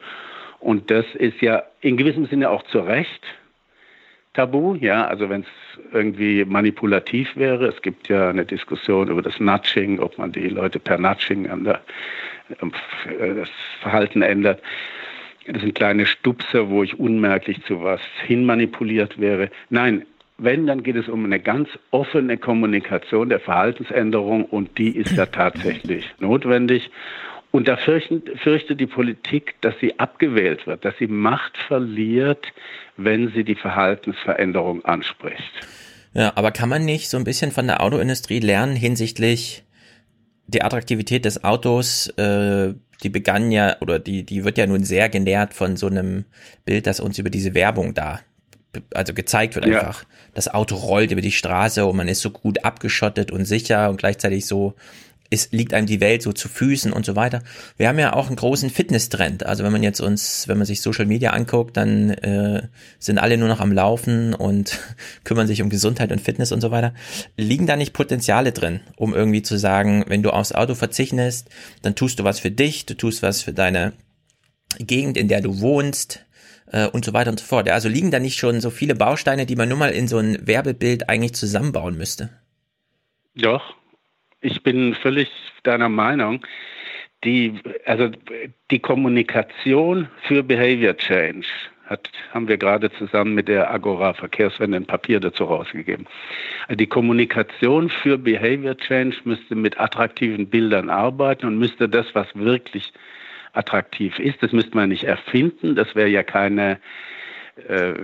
Und 0.60 0.90
das 0.90 1.04
ist 1.14 1.40
ja 1.42 1.62
in 1.82 1.98
gewissem 1.98 2.26
Sinne 2.26 2.48
auch 2.50 2.62
zu 2.64 2.78
Recht 2.80 3.22
tabu, 4.36 4.74
ja, 4.76 5.06
also 5.06 5.28
wenn 5.28 5.40
es 5.42 5.80
irgendwie 5.92 6.44
manipulativ 6.44 7.36
wäre. 7.36 7.66
Es 7.66 7.80
gibt 7.82 8.08
ja 8.08 8.28
eine 8.28 8.44
Diskussion 8.44 9.08
über 9.08 9.22
das 9.22 9.40
Nudging, 9.40 9.98
ob 9.98 10.18
man 10.18 10.32
die 10.32 10.48
Leute 10.48 10.78
per 10.78 10.98
Nudging 10.98 11.48
an 11.48 11.64
der, 11.64 11.80
äh, 12.50 13.34
das 13.34 13.50
Verhalten 13.80 14.22
ändert. 14.22 14.62
Das 15.46 15.62
sind 15.62 15.74
kleine 15.74 16.06
Stupser, 16.06 16.68
wo 16.68 16.82
ich 16.82 16.98
unmerklich 16.98 17.62
zu 17.64 17.82
was 17.82 18.00
hinmanipuliert 18.26 19.20
wäre. 19.20 19.50
Nein, 19.70 20.04
wenn, 20.38 20.66
dann 20.66 20.82
geht 20.82 20.96
es 20.96 21.08
um 21.08 21.24
eine 21.24 21.40
ganz 21.40 21.68
offene 21.92 22.36
Kommunikation 22.36 23.30
der 23.30 23.40
Verhaltensänderung 23.40 24.44
und 24.44 24.76
die 24.76 24.94
ist 24.96 25.16
ja 25.16 25.26
tatsächlich 25.26 26.12
notwendig. 26.18 26.90
Und 27.50 27.68
da 27.68 27.76
fürchtet, 27.76 28.80
die 28.80 28.86
Politik, 28.86 29.54
dass 29.62 29.74
sie 29.80 29.98
abgewählt 29.98 30.66
wird, 30.66 30.84
dass 30.84 30.94
sie 30.98 31.06
Macht 31.06 31.56
verliert, 31.68 32.44
wenn 32.96 33.32
sie 33.32 33.44
die 33.44 33.54
Verhaltensveränderung 33.54 34.84
anspricht. 34.84 35.52
Ja, 36.12 36.32
aber 36.34 36.50
kann 36.50 36.68
man 36.68 36.84
nicht 36.84 37.08
so 37.08 37.16
ein 37.16 37.24
bisschen 37.24 37.52
von 37.52 37.66
der 37.66 37.82
Autoindustrie 37.82 38.40
lernen 38.40 38.76
hinsichtlich 38.76 39.64
die 40.46 40.62
Attraktivität 40.62 41.24
des 41.24 41.44
Autos, 41.44 42.08
äh, 42.16 42.74
die 43.02 43.08
begann 43.08 43.50
ja, 43.50 43.76
oder 43.80 43.98
die, 43.98 44.24
die 44.24 44.44
wird 44.44 44.58
ja 44.58 44.66
nun 44.66 44.84
sehr 44.84 45.08
genährt 45.08 45.54
von 45.54 45.76
so 45.76 45.86
einem 45.88 46.24
Bild, 46.64 46.86
das 46.86 47.00
uns 47.00 47.18
über 47.18 47.30
diese 47.30 47.54
Werbung 47.54 47.94
da, 47.94 48.20
also 48.94 49.12
gezeigt 49.12 49.54
wird 49.54 49.66
einfach. 49.66 50.02
Ja. 50.02 50.08
Das 50.34 50.48
Auto 50.48 50.76
rollt 50.76 51.10
über 51.10 51.20
die 51.20 51.32
Straße 51.32 51.84
und 51.84 51.96
man 51.96 52.08
ist 52.08 52.20
so 52.20 52.30
gut 52.30 52.64
abgeschottet 52.64 53.30
und 53.30 53.44
sicher 53.44 53.90
und 53.90 53.96
gleichzeitig 53.98 54.46
so 54.46 54.74
ist, 55.30 55.52
liegt 55.52 55.74
einem 55.74 55.86
die 55.86 56.00
Welt 56.00 56.22
so 56.22 56.32
zu 56.32 56.48
Füßen 56.48 56.92
und 56.92 57.04
so 57.04 57.16
weiter. 57.16 57.42
Wir 57.76 57.88
haben 57.88 57.98
ja 57.98 58.12
auch 58.12 58.26
einen 58.26 58.36
großen 58.36 58.70
Fitness-Trend. 58.70 59.44
Also 59.46 59.64
wenn 59.64 59.72
man 59.72 59.82
jetzt 59.82 60.00
uns, 60.00 60.48
wenn 60.48 60.58
man 60.58 60.66
sich 60.66 60.80
Social 60.80 61.06
Media 61.06 61.30
anguckt, 61.30 61.76
dann 61.76 62.10
äh, 62.10 62.68
sind 62.98 63.18
alle 63.18 63.36
nur 63.36 63.48
noch 63.48 63.60
am 63.60 63.72
Laufen 63.72 64.34
und 64.34 64.78
kümmern 65.24 65.46
sich 65.46 65.62
um 65.62 65.70
Gesundheit 65.70 66.12
und 66.12 66.20
Fitness 66.20 66.52
und 66.52 66.60
so 66.60 66.70
weiter. 66.70 66.94
Liegen 67.36 67.66
da 67.66 67.76
nicht 67.76 67.92
Potenziale 67.92 68.52
drin, 68.52 68.80
um 68.96 69.14
irgendwie 69.14 69.42
zu 69.42 69.58
sagen, 69.58 70.04
wenn 70.08 70.22
du 70.22 70.30
aufs 70.30 70.52
Auto 70.52 70.74
verzichtest, 70.74 71.48
dann 71.82 71.94
tust 71.94 72.18
du 72.18 72.24
was 72.24 72.40
für 72.40 72.50
dich, 72.50 72.86
du 72.86 72.94
tust 72.94 73.22
was 73.22 73.42
für 73.42 73.52
deine 73.52 73.92
Gegend, 74.78 75.16
in 75.16 75.28
der 75.28 75.40
du 75.40 75.60
wohnst 75.60 76.24
äh, 76.72 76.86
und 76.86 77.04
so 77.04 77.12
weiter 77.12 77.30
und 77.30 77.40
so 77.40 77.46
fort. 77.46 77.68
Also 77.68 77.88
liegen 77.88 78.10
da 78.10 78.18
nicht 78.18 78.38
schon 78.38 78.60
so 78.60 78.70
viele 78.70 78.94
Bausteine, 78.94 79.46
die 79.46 79.56
man 79.56 79.68
nur 79.68 79.78
mal 79.78 79.90
in 79.90 80.08
so 80.08 80.18
ein 80.18 80.46
Werbebild 80.46 81.08
eigentlich 81.08 81.34
zusammenbauen 81.34 81.96
müsste? 81.96 82.30
Doch, 83.34 83.74
ich 84.40 84.62
bin 84.62 84.94
völlig 84.94 85.30
deiner 85.62 85.88
Meinung. 85.88 86.44
Die, 87.24 87.54
also 87.86 88.10
die 88.70 88.78
Kommunikation 88.78 90.08
für 90.22 90.42
Behavior 90.42 90.96
Change 90.96 91.46
hat, 91.86 92.10
haben 92.32 92.46
wir 92.46 92.56
gerade 92.56 92.90
zusammen 92.92 93.34
mit 93.34 93.48
der 93.48 93.70
Agora 93.70 94.12
Verkehrswende 94.12 94.76
ein 94.76 94.86
Papier 94.86 95.20
dazu 95.20 95.44
rausgegeben. 95.44 96.06
Also 96.68 96.76
die 96.76 96.86
Kommunikation 96.86 97.88
für 97.88 98.18
Behavior 98.18 98.76
Change 98.76 99.16
müsste 99.24 99.54
mit 99.54 99.80
attraktiven 99.80 100.48
Bildern 100.48 100.90
arbeiten 100.90 101.46
und 101.46 101.58
müsste 101.58 101.88
das, 101.88 102.06
was 102.14 102.26
wirklich 102.34 102.92
attraktiv 103.54 104.18
ist, 104.18 104.42
das 104.42 104.52
müsste 104.52 104.76
man 104.76 104.90
nicht 104.90 105.04
erfinden. 105.04 105.74
Das 105.74 105.94
wäre 105.94 106.08
ja 106.08 106.22
keine 106.22 106.78
äh, 107.68 107.94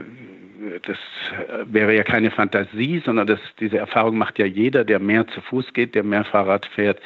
das 0.82 0.98
wäre 1.64 1.94
ja 1.94 2.04
keine 2.04 2.30
Fantasie, 2.30 3.02
sondern 3.04 3.26
das, 3.26 3.40
diese 3.58 3.78
Erfahrung 3.78 4.16
macht 4.16 4.38
ja 4.38 4.46
jeder, 4.46 4.84
der 4.84 4.98
mehr 4.98 5.26
zu 5.28 5.40
Fuß 5.40 5.72
geht, 5.72 5.94
der 5.94 6.04
mehr 6.04 6.24
Fahrrad 6.24 6.66
fährt. 6.66 7.00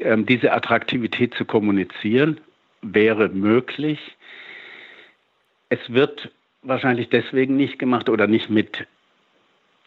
Ähm, 0.00 0.26
diese 0.26 0.52
Attraktivität 0.52 1.34
zu 1.34 1.44
kommunizieren 1.44 2.40
wäre 2.82 3.28
möglich. 3.28 3.98
Es 5.68 5.80
wird 5.88 6.30
wahrscheinlich 6.62 7.08
deswegen 7.08 7.56
nicht 7.56 7.78
gemacht 7.78 8.08
oder 8.08 8.26
nicht 8.26 8.50
mit 8.50 8.86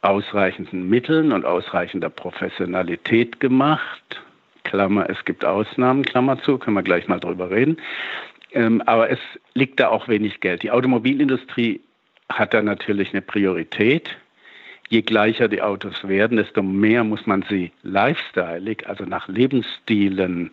ausreichenden 0.02 0.88
Mitteln 0.88 1.32
und 1.32 1.46
ausreichender 1.46 2.10
Professionalität 2.10 3.40
gemacht. 3.40 4.22
Klammer, 4.64 5.10
es 5.10 5.24
gibt 5.26 5.44
Ausnahmen, 5.46 6.04
Klammer 6.04 6.42
zu, 6.42 6.58
können 6.58 6.76
wir 6.76 6.84
gleich 6.84 7.08
mal 7.08 7.20
drüber 7.20 7.50
reden. 7.50 7.78
Ähm, 8.52 8.82
aber 8.86 9.10
es 9.10 9.20
liegt 9.54 9.80
da 9.80 9.90
auch 9.90 10.08
wenig 10.08 10.40
Geld. 10.40 10.64
Die 10.64 10.72
Automobilindustrie 10.72 11.82
hat 12.30 12.54
da 12.54 12.62
natürlich 12.62 13.12
eine 13.14 13.22
Priorität. 13.22 14.10
Je 14.90 15.02
gleicher 15.02 15.48
die 15.48 15.62
Autos 15.62 16.08
werden, 16.08 16.38
desto 16.38 16.62
mehr 16.62 17.04
muss 17.04 17.26
man 17.26 17.44
sie 17.50 17.72
lifestyleig, 17.84 18.88
also 18.88 19.04
nach 19.06 19.28
Lebensstilen 19.28 20.52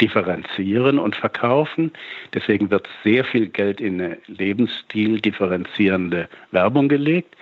differenzieren 0.00 0.98
und 0.98 1.14
verkaufen. 1.14 1.92
Deswegen 2.34 2.70
wird 2.70 2.88
sehr 3.04 3.24
viel 3.24 3.48
Geld 3.48 3.80
in 3.80 4.00
eine 4.00 4.18
Lebensstil 4.26 5.20
differenzierende 5.20 6.28
Werbung 6.50 6.88
gelegt. 6.88 7.36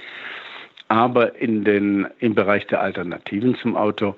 Aber 0.88 1.36
in 1.36 1.64
den, 1.64 2.06
im 2.18 2.34
Bereich 2.34 2.66
der 2.66 2.80
Alternativen 2.80 3.54
zum 3.56 3.76
Auto 3.76 4.16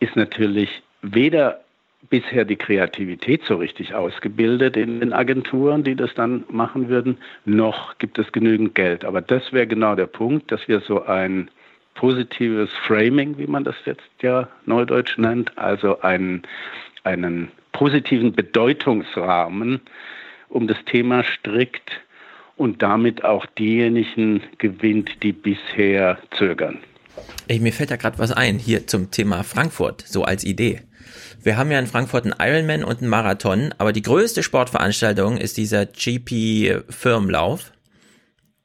ist 0.00 0.16
natürlich 0.16 0.82
weder 1.02 1.61
bisher 2.10 2.44
die 2.44 2.56
Kreativität 2.56 3.42
so 3.46 3.56
richtig 3.56 3.94
ausgebildet 3.94 4.76
in 4.76 5.00
den 5.00 5.12
Agenturen, 5.12 5.84
die 5.84 5.94
das 5.94 6.12
dann 6.14 6.44
machen 6.48 6.88
würden, 6.88 7.18
noch 7.44 7.96
gibt 7.98 8.18
es 8.18 8.32
genügend 8.32 8.74
Geld. 8.74 9.04
Aber 9.04 9.20
das 9.20 9.52
wäre 9.52 9.66
genau 9.66 9.94
der 9.94 10.06
Punkt, 10.06 10.50
dass 10.52 10.66
wir 10.68 10.80
so 10.80 11.04
ein 11.04 11.50
positives 11.94 12.70
Framing, 12.86 13.38
wie 13.38 13.46
man 13.46 13.64
das 13.64 13.76
jetzt 13.84 14.02
ja 14.20 14.48
neudeutsch 14.66 15.18
nennt, 15.18 15.56
also 15.56 16.00
einen, 16.00 16.42
einen 17.04 17.50
positiven 17.72 18.32
Bedeutungsrahmen 18.32 19.80
um 20.48 20.66
das 20.66 20.78
Thema 20.84 21.24
strickt 21.24 21.90
und 22.56 22.82
damit 22.82 23.24
auch 23.24 23.46
diejenigen 23.46 24.42
gewinnt, 24.58 25.22
die 25.22 25.32
bisher 25.32 26.18
zögern. 26.36 26.78
Ey, 27.48 27.58
mir 27.58 27.72
fällt 27.72 27.90
da 27.90 27.96
gerade 27.96 28.18
was 28.18 28.32
ein, 28.32 28.58
hier 28.58 28.86
zum 28.86 29.10
Thema 29.10 29.42
Frankfurt, 29.42 30.02
so 30.02 30.24
als 30.24 30.44
Idee. 30.44 30.82
Wir 31.42 31.56
haben 31.56 31.70
ja 31.70 31.78
in 31.78 31.86
Frankfurt 31.86 32.24
einen 32.24 32.34
Ironman 32.38 32.84
und 32.84 33.00
einen 33.00 33.08
Marathon, 33.08 33.74
aber 33.78 33.92
die 33.92 34.02
größte 34.02 34.42
Sportveranstaltung 34.42 35.38
ist 35.38 35.56
dieser 35.56 35.86
GP 35.86 36.82
Firmenlauf, 36.88 37.72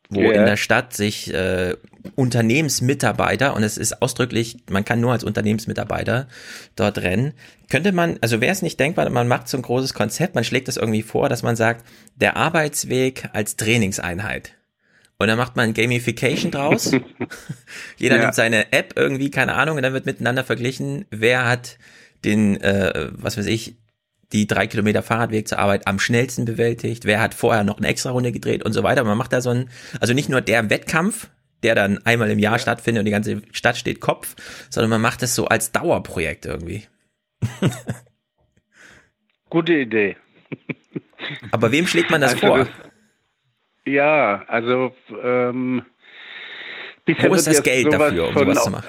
wo 0.09 0.21
yeah. 0.21 0.33
in 0.33 0.45
der 0.45 0.57
Stadt 0.57 0.93
sich 0.93 1.33
äh, 1.33 1.75
Unternehmensmitarbeiter, 2.15 3.55
und 3.55 3.63
es 3.63 3.77
ist 3.77 4.01
ausdrücklich, 4.01 4.57
man 4.69 4.85
kann 4.85 5.01
nur 5.01 5.11
als 5.11 5.23
Unternehmensmitarbeiter 5.23 6.27
dort 6.75 6.99
rennen, 6.99 7.33
könnte 7.69 7.91
man, 7.91 8.17
also 8.21 8.39
wäre 8.39 8.51
es 8.51 8.61
nicht 8.61 8.79
denkbar, 8.79 9.09
man 9.09 9.27
macht 9.27 9.49
so 9.49 9.57
ein 9.57 9.63
großes 9.63 9.93
Konzept, 9.93 10.35
man 10.35 10.43
schlägt 10.43 10.67
das 10.67 10.77
irgendwie 10.77 11.01
vor, 11.01 11.29
dass 11.29 11.43
man 11.43 11.55
sagt, 11.55 11.85
der 12.15 12.37
Arbeitsweg 12.37 13.29
als 13.33 13.57
Trainingseinheit. 13.57 14.53
Und 15.19 15.27
dann 15.27 15.37
macht 15.37 15.55
man 15.55 15.73
Gamification 15.73 16.51
draus. 16.51 16.91
Jeder 17.97 18.17
ja. 18.17 18.21
nimmt 18.21 18.35
seine 18.35 18.71
App 18.71 18.93
irgendwie, 18.95 19.31
keine 19.31 19.55
Ahnung, 19.55 19.77
und 19.77 19.83
dann 19.83 19.93
wird 19.93 20.05
miteinander 20.05 20.43
verglichen, 20.43 21.05
wer 21.09 21.45
hat 21.45 21.79
den, 22.23 22.59
äh, 22.61 23.09
was 23.11 23.37
weiß 23.37 23.45
ich, 23.47 23.77
die 24.33 24.47
drei 24.47 24.67
Kilometer 24.67 25.03
Fahrradweg 25.03 25.47
zur 25.47 25.59
Arbeit 25.59 25.87
am 25.87 25.99
schnellsten 25.99 26.45
bewältigt, 26.45 27.05
wer 27.05 27.21
hat 27.21 27.33
vorher 27.33 27.63
noch 27.63 27.77
eine 27.77 27.87
extra 27.87 28.11
Runde 28.11 28.31
gedreht 28.31 28.63
und 28.63 28.73
so 28.73 28.83
weiter. 28.83 29.03
Man 29.03 29.17
macht 29.17 29.31
da 29.33 29.41
so 29.41 29.51
ein, 29.51 29.69
also 30.01 30.13
nicht 30.13 30.29
nur 30.29 30.41
der 30.41 30.69
Wettkampf, 30.69 31.29
der 31.63 31.75
dann 31.75 31.99
einmal 32.05 32.29
im 32.29 32.39
Jahr 32.39 32.53
ja. 32.53 32.59
stattfindet 32.59 33.01
und 33.01 33.05
die 33.05 33.11
ganze 33.11 33.41
Stadt 33.51 33.77
steht 33.77 34.01
Kopf, 34.01 34.35
sondern 34.69 34.89
man 34.89 35.01
macht 35.01 35.21
das 35.21 35.33
so 35.33 35.47
als 35.47 35.71
Dauerprojekt 35.71 36.45
irgendwie. 36.45 36.83
Gute 39.49 39.73
Idee. 39.73 40.17
Aber 41.51 41.71
wem 41.71 41.87
schlägt 41.87 42.11
man 42.11 42.21
das 42.21 42.33
also, 42.33 42.47
vor? 42.47 42.67
Ja, 43.85 44.43
also 44.47 44.93
ähm, 45.23 45.83
Wo 47.05 47.33
ist 47.33 47.47
das 47.47 47.63
Geld 47.63 47.91
dafür, 47.91 48.27
um 48.27 48.33
sowas 48.33 48.63
zu 48.63 48.71
machen? 48.71 48.87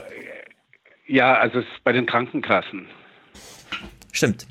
Ja, 1.06 1.34
also 1.38 1.62
bei 1.84 1.92
den 1.92 2.06
Krankenkassen. 2.06 2.88
Stimmt. 4.12 4.46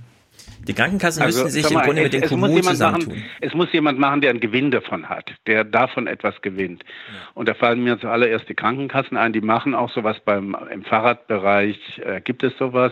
Die 0.68 0.74
Krankenkassen 0.74 1.24
also, 1.24 1.44
müssen 1.44 1.52
sich 1.52 1.70
mal, 1.74 1.82
im 1.82 1.86
Grunde 1.86 2.02
es, 2.02 2.12
mit 2.12 2.22
den 2.22 2.30
Kommunen 2.30 2.64
zusammentun. 2.64 3.14
Machen, 3.14 3.26
es 3.40 3.54
muss 3.54 3.72
jemand 3.72 4.00
machen, 4.00 4.22
der 4.22 4.32
einen 4.32 4.42
Gewinn 4.42 4.70
davon 4.70 5.08
hat, 5.08 5.32
der 5.46 5.64
davon 5.64 6.08
etwas 6.08 6.42
gewinnt. 6.42 6.84
Ja. 6.84 7.30
Und 7.36 7.48
da 7.48 7.54
fallen 7.54 7.84
mir 7.84 8.00
zuallererst 8.00 8.50
die 8.50 8.54
Krankenkassen 8.54 9.16
ein, 9.16 9.32
die 9.32 9.42
machen 9.42 9.74
auch 9.74 9.90
sowas 9.92 10.18
beim 10.26 10.58
im 10.72 10.84
Fahrradbereich. 10.84 11.78
Äh, 12.00 12.22
gibt 12.22 12.44
es 12.44 12.58
sowas 12.58 12.92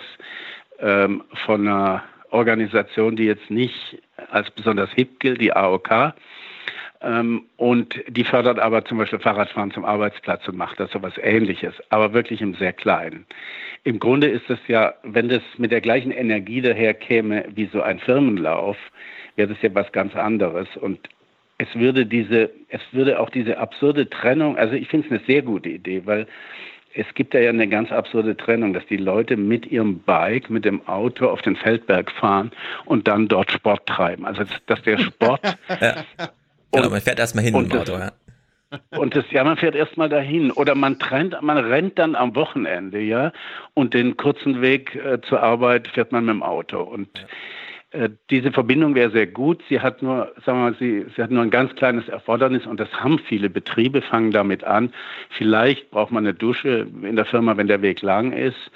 ähm, 0.80 1.24
von 1.45 1.68
einer 1.68 2.03
Organisation, 2.30 3.16
die 3.16 3.26
jetzt 3.26 3.50
nicht 3.50 4.02
als 4.30 4.50
besonders 4.52 4.90
hip 4.92 5.19
gilt, 5.19 5.42
die 5.42 5.53
AOK. 5.53 6.14
Ähm, 7.06 7.43
und 7.58 8.01
die 8.08 8.24
fördert 8.24 8.59
aber 8.59 8.84
zum 8.84 8.98
Beispiel 8.98 9.19
Fahrradfahren 9.19 9.72
zum 9.72 9.85
Arbeitsplatz 9.85 10.48
und 10.48 10.58
macht 10.58 10.80
das 10.80 10.92
sowas 10.92 11.14
ähnliches, 11.22 11.75
aber 11.90 12.14
wirklich 12.14 12.42
im 12.42 12.56
sehr 12.56 12.74
kleinen. 12.74 13.27
Im 13.84 14.00
Grunde 14.00 14.27
ist 14.27 14.50
es 14.50 14.58
ja, 14.67 14.95
wenn 15.03 15.30
das 15.30 15.43
mit 15.58 15.72
der 15.72 15.82
gleichen 15.82 16.11
Energie 16.11 16.61
daherkäme 16.61 17.45
wie 17.53 17.69
so 17.72 17.84
ein 17.84 18.00
Firmenlauf, 18.00 18.77
wäre 19.35 19.50
das 19.50 19.61
ja 19.61 19.69
was 19.75 19.92
ganz 19.92 20.16
anderes. 20.16 20.67
Und 20.77 21.00
es 21.59 21.67
würde 21.75 22.08
diese, 22.08 22.50
es 22.69 22.82
würde 22.92 23.19
auch 23.19 23.30
diese 23.30 23.59
absurde 23.59 24.09
Trennung, 24.09 24.58
also 24.58 24.74
ich 24.74 24.88
finde 24.88 25.06
es 25.06 25.11
eine 25.11 25.22
sehr 25.27 25.43
gute 25.43 25.69
Idee, 25.69 26.01
weil 26.06 26.25
es 26.95 27.06
gibt 27.14 27.35
ja 27.35 27.48
eine 27.48 27.67
ganz 27.67 27.92
absurde 27.92 28.35
Trennung, 28.35 28.74
dass 28.74 28.85
die 28.88 28.98
Leute 28.98 29.38
mit 29.38 29.67
ihrem 29.67 30.00
Bike, 30.00 30.50
mit 30.50 30.66
dem 30.66 30.88
Auto 30.88 31.27
auf 31.27 31.43
den 31.43 31.56
Feldberg 31.56 32.09
fahren 32.09 32.51
und 32.85 33.08
dann 33.08 33.27
dort 33.27 33.51
Sport 33.51 33.85
treiben. 33.85 34.25
Also 34.25 34.43
dass 34.66 34.82
der 34.82 34.98
Sport. 34.98 35.58
Genau, 36.76 36.90
man 36.90 37.02
fährt 37.02 37.20
erstmal 37.20 37.44
hin 37.44 37.56
mit 37.56 37.72
dem 37.72 37.80
Auto, 37.80 37.94
ja. 37.94 38.12
Und 38.98 39.16
das, 39.16 39.26
ja, 39.32 39.44
man 39.44 39.58
fährt 39.58 39.76
erstmal 39.76 40.10
dahin. 40.10 40.52
Oder 40.52 40.76
man 40.76 41.00
trennt, 41.00 41.40
man 41.42 41.58
rennt 41.58 41.98
dann 42.00 42.16
am 42.16 42.36
Wochenende, 42.36 43.00
ja. 43.00 43.32
Und 43.74 43.94
den 43.94 44.18
kurzen 44.18 44.62
Weg 44.62 44.95
äh, 44.95 45.22
zur 45.22 45.42
Arbeit 45.42 45.88
fährt 45.88 46.12
man 46.12 46.26
mit 46.26 46.36
dem 46.36 46.44
Auto. 46.44 46.82
Und 46.82 47.10
äh, 47.92 48.10
diese 48.30 48.52
Verbindung 48.52 48.95
wäre 48.95 49.12
sehr 49.12 49.28
gut. 49.28 49.64
Sie 49.70 49.80
hat 49.80 50.02
nur, 50.02 50.34
sagen 50.45 50.60
wir 50.60 50.72
mal, 50.72 50.76
sie, 50.80 51.06
sie 51.16 51.24
hat 51.24 51.32
nur 51.32 51.44
ein 51.44 51.50
ganz 51.50 51.76
kleines 51.76 52.08
Erfordernis 52.10 52.66
und 52.66 52.80
das 52.80 52.92
haben 52.94 53.20
viele 53.20 53.50
Betriebe, 53.50 54.02
fangen 54.02 54.32
damit 54.32 54.64
an. 54.64 54.92
Vielleicht 55.30 55.92
braucht 55.92 56.12
man 56.12 56.26
eine 56.26 56.34
Dusche 56.34 56.88
in 57.04 57.16
der 57.16 57.26
Firma, 57.26 57.56
wenn 57.58 57.68
der 57.68 57.82
Weg 57.82 58.02
lang 58.02 58.34
ist. 58.34 58.72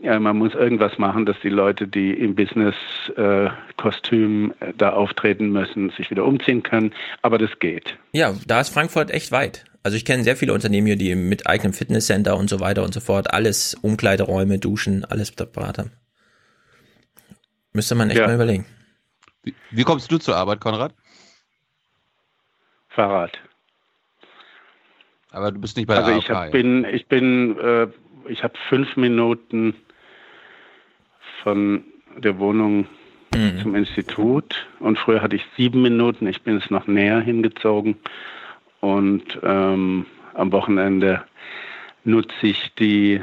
Ja, 0.00 0.18
man 0.20 0.36
muss 0.36 0.54
irgendwas 0.54 0.98
machen, 0.98 1.24
dass 1.24 1.36
die 1.42 1.48
Leute, 1.48 1.88
die 1.88 2.12
im 2.12 2.34
Business-Kostüm 2.34 4.52
äh, 4.60 4.74
da 4.76 4.90
auftreten 4.90 5.50
müssen, 5.50 5.88
sich 5.90 6.10
wieder 6.10 6.26
umziehen 6.26 6.62
können. 6.62 6.92
Aber 7.22 7.38
das 7.38 7.58
geht. 7.58 7.96
Ja, 8.12 8.34
da 8.46 8.60
ist 8.60 8.68
Frankfurt 8.68 9.10
echt 9.10 9.32
weit. 9.32 9.64
Also 9.82 9.96
ich 9.96 10.04
kenne 10.04 10.22
sehr 10.22 10.36
viele 10.36 10.52
Unternehmen 10.52 10.86
hier, 10.86 10.96
die 10.96 11.14
mit 11.14 11.46
eigenem 11.46 11.72
Fitnesscenter 11.72 12.36
und 12.36 12.50
so 12.50 12.60
weiter 12.60 12.82
und 12.82 12.92
so 12.92 13.00
fort 13.00 13.32
alles 13.32 13.72
Umkleideräume, 13.74 14.58
Duschen, 14.58 15.04
alles 15.04 15.28
separat 15.28 15.78
haben. 15.78 15.92
Müsste 17.72 17.94
man 17.94 18.10
echt 18.10 18.18
ja. 18.18 18.26
mal 18.26 18.34
überlegen. 18.34 18.66
Wie, 19.44 19.54
wie, 19.70 19.84
kommst 19.84 20.10
du 20.10 20.18
zur 20.18 20.36
Arbeit, 20.36 20.60
Konrad? 20.60 20.92
Fahrrad. 22.88 23.38
Aber 25.30 25.52
du 25.52 25.60
bist 25.60 25.76
nicht 25.76 25.86
bei 25.86 25.94
der 25.94 26.04
also 26.04 26.18
ich 26.18 26.30
hab, 26.30 26.50
bin, 26.50 26.84
ich 26.84 27.06
bin, 27.06 27.56
äh, 27.58 27.86
ich 28.28 28.42
habe 28.42 28.54
fünf 28.68 28.96
Minuten 28.96 29.74
von 31.46 31.84
der 32.16 32.40
Wohnung 32.40 32.86
mhm. 33.32 33.58
zum 33.62 33.76
Institut 33.76 34.66
und 34.80 34.98
früher 34.98 35.22
hatte 35.22 35.36
ich 35.36 35.46
sieben 35.56 35.80
Minuten. 35.80 36.26
Ich 36.26 36.42
bin 36.42 36.58
jetzt 36.58 36.72
noch 36.72 36.88
näher 36.88 37.20
hingezogen 37.20 37.94
und 38.80 39.22
ähm, 39.44 40.06
am 40.34 40.50
Wochenende 40.50 41.22
nutze 42.02 42.34
ich 42.48 42.74
die, 42.80 43.20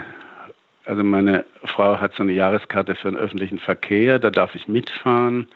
also 0.86 1.04
meine 1.04 1.44
Frau 1.66 2.00
hat 2.00 2.14
so 2.16 2.24
eine 2.24 2.32
Jahreskarte 2.32 2.96
für 2.96 3.12
den 3.12 3.20
öffentlichen 3.20 3.60
Verkehr, 3.60 4.20
da 4.20 4.30
darf 4.30 4.56
ich 4.56 4.70
mitfahren. 4.70 5.50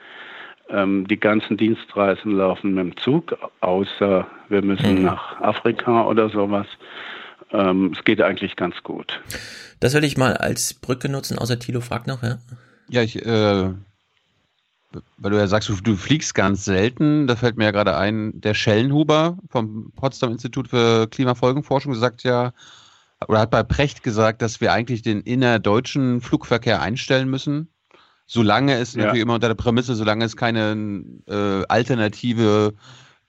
Ähm, 0.69 1.07
die 1.07 1.21
ganzen 1.21 1.55
Dienstreisen 1.55 2.33
laufen 2.33 2.73
mit 2.73 2.83
dem 2.83 2.97
Zug, 2.97 3.37
außer 3.61 4.27
wir 4.49 4.61
müssen 4.61 4.95
mhm. 4.95 5.03
nach 5.05 5.39
Afrika 5.39 6.05
oder 6.05 6.27
sowas. 6.27 6.67
Ähm, 7.51 7.93
es 7.97 8.03
geht 8.03 8.21
eigentlich 8.21 8.55
ganz 8.55 8.75
gut. 8.83 9.19
Das 9.79 9.93
will 9.93 10.03
ich 10.03 10.17
mal 10.17 10.35
als 10.35 10.73
Brücke 10.73 11.09
nutzen, 11.09 11.37
außer 11.37 11.59
Tilo 11.59 11.81
fragt 11.81 12.07
noch, 12.07 12.23
ja? 12.23 12.39
Ja, 12.89 13.01
ich, 13.01 13.23
äh, 13.25 13.73
weil 15.17 15.31
du 15.31 15.37
ja 15.37 15.47
sagst, 15.47 15.69
du, 15.69 15.75
du, 15.75 15.95
fliegst 15.95 16.33
ganz 16.33 16.65
selten, 16.65 17.27
da 17.27 17.35
fällt 17.35 17.57
mir 17.57 17.65
ja 17.65 17.71
gerade 17.71 17.97
ein, 17.97 18.39
der 18.39 18.53
Schellenhuber 18.53 19.37
vom 19.49 19.91
Potsdam 19.95 20.31
Institut 20.31 20.69
für 20.69 21.07
Klimafolgenforschung 21.07 21.93
sagt 21.95 22.23
ja, 22.23 22.53
oder 23.27 23.39
hat 23.39 23.51
bei 23.51 23.63
Precht 23.63 24.03
gesagt, 24.03 24.41
dass 24.41 24.61
wir 24.61 24.71
eigentlich 24.71 25.01
den 25.01 25.21
innerdeutschen 25.21 26.21
Flugverkehr 26.21 26.81
einstellen 26.81 27.29
müssen. 27.29 27.69
Solange 28.27 28.75
es 28.75 28.93
ja. 28.93 29.03
natürlich 29.03 29.23
immer 29.23 29.35
unter 29.35 29.47
der 29.47 29.55
Prämisse, 29.55 29.95
solange 29.95 30.25
es 30.25 30.35
keine 30.35 31.03
äh, 31.27 31.63
alternative 31.67 32.73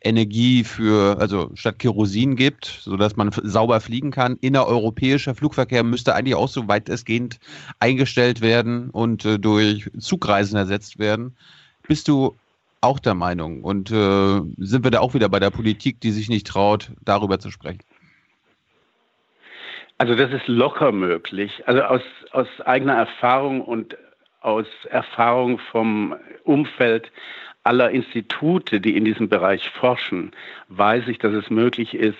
Energie 0.00 0.62
für, 0.62 1.18
also 1.18 1.50
statt 1.54 1.78
Kerosin 1.78 2.36
gibt, 2.36 2.66
sodass 2.66 3.16
man 3.16 3.30
sauber 3.32 3.80
fliegen 3.80 4.10
kann. 4.10 4.36
Innereuropäischer 4.40 5.34
Flugverkehr 5.34 5.82
müsste 5.82 6.14
eigentlich 6.14 6.36
auch 6.36 6.48
so 6.48 6.68
weitestgehend 6.68 7.40
eingestellt 7.80 8.40
werden 8.40 8.90
und 8.90 9.24
äh, 9.24 9.38
durch 9.38 9.90
Zugreisen 9.98 10.56
ersetzt 10.56 10.98
werden. 10.98 11.36
Bist 11.86 12.06
du 12.06 12.36
auch 12.80 13.00
der 13.00 13.14
Meinung? 13.14 13.64
Und 13.64 13.90
äh, 13.90 14.40
sind 14.58 14.84
wir 14.84 14.90
da 14.90 15.00
auch 15.00 15.14
wieder 15.14 15.28
bei 15.28 15.40
der 15.40 15.50
Politik, 15.50 16.00
die 16.00 16.12
sich 16.12 16.28
nicht 16.28 16.46
traut, 16.46 16.92
darüber 17.04 17.40
zu 17.40 17.50
sprechen? 17.50 17.80
Also 19.98 20.14
das 20.14 20.32
ist 20.32 20.46
locker 20.46 20.92
möglich. 20.92 21.66
Also 21.66 21.82
aus, 21.82 22.02
aus 22.30 22.46
eigener 22.64 22.94
Erfahrung 22.94 23.62
und 23.62 23.96
aus 24.40 24.66
Erfahrung 24.90 25.58
vom 25.72 26.14
Umfeld 26.44 27.10
aller 27.68 27.90
Institute, 27.90 28.80
die 28.80 28.96
in 28.96 29.04
diesem 29.04 29.28
Bereich 29.28 29.68
forschen, 29.68 30.32
weiß 30.68 31.06
ich, 31.08 31.18
dass 31.18 31.34
es 31.34 31.50
möglich 31.50 31.94
ist, 31.94 32.18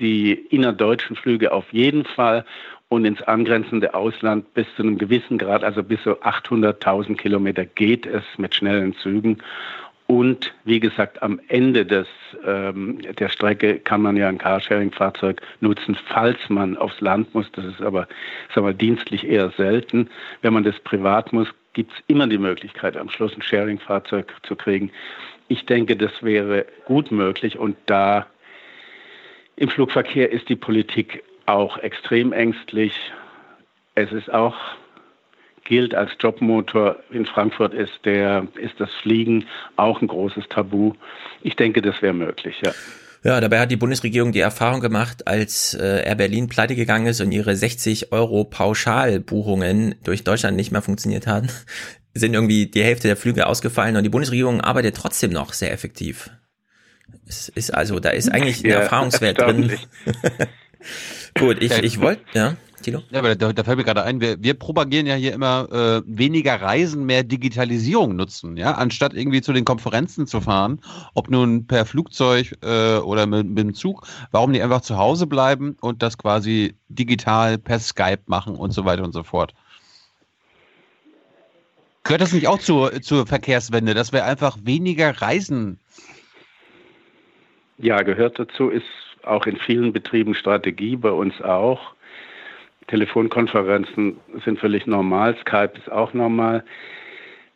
die 0.00 0.32
innerdeutschen 0.32 1.16
Flüge 1.16 1.52
auf 1.52 1.70
jeden 1.70 2.06
Fall 2.06 2.46
und 2.88 3.04
ins 3.04 3.20
angrenzende 3.22 3.92
Ausland 3.92 4.54
bis 4.54 4.66
zu 4.76 4.82
einem 4.82 4.96
gewissen 4.96 5.36
Grad, 5.36 5.62
also 5.64 5.82
bis 5.82 6.02
zu 6.02 6.22
800.000 6.22 7.16
Kilometer 7.16 7.66
geht 7.66 8.06
es 8.06 8.24
mit 8.38 8.54
schnellen 8.54 8.94
Zügen. 8.96 9.42
Und 10.06 10.54
wie 10.64 10.80
gesagt, 10.80 11.22
am 11.22 11.40
Ende 11.48 11.84
des, 11.84 12.06
ähm, 12.46 13.00
der 13.18 13.28
Strecke 13.28 13.78
kann 13.78 14.02
man 14.02 14.16
ja 14.16 14.28
ein 14.28 14.38
Carsharing-Fahrzeug 14.38 15.40
nutzen, 15.60 15.96
falls 16.08 16.38
man 16.48 16.76
aufs 16.76 17.00
Land 17.00 17.34
muss. 17.34 17.50
Das 17.52 17.64
ist 17.64 17.82
aber 17.82 18.06
sagen 18.54 18.66
wir, 18.66 18.74
dienstlich 18.74 19.26
eher 19.26 19.50
selten. 19.56 20.08
Wenn 20.42 20.52
man 20.52 20.62
das 20.62 20.78
privat 20.80 21.32
muss, 21.32 21.48
gibt 21.74 21.92
es 21.92 21.98
immer 22.06 22.26
die 22.26 22.38
Möglichkeit, 22.38 22.96
am 22.96 23.10
Schluss 23.10 23.34
ein 23.34 23.42
Sharing-Fahrzeug 23.42 24.32
zu 24.44 24.56
kriegen. 24.56 24.90
Ich 25.48 25.66
denke, 25.66 25.96
das 25.96 26.22
wäre 26.22 26.66
gut 26.86 27.10
möglich 27.10 27.58
und 27.58 27.76
da 27.86 28.26
im 29.56 29.68
Flugverkehr 29.68 30.32
ist 30.32 30.48
die 30.48 30.56
Politik 30.56 31.22
auch 31.46 31.78
extrem 31.78 32.32
ängstlich. 32.32 32.98
Es 33.94 34.10
ist 34.12 34.32
auch 34.32 34.56
gilt 35.64 35.94
als 35.94 36.12
Jobmotor 36.18 36.96
in 37.10 37.24
Frankfurt 37.26 37.72
ist 37.72 38.04
der 38.04 38.46
ist 38.56 38.78
das 38.78 38.92
Fliegen 39.02 39.46
auch 39.76 40.00
ein 40.00 40.08
großes 40.08 40.48
Tabu. 40.48 40.92
Ich 41.42 41.56
denke, 41.56 41.80
das 41.80 42.00
wäre 42.02 42.12
möglich, 42.12 42.60
ja. 42.62 42.72
Ja, 43.24 43.40
dabei 43.40 43.58
hat 43.58 43.70
die 43.70 43.76
Bundesregierung 43.76 44.32
die 44.32 44.40
Erfahrung 44.40 44.82
gemacht, 44.82 45.26
als 45.26 45.72
äh, 45.72 46.04
Air 46.04 46.14
Berlin 46.14 46.48
pleite 46.48 46.76
gegangen 46.76 47.06
ist 47.06 47.22
und 47.22 47.32
ihre 47.32 47.56
60 47.56 48.12
Euro 48.12 48.44
Pauschalbuchungen 48.44 49.94
durch 50.04 50.24
Deutschland 50.24 50.58
nicht 50.58 50.72
mehr 50.72 50.82
funktioniert 50.82 51.26
haben, 51.26 51.48
sind 52.14 52.34
irgendwie 52.34 52.66
die 52.66 52.84
Hälfte 52.84 53.08
der 53.08 53.16
Flüge 53.16 53.46
ausgefallen 53.46 53.96
und 53.96 54.02
die 54.02 54.10
Bundesregierung 54.10 54.60
arbeitet 54.60 54.96
trotzdem 54.96 55.30
noch 55.30 55.54
sehr 55.54 55.72
effektiv. 55.72 56.30
Es 57.26 57.48
ist 57.48 57.72
also, 57.72 57.98
da 57.98 58.10
ist 58.10 58.30
eigentlich 58.30 58.62
ein 58.62 58.70
ja, 58.70 58.80
Erfahrungswert 58.80 59.40
drin. 59.40 59.72
Gut, 61.38 61.62
ich, 61.62 61.72
ich 61.78 62.00
wollte, 62.00 62.22
ja. 62.34 62.56
Tilo? 62.84 63.02
Ja, 63.10 63.18
aber 63.18 63.34
da, 63.34 63.52
da 63.52 63.64
fällt 63.64 63.78
mir 63.78 63.84
gerade 63.84 64.02
ein, 64.04 64.20
wir, 64.20 64.42
wir 64.42 64.54
propagieren 64.54 65.06
ja 65.06 65.14
hier 65.14 65.32
immer 65.32 65.68
äh, 65.72 66.02
weniger 66.06 66.60
Reisen, 66.60 67.04
mehr 67.04 67.24
Digitalisierung 67.24 68.14
nutzen, 68.14 68.56
ja, 68.56 68.72
anstatt 68.72 69.14
irgendwie 69.14 69.42
zu 69.42 69.52
den 69.52 69.64
Konferenzen 69.64 70.26
zu 70.26 70.40
fahren, 70.40 70.80
ob 71.14 71.30
nun 71.30 71.66
per 71.66 71.86
Flugzeug 71.86 72.56
äh, 72.62 72.98
oder 72.98 73.26
mit, 73.26 73.48
mit 73.48 73.58
dem 73.58 73.74
Zug, 73.74 74.06
warum 74.30 74.52
nicht 74.52 74.62
einfach 74.62 74.82
zu 74.82 74.96
Hause 74.96 75.26
bleiben 75.26 75.76
und 75.80 76.02
das 76.02 76.18
quasi 76.18 76.74
digital 76.88 77.58
per 77.58 77.78
Skype 77.80 78.22
machen 78.26 78.54
und 78.54 78.72
so 78.72 78.84
weiter 78.84 79.02
und 79.02 79.12
so 79.12 79.22
fort. 79.22 79.54
Gehört 82.04 82.20
das 82.20 82.34
nicht 82.34 82.48
auch 82.48 82.58
zur, 82.58 83.00
zur 83.00 83.26
Verkehrswende, 83.26 83.94
dass 83.94 84.12
wir 84.12 84.26
einfach 84.26 84.58
weniger 84.62 85.22
reisen? 85.22 85.80
Ja, 87.78 88.02
gehört 88.02 88.38
dazu, 88.38 88.68
ist 88.68 88.84
auch 89.24 89.46
in 89.46 89.56
vielen 89.56 89.92
Betrieben 89.92 90.34
Strategie, 90.34 90.96
bei 90.96 91.10
uns 91.10 91.40
auch. 91.40 91.93
Telefonkonferenzen 92.88 94.18
sind 94.44 94.58
völlig 94.58 94.86
normal, 94.86 95.36
Skype 95.40 95.72
ist 95.76 95.90
auch 95.90 96.12
normal. 96.14 96.64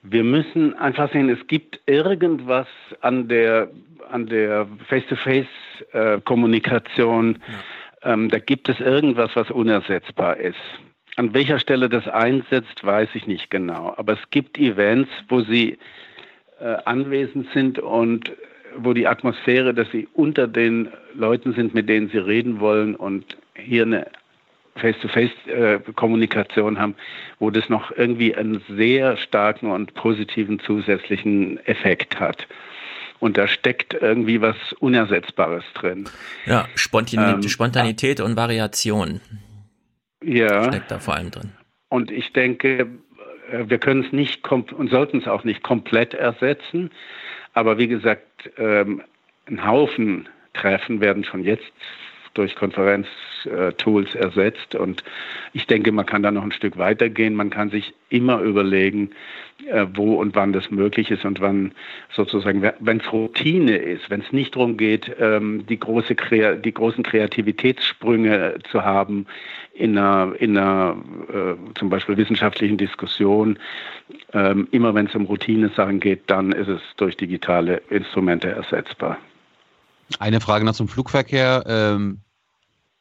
Wir 0.03 0.25
müssen 0.25 0.75
einfach 0.75 1.13
sehen, 1.13 1.29
es 1.29 1.47
gibt 1.47 1.81
irgendwas 1.87 2.67
an 3.01 3.29
der 3.29 3.69
an 4.11 4.27
der 4.27 4.67
Face-to-Face-Kommunikation. 4.89 7.35
Äh, 7.35 7.39
ja. 7.39 8.15
ähm, 8.15 8.31
da 8.31 8.39
gibt 8.39 8.71
es 8.71 8.81
irgendwas, 8.81 9.31
was 9.35 9.51
unersetzbar 9.51 10.39
ist. 10.39 10.57
An 11.17 11.35
welcher 11.35 11.59
Stelle 11.59 11.89
das 11.89 12.07
einsetzt, 12.07 12.85
weiß 12.85 13.09
ich 13.15 13.27
nicht 13.27 13.51
genau. 13.51 13.93
Aber 13.97 14.13
es 14.15 14.21
gibt 14.31 14.59
Events, 14.59 15.11
wo 15.29 15.41
sie 15.41 15.79
äh, 16.61 16.77
anwesend 16.85 17.49
sind 17.53 17.79
und 17.79 18.33
wo 18.77 18.93
die 18.93 19.07
Atmosphäre, 19.07 19.73
dass 19.75 19.91
sie 19.91 20.07
unter 20.15 20.47
den 20.47 20.89
Leuten 21.15 21.55
sind, 21.55 21.75
mit 21.75 21.89
denen 21.89 22.11
sie 22.11 22.19
reden 22.19 22.61
wollen 22.61 22.95
und 22.95 23.37
hier 23.55 23.83
eine 23.83 24.07
Face-to-Face-Kommunikation 24.79 26.79
haben, 26.79 26.95
wo 27.39 27.51
das 27.51 27.69
noch 27.69 27.97
irgendwie 27.97 28.35
einen 28.35 28.63
sehr 28.69 29.17
starken 29.17 29.71
und 29.71 29.95
positiven 29.95 30.61
zusätzlichen 30.61 31.65
Effekt 31.67 32.19
hat. 32.19 32.47
Und 33.21 33.37
da 33.37 33.49
steckt 33.49 33.95
irgendwie 33.95 34.41
was 34.41 34.57
Unersetzbares 34.79 35.65
drin. 35.75 36.09
Ja, 36.47 36.69
Spontan 36.77 37.43
ähm, 37.43 37.49
Spontanität 37.49 38.21
und 38.21 38.37
Variation. 38.37 39.21
Ja. 40.23 40.65
Steckt 40.65 40.91
da 40.91 41.01
vor 41.01 41.15
allem 41.15 41.31
drin. 41.31 41.53
Und 41.89 42.11
ich 42.11 42.33
denke, 42.33 42.87
äh, 43.51 43.65
wir 43.67 43.79
können 43.79 44.05
es 44.05 44.13
nicht 44.13 44.47
und 44.49 44.91
sollten 44.91 45.19
es 45.19 45.27
auch 45.27 45.45
nicht 45.45 45.63
komplett 45.63 46.15
ersetzen. 46.15 46.91
Aber 47.55 47.79
wie 47.79 47.89
gesagt, 47.89 48.51
ähm, 48.57 49.03
ein 49.49 49.67
Haufen 49.67 50.29
Treffen 50.55 51.01
werden 51.01 51.25
schon 51.25 51.45
jetzt 51.45 51.73
durch 52.39 52.55
Konferenztools 52.55 54.15
ersetzt. 54.15 54.75
Und 54.75 55.03
ich 55.53 55.67
denke, 55.67 55.93
man 55.93 56.07
kann 56.07 56.23
da 56.23 56.31
noch 56.31 56.45
ein 56.45 56.53
Stück 56.53 56.79
weitergehen. 56.79 57.35
Man 57.35 57.51
kann 57.51 57.71
sich 57.71 57.93
immer 58.09 58.41
überlegen, 58.41 59.11
äh, 59.67 59.87
wo 59.95 60.15
und 60.15 60.37
wann 60.37 60.53
das 60.53 60.71
möglich 60.71 61.11
ist 61.11 61.25
und 61.25 61.41
wann 61.41 61.73
sozusagen, 62.15 62.63
wenn 62.79 63.01
es 63.01 63.13
Routine 63.13 63.77
ist, 63.77 64.09
wenn 64.09 64.21
es 64.21 64.33
nicht 64.33 64.55
darum 64.55 64.77
geht, 64.77 65.15
ähm, 65.19 65.67
die, 65.69 65.79
große, 65.79 66.15
die 66.15 66.73
großen 66.73 67.03
Kreativitätssprünge 67.03 68.59
zu 68.71 68.85
haben 68.85 69.27
in 69.75 69.99
einer, 69.99 70.35
in 70.39 70.57
einer 70.57 70.97
äh, 71.29 71.75
zum 71.75 71.91
Beispiel 71.91 72.17
wissenschaftlichen 72.17 72.77
Diskussion, 72.77 73.59
ähm, 74.33 74.69
immer 74.71 74.95
wenn 74.95 75.07
es 75.07 75.15
um 75.15 75.25
Routine-Sachen 75.27 75.99
geht, 76.01 76.31
dann 76.31 76.53
ist 76.53 76.69
es 76.69 76.81
durch 76.97 77.17
digitale 77.17 77.83
Instrumente 77.91 78.49
ersetzbar. 78.49 79.19
Eine 80.21 80.41
Frage 80.41 80.65
noch 80.65 80.73
zum 80.73 80.89
Flugverkehr. 80.89 81.65
Ähm, 81.67 82.21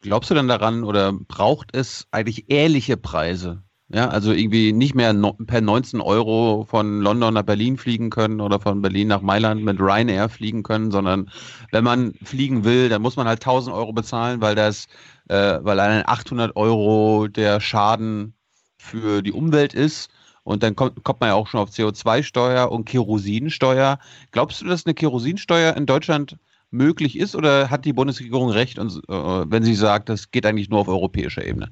glaubst 0.07 0.29
du 0.31 0.35
denn 0.35 0.47
daran 0.47 0.83
oder 0.83 1.13
braucht 1.13 1.75
es 1.75 2.07
eigentlich 2.11 2.49
ehrliche 2.49 2.97
Preise? 2.97 3.63
Ja, 3.89 4.09
also 4.09 4.33
irgendwie 4.33 4.73
nicht 4.73 4.95
mehr 4.95 5.13
no, 5.13 5.33
per 5.33 5.61
19 5.61 6.01
Euro 6.01 6.65
von 6.69 6.99
London 6.99 7.33
nach 7.33 7.43
Berlin 7.43 7.77
fliegen 7.77 8.09
können 8.09 8.41
oder 8.41 8.59
von 8.59 8.81
Berlin 8.81 9.07
nach 9.07 9.21
Mailand 9.21 9.63
mit 9.63 9.79
Ryanair 9.79 10.27
fliegen 10.27 10.63
können, 10.63 10.91
sondern 10.91 11.29
wenn 11.71 11.85
man 11.85 12.13
fliegen 12.21 12.65
will, 12.65 12.89
dann 12.89 13.01
muss 13.01 13.15
man 13.15 13.27
halt 13.27 13.39
1000 13.39 13.73
Euro 13.73 13.93
bezahlen, 13.93 14.41
weil 14.41 14.55
das, 14.55 14.87
äh, 15.29 15.59
weil 15.61 15.79
allein 15.79 16.03
800 16.05 16.57
Euro 16.57 17.27
der 17.29 17.61
Schaden 17.61 18.33
für 18.77 19.21
die 19.21 19.31
Umwelt 19.31 19.73
ist. 19.73 20.09
Und 20.43 20.63
dann 20.63 20.75
kommt, 20.75 21.03
kommt 21.03 21.21
man 21.21 21.29
ja 21.29 21.35
auch 21.35 21.47
schon 21.47 21.59
auf 21.59 21.69
CO2-Steuer 21.69 22.71
und 22.71 22.85
Kerosinsteuer. 22.85 23.99
Glaubst 24.31 24.61
du, 24.61 24.65
dass 24.65 24.85
eine 24.85 24.95
Kerosinsteuer 24.95 25.75
in 25.75 25.85
Deutschland 25.85 26.37
möglich 26.71 27.17
ist 27.17 27.35
oder 27.35 27.69
hat 27.69 27.85
die 27.85 27.93
Bundesregierung 27.93 28.49
recht, 28.49 28.79
und, 28.79 29.01
äh, 29.07 29.51
wenn 29.51 29.63
sie 29.63 29.75
sagt, 29.75 30.09
das 30.09 30.31
geht 30.31 30.45
eigentlich 30.45 30.69
nur 30.69 30.79
auf 30.79 30.87
europäischer 30.87 31.45
Ebene? 31.45 31.69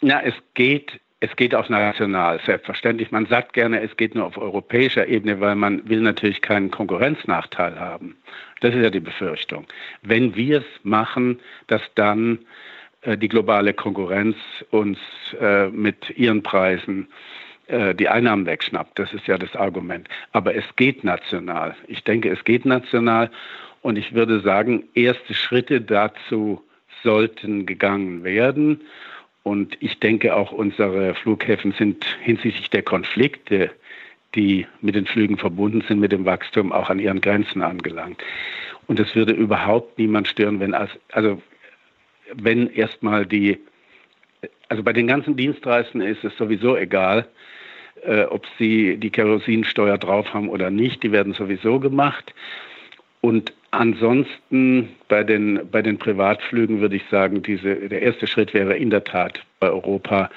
Ja, 0.00 0.20
es 0.20 0.34
geht, 0.54 1.00
es 1.20 1.34
geht 1.34 1.54
auch 1.54 1.68
national, 1.68 2.40
selbstverständlich. 2.46 3.10
Man 3.10 3.26
sagt 3.26 3.52
gerne, 3.52 3.80
es 3.80 3.96
geht 3.96 4.14
nur 4.14 4.26
auf 4.26 4.38
europäischer 4.38 5.08
Ebene, 5.08 5.40
weil 5.40 5.56
man 5.56 5.88
will 5.88 6.00
natürlich 6.00 6.40
keinen 6.40 6.70
Konkurrenznachteil 6.70 7.78
haben. 7.78 8.16
Das 8.60 8.74
ist 8.74 8.82
ja 8.82 8.90
die 8.90 9.00
Befürchtung. 9.00 9.66
Wenn 10.02 10.36
wir 10.36 10.58
es 10.58 10.84
machen, 10.84 11.40
dass 11.66 11.82
dann 11.96 12.38
äh, 13.02 13.18
die 13.18 13.28
globale 13.28 13.74
Konkurrenz 13.74 14.36
uns 14.70 14.98
äh, 15.40 15.68
mit 15.68 16.16
ihren 16.16 16.42
Preisen 16.42 17.08
äh, 17.68 17.94
die 17.94 18.08
Einnahmen 18.08 18.46
wegschnappt. 18.46 18.98
Das 18.98 19.12
ist 19.12 19.26
ja 19.26 19.38
das 19.38 19.54
Argument. 19.54 20.08
Aber 20.32 20.54
es 20.54 20.64
geht 20.76 21.04
national. 21.04 21.76
Ich 21.86 22.02
denke, 22.02 22.30
es 22.30 22.42
geht 22.44 22.64
national. 22.64 23.30
Und 23.82 23.96
ich 23.96 24.14
würde 24.14 24.40
sagen, 24.40 24.84
erste 24.94 25.34
Schritte 25.34 25.80
dazu 25.80 26.62
sollten 27.02 27.66
gegangen 27.66 28.24
werden. 28.24 28.80
Und 29.42 29.76
ich 29.80 30.00
denke 30.00 30.34
auch, 30.34 30.52
unsere 30.52 31.14
Flughäfen 31.14 31.72
sind 31.72 32.04
hinsichtlich 32.22 32.70
der 32.70 32.82
Konflikte, 32.82 33.70
die 34.34 34.66
mit 34.80 34.94
den 34.94 35.06
Flügen 35.06 35.38
verbunden 35.38 35.82
sind, 35.86 36.00
mit 36.00 36.12
dem 36.12 36.24
Wachstum, 36.24 36.72
auch 36.72 36.90
an 36.90 36.98
ihren 36.98 37.20
Grenzen 37.20 37.62
angelangt. 37.62 38.22
Und 38.86 38.98
es 39.00 39.14
würde 39.14 39.32
überhaupt 39.32 39.98
niemand 39.98 40.28
stören, 40.28 40.60
wenn 40.60 40.74
als, 40.74 40.90
also 41.12 41.40
wenn 42.34 42.68
erstmal 42.68 43.26
die, 43.26 43.58
also 44.68 44.82
bei 44.82 44.92
den 44.92 45.06
ganzen 45.06 45.36
Dienstreisen 45.36 46.00
ist 46.00 46.24
es 46.24 46.36
sowieso 46.36 46.76
egal, 46.76 47.26
äh, 48.04 48.24
ob 48.24 48.46
sie 48.58 48.96
die 48.96 49.10
Kerosinsteuer 49.10 49.98
drauf 49.98 50.32
haben 50.32 50.48
oder 50.48 50.70
nicht. 50.70 51.02
Die 51.02 51.12
werden 51.12 51.34
sowieso 51.34 51.80
gemacht. 51.80 52.32
Und 53.20 53.52
ansonsten 53.70 54.88
bei 55.08 55.24
den, 55.24 55.68
bei 55.70 55.82
den 55.82 55.98
Privatflügen 55.98 56.80
würde 56.80 56.96
ich 56.96 57.02
sagen, 57.10 57.42
diese, 57.42 57.74
der 57.74 58.00
erste 58.02 58.26
Schritt 58.26 58.54
wäre 58.54 58.76
in 58.76 58.90
der 58.90 59.04
Tat 59.04 59.40
bei 59.60 59.68
Europa 59.68 60.30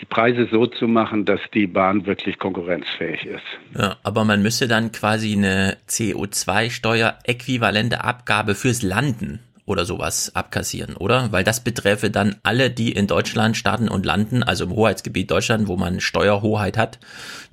die 0.00 0.06
Preise 0.06 0.48
so 0.50 0.66
zu 0.66 0.88
machen, 0.88 1.24
dass 1.24 1.40
die 1.54 1.66
Bahn 1.66 2.04
wirklich 2.06 2.38
konkurrenzfähig 2.38 3.24
ist. 3.24 3.46
Ja, 3.78 3.96
aber 4.02 4.24
man 4.24 4.42
müsste 4.42 4.68
dann 4.68 4.92
quasi 4.92 5.32
eine 5.32 5.78
CO2-Steuer-äquivalente 5.88 8.04
Abgabe 8.04 8.54
fürs 8.54 8.82
Landen 8.82 9.40
oder 9.66 9.84
sowas 9.84 10.34
abkassieren, 10.34 10.96
oder? 10.96 11.32
Weil 11.32 11.44
das 11.44 11.60
betreffe 11.60 12.08
dann 12.08 12.36
alle, 12.44 12.70
die 12.70 12.92
in 12.92 13.08
Deutschland 13.08 13.56
starten 13.56 13.88
und 13.88 14.06
landen, 14.06 14.42
also 14.42 14.64
im 14.64 14.70
Hoheitsgebiet 14.70 15.30
Deutschland, 15.30 15.66
wo 15.66 15.76
man 15.76 16.00
Steuerhoheit 16.00 16.78
hat, 16.78 17.00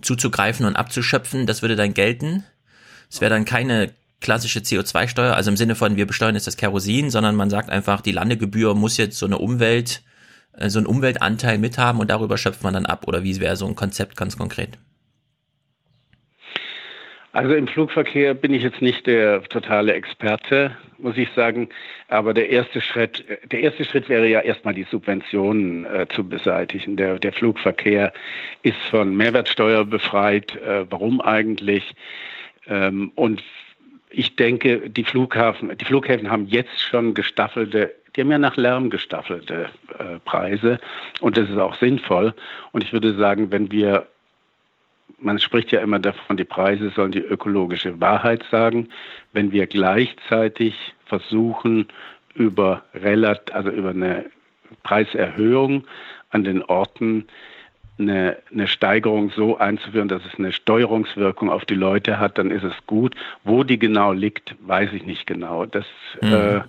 zuzugreifen 0.02 0.66
und 0.66 0.76
abzuschöpfen. 0.76 1.48
Das 1.48 1.64
würde 1.64 1.76
dann 1.76 1.96
gelten. 1.96 2.44
Es 3.10 3.20
wäre 3.20 3.34
dann 3.34 3.46
keine 3.46 3.92
klassische 4.22 4.60
CO2-Steuer, 4.60 5.36
also 5.36 5.52
im 5.52 5.58
Sinne 5.58 5.76
von 5.76 5.98
wir 5.98 6.08
besteuern 6.08 6.36
jetzt 6.36 6.48
das 6.48 6.56
Kerosin, 6.56 7.10
sondern 7.10 7.36
man 7.36 7.50
sagt 7.50 7.70
einfach, 7.70 8.00
die 8.00 8.14
Landegebühr 8.14 8.74
muss 8.74 8.98
jetzt 8.98 9.18
so 9.18 9.26
eine 9.26 9.40
Umwelt, 9.40 10.02
äh, 10.54 10.70
so 10.70 10.80
einen 10.80 10.88
Umweltanteil 10.88 11.58
mithaben 11.58 12.00
und 12.00 12.10
darüber 12.10 12.38
schöpft 12.38 12.64
man 12.64 12.76
dann 12.76 12.86
ab. 12.86 13.08
Oder 13.08 13.24
wie 13.24 13.40
wäre 13.40 13.58
so 13.58 13.68
ein 13.68 13.76
Konzept 13.76 14.16
ganz 14.16 14.38
konkret? 14.38 14.78
Also 17.34 17.56
im 17.56 17.68
Flugverkehr 17.68 18.36
bin 18.36 18.54
ich 18.54 18.62
jetzt 18.62 18.80
nicht 18.80 19.08
der 19.08 19.42
totale 19.46 19.94
Experte, 19.94 20.78
muss 21.00 21.18
ich 21.18 21.30
sagen. 21.32 21.68
Aber 22.08 22.32
der 22.36 22.50
erste 22.50 22.80
Schritt, 22.80 23.26
der 23.52 23.62
erste 23.62 23.86
Schritt 23.86 24.08
wäre 24.08 24.28
ja 24.28 24.42
erstmal 24.42 24.76
die 24.76 24.84
Subventionen 24.84 25.84
äh, 25.86 26.06
zu 26.10 26.24
beseitigen. 26.30 26.96
Der, 26.96 27.18
der 27.18 27.34
Flugverkehr 27.34 28.14
ist 28.62 28.78
von 28.92 29.18
Mehrwertsteuer 29.18 29.84
befreit. 29.84 30.56
Äh, 30.58 30.86
warum 30.92 31.22
eigentlich? 31.22 31.96
Ähm, 32.68 33.12
und 33.16 33.44
ich 34.12 34.36
denke, 34.36 34.88
die 34.92 35.04
Flughafen, 35.04 35.76
die 35.76 35.86
Flughäfen 35.86 36.30
haben 36.30 36.46
jetzt 36.46 36.80
schon 36.80 37.16
gestaffelte 37.16 37.96
die 38.16 38.22
haben 38.22 38.30
ja 38.30 38.38
nach 38.38 38.58
Lärm 38.58 38.92
gestaffelte 38.92 39.70
äh, 39.98 40.20
Preise 40.24 40.80
und 41.20 41.36
das 41.36 41.50
ist 41.50 41.58
auch 41.58 41.74
sinnvoll. 41.78 42.36
Und 42.72 42.84
ich 42.84 42.94
würde 42.94 43.16
sagen, 43.16 43.52
wenn 43.52 43.72
wir 43.72 44.06
man 45.24 45.40
spricht 45.40 45.72
ja 45.72 45.82
immer 45.82 46.00
davon, 46.00 46.38
die 46.38 46.44
Preise 46.44 46.90
sollen 46.90 47.12
die 47.12 47.20
ökologische 47.20 48.00
Wahrheit 48.00 48.44
sagen. 48.52 48.90
Wenn 49.32 49.52
wir 49.52 49.68
gleichzeitig 49.68 50.76
versuchen, 51.06 51.88
über, 52.36 52.84
Relat 52.94 53.52
also 53.54 53.70
über 53.70 53.90
eine 53.92 54.26
Preiserhöhung 54.84 55.86
an 56.32 56.44
den 56.44 56.64
Orten 56.64 57.26
eine, 58.00 58.38
eine 58.52 58.68
Steigerung 58.68 59.32
so 59.36 59.58
einzuführen, 59.58 60.08
dass 60.08 60.26
es 60.26 60.38
eine 60.40 60.52
Steuerungswirkung 60.52 61.50
auf 61.50 61.66
die 61.66 61.76
Leute 61.76 62.20
hat, 62.20 62.38
dann 62.38 62.50
ist 62.50 62.64
es 62.64 62.74
gut. 62.88 63.16
Wo 63.44 63.64
die 63.64 63.78
genau 63.78 64.14
liegt, 64.14 64.56
weiß 64.62 64.94
ich 64.94 65.06
nicht 65.06 65.28
genau. 65.28 65.66
Das, 65.66 65.86
mhm. 66.22 66.34
äh, 66.34 66.62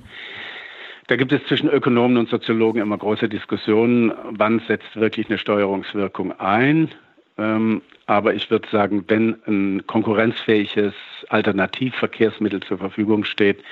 da 1.07 1.17
gibt 1.17 1.33
es 1.33 1.45
zwischen 1.47 1.69
Ökonomen 1.69 2.19
und 2.19 2.29
Soziologen 2.29 2.83
immer 2.83 2.99
große 2.99 3.29
Diskussionen, 3.29 4.13
wann 4.31 4.61
setzt 4.69 4.97
wirklich 4.97 5.29
eine 5.29 5.39
Steuerungswirkung 5.39 6.39
ein. 6.39 6.91
Ähm, 7.37 7.83
aber 8.07 8.35
ich 8.35 8.51
würde 8.51 8.69
sagen, 8.71 9.05
wenn 9.09 9.37
ein 9.47 9.87
konkurrenzfähiges 9.87 10.95
Alternativverkehrsmittel 11.29 12.61
zur 12.61 12.79
Verfügung 12.79 13.25
steht, 13.25 13.63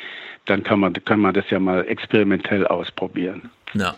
dann 0.47 0.63
kann 0.63 0.81
man, 0.81 0.93
kann 0.93 1.21
man 1.21 1.35
das 1.35 1.49
ja 1.51 1.61
mal 1.61 1.87
experimentell 1.87 2.67
ausprobieren. 2.67 3.51
Ja, 3.75 3.95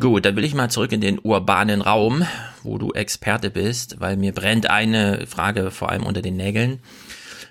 gut, 0.00 0.24
dann 0.24 0.36
will 0.36 0.44
ich 0.44 0.54
mal 0.54 0.68
zurück 0.68 0.92
in 0.92 1.00
den 1.00 1.18
urbanen 1.18 1.80
Raum, 1.80 2.26
wo 2.62 2.78
du 2.78 2.92
Experte 2.92 3.50
bist, 3.50 4.00
weil 4.00 4.16
mir 4.16 4.32
brennt 4.32 4.68
eine 4.68 5.26
Frage 5.26 5.70
vor 5.70 5.90
allem 5.90 6.04
unter 6.04 6.20
den 6.20 6.36
Nägeln. 6.36 6.80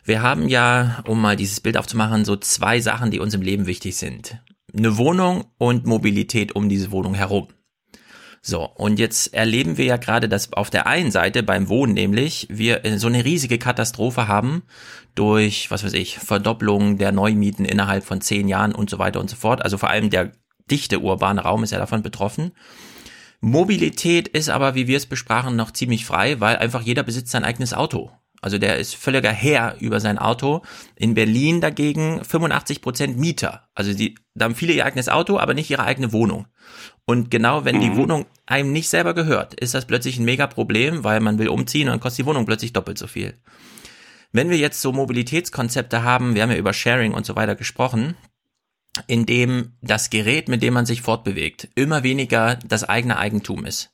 Wir 0.03 0.21
haben 0.21 0.47
ja, 0.47 1.03
um 1.05 1.21
mal 1.21 1.35
dieses 1.35 1.59
Bild 1.59 1.77
aufzumachen, 1.77 2.25
so 2.25 2.35
zwei 2.35 2.79
Sachen, 2.79 3.11
die 3.11 3.19
uns 3.19 3.33
im 3.33 3.41
Leben 3.41 3.65
wichtig 3.65 3.97
sind. 3.97 4.39
Eine 4.75 4.97
Wohnung 4.97 5.45
und 5.57 5.85
Mobilität 5.85 6.55
um 6.55 6.69
diese 6.69 6.91
Wohnung 6.91 7.13
herum. 7.13 7.47
So, 8.49 8.63
und 8.63 8.97
jetzt 8.97 9.33
erleben 9.33 9.77
wir 9.77 9.83
ja 9.83 9.97
gerade, 9.97 10.29
dass 10.29 10.53
auf 10.53 10.69
der 10.69 10.87
einen 10.87 11.11
Seite 11.11 11.43
beim 11.43 11.67
Wohnen 11.67 11.93
nämlich 11.93 12.47
wir 12.49 12.81
so 12.95 13.07
eine 13.07 13.25
riesige 13.25 13.57
Katastrophe 13.57 14.29
haben 14.29 14.63
durch, 15.15 15.69
was 15.69 15.83
weiß 15.83 15.91
ich, 15.91 16.17
Verdopplung 16.17 16.97
der 16.97 17.11
Neumieten 17.11 17.65
innerhalb 17.65 18.05
von 18.05 18.21
zehn 18.21 18.47
Jahren 18.47 18.73
und 18.73 18.89
so 18.89 18.99
weiter 18.99 19.19
und 19.19 19.29
so 19.29 19.35
fort. 19.35 19.61
Also 19.61 19.77
vor 19.77 19.89
allem 19.89 20.09
der 20.09 20.31
dichte 20.71 21.01
urbane 21.01 21.41
Raum 21.41 21.65
ist 21.65 21.71
ja 21.71 21.77
davon 21.77 22.03
betroffen. 22.03 22.53
Mobilität 23.41 24.29
ist 24.29 24.47
aber, 24.47 24.75
wie 24.75 24.87
wir 24.87 24.95
es 24.95 25.07
besprachen, 25.07 25.57
noch 25.57 25.71
ziemlich 25.71 26.05
frei, 26.05 26.39
weil 26.39 26.55
einfach 26.55 26.81
jeder 26.81 27.03
besitzt 27.03 27.31
sein 27.31 27.43
eigenes 27.43 27.73
Auto. 27.73 28.11
Also 28.41 28.59
der 28.59 28.77
ist 28.77 28.95
völliger 28.95 29.31
Herr 29.31 29.75
über 29.81 29.99
sein 29.99 30.17
Auto. 30.17 30.61
In 30.95 31.15
Berlin 31.15 31.59
dagegen 31.59 32.23
85 32.23 32.81
Prozent 32.81 33.17
Mieter. 33.17 33.67
Also 33.73 33.93
die, 33.93 34.15
da 34.35 34.45
haben 34.45 34.55
viele 34.55 34.71
ihr 34.71 34.85
eigenes 34.85 35.09
Auto, 35.09 35.37
aber 35.37 35.53
nicht 35.53 35.69
ihre 35.69 35.83
eigene 35.83 36.13
Wohnung. 36.13 36.47
Und 37.05 37.29
genau 37.31 37.65
wenn 37.65 37.81
die 37.81 37.89
mhm. 37.89 37.97
Wohnung 37.97 38.25
einem 38.47 38.71
nicht 38.71 38.89
selber 38.89 39.13
gehört, 39.13 39.53
ist 39.53 39.73
das 39.73 39.85
plötzlich 39.85 40.17
ein 40.17 40.25
Mega-Problem, 40.25 41.03
weil 41.03 41.19
man 41.19 41.37
will 41.37 41.49
umziehen 41.49 41.89
und 41.89 41.99
kostet 41.99 42.19
die 42.19 42.25
Wohnung 42.25 42.45
plötzlich 42.45 42.73
doppelt 42.73 42.97
so 42.97 43.05
viel. 43.05 43.35
Wenn 44.31 44.49
wir 44.49 44.57
jetzt 44.57 44.81
so 44.81 44.91
Mobilitätskonzepte 44.91 46.03
haben, 46.03 46.33
wir 46.33 46.41
haben 46.41 46.51
ja 46.51 46.57
über 46.57 46.73
Sharing 46.73 47.13
und 47.13 47.25
so 47.25 47.35
weiter 47.35 47.55
gesprochen, 47.55 48.15
in 49.05 49.25
dem 49.25 49.73
das 49.81 50.09
Gerät, 50.09 50.49
mit 50.49 50.63
dem 50.63 50.73
man 50.73 50.85
sich 50.85 51.01
fortbewegt, 51.01 51.69
immer 51.75 52.03
weniger 52.03 52.57
das 52.65 52.83
eigene 52.83 53.17
Eigentum 53.17 53.65
ist. 53.65 53.91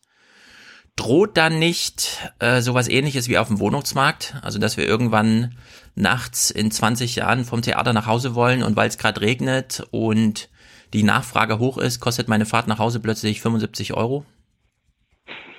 droht 0.95 1.37
dann 1.37 1.57
nicht 1.57 2.19
äh, 2.37 2.61
sowas 2.61 2.87
ähnliches 2.87 3.27
wie 3.27 3.39
auf 3.39 3.47
dem 3.47 3.59
Wohnungsmarkt? 3.59 4.35
Also 4.43 4.59
dass 4.59 4.77
wir 4.77 4.87
irgendwann 4.87 5.57
nachts 5.95 6.51
in 6.51 6.69
20 6.69 7.15
Jahren 7.15 7.45
vom 7.45 7.63
Theater 7.63 7.93
nach 7.93 8.05
Hause 8.05 8.35
wollen 8.35 8.61
und 8.61 8.75
weil 8.75 8.89
es 8.89 8.99
gerade 8.99 9.21
regnet 9.21 9.83
und 9.89 10.49
die 10.93 11.01
Nachfrage 11.03 11.57
hoch 11.57 11.79
ist, 11.79 11.99
kostet 11.99 12.27
meine 12.27 12.45
Fahrt 12.45 12.67
nach 12.67 12.77
Hause 12.77 12.99
plötzlich 12.99 13.41
75 13.41 13.93
Euro? 13.93 14.23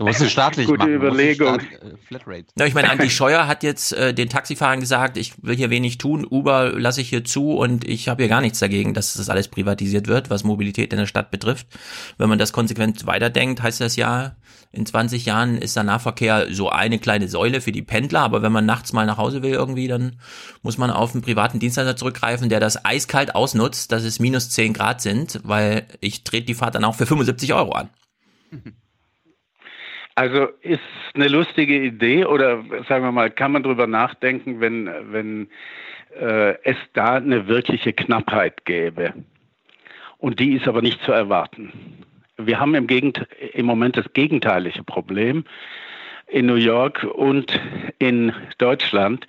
Du 0.00 0.06
musst 0.06 0.22
es 0.22 0.32
staatlich 0.32 0.66
Gute 0.66 0.78
machen. 0.78 0.94
Überlegung. 0.94 1.60
Staat, 1.60 1.82
äh, 1.82 1.96
Flatrate. 2.06 2.46
Ja, 2.58 2.64
ich 2.64 2.72
meine, 2.72 2.88
Andi 2.88 3.10
Scheuer 3.10 3.46
hat 3.46 3.62
jetzt 3.62 3.92
äh, 3.92 4.14
den 4.14 4.30
Taxifahrern 4.30 4.80
gesagt, 4.80 5.18
ich 5.18 5.34
will 5.42 5.54
hier 5.54 5.68
wenig 5.68 5.98
tun, 5.98 6.26
Uber 6.28 6.72
lasse 6.72 7.02
ich 7.02 7.10
hier 7.10 7.22
zu 7.22 7.50
und 7.50 7.86
ich 7.86 8.08
habe 8.08 8.22
hier 8.22 8.30
gar 8.30 8.40
nichts 8.40 8.60
dagegen, 8.60 8.94
dass 8.94 9.12
das 9.12 9.28
alles 9.28 9.48
privatisiert 9.48 10.08
wird, 10.08 10.30
was 10.30 10.42
Mobilität 10.42 10.94
in 10.94 10.98
der 10.98 11.04
Stadt 11.04 11.30
betrifft. 11.30 11.66
Wenn 12.16 12.30
man 12.30 12.38
das 12.38 12.54
konsequent 12.54 13.06
weiterdenkt, 13.06 13.60
heißt 13.62 13.82
das 13.82 13.96
ja, 13.96 14.36
in 14.72 14.86
20 14.86 15.26
Jahren 15.26 15.58
ist 15.58 15.76
der 15.76 15.82
Nahverkehr 15.82 16.46
so 16.50 16.70
eine 16.70 16.98
kleine 16.98 17.28
Säule 17.28 17.60
für 17.60 17.72
die 17.72 17.82
Pendler, 17.82 18.20
aber 18.20 18.40
wenn 18.40 18.52
man 18.52 18.64
nachts 18.64 18.94
mal 18.94 19.04
nach 19.04 19.18
Hause 19.18 19.42
will 19.42 19.52
irgendwie, 19.52 19.86
dann 19.86 20.18
muss 20.62 20.78
man 20.78 20.90
auf 20.90 21.12
einen 21.12 21.20
privaten 21.20 21.58
Dienstleister 21.58 21.96
zurückgreifen, 21.96 22.48
der 22.48 22.60
das 22.60 22.86
eiskalt 22.86 23.34
ausnutzt, 23.34 23.92
dass 23.92 24.04
es 24.04 24.18
minus 24.18 24.48
10 24.48 24.72
Grad 24.72 25.02
sind, 25.02 25.40
weil 25.44 25.86
ich 26.00 26.24
trete 26.24 26.46
die 26.46 26.54
Fahrt 26.54 26.74
dann 26.74 26.84
auch 26.84 26.94
für 26.94 27.04
75 27.04 27.52
Euro 27.52 27.72
an. 27.72 27.90
Also 30.20 30.48
ist 30.60 30.80
eine 31.14 31.28
lustige 31.28 31.80
Idee 31.80 32.26
oder 32.26 32.62
sagen 32.86 33.04
wir 33.04 33.10
mal, 33.10 33.30
kann 33.30 33.52
man 33.52 33.62
drüber 33.62 33.86
nachdenken, 33.86 34.60
wenn, 34.60 34.90
wenn 35.12 35.48
äh, 36.14 36.62
es 36.62 36.76
da 36.92 37.14
eine 37.14 37.48
wirkliche 37.48 37.94
Knappheit 37.94 38.66
gäbe. 38.66 39.14
Und 40.18 40.38
die 40.38 40.56
ist 40.56 40.68
aber 40.68 40.82
nicht 40.82 41.02
zu 41.04 41.12
erwarten. 41.12 41.72
Wir 42.36 42.60
haben 42.60 42.74
im, 42.74 42.86
Gegend 42.86 43.26
im 43.54 43.64
Moment 43.64 43.96
das 43.96 44.12
gegenteilige 44.12 44.84
Problem 44.84 45.44
in 46.26 46.44
New 46.44 46.56
York 46.56 47.02
und 47.02 47.58
in 47.98 48.34
Deutschland, 48.58 49.26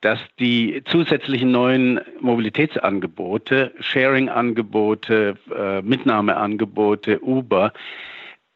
dass 0.00 0.20
die 0.40 0.82
zusätzlichen 0.86 1.50
neuen 1.50 2.00
Mobilitätsangebote, 2.20 3.74
Sharing-Angebote, 3.78 5.36
äh, 5.54 5.82
Mitnahmeangebote, 5.82 7.22
Uber, 7.22 7.74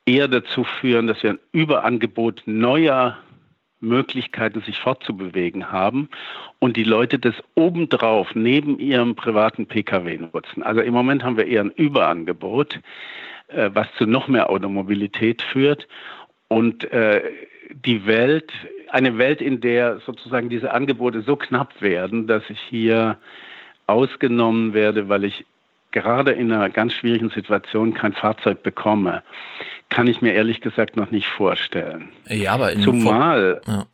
eher 0.08 0.26
dazu 0.26 0.64
führen, 0.64 1.06
dass 1.06 1.22
wir 1.22 1.30
ein 1.30 1.38
Überangebot 1.52 2.42
neuer 2.46 3.18
Möglichkeiten, 3.80 4.62
sich 4.62 4.78
fortzubewegen 4.78 5.70
haben 5.70 6.08
und 6.58 6.76
die 6.76 6.84
Leute 6.84 7.18
das 7.18 7.34
obendrauf 7.54 8.34
neben 8.34 8.78
ihrem 8.78 9.14
privaten 9.14 9.66
Pkw 9.66 10.18
nutzen. 10.32 10.62
Also 10.62 10.80
im 10.80 10.94
Moment 10.94 11.22
haben 11.22 11.36
wir 11.36 11.46
eher 11.46 11.60
ein 11.60 11.70
Überangebot, 11.70 12.80
äh, 13.48 13.70
was 13.74 13.86
zu 13.98 14.06
noch 14.06 14.26
mehr 14.26 14.50
Automobilität 14.50 15.42
führt 15.42 15.86
und 16.48 16.90
äh, 16.90 17.22
die 17.70 18.06
Welt, 18.06 18.50
eine 18.88 19.18
Welt, 19.18 19.42
in 19.42 19.60
der 19.60 20.00
sozusagen 20.00 20.48
diese 20.48 20.72
Angebote 20.72 21.20
so 21.20 21.36
knapp 21.36 21.82
werden, 21.82 22.26
dass 22.26 22.42
ich 22.48 22.58
hier 22.58 23.18
ausgenommen 23.86 24.72
werde, 24.72 25.08
weil 25.08 25.24
ich 25.24 25.44
gerade 26.00 26.32
in 26.32 26.52
einer 26.52 26.70
ganz 26.70 26.92
schwierigen 26.92 27.30
Situation 27.30 27.94
kein 27.94 28.12
Fahrzeug 28.12 28.62
bekomme, 28.62 29.22
kann 29.88 30.06
ich 30.06 30.22
mir 30.22 30.32
ehrlich 30.34 30.60
gesagt 30.60 30.96
noch 30.96 31.10
nicht 31.10 31.26
vorstellen. 31.26 32.10
Ja, 32.28 32.52
aber 32.52 32.72
in 32.72 32.82
zumal, 32.82 33.60
ja. 33.66 33.86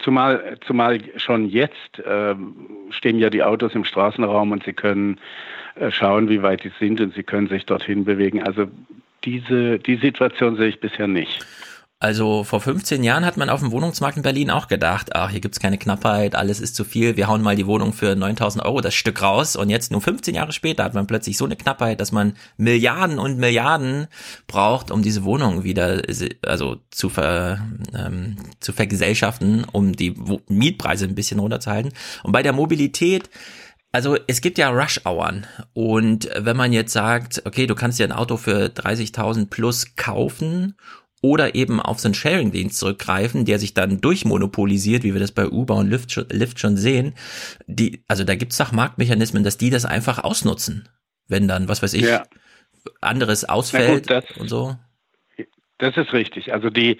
zumal, 0.00 0.58
zumal 0.66 1.00
schon 1.16 1.48
jetzt 1.48 1.98
äh, 1.98 2.34
stehen 2.90 3.18
ja 3.18 3.30
die 3.30 3.42
Autos 3.42 3.74
im 3.74 3.84
Straßenraum 3.84 4.52
und 4.52 4.64
Sie 4.64 4.72
können 4.72 5.18
äh, 5.76 5.90
schauen, 5.90 6.28
wie 6.28 6.42
weit 6.42 6.64
die 6.64 6.72
sind 6.78 7.00
und 7.00 7.14
Sie 7.14 7.22
können 7.22 7.48
sich 7.48 7.64
dorthin 7.66 8.04
bewegen. 8.04 8.42
Also 8.42 8.66
diese 9.24 9.78
die 9.78 9.96
Situation 9.96 10.56
sehe 10.56 10.68
ich 10.68 10.80
bisher 10.80 11.06
nicht. 11.06 11.46
Also 12.02 12.42
vor 12.42 12.60
15 12.60 13.04
Jahren 13.04 13.24
hat 13.24 13.36
man 13.36 13.48
auf 13.48 13.60
dem 13.60 13.70
Wohnungsmarkt 13.70 14.16
in 14.16 14.24
Berlin 14.24 14.50
auch 14.50 14.66
gedacht, 14.66 15.14
ach, 15.14 15.30
hier 15.30 15.40
gibt's 15.40 15.60
keine 15.60 15.78
Knappheit, 15.78 16.34
alles 16.34 16.58
ist 16.58 16.74
zu 16.74 16.82
viel, 16.82 17.16
wir 17.16 17.28
hauen 17.28 17.42
mal 17.42 17.54
die 17.54 17.68
Wohnung 17.68 17.92
für 17.92 18.16
9000 18.16 18.64
Euro 18.64 18.80
das 18.80 18.92
Stück 18.92 19.22
raus. 19.22 19.54
Und 19.54 19.70
jetzt 19.70 19.92
nur 19.92 20.00
15 20.00 20.34
Jahre 20.34 20.50
später 20.50 20.82
hat 20.82 20.94
man 20.94 21.06
plötzlich 21.06 21.36
so 21.36 21.44
eine 21.44 21.54
Knappheit, 21.54 22.00
dass 22.00 22.10
man 22.10 22.34
Milliarden 22.56 23.20
und 23.20 23.38
Milliarden 23.38 24.08
braucht, 24.48 24.90
um 24.90 25.02
diese 25.02 25.22
Wohnung 25.22 25.62
wieder 25.62 26.02
also 26.44 26.78
zu, 26.90 27.08
ver, 27.08 27.60
ähm, 27.94 28.34
zu 28.58 28.72
vergesellschaften, 28.72 29.64
um 29.70 29.94
die 29.94 30.16
Mietpreise 30.48 31.04
ein 31.04 31.14
bisschen 31.14 31.38
runterzuhalten. 31.38 31.92
Und 32.24 32.32
bei 32.32 32.42
der 32.42 32.52
Mobilität 32.52 33.30
also 33.94 34.16
es 34.26 34.40
gibt 34.40 34.56
ja 34.56 34.70
Rush-Auern 34.70 35.46
und 35.74 36.30
wenn 36.34 36.56
man 36.56 36.72
jetzt 36.72 36.94
sagt, 36.94 37.42
okay, 37.44 37.66
du 37.66 37.74
kannst 37.74 37.98
dir 37.98 38.04
ein 38.04 38.12
Auto 38.12 38.38
für 38.38 38.68
30.000 38.68 39.50
plus 39.50 39.96
kaufen 39.96 40.76
oder 41.22 41.54
eben 41.54 41.80
auf 41.80 42.00
so 42.00 42.08
einen 42.08 42.14
Sharing-Dienst 42.14 42.78
zurückgreifen, 42.78 43.44
der 43.44 43.58
sich 43.58 43.72
dann 43.72 44.00
durchmonopolisiert, 44.00 45.04
wie 45.04 45.14
wir 45.14 45.20
das 45.20 45.32
bei 45.32 45.48
Uber 45.48 45.76
und 45.76 45.88
Lyft 45.88 46.12
schon, 46.12 46.28
Lyft 46.28 46.58
schon 46.58 46.76
sehen. 46.76 47.14
Die, 47.66 48.02
also 48.08 48.24
da 48.24 48.34
gibt's 48.34 48.58
doch 48.58 48.72
Marktmechanismen, 48.72 49.44
dass 49.44 49.56
die 49.56 49.70
das 49.70 49.84
einfach 49.84 50.22
ausnutzen, 50.22 50.88
wenn 51.28 51.48
dann, 51.48 51.68
was 51.68 51.82
weiß 51.82 51.94
ich, 51.94 52.02
ja. 52.02 52.24
anderes 53.00 53.44
ausfällt 53.44 54.08
gut, 54.08 54.36
und 54.38 54.48
so. 54.48 54.76
Das 55.78 55.96
ist 55.96 56.12
richtig. 56.12 56.52
Also 56.52 56.70
die, 56.70 56.98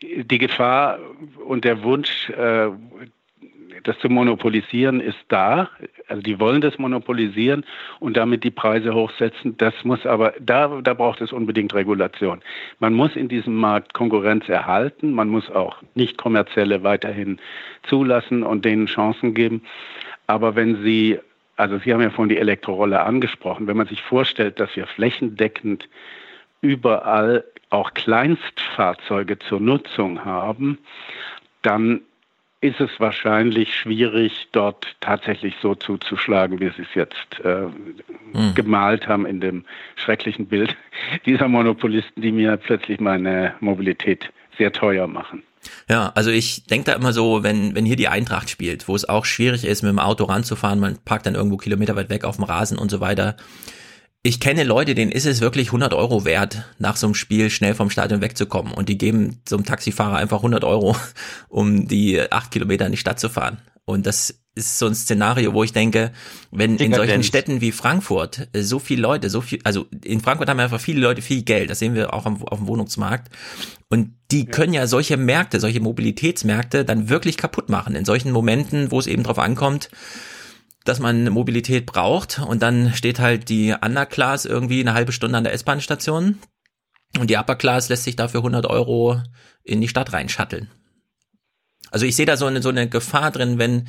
die 0.00 0.38
Gefahr 0.38 1.00
und 1.44 1.64
der 1.64 1.82
Wunsch, 1.82 2.30
äh, 2.30 2.70
das 3.84 3.98
zu 4.00 4.08
monopolisieren 4.08 5.00
ist 5.00 5.18
da. 5.28 5.70
Also 6.08 6.22
die 6.22 6.40
wollen 6.40 6.60
das 6.60 6.78
monopolisieren 6.78 7.64
und 8.00 8.16
damit 8.16 8.42
die 8.42 8.50
Preise 8.50 8.94
hochsetzen. 8.94 9.56
Das 9.58 9.74
muss 9.84 10.04
aber, 10.04 10.34
da, 10.40 10.80
da 10.82 10.94
braucht 10.94 11.20
es 11.20 11.32
unbedingt 11.32 11.74
Regulation. 11.74 12.42
Man 12.80 12.94
muss 12.94 13.14
in 13.14 13.28
diesem 13.28 13.54
Markt 13.54 13.94
Konkurrenz 13.94 14.48
erhalten. 14.48 15.12
Man 15.12 15.28
muss 15.28 15.50
auch 15.50 15.76
nicht 15.94 16.18
kommerzielle 16.18 16.82
weiterhin 16.82 17.38
zulassen 17.84 18.42
und 18.42 18.64
denen 18.64 18.86
Chancen 18.86 19.34
geben. 19.34 19.62
Aber 20.26 20.56
wenn 20.56 20.82
Sie, 20.82 21.18
also 21.56 21.78
Sie 21.78 21.92
haben 21.92 22.00
ja 22.00 22.10
vorhin 22.10 22.30
die 22.30 22.38
Elektrorolle 22.38 23.02
angesprochen, 23.02 23.66
wenn 23.66 23.76
man 23.76 23.86
sich 23.86 24.02
vorstellt, 24.02 24.58
dass 24.58 24.74
wir 24.76 24.86
flächendeckend 24.86 25.88
überall 26.62 27.44
auch 27.68 27.92
Kleinstfahrzeuge 27.92 29.38
zur 29.40 29.60
Nutzung 29.60 30.24
haben, 30.24 30.78
dann 31.62 32.00
ist 32.64 32.80
es 32.80 32.90
wahrscheinlich 32.98 33.74
schwierig, 33.74 34.48
dort 34.52 34.96
tatsächlich 35.00 35.54
so 35.60 35.74
zuzuschlagen, 35.74 36.60
wie 36.60 36.70
Sie 36.70 36.82
es 36.82 36.94
jetzt 36.94 37.44
äh, 37.44 37.66
hm. 38.32 38.54
gemalt 38.54 39.06
haben 39.06 39.26
in 39.26 39.40
dem 39.40 39.66
schrecklichen 39.96 40.46
Bild 40.46 40.74
dieser 41.26 41.46
Monopolisten, 41.46 42.22
die 42.22 42.32
mir 42.32 42.56
plötzlich 42.56 43.00
meine 43.00 43.54
Mobilität 43.60 44.30
sehr 44.56 44.72
teuer 44.72 45.06
machen. 45.06 45.42
Ja, 45.90 46.10
also 46.14 46.30
ich 46.30 46.64
denke 46.64 46.90
da 46.90 46.96
immer 46.96 47.12
so, 47.12 47.42
wenn, 47.42 47.74
wenn 47.74 47.84
hier 47.84 47.96
die 47.96 48.08
Eintracht 48.08 48.48
spielt, 48.48 48.88
wo 48.88 48.96
es 48.96 49.06
auch 49.06 49.26
schwierig 49.26 49.66
ist, 49.66 49.82
mit 49.82 49.90
dem 49.90 49.98
Auto 49.98 50.24
ranzufahren, 50.24 50.80
man 50.80 50.98
parkt 51.04 51.26
dann 51.26 51.34
irgendwo 51.34 51.58
Kilometer 51.58 51.96
weit 51.96 52.08
weg 52.08 52.24
auf 52.24 52.36
dem 52.36 52.44
Rasen 52.44 52.78
und 52.78 52.90
so 52.90 53.00
weiter, 53.00 53.36
ich 54.26 54.40
kenne 54.40 54.64
Leute, 54.64 54.94
denen 54.94 55.12
ist 55.12 55.26
es 55.26 55.42
wirklich 55.42 55.68
100 55.68 55.92
Euro 55.92 56.24
wert, 56.24 56.64
nach 56.78 56.96
so 56.96 57.06
einem 57.06 57.14
Spiel 57.14 57.50
schnell 57.50 57.74
vom 57.74 57.90
Stadion 57.90 58.22
wegzukommen. 58.22 58.72
Und 58.72 58.88
die 58.88 58.96
geben 58.96 59.42
so 59.46 59.54
einem 59.54 59.66
Taxifahrer 59.66 60.16
einfach 60.16 60.38
100 60.38 60.64
Euro, 60.64 60.96
um 61.48 61.86
die 61.86 62.20
acht 62.32 62.50
Kilometer 62.50 62.86
in 62.86 62.92
die 62.92 62.98
Stadt 62.98 63.20
zu 63.20 63.28
fahren. 63.28 63.58
Und 63.84 64.06
das 64.06 64.34
ist 64.54 64.78
so 64.78 64.86
ein 64.86 64.94
Szenario, 64.94 65.52
wo 65.52 65.62
ich 65.62 65.74
denke, 65.74 66.10
wenn 66.50 66.78
in 66.78 66.94
solchen 66.94 67.22
Städten 67.22 67.60
wie 67.60 67.70
Frankfurt 67.70 68.48
äh, 68.54 68.62
so 68.62 68.78
viele 68.78 69.02
Leute, 69.02 69.28
so 69.28 69.42
viel, 69.42 69.58
also 69.62 69.84
in 70.02 70.22
Frankfurt 70.22 70.48
haben 70.48 70.60
einfach 70.60 70.80
viele 70.80 71.02
Leute 71.02 71.20
viel 71.20 71.42
Geld, 71.42 71.68
das 71.68 71.80
sehen 71.80 71.94
wir 71.94 72.14
auch 72.14 72.24
auf 72.24 72.58
dem 72.58 72.66
Wohnungsmarkt. 72.66 73.30
Und 73.90 74.14
die 74.30 74.46
können 74.46 74.72
ja 74.72 74.86
solche 74.86 75.18
Märkte, 75.18 75.60
solche 75.60 75.80
Mobilitätsmärkte 75.80 76.86
dann 76.86 77.10
wirklich 77.10 77.36
kaputt 77.36 77.68
machen. 77.68 77.94
In 77.94 78.06
solchen 78.06 78.32
Momenten, 78.32 78.90
wo 78.90 78.98
es 78.98 79.06
eben 79.06 79.22
drauf 79.22 79.38
ankommt, 79.38 79.90
dass 80.84 81.00
man 81.00 81.28
Mobilität 81.30 81.86
braucht 81.86 82.38
und 82.38 82.62
dann 82.62 82.92
steht 82.94 83.18
halt 83.18 83.48
die 83.48 83.74
Underclass 83.80 84.44
irgendwie 84.44 84.80
eine 84.80 84.94
halbe 84.94 85.12
Stunde 85.12 85.38
an 85.38 85.44
der 85.44 85.54
S-Bahn-Station 85.54 86.38
und 87.18 87.30
die 87.30 87.36
Upper 87.36 87.56
Class 87.56 87.88
lässt 87.88 88.04
sich 88.04 88.16
dafür 88.16 88.40
100 88.40 88.66
Euro 88.66 89.20
in 89.62 89.80
die 89.80 89.88
Stadt 89.88 90.12
reinschatteln. 90.12 90.70
Also 91.94 92.06
ich 92.06 92.16
sehe 92.16 92.26
da 92.26 92.36
so 92.36 92.46
eine, 92.46 92.60
so 92.60 92.70
eine 92.70 92.88
Gefahr 92.88 93.30
drin, 93.30 93.58
wenn, 93.58 93.86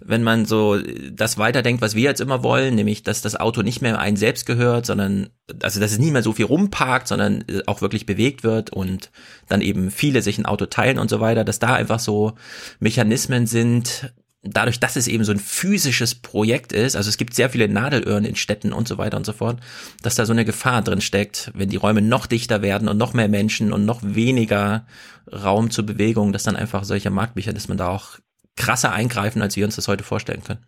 wenn 0.00 0.22
man 0.22 0.46
so 0.46 0.78
das 1.10 1.38
weiterdenkt, 1.38 1.82
was 1.82 1.96
wir 1.96 2.04
jetzt 2.04 2.20
immer 2.20 2.44
wollen, 2.44 2.76
nämlich, 2.76 3.02
dass 3.02 3.20
das 3.20 3.34
Auto 3.34 3.62
nicht 3.62 3.82
mehr 3.82 3.98
einem 3.98 4.16
selbst 4.16 4.46
gehört, 4.46 4.86
sondern, 4.86 5.30
also, 5.60 5.80
dass 5.80 5.90
es 5.90 5.98
nie 5.98 6.12
mehr 6.12 6.22
so 6.22 6.32
viel 6.32 6.44
rumparkt, 6.44 7.08
sondern 7.08 7.42
auch 7.66 7.80
wirklich 7.80 8.06
bewegt 8.06 8.44
wird 8.44 8.70
und 8.70 9.10
dann 9.48 9.60
eben 9.60 9.90
viele 9.90 10.22
sich 10.22 10.38
ein 10.38 10.46
Auto 10.46 10.66
teilen 10.66 11.00
und 11.00 11.10
so 11.10 11.18
weiter, 11.18 11.42
dass 11.42 11.58
da 11.58 11.74
einfach 11.74 11.98
so 11.98 12.34
Mechanismen 12.78 13.48
sind, 13.48 14.12
dadurch, 14.42 14.80
dass 14.80 14.96
es 14.96 15.08
eben 15.08 15.24
so 15.24 15.32
ein 15.32 15.38
physisches 15.38 16.14
Projekt 16.14 16.72
ist, 16.72 16.96
also 16.96 17.08
es 17.08 17.18
gibt 17.18 17.34
sehr 17.34 17.50
viele 17.50 17.68
Nadelöhren 17.68 18.24
in 18.24 18.36
Städten 18.36 18.72
und 18.72 18.86
so 18.86 18.98
weiter 18.98 19.16
und 19.16 19.26
so 19.26 19.32
fort, 19.32 19.60
dass 20.02 20.14
da 20.14 20.26
so 20.26 20.32
eine 20.32 20.44
Gefahr 20.44 20.82
drin 20.82 21.00
steckt, 21.00 21.50
wenn 21.54 21.68
die 21.68 21.76
Räume 21.76 22.02
noch 22.02 22.26
dichter 22.26 22.62
werden 22.62 22.88
und 22.88 22.98
noch 22.98 23.14
mehr 23.14 23.28
Menschen 23.28 23.72
und 23.72 23.84
noch 23.84 24.00
weniger 24.02 24.86
Raum 25.30 25.70
zur 25.70 25.86
Bewegung, 25.86 26.32
dass 26.32 26.44
dann 26.44 26.56
einfach 26.56 26.84
solche 26.84 27.10
Marktmechanismen 27.10 27.78
da 27.78 27.88
auch 27.88 28.18
krasser 28.56 28.92
eingreifen, 28.92 29.42
als 29.42 29.56
wir 29.56 29.64
uns 29.64 29.76
das 29.76 29.88
heute 29.88 30.04
vorstellen 30.04 30.42
können. 30.44 30.64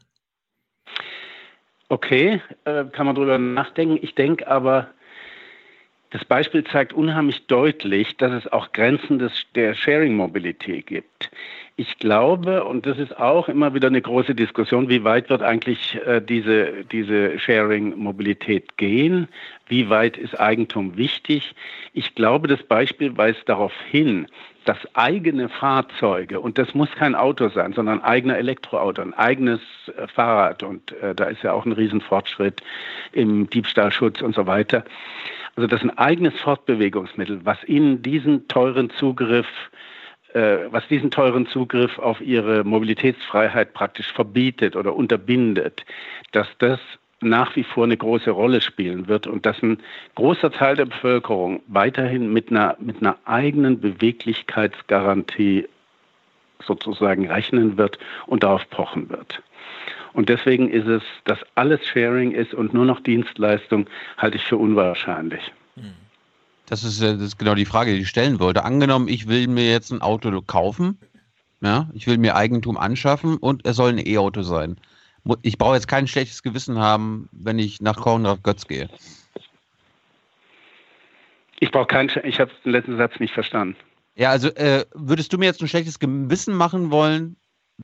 Okay, 1.88 2.40
äh, 2.64 2.84
kann 2.84 3.06
man 3.06 3.16
drüber 3.16 3.38
nachdenken. 3.38 3.98
Ich 4.00 4.14
denke 4.14 4.46
aber, 4.46 4.90
das 6.10 6.24
Beispiel 6.24 6.64
zeigt 6.64 6.92
unheimlich 6.92 7.46
deutlich, 7.46 8.16
dass 8.16 8.32
es 8.32 8.52
auch 8.52 8.72
Grenzen 8.72 9.18
des, 9.18 9.32
der 9.54 9.74
Sharing-Mobilität 9.74 10.86
gibt. 10.86 11.30
Ich 11.80 11.96
glaube, 11.96 12.64
und 12.64 12.84
das 12.84 12.98
ist 12.98 13.18
auch 13.18 13.48
immer 13.48 13.72
wieder 13.72 13.88
eine 13.88 14.02
große 14.02 14.34
Diskussion, 14.34 14.90
wie 14.90 15.02
weit 15.02 15.30
wird 15.30 15.40
eigentlich 15.40 15.98
äh, 16.04 16.20
diese, 16.20 16.84
diese 16.84 17.38
Sharing-Mobilität 17.38 18.76
gehen? 18.76 19.28
Wie 19.66 19.88
weit 19.88 20.18
ist 20.18 20.38
Eigentum 20.38 20.98
wichtig? 20.98 21.54
Ich 21.94 22.14
glaube, 22.14 22.48
das 22.48 22.62
Beispiel 22.64 23.16
weist 23.16 23.48
darauf 23.48 23.72
hin, 23.90 24.26
dass 24.66 24.76
eigene 24.94 25.48
Fahrzeuge, 25.48 26.40
und 26.40 26.58
das 26.58 26.74
muss 26.74 26.90
kein 26.96 27.14
Auto 27.14 27.48
sein, 27.48 27.72
sondern 27.72 28.00
ein 28.00 28.04
eigener 28.04 28.36
Elektroauto, 28.36 29.00
ein 29.00 29.14
eigenes 29.14 29.62
äh, 29.96 30.06
Fahrrad, 30.06 30.62
und 30.62 30.92
äh, 31.00 31.14
da 31.14 31.24
ist 31.24 31.42
ja 31.42 31.54
auch 31.54 31.64
ein 31.64 31.72
Riesenfortschritt 31.72 32.60
im 33.12 33.48
Diebstahlschutz 33.48 34.20
und 34.20 34.34
so 34.34 34.46
weiter, 34.46 34.84
also 35.56 35.66
das 35.66 35.80
ist 35.82 35.88
ein 35.88 35.96
eigenes 35.96 36.38
Fortbewegungsmittel, 36.40 37.40
was 37.44 37.56
ihnen 37.64 38.02
diesen 38.02 38.48
teuren 38.48 38.90
Zugriff 38.90 39.46
äh, 39.46 39.89
was 40.34 40.86
diesen 40.88 41.10
teuren 41.10 41.46
Zugriff 41.46 41.98
auf 41.98 42.20
ihre 42.20 42.64
Mobilitätsfreiheit 42.64 43.72
praktisch 43.72 44.12
verbietet 44.12 44.76
oder 44.76 44.94
unterbindet, 44.94 45.84
dass 46.32 46.46
das 46.58 46.78
nach 47.20 47.54
wie 47.56 47.64
vor 47.64 47.84
eine 47.84 47.96
große 47.96 48.30
Rolle 48.30 48.60
spielen 48.60 49.08
wird 49.08 49.26
und 49.26 49.44
dass 49.44 49.62
ein 49.62 49.78
großer 50.14 50.50
Teil 50.50 50.76
der 50.76 50.86
Bevölkerung 50.86 51.62
weiterhin 51.66 52.32
mit 52.32 52.50
einer, 52.50 52.76
mit 52.80 53.00
einer 53.00 53.18
eigenen 53.26 53.80
Beweglichkeitsgarantie 53.80 55.68
sozusagen 56.62 57.30
rechnen 57.30 57.76
wird 57.76 57.98
und 58.26 58.42
darauf 58.42 58.68
pochen 58.70 59.10
wird. 59.10 59.42
Und 60.12 60.28
deswegen 60.28 60.70
ist 60.70 60.86
es, 60.86 61.02
dass 61.24 61.38
alles 61.54 61.86
Sharing 61.86 62.32
ist 62.32 62.54
und 62.54 62.74
nur 62.74 62.84
noch 62.84 63.00
Dienstleistung, 63.00 63.86
halte 64.16 64.36
ich 64.36 64.44
für 64.44 64.56
unwahrscheinlich. 64.56 65.52
Das 66.70 66.84
ist, 66.84 67.02
das 67.02 67.20
ist 67.20 67.36
genau 67.36 67.56
die 67.56 67.64
Frage, 67.64 67.92
die 67.92 68.02
ich 68.02 68.08
stellen 68.08 68.38
wollte. 68.38 68.64
Angenommen, 68.64 69.08
ich 69.08 69.26
will 69.26 69.48
mir 69.48 69.68
jetzt 69.68 69.90
ein 69.90 70.02
Auto 70.02 70.40
kaufen, 70.40 71.00
ja, 71.60 71.90
ich 71.94 72.06
will 72.06 72.16
mir 72.16 72.36
Eigentum 72.36 72.78
anschaffen 72.78 73.38
und 73.38 73.66
es 73.66 73.74
soll 73.74 73.90
ein 73.90 74.06
E-Auto 74.06 74.42
sein. 74.42 74.76
Ich 75.42 75.58
brauche 75.58 75.74
jetzt 75.74 75.88
kein 75.88 76.06
schlechtes 76.06 76.44
Gewissen 76.44 76.78
haben, 76.78 77.28
wenn 77.32 77.58
ich 77.58 77.80
nach 77.80 77.96
Konrad 77.96 78.44
Götz 78.44 78.68
gehe. 78.68 78.88
Ich 81.58 81.72
brauche 81.72 81.88
kein, 81.88 82.08
ich 82.22 82.38
habe 82.38 82.52
den 82.64 82.70
letzten 82.70 82.96
Satz 82.96 83.18
nicht 83.18 83.34
verstanden. 83.34 83.76
Ja, 84.14 84.30
also 84.30 84.48
äh, 84.50 84.84
würdest 84.94 85.32
du 85.32 85.38
mir 85.38 85.46
jetzt 85.46 85.60
ein 85.60 85.68
schlechtes 85.68 85.98
Gewissen 85.98 86.54
machen 86.54 86.92
wollen, 86.92 87.36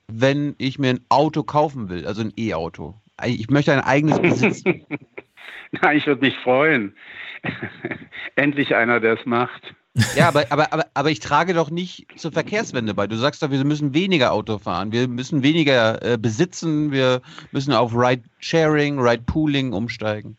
wenn 0.06 0.54
ich 0.58 0.78
mir 0.78 0.90
ein 0.90 1.04
Auto 1.08 1.42
kaufen 1.42 1.88
will, 1.88 2.06
also 2.06 2.20
ein 2.22 2.32
E-Auto. 2.36 2.94
Ich 3.24 3.50
möchte 3.50 3.72
ein 3.72 3.80
eigenes 3.80 4.20
besitzen. 4.20 4.86
Nein, 5.82 5.96
ich 5.96 6.06
würde 6.06 6.22
mich 6.22 6.36
freuen. 6.38 6.94
Endlich 8.36 8.74
einer, 8.74 9.00
der 9.00 9.14
es 9.14 9.26
macht. 9.26 9.74
Ja, 10.14 10.28
aber, 10.28 10.44
aber, 10.50 10.72
aber, 10.72 10.84
aber 10.92 11.10
ich 11.10 11.20
trage 11.20 11.54
doch 11.54 11.70
nicht 11.70 12.06
zur 12.16 12.30
Verkehrswende 12.30 12.92
bei. 12.92 13.06
Du 13.06 13.16
sagst 13.16 13.42
doch, 13.42 13.50
wir 13.50 13.64
müssen 13.64 13.94
weniger 13.94 14.32
Auto 14.32 14.58
fahren, 14.58 14.92
wir 14.92 15.08
müssen 15.08 15.42
weniger 15.42 16.02
äh, 16.02 16.18
besitzen, 16.18 16.92
wir 16.92 17.22
müssen 17.50 17.72
auf 17.72 17.94
Ride-Sharing, 17.94 18.98
Ride-Pooling 18.98 19.72
umsteigen. 19.72 20.36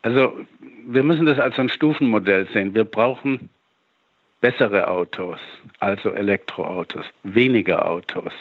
Also, 0.00 0.34
wir 0.86 1.02
müssen 1.02 1.26
das 1.26 1.38
als 1.38 1.58
ein 1.58 1.68
Stufenmodell 1.68 2.48
sehen. 2.52 2.74
Wir 2.74 2.84
brauchen 2.84 3.50
bessere 4.40 4.88
Autos, 4.88 5.38
also 5.78 6.10
Elektroautos, 6.10 7.04
weniger 7.22 7.86
Autos, 7.86 8.32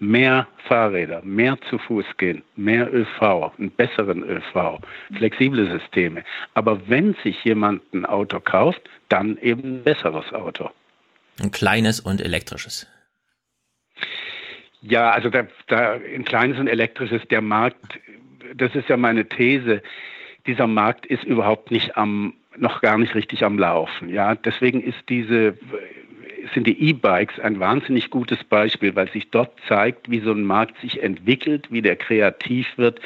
mehr 0.00 0.46
Fahrräder, 0.66 1.22
mehr 1.24 1.58
zu 1.68 1.78
Fuß 1.78 2.04
gehen, 2.16 2.42
mehr 2.56 2.92
ÖV, 2.92 3.52
einen 3.58 3.70
besseren 3.70 4.22
ÖV, 4.22 4.80
flexible 5.16 5.70
Systeme. 5.70 6.24
Aber 6.54 6.88
wenn 6.88 7.14
sich 7.22 7.42
jemand 7.44 7.82
ein 7.92 8.06
Auto 8.06 8.40
kauft, 8.40 8.80
dann 9.08 9.38
eben 9.38 9.62
ein 9.62 9.84
besseres 9.84 10.32
Auto. 10.32 10.70
Ein 11.40 11.50
kleines 11.50 12.00
und 12.00 12.20
elektrisches. 12.20 12.86
Ja, 14.80 15.10
also 15.10 15.28
da, 15.28 15.46
da 15.66 15.92
ein 15.92 16.24
kleines 16.24 16.58
und 16.58 16.68
elektrisches, 16.68 17.22
der 17.28 17.40
Markt, 17.40 17.98
das 18.54 18.74
ist 18.74 18.88
ja 18.88 18.96
meine 18.96 19.28
These, 19.28 19.82
dieser 20.46 20.66
Markt 20.66 21.06
ist 21.06 21.24
überhaupt 21.24 21.70
nicht 21.70 21.96
am 21.96 22.34
noch 22.56 22.80
gar 22.80 22.98
nicht 22.98 23.14
richtig 23.14 23.44
am 23.44 23.58
Laufen. 23.58 24.08
Ja, 24.08 24.34
deswegen 24.34 24.82
ist 24.82 24.98
diese 25.08 25.56
sind 26.54 26.66
die 26.66 26.90
E-Bikes 26.90 27.40
ein 27.40 27.60
wahnsinnig 27.60 28.10
gutes 28.10 28.42
Beispiel, 28.44 28.94
weil 28.94 29.10
sich 29.10 29.30
dort 29.30 29.52
zeigt, 29.68 30.10
wie 30.10 30.20
so 30.20 30.32
ein 30.32 30.44
Markt 30.44 30.80
sich 30.80 31.02
entwickelt, 31.02 31.66
wie 31.70 31.82
der 31.82 31.96
kreativ 31.96 32.66
wird 32.76 33.00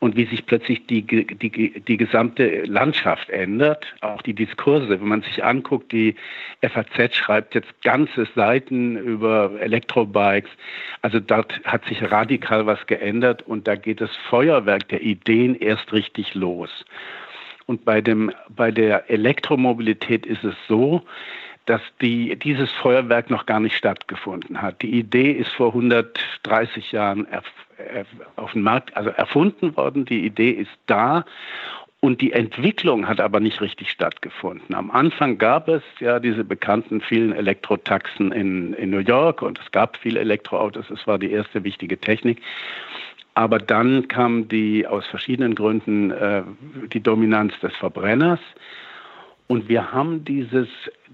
und 0.00 0.16
wie 0.16 0.26
sich 0.26 0.46
plötzlich 0.46 0.86
die, 0.86 1.02
die, 1.02 1.80
die 1.80 1.96
gesamte 1.96 2.62
Landschaft 2.64 3.30
ändert, 3.30 3.86
auch 4.00 4.22
die 4.22 4.34
Diskurse. 4.34 4.88
Wenn 4.88 5.08
man 5.08 5.22
sich 5.22 5.44
anguckt, 5.44 5.92
die 5.92 6.14
FAZ 6.60 7.14
schreibt 7.14 7.54
jetzt 7.54 7.82
ganze 7.82 8.26
Seiten 8.34 8.96
über 8.96 9.52
Elektrobikes. 9.60 10.50
Also 11.02 11.20
dort 11.20 11.60
hat 11.64 11.84
sich 11.86 12.02
radikal 12.10 12.66
was 12.66 12.86
geändert 12.86 13.42
und 13.42 13.66
da 13.66 13.76
geht 13.76 14.00
das 14.00 14.14
Feuerwerk 14.28 14.88
der 14.88 15.02
Ideen 15.02 15.54
erst 15.54 15.92
richtig 15.92 16.34
los. 16.34 16.84
Und 17.66 17.84
bei, 17.84 18.00
dem, 18.00 18.30
bei 18.50 18.70
der 18.70 19.10
Elektromobilität 19.10 20.26
ist 20.26 20.44
es 20.44 20.54
so, 20.68 21.02
dass 21.66 21.80
die, 22.00 22.36
dieses 22.36 22.70
Feuerwerk 22.72 23.30
noch 23.30 23.46
gar 23.46 23.60
nicht 23.60 23.76
stattgefunden 23.76 24.60
hat. 24.60 24.82
Die 24.82 24.98
Idee 24.98 25.32
ist 25.32 25.50
vor 25.52 25.68
130 25.68 26.92
Jahren 26.92 27.26
erf, 27.26 27.46
erf, 27.78 28.06
auf 28.36 28.52
den 28.52 28.62
Markt, 28.62 28.96
also 28.96 29.10
erfunden 29.10 29.76
worden. 29.76 30.04
Die 30.04 30.26
Idee 30.26 30.50
ist 30.50 30.72
da 30.86 31.24
und 32.04 32.20
die 32.20 32.32
Entwicklung 32.32 33.08
hat 33.08 33.18
aber 33.18 33.40
nicht 33.40 33.62
richtig 33.62 33.90
stattgefunden. 33.90 34.74
Am 34.74 34.90
Anfang 34.90 35.38
gab 35.38 35.68
es 35.68 35.82
ja 36.00 36.20
diese 36.20 36.44
bekannten 36.44 37.00
vielen 37.00 37.32
Elektrotaxen 37.32 38.30
in, 38.30 38.74
in 38.74 38.90
New 38.90 38.98
York 38.98 39.40
und 39.40 39.58
es 39.58 39.72
gab 39.72 39.96
viele 39.96 40.20
Elektroautos. 40.20 40.90
Es 40.90 41.06
war 41.06 41.18
die 41.18 41.30
erste 41.30 41.64
wichtige 41.64 41.98
Technik. 41.98 42.42
Aber 43.32 43.58
dann 43.58 44.06
kam 44.08 44.48
die 44.48 44.86
aus 44.86 45.06
verschiedenen 45.06 45.54
Gründen 45.54 46.10
äh, 46.10 46.42
die 46.92 47.02
Dominanz 47.02 47.58
des 47.60 47.74
Verbrenners. 47.76 48.40
Und 49.46 49.70
wir 49.70 49.90
haben 49.90 50.26
dieses, 50.26 50.68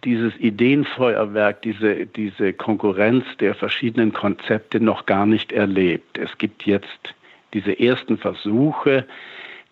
dieses 0.05 0.37
Ideenfeuerwerk, 0.39 1.63
diese, 1.63 2.07
diese 2.07 2.53
Konkurrenz 2.53 3.25
der 3.39 3.55
verschiedenen 3.55 4.13
Konzepte 4.13 4.81
noch 4.81 5.07
gar 5.07 5.27
nicht 5.27 5.53
erlebt. 5.53 6.19
Es 6.19 6.37
gibt 6.39 6.65
jetzt 6.67 7.15
diese 7.53 7.79
ersten 7.79 8.19
Versuche, 8.19 9.07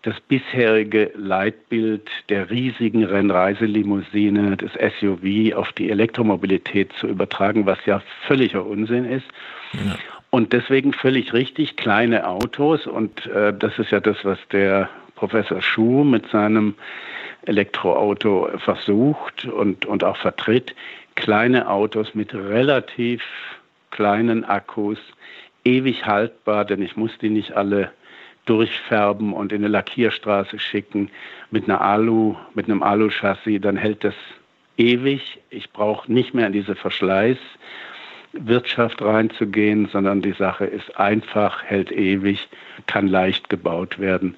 das 0.03 0.19
bisherige 0.21 1.11
Leitbild 1.15 2.09
der 2.29 2.49
riesigen 2.49 3.03
Rennreiselimousine, 3.03 4.55
des 4.55 4.71
SUV 4.99 5.53
auf 5.55 5.73
die 5.73 5.89
Elektromobilität 5.89 6.93
zu 6.93 7.07
übertragen, 7.07 7.65
was 7.65 7.85
ja 7.85 8.01
völliger 8.25 8.65
Unsinn 8.65 9.05
ist. 9.05 9.27
Ja. 9.73 9.97
Und 10.29 10.53
deswegen 10.53 10.93
völlig 10.93 11.33
richtig, 11.33 11.75
kleine 11.75 12.27
Autos. 12.27 12.87
Und 12.87 13.25
äh, 13.27 13.53
das 13.53 13.77
ist 13.79 13.91
ja 13.91 13.99
das, 13.99 14.23
was 14.23 14.37
der 14.51 14.89
Professor 15.19 15.61
Schuh 15.61 16.05
mit 16.05 16.29
seinem 16.29 16.75
Elektroauto 17.45 18.49
versucht 18.57 19.45
und, 19.45 19.85
und 19.85 20.05
auch 20.05 20.15
vertritt. 20.15 20.73
Kleine 21.15 21.69
Autos 21.69 22.15
mit 22.15 22.33
relativ 22.33 23.21
kleinen 23.91 24.45
Akkus, 24.45 24.97
ewig 25.65 26.05
haltbar, 26.05 26.63
denn 26.63 26.81
ich 26.81 26.95
muss 26.95 27.17
die 27.17 27.29
nicht 27.29 27.51
alle 27.51 27.91
durchfärben 28.45 29.33
und 29.33 29.51
in 29.51 29.59
eine 29.59 29.67
Lackierstraße 29.67 30.57
schicken 30.57 31.11
mit 31.51 31.65
einer 31.65 31.81
Alu, 31.81 32.35
mit 32.53 32.67
einem 32.67 32.81
Alu-Chassis, 32.81 33.59
dann 33.59 33.75
hält 33.75 34.05
das 34.05 34.15
ewig. 34.77 35.41
Ich 35.49 35.71
brauche 35.71 36.11
nicht 36.11 36.33
mehr 36.33 36.47
in 36.47 36.53
diese 36.53 36.75
Verschleiß 36.75 37.37
Wirtschaft 38.31 39.01
reinzugehen, 39.01 39.89
sondern 39.91 40.21
die 40.21 40.31
Sache 40.31 40.65
ist 40.65 40.97
einfach, 40.97 41.63
hält 41.63 41.91
ewig, 41.91 42.47
kann 42.87 43.07
leicht 43.07 43.49
gebaut 43.49 43.99
werden. 43.99 44.37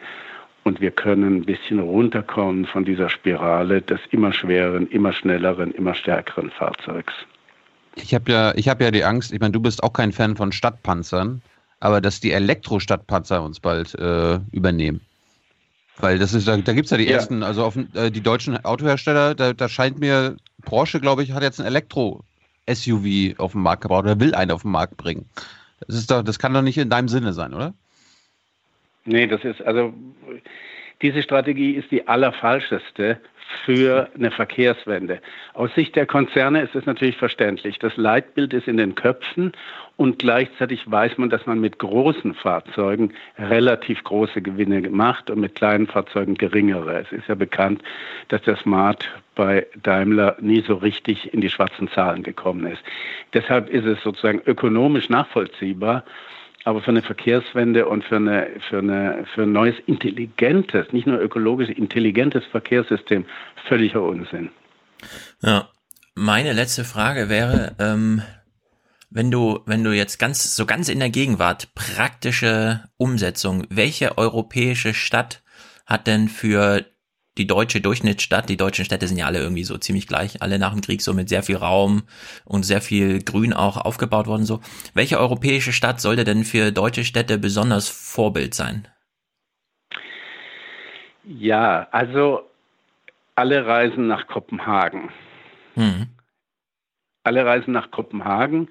Und 0.63 0.79
wir 0.79 0.91
können 0.91 1.37
ein 1.37 1.45
bisschen 1.45 1.79
runterkommen 1.79 2.65
von 2.65 2.85
dieser 2.85 3.09
Spirale 3.09 3.81
des 3.81 3.99
immer 4.11 4.31
schwereren, 4.31 4.87
immer 4.87 5.11
schnelleren, 5.11 5.71
immer 5.71 5.95
stärkeren 5.95 6.51
Fahrzeugs. 6.51 7.13
Ich 7.95 8.13
habe 8.13 8.31
ja, 8.31 8.53
ich 8.55 8.65
ja 8.65 8.91
die 8.91 9.03
Angst, 9.03 9.33
ich 9.33 9.39
meine, 9.39 9.51
du 9.51 9.59
bist 9.59 9.83
auch 9.83 9.93
kein 9.93 10.11
Fan 10.11 10.35
von 10.35 10.51
Stadtpanzern, 10.51 11.41
aber 11.79 11.99
dass 11.99 12.19
die 12.19 12.31
Elektro-Stadtpanzer 12.31 13.43
uns 13.43 13.59
bald 13.59 13.95
äh, 13.95 14.39
übernehmen. 14.51 15.01
Weil 15.97 16.19
das 16.19 16.33
ist, 16.33 16.47
da, 16.47 16.57
da 16.57 16.73
gibt 16.73 16.85
es 16.85 16.91
ja 16.91 16.97
die 16.97 17.05
ja. 17.05 17.11
ersten, 17.11 17.43
also 17.43 17.65
auf, 17.65 17.75
äh, 17.93 18.11
die 18.11 18.21
deutschen 18.21 18.63
Autohersteller, 18.63 19.35
da, 19.35 19.53
da 19.53 19.67
scheint 19.67 19.99
mir, 19.99 20.37
Porsche, 20.63 20.99
glaube 20.99 21.23
ich, 21.23 21.33
hat 21.33 21.43
jetzt 21.43 21.59
ein 21.59 21.65
Elektro 21.65 22.23
SUV 22.69 23.37
auf 23.39 23.53
den 23.53 23.61
Markt 23.61 23.81
gebracht 23.81 24.03
oder 24.03 24.19
will 24.19 24.35
einen 24.35 24.51
auf 24.51 24.61
den 24.61 24.71
Markt 24.71 24.97
bringen. 24.97 25.25
Das, 25.87 25.97
ist 25.97 26.11
doch, 26.11 26.23
das 26.23 26.39
kann 26.39 26.53
doch 26.53 26.61
nicht 26.61 26.77
in 26.77 26.89
deinem 26.89 27.07
Sinne 27.07 27.33
sein, 27.33 27.53
oder? 27.53 27.73
Nee, 29.05 29.27
das 29.27 29.43
ist, 29.43 29.61
also 29.61 29.93
Diese 31.01 31.23
Strategie 31.23 31.71
ist 31.71 31.89
die 31.91 32.07
allerfalscheste 32.07 33.19
für 33.65 34.07
eine 34.15 34.31
Verkehrswende. 34.31 35.19
Aus 35.53 35.73
Sicht 35.73 35.95
der 35.95 36.05
Konzerne 36.05 36.61
ist 36.61 36.75
es 36.75 36.85
natürlich 36.85 37.17
verständlich. 37.17 37.79
Das 37.79 37.97
Leitbild 37.97 38.53
ist 38.53 38.67
in 38.67 38.77
den 38.77 38.95
Köpfen 38.95 39.51
und 39.97 40.19
gleichzeitig 40.19 40.89
weiß 40.89 41.17
man, 41.17 41.29
dass 41.29 41.45
man 41.47 41.59
mit 41.59 41.79
großen 41.79 42.33
Fahrzeugen 42.35 43.13
relativ 43.37 44.03
große 44.03 44.41
Gewinne 44.41 44.87
macht 44.89 45.29
und 45.29 45.39
mit 45.39 45.55
kleinen 45.55 45.87
Fahrzeugen 45.87 46.35
geringere. 46.35 47.01
Es 47.01 47.11
ist 47.11 47.27
ja 47.27 47.35
bekannt, 47.35 47.81
dass 48.29 48.41
der 48.43 48.55
Smart 48.57 49.09
bei 49.35 49.65
Daimler 49.81 50.37
nie 50.39 50.61
so 50.61 50.75
richtig 50.75 51.33
in 51.33 51.41
die 51.41 51.49
schwarzen 51.49 51.89
Zahlen 51.89 52.23
gekommen 52.23 52.67
ist. 52.67 52.81
Deshalb 53.33 53.69
ist 53.69 53.85
es 53.85 54.01
sozusagen 54.01 54.41
ökonomisch 54.45 55.09
nachvollziehbar, 55.09 56.03
aber 56.63 56.81
für 56.81 56.91
eine 56.91 57.01
Verkehrswende 57.01 57.87
und 57.87 58.03
für, 58.03 58.17
eine, 58.17 58.47
für, 58.69 58.79
eine, 58.79 59.25
für 59.33 59.43
ein 59.43 59.51
neues 59.51 59.75
intelligentes, 59.87 60.91
nicht 60.91 61.07
nur 61.07 61.19
ökologisch 61.19 61.69
intelligentes 61.69 62.45
Verkehrssystem 62.45 63.25
völliger 63.67 64.03
Unsinn. 64.03 64.49
Ja, 65.41 65.69
meine 66.13 66.53
letzte 66.53 66.83
Frage 66.83 67.29
wäre, 67.29 67.75
ähm, 67.79 68.21
wenn 69.09 69.31
du, 69.31 69.59
wenn 69.65 69.83
du 69.83 69.91
jetzt 69.91 70.19
ganz, 70.19 70.55
so 70.55 70.65
ganz 70.65 70.87
in 70.87 70.99
der 70.99 71.09
Gegenwart 71.09 71.73
praktische 71.75 72.83
Umsetzung, 72.97 73.65
welche 73.69 74.17
europäische 74.17 74.93
Stadt 74.93 75.43
hat 75.85 76.07
denn 76.07 76.29
für 76.29 76.85
die 77.37 77.47
deutsche 77.47 77.79
Durchschnittsstadt, 77.79 78.49
die 78.49 78.57
deutschen 78.57 78.83
Städte 78.83 79.07
sind 79.07 79.17
ja 79.17 79.25
alle 79.25 79.39
irgendwie 79.39 79.63
so 79.63 79.77
ziemlich 79.77 80.07
gleich, 80.07 80.41
alle 80.41 80.59
nach 80.59 80.73
dem 80.73 80.81
Krieg 80.81 81.01
so 81.01 81.13
mit 81.13 81.29
sehr 81.29 81.43
viel 81.43 81.55
Raum 81.55 82.03
und 82.43 82.63
sehr 82.63 82.81
viel 82.81 83.23
Grün 83.23 83.53
auch 83.53 83.77
aufgebaut 83.77 84.27
worden 84.27 84.45
so. 84.45 84.59
Welche 84.93 85.19
europäische 85.19 85.71
Stadt 85.71 86.01
sollte 86.01 86.25
denn 86.25 86.43
für 86.43 86.71
deutsche 86.71 87.05
Städte 87.05 87.37
besonders 87.37 87.87
Vorbild 87.87 88.53
sein? 88.53 88.87
Ja, 91.23 91.87
also 91.91 92.49
alle 93.35 93.65
reisen 93.65 94.07
nach 94.07 94.27
Kopenhagen. 94.27 95.09
Mhm. 95.75 96.07
Alle 97.23 97.45
reisen 97.45 97.71
nach 97.71 97.91
Kopenhagen. 97.91 98.69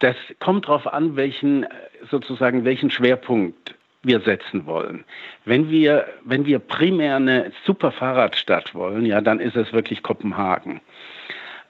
Das 0.00 0.16
kommt 0.40 0.64
darauf 0.64 0.86
an, 0.88 1.14
welchen 1.14 1.66
sozusagen 2.10 2.64
welchen 2.64 2.90
Schwerpunkt 2.90 3.76
wir 4.02 4.20
setzen 4.20 4.66
wollen. 4.66 5.04
Wenn 5.44 5.70
wir, 5.70 6.06
wenn 6.24 6.44
wir 6.44 6.58
primär 6.58 7.16
eine 7.16 7.52
super 7.64 7.92
Fahrradstadt 7.92 8.74
wollen, 8.74 9.06
ja, 9.06 9.20
dann 9.20 9.40
ist 9.40 9.56
es 9.56 9.72
wirklich 9.72 10.02
Kopenhagen. 10.02 10.80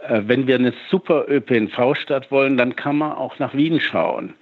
Äh, 0.00 0.22
wenn 0.26 0.46
wir 0.46 0.56
eine 0.56 0.72
super 0.90 1.26
ÖPNV-Stadt 1.28 2.30
wollen, 2.30 2.56
dann 2.56 2.76
kann 2.76 2.96
man 2.96 3.12
auch 3.12 3.38
nach 3.38 3.54
Wien 3.54 3.80
schauen. 3.80 4.34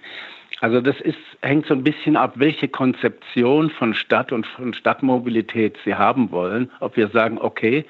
Also 0.61 0.79
das 0.79 0.99
ist, 1.01 1.17
hängt 1.41 1.65
so 1.65 1.73
ein 1.73 1.83
bisschen 1.83 2.15
ab, 2.15 2.33
welche 2.35 2.67
Konzeption 2.67 3.71
von 3.71 3.95
Stadt 3.95 4.31
und 4.31 4.45
von 4.45 4.73
Stadtmobilität 4.73 5.77
Sie 5.83 5.95
haben 5.95 6.31
wollen. 6.31 6.71
Ob 6.79 6.97
wir 6.97 7.07
sagen, 7.07 7.39
okay, 7.39 7.83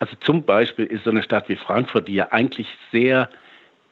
also 0.00 0.16
zum 0.20 0.42
Beispiel 0.42 0.86
ist 0.86 1.04
so 1.04 1.10
eine 1.10 1.22
Stadt 1.22 1.48
wie 1.48 1.56
Frankfurt, 1.56 2.08
die 2.08 2.14
ja 2.14 2.32
eigentlich 2.32 2.66
sehr 2.90 3.30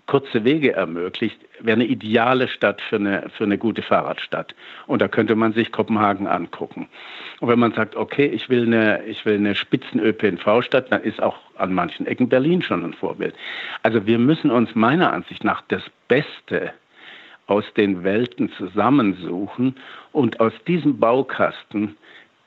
kurze 0.06 0.44
Wege 0.44 0.72
ermöglicht, 0.72 1.38
wäre 1.60 1.76
eine 1.76 1.86
ideale 1.86 2.48
Stadt 2.48 2.80
für 2.82 2.96
eine, 2.96 3.30
für 3.36 3.44
eine 3.44 3.58
gute 3.58 3.82
Fahrradstadt. 3.82 4.54
Und 4.86 5.00
da 5.00 5.08
könnte 5.08 5.34
man 5.34 5.52
sich 5.52 5.72
Kopenhagen 5.72 6.26
angucken. 6.26 6.88
Und 7.40 7.48
wenn 7.48 7.58
man 7.58 7.72
sagt, 7.72 7.96
okay, 7.96 8.26
ich 8.26 8.48
will 8.48 8.66
eine, 8.66 9.04
ich 9.04 9.24
will 9.24 9.36
eine 9.36 9.54
Spitzen-ÖPNV-Stadt, 9.54 10.92
dann 10.92 11.02
ist 11.02 11.22
auch 11.22 11.38
an 11.56 11.72
manchen 11.72 12.06
Ecken 12.06 12.28
Berlin 12.28 12.62
schon 12.62 12.84
ein 12.84 12.92
Vorbild. 12.92 13.34
Also 13.82 14.06
wir 14.06 14.18
müssen 14.18 14.50
uns 14.50 14.74
meiner 14.74 15.12
Ansicht 15.12 15.42
nach 15.44 15.62
das 15.68 15.82
Beste 16.08 16.72
aus 17.46 17.64
den 17.76 18.04
Welten 18.04 18.50
zusammensuchen 18.52 19.76
und 20.12 20.40
aus 20.40 20.52
diesem 20.66 20.98
Baukasten 20.98 21.96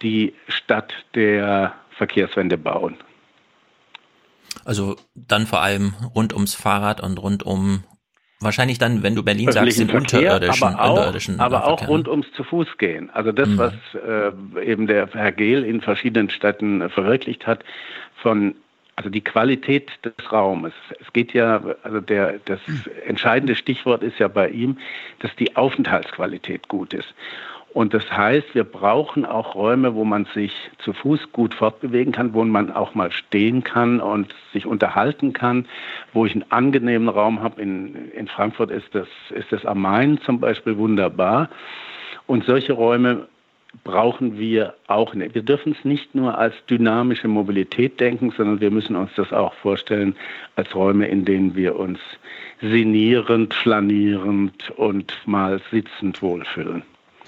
die 0.02 0.34
Stadt 0.48 0.94
der 1.16 1.74
Verkehrswende 1.92 2.58
bauen. 2.58 2.98
Also 4.66 4.96
dann 5.16 5.48
vor 5.48 5.62
allem 5.62 5.94
rund 6.16 6.34
ums 6.34 6.56
Fahrrad 6.56 7.02
und 7.02 7.22
rund 7.22 7.44
um 7.44 7.84
Wahrscheinlich 8.40 8.78
dann, 8.78 9.02
wenn 9.02 9.16
du 9.16 9.24
Berlin 9.24 9.52
sagst, 9.52 9.80
den 9.80 9.90
Verkehr, 9.90 10.36
unterirdischen, 10.36 10.68
aber 10.68 10.84
auch, 10.84 10.90
unterirdischen 10.92 11.40
aber 11.40 11.66
auch 11.66 11.88
rund 11.88 12.08
ums 12.08 12.32
zu 12.34 12.44
Fuß 12.44 12.78
gehen. 12.78 13.10
Also 13.10 13.32
das, 13.32 13.50
mhm. 13.50 13.58
was 13.58 13.74
äh, 13.96 14.64
eben 14.64 14.86
der 14.86 15.08
Herr 15.12 15.32
Gehl 15.32 15.64
in 15.64 15.82
verschiedenen 15.82 16.30
Städten 16.30 16.82
äh, 16.82 16.90
verwirklicht 16.90 17.48
hat, 17.48 17.64
von 18.22 18.54
also 18.96 19.10
die 19.10 19.24
Qualität 19.24 19.92
des 20.04 20.32
Raumes. 20.32 20.74
Es 21.00 21.14
geht 21.14 21.34
ja, 21.34 21.62
also 21.84 22.00
der, 22.00 22.40
das 22.46 22.60
entscheidende 23.06 23.56
Stichwort 23.56 24.02
ist 24.02 24.18
ja 24.20 24.28
bei 24.28 24.50
ihm, 24.50 24.78
dass 25.20 25.36
die 25.36 25.56
Aufenthaltsqualität 25.56 26.68
gut 26.68 26.94
ist. 26.94 27.14
Und 27.78 27.94
das 27.94 28.12
heißt, 28.12 28.56
wir 28.56 28.64
brauchen 28.64 29.24
auch 29.24 29.54
Räume, 29.54 29.94
wo 29.94 30.04
man 30.04 30.26
sich 30.34 30.52
zu 30.80 30.94
Fuß 30.94 31.32
gut 31.32 31.54
fortbewegen 31.54 32.12
kann, 32.12 32.34
wo 32.34 32.44
man 32.44 32.72
auch 32.72 32.96
mal 32.96 33.12
stehen 33.12 33.64
kann 33.64 34.00
und 34.00 34.34
sich 34.52 34.66
unterhalten 34.66 35.32
kann, 35.32 35.68
wo 36.12 36.26
ich 36.26 36.34
einen 36.34 36.46
angenehmen 36.50 37.08
Raum 37.08 37.44
habe. 37.44 37.62
In, 37.62 38.12
in 38.14 38.28
Frankfurt 38.30 38.72
ist 38.72 38.96
das, 38.96 39.08
ist 39.30 39.52
das 39.52 39.64
am 39.64 39.80
Main 39.80 40.20
zum 40.22 40.40
Beispiel 40.40 40.76
wunderbar. 40.80 41.52
Und 42.26 42.46
solche 42.46 42.74
Räume 42.74 43.28
brauchen 43.84 44.40
wir 44.40 44.74
auch 44.88 45.14
nicht. 45.14 45.36
Wir 45.36 45.44
dürfen 45.44 45.76
es 45.78 45.86
nicht 45.86 46.16
nur 46.16 46.36
als 46.36 46.56
dynamische 46.68 47.28
Mobilität 47.28 48.00
denken, 48.00 48.34
sondern 48.36 48.60
wir 48.60 48.72
müssen 48.72 48.96
uns 48.96 49.12
das 49.16 49.32
auch 49.32 49.54
vorstellen 49.54 50.16
als 50.56 50.74
Räume, 50.74 51.08
in 51.10 51.26
denen 51.26 51.56
wir 51.56 51.76
uns 51.76 52.00
sinnierend, 52.60 53.54
flanierend 53.54 54.72
und 54.78 55.14
mal 55.28 55.62
sitzend 55.70 56.24
wohlfühlen 56.24 56.82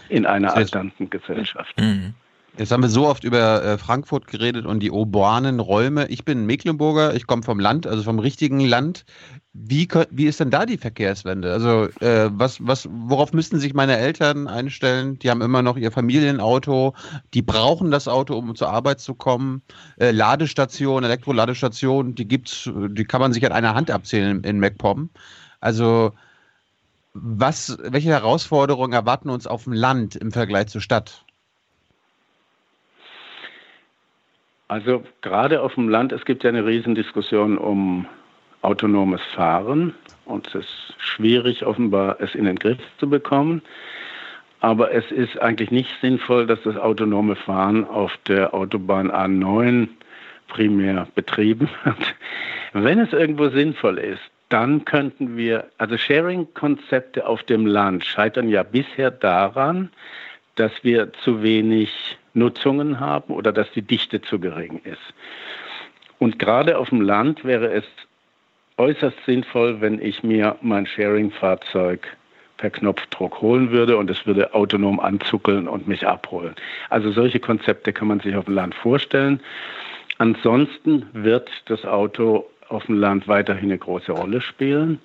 in 0.09 0.25
einer 0.25 0.55
alternden 0.55 1.09
Gesellschaft. 1.09 1.79
Mhm. 1.79 2.13
Jetzt 2.57 2.71
haben 2.71 2.81
wir 2.81 2.89
so 2.89 3.07
oft 3.07 3.23
über 3.23 3.63
äh, 3.63 3.77
Frankfurt 3.77 4.27
geredet 4.27 4.65
und 4.65 4.81
die 4.81 4.91
urbanen 4.91 5.61
Räume. 5.61 6.07
Ich 6.09 6.25
bin 6.25 6.45
Mecklenburger, 6.45 7.15
ich 7.15 7.25
komme 7.25 7.43
vom 7.43 7.57
Land, 7.57 7.87
also 7.87 8.03
vom 8.03 8.19
richtigen 8.19 8.59
Land. 8.59 9.05
Wie, 9.53 9.87
wie 10.11 10.25
ist 10.25 10.41
denn 10.41 10.49
da 10.49 10.65
die 10.65 10.77
Verkehrswende? 10.77 11.53
Also 11.53 11.87
äh, 12.01 12.29
was, 12.33 12.57
was, 12.65 12.89
worauf 12.91 13.31
müssten 13.31 13.59
sich 13.59 13.73
meine 13.73 13.97
Eltern 13.97 14.47
einstellen? 14.47 15.17
Die 15.19 15.29
haben 15.29 15.41
immer 15.41 15.61
noch 15.61 15.77
ihr 15.77 15.91
Familienauto, 15.91 16.95
die 17.33 17.41
brauchen 17.41 17.91
das 17.91 18.09
Auto, 18.09 18.37
um 18.37 18.53
zur 18.55 18.69
Arbeit 18.69 18.99
zu 18.99 19.13
kommen. 19.13 19.61
Äh, 19.97 20.11
Ladestationen, 20.11 21.05
Elektroladestationen, 21.05 22.15
die 22.15 22.27
gibt's, 22.27 22.69
die 22.89 23.05
kann 23.05 23.21
man 23.21 23.31
sich 23.31 23.45
an 23.45 23.53
einer 23.53 23.73
Hand 23.73 23.89
abzählen 23.89 24.39
in, 24.39 24.43
in 24.43 24.59
MacPom. 24.59 25.09
Also 25.61 26.13
was, 27.21 27.77
welche 27.83 28.09
Herausforderungen 28.09 28.93
erwarten 28.93 29.29
uns 29.29 29.47
auf 29.47 29.65
dem 29.65 29.73
Land 29.73 30.15
im 30.15 30.31
Vergleich 30.31 30.67
zur 30.67 30.81
Stadt? 30.81 31.25
Also 34.67 35.03
gerade 35.21 35.61
auf 35.61 35.73
dem 35.73 35.89
Land, 35.89 36.11
es 36.11 36.25
gibt 36.25 36.43
ja 36.43 36.49
eine 36.49 36.65
Riesendiskussion 36.65 37.57
um 37.57 38.05
autonomes 38.61 39.21
Fahren 39.33 39.95
und 40.25 40.47
es 40.47 40.55
ist 40.55 40.93
schwierig 40.99 41.65
offenbar, 41.65 42.17
es 42.19 42.35
in 42.35 42.45
den 42.45 42.57
Griff 42.57 42.79
zu 42.99 43.09
bekommen. 43.09 43.61
Aber 44.61 44.91
es 44.91 45.09
ist 45.11 45.41
eigentlich 45.41 45.71
nicht 45.71 45.89
sinnvoll, 46.01 46.45
dass 46.45 46.61
das 46.63 46.75
autonome 46.75 47.35
Fahren 47.35 47.85
auf 47.85 48.11
der 48.27 48.53
Autobahn 48.53 49.09
A9 49.09 49.87
primär 50.49 51.07
betrieben 51.15 51.69
wird. 51.83 52.15
Wenn 52.73 52.99
es 52.99 53.13
irgendwo 53.13 53.49
sinnvoll 53.49 53.97
ist, 53.97 54.21
dann 54.49 54.83
könnten 54.85 55.37
wir, 55.37 55.67
also 55.77 55.97
Sharing-Konzepte 55.97 57.25
auf 57.25 57.43
dem 57.43 57.65
Land 57.65 58.05
scheitern 58.05 58.49
ja 58.49 58.63
bisher 58.63 59.11
daran, 59.11 59.91
dass 60.55 60.71
wir 60.81 61.13
zu 61.13 61.41
wenig 61.43 62.17
Nutzungen 62.33 62.99
haben 62.99 63.33
oder 63.33 63.51
dass 63.51 63.71
die 63.71 63.81
Dichte 63.81 64.21
zu 64.21 64.39
gering 64.39 64.81
ist. 64.83 65.13
Und 66.17 66.39
gerade 66.39 66.77
auf 66.77 66.89
dem 66.89 67.01
Land 67.01 67.45
wäre 67.45 67.71
es 67.71 67.85
äußerst 68.77 69.17
sinnvoll, 69.25 69.81
wenn 69.81 70.01
ich 70.01 70.23
mir 70.23 70.57
mein 70.61 70.85
Sharing-Fahrzeug 70.85 72.07
per 72.57 72.69
Knopfdruck 72.69 73.41
holen 73.41 73.71
würde 73.71 73.97
und 73.97 74.09
es 74.09 74.25
würde 74.25 74.53
autonom 74.53 74.99
anzuckeln 74.99 75.67
und 75.67 75.87
mich 75.87 76.05
abholen. 76.05 76.55
Also 76.89 77.11
solche 77.11 77.39
Konzepte 77.39 77.93
kann 77.93 78.09
man 78.09 78.19
sich 78.19 78.35
auf 78.35 78.45
dem 78.45 78.55
Land 78.55 78.75
vorstellen. 78.75 79.39
Ansonsten 80.17 81.07
wird 81.13 81.49
das 81.65 81.85
Auto 81.85 82.49
auf 82.69 82.85
dem 82.85 82.99
Land 82.99 83.27
weiterhin 83.27 83.69
eine 83.69 83.77
große 83.77 84.11
Rolle 84.11 84.41
spielen. 84.41 84.99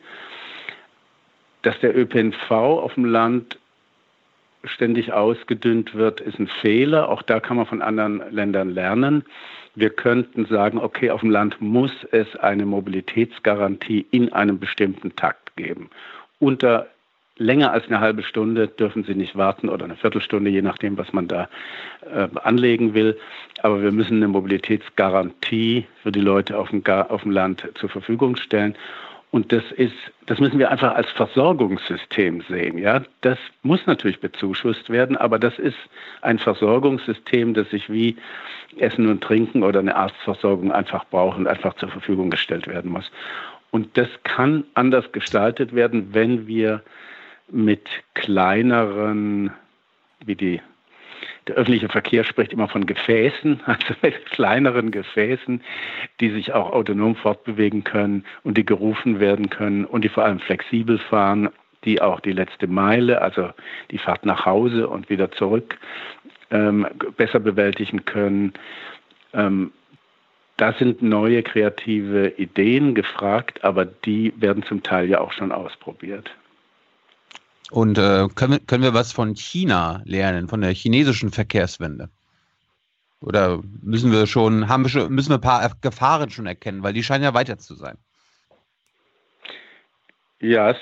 Dass 1.62 1.78
der 1.80 1.96
ÖPNV 1.96 2.50
auf 2.50 2.94
dem 2.94 3.06
Land 3.06 3.58
ständig 4.64 5.12
ausgedünnt 5.12 5.94
wird, 5.94 6.20
ist 6.20 6.38
ein 6.38 6.48
Fehler. 6.60 7.08
Auch 7.08 7.22
da 7.22 7.40
kann 7.40 7.56
man 7.56 7.66
von 7.66 7.82
anderen 7.82 8.22
Ländern 8.30 8.70
lernen. 8.70 9.24
Wir 9.74 9.90
könnten 9.90 10.46
sagen, 10.46 10.78
okay, 10.78 11.10
auf 11.10 11.20
dem 11.20 11.30
Land 11.30 11.60
muss 11.60 11.92
es 12.12 12.36
eine 12.36 12.64
Mobilitätsgarantie 12.64 14.06
in 14.10 14.32
einem 14.32 14.58
bestimmten 14.58 15.16
Takt 15.16 15.56
geben. 15.56 15.90
Unter 16.38 16.88
länger 17.36 17.72
als 17.72 17.86
eine 17.86 18.00
halbe 18.00 18.22
Stunde 18.22 18.68
dürfen 18.68 19.04
Sie 19.04 19.14
nicht 19.14 19.36
warten 19.36 19.68
oder 19.68 19.84
eine 19.84 19.96
Viertelstunde, 19.96 20.50
je 20.50 20.62
nachdem, 20.62 20.96
was 20.96 21.12
man 21.12 21.28
da 21.28 21.48
äh, 22.02 22.28
anlegen 22.42 22.94
will. 22.94 23.18
Aber 23.62 23.82
wir 23.82 23.92
müssen 23.92 24.18
eine 24.18 24.28
Mobilitätsgarantie 24.28 25.86
für 26.02 26.12
die 26.12 26.20
Leute 26.20 26.58
auf 26.58 26.70
dem, 26.70 26.84
auf 26.86 27.22
dem 27.22 27.32
Land 27.32 27.68
zur 27.74 27.88
Verfügung 27.88 28.36
stellen. 28.36 28.76
Und 29.32 29.50
das 29.50 29.64
ist, 29.72 29.96
das 30.26 30.38
müssen 30.38 30.60
wir 30.60 30.70
einfach 30.70 30.94
als 30.94 31.10
Versorgungssystem 31.10 32.42
sehen. 32.48 32.78
Ja, 32.78 33.02
das 33.22 33.36
muss 33.62 33.84
natürlich 33.84 34.20
bezuschusst 34.20 34.90
werden, 34.90 35.16
aber 35.16 35.40
das 35.40 35.58
ist 35.58 35.76
ein 36.22 36.38
Versorgungssystem, 36.38 37.52
das 37.52 37.68
sich 37.70 37.90
wie 37.90 38.14
Essen 38.76 39.08
und 39.08 39.24
Trinken 39.24 39.64
oder 39.64 39.80
eine 39.80 39.96
Arztversorgung 39.96 40.70
einfach 40.70 41.04
braucht 41.06 41.36
und 41.36 41.48
einfach 41.48 41.74
zur 41.74 41.88
Verfügung 41.88 42.30
gestellt 42.30 42.68
werden 42.68 42.92
muss. 42.92 43.10
Und 43.72 43.98
das 43.98 44.08
kann 44.22 44.62
anders 44.74 45.10
gestaltet 45.10 45.74
werden, 45.74 46.10
wenn 46.12 46.46
wir 46.46 46.84
mit 47.50 47.88
kleineren, 48.14 49.52
wie 50.24 50.36
die 50.36 50.60
der 51.46 51.56
öffentliche 51.56 51.88
Verkehr 51.88 52.24
spricht 52.24 52.52
immer 52.52 52.68
von 52.68 52.86
Gefäßen, 52.86 53.60
also 53.66 53.94
mit 54.02 54.26
kleineren 54.26 54.90
Gefäßen, 54.90 55.60
die 56.20 56.30
sich 56.30 56.52
auch 56.52 56.72
autonom 56.72 57.16
fortbewegen 57.16 57.84
können 57.84 58.24
und 58.42 58.56
die 58.56 58.64
gerufen 58.64 59.20
werden 59.20 59.50
können 59.50 59.84
und 59.84 60.04
die 60.04 60.08
vor 60.08 60.24
allem 60.24 60.40
flexibel 60.40 60.98
fahren, 60.98 61.50
die 61.84 62.00
auch 62.00 62.20
die 62.20 62.32
letzte 62.32 62.66
Meile, 62.66 63.20
also 63.20 63.50
die 63.90 63.98
Fahrt 63.98 64.24
nach 64.24 64.46
Hause 64.46 64.88
und 64.88 65.10
wieder 65.10 65.30
zurück, 65.32 65.78
ähm, 66.50 66.86
besser 67.16 67.40
bewältigen 67.40 68.04
können. 68.06 68.54
Ähm, 69.34 69.72
da 70.56 70.72
sind 70.72 71.02
neue 71.02 71.42
kreative 71.42 72.28
Ideen 72.38 72.94
gefragt, 72.94 73.64
aber 73.64 73.84
die 73.84 74.32
werden 74.36 74.62
zum 74.62 74.82
Teil 74.82 75.10
ja 75.10 75.20
auch 75.20 75.32
schon 75.32 75.52
ausprobiert. 75.52 76.30
Und 77.70 77.98
äh, 77.98 78.28
können, 78.34 78.66
können 78.66 78.82
wir 78.82 78.94
was 78.94 79.12
von 79.12 79.34
China 79.34 80.02
lernen, 80.04 80.48
von 80.48 80.60
der 80.60 80.72
chinesischen 80.72 81.30
Verkehrswende? 81.30 82.10
Oder 83.20 83.62
müssen 83.80 84.12
wir 84.12 84.26
schon, 84.26 84.68
haben 84.68 84.84
wir 84.84 84.90
schon, 84.90 85.12
müssen 85.12 85.30
wir 85.30 85.36
ein 85.36 85.40
paar 85.40 85.70
Gefahren 85.80 86.30
schon 86.30 86.46
erkennen, 86.46 86.82
weil 86.82 86.92
die 86.92 87.02
scheinen 87.02 87.24
ja 87.24 87.32
weiter 87.32 87.58
zu 87.58 87.74
sein. 87.74 87.96
Ja, 90.40 90.76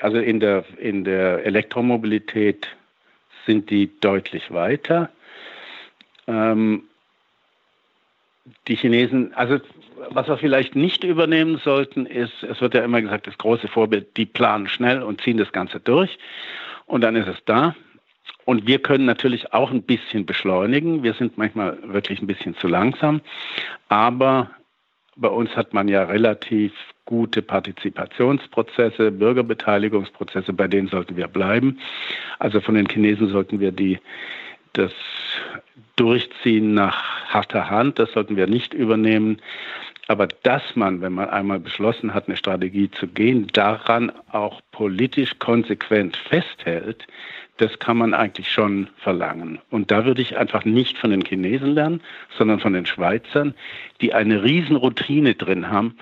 also 0.00 0.18
in 0.18 0.40
der, 0.40 0.64
in 0.78 1.04
der 1.04 1.46
Elektromobilität 1.46 2.66
sind 3.46 3.70
die 3.70 3.88
deutlich 4.00 4.50
weiter. 4.50 5.10
Ähm, 6.26 6.82
die 8.66 8.74
Chinesen, 8.74 9.32
also 9.34 9.60
was 10.10 10.28
wir 10.28 10.38
vielleicht 10.38 10.76
nicht 10.76 11.04
übernehmen 11.04 11.60
sollten, 11.64 12.06
ist, 12.06 12.42
es 12.42 12.60
wird 12.60 12.74
ja 12.74 12.84
immer 12.84 13.00
gesagt, 13.02 13.26
das 13.26 13.38
große 13.38 13.68
Vorbild, 13.68 14.16
die 14.16 14.26
planen 14.26 14.68
schnell 14.68 15.02
und 15.02 15.20
ziehen 15.20 15.36
das 15.36 15.52
Ganze 15.52 15.80
durch 15.80 16.18
und 16.86 17.02
dann 17.02 17.16
ist 17.16 17.28
es 17.28 17.44
da. 17.44 17.74
Und 18.44 18.66
wir 18.66 18.78
können 18.80 19.06
natürlich 19.06 19.52
auch 19.52 19.70
ein 19.70 19.82
bisschen 19.82 20.26
beschleunigen. 20.26 21.02
Wir 21.02 21.14
sind 21.14 21.38
manchmal 21.38 21.78
wirklich 21.82 22.20
ein 22.20 22.26
bisschen 22.26 22.54
zu 22.56 22.68
langsam. 22.68 23.22
Aber 23.88 24.50
bei 25.16 25.28
uns 25.28 25.54
hat 25.56 25.72
man 25.72 25.88
ja 25.88 26.04
relativ 26.04 26.72
gute 27.06 27.42
Partizipationsprozesse, 27.42 29.10
Bürgerbeteiligungsprozesse, 29.12 30.52
bei 30.52 30.68
denen 30.68 30.88
sollten 30.88 31.16
wir 31.16 31.28
bleiben. 31.28 31.78
Also 32.38 32.60
von 32.60 32.74
den 32.74 32.88
Chinesen 32.88 33.28
sollten 33.28 33.60
wir 33.60 33.72
die, 33.72 33.98
das 34.72 34.92
Durchziehen 35.96 36.74
nach 36.74 37.26
harter 37.28 37.70
Hand, 37.70 37.98
das 37.98 38.12
sollten 38.12 38.36
wir 38.36 38.46
nicht 38.46 38.74
übernehmen. 38.74 39.40
Aber 40.06 40.26
dass 40.26 40.62
man, 40.74 41.00
wenn 41.00 41.12
man 41.12 41.30
einmal 41.30 41.60
beschlossen 41.60 42.12
hat, 42.12 42.28
eine 42.28 42.36
Strategie 42.36 42.90
zu 42.90 43.06
gehen, 43.06 43.46
daran 43.52 44.12
auch 44.30 44.60
politisch 44.70 45.38
konsequent 45.38 46.16
festhält, 46.16 47.06
das 47.56 47.78
kann 47.78 47.96
man 47.96 48.14
eigentlich 48.14 48.50
schon 48.50 48.88
verlangen. 48.96 49.60
Und 49.70 49.90
da 49.90 50.04
würde 50.04 50.20
ich 50.20 50.36
einfach 50.36 50.64
nicht 50.64 50.98
von 50.98 51.10
den 51.10 51.24
Chinesen 51.24 51.74
lernen, 51.74 52.00
sondern 52.36 52.60
von 52.60 52.72
den 52.72 52.84
Schweizern, 52.84 53.54
die 54.00 54.12
eine 54.12 54.42
Riesenroutine 54.42 55.34
drin 55.34 55.70
haben, 55.70 55.96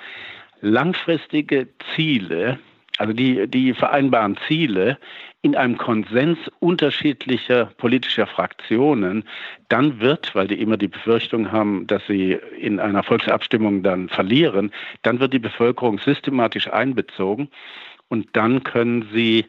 langfristige 0.63 1.69
Ziele, 1.95 2.59
also 2.99 3.13
die, 3.13 3.47
die 3.49 3.75
vereinbaren 3.75 4.39
Ziele 4.49 4.99
in 5.43 5.57
einem 5.57 5.77
Konsens 5.77 6.39
unterschiedlicher 6.61 7.67
politischer 7.77 8.29
Fraktionen, 8.29 9.25
dann 9.69 10.01
wird, 10.01 10.35
weil 10.37 10.47
die 10.47 10.61
immer 10.61 10.77
die 10.77 10.89
Befürchtung 10.89 11.51
haben, 11.51 11.87
dass 11.89 12.07
sie 12.07 12.39
in 12.59 12.79
einer 12.79 13.03
Volksabstimmung 13.03 13.83
dann 13.83 14.09
verlieren, 14.09 14.73
dann 15.03 15.19
wird 15.19 15.33
die 15.33 15.41
Bevölkerung 15.41 15.99
systematisch 15.99 16.73
einbezogen 16.73 17.49
und 18.09 18.29
dann 18.35 18.63
können 18.63 19.09
sie 19.13 19.47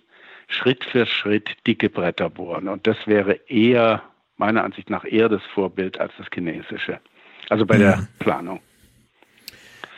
Schritt 0.48 0.84
für 0.84 1.06
Schritt 1.06 1.52
dicke 1.68 1.90
Bretter 1.90 2.30
bohren. 2.30 2.68
Und 2.68 2.88
das 2.88 2.98
wäre 3.06 3.34
eher, 3.48 4.02
meiner 4.38 4.64
Ansicht 4.64 4.90
nach, 4.90 5.06
eher 5.06 5.30
das 5.30 5.44
Vorbild 5.54 6.00
als 6.00 6.12
das 6.18 6.28
chinesische. 6.34 7.00
Also 7.50 7.66
bei 7.68 7.76
mhm. 7.76 7.82
der 7.82 8.08
Planung. 8.20 8.62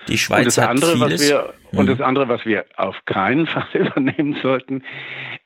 Die 0.07 0.17
Schweiz 0.17 0.39
und 0.39 0.45
das 0.47 0.57
hat 0.57 0.69
andere, 0.69 0.93
vieles. 0.93 1.21
Was 1.21 1.29
wir, 1.29 1.53
mhm. 1.71 1.79
Und 1.79 1.89
das 1.89 2.01
andere, 2.01 2.27
was 2.29 2.45
wir 2.45 2.65
auf 2.77 2.95
keinen 3.05 3.47
Fall 3.47 3.67
übernehmen 3.73 4.37
sollten, 4.41 4.83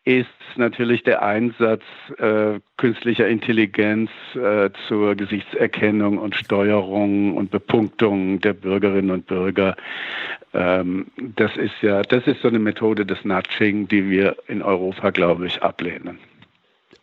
ist 0.06 0.28
natürlich 0.56 1.04
der 1.04 1.22
Einsatz 1.22 1.84
äh, 2.18 2.60
künstlicher 2.78 3.28
Intelligenz 3.28 4.10
äh, 4.36 4.70
zur 4.88 5.16
Gesichtserkennung 5.16 6.18
und 6.18 6.36
Steuerung 6.36 7.36
und 7.38 7.52
Bepunktung 7.52 8.40
der 8.42 8.54
Bürgerinnen 8.54 9.12
und 9.12 9.28
Bürger. 9.28 9.76
Ähm, 10.54 11.08
das 11.18 11.56
ist 11.58 11.76
ja, 11.82 12.02
das 12.02 12.26
ist 12.26 12.42
so 12.42 12.48
eine 12.48 12.60
Methode 12.60 13.06
des 13.06 13.24
Nudging, 13.24 13.88
die 13.88 14.10
wir 14.10 14.36
in 14.48 14.62
Europa, 14.62 15.12
glaube 15.12 15.48
ich, 15.48 15.62
ablehnen. 15.62 16.20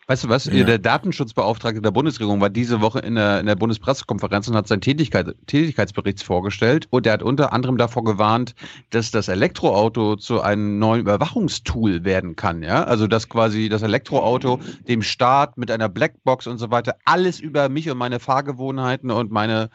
Weißt 0.09 0.23
du 0.23 0.29
was? 0.29 0.45
Ja. 0.45 0.63
Der 0.63 0.79
Datenschutzbeauftragte 0.79 1.81
der 1.81 1.91
Bundesregierung 1.91 2.39
war 2.39 2.49
diese 2.49 2.79
Woche 2.79 2.99
in 2.99 3.15
der, 3.15 3.41
in 3.41 3.45
der 3.45 3.57
Bundespressekonferenz 3.57 4.47
und 4.47 4.55
hat 4.55 4.65
seinen 4.65 4.79
Tätigkeit, 4.79 5.35
Tätigkeitsbericht 5.47 6.23
vorgestellt. 6.23 6.87
Und 6.91 7.05
er 7.05 7.11
hat 7.11 7.23
unter 7.23 7.51
anderem 7.51 7.77
davor 7.77 8.05
gewarnt, 8.05 8.55
dass 8.91 9.11
das 9.11 9.27
Elektroauto 9.27 10.15
zu 10.15 10.39
einem 10.39 10.79
neuen 10.79 11.01
Überwachungstool 11.01 12.05
werden 12.05 12.37
kann. 12.37 12.63
Ja, 12.63 12.85
also 12.85 13.05
dass 13.07 13.27
quasi 13.27 13.67
das 13.67 13.81
Elektroauto 13.81 14.61
dem 14.87 15.01
Staat 15.01 15.57
mit 15.57 15.69
einer 15.69 15.89
Blackbox 15.89 16.47
und 16.47 16.57
so 16.57 16.71
weiter 16.71 16.95
alles 17.03 17.41
über 17.41 17.67
mich 17.67 17.89
und 17.89 17.97
meine 17.97 18.21
Fahrgewohnheiten 18.21 19.11
und 19.11 19.29
meine, 19.29 19.69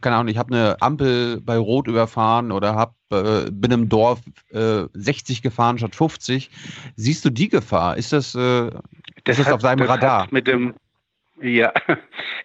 keine 0.00 0.16
Ahnung, 0.16 0.28
ich 0.28 0.38
habe 0.38 0.54
eine 0.54 0.80
Ampel 0.80 1.42
bei 1.42 1.58
Rot 1.58 1.88
überfahren 1.88 2.52
oder 2.52 2.74
hab, 2.74 2.94
äh, 3.10 3.50
bin 3.50 3.70
im 3.70 3.90
Dorf 3.90 4.20
äh, 4.50 4.84
60 4.94 5.42
gefahren 5.42 5.76
statt 5.76 5.94
50. 5.94 6.50
Siehst 6.96 7.22
du 7.26 7.28
die 7.28 7.50
Gefahr? 7.50 7.98
Ist 7.98 8.14
das 8.14 8.34
äh, 8.34 8.70
das, 9.24 9.36
das 9.36 9.38
ist 9.40 9.46
hat, 9.46 9.54
auf 9.54 9.60
seinem 9.60 9.86
Radar. 9.86 10.28
mit 10.30 10.46
dem, 10.46 10.74
ja, 11.40 11.72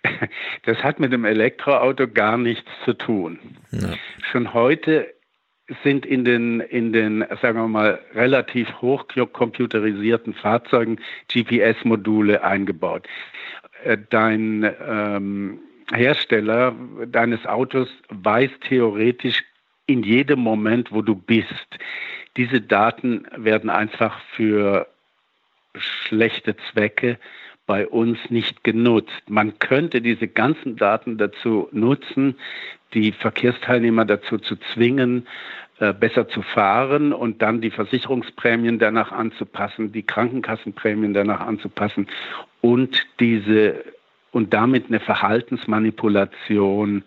das 0.65 0.77
hat 0.83 0.99
mit 0.99 1.13
dem 1.13 1.25
Elektroauto 1.25 2.07
gar 2.07 2.37
nichts 2.37 2.69
zu 2.85 2.93
tun. 2.93 3.39
Ja. 3.71 3.93
Schon 4.31 4.53
heute 4.53 5.13
sind 5.83 6.05
in 6.05 6.25
den, 6.25 6.61
in 6.61 6.93
den, 6.93 7.23
sagen 7.41 7.59
wir 7.59 7.67
mal, 7.67 7.99
relativ 8.15 8.67
hochcomputerisierten 8.81 10.33
Fahrzeugen 10.33 10.99
GPS-Module 11.31 12.43
eingebaut. 12.43 13.07
Äh, 13.83 13.97
dein 14.09 14.69
ähm, 14.87 15.59
Hersteller 15.93 16.75
deines 17.07 17.45
Autos 17.45 17.89
weiß 18.09 18.49
theoretisch 18.67 19.43
in 19.85 20.03
jedem 20.03 20.39
Moment, 20.39 20.91
wo 20.91 21.01
du 21.01 21.15
bist. 21.15 21.79
Diese 22.37 22.61
Daten 22.61 23.27
werden 23.35 23.69
einfach 23.69 24.19
für 24.35 24.87
schlechte 25.79 26.55
Zwecke 26.71 27.17
bei 27.65 27.87
uns 27.87 28.17
nicht 28.29 28.63
genutzt. 28.63 29.21
Man 29.27 29.59
könnte 29.59 30.01
diese 30.01 30.27
ganzen 30.27 30.75
Daten 30.75 31.17
dazu 31.17 31.69
nutzen, 31.71 32.35
die 32.93 33.11
Verkehrsteilnehmer 33.11 34.05
dazu 34.05 34.39
zu 34.39 34.55
zwingen, 34.73 35.27
äh, 35.79 35.93
besser 35.93 36.27
zu 36.27 36.41
fahren 36.41 37.13
und 37.13 37.41
dann 37.41 37.61
die 37.61 37.69
Versicherungsprämien 37.69 38.79
danach 38.79 39.11
anzupassen, 39.11 39.91
die 39.91 40.03
Krankenkassenprämien 40.03 41.13
danach 41.13 41.41
anzupassen 41.41 42.07
und 42.61 43.05
diese 43.19 43.83
und 44.31 44.53
damit 44.53 44.87
eine 44.87 44.99
Verhaltensmanipulation 44.99 47.03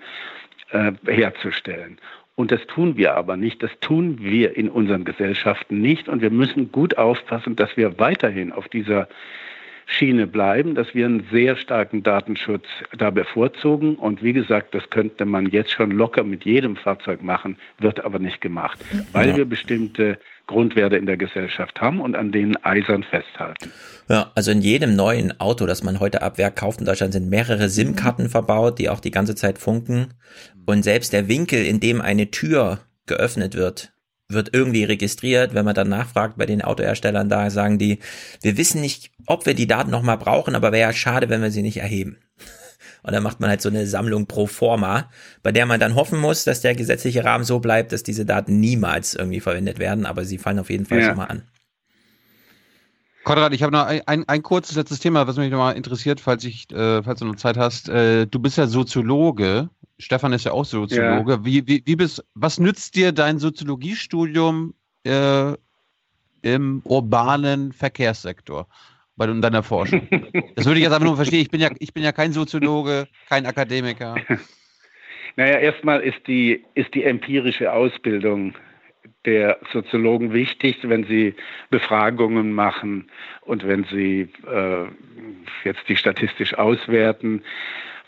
äh, 0.71 0.93
herzustellen. 1.07 1.99
Und 2.35 2.51
das 2.51 2.67
tun 2.67 2.97
wir 2.97 3.15
aber 3.15 3.37
nicht. 3.37 3.63
Das 3.63 3.71
tun 3.81 4.19
wir 4.21 4.57
in 4.57 4.71
unseren 4.71 5.05
Gesellschaften 5.05 5.81
nicht. 5.81 6.09
Und 6.09 6.23
wir 6.23 6.31
müssen 6.31 6.73
gut 6.73 6.97
aufpassen, 6.97 7.57
dass 7.57 7.77
wir 7.77 7.99
weiterhin 7.99 8.53
auf 8.53 8.69
dieser 8.69 9.09
Schiene 9.87 10.27
bleiben, 10.27 10.75
dass 10.75 10.95
wir 10.95 11.07
einen 11.07 11.27
sehr 11.31 11.57
starken 11.57 12.03
Datenschutz 12.03 12.65
da 12.97 13.11
bevorzugen. 13.11 13.97
Und 13.97 14.23
wie 14.23 14.33
gesagt, 14.33 14.75
das 14.75 14.89
könnte 14.91 15.25
man 15.25 15.47
jetzt 15.47 15.73
schon 15.73 15.91
locker 15.91 16.25
mit 16.25 16.45
jedem 16.45 16.77
Fahrzeug 16.77 17.23
machen, 17.23 17.59
wird 17.79 18.05
aber 18.05 18.19
nicht 18.19 18.41
gemacht, 18.41 18.79
weil 19.13 19.31
ja. 19.31 19.37
wir 19.37 19.45
bestimmte 19.45 20.19
Grundwerte 20.47 20.97
in 20.97 21.07
der 21.07 21.17
Gesellschaft 21.17 21.81
haben 21.81 22.01
und 22.01 22.15
an 22.15 22.33
denen 22.33 22.57
eisern 22.65 23.05
festhalten. 23.05 23.71
Ja, 24.09 24.31
also 24.35 24.51
in 24.51 24.61
jedem 24.61 24.97
neuen 24.97 25.39
Auto, 25.41 25.67
das 25.67 25.83
man 25.83 26.01
heute 26.01 26.23
ab 26.23 26.39
Werk 26.39 26.57
kauft 26.57 26.81
in 26.81 26.87
Deutschland, 26.87 27.13
sind 27.13 27.29
mehrere 27.29 27.69
SIM-Karten 27.69 28.29
verbaut, 28.29 28.79
die 28.79 28.89
auch 28.89 29.01
die 29.01 29.11
ganze 29.11 29.35
Zeit 29.35 29.59
funken. 29.59 30.15
Und 30.67 30.83
selbst 30.83 31.13
der 31.13 31.29
Winkel, 31.29 31.65
in 31.65 31.81
dem 31.81 32.01
eine 32.01 32.31
Tür 32.31 32.81
geöffnet 33.07 33.55
wird, 33.55 33.93
wird 34.29 34.51
irgendwie 34.53 34.85
registriert. 34.85 35.55
Wenn 35.55 35.65
man 35.65 35.75
dann 35.75 35.89
nachfragt 35.89 36.37
bei 36.37 36.47
den 36.47 36.63
Autoherstellern, 36.63 37.29
da 37.29 37.51
sagen 37.51 37.79
die, 37.79 37.99
wir 38.43 38.57
wissen 38.57 38.81
nicht, 38.81 39.11
ob 39.27 39.47
wir 39.47 39.55
die 39.55 39.67
Daten 39.67 39.91
nochmal 39.91 40.19
brauchen, 40.19 40.55
aber 40.55 40.73
wäre 40.73 40.89
ja 40.89 40.93
schade, 40.93 41.29
wenn 41.29 41.43
wir 41.43 41.51
sie 41.51 41.63
nicht 41.63 41.79
erheben. 41.79 42.19
Und 43.03 43.13
dann 43.13 43.23
macht 43.23 43.41
man 43.41 43.51
halt 43.51 43.61
so 43.61 43.69
eine 43.69 43.87
Sammlung 43.87 44.27
pro 44.27 44.47
forma, 44.47 45.11
bei 45.43 45.51
der 45.51 45.67
man 45.67 45.81
dann 45.81 45.95
hoffen 45.97 46.21
muss, 46.21 46.45
dass 46.45 46.61
der 46.61 46.75
gesetzliche 46.75 47.25
Rahmen 47.25 47.45
so 47.45 47.59
bleibt, 47.59 47.93
dass 47.93 48.03
diese 48.03 48.25
Daten 48.25 48.61
niemals 48.61 49.15
irgendwie 49.15 49.41
verwendet 49.41 49.79
werden, 49.79 50.07
aber 50.07 50.25
sie 50.25 50.39
fallen 50.39 50.61
auf 50.61 50.71
jeden 50.71 50.87
Fall 50.87 51.01
ja. 51.01 51.09
schon 51.09 51.17
mal 51.17 51.27
an. 51.27 51.43
Konrad, 53.25 53.53
ich 53.53 53.63
habe 53.63 53.73
noch 53.73 53.87
ein, 53.87 54.03
ein, 54.07 54.29
ein, 54.29 54.43
kurzes 54.43 54.77
letztes 54.77 54.99
Thema, 54.99 55.27
was 55.27 55.37
mich 55.37 55.51
nochmal 55.51 55.77
interessiert, 55.77 56.21
falls 56.21 56.45
ich, 56.45 56.71
äh, 56.73 57.03
falls 57.03 57.21
du 57.21 57.25
noch 57.25 57.37
Zeit 57.37 57.57
hast. 57.57 57.89
Äh, 57.89 58.27
du 58.27 58.41
bist 58.41 58.59
ja 58.59 58.67
Soziologe. 58.67 59.69
Stefan 59.99 60.33
ist 60.33 60.45
ja 60.45 60.53
auch 60.53 60.65
Soziologe. 60.65 61.33
Ja. 61.33 61.45
Wie, 61.45 61.67
wie, 61.67 61.83
wie 61.85 61.97
bist, 61.97 62.25
was 62.35 62.59
nützt 62.59 62.97
dir 62.97 63.13
dein 63.13 63.39
Soziologiestudium 63.39 64.75
äh, 65.05 65.53
im 66.43 66.83
urbanen 66.85 67.73
Verkehrssektor 67.73 68.67
bei 69.17 69.27
deiner 69.27 69.63
Forschung? 69.63 70.09
Das 70.55 70.67
würde 70.67 70.79
ich 70.79 70.85
jetzt 70.85 70.93
einfach 70.93 71.07
nur 71.07 71.17
verstehen. 71.17 71.41
Ich 71.41 71.51
bin 71.51 71.61
ja, 71.61 71.71
ich 71.79 71.93
bin 71.93 72.03
ja 72.03 72.13
kein 72.13 72.33
Soziologe, 72.33 73.07
kein 73.29 73.47
Akademiker. 73.47 74.17
Naja, 75.35 75.61
erstmal 75.61 76.01
ist 76.01 76.27
die, 76.27 76.63
ist 76.75 76.93
die 76.93 77.05
empirische 77.05 77.73
Ausbildung 77.73 78.55
der 79.25 79.59
Soziologen 79.73 80.33
wichtig, 80.33 80.77
wenn 80.83 81.05
sie 81.05 81.35
Befragungen 81.71 82.53
machen 82.53 83.11
und 83.43 83.67
wenn 83.67 83.85
sie 83.85 84.29
äh, 84.47 84.85
jetzt 85.65 85.89
die 85.89 85.97
statistisch 85.97 86.55
auswerten. 86.55 87.43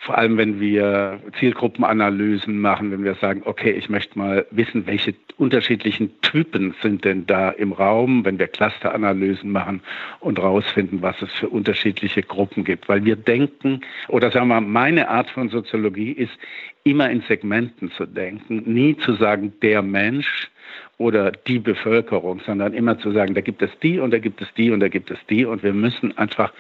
Vor 0.05 0.18
allem, 0.18 0.36
wenn 0.36 0.60
wir 0.60 1.18
Zielgruppenanalysen 1.39 2.60
machen, 2.60 2.91
wenn 2.91 3.05
wir 3.05 3.15
sagen, 3.15 3.41
okay, 3.47 3.70
ich 3.70 3.89
möchte 3.89 4.18
mal 4.18 4.44
wissen, 4.50 4.86
welche 4.86 5.15
unterschiedlichen 5.39 6.20
Typen 6.20 6.74
sind 6.83 7.07
denn 7.07 7.24
da 7.26 7.49
im 7.49 7.73
Raum, 7.73 8.23
wenn 8.23 8.39
wir 8.39 8.49
Clusteranalysen 8.49 9.50
machen 9.50 9.81
und 10.20 10.39
rausfinden, 10.39 11.00
was 11.00 11.23
es 11.23 11.33
für 11.33 11.49
unterschiedliche 11.49 12.23
Gruppen 12.23 12.65
gibt. 12.65 12.86
Weil 12.86 13.07
wir 13.07 13.16
denken, 13.16 13.81
oder 14.08 14.31
sagen 14.31 14.49
wir 14.49 14.60
mal, 14.60 14.68
meine 14.68 15.08
Art 15.08 15.31
von 15.31 15.49
Soziologie 15.49 16.12
ist, 16.12 16.36
immer 16.83 17.08
in 17.10 17.23
Segmenten 17.23 17.91
zu 17.92 18.05
denken, 18.05 18.62
nie 18.66 18.99
zu 18.99 19.15
sagen, 19.15 19.55
der 19.62 19.81
Mensch, 19.81 20.50
oder 20.99 21.33
die 21.33 21.59
Bevölkerung, 21.59 22.41
sondern 22.44 22.75
immer 22.75 22.99
zu 22.99 23.12
sagen, 23.12 23.35
da 23.35 23.41
gibt 23.41 23.62
es 23.62 23.70
die 23.83 23.99
und 23.99 24.12
da 24.12 24.19
gibt 24.19 24.41
es 24.41 24.49
die 24.57 24.70
und 24.70 24.81
da 24.81 24.89
gibt 24.89 25.11
es 25.11 25.19
die 25.28 25.44
und 25.44 25.62
wir 25.62 25.73
müssen 25.73 26.17
einfach 26.17 26.53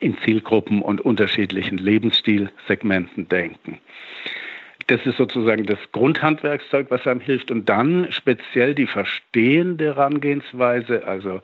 in 0.00 0.16
Zielgruppen 0.24 0.82
und 0.82 1.00
unterschiedlichen 1.00 1.78
Lebensstilsegmenten 1.78 3.28
denken. 3.28 3.78
Das 4.86 5.04
ist 5.06 5.18
sozusagen 5.18 5.66
das 5.66 5.78
Grundhandwerkszeug, 5.92 6.90
was 6.90 7.06
einem 7.06 7.20
hilft. 7.20 7.50
Und 7.50 7.68
dann 7.68 8.10
speziell 8.10 8.74
die 8.74 8.88
verstehende 8.88 9.94
Herangehensweise, 9.94 11.06
also 11.06 11.40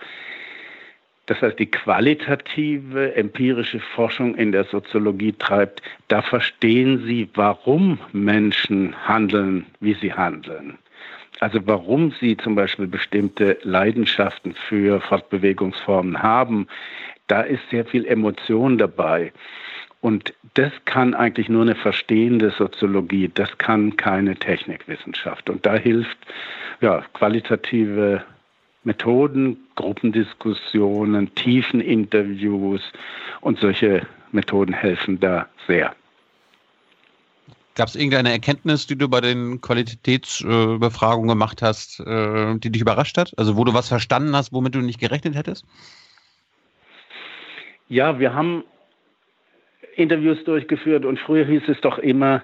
das 1.27 1.43
heißt, 1.43 1.59
die 1.59 1.67
qualitative 1.67 3.15
empirische 3.15 3.81
Forschung 3.81 4.37
in 4.37 4.53
der 4.53 4.65
Soziologie 4.65 5.33
treibt, 5.33 5.83
da 6.09 6.23
verstehen 6.23 7.05
Sie, 7.05 7.29
warum 7.35 7.99
Menschen 8.13 8.95
handeln, 9.09 9.67
wie 9.81 9.95
sie 9.95 10.13
handeln. 10.13 10.79
Also 11.41 11.61
warum 11.67 12.13
sie 12.21 12.37
zum 12.37 12.55
Beispiel 12.55 12.87
bestimmte 12.87 13.59
Leidenschaften 13.63 14.55
für 14.69 15.01
Fortbewegungsformen 15.01 16.23
haben, 16.23 16.67
da 17.27 17.43
ist 17.43 17.69
sehr 17.71 17.85
viel 17.85 18.07
Emotion 18.07 18.79
dabei. 18.79 19.33
Und 20.01 20.35
das 20.55 20.73
kann 20.85 21.15
eigentlich 21.15 21.49
nur 21.49 21.63
eine 21.63 21.75
verstehende 21.75 22.51
Soziologie, 22.51 23.31
das 23.33 23.59
kann 23.59 23.97
keine 23.97 24.37
Technikwissenschaft. 24.37 25.51
Und 25.51 25.67
da 25.67 25.75
hilft 25.75 26.19
ja, 26.81 27.03
qualitative 27.15 28.23
Methoden, 28.85 29.57
Gruppendiskussionen, 29.75 31.35
Tiefeninterviews 31.35 32.83
und 33.41 33.59
solche 33.59 34.07
Methoden 34.31 34.73
helfen 34.73 35.19
da 35.19 35.49
sehr. 35.67 35.95
Gab 37.77 37.89
es 37.89 37.95
irgendeine 37.95 38.33
Erkenntnis, 38.33 38.87
die 38.87 38.97
du 38.97 39.07
bei 39.07 39.21
den 39.21 39.61
Qualitätsbefragungen 39.61 41.29
gemacht 41.29 41.61
hast, 41.61 42.01
äh, 42.01 42.57
die 42.57 42.73
dich 42.73 42.81
überrascht 42.81 43.19
hat? 43.19 43.35
Also 43.37 43.59
wo 43.59 43.65
du 43.65 43.75
was 43.75 43.89
verstanden 43.89 44.35
hast, 44.35 44.53
womit 44.53 44.75
du 44.75 44.81
nicht 44.81 44.99
gerechnet 44.99 45.37
hättest? 45.37 45.67
Ja, 47.89 48.19
wir 48.19 48.33
haben 48.33 48.65
Interviews 49.95 50.43
durchgeführt 50.45 51.05
und 51.05 51.21
früher 51.21 51.45
hieß 51.45 51.65
es 51.69 51.81
doch 51.83 51.99
immer, 51.99 52.43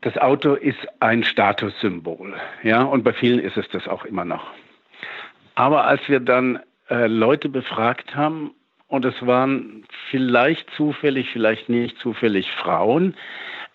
das 0.00 0.16
Auto 0.16 0.54
ist 0.54 0.78
ein 1.00 1.24
Statussymbol. 1.24 2.34
Ja, 2.62 2.84
und 2.84 3.02
bei 3.02 3.12
vielen 3.12 3.40
ist 3.40 3.56
es 3.56 3.68
das 3.70 3.88
auch 3.88 4.04
immer 4.04 4.24
noch. 4.24 4.44
Aber 5.56 5.86
als 5.86 6.00
wir 6.08 6.20
dann 6.20 6.60
äh, 6.88 7.08
Leute 7.08 7.48
befragt 7.48 8.14
haben, 8.14 8.52
und 8.86 9.06
es 9.06 9.26
waren 9.26 9.86
vielleicht 10.10 10.68
zufällig, 10.76 11.30
vielleicht 11.32 11.70
nicht 11.70 11.96
zufällig 11.98 12.50
Frauen, 12.52 13.14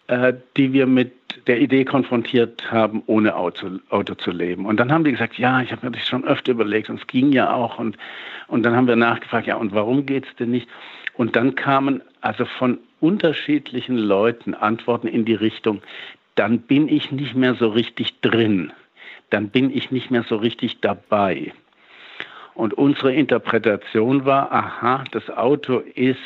äh, 0.08 0.34
die 0.56 0.74
wir 0.74 0.88
mit 0.88 1.14
der 1.48 1.60
Idee 1.60 1.86
konfrontiert 1.86 2.72
haben, 2.72 3.04
ohne 3.06 3.36
Auto, 3.36 3.80
Auto 3.90 4.16
zu 4.16 4.32
leben. 4.32 4.66
Und 4.66 4.80
dann 4.80 4.92
haben 4.92 5.04
die 5.04 5.12
gesagt, 5.12 5.38
ja, 5.38 5.62
ich 5.62 5.72
habe 5.72 5.86
mir 5.86 5.92
das 5.92 6.08
schon 6.08 6.26
öfter 6.26 6.54
überlegt 6.54 6.90
und 6.90 7.00
es 7.00 7.08
ging 7.08 7.32
ja 7.32 7.54
auch. 7.54 7.78
Und, 7.78 7.98
und 8.48 8.64
dann 8.64 8.76
haben 8.76 8.88
wir 8.88 8.96
nachgefragt, 8.96 9.48
ja, 9.48 9.56
und 9.56 9.74
warum 9.74 10.06
geht 10.06 10.26
es 10.26 10.36
denn 10.36 10.52
nicht? 10.52 10.68
Und 11.14 11.36
dann 11.36 11.56
kamen 11.56 12.02
also 12.22 12.46
von 12.46 12.80
unterschiedlichen 13.00 13.98
Leuten 13.98 14.54
Antworten 14.54 15.08
in 15.08 15.26
die 15.26 15.36
Richtung, 15.36 15.82
dann 16.36 16.60
bin 16.60 16.88
ich 16.88 17.12
nicht 17.12 17.36
mehr 17.36 17.56
so 17.56 17.68
richtig 17.70 18.22
drin, 18.22 18.72
dann 19.30 19.50
bin 19.50 19.76
ich 19.76 19.92
nicht 19.92 20.12
mehr 20.12 20.24
so 20.24 20.38
richtig 20.38 20.80
dabei. 20.82 21.52
Und 22.54 22.74
unsere 22.74 23.14
Interpretation 23.14 24.26
war, 24.26 24.52
aha, 24.52 25.04
das 25.12 25.30
Auto 25.30 25.80
ist 25.80 26.20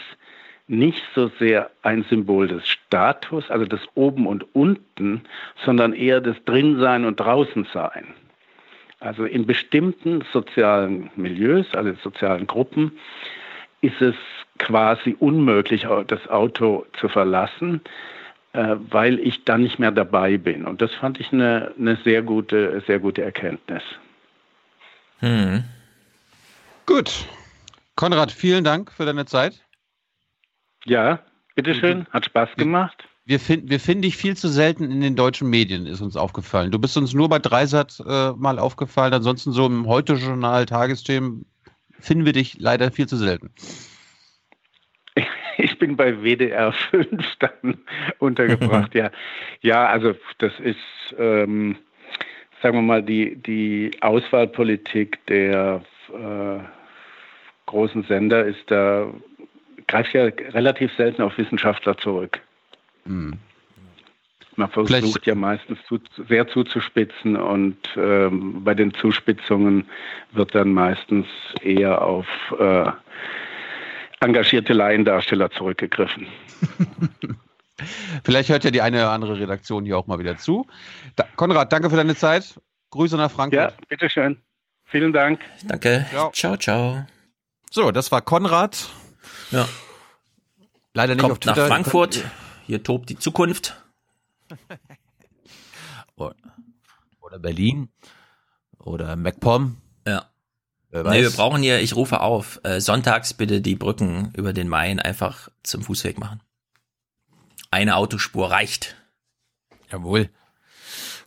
nicht 0.68 1.04
so 1.16 1.30
sehr 1.40 1.70
ein 1.82 2.04
Symbol 2.10 2.48
des 2.48 2.68
Status, 2.68 3.50
also 3.50 3.66
des 3.66 3.82
Oben 3.96 4.28
und 4.28 4.46
Unten, 4.56 5.22
sondern 5.66 5.94
eher 5.94 6.22
des 6.22 6.44
Drinsein 6.46 7.06
und 7.06 7.20
Draußensein. 7.20 8.08
Also 9.00 9.26
in 9.26 9.46
bestimmten 9.46 10.24
sozialen 10.32 11.10
Milieus, 11.16 11.66
also 11.74 11.94
sozialen 12.04 12.48
Gruppen, 12.48 12.92
ist 13.82 14.00
es 14.02 14.16
quasi 14.60 15.16
unmöglich, 15.20 15.88
das 16.08 16.28
Auto 16.30 16.86
zu 17.00 17.10
verlassen, 17.10 17.82
äh, 18.54 18.76
weil 18.90 19.20
ich 19.20 19.44
dann 19.44 19.62
nicht 19.64 19.80
mehr 19.80 19.92
dabei 19.92 20.38
bin. 20.38 20.66
Und 20.66 20.82
das 20.82 20.94
fand 20.94 21.20
ich 21.20 21.34
eine, 21.34 21.74
eine 21.80 21.96
sehr 22.04 22.22
gute, 22.22 22.84
sehr 22.86 23.00
gute 23.00 23.24
Erkenntnis. 23.24 23.82
Hm. 25.20 25.64
Gut. 26.86 27.26
Konrad, 27.96 28.32
vielen 28.32 28.64
Dank 28.64 28.92
für 28.92 29.06
deine 29.06 29.26
Zeit. 29.26 29.62
Ja, 30.86 31.20
bitteschön, 31.56 32.08
hat 32.12 32.26
Spaß 32.26 32.56
gemacht. 32.58 33.08
Wir, 33.26 33.40
find, 33.40 33.70
wir 33.70 33.80
finden 33.80 34.02
dich 34.02 34.18
viel 34.18 34.36
zu 34.36 34.48
selten 34.48 34.90
in 34.92 35.00
den 35.02 35.16
deutschen 35.16 35.50
Medien, 35.50 35.86
ist 35.86 36.02
uns 36.02 36.18
aufgefallen. 36.18 36.72
Du 36.72 36.80
bist 36.80 36.98
uns 36.98 37.14
nur 37.14 37.30
bei 37.30 37.40
Dreisat 37.40 38.02
äh, 38.06 38.32
mal 38.32 38.58
aufgefallen, 38.58 39.14
ansonsten 39.14 39.52
so 39.52 39.66
im 39.68 39.88
Heute-Journal, 39.88 40.66
Tagesthemen 40.66 41.46
finden 42.00 42.26
wir 42.26 42.34
dich 42.34 42.60
leider 42.60 42.92
viel 42.92 43.08
zu 43.08 43.18
selten. 43.18 43.52
Ich 45.58 45.78
bin 45.78 45.96
bei 45.96 46.24
WDR 46.24 46.72
5 46.72 47.36
dann 47.40 47.78
untergebracht, 48.18 48.96
ja. 48.96 49.12
Ja, 49.60 49.86
also 49.86 50.16
das 50.40 50.54
ist, 50.60 50.78
ähm, 51.20 51.76
sagen 52.64 52.78
wir 52.78 52.82
mal, 52.82 53.04
die, 53.04 53.36
die 53.36 53.92
Auswahlpolitik 54.02 55.24
der 55.28 55.84
äh, 56.10 56.60
großen 57.68 58.04
Sender 58.04 58.46
ist 58.46 58.64
da 58.72 59.14
greift 59.88 60.14
ja 60.14 60.26
relativ 60.26 60.92
selten 60.96 61.22
auf 61.22 61.38
Wissenschaftler 61.38 61.98
zurück. 61.98 62.40
Mhm. 63.06 63.38
Man 64.58 64.70
versucht 64.70 64.94
Vielleicht. 64.94 65.26
ja 65.26 65.36
meistens 65.36 65.80
zu, 65.88 66.00
sehr 66.28 66.48
zuzuspitzen 66.48 67.38
und 67.38 67.78
ähm, 67.96 68.64
bei 68.64 68.74
den 68.74 68.94
Zuspitzungen 68.94 69.88
wird 70.34 70.54
dann 70.54 70.74
meistens 70.74 71.26
eher 71.62 72.02
auf 72.02 72.28
äh, 72.60 72.92
engagierte 74.20 74.74
Laiendarsteller 74.74 75.50
zurückgegriffen. 75.52 76.28
Vielleicht 78.24 78.50
hört 78.50 78.64
ja 78.64 78.72
die 78.72 78.82
eine 78.82 78.98
oder 78.98 79.12
andere 79.12 79.40
Redaktion 79.40 79.86
hier 79.86 79.98
auch 79.98 80.06
mal 80.06 80.20
wieder 80.20 80.38
zu. 80.38 80.68
Da, 81.16 81.26
Konrad, 81.36 81.72
danke 81.74 81.90
für 81.90 81.96
deine 81.96 82.16
Zeit. 82.16 82.60
Grüße 82.92 83.18
nach 83.18 83.32
Frankfurt. 83.32 83.72
Ja, 83.72 83.78
bitteschön. 83.88 84.38
Vielen 84.86 85.14
Dank. 85.14 85.40
Danke. 85.66 86.06
Ciao, 86.12 86.32
ciao. 86.32 86.58
ciao. 86.58 87.06
So, 87.72 87.92
das 87.92 88.12
war 88.12 88.22
Konrad. 88.22 88.90
Ja. 89.52 89.68
Leider 90.94 91.16
nicht 91.16 91.22
Kommt 91.22 91.32
auf 91.34 91.40
Twitter. 91.40 91.62
nach 91.62 91.68
Frankfurt. 91.68 92.26
Hier 92.68 92.84
tobt 92.84 93.10
die 93.10 93.18
Zukunft. 93.18 93.82
Oder 96.16 97.40
Berlin. 97.40 97.90
Oder 98.78 99.16
MacPom. 99.16 99.78
Ja. 100.06 100.30
Nee, 100.92 101.22
wir 101.22 101.32
brauchen 101.32 101.62
hier, 101.62 101.80
ich 101.80 101.96
rufe 101.96 102.20
auf, 102.20 102.60
äh, 102.64 102.82
sonntags 102.82 103.34
bitte 103.34 103.62
die 103.62 103.76
Brücken 103.76 104.34
über 104.36 104.52
den 104.52 104.68
Main 104.68 105.00
einfach 105.00 105.48
zum 105.64 105.84
Fußweg 105.84 106.20
machen. 106.20 106.42
Eine 107.70 107.96
Autospur 107.96 108.52
reicht. 108.52 108.98
Jawohl. 109.90 110.30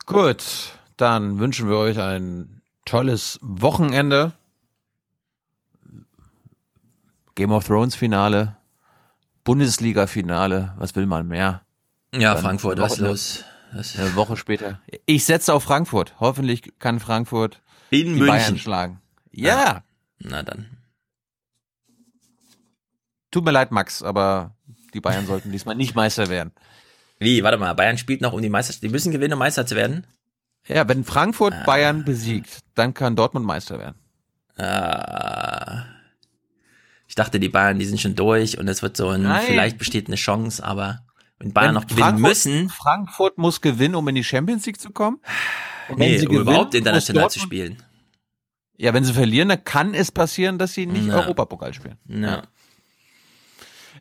Gut, 0.05 0.43
dann 0.97 1.39
wünschen 1.39 1.67
wir 1.67 1.77
euch 1.77 1.99
ein 1.99 2.61
tolles 2.85 3.39
Wochenende. 3.41 4.33
Game 7.35 7.51
of 7.51 7.65
Thrones 7.67 7.95
Finale 7.95 8.55
Bundesliga-Finale. 9.43 10.73
Was 10.77 10.95
will 10.95 11.05
man 11.05 11.27
mehr? 11.27 11.61
Ja, 12.13 12.33
Dann 12.33 12.43
Frankfurt, 12.43 12.79
was 12.79 12.97
los? 12.97 13.43
Das 13.73 13.97
Eine 13.99 14.15
Woche 14.15 14.37
später. 14.37 14.79
Ich 15.05 15.25
setze 15.25 15.53
auf 15.53 15.63
Frankfurt. 15.63 16.15
Hoffentlich 16.19 16.73
kann 16.79 16.99
Frankfurt 16.99 17.61
in 17.89 18.05
die 18.05 18.05
München. 18.13 18.27
Bayern 18.27 18.57
schlagen. 18.57 19.01
Ja. 19.31 19.83
Na 20.19 20.41
dann. 20.43 20.77
Tut 23.31 23.43
mir 23.43 23.51
leid, 23.51 23.71
Max, 23.71 24.01
aber 24.01 24.55
die 24.93 25.01
Bayern 25.01 25.25
sollten 25.27 25.51
diesmal 25.51 25.75
nicht 25.75 25.93
Meister 25.93 26.29
werden. 26.29 26.53
Wie, 27.19 27.43
warte 27.43 27.57
mal, 27.57 27.73
Bayern 27.73 27.97
spielt 27.97 28.21
noch 28.21 28.31
um 28.33 28.41
die 28.41 28.49
Meisterschaft. 28.49 28.83
Die 28.83 28.89
müssen 28.89 29.11
gewinnen, 29.11 29.33
um 29.33 29.39
Meister 29.39 29.65
zu 29.65 29.75
werden? 29.75 30.07
Ja, 30.67 30.87
wenn 30.87 31.03
Frankfurt 31.03 31.53
Ah. 31.53 31.63
Bayern 31.65 32.05
besiegt, 32.05 32.59
dann 32.75 32.93
kann 32.93 33.15
Dortmund 33.17 33.45
Meister 33.45 33.77
werden. 33.77 33.95
Ah. 34.57 35.83
Ich 37.15 37.23
dachte, 37.23 37.39
die 37.39 37.47
Bayern, 37.47 37.79
die 37.79 37.85
sind 37.85 38.01
schon 38.01 38.13
durch 38.13 38.57
und 38.57 38.67
es 38.67 38.81
wird 38.81 38.97
so 38.97 39.07
ein, 39.07 39.21
Nein. 39.21 39.45
vielleicht 39.47 39.77
besteht 39.77 40.07
eine 40.07 40.17
Chance, 40.17 40.61
aber 40.61 40.99
wenn 41.39 41.53
Bayern 41.53 41.69
Wenn 41.69 41.75
noch 41.75 41.87
gewinnen 41.87 42.01
Frankfurt- 42.03 42.27
müssen, 42.29 42.69
Frankfurt 42.69 43.37
muss 43.37 43.61
gewinnen, 43.61 43.95
um 43.95 44.05
in 44.09 44.15
die 44.15 44.23
Champions 44.25 44.65
League 44.65 44.81
zu 44.81 44.89
kommen. 44.89 45.21
Und 45.87 45.99
nee, 45.99 46.19
um 46.27 46.35
überhaupt 46.35 46.73
muss 46.73 46.75
international 46.75 47.29
zu 47.29 47.39
spielen. 47.39 47.81
Ja, 48.75 48.93
wenn 48.93 49.05
sie 49.05 49.13
verlieren, 49.13 49.47
dann 49.47 49.63
kann 49.63 49.93
es 49.93 50.11
passieren, 50.11 50.57
dass 50.57 50.73
sie 50.73 50.87
nicht 50.87 51.07
Na. 51.07 51.21
Europapokal 51.21 51.73
spielen. 51.73 51.97
Ja. 52.05 52.43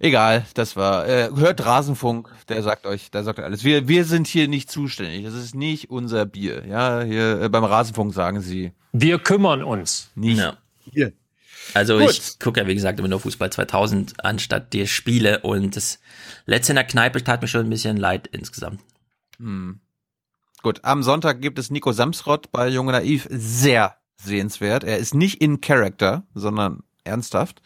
Egal, 0.01 0.45
das 0.55 0.75
war. 0.75 1.07
Äh, 1.07 1.31
hört 1.37 1.65
Rasenfunk, 1.65 2.29
der 2.49 2.65
sagt 2.65 2.85
euch, 2.85 3.13
der 3.13 3.23
sagt 3.23 3.39
euch 3.39 3.45
alles. 3.45 3.63
Wir, 3.63 3.87
wir 3.87 4.05
sind 4.07 4.27
hier 4.27 4.49
nicht 4.49 4.73
zuständig. 4.73 5.25
Das 5.25 5.35
ist 5.35 5.55
nicht 5.55 5.89
unser 5.89 6.27
Bier. 6.27 6.67
Ja, 6.67 7.03
hier 7.03 7.43
äh, 7.43 7.49
beim 7.49 7.63
Rasenfunk 7.63 8.13
sagen 8.13 8.41
sie. 8.41 8.73
Wir 8.93 9.21
kümmern 9.21 9.63
uns. 9.63 10.11
Nicht. 10.17 10.39
Ja. 10.39 10.57
Hier. 10.93 11.13
Also 11.73 11.99
Gut. 11.99 12.11
ich 12.11 12.39
gucke 12.39 12.61
ja 12.61 12.67
wie 12.67 12.75
gesagt 12.75 12.99
immer 12.99 13.09
nur 13.09 13.21
Fußball 13.21 13.51
2000 13.51 14.25
anstatt 14.25 14.73
die 14.73 14.87
Spiele 14.87 15.41
und 15.41 15.77
das 15.77 15.99
letzte 16.47 16.73
in 16.73 16.77
der 16.77 16.85
Kneipe 16.85 17.25
tat 17.25 17.41
mir 17.43 17.49
schon 17.49 17.67
ein 17.67 17.71
bisschen 17.71 17.97
leid 17.97 18.27
insgesamt. 18.29 18.81
Hm. 19.39 19.81
Gut, 20.63 20.81
am 20.85 21.03
Sonntag 21.03 21.41
gibt 21.43 21.59
es 21.59 21.71
Nico 21.71 21.93
Samsrott 21.93 22.51
bei 22.53 22.69
Junge 22.69 22.93
Naiv. 22.93 23.27
Sehr 23.31 23.97
sehenswert. 24.17 24.85
Er 24.85 24.99
ist 24.99 25.15
nicht 25.15 25.41
in 25.41 25.61
Character, 25.61 26.27
sondern 26.35 26.83
ernsthaft. 27.05 27.61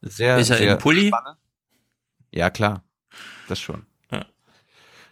Sehr, 0.00 0.38
Ist 0.38 0.50
er 0.50 0.56
sehr 0.56 0.72
im 0.72 0.78
Pulli? 0.78 1.08
spannend. 1.08 1.38
Ja, 2.32 2.48
klar. 2.50 2.82
Das 3.48 3.60
schon. 3.60 3.84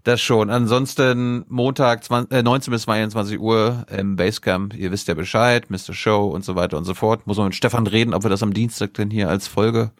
Das 0.08 0.22
schon. 0.22 0.48
Ansonsten 0.48 1.44
Montag 1.48 2.02
20, 2.02 2.32
äh, 2.32 2.42
19 2.42 2.70
bis 2.70 2.82
22 2.84 3.38
Uhr 3.38 3.84
im 3.90 4.16
Basecamp. 4.16 4.72
Ihr 4.72 4.90
wisst 4.90 5.06
ja 5.06 5.12
Bescheid, 5.12 5.68
Mr. 5.68 5.92
Show 5.92 6.28
und 6.28 6.46
so 6.46 6.56
weiter 6.56 6.78
und 6.78 6.84
so 6.84 6.94
fort. 6.94 7.26
Muss 7.26 7.36
man 7.36 7.48
mit 7.48 7.54
Stefan 7.54 7.86
reden, 7.86 8.14
ob 8.14 8.22
wir 8.22 8.30
das 8.30 8.42
am 8.42 8.54
Dienstag 8.54 8.94
denn 8.94 9.10
hier 9.10 9.28
als 9.28 9.48
Folge 9.48 9.90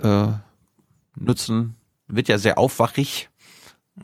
äh, 0.00 0.26
nutzen. 1.14 1.76
Wird 2.08 2.26
ja 2.26 2.36
sehr 2.38 2.58
aufwachig. 2.58 3.28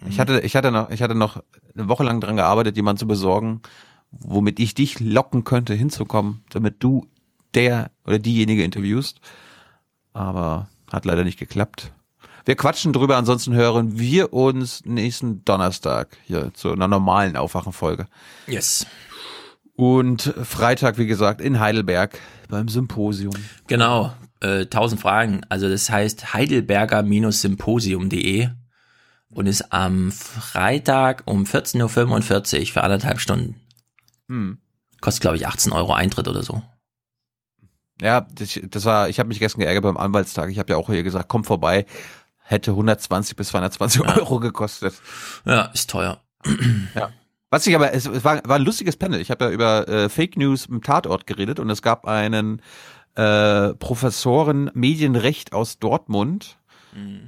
Ich 0.09 0.21
hatte, 0.21 0.39
ich 0.43 0.55
hatte 0.55 0.71
noch, 0.71 0.89
ich 0.91 1.03
hatte 1.03 1.17
noch 1.17 1.43
eine 1.77 1.89
Woche 1.89 2.05
lang 2.05 2.21
dran 2.21 2.37
gearbeitet, 2.37 2.77
jemanden 2.77 3.01
zu 3.01 3.09
besorgen, 3.09 3.63
womit 4.13 4.61
ich 4.61 4.75
dich 4.75 5.01
locken 5.01 5.43
könnte, 5.43 5.75
hinzukommen, 5.75 6.45
damit 6.51 6.77
du 6.79 7.09
der 7.57 7.91
oder 8.05 8.21
diejenige 8.21 8.63
interviewst. 8.63 9.19
Aber 10.13 10.69
hat 10.93 11.07
leider 11.07 11.25
nicht 11.25 11.41
geklappt. 11.41 11.93
Wir 12.47 12.57
quatschen 12.57 12.93
drüber, 12.93 13.17
ansonsten 13.17 13.55
hören 13.55 13.99
wir 13.99 14.33
uns 14.33 14.85
nächsten 14.85 15.45
Donnerstag 15.45 16.17
hier 16.25 16.55
zu 16.55 16.71
einer 16.71 16.87
normalen 16.87 17.37
Aufwachenfolge. 17.37 18.07
Yes. 18.47 18.87
Und 19.75 20.33
Freitag, 20.45 20.97
wie 20.97 21.09
gesagt, 21.09 21.41
in 21.41 21.59
Heidelberg 21.59 22.21
beim 22.49 22.69
Symposium. 22.69 23.35
Genau, 23.67 24.13
äh, 24.41 24.61
1000 24.61 25.01
Fragen. 25.01 25.41
Also 25.49 25.69
das 25.69 25.91
heißt 25.91 26.35
heidelberger-symposium.de 26.35 28.51
und 29.29 29.47
ist 29.47 29.73
am 29.73 30.13
Freitag 30.13 31.25
um 31.27 31.43
14.45 31.43 32.61
Uhr 32.61 32.67
für 32.67 32.85
anderthalb 32.85 33.19
Stunden. 33.19 33.57
Hm. 34.29 34.59
Kostet, 35.01 35.23
glaube 35.23 35.37
ich, 35.37 35.49
18 35.49 35.73
Euro 35.73 35.95
Eintritt 35.95 36.29
oder 36.29 36.45
so. 36.45 36.63
Ja, 38.01 38.25
das, 38.33 38.61
das 38.71 38.85
war, 38.85 39.09
ich 39.09 39.19
habe 39.19 39.31
mich 39.31 39.41
gestern 39.41 39.63
geärgert 39.63 39.83
beim 39.83 39.97
Anwaltstag. 39.97 40.49
Ich 40.51 40.61
habe 40.61 40.73
ja 40.73 40.77
auch 40.77 40.89
hier 40.89 41.03
gesagt, 41.03 41.27
komm 41.29 41.43
vorbei. 41.43 41.87
Hätte 42.49 42.71
120 42.73 43.37
bis 43.37 43.49
220 43.49 44.03
Euro 44.17 44.39
gekostet. 44.41 44.95
Ja, 45.45 45.63
ist 45.67 45.91
teuer. 45.91 46.21
Ja. 46.95 47.11
Was 47.51 47.67
ich 47.67 47.75
aber, 47.75 47.93
es, 47.93 48.07
es 48.07 48.25
war, 48.25 48.41
war 48.45 48.57
ein 48.57 48.65
lustiges 48.65 48.97
Panel. 48.97 49.21
Ich 49.21 49.31
habe 49.31 49.47
ja 49.47 49.51
über 49.51 49.89
äh, 49.89 50.09
Fake 50.09 50.37
News 50.37 50.67
im 50.67 50.83
Tatort 50.83 51.27
geredet 51.27 51.59
und 51.61 51.71
es 51.71 51.83
gab 51.83 52.07
einen 52.07 52.63
äh, 53.15 53.75
Professoren 53.75 54.71
Medienrecht 54.75 55.53
aus 55.53 55.79
Dortmund, 55.79 56.59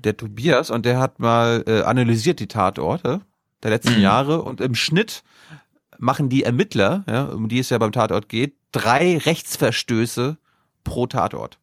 der 0.05 0.17
Tobias, 0.17 0.71
und 0.71 0.87
der 0.87 0.99
hat 0.99 1.19
mal 1.19 1.63
äh, 1.67 1.83
analysiert 1.83 2.41
die 2.41 2.47
Tatorte 2.49 3.21
der 3.63 3.71
letzten 3.71 3.97
Mhm. 3.97 4.01
Jahre 4.01 4.41
und 4.43 4.63
im 4.63 4.75
Schnitt 4.75 5.23
machen 5.99 6.31
die 6.31 6.43
Ermittler, 6.45 7.05
ja, 7.07 7.25
um 7.25 7.49
die 7.49 7.59
es 7.59 7.69
ja 7.69 7.77
beim 7.77 7.93
Tatort 7.93 8.31
geht, 8.31 8.55
drei 8.73 9.19
Rechtsverstöße 9.19 10.39
pro 10.85 11.07
Tatort. 11.07 11.59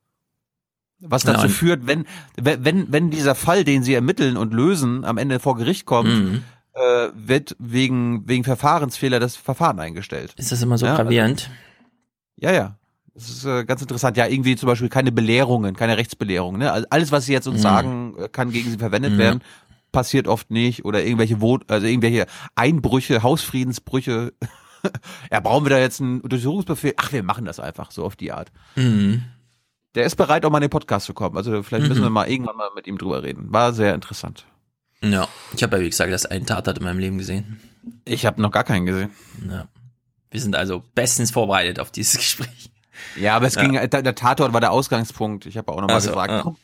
Was 0.99 1.23
dazu 1.23 1.43
und- 1.43 1.49
führt, 1.49 1.87
wenn, 1.87 2.05
wenn, 2.41 2.91
wenn 2.91 3.09
dieser 3.11 3.35
Fall, 3.35 3.63
den 3.63 3.83
sie 3.83 3.93
ermitteln 3.93 4.37
und 4.37 4.53
lösen, 4.53 5.03
am 5.05 5.17
Ende 5.17 5.39
vor 5.39 5.55
Gericht 5.57 5.85
kommt, 5.85 6.09
Mhm. 6.09 6.43
äh, 6.73 7.09
wird 7.13 7.55
wegen, 7.59 8.27
wegen 8.27 8.43
Verfahrensfehler 8.43 9.19
das 9.19 9.35
Verfahren 9.35 9.79
eingestellt. 9.79 10.33
Ist 10.37 10.51
das 10.51 10.61
immer 10.61 10.77
so 10.77 10.85
Ja, 10.85 10.95
gravierend? 10.95 11.49
Ja, 12.37 12.51
ja. 12.51 12.77
Das 13.13 13.29
ist 13.29 13.45
äh, 13.45 13.63
ganz 13.63 13.81
interessant. 13.81 14.17
Ja, 14.17 14.27
irgendwie 14.27 14.55
zum 14.57 14.67
Beispiel 14.67 14.89
keine 14.89 15.11
Belehrungen, 15.13 15.75
keine 15.75 15.95
Rechtsbelehrungen. 15.97 16.59
Ne? 16.59 16.71
Also 16.71 16.85
alles, 16.89 17.11
was 17.13 17.25
sie 17.25 17.31
jetzt 17.33 17.47
uns 17.47 17.59
Mhm. 17.59 17.61
sagen, 17.63 18.15
äh, 18.17 18.27
kann 18.29 18.51
gegen 18.51 18.69
sie 18.71 18.77
verwendet 18.77 19.13
Mhm. 19.13 19.17
werden. 19.17 19.41
Passiert 19.93 20.27
oft 20.27 20.51
nicht. 20.51 20.83
Oder 20.83 21.03
irgendwelche 21.03 21.39
Wo 21.39 21.59
also 21.67 21.87
irgendwelche 21.87 22.25
Einbrüche, 22.55 23.23
Hausfriedensbrüche. 23.23 24.33
ja, 25.31 25.39
brauchen 25.39 25.65
wir 25.65 25.69
da 25.69 25.79
jetzt 25.79 26.01
einen 26.01 26.19
Untersuchungsbefehl? 26.19 26.93
Ach, 26.97 27.13
wir 27.13 27.23
machen 27.23 27.45
das 27.45 27.61
einfach 27.61 27.91
so 27.91 28.03
auf 28.03 28.17
die 28.17 28.33
Art. 28.33 28.51
Mhm. 28.75 29.23
Der 29.95 30.05
ist 30.05 30.15
bereit, 30.15 30.45
auch 30.45 30.49
mal 30.51 30.57
in 30.59 30.63
den 30.63 30.69
Podcast 30.69 31.05
zu 31.05 31.13
kommen. 31.13 31.37
Also 31.37 31.63
vielleicht 31.63 31.87
müssen 31.87 32.01
Mhm. 32.01 32.05
wir 32.05 32.09
mal 32.11 32.29
irgendwann 32.29 32.57
mal 32.57 32.69
mit 32.75 32.85
ihm 32.87 32.97
drüber 32.97 33.23
reden. 33.23 33.51
War 33.51 33.73
sehr 33.73 33.93
interessant. 33.95 34.45
Ja, 35.01 35.27
ich 35.53 35.63
habe 35.63 35.77
ja 35.77 35.83
wie 35.83 35.89
gesagt 35.89 36.11
das 36.11 36.25
einen 36.25 36.45
Tatort 36.45 36.77
in 36.79 36.83
meinem 36.83 36.99
Leben 36.99 37.17
gesehen. 37.17 37.59
Ich 38.05 38.25
habe 38.25 38.41
noch 38.41 38.51
gar 38.51 38.63
keinen 38.63 38.85
gesehen. 38.85 39.11
Ja. 39.49 39.67
Wir 40.31 40.41
sind 40.41 40.55
also 40.55 40.83
bestens 40.95 41.31
vorbereitet 41.31 41.79
auf 41.79 41.91
dieses 41.91 42.13
Gespräch. 42.17 42.71
Ja, 43.15 43.35
aber 43.35 43.45
es 43.47 43.55
Ja. 43.55 43.61
ging, 43.67 43.73
der, 43.89 44.15
Tatort 44.15 44.53
war 44.53 44.61
der 44.61 44.71
Ausgangspunkt. 44.71 45.45
Ich 45.45 45.57
habe 45.57 45.71
auch 45.71 45.79
nochmal 45.81 45.97
Ach 45.97 46.01
so, 46.01 46.09
gesagt, 46.11 46.31
ja. 46.31 46.41
guck, 46.41 46.57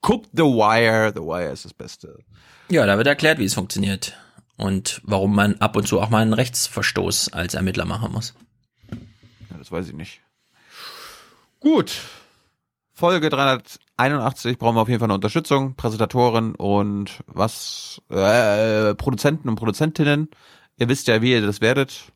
guck 0.00 0.24
The 0.32 0.42
Wire. 0.42 1.12
The 1.14 1.20
Wire 1.22 1.50
ist 1.52 1.64
das 1.64 1.72
Beste. 1.74 2.18
Ja, 2.68 2.84
da 2.86 2.96
wird 2.98 3.06
erklärt, 3.06 3.38
wie 3.38 3.44
es 3.44 3.54
funktioniert 3.54 4.16
und 4.56 5.00
warum 5.04 5.34
man 5.34 5.56
ab 5.60 5.76
und 5.76 5.86
zu 5.86 6.00
auch 6.00 6.10
mal 6.10 6.22
einen 6.22 6.32
Rechtsverstoß 6.32 7.32
als 7.32 7.54
Ermittler 7.54 7.84
machen 7.84 8.12
muss. 8.12 8.34
Ja, 9.50 9.56
das 9.58 9.70
weiß 9.72 9.86
ich 9.88 9.94
nicht. 9.94 10.20
Gut. 11.60 11.92
Folge 12.98 13.28
381 13.28 14.56
brauchen 14.56 14.74
wir 14.74 14.80
auf 14.80 14.88
jeden 14.88 15.00
Fall 15.00 15.08
eine 15.08 15.16
Unterstützung, 15.16 15.74
Präsentatoren 15.74 16.54
und 16.54 17.22
was, 17.26 18.00
äh, 18.08 18.94
Produzenten 18.94 19.50
und 19.50 19.56
Produzentinnen. 19.56 20.30
Ihr 20.78 20.88
wisst 20.88 21.06
ja, 21.06 21.20
wie 21.20 21.32
ihr 21.32 21.42
das 21.44 21.60
werdet. 21.60 22.10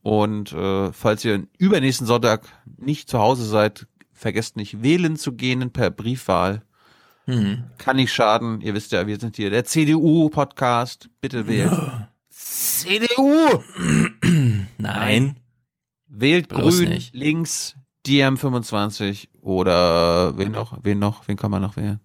Und 0.00 0.50
äh, 0.54 0.94
falls 0.94 1.26
ihr 1.26 1.46
übernächsten 1.58 2.06
Sonntag 2.06 2.48
nicht 2.78 3.10
zu 3.10 3.18
Hause 3.18 3.44
seid, 3.44 3.86
vergesst 4.10 4.56
nicht 4.56 4.82
wählen 4.82 5.16
zu 5.16 5.32
gehen 5.32 5.70
per 5.72 5.90
Briefwahl. 5.90 6.62
Mhm. 7.26 7.64
Kann 7.76 7.96
nicht 7.96 8.14
schaden. 8.14 8.62
Ihr 8.62 8.72
wisst 8.72 8.92
ja, 8.92 9.06
wir 9.06 9.20
sind 9.20 9.36
hier 9.36 9.50
der 9.50 9.66
CDU-Podcast. 9.66 11.10
Bitte 11.20 11.46
wählen. 11.46 12.08
CDU! 12.30 13.62
Nein. 14.78 15.36
Wählt 16.06 16.48
Bloß 16.48 16.78
grün, 16.78 16.88
nicht. 16.88 17.14
links, 17.14 17.76
DM25 18.08 19.28
oder 19.42 20.36
wen 20.38 20.52
noch? 20.52 20.78
Wen 20.82 20.98
noch? 20.98 21.28
Wen 21.28 21.36
kann 21.36 21.50
man 21.50 21.60
noch 21.62 21.76
wählen? 21.76 22.00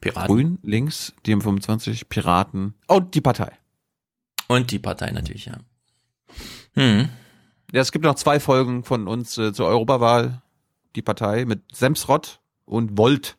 Piraten. 0.00 0.26
Grün, 0.34 0.58
links, 0.62 1.12
DM25, 1.26 2.04
Piraten 2.08 2.74
und 2.86 3.14
die 3.14 3.20
Partei. 3.20 3.52
Und 4.46 4.70
die 4.70 4.78
Partei 4.78 5.10
natürlich, 5.10 5.46
ja. 5.46 5.58
Hm. 6.74 7.08
Ja, 7.72 7.80
es 7.82 7.92
gibt 7.92 8.04
noch 8.04 8.14
zwei 8.14 8.40
Folgen 8.40 8.84
von 8.84 9.08
uns 9.08 9.36
äh, 9.36 9.52
zur 9.52 9.66
Europawahl. 9.66 10.40
Die 10.96 11.02
Partei 11.02 11.44
mit 11.44 11.62
Semsrott 11.74 12.40
und 12.64 12.96
Volt, 12.96 13.36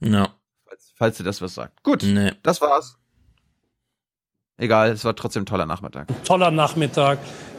Ja. 0.00 0.30
falls, 0.64 0.92
falls 0.96 1.20
ihr 1.20 1.24
das 1.24 1.40
was 1.40 1.54
sagt. 1.54 1.82
Gut, 1.84 2.02
Nee. 2.02 2.32
das 2.42 2.60
war's. 2.60 2.98
Egal, 4.56 4.90
es 4.90 5.04
war 5.04 5.14
trotzdem 5.14 5.42
ein 5.44 5.46
toller 5.46 5.66
Nachmittag. 5.66 6.08
Toller 6.24 6.50
Nachmittag, 6.50 7.18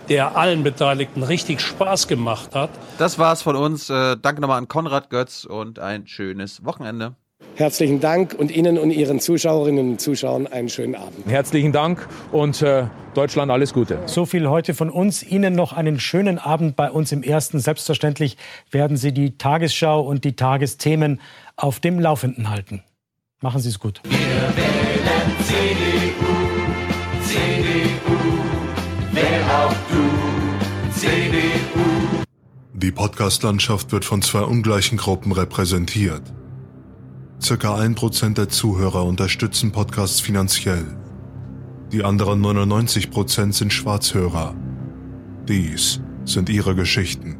der 0.09 0.37
allen 0.37 0.63
Beteiligten 0.63 1.23
richtig 1.23 1.61
Spaß 1.61 2.07
gemacht 2.07 2.55
hat. 2.55 2.69
Das 2.97 3.19
war's 3.19 3.41
von 3.41 3.55
uns. 3.55 3.89
Äh, 3.89 4.17
danke 4.21 4.41
nochmal 4.41 4.57
an 4.57 4.67
Konrad 4.67 5.09
Götz 5.09 5.45
und 5.45 5.79
ein 5.79 6.07
schönes 6.07 6.65
Wochenende. 6.65 7.15
Herzlichen 7.55 7.99
Dank 7.99 8.33
und 8.33 8.49
Ihnen 8.49 8.79
und 8.79 8.89
Ihren 8.89 9.19
Zuschauerinnen 9.19 9.91
und 9.91 10.01
Zuschauern 10.01 10.47
einen 10.47 10.69
schönen 10.69 10.95
Abend. 10.95 11.27
Herzlichen 11.27 11.71
Dank 11.71 12.07
und 12.31 12.63
äh, 12.63 12.87
Deutschland 13.13 13.51
alles 13.51 13.73
Gute. 13.73 13.99
So 14.07 14.25
viel 14.25 14.49
heute 14.49 14.73
von 14.73 14.89
uns. 14.89 15.21
Ihnen 15.21 15.53
noch 15.53 15.71
einen 15.71 15.99
schönen 15.99 16.39
Abend 16.39 16.75
bei 16.75 16.89
uns 16.89 17.11
im 17.11 17.21
Ersten. 17.21 17.59
Selbstverständlich 17.59 18.37
werden 18.71 18.97
Sie 18.97 19.13
die 19.13 19.37
Tagesschau 19.37 20.01
und 20.01 20.23
die 20.23 20.35
Tagesthemen 20.35 21.21
auf 21.55 21.79
dem 21.79 21.99
Laufenden 21.99 22.49
halten. 22.49 22.83
Machen 23.41 23.61
Sie 23.61 23.69
es 23.69 23.77
gut. 23.77 24.01
Wir 24.03 24.17
wählen 24.19 25.35
CDU, 25.43 26.22
Die 32.83 32.91
Podcast-Landschaft 32.91 33.93
wird 33.93 34.03
von 34.03 34.21
zwei 34.21 34.41
ungleichen 34.41 34.97
Gruppen 34.97 35.31
repräsentiert. 35.31 36.21
Circa 37.41 37.77
ein 37.77 37.95
Prozent 37.95 38.37
der 38.37 38.49
Zuhörer 38.49 39.05
unterstützen 39.05 39.71
Podcasts 39.71 40.19
finanziell. 40.19 40.85
Die 41.93 42.03
anderen 42.03 42.41
99 42.41 43.09
Prozent 43.09 43.55
sind 43.55 43.71
Schwarzhörer. 43.71 44.53
Dies 45.47 46.01
sind 46.25 46.49
ihre 46.49 46.75
Geschichten. 46.75 47.37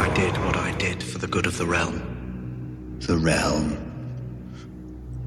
I 0.00 0.08
did 0.16 0.36
what 0.44 0.56
I 0.56 0.72
did 0.80 1.00
for 1.00 1.20
the 1.20 1.28
good 1.28 1.46
of 1.46 1.56
the 1.56 1.64
realm. 1.64 2.02
The 2.98 3.14
realm. 3.14 3.76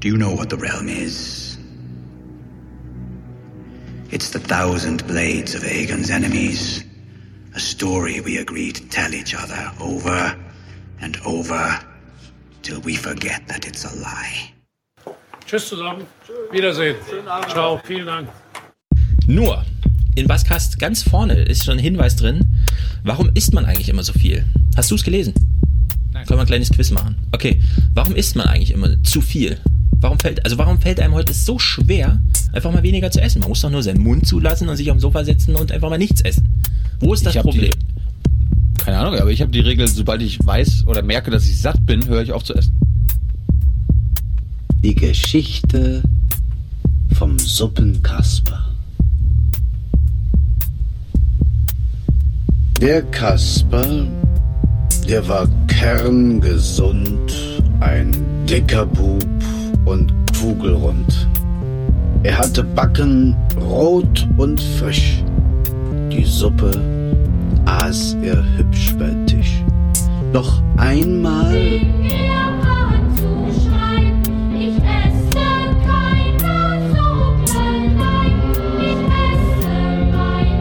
Do 0.00 0.08
you 0.08 0.18
know 0.18 0.36
what 0.36 0.50
the 0.50 0.58
realm 0.58 0.90
is? 0.90 1.45
It's 4.12 4.30
the 4.30 4.38
thousand 4.38 5.04
blades 5.08 5.56
of 5.56 5.64
Aegon's 5.64 6.10
enemies. 6.10 6.84
A 7.56 7.58
story 7.58 8.20
we 8.20 8.38
agree 8.38 8.70
to 8.70 8.82
tell 8.88 9.12
each 9.12 9.34
other 9.34 9.72
over 9.80 10.36
and 11.00 11.18
over 11.26 11.80
till 12.62 12.80
we 12.82 12.94
forget 12.94 13.48
that 13.48 13.66
it's 13.66 13.84
a 13.84 13.92
lie. 13.96 14.52
Tschüss 15.44 15.68
zusammen. 15.68 16.06
Wiedersehen. 16.52 16.96
Ciao. 17.48 17.80
Vielen 17.84 18.06
Dank. 18.06 18.28
Nur, 19.26 19.64
in 20.14 20.28
Baskast 20.28 20.78
ganz 20.78 21.02
vorne 21.02 21.42
ist 21.42 21.64
schon 21.64 21.78
ein 21.78 21.82
Hinweis 21.82 22.14
drin. 22.14 22.44
Warum 23.02 23.30
isst 23.34 23.54
man 23.54 23.64
eigentlich 23.64 23.88
immer 23.88 24.04
so 24.04 24.12
viel? 24.12 24.44
Hast 24.76 24.90
du 24.92 24.94
es 24.94 25.02
gelesen? 25.02 25.34
Nein. 26.12 26.26
Können 26.26 26.38
wir 26.38 26.44
ein 26.44 26.46
kleines 26.46 26.70
Quiz 26.70 26.92
machen? 26.92 27.16
Okay. 27.32 27.60
Warum 27.92 28.14
isst 28.14 28.36
man 28.36 28.46
eigentlich 28.46 28.70
immer 28.70 29.02
zu 29.02 29.20
viel? 29.20 29.58
Warum 30.00 30.18
fällt, 30.18 30.44
also 30.44 30.58
warum 30.58 30.80
fällt 30.80 31.00
einem 31.00 31.14
heute 31.14 31.32
so 31.32 31.58
schwer, 31.58 32.20
einfach 32.52 32.72
mal 32.72 32.82
weniger 32.82 33.10
zu 33.10 33.20
essen? 33.20 33.40
Man 33.40 33.48
muss 33.48 33.60
doch 33.62 33.70
nur 33.70 33.82
seinen 33.82 34.00
Mund 34.00 34.26
zulassen 34.26 34.68
und 34.68 34.76
sich 34.76 34.90
auf 34.90 34.96
dem 34.96 35.00
Sofa 35.00 35.24
setzen 35.24 35.56
und 35.56 35.72
einfach 35.72 35.88
mal 35.88 35.98
nichts 35.98 36.20
essen. 36.20 36.48
Wo 37.00 37.14
ist 37.14 37.24
das 37.24 37.36
Problem? 37.36 37.72
Die, 37.72 38.82
keine 38.82 38.98
Ahnung, 38.98 39.18
aber 39.18 39.30
ich 39.30 39.40
habe 39.40 39.50
die 39.50 39.60
Regel, 39.60 39.88
sobald 39.88 40.22
ich 40.22 40.38
weiß 40.44 40.84
oder 40.86 41.02
merke, 41.02 41.30
dass 41.30 41.48
ich 41.48 41.60
satt 41.60 41.84
bin, 41.86 42.06
höre 42.06 42.22
ich 42.22 42.32
auf 42.32 42.44
zu 42.44 42.54
essen. 42.54 42.78
Die 44.82 44.94
Geschichte 44.94 46.02
vom 47.14 47.38
Suppenkasper. 47.38 48.62
Der 52.80 53.02
Kasper, 53.02 54.06
der 55.08 55.26
war 55.26 55.48
kerngesund, 55.66 57.32
ein 57.80 58.14
dicker 58.46 58.84
Bub 58.84 59.24
und 59.84 60.12
kugelrund. 60.40 61.28
Er 62.22 62.38
hatte 62.38 62.64
Backen 62.64 63.36
rot 63.60 64.26
und 64.36 64.60
frisch. 64.60 65.22
Die 66.10 66.24
Suppe 66.24 66.72
aß 67.64 68.16
er 68.22 68.42
hübsch 68.56 68.94
bei 68.98 69.14
Tisch. 69.26 69.62
Doch 70.32 70.62
einmal 70.76 71.80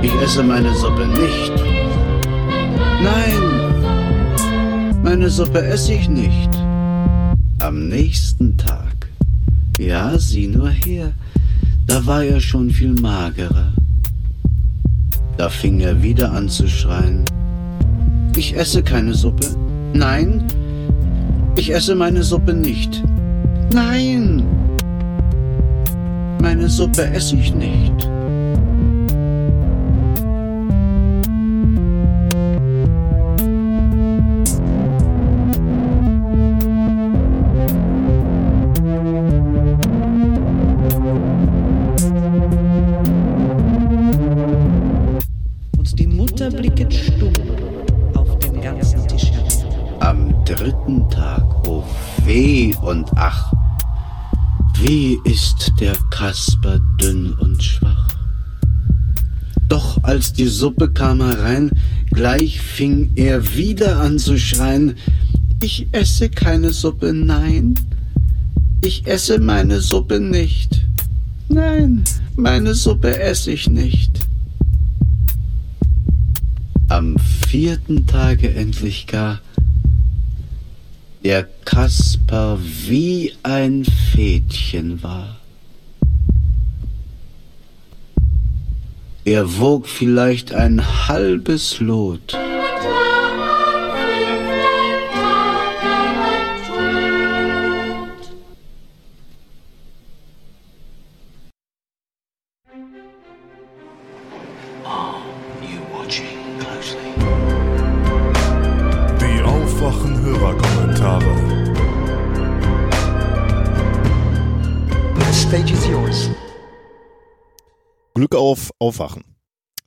Ich 0.05 0.13
esse 0.21 0.43
meine 0.43 0.71
Suppe 0.75 1.07
nicht. 1.07 1.51
Nein, 3.01 3.41
meine 5.03 5.29
Suppe 5.31 5.65
esse 5.65 5.93
ich 5.93 6.07
nicht. 6.07 6.49
Am 7.59 7.87
nächsten 7.87 8.55
Tag, 8.55 8.84
ja, 9.79 10.17
sieh 10.17 10.47
nur 10.47 10.69
her, 10.69 11.11
da 11.87 12.05
war 12.05 12.23
er 12.23 12.39
schon 12.39 12.69
viel 12.69 12.93
magerer. 12.93 13.73
Da 15.37 15.49
fing 15.49 15.81
er 15.81 16.01
wieder 16.01 16.31
an 16.31 16.47
zu 16.47 16.67
schreien. 16.67 17.25
Ich 18.37 18.55
esse 18.55 18.81
keine 18.81 19.13
Suppe. 19.13 19.47
Nein, 19.93 20.43
ich 21.57 21.73
esse 21.73 21.95
meine 21.95 22.23
Suppe 22.23 22.53
nicht. 22.53 23.03
Nein, 23.73 24.43
meine 26.41 26.69
Suppe 26.69 27.09
esse 27.11 27.35
ich 27.35 27.53
nicht. 27.53 28.09
Und 52.85 53.11
ach, 53.15 53.51
wie 54.79 55.17
ist 55.23 55.73
der 55.79 55.95
Kasper 56.11 56.79
dünn 57.01 57.33
und 57.33 57.63
schwach. 57.63 58.09
Doch 59.67 60.03
als 60.03 60.33
die 60.33 60.47
Suppe 60.47 60.91
kam 60.91 61.21
herein, 61.21 61.71
gleich 62.11 62.61
fing 62.61 63.11
er 63.15 63.55
wieder 63.55 63.99
an 63.99 64.19
zu 64.19 64.37
schreien, 64.37 64.95
ich 65.61 65.87
esse 65.91 66.29
keine 66.29 66.71
Suppe, 66.71 67.13
nein, 67.13 67.75
ich 68.83 69.07
esse 69.07 69.39
meine 69.39 69.81
Suppe 69.81 70.19
nicht. 70.19 70.85
Nein, 71.49 72.03
meine 72.35 72.75
Suppe 72.75 73.19
esse 73.19 73.51
ich 73.51 73.69
nicht. 73.69 74.19
Am 76.87 77.17
vierten 77.47 78.05
Tage 78.05 78.53
endlich 78.53 79.07
gar 79.07 79.39
der 81.25 81.47
Kasper 81.65 82.59
wie 82.61 83.33
ein 83.41 83.83
Fädchen 83.83 85.01
war. 85.01 85.37
Er 89.25 89.57
wog 89.57 89.87
vielleicht 89.87 90.53
ein 90.53 91.07
halbes 91.07 91.79
Lot. 91.79 92.37
Aufwachen. 118.79 119.23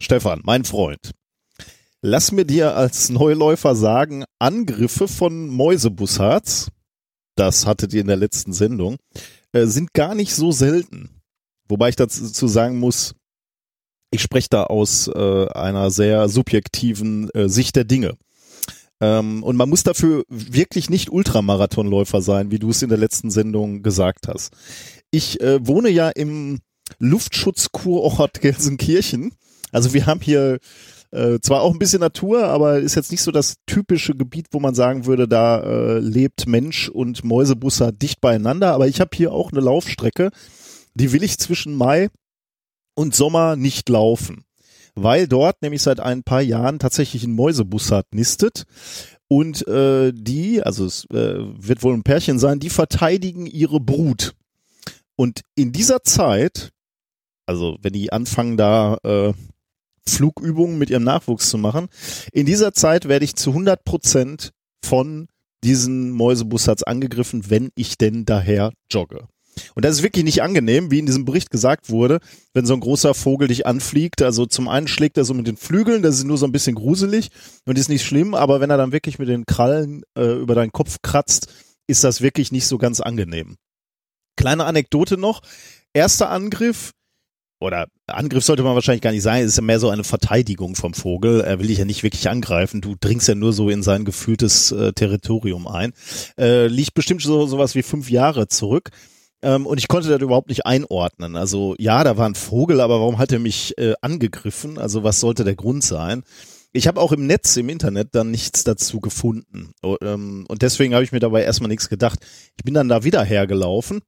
Stefan, 0.00 0.40
mein 0.44 0.64
Freund. 0.64 1.12
Lass 2.00 2.30
mir 2.30 2.44
dir 2.44 2.76
als 2.76 3.10
Neuläufer 3.10 3.74
sagen, 3.74 4.24
Angriffe 4.38 5.08
von 5.08 5.48
Mäusebussards, 5.48 6.68
das 7.36 7.66
hattet 7.66 7.92
ihr 7.92 8.00
in 8.00 8.06
der 8.06 8.16
letzten 8.16 8.52
Sendung, 8.52 8.98
äh, 9.52 9.66
sind 9.66 9.94
gar 9.94 10.14
nicht 10.14 10.34
so 10.34 10.52
selten. 10.52 11.10
Wobei 11.68 11.88
ich 11.88 11.96
dazu 11.96 12.46
sagen 12.46 12.78
muss, 12.78 13.14
ich 14.10 14.22
spreche 14.22 14.48
da 14.50 14.64
aus 14.64 15.08
äh, 15.08 15.48
einer 15.48 15.90
sehr 15.90 16.28
subjektiven 16.28 17.30
äh, 17.30 17.48
Sicht 17.48 17.76
der 17.76 17.84
Dinge. 17.84 18.16
Ähm, 19.00 19.42
und 19.42 19.56
man 19.56 19.68
muss 19.68 19.82
dafür 19.82 20.24
wirklich 20.28 20.90
nicht 20.90 21.10
Ultramarathonläufer 21.10 22.22
sein, 22.22 22.50
wie 22.50 22.58
du 22.58 22.70
es 22.70 22.82
in 22.82 22.88
der 22.88 22.98
letzten 22.98 23.30
Sendung 23.30 23.82
gesagt 23.82 24.28
hast. 24.28 24.52
Ich 25.10 25.40
äh, 25.40 25.64
wohne 25.66 25.90
ja 25.90 26.08
im 26.10 26.60
Luftschutzkurort 26.98 28.40
Gelsenkirchen. 28.40 29.32
Also 29.72 29.92
wir 29.92 30.06
haben 30.06 30.20
hier 30.20 30.58
äh, 31.10 31.38
zwar 31.40 31.62
auch 31.62 31.72
ein 31.72 31.78
bisschen 31.78 32.00
Natur, 32.00 32.44
aber 32.44 32.80
ist 32.80 32.94
jetzt 32.94 33.10
nicht 33.10 33.22
so 33.22 33.30
das 33.30 33.56
typische 33.66 34.14
Gebiet, 34.14 34.48
wo 34.52 34.60
man 34.60 34.74
sagen 34.74 35.06
würde, 35.06 35.26
da 35.26 35.60
äh, 35.60 35.98
lebt 36.00 36.46
Mensch 36.46 36.88
und 36.88 37.24
Mäusebusser 37.24 37.92
dicht 37.92 38.20
beieinander. 38.20 38.72
Aber 38.72 38.88
ich 38.88 39.00
habe 39.00 39.16
hier 39.16 39.32
auch 39.32 39.52
eine 39.52 39.60
Laufstrecke, 39.60 40.30
die 40.94 41.12
will 41.12 41.22
ich 41.22 41.38
zwischen 41.38 41.74
Mai 41.74 42.08
und 42.94 43.14
Sommer 43.14 43.56
nicht 43.56 43.88
laufen. 43.88 44.44
weil 45.00 45.28
dort 45.28 45.62
nämlich 45.62 45.82
seit 45.82 46.00
ein 46.00 46.24
paar 46.24 46.42
Jahren 46.42 46.80
tatsächlich 46.80 47.22
ein 47.22 47.32
Mäusebussard 47.32 48.06
nistet. 48.12 48.64
Und 49.28 49.66
äh, 49.68 50.12
die, 50.12 50.62
also 50.62 50.84
es 50.86 51.04
äh, 51.10 51.36
wird 51.38 51.82
wohl 51.84 51.94
ein 51.94 52.02
Pärchen 52.02 52.38
sein, 52.38 52.58
die 52.58 52.70
verteidigen 52.70 53.46
ihre 53.46 53.78
Brut. 53.78 54.34
Und 55.14 55.42
in 55.54 55.72
dieser 55.72 56.02
Zeit, 56.02 56.70
also 57.48 57.78
wenn 57.82 57.94
die 57.94 58.12
anfangen 58.12 58.56
da 58.56 58.98
äh, 59.02 59.32
Flugübungen 60.06 60.78
mit 60.78 60.90
ihrem 60.90 61.04
Nachwuchs 61.04 61.48
zu 61.48 61.58
machen, 61.58 61.88
in 62.32 62.46
dieser 62.46 62.72
Zeit 62.72 63.08
werde 63.08 63.24
ich 63.24 63.36
zu 63.36 63.50
100 63.50 63.84
Prozent 63.84 64.52
von 64.84 65.28
diesen 65.64 66.12
Mäusebussards 66.12 66.82
angegriffen, 66.82 67.50
wenn 67.50 67.70
ich 67.74 67.98
denn 67.98 68.24
daher 68.24 68.72
jogge. 68.90 69.26
Und 69.74 69.84
das 69.84 69.96
ist 69.96 70.02
wirklich 70.02 70.24
nicht 70.24 70.42
angenehm, 70.42 70.90
wie 70.90 71.00
in 71.00 71.06
diesem 71.06 71.24
Bericht 71.24 71.50
gesagt 71.50 71.90
wurde, 71.90 72.20
wenn 72.52 72.66
so 72.66 72.74
ein 72.74 72.80
großer 72.80 73.12
Vogel 73.14 73.48
dich 73.48 73.66
anfliegt. 73.66 74.22
Also 74.22 74.46
zum 74.46 74.68
einen 74.68 74.86
schlägt 74.86 75.16
er 75.16 75.24
so 75.24 75.34
mit 75.34 75.48
den 75.48 75.56
Flügeln, 75.56 76.02
das 76.02 76.16
ist 76.16 76.24
nur 76.24 76.38
so 76.38 76.46
ein 76.46 76.52
bisschen 76.52 76.76
gruselig 76.76 77.30
und 77.64 77.76
ist 77.76 77.88
nicht 77.88 78.04
schlimm, 78.04 78.34
aber 78.34 78.60
wenn 78.60 78.70
er 78.70 78.76
dann 78.76 78.92
wirklich 78.92 79.18
mit 79.18 79.28
den 79.28 79.46
Krallen 79.46 80.02
äh, 80.16 80.34
über 80.34 80.54
deinen 80.54 80.70
Kopf 80.70 80.98
kratzt, 81.02 81.52
ist 81.88 82.04
das 82.04 82.20
wirklich 82.20 82.52
nicht 82.52 82.66
so 82.66 82.78
ganz 82.78 83.00
angenehm. 83.00 83.56
Kleine 84.36 84.66
Anekdote 84.66 85.16
noch. 85.16 85.42
Erster 85.92 86.30
Angriff, 86.30 86.92
oder 87.60 87.88
Angriff 88.06 88.44
sollte 88.44 88.62
man 88.62 88.74
wahrscheinlich 88.74 89.02
gar 89.02 89.10
nicht 89.10 89.22
sein, 89.22 89.42
es 89.42 89.50
ist 89.50 89.56
ja 89.56 89.62
mehr 89.62 89.80
so 89.80 89.90
eine 89.90 90.04
Verteidigung 90.04 90.76
vom 90.76 90.94
Vogel. 90.94 91.40
Er 91.40 91.58
will 91.58 91.66
dich 91.66 91.78
ja 91.78 91.84
nicht 91.84 92.02
wirklich 92.02 92.28
angreifen, 92.28 92.80
du 92.80 92.94
dringst 92.98 93.28
ja 93.28 93.34
nur 93.34 93.52
so 93.52 93.68
in 93.68 93.82
sein 93.82 94.04
gefühltes 94.04 94.72
äh, 94.72 94.92
Territorium 94.92 95.66
ein. 95.66 95.92
Äh, 96.38 96.68
liegt 96.68 96.94
bestimmt 96.94 97.22
so 97.22 97.46
sowas 97.46 97.74
wie 97.74 97.82
fünf 97.82 98.10
Jahre 98.10 98.48
zurück. 98.48 98.90
Ähm, 99.42 99.66
und 99.66 99.78
ich 99.78 99.88
konnte 99.88 100.08
das 100.08 100.20
überhaupt 100.20 100.48
nicht 100.48 100.66
einordnen. 100.66 101.36
Also 101.36 101.74
ja, 101.78 102.02
da 102.04 102.16
war 102.16 102.28
ein 102.28 102.34
Vogel, 102.34 102.80
aber 102.80 103.00
warum 103.00 103.18
hat 103.18 103.32
er 103.32 103.38
mich 103.38 103.76
äh, 103.78 103.94
angegriffen? 104.00 104.78
Also 104.78 105.04
was 105.04 105.20
sollte 105.20 105.44
der 105.44 105.56
Grund 105.56 105.84
sein? 105.84 106.24
Ich 106.72 106.86
habe 106.86 107.00
auch 107.00 107.12
im 107.12 107.26
Netz, 107.26 107.56
im 107.56 107.68
Internet 107.68 108.14
dann 108.14 108.30
nichts 108.30 108.62
dazu 108.62 109.00
gefunden. 109.00 109.72
Ähm, 110.02 110.44
und 110.48 110.62
deswegen 110.62 110.94
habe 110.94 111.04
ich 111.04 111.12
mir 111.12 111.20
dabei 111.20 111.42
erstmal 111.42 111.68
nichts 111.68 111.88
gedacht. 111.88 112.20
Ich 112.56 112.64
bin 112.64 112.74
dann 112.74 112.88
da 112.88 113.04
wieder 113.04 113.24
hergelaufen 113.24 114.02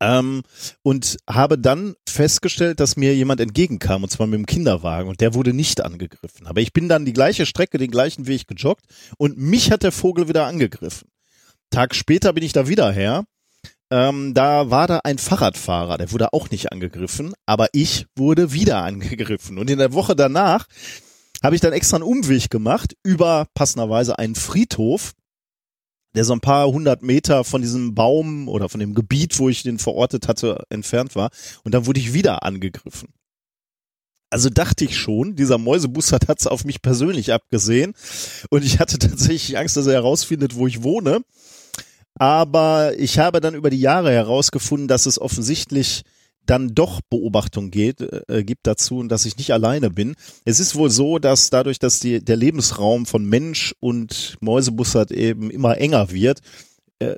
ähm, 0.00 0.42
und 0.82 1.18
habe 1.28 1.58
dann 1.58 1.94
festgestellt, 2.08 2.80
dass 2.80 2.96
mir 2.96 3.14
jemand 3.14 3.40
entgegenkam, 3.40 4.02
und 4.02 4.10
zwar 4.10 4.26
mit 4.26 4.38
dem 4.38 4.46
Kinderwagen, 4.46 5.08
und 5.08 5.20
der 5.20 5.34
wurde 5.34 5.52
nicht 5.52 5.84
angegriffen. 5.84 6.46
Aber 6.46 6.60
ich 6.60 6.72
bin 6.72 6.88
dann 6.88 7.04
die 7.04 7.12
gleiche 7.12 7.46
Strecke, 7.46 7.78
den 7.78 7.90
gleichen 7.90 8.26
Weg 8.26 8.46
gejoggt, 8.46 8.84
und 9.18 9.38
mich 9.38 9.70
hat 9.70 9.82
der 9.82 9.92
Vogel 9.92 10.28
wieder 10.28 10.46
angegriffen. 10.46 11.08
Tag 11.70 11.94
später 11.94 12.32
bin 12.32 12.44
ich 12.44 12.52
da 12.52 12.68
wieder 12.68 12.92
her. 12.92 13.24
Ähm, 13.90 14.34
da 14.34 14.70
war 14.70 14.86
da 14.86 15.00
ein 15.04 15.18
Fahrradfahrer, 15.18 15.98
der 15.98 16.10
wurde 16.10 16.32
auch 16.32 16.50
nicht 16.50 16.72
angegriffen, 16.72 17.34
aber 17.46 17.68
ich 17.72 18.06
wurde 18.16 18.52
wieder 18.52 18.82
angegriffen. 18.82 19.58
Und 19.58 19.70
in 19.70 19.78
der 19.78 19.92
Woche 19.92 20.16
danach 20.16 20.66
habe 21.42 21.54
ich 21.54 21.60
dann 21.60 21.72
extra 21.72 21.96
einen 21.96 22.04
Umweg 22.04 22.48
gemacht 22.50 22.96
über 23.02 23.46
passenderweise 23.54 24.18
einen 24.18 24.34
Friedhof, 24.34 25.12
der 26.14 26.24
so 26.24 26.32
ein 26.32 26.40
paar 26.40 26.66
hundert 26.68 27.02
Meter 27.02 27.44
von 27.44 27.62
diesem 27.62 27.94
Baum 27.94 28.48
oder 28.48 28.68
von 28.68 28.80
dem 28.80 28.94
Gebiet, 28.94 29.38
wo 29.38 29.48
ich 29.48 29.62
den 29.62 29.78
verortet 29.78 30.28
hatte, 30.28 30.64
entfernt 30.70 31.16
war. 31.16 31.30
Und 31.64 31.74
dann 31.74 31.86
wurde 31.86 32.00
ich 32.00 32.14
wieder 32.14 32.42
angegriffen. 32.42 33.08
Also 34.30 34.50
dachte 34.50 34.84
ich 34.84 34.96
schon, 34.96 35.36
dieser 35.36 35.58
Mäusebussard 35.58 36.26
hat 36.28 36.40
es 36.40 36.46
auf 36.46 36.64
mich 36.64 36.82
persönlich 36.82 37.32
abgesehen. 37.32 37.94
Und 38.50 38.64
ich 38.64 38.78
hatte 38.78 38.98
tatsächlich 38.98 39.58
Angst, 39.58 39.76
dass 39.76 39.86
er 39.86 39.94
herausfindet, 39.94 40.56
wo 40.56 40.66
ich 40.66 40.82
wohne. 40.82 41.20
Aber 42.16 42.96
ich 42.96 43.18
habe 43.18 43.40
dann 43.40 43.54
über 43.54 43.70
die 43.70 43.80
Jahre 43.80 44.12
herausgefunden, 44.12 44.86
dass 44.86 45.06
es 45.06 45.20
offensichtlich 45.20 46.04
dann 46.46 46.74
doch 46.74 47.00
Beobachtung 47.08 47.70
geht, 47.70 48.00
äh, 48.28 48.44
gibt 48.44 48.66
dazu 48.66 48.98
und 48.98 49.08
dass 49.08 49.26
ich 49.26 49.36
nicht 49.36 49.52
alleine 49.52 49.90
bin. 49.90 50.14
Es 50.44 50.60
ist 50.60 50.74
wohl 50.74 50.90
so, 50.90 51.18
dass 51.18 51.50
dadurch, 51.50 51.78
dass 51.78 52.00
die, 52.00 52.22
der 52.24 52.36
Lebensraum 52.36 53.06
von 53.06 53.24
Mensch 53.24 53.74
und 53.80 54.36
Mäusebussard 54.40 55.10
eben 55.10 55.50
immer 55.50 55.78
enger 55.78 56.10
wird, 56.10 56.40
äh, 56.98 57.16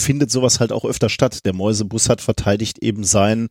findet 0.00 0.30
sowas 0.30 0.60
halt 0.60 0.72
auch 0.72 0.84
öfter 0.84 1.08
statt. 1.08 1.44
Der 1.44 1.54
Mäusebussard 1.54 2.20
verteidigt 2.20 2.78
eben 2.82 3.04
sein, 3.04 3.48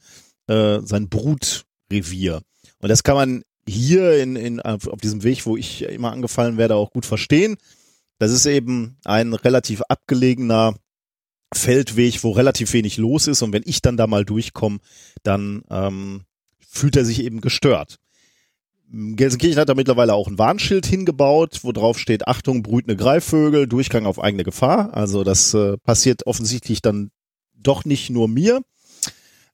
äh, 0.48 0.80
sein 0.84 1.10
Brutrevier. 1.10 2.42
Und 2.80 2.90
das 2.90 3.04
kann 3.04 3.16
man 3.16 3.44
hier 3.68 4.22
in, 4.22 4.36
in, 4.36 4.62
auf 4.62 5.02
diesem 5.02 5.24
Weg, 5.24 5.46
wo 5.46 5.58
ich 5.58 5.82
immer 5.84 6.12
angefallen 6.12 6.58
werde, 6.58 6.76
auch 6.76 6.92
gut 6.92 7.06
verstehen. 7.06 7.58
Das 8.20 8.32
ist 8.32 8.46
eben 8.46 8.98
ein 9.04 9.34
relativ 9.34 9.82
abgelegener 9.90 10.76
Feldweg, 11.53 12.24
wo 12.24 12.32
relativ 12.32 12.74
wenig 12.74 12.98
los 12.98 13.27
ist 13.27 13.42
und 13.42 13.53
wenn 13.53 13.64
ich 13.66 13.82
dann 13.82 13.98
da 13.98 14.08
mal 14.08 14.26
durchkomme, 14.26 14.80
dann 15.24 15.64
ähm, 15.69 16.24
fühlt 16.67 16.95
er 16.95 17.06
sich 17.06 17.24
eben 17.24 17.42
gestört. 17.42 18.00
Gelsenkirchen 18.90 19.59
hat 19.59 19.67
da 19.67 19.74
mittlerweile 19.74 20.14
auch 20.14 20.27
ein 20.27 20.38
Warnschild 20.38 20.85
hingebaut, 20.85 21.59
wo 21.64 21.74
drauf 21.74 22.00
steht, 22.00 22.27
Achtung, 22.27 22.64
brütende 22.64 22.95
Greifvögel, 22.95 23.67
Durchgang 23.67 24.06
auf 24.06 24.22
eigene 24.22 24.43
Gefahr. 24.43 24.93
Also 24.93 25.24
das 25.24 25.53
äh, 25.53 25.77
passiert 25.77 26.26
offensichtlich 26.26 26.82
dann 26.82 27.11
doch 27.53 27.84
nicht 27.84 28.09
nur 28.09 28.30
mir. 28.30 28.61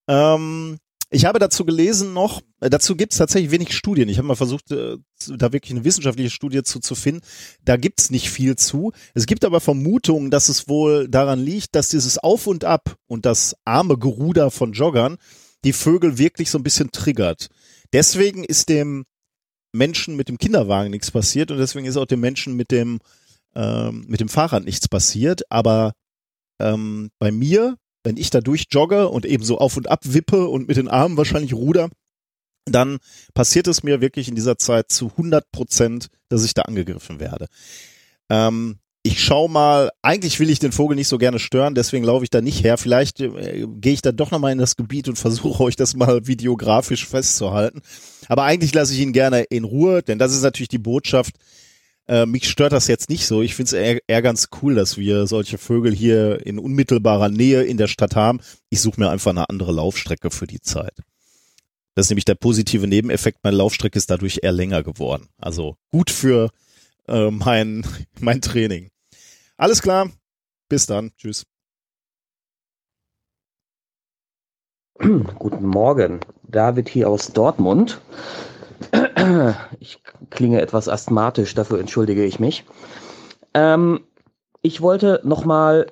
Ähm, 0.07 0.77
ich 1.09 1.25
habe 1.25 1.39
dazu 1.39 1.65
gelesen 1.65 2.13
noch, 2.13 2.41
äh, 2.59 2.69
dazu 2.69 2.95
gibt 2.95 3.13
es 3.13 3.17
tatsächlich 3.17 3.51
wenig 3.51 3.75
Studien. 3.75 4.07
Ich 4.09 4.17
habe 4.17 4.27
mal 4.27 4.35
versucht, 4.35 4.71
äh, 4.71 4.97
da 5.27 5.53
wirklich 5.53 5.71
eine 5.71 5.83
wissenschaftliche 5.83 6.29
Studie 6.29 6.63
zu, 6.63 6.79
zu 6.79 6.95
finden. 6.95 7.21
Da 7.63 7.77
gibt 7.77 8.01
es 8.01 8.09
nicht 8.11 8.29
viel 8.29 8.55
zu. 8.55 8.91
Es 9.13 9.25
gibt 9.25 9.45
aber 9.45 9.59
Vermutungen, 9.59 10.31
dass 10.31 10.49
es 10.49 10.67
wohl 10.67 11.07
daran 11.07 11.39
liegt, 11.39 11.75
dass 11.75 11.89
dieses 11.89 12.17
Auf 12.17 12.47
und 12.47 12.65
Ab 12.65 12.95
und 13.07 13.25
das 13.25 13.55
arme 13.65 13.97
Geruder 13.97 14.51
von 14.51 14.73
Joggern 14.73 15.17
die 15.63 15.73
Vögel 15.73 16.17
wirklich 16.17 16.49
so 16.49 16.57
ein 16.57 16.63
bisschen 16.63 16.91
triggert. 16.91 17.47
Deswegen 17.93 18.43
ist 18.43 18.69
dem 18.69 19.05
Menschen 19.71 20.15
mit 20.15 20.29
dem 20.29 20.37
Kinderwagen 20.37 20.91
nichts 20.91 21.11
passiert 21.11 21.51
und 21.51 21.57
deswegen 21.57 21.85
ist 21.85 21.97
auch 21.97 22.05
dem 22.05 22.19
Menschen 22.19 22.55
mit 22.55 22.71
dem, 22.71 22.99
ähm, 23.55 24.05
mit 24.07 24.19
dem 24.19 24.29
Fahrrad 24.29 24.65
nichts 24.65 24.87
passiert. 24.87 25.43
Aber 25.49 25.93
ähm, 26.59 27.09
bei 27.19 27.31
mir 27.31 27.77
wenn 28.03 28.17
ich 28.17 28.29
da 28.29 28.41
durchjogge 28.41 29.09
und 29.09 29.25
eben 29.25 29.43
so 29.43 29.57
auf 29.57 29.77
und 29.77 29.89
ab 29.89 30.01
wippe 30.03 30.47
und 30.47 30.67
mit 30.67 30.77
den 30.77 30.87
Armen 30.87 31.17
wahrscheinlich 31.17 31.53
ruder, 31.53 31.89
dann 32.65 32.99
passiert 33.33 33.67
es 33.67 33.83
mir 33.83 34.01
wirklich 34.01 34.27
in 34.27 34.35
dieser 34.35 34.57
Zeit 34.57 34.91
zu 34.91 35.07
100 35.07 35.51
Prozent, 35.51 36.07
dass 36.29 36.45
ich 36.45 36.53
da 36.53 36.63
angegriffen 36.63 37.19
werde. 37.19 37.47
Ähm, 38.29 38.77
ich 39.05 39.21
schau 39.21 39.49
mal, 39.49 39.91
eigentlich 40.01 40.39
will 40.39 40.49
ich 40.49 40.59
den 40.59 40.71
Vogel 40.71 40.95
nicht 40.95 41.09
so 41.09 41.17
gerne 41.17 41.37
stören, 41.37 41.75
deswegen 41.75 42.05
laufe 42.05 42.23
ich 42.23 42.29
da 42.29 42.39
nicht 42.39 42.63
her. 42.63 42.77
Vielleicht 42.77 43.19
äh, 43.19 43.67
gehe 43.67 43.93
ich 43.93 44.01
da 44.01 44.13
doch 44.13 44.31
nochmal 44.31 44.53
in 44.53 44.57
das 44.57 44.77
Gebiet 44.77 45.09
und 45.09 45.17
versuche 45.19 45.61
euch 45.63 45.75
das 45.75 45.95
mal 45.95 46.25
videografisch 46.25 47.05
festzuhalten. 47.05 47.81
Aber 48.27 48.43
eigentlich 48.43 48.73
lasse 48.73 48.93
ich 48.93 49.01
ihn 49.01 49.11
gerne 49.11 49.41
in 49.43 49.65
Ruhe, 49.65 50.01
denn 50.01 50.19
das 50.19 50.33
ist 50.33 50.41
natürlich 50.41 50.69
die 50.69 50.77
Botschaft, 50.77 51.35
äh, 52.07 52.25
mich 52.25 52.49
stört 52.49 52.71
das 52.71 52.87
jetzt 52.87 53.09
nicht 53.09 53.27
so. 53.27 53.41
Ich 53.41 53.55
finde 53.55 53.67
es 53.67 53.73
eher, 53.73 53.99
eher 54.07 54.21
ganz 54.21 54.47
cool, 54.61 54.75
dass 54.75 54.97
wir 54.97 55.27
solche 55.27 55.57
Vögel 55.57 55.93
hier 55.93 56.45
in 56.45 56.59
unmittelbarer 56.59 57.29
Nähe 57.29 57.63
in 57.63 57.77
der 57.77 57.87
Stadt 57.87 58.15
haben. 58.15 58.39
Ich 58.69 58.81
suche 58.81 58.99
mir 58.99 59.09
einfach 59.09 59.31
eine 59.31 59.49
andere 59.49 59.73
Laufstrecke 59.73 60.31
für 60.31 60.47
die 60.47 60.61
Zeit. 60.61 60.93
Das 61.95 62.07
ist 62.07 62.09
nämlich 62.09 62.25
der 62.25 62.35
positive 62.35 62.87
Nebeneffekt. 62.87 63.39
Meine 63.43 63.57
Laufstrecke 63.57 63.97
ist 63.97 64.09
dadurch 64.09 64.39
eher 64.41 64.51
länger 64.51 64.83
geworden. 64.83 65.27
Also 65.37 65.75
gut 65.91 66.09
für 66.09 66.49
äh, 67.07 67.29
mein, 67.29 67.85
mein 68.19 68.41
Training. 68.41 68.89
Alles 69.57 69.81
klar. 69.81 70.09
Bis 70.69 70.85
dann. 70.85 71.11
Tschüss. 71.17 71.45
Guten 74.99 75.67
Morgen. 75.67 76.19
David 76.43 76.89
hier 76.89 77.09
aus 77.09 77.33
Dortmund. 77.33 78.01
Ich 79.79 80.01
klinge 80.29 80.61
etwas 80.61 80.89
asthmatisch, 80.89 81.53
dafür 81.55 81.79
entschuldige 81.79 82.25
ich 82.25 82.39
mich. 82.39 82.65
Ähm, 83.53 84.01
ich 84.61 84.81
wollte 84.81 85.21
nochmal 85.23 85.87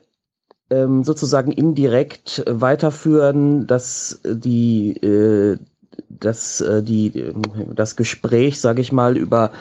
ähm, 0.69 1.03
sozusagen 1.03 1.51
indirekt 1.51 2.43
weiterführen, 2.47 3.67
dass 3.67 4.19
die, 4.25 4.97
äh, 4.97 5.57
dass, 6.19 6.61
äh, 6.61 6.83
die, 6.83 7.33
das 7.73 7.95
Gespräch, 7.95 8.59
sage 8.59 8.81
ich 8.81 8.91
mal, 8.91 9.17
über, 9.17 9.51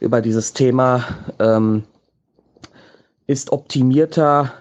über 0.00 0.20
dieses 0.20 0.52
Thema 0.52 1.04
ähm, 1.38 1.84
ist 3.26 3.52
optimierter 3.52 4.52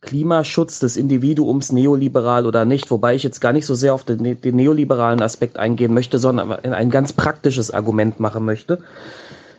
Klimaschutz 0.00 0.78
des 0.78 0.96
Individuums 0.96 1.72
neoliberal 1.72 2.46
oder 2.46 2.64
nicht, 2.64 2.90
wobei 2.90 3.14
ich 3.14 3.22
jetzt 3.22 3.40
gar 3.40 3.52
nicht 3.52 3.66
so 3.66 3.74
sehr 3.74 3.94
auf 3.94 4.04
den, 4.04 4.40
den 4.40 4.56
neoliberalen 4.56 5.20
Aspekt 5.20 5.58
eingehen 5.58 5.92
möchte, 5.92 6.18
sondern 6.18 6.52
ein 6.52 6.90
ganz 6.90 7.12
praktisches 7.12 7.70
Argument 7.70 8.18
machen 8.18 8.44
möchte. 8.44 8.78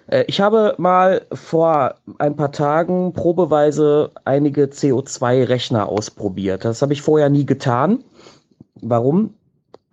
Äh, 0.08 0.26
ich 0.28 0.42
habe 0.42 0.76
mal 0.78 1.22
vor 1.32 1.96
ein 2.18 2.36
paar 2.36 2.52
Tagen 2.52 3.14
probeweise 3.14 4.12
einige 4.26 4.66
CO2-Rechner 4.66 5.88
ausprobiert. 5.88 6.66
Das 6.66 6.82
habe 6.82 6.94
ich 6.94 7.02
vorher 7.02 7.30
nie 7.30 7.46
getan. 7.46 8.04
Warum? 8.82 9.36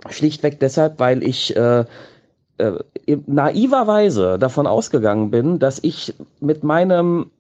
Schlichtweg 0.08 0.60
deshalb, 0.60 0.98
weil 0.98 1.22
ich 1.22 1.56
äh, 1.56 1.84
äh, 2.58 2.72
naiverweise 3.26 4.38
davon 4.38 4.66
ausgegangen 4.66 5.30
bin, 5.30 5.58
dass 5.58 5.78
ich 5.82 6.14
mit 6.40 6.64
meinem 6.64 7.30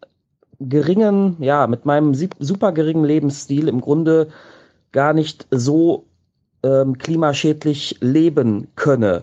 geringen, 0.60 1.36
ja, 1.40 1.66
mit 1.66 1.84
meinem 1.84 2.14
super 2.14 2.72
geringen 2.72 3.04
Lebensstil 3.04 3.68
im 3.68 3.80
Grunde 3.80 4.28
gar 4.92 5.12
nicht 5.12 5.46
so 5.50 6.04
ähm, 6.62 6.98
klimaschädlich 6.98 7.98
leben 8.00 8.68
könne. 8.74 9.22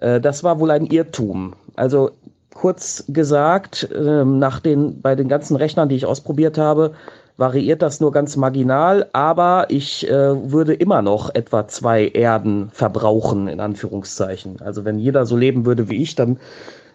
Äh, 0.00 0.20
das 0.20 0.42
war 0.42 0.58
wohl 0.58 0.70
ein 0.70 0.86
Irrtum. 0.86 1.54
Also 1.76 2.10
kurz 2.52 3.04
gesagt, 3.08 3.88
äh, 3.92 4.24
nach 4.24 4.60
den, 4.60 5.00
bei 5.00 5.14
den 5.14 5.28
ganzen 5.28 5.56
Rechnern, 5.56 5.88
die 5.88 5.96
ich 5.96 6.06
ausprobiert 6.06 6.58
habe, 6.58 6.94
variiert 7.36 7.82
das 7.82 8.00
nur 8.00 8.12
ganz 8.12 8.36
marginal, 8.36 9.08
aber 9.12 9.66
ich 9.68 10.08
äh, 10.08 10.52
würde 10.52 10.74
immer 10.74 11.02
noch 11.02 11.34
etwa 11.34 11.66
zwei 11.66 12.08
Erden 12.08 12.70
verbrauchen, 12.70 13.48
in 13.48 13.60
Anführungszeichen. 13.60 14.60
Also 14.60 14.84
wenn 14.84 14.98
jeder 14.98 15.26
so 15.26 15.36
leben 15.36 15.66
würde 15.66 15.88
wie 15.88 16.00
ich, 16.02 16.14
dann 16.14 16.38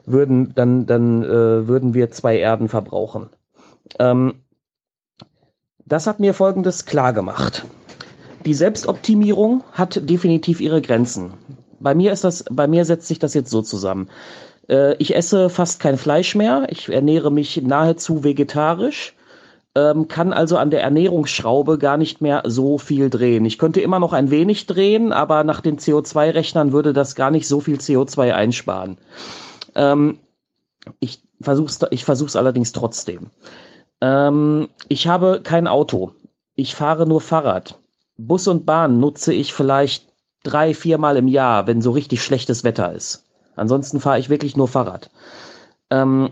würden, 0.05 0.53
dann, 0.55 0.85
dann 0.85 1.23
äh, 1.23 1.67
würden 1.67 1.93
wir 1.93 2.09
zwei 2.11 2.37
Erden 2.37 2.69
verbrauchen. 2.69 3.29
Ähm, 3.99 4.35
das 5.85 6.07
hat 6.07 6.19
mir 6.19 6.33
Folgendes 6.33 6.85
klar 6.85 7.13
gemacht. 7.13 7.65
Die 8.45 8.53
Selbstoptimierung 8.53 9.63
hat 9.73 10.09
definitiv 10.09 10.61
ihre 10.61 10.81
Grenzen. 10.81 11.33
Bei 11.79 11.93
mir 11.93 12.13
ist 12.13 12.23
das, 12.23 12.45
bei 12.49 12.67
mir 12.67 12.85
setzt 12.85 13.07
sich 13.07 13.19
das 13.19 13.33
jetzt 13.33 13.49
so 13.51 13.61
zusammen. 13.61 14.09
Äh, 14.69 14.95
ich 14.99 15.15
esse 15.15 15.49
fast 15.49 15.81
kein 15.81 15.97
Fleisch 15.97 16.35
mehr. 16.35 16.67
Ich 16.69 16.87
ernähre 16.87 17.31
mich 17.31 17.61
nahezu 17.61 18.23
vegetarisch 18.23 19.15
ähm, 19.75 20.07
kann 20.07 20.33
also 20.33 20.57
an 20.57 20.71
der 20.71 20.81
Ernährungsschraube 20.81 21.77
gar 21.77 21.97
nicht 21.97 22.21
mehr 22.21 22.43
so 22.45 22.77
viel 22.77 23.09
drehen. 23.09 23.45
Ich 23.45 23.57
könnte 23.57 23.81
immer 23.81 23.99
noch 23.99 24.13
ein 24.13 24.31
wenig 24.31 24.65
drehen, 24.65 25.13
aber 25.13 25.43
nach 25.43 25.61
den 25.61 25.77
CO2-Rechnern 25.77 26.71
würde 26.71 26.93
das 26.93 27.15
gar 27.15 27.31
nicht 27.31 27.47
so 27.47 27.59
viel 27.59 27.77
CO2 27.77 28.33
einsparen. 28.33 28.97
Ähm, 29.75 30.19
ich 30.99 31.21
versuch's, 31.41 31.79
ich 31.91 32.05
versuch's 32.05 32.35
allerdings 32.35 32.71
trotzdem. 32.71 33.27
Ähm, 34.01 34.69
ich 34.87 35.07
habe 35.07 35.41
kein 35.43 35.67
Auto. 35.67 36.13
Ich 36.55 36.75
fahre 36.75 37.05
nur 37.05 37.21
Fahrrad. 37.21 37.79
Bus 38.17 38.47
und 38.47 38.65
Bahn 38.65 38.99
nutze 38.99 39.33
ich 39.33 39.53
vielleicht 39.53 40.07
drei, 40.43 40.73
viermal 40.73 41.17
im 41.17 41.27
Jahr, 41.27 41.67
wenn 41.67 41.81
so 41.81 41.91
richtig 41.91 42.23
schlechtes 42.23 42.63
Wetter 42.63 42.93
ist. 42.93 43.25
Ansonsten 43.55 43.99
fahre 43.99 44.19
ich 44.19 44.29
wirklich 44.29 44.57
nur 44.57 44.67
Fahrrad. 44.67 45.09
Ähm, 45.89 46.31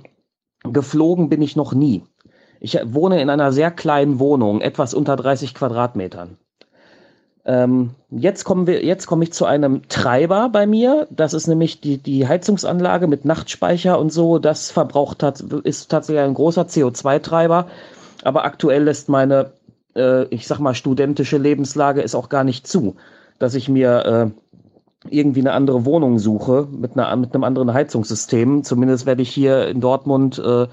geflogen 0.63 1.29
bin 1.29 1.41
ich 1.41 1.55
noch 1.55 1.73
nie. 1.73 2.03
Ich 2.59 2.79
wohne 2.85 3.21
in 3.21 3.29
einer 3.29 3.51
sehr 3.51 3.71
kleinen 3.71 4.19
Wohnung, 4.19 4.61
etwas 4.61 4.93
unter 4.93 5.15
30 5.15 5.53
Quadratmetern. 5.53 6.37
Ähm, 7.47 7.91
jetzt 8.09 8.43
kommen 8.43 8.67
wir, 8.67 8.83
jetzt 8.83 9.07
komme 9.07 9.23
ich 9.23 9.31
zu 9.31 9.45
einem 9.45 9.87
Treiber 9.87 10.49
bei 10.49 10.67
mir. 10.67 11.07
Das 11.09 11.33
ist 11.33 11.47
nämlich 11.47 11.79
die, 11.79 11.97
die 11.97 12.27
Heizungsanlage 12.27 13.07
mit 13.07 13.23
Nachtspeicher 13.23 13.97
und 13.97 14.11
so. 14.11 14.37
Das 14.37 14.69
verbraucht 14.69 15.23
ist 15.63 15.89
tatsächlich 15.89 16.23
ein 16.23 16.33
großer 16.33 16.63
CO2-Treiber. 16.63 17.67
Aber 18.23 18.43
aktuell 18.43 18.83
lässt 18.83 19.07
meine, 19.07 19.51
äh, 19.95 20.25
ich 20.25 20.45
sag 20.45 20.59
mal, 20.59 20.73
studentische 20.75 21.37
Lebenslage 21.37 22.03
es 22.03 22.15
auch 22.15 22.27
gar 22.27 22.43
nicht 22.43 22.67
zu, 22.67 22.97
dass 23.39 23.55
ich 23.55 23.69
mir 23.69 24.33
äh, 25.05 25.09
irgendwie 25.09 25.39
eine 25.39 25.53
andere 25.53 25.85
Wohnung 25.85 26.19
suche 26.19 26.67
mit, 26.69 26.97
einer, 26.97 27.15
mit 27.15 27.33
einem 27.33 27.45
anderen 27.45 27.73
Heizungssystem. 27.73 28.65
Zumindest 28.65 29.05
werde 29.05 29.21
ich 29.21 29.29
hier 29.29 29.69
in 29.69 29.79
Dortmund 29.79 30.37
äh, 30.39 30.67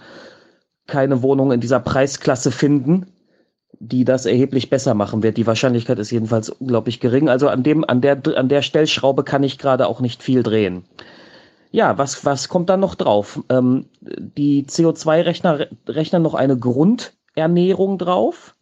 keine 0.86 1.22
Wohnung 1.22 1.52
in 1.52 1.60
dieser 1.60 1.80
Preisklasse 1.80 2.50
finden, 2.50 3.06
die 3.78 4.04
das 4.04 4.26
erheblich 4.26 4.70
besser 4.70 4.94
machen 4.94 5.22
wird. 5.22 5.36
Die 5.36 5.46
Wahrscheinlichkeit 5.46 5.98
ist 5.98 6.10
jedenfalls 6.10 6.48
unglaublich 6.50 7.00
gering. 7.00 7.28
Also 7.28 7.48
an 7.48 7.62
dem, 7.62 7.84
an 7.84 8.00
der, 8.00 8.20
an 8.36 8.48
der 8.48 8.62
Stellschraube 8.62 9.24
kann 9.24 9.42
ich 9.42 9.58
gerade 9.58 9.86
auch 9.86 10.00
nicht 10.00 10.22
viel 10.22 10.42
drehen. 10.42 10.84
Ja, 11.70 11.98
was, 11.98 12.24
was 12.24 12.48
kommt 12.48 12.70
dann 12.70 12.80
noch 12.80 12.94
drauf? 12.94 13.40
Ähm, 13.48 13.86
die 14.00 14.64
CO2-Rechner 14.64 15.66
rechnen 15.88 16.22
noch 16.22 16.34
eine 16.34 16.56
Grundernährung 16.56 17.98
drauf. 17.98 18.54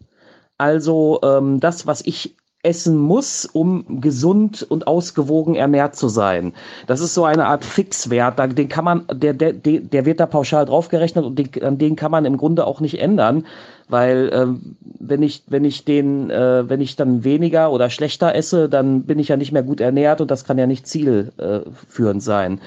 Also 0.57 1.21
ähm, 1.23 1.61
das, 1.61 1.87
was 1.87 2.01
ich 2.07 2.37
essen 2.63 2.97
muss, 2.97 3.45
um 3.45 4.01
gesund 4.01 4.65
und 4.69 4.87
ausgewogen 4.87 5.57
ernährt 5.57 5.97
zu 5.97 6.09
sein. 6.09 6.53
Das 6.87 7.01
ist 7.01 7.15
so 7.15 7.25
eine 7.25 7.47
Art 7.47 7.65
Fixwert, 7.65 8.39
den 8.57 8.69
kann 8.69 8.85
man, 8.85 9.05
der, 9.13 9.33
der, 9.35 9.53
der 9.53 10.07
wird 10.07 10.21
da 10.21 10.27
pauschal 10.27 10.65
draufgerechnet 10.65 11.25
und 11.25 11.39
den, 11.39 11.65
an 11.65 11.79
den 11.79 11.97
kann 11.97 12.13
man 12.13 12.25
im 12.25 12.37
Grunde 12.37 12.67
auch 12.67 12.81
nicht 12.81 13.01
ändern, 13.01 13.47
weil 13.89 14.31
ähm, 14.33 14.77
wenn 15.01 15.23
ich, 15.23 15.43
wenn 15.49 15.65
ich 15.65 15.85
den, 15.85 16.31
äh, 16.31 16.69
wenn 16.69 16.81
ich 16.81 16.95
dann 16.95 17.25
weniger 17.25 17.73
oder 17.73 17.91
schlechter 17.91 18.35
esse, 18.35 18.69
dann 18.69 19.03
bin 19.03 19.19
ich 19.19 19.29
ja 19.29 19.37
nicht 19.37 19.51
mehr 19.51 19.65
gut 19.65 19.81
ernährt 19.81 20.21
und 20.21 20.31
das 20.31 20.45
kann 20.45 20.59
ja 20.59 20.69
nicht 20.69 20.87
zielführend 20.87 22.23
äh, 22.23 22.25
sein. 22.25 22.61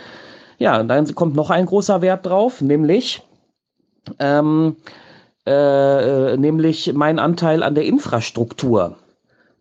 Ja, 0.58 0.80
und 0.80 0.90
dann 0.90 1.14
kommt 1.16 1.36
noch 1.36 1.50
ein 1.50 1.66
großer 1.66 2.02
Wert 2.02 2.26
drauf, 2.26 2.60
nämlich 2.60 3.22
ähm, 4.20 4.76
äh, 5.46 6.38
nämlich 6.38 6.94
mein 6.94 7.20
Anteil 7.20 7.64
an 7.64 7.76
der 7.76 7.86
Infrastruktur. 7.86 8.98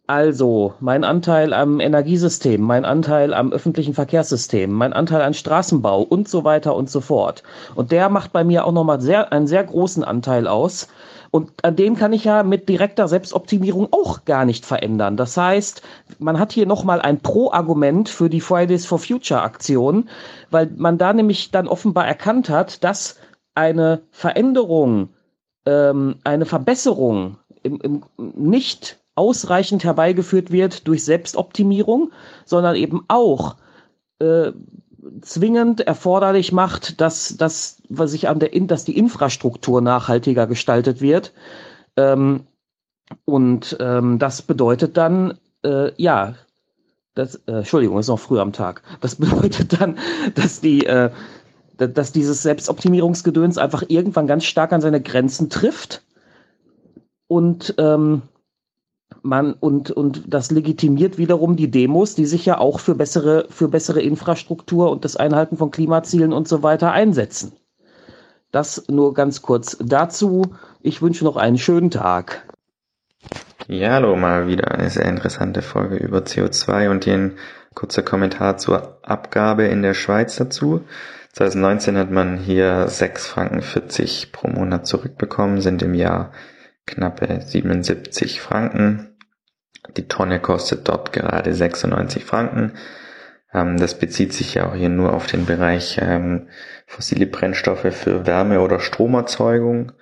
Also, 0.06 0.74
mein 0.80 1.02
Anteil 1.02 1.54
am 1.54 1.80
Energiesystem, 1.80 2.60
mein 2.60 2.84
Anteil 2.84 3.32
am 3.32 3.52
öffentlichen 3.54 3.94
Verkehrssystem, 3.94 4.70
mein 4.70 4.92
Anteil 4.92 5.22
an 5.22 5.32
Straßenbau 5.32 6.02
und 6.02 6.28
so 6.28 6.44
weiter 6.44 6.76
und 6.76 6.90
so 6.90 7.00
fort. 7.00 7.42
Und 7.74 7.90
der 7.90 8.10
macht 8.10 8.30
bei 8.30 8.44
mir 8.44 8.66
auch 8.66 8.72
nochmal 8.72 9.00
sehr, 9.00 9.32
einen 9.32 9.46
sehr 9.46 9.64
großen 9.64 10.04
Anteil 10.04 10.46
aus. 10.46 10.88
Und 11.30 11.64
an 11.64 11.76
dem 11.76 11.96
kann 11.96 12.12
ich 12.12 12.24
ja 12.24 12.42
mit 12.42 12.68
direkter 12.68 13.08
Selbstoptimierung 13.08 13.88
auch 13.92 14.26
gar 14.26 14.44
nicht 14.44 14.66
verändern. 14.66 15.16
Das 15.16 15.38
heißt, 15.38 15.80
man 16.18 16.38
hat 16.38 16.52
hier 16.52 16.66
nochmal 16.66 17.00
ein 17.00 17.20
Pro-Argument 17.20 18.10
für 18.10 18.28
die 18.28 18.42
Fridays 18.42 18.84
for 18.84 18.98
Future 18.98 19.40
Aktion, 19.40 20.10
weil 20.50 20.70
man 20.76 20.98
da 20.98 21.14
nämlich 21.14 21.50
dann 21.50 21.66
offenbar 21.66 22.06
erkannt 22.06 22.50
hat, 22.50 22.84
dass 22.84 23.16
eine 23.54 24.02
Veränderung, 24.10 25.08
ähm, 25.64 26.16
eine 26.24 26.44
Verbesserung 26.44 27.38
im, 27.62 27.80
im 27.80 28.02
nicht 28.16 28.98
ausreichend 29.14 29.84
herbeigeführt 29.84 30.50
wird 30.50 30.88
durch 30.88 31.04
Selbstoptimierung, 31.04 32.12
sondern 32.44 32.76
eben 32.76 33.04
auch 33.08 33.56
äh, 34.18 34.52
zwingend 35.20 35.80
erforderlich 35.80 36.52
macht, 36.52 37.00
dass 37.00 37.36
das, 37.36 37.76
was 37.88 38.10
sich 38.10 38.28
an 38.28 38.38
der, 38.38 38.50
dass 38.60 38.84
die 38.84 38.96
Infrastruktur 38.96 39.80
nachhaltiger 39.80 40.46
gestaltet 40.46 41.00
wird. 41.00 41.32
Ähm, 41.96 42.46
und 43.24 43.76
ähm, 43.80 44.18
das 44.18 44.42
bedeutet 44.42 44.96
dann, 44.96 45.38
äh, 45.62 45.92
ja, 46.00 46.34
das, 47.14 47.36
äh, 47.46 47.58
Entschuldigung, 47.58 47.98
ist 47.98 48.08
noch 48.08 48.18
früh 48.18 48.40
am 48.40 48.52
Tag. 48.52 48.82
Das 49.00 49.14
bedeutet 49.16 49.80
dann, 49.80 49.98
dass 50.34 50.60
die, 50.60 50.86
äh, 50.86 51.10
dass 51.76 52.12
dieses 52.12 52.42
Selbstoptimierungsgedöns 52.42 53.58
einfach 53.58 53.84
irgendwann 53.88 54.26
ganz 54.26 54.44
stark 54.44 54.72
an 54.72 54.80
seine 54.80 55.00
Grenzen 55.00 55.50
trifft 55.50 56.02
und 57.26 57.74
ähm, 57.78 58.22
man 59.22 59.54
und 59.54 59.90
und 59.90 60.22
das 60.26 60.50
legitimiert 60.50 61.18
wiederum 61.18 61.56
die 61.56 61.70
Demos, 61.70 62.14
die 62.14 62.26
sich 62.26 62.44
ja 62.46 62.58
auch 62.58 62.80
für 62.80 62.94
bessere 62.94 63.46
für 63.50 63.68
bessere 63.68 64.02
Infrastruktur 64.02 64.90
und 64.90 65.04
das 65.04 65.16
Einhalten 65.16 65.56
von 65.56 65.70
Klimazielen 65.70 66.32
und 66.32 66.48
so 66.48 66.62
weiter 66.62 66.92
einsetzen. 66.92 67.52
Das 68.50 68.84
nur 68.88 69.14
ganz 69.14 69.42
kurz 69.42 69.76
dazu. 69.80 70.54
Ich 70.80 71.02
wünsche 71.02 71.24
noch 71.24 71.36
einen 71.36 71.58
schönen 71.58 71.90
Tag. 71.90 72.46
Ja, 73.66 73.92
hallo, 73.92 74.14
mal 74.14 74.46
wieder 74.46 74.72
eine 74.72 74.90
sehr 74.90 75.06
interessante 75.06 75.62
Folge 75.62 75.96
über 75.96 76.18
CO2 76.18 76.90
und 76.90 77.04
hier 77.04 77.14
ein 77.14 77.32
kurzer 77.74 78.02
Kommentar 78.02 78.58
zur 78.58 78.98
Abgabe 79.02 79.64
in 79.64 79.82
der 79.82 79.94
Schweiz 79.94 80.36
dazu. 80.36 80.82
2019 81.32 81.98
hat 81.98 82.10
man 82.10 82.38
hier 82.38 82.86
6 82.86 83.26
Franken 83.26 83.62
40 83.62 84.32
pro 84.32 84.48
Monat 84.48 84.86
zurückbekommen, 84.86 85.60
sind 85.60 85.82
im 85.82 85.94
Jahr 85.94 86.30
knappe 86.86 87.40
77 87.40 88.40
Franken. 88.40 89.16
Die 89.96 90.08
Tonne 90.08 90.40
kostet 90.40 90.88
dort 90.88 91.12
gerade 91.12 91.54
96 91.54 92.24
Franken. 92.24 92.72
Ähm, 93.52 93.76
das 93.78 93.98
bezieht 93.98 94.32
sich 94.32 94.54
ja 94.54 94.68
auch 94.68 94.74
hier 94.74 94.88
nur 94.88 95.12
auf 95.12 95.26
den 95.26 95.46
Bereich 95.46 95.98
ähm, 96.00 96.48
fossile 96.86 97.26
Brennstoffe 97.26 97.94
für 97.94 98.26
Wärme- 98.26 98.60
oder 98.60 98.80
Stromerzeugung. 98.80 99.92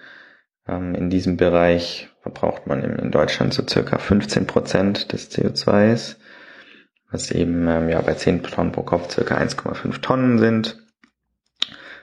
Ähm, 0.66 0.94
in 0.94 1.10
diesem 1.10 1.36
Bereich 1.36 2.08
verbraucht 2.22 2.66
man 2.66 2.82
in 2.82 3.10
Deutschland 3.10 3.52
so 3.52 3.66
circa 3.68 3.98
15 3.98 4.46
Prozent 4.46 5.12
des 5.12 5.30
CO2s, 5.30 6.16
was 7.10 7.30
eben 7.32 7.66
ja 7.88 8.00
bei 8.00 8.14
10 8.14 8.44
Tonnen 8.44 8.72
pro 8.72 8.82
Kopf 8.82 9.10
circa 9.10 9.36
1,5 9.36 10.00
Tonnen 10.00 10.38
sind. 10.38 10.78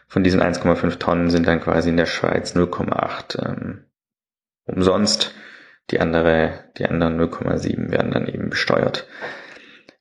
Von 0.08 0.24
diesen 0.24 0.41
1,5 0.41 0.98
Tonnen 0.98 1.30
sind 1.30 1.48
dann 1.48 1.61
quasi 1.61 1.90
in 1.90 1.98
der 1.98 2.06
Schweiz 2.06 2.56
0,8 2.56 3.48
ähm, 3.48 3.85
umsonst 4.69 5.33
die 5.91 5.99
andere, 5.99 6.65
die 6.77 6.85
anderen 6.85 7.19
0,7 7.19 7.91
werden 7.91 8.11
dann 8.11 8.27
eben 8.27 8.49
besteuert. 8.49 9.07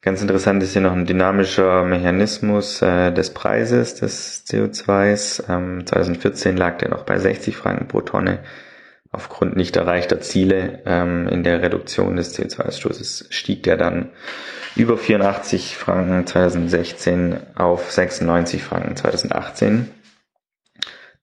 Ganz 0.01 0.23
interessant 0.23 0.63
ist 0.63 0.73
hier 0.73 0.83
noch 0.83 0.93
ein 0.93 1.07
dynamischer 1.07 1.83
Mechanismus 1.85 2.83
äh, 2.83 3.13
des 3.13 3.35
Preises 3.35 3.97
des 3.97 4.47
CO2s. 4.47 5.43
Ähm, 5.49 5.87
2014 5.87 6.57
lag 6.57 6.79
der 6.79 6.91
noch 6.91 7.05
bei 7.05 7.19
60 7.19 7.57
Franken 7.57 7.89
pro 7.89 8.01
Tonne. 8.03 8.39
Aufgrund 9.11 9.57
nicht 9.57 9.77
erreichter 9.77 10.21
Ziele 10.21 10.83
ähm, 10.87 11.27
in 11.29 11.43
der 11.43 11.63
Reduktion 11.63 12.17
des 12.17 12.39
CO2-Ausstoßes 12.39 13.27
stieg 13.31 13.63
der 13.65 13.77
dann 13.77 14.11
über 14.77 14.97
84 14.97 15.77
Franken 15.77 16.27
2016 16.27 17.37
auf 17.57 17.91
96 17.91 18.63
Franken 18.63 18.95
2018. 18.95 19.91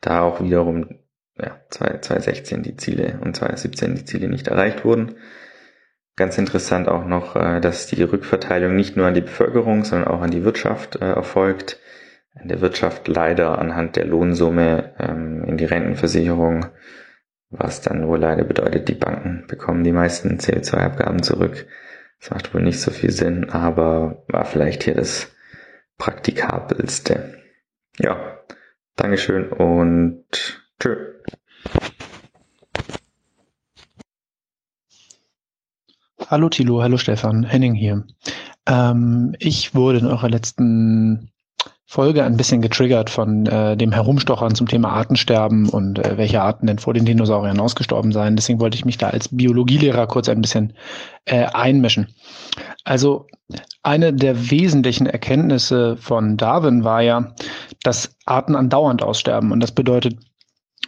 Da 0.01 0.21
auch 0.21 0.41
wiederum 0.41 0.99
ja, 1.37 1.59
2016 1.69 2.63
die 2.63 2.75
Ziele 2.77 3.19
und 3.21 3.35
2017 3.35 3.95
die 3.95 4.05
Ziele 4.05 4.29
nicht 4.29 4.47
erreicht 4.47 4.85
wurden. 4.85 5.15
Ganz 6.15 6.37
interessant 6.37 6.87
auch 6.87 7.05
noch, 7.05 7.35
äh, 7.35 7.59
dass 7.59 7.87
die 7.87 8.01
Rückverteilung 8.01 8.75
nicht 8.75 8.95
nur 8.95 9.07
an 9.07 9.13
die 9.13 9.21
Bevölkerung, 9.21 9.83
sondern 9.83 10.07
auch 10.07 10.21
an 10.21 10.31
die 10.31 10.45
Wirtschaft 10.45 10.95
äh, 10.95 11.11
erfolgt. 11.11 11.79
In 12.41 12.47
der 12.47 12.61
Wirtschaft 12.61 13.07
leider 13.07 13.59
anhand 13.59 13.95
der 13.95 14.05
Lohnsumme 14.05 14.93
ähm, 14.99 15.43
in 15.45 15.57
die 15.57 15.65
Rentenversicherung, 15.65 16.67
was 17.49 17.81
dann 17.81 18.07
wohl 18.07 18.19
leider 18.19 18.43
bedeutet, 18.43 18.87
die 18.87 18.95
Banken 18.95 19.45
bekommen 19.47 19.83
die 19.83 19.93
meisten 19.93 20.37
CO2-Abgaben 20.37 21.21
zurück. 21.21 21.65
Das 22.19 22.31
macht 22.31 22.53
wohl 22.53 22.61
nicht 22.61 22.79
so 22.79 22.91
viel 22.91 23.11
Sinn, 23.11 23.49
aber 23.49 24.23
war 24.27 24.45
vielleicht 24.45 24.83
hier 24.83 24.95
das 24.95 25.33
praktikabelste. 25.97 27.41
Ja, 27.99 28.39
Dankeschön 28.95 29.49
und 29.49 30.25
tschö. 30.79 31.14
Hallo 36.27 36.49
Thilo, 36.49 36.81
hallo 36.81 36.97
Stefan, 36.97 37.43
Henning 37.43 37.75
hier. 37.75 38.03
Ähm, 38.65 39.35
ich 39.37 39.75
wurde 39.75 39.99
in 39.99 40.07
eurer 40.07 40.27
letzten 40.27 41.29
Folge 41.85 42.23
ein 42.23 42.35
bisschen 42.35 42.61
getriggert 42.61 43.11
von 43.11 43.45
äh, 43.45 43.77
dem 43.77 43.91
Herumstochern 43.91 44.55
zum 44.55 44.67
Thema 44.67 44.89
Artensterben 44.89 45.69
und 45.69 45.99
äh, 45.99 46.17
welche 46.17 46.41
Arten 46.41 46.65
denn 46.65 46.79
vor 46.79 46.95
den 46.95 47.05
Dinosauriern 47.05 47.59
ausgestorben 47.59 48.11
seien. 48.11 48.35
Deswegen 48.35 48.59
wollte 48.59 48.75
ich 48.75 48.85
mich 48.85 48.97
da 48.97 49.09
als 49.09 49.29
Biologielehrer 49.29 50.07
kurz 50.07 50.27
ein 50.27 50.41
bisschen 50.41 50.73
äh, 51.25 51.45
einmischen. 51.45 52.07
Also 52.85 53.27
eine 53.83 54.11
der 54.11 54.49
wesentlichen 54.49 55.05
Erkenntnisse 55.05 55.95
von 55.95 56.37
Darwin 56.37 56.83
war 56.83 57.01
ja, 57.01 57.35
dass 57.83 58.15
Arten 58.25 58.55
andauernd 58.55 59.03
aussterben. 59.03 59.51
Und 59.51 59.59
das 59.59 59.73
bedeutet, 59.73 60.17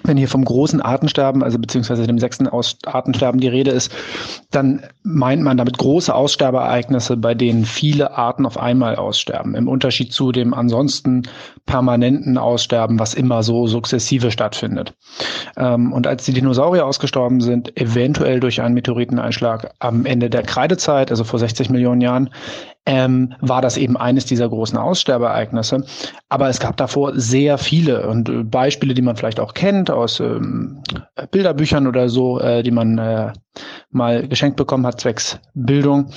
wenn 0.04 0.18
hier 0.18 0.28
vom 0.28 0.46
großen 0.46 0.82
Artensterben, 0.82 1.44
also 1.44 1.60
beziehungsweise 1.60 2.08
dem 2.08 2.20
sechsten 2.20 2.48
Aus 2.48 2.78
Artensterben 2.86 3.40
die 3.40 3.48
Rede 3.48 3.72
ist, 3.72 3.92
dann 4.52 4.84
meint 5.04 5.42
man 5.42 5.58
damit 5.58 5.78
große 5.78 6.14
Aussterbeereignisse, 6.14 7.18
bei 7.18 7.34
denen 7.34 7.66
viele 7.66 8.18
Arten 8.18 8.46
auf 8.46 8.58
einmal 8.58 8.96
aussterben. 8.96 9.56
Im 9.56 9.68
Unterschied 9.68 10.14
zu 10.14 10.32
dem 10.32 10.54
ansonsten 10.54 11.24
permanenten 11.66 12.38
Aussterben, 12.38 13.00
was 13.00 13.14
immer 13.14 13.44
so 13.44 13.68
sukzessive 13.68 14.32
stattfindet. 14.32 14.94
Ähm, 15.58 15.92
und 15.92 16.08
als 16.08 16.26
die 16.26 16.34
Dinosaurier 16.34 16.86
ausgestorben 16.86 17.42
sind, 17.42 17.78
eventuell 17.80 18.40
durch 18.40 18.62
einen 18.62 18.76
Meteoriteneinschlag 18.76 19.72
am 19.80 20.06
Ende 20.06 20.30
der 20.30 20.44
Kreidezeit, 20.44 21.12
also 21.12 21.24
vor 21.24 21.40
60 21.40 21.70
Millionen 21.70 22.02
Jahren, 22.02 22.30
ähm, 22.88 23.34
war 23.42 23.62
das 23.62 23.76
eben 23.76 23.98
eines 23.98 24.26
dieser 24.26 24.48
großen 24.48 24.78
Aussterbeereignisse. 24.78 25.86
Aber 26.30 26.48
es 26.48 26.60
gab 26.60 26.78
davor 26.78 27.12
sehr 27.20 27.58
viele 27.58 28.08
und 28.08 28.30
äh, 28.30 28.44
Beispiele, 28.44 28.94
die 28.94 29.02
man 29.02 29.18
vielleicht 29.18 29.42
auch 29.42 29.54
kennt 29.54 29.92
aus 29.92 30.22
ähm, 30.22 30.82
Bilderbüchern 31.32 31.86
oder 31.86 32.08
so, 32.08 32.40
äh, 32.40 32.64
die 32.64 32.72
man 32.72 32.98
äh, 32.98 33.34
mal 33.92 34.28
geschenkt 34.28 34.56
bekommen 34.56 34.88
hat 34.88 35.02
zwecks 35.02 35.38
Bildung, 35.54 36.12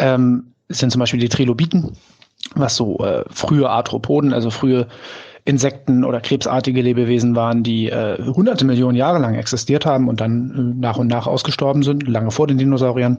ähm, 0.00 0.54
sind 0.68 0.90
zum 0.90 0.98
Beispiel 0.98 1.20
die 1.20 1.28
Trilobiten, 1.28 1.96
was 2.56 2.74
so 2.74 2.98
äh, 2.98 3.24
frühe 3.30 3.70
Arthropoden, 3.70 4.32
also 4.34 4.50
frühe 4.50 4.88
Insekten 5.44 6.04
oder 6.04 6.20
krebsartige 6.20 6.82
Lebewesen 6.82 7.36
waren, 7.36 7.62
die 7.62 7.90
äh, 7.90 8.18
hunderte 8.22 8.64
Millionen 8.64 8.96
Jahre 8.96 9.20
lang 9.20 9.34
existiert 9.36 9.86
haben 9.86 10.08
und 10.08 10.20
dann 10.20 10.50
äh, 10.50 10.80
nach 10.80 10.98
und 10.98 11.06
nach 11.06 11.28
ausgestorben 11.28 11.84
sind, 11.84 12.08
lange 12.08 12.32
vor 12.32 12.48
den 12.48 12.58
Dinosauriern. 12.58 13.18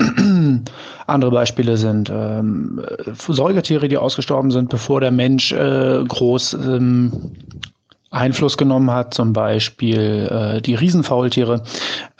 Andere 1.06 1.30
Beispiele 1.30 1.76
sind 1.76 2.10
ähm, 2.10 2.80
Säugetiere, 3.14 3.88
die 3.88 3.98
ausgestorben 3.98 4.50
sind, 4.50 4.70
bevor 4.70 5.00
der 5.00 5.10
Mensch 5.10 5.52
äh, 5.52 6.04
groß 6.06 6.54
ähm, 6.54 7.32
Einfluss 8.10 8.56
genommen 8.56 8.90
hat, 8.90 9.14
zum 9.14 9.32
Beispiel 9.32 10.28
äh, 10.30 10.60
die 10.60 10.74
Riesenfaultiere. 10.74 11.62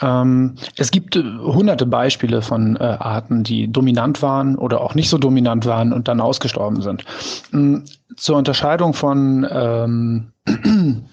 Ähm, 0.00 0.54
es 0.76 0.92
gibt 0.92 1.16
äh, 1.16 1.22
hunderte 1.22 1.84
Beispiele 1.84 2.42
von 2.42 2.76
äh, 2.76 2.82
Arten, 2.82 3.42
die 3.42 3.70
dominant 3.70 4.22
waren 4.22 4.56
oder 4.56 4.82
auch 4.82 4.94
nicht 4.94 5.08
so 5.08 5.18
dominant 5.18 5.66
waren 5.66 5.92
und 5.92 6.06
dann 6.06 6.20
ausgestorben 6.20 6.80
sind. 6.80 7.04
Ähm, 7.52 7.84
zur 8.16 8.36
Unterscheidung 8.36 8.94
von 8.94 9.46
ähm, 9.50 10.32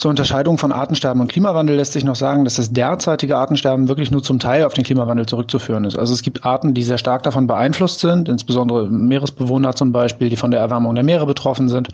zur 0.00 0.08
Unterscheidung 0.08 0.56
von 0.56 0.72
Artensterben 0.72 1.20
und 1.20 1.30
Klimawandel 1.30 1.76
lässt 1.76 1.92
sich 1.92 2.04
noch 2.04 2.16
sagen, 2.16 2.44
dass 2.44 2.54
das 2.54 2.72
derzeitige 2.72 3.36
Artensterben 3.36 3.86
wirklich 3.88 4.10
nur 4.10 4.22
zum 4.22 4.38
Teil 4.38 4.64
auf 4.64 4.72
den 4.72 4.82
Klimawandel 4.82 5.26
zurückzuführen 5.26 5.84
ist. 5.84 5.98
Also 5.98 6.14
es 6.14 6.22
gibt 6.22 6.44
Arten, 6.44 6.72
die 6.72 6.82
sehr 6.82 6.96
stark 6.96 7.22
davon 7.22 7.46
beeinflusst 7.46 8.00
sind, 8.00 8.28
insbesondere 8.30 8.88
Meeresbewohner 8.88 9.74
zum 9.74 9.92
Beispiel, 9.92 10.30
die 10.30 10.36
von 10.36 10.50
der 10.50 10.60
Erwärmung 10.60 10.94
der 10.94 11.04
Meere 11.04 11.26
betroffen 11.26 11.68
sind 11.68 11.88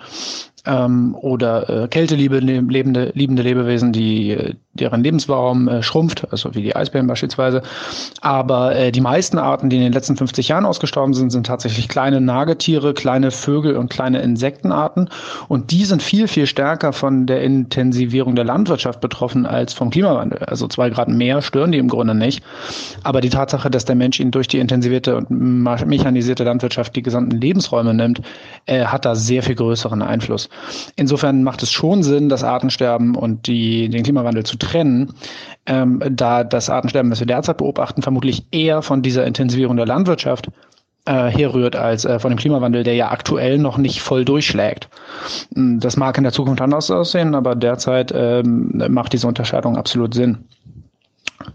ähm, 0.67 1.17
oder 1.21 1.85
äh, 1.85 1.89
kälteliebende 1.89 2.61
liebende 3.15 3.43
Lebewesen, 3.43 3.93
die 3.93 4.57
deren 4.75 5.03
Lebensraum 5.03 5.69
äh, 5.69 5.83
schrumpft, 5.83 6.31
also 6.31 6.55
wie 6.55 6.63
die 6.63 6.77
Eisbären 6.77 7.07
beispielsweise. 7.07 7.63
Aber 8.21 8.77
äh, 8.77 8.93
die 8.93 9.01
meisten 9.01 9.39
Arten, 9.39 9.71
die 9.71 9.77
in 9.77 9.83
den 9.83 9.93
letzten 9.93 10.17
50 10.17 10.49
Jahren 10.49 10.65
ausgestorben 10.65 11.15
sind, 11.15 11.31
sind 11.31 11.47
tatsächlich 11.47 11.89
kleine 11.89 12.21
Nagetiere, 12.21 12.95
kleine 12.95 13.31
Vögel 13.31 13.77
und 13.77 13.91
kleine 13.91 14.21
Insektenarten. 14.21 15.09
Und 15.49 15.71
die 15.71 15.85
sind 15.85 16.03
viel, 16.03 16.29
viel 16.29 16.47
stärker 16.47 16.93
von 16.93 17.27
der 17.27 17.43
Intensivierung 17.43 18.37
der 18.37 18.45
Landwirtschaft 18.45 19.01
betroffen 19.01 19.47
als 19.47 19.73
vom 19.73 19.91
Klimawandel. 19.91 20.41
Also 20.41 20.69
zwei 20.69 20.91
Grad 20.91 21.09
mehr 21.09 21.43
stören 21.43 21.73
die 21.73 21.79
im 21.79 21.89
Grunde 21.89 22.15
nicht. 22.15 22.43
Aber 23.03 23.21
die 23.21 23.31
Tatsache, 23.31 23.71
dass 23.71 23.85
der 23.85 23.97
Mensch 23.97 24.21
ihnen 24.21 24.31
durch 24.31 24.49
die 24.49 24.59
intensivierte 24.59 25.17
und 25.17 25.31
mechanisierte 25.31 26.45
Landwirtschaft 26.45 26.95
die 26.97 27.03
gesamten 27.03 27.41
Lebensräume 27.41 27.95
nimmt, 27.95 28.21
äh, 28.67 28.85
hat 28.85 29.05
da 29.05 29.15
sehr 29.15 29.43
viel 29.43 29.55
größeren 29.55 30.03
Einfluss. 30.03 30.49
Insofern 30.97 31.43
macht 31.43 31.63
es 31.63 31.71
schon 31.71 32.03
Sinn, 32.03 32.29
das 32.29 32.45
Artensterben 32.45 33.15
und 33.15 33.47
die, 33.47 33.89
den 33.89 34.03
Klimawandel 34.03 34.45
zu 34.45 34.57
trennen, 34.57 35.13
ähm, 35.67 36.03
da 36.11 36.45
das 36.45 36.71
Artensterben, 36.71 37.11
das 37.11 37.21
wir 37.21 37.27
derzeit 37.27 37.59
beobachten, 37.59 38.03
vermutlich 38.03 38.47
eher 38.51 38.83
von 38.83 39.03
dieser 39.03 39.27
Intensivierung 39.27 39.77
der 39.77 39.87
Landwirtschaft 39.87 40.49
äh, 41.07 41.29
herrührt 41.29 41.77
als 41.77 42.05
äh, 42.05 42.19
von 42.19 42.31
dem 42.31 42.39
Klimawandel, 42.39 42.83
der 42.83 42.95
ja 42.95 43.11
aktuell 43.11 43.59
noch 43.59 43.79
nicht 43.79 44.01
voll 44.01 44.25
durchschlägt. 44.25 44.89
Hm, 45.55 45.81
das 45.81 45.97
mag 45.97 46.17
in 46.19 46.25
der 46.25 46.33
Zukunft 46.33 46.61
anders 46.61 46.91
aussehen, 46.91 47.35
aber 47.35 47.55
derzeit 47.55 48.13
ähm, 48.15 48.83
macht 48.89 49.13
diese 49.13 49.29
Unterscheidung 49.29 49.77
absolut 49.77 50.15
Sinn. 50.15 50.45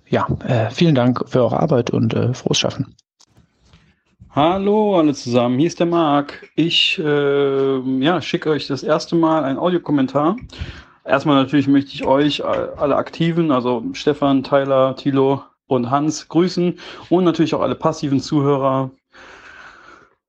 Ja, 0.08 0.28
äh, 0.46 0.70
vielen 0.70 0.96
Dank 0.96 1.24
für 1.28 1.40
eure 1.42 1.60
Arbeit 1.60 1.90
und 1.90 2.14
äh, 2.14 2.34
frohes 2.34 2.60
Schaffen. 2.60 2.96
Hallo 4.34 4.98
alle 4.98 5.14
zusammen, 5.14 5.60
hier 5.60 5.68
ist 5.68 5.82
der 5.82 5.88
Marc. 5.88 6.50
Ich 6.56 6.98
äh, 6.98 7.80
ja, 8.00 8.22
schicke 8.22 8.50
euch 8.50 8.66
das 8.66 8.82
erste 8.82 9.18
Mal 9.18 9.44
einen 9.44 9.60
Audiokommentar. 9.60 10.38
Erstmal 11.04 11.36
natürlich 11.36 11.68
möchte 11.68 11.94
ich 11.94 12.06
euch, 12.06 12.42
alle 12.46 12.96
Aktiven, 12.96 13.52
also 13.52 13.84
Stefan, 13.92 14.42
Tyler, 14.42 14.96
Thilo 14.96 15.44
und 15.68 15.92
Hans 15.92 16.30
grüßen 16.30 16.80
und 17.10 17.26
natürlich 17.26 17.54
auch 17.54 17.60
alle 17.60 17.76
passiven 17.76 18.22
Zuhörer. 18.22 18.92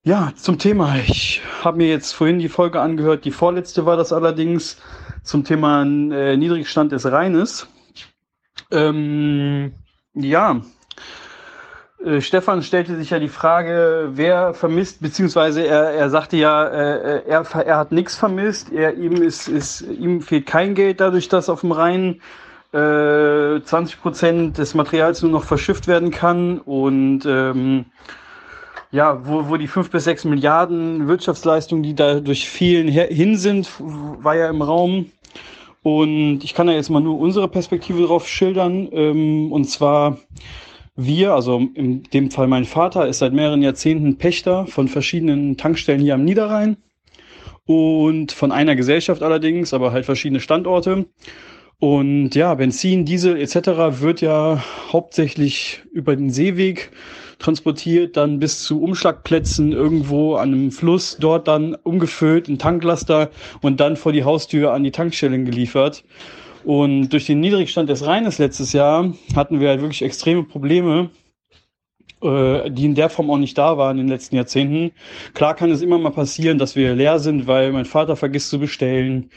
Ja, 0.03 0.33
zum 0.35 0.59
Thema. 0.59 0.97
Ich 0.97 1.41
habe 1.63 1.77
mir 1.77 1.89
jetzt 1.89 2.11
vorhin 2.11 2.41
die 2.41 2.49
Folge 2.49 2.81
angehört, 2.81 3.25
die 3.25 3.31
vorletzte 3.31 3.87
war 3.87 3.97
das 3.97 4.13
allerdings 4.13 4.79
zum 5.23 5.45
Thema 5.45 5.83
äh, 5.83 6.37
Niedrigstand 6.37 6.91
des 6.91 7.07
Rheines. 7.07 7.69
Ähm, 8.73 9.75
ja, 10.15 10.61
äh, 12.05 12.21
Stefan 12.21 12.63
stellte 12.63 12.97
sich 12.97 13.11
ja 13.11 13.19
die 13.19 13.29
Frage, 13.29 14.11
wer 14.15 14.55
vermisst, 14.55 15.01
beziehungsweise 15.01 15.67
er, 15.67 15.91
er 15.91 16.11
sagte 16.11 16.37
ja, 16.37 16.67
äh, 16.67 17.23
er, 17.27 17.43
er 17.43 17.77
hat 17.77 17.93
nichts 17.93 18.17
vermisst, 18.17 18.73
er, 18.73 18.95
ihm, 18.97 19.15
ist, 19.15 19.49
ist, 19.49 19.83
ihm 19.83 20.21
fehlt 20.21 20.47
kein 20.47 20.75
Geld 20.75 21.01
dadurch, 21.01 21.29
dass 21.29 21.49
auf 21.49 21.61
dem 21.61 21.73
Rhein 21.73 22.21
äh, 22.73 23.61
20 23.63 24.01
Prozent 24.01 24.59
des 24.59 24.75
Materials 24.75 25.23
nur 25.23 25.31
noch 25.31 25.45
verschifft 25.45 25.89
werden 25.89 26.11
kann 26.11 26.59
und 26.59 27.25
ähm, 27.27 27.87
ja, 28.93 29.27
wo, 29.27 29.49
wo 29.49 29.57
die 29.57 29.69
fünf 29.69 29.91
bis 29.91 30.05
sechs 30.05 30.25
Milliarden 30.25 31.09
Wirtschaftsleistungen, 31.09 31.83
die 31.83 31.95
da 31.95 32.21
durch 32.21 32.49
vielen 32.49 32.89
hin 32.89 33.37
sind, 33.39 33.71
war 33.79 34.37
ja 34.37 34.51
im 34.51 34.61
Raum. 34.61 35.11
Und 35.83 36.45
ich 36.45 36.55
kann 36.55 36.69
da 36.69 36.75
jetzt 36.75 36.91
mal 36.91 37.01
nur 37.01 37.19
unsere 37.19 37.49
Perspektive 37.49 38.07
drauf 38.07 38.29
schildern. 38.29 38.89
Ähm, 38.93 39.51
und 39.51 39.65
zwar 39.65 40.19
wir, 40.95 41.33
also 41.35 41.63
in 41.75 42.03
dem 42.05 42.31
Fall 42.31 42.49
mein 42.49 42.65
Vater, 42.65 43.07
ist 43.07 43.19
seit 43.19 43.33
mehreren 43.33 43.63
Jahrzehnten 43.63 44.19
Pächter 44.19 44.67
von 44.67 44.89
verschiedenen 44.89 45.57
Tankstellen 45.57 46.01
hier 46.01 46.15
am 46.15 46.25
Niederrhein 46.25 46.77
und 47.65 48.33
von 48.33 48.53
einer 48.53 48.77
Gesellschaft 48.77 49.23
allerdings, 49.23 49.73
aber 49.73 49.93
halt 49.93 50.05
verschiedene 50.05 50.41
Standorte. 50.41 51.07
Und 51.79 52.35
ja, 52.35 52.55
Benzin, 52.55 53.05
Diesel 53.05 53.37
etc. 53.37 54.01
wird 54.01 54.21
ja 54.21 54.63
hauptsächlich 54.93 55.83
über 55.93 56.15
den 56.15 56.31
Seeweg 56.31 56.93
transportiert, 57.41 58.17
dann 58.17 58.39
bis 58.39 58.63
zu 58.63 58.81
Umschlagplätzen 58.81 59.73
irgendwo 59.73 60.37
an 60.37 60.53
einem 60.53 60.71
Fluss, 60.71 61.17
dort 61.19 61.49
dann 61.49 61.75
umgefüllt 61.83 62.49
in 62.49 62.59
Tanklaster 62.59 63.31
und 63.63 63.81
dann 63.81 63.97
vor 63.97 64.13
die 64.13 64.23
Haustür 64.23 64.73
an 64.73 64.85
die 64.85 64.93
Tankstellen 64.93 65.45
geliefert. 65.45 66.05
Und 66.65 67.09
durch 67.09 67.27
den 67.27 67.41
Niedrigstand 67.41 67.89
des 67.91 68.07
Rheines 68.07 68.39
letztes 68.39 68.73
Jahr 68.73 69.13
hatten 69.35 69.61
wir 69.61 69.69
halt 69.69 69.81
wirklich 69.81 70.03
extreme 70.03 70.45
Probleme, 70.45 71.11
äh, 72.23 72.71
die 72.71 72.85
in 72.85 72.95
der 72.95 73.11
Form 73.11 73.31
auch 73.31 73.39
nicht 73.39 73.59
da 73.59 73.77
waren 73.79 73.99
in 73.99 74.07
den 74.07 74.13
letzten 74.13 74.37
Jahrzehnten. 74.37 74.93
Klar 75.35 75.55
kann 75.55 75.71
es 75.71 75.83
immer 75.83 75.99
mal 75.99 76.11
passieren, 76.11 76.59
dass 76.59 76.77
wir 76.77 76.95
leer 76.95 77.19
sind, 77.19 77.47
weil 77.47 77.73
mein 77.73 77.85
Vater 77.85 78.17
vergisst 78.17 78.51
zu 78.51 78.59
bestellen 78.61 79.31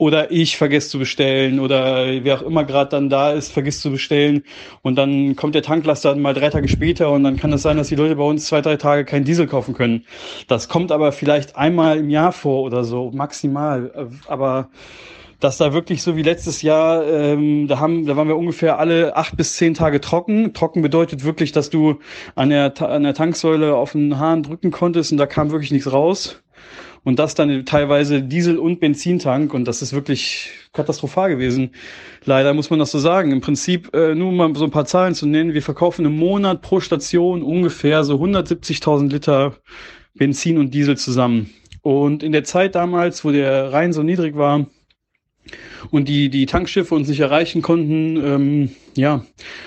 oder 0.00 0.30
ich 0.30 0.56
vergesse 0.56 0.88
zu 0.88 0.98
bestellen 0.98 1.60
oder 1.60 2.06
wer 2.24 2.38
auch 2.38 2.42
immer 2.42 2.64
gerade 2.64 2.88
dann 2.88 3.10
da 3.10 3.32
ist, 3.32 3.52
vergisst 3.52 3.82
zu 3.82 3.90
bestellen 3.90 4.44
und 4.80 4.96
dann 4.96 5.36
kommt 5.36 5.54
der 5.54 5.62
Tanklaster 5.62 6.16
mal 6.16 6.32
drei 6.32 6.48
Tage 6.48 6.68
später 6.68 7.10
und 7.10 7.22
dann 7.22 7.36
kann 7.36 7.52
es 7.52 7.60
sein, 7.60 7.76
dass 7.76 7.88
die 7.88 7.96
Leute 7.96 8.16
bei 8.16 8.24
uns 8.24 8.46
zwei, 8.46 8.62
drei 8.62 8.76
Tage 8.76 9.04
keinen 9.04 9.26
Diesel 9.26 9.46
kaufen 9.46 9.74
können. 9.74 10.06
Das 10.48 10.70
kommt 10.70 10.90
aber 10.90 11.12
vielleicht 11.12 11.56
einmal 11.56 11.98
im 11.98 12.08
Jahr 12.08 12.32
vor 12.32 12.62
oder 12.62 12.82
so, 12.82 13.10
maximal. 13.10 14.10
Aber 14.26 14.70
dass 15.40 15.56
da 15.56 15.72
wirklich 15.72 16.02
so 16.02 16.16
wie 16.16 16.22
letztes 16.22 16.62
Jahr, 16.62 17.04
ähm, 17.06 17.66
da 17.66 17.78
haben, 17.80 18.06
da 18.06 18.16
waren 18.16 18.28
wir 18.28 18.36
ungefähr 18.36 18.78
alle 18.78 19.16
acht 19.16 19.36
bis 19.36 19.56
zehn 19.56 19.74
Tage 19.74 20.00
trocken. 20.00 20.52
Trocken 20.52 20.82
bedeutet 20.82 21.24
wirklich, 21.24 21.52
dass 21.52 21.70
du 21.70 21.98
an 22.34 22.50
der, 22.50 22.80
an 22.82 23.02
der 23.02 23.14
Tanksäule 23.14 23.74
auf 23.74 23.92
den 23.92 24.18
Hahn 24.18 24.42
drücken 24.42 24.70
konntest 24.70 25.12
und 25.12 25.18
da 25.18 25.26
kam 25.26 25.50
wirklich 25.50 25.72
nichts 25.72 25.90
raus. 25.90 26.42
Und 27.02 27.18
das 27.18 27.34
dann 27.34 27.64
teilweise 27.64 28.20
Diesel- 28.20 28.58
und 28.58 28.78
Benzintank. 28.78 29.54
Und 29.54 29.64
das 29.64 29.80
ist 29.80 29.94
wirklich 29.94 30.50
katastrophal 30.74 31.30
gewesen. 31.30 31.70
Leider 32.26 32.52
muss 32.52 32.68
man 32.68 32.78
das 32.78 32.90
so 32.90 32.98
sagen. 32.98 33.32
Im 33.32 33.40
Prinzip, 33.40 33.94
äh, 33.94 34.14
nur 34.14 34.32
mal 34.32 34.54
so 34.54 34.64
ein 34.64 34.70
paar 34.70 34.84
Zahlen 34.84 35.14
zu 35.14 35.26
nennen. 35.26 35.54
Wir 35.54 35.62
verkaufen 35.62 36.04
im 36.04 36.18
Monat 36.18 36.60
pro 36.60 36.80
Station 36.80 37.42
ungefähr 37.42 38.04
so 38.04 38.16
170.000 38.16 39.10
Liter 39.10 39.56
Benzin 40.14 40.58
und 40.58 40.74
Diesel 40.74 40.98
zusammen. 40.98 41.48
Und 41.80 42.22
in 42.22 42.32
der 42.32 42.44
Zeit 42.44 42.74
damals, 42.74 43.24
wo 43.24 43.30
der 43.30 43.72
Rhein 43.72 43.94
so 43.94 44.02
niedrig 44.02 44.36
war, 44.36 44.66
und 45.90 46.08
die, 46.08 46.28
die 46.28 46.46
Tankschiffe 46.46 46.94
uns 46.94 47.08
nicht 47.08 47.20
erreichen 47.20 47.62
konnten, 47.62 48.16
ähm, 48.16 48.70
ja, 48.94 49.24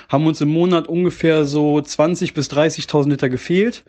haben 0.10 0.28
uns 0.28 0.42
im 0.42 0.50
Monat 0.50 0.88
ungefähr 0.88 1.46
so 1.46 1.82
20 1.82 2.34
bis 2.34 2.50
30.000 2.52 3.10
Liter 3.10 3.30
gefehlt. 3.30 3.84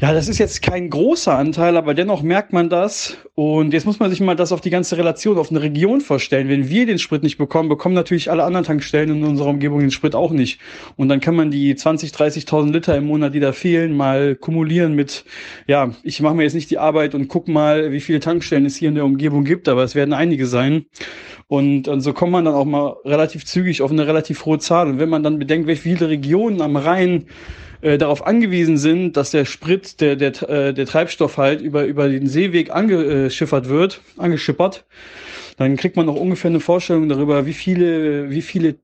Ja, 0.00 0.14
das 0.14 0.28
ist 0.28 0.38
jetzt 0.38 0.62
kein 0.62 0.88
großer 0.88 1.36
Anteil, 1.36 1.76
aber 1.76 1.92
dennoch 1.92 2.22
merkt 2.22 2.54
man 2.54 2.70
das. 2.70 3.18
Und 3.34 3.74
jetzt 3.74 3.84
muss 3.84 3.98
man 3.98 4.08
sich 4.08 4.20
mal 4.20 4.34
das 4.34 4.50
auf 4.50 4.62
die 4.62 4.70
ganze 4.70 4.96
Relation, 4.96 5.36
auf 5.36 5.50
eine 5.50 5.60
Region 5.60 6.00
vorstellen. 6.00 6.48
Wenn 6.48 6.70
wir 6.70 6.86
den 6.86 6.98
Sprit 6.98 7.22
nicht 7.22 7.36
bekommen, 7.36 7.68
bekommen 7.68 7.94
natürlich 7.94 8.30
alle 8.30 8.44
anderen 8.44 8.64
Tankstellen 8.64 9.10
in 9.10 9.24
unserer 9.24 9.48
Umgebung 9.48 9.80
den 9.80 9.90
Sprit 9.90 10.14
auch 10.14 10.30
nicht. 10.30 10.58
Und 10.96 11.10
dann 11.10 11.20
kann 11.20 11.36
man 11.36 11.50
die 11.50 11.74
20, 11.74 12.12
30.000 12.12 12.72
Liter 12.72 12.96
im 12.96 13.08
Monat, 13.08 13.34
die 13.34 13.40
da 13.40 13.52
fehlen, 13.52 13.94
mal 13.94 14.36
kumulieren 14.36 14.94
mit, 14.94 15.26
ja, 15.66 15.90
ich 16.02 16.22
mache 16.22 16.34
mir 16.34 16.44
jetzt 16.44 16.54
nicht 16.54 16.70
die 16.70 16.78
Arbeit 16.78 17.14
und 17.14 17.28
guck 17.28 17.46
mal, 17.46 17.92
wie 17.92 18.00
viele 18.00 18.20
Tankstellen 18.20 18.64
es 18.64 18.76
hier 18.76 18.88
in 18.88 18.94
der 18.94 19.04
Umgebung 19.04 19.44
gibt, 19.44 19.68
aber 19.68 19.84
es 19.84 19.94
werden 19.94 20.14
einige 20.14 20.46
sein. 20.46 20.86
Und, 21.46 21.88
und 21.88 22.00
so 22.00 22.14
kommt 22.14 22.32
man 22.32 22.46
dann 22.46 22.54
auch 22.54 22.64
mal 22.64 22.96
relativ 23.04 23.44
zügig 23.44 23.82
auf 23.82 23.90
eine 23.90 24.06
relativ 24.06 24.46
hohe 24.46 24.60
Zahl. 24.60 24.88
Und 24.88 24.98
wenn 24.98 25.10
man 25.10 25.22
dann 25.22 25.38
bedenkt, 25.38 25.68
wie 25.68 25.76
viele 25.76 26.08
Regionen 26.08 26.62
am 26.62 26.76
Rhein 26.76 27.26
äh, 27.82 27.98
darauf 27.98 28.26
angewiesen 28.26 28.76
sind, 28.76 29.16
dass 29.16 29.30
der 29.30 29.44
Sprit, 29.44 30.00
der, 30.00 30.16
der, 30.16 30.48
äh, 30.48 30.74
der 30.74 30.86
Treibstoff 30.86 31.36
halt 31.36 31.60
über, 31.60 31.84
über 31.84 32.08
den 32.08 32.26
Seeweg 32.26 32.70
angeschiffert 32.70 33.68
wird, 33.68 34.00
angeschippert, 34.16 34.84
dann 35.56 35.76
kriegt 35.76 35.96
man 35.96 36.08
auch 36.08 36.16
ungefähr 36.16 36.50
eine 36.50 36.60
Vorstellung 36.60 37.08
darüber, 37.08 37.44
wie 37.44 37.52
viele, 37.52 38.30
wie 38.30 38.42
viele 38.42 38.76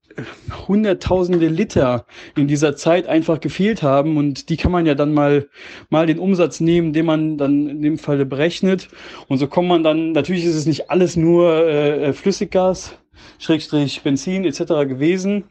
hunderttausende 0.69 1.49
Liter 1.49 2.07
in 2.37 2.49
dieser 2.49 2.77
Zeit 2.77 3.07
einfach 3.07 3.41
gefehlt 3.41 3.83
haben. 3.83 4.17
Und 4.17 4.49
die 4.49 4.57
kann 4.57 4.73
man 4.73 4.87
ja 4.87 4.95
dann 4.95 5.15
mal, 5.15 5.49
mal 5.91 6.07
den 6.07 6.19
Umsatz 6.19 6.61
nehmen, 6.61 6.93
den 6.93 7.07
man 7.07 7.39
dann 7.39 7.69
in 7.69 7.83
dem 7.83 7.99
Falle 7.99 8.27
berechnet. 8.27 8.89
Und 9.29 9.39
so 9.39 9.47
kommt 9.47 9.69
man 9.69 9.85
dann, 9.85 10.13
natürlich 10.13 10.45
ist 10.45 10.55
es 10.55 10.67
nicht 10.67 10.91
alles 10.91 11.17
nur 11.17 11.67
äh, 11.67 12.13
Flüssiggas, 12.13 12.99
Schrägstrich 13.39 14.03
Benzin 14.03 14.45
etc. 14.45 14.59
gewesen, 14.89 15.45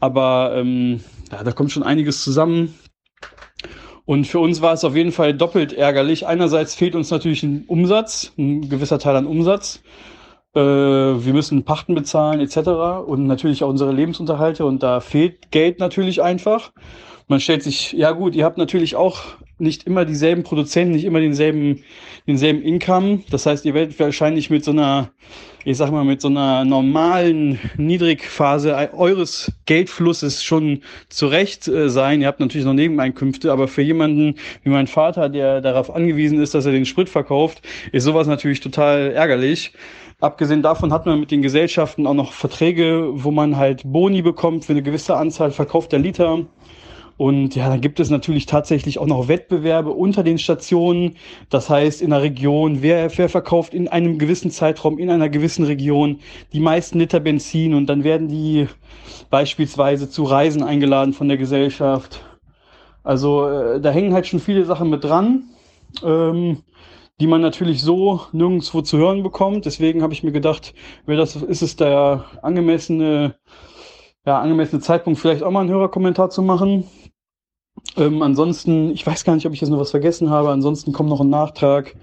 aber 0.00 0.54
ähm, 0.56 1.00
ja, 1.30 1.42
da 1.42 1.52
kommt 1.52 1.72
schon 1.72 1.82
einiges 1.82 2.22
zusammen. 2.22 2.74
Und 4.04 4.26
für 4.26 4.40
uns 4.40 4.60
war 4.60 4.72
es 4.72 4.84
auf 4.84 4.96
jeden 4.96 5.12
Fall 5.12 5.34
doppelt 5.34 5.72
ärgerlich. 5.72 6.26
Einerseits 6.26 6.74
fehlt 6.74 6.94
uns 6.94 7.10
natürlich 7.10 7.42
ein 7.42 7.64
Umsatz, 7.68 8.32
ein 8.36 8.68
gewisser 8.68 8.98
Teil 8.98 9.16
an 9.16 9.26
Umsatz. 9.26 9.82
Äh, 10.54 10.60
wir 10.60 11.32
müssen 11.32 11.64
Pachten 11.64 11.94
bezahlen 11.94 12.40
etc. 12.40 13.06
und 13.06 13.26
natürlich 13.26 13.62
auch 13.64 13.68
unsere 13.68 13.92
Lebensunterhalte 13.92 14.66
und 14.66 14.82
da 14.82 15.00
fehlt 15.00 15.50
Geld 15.50 15.78
natürlich 15.78 16.22
einfach. 16.22 16.72
Man 17.28 17.40
stellt 17.40 17.62
sich, 17.62 17.92
ja 17.92 18.10
gut, 18.10 18.34
ihr 18.34 18.44
habt 18.44 18.58
natürlich 18.58 18.96
auch 18.96 19.20
nicht 19.58 19.84
immer 19.84 20.04
dieselben 20.04 20.42
Produzenten, 20.42 20.92
nicht 20.92 21.04
immer 21.04 21.20
denselben, 21.20 21.84
denselben 22.26 22.62
Income. 22.62 23.20
Das 23.30 23.46
heißt, 23.46 23.64
ihr 23.64 23.74
werdet 23.74 23.98
wahrscheinlich 24.00 24.50
mit 24.50 24.64
so 24.64 24.72
einer 24.72 25.10
ich 25.64 25.76
sag 25.76 25.90
mal, 25.90 26.04
mit 26.04 26.20
so 26.20 26.28
einer 26.28 26.64
normalen 26.64 27.58
Niedrigphase 27.76 28.92
eures 28.94 29.52
Geldflusses 29.66 30.42
schon 30.42 30.82
zurecht 31.08 31.68
äh, 31.68 31.88
sein. 31.88 32.20
Ihr 32.20 32.26
habt 32.26 32.40
natürlich 32.40 32.66
noch 32.66 32.74
Nebeneinkünfte, 32.74 33.52
aber 33.52 33.68
für 33.68 33.82
jemanden 33.82 34.36
wie 34.64 34.70
mein 34.70 34.86
Vater, 34.86 35.28
der 35.28 35.60
darauf 35.60 35.94
angewiesen 35.94 36.40
ist, 36.40 36.54
dass 36.54 36.66
er 36.66 36.72
den 36.72 36.86
Sprit 36.86 37.08
verkauft, 37.08 37.62
ist 37.92 38.04
sowas 38.04 38.26
natürlich 38.26 38.60
total 38.60 39.12
ärgerlich. 39.12 39.72
Abgesehen 40.20 40.62
davon 40.62 40.92
hat 40.92 41.04
man 41.04 41.18
mit 41.18 41.32
den 41.32 41.42
Gesellschaften 41.42 42.06
auch 42.06 42.14
noch 42.14 42.32
Verträge, 42.32 43.08
wo 43.12 43.32
man 43.32 43.56
halt 43.56 43.82
Boni 43.84 44.22
bekommt 44.22 44.64
für 44.64 44.72
eine 44.72 44.82
gewisse 44.82 45.16
Anzahl 45.16 45.50
verkaufter 45.50 45.98
Liter. 45.98 46.46
Und 47.16 47.54
ja, 47.54 47.68
dann 47.68 47.80
gibt 47.80 48.00
es 48.00 48.10
natürlich 48.10 48.46
tatsächlich 48.46 48.98
auch 48.98 49.06
noch 49.06 49.28
Wettbewerbe 49.28 49.90
unter 49.90 50.22
den 50.22 50.38
Stationen. 50.38 51.16
Das 51.50 51.68
heißt, 51.70 52.02
in 52.02 52.10
der 52.10 52.22
Region, 52.22 52.82
wer, 52.82 53.16
wer 53.16 53.28
verkauft 53.28 53.74
in 53.74 53.88
einem 53.88 54.18
gewissen 54.18 54.50
Zeitraum, 54.50 54.98
in 54.98 55.10
einer 55.10 55.28
gewissen 55.28 55.64
Region 55.64 56.20
die 56.52 56.60
meisten 56.60 56.98
Liter 56.98 57.20
Benzin 57.20 57.74
und 57.74 57.86
dann 57.86 58.04
werden 58.04 58.28
die 58.28 58.66
beispielsweise 59.30 60.08
zu 60.10 60.24
Reisen 60.24 60.62
eingeladen 60.62 61.12
von 61.12 61.28
der 61.28 61.38
Gesellschaft. 61.38 62.22
Also 63.04 63.48
äh, 63.48 63.80
da 63.80 63.90
hängen 63.90 64.14
halt 64.14 64.26
schon 64.26 64.40
viele 64.40 64.64
Sachen 64.64 64.90
mit 64.90 65.04
dran, 65.04 65.44
ähm, 66.04 66.58
die 67.20 67.26
man 67.26 67.40
natürlich 67.40 67.82
so 67.82 68.20
nirgendwo 68.32 68.82
zu 68.82 68.98
hören 68.98 69.22
bekommt. 69.22 69.66
Deswegen 69.66 70.02
habe 70.02 70.12
ich 70.12 70.22
mir 70.22 70.32
gedacht, 70.32 70.74
wäre 71.06 71.18
das 71.18 71.36
ist 71.36 71.62
es 71.62 71.76
der 71.76 72.24
angemessene, 72.42 73.34
ja, 74.24 74.40
angemessene 74.40 74.80
Zeitpunkt, 74.80 75.18
vielleicht 75.18 75.42
auch 75.42 75.50
mal 75.50 75.60
einen 75.60 75.70
Hörerkommentar 75.70 76.30
zu 76.30 76.42
machen. 76.42 76.84
Ähm, 77.96 78.22
ansonsten, 78.22 78.90
ich 78.90 79.06
weiß 79.06 79.24
gar 79.24 79.34
nicht, 79.34 79.46
ob 79.46 79.52
ich 79.52 79.60
jetzt 79.60 79.70
noch 79.70 79.80
was 79.80 79.90
vergessen 79.90 80.30
habe. 80.30 80.50
Ansonsten 80.50 80.92
kommt 80.92 81.08
noch 81.08 81.20
ein 81.20 81.30
Nachtrag. 81.30 81.96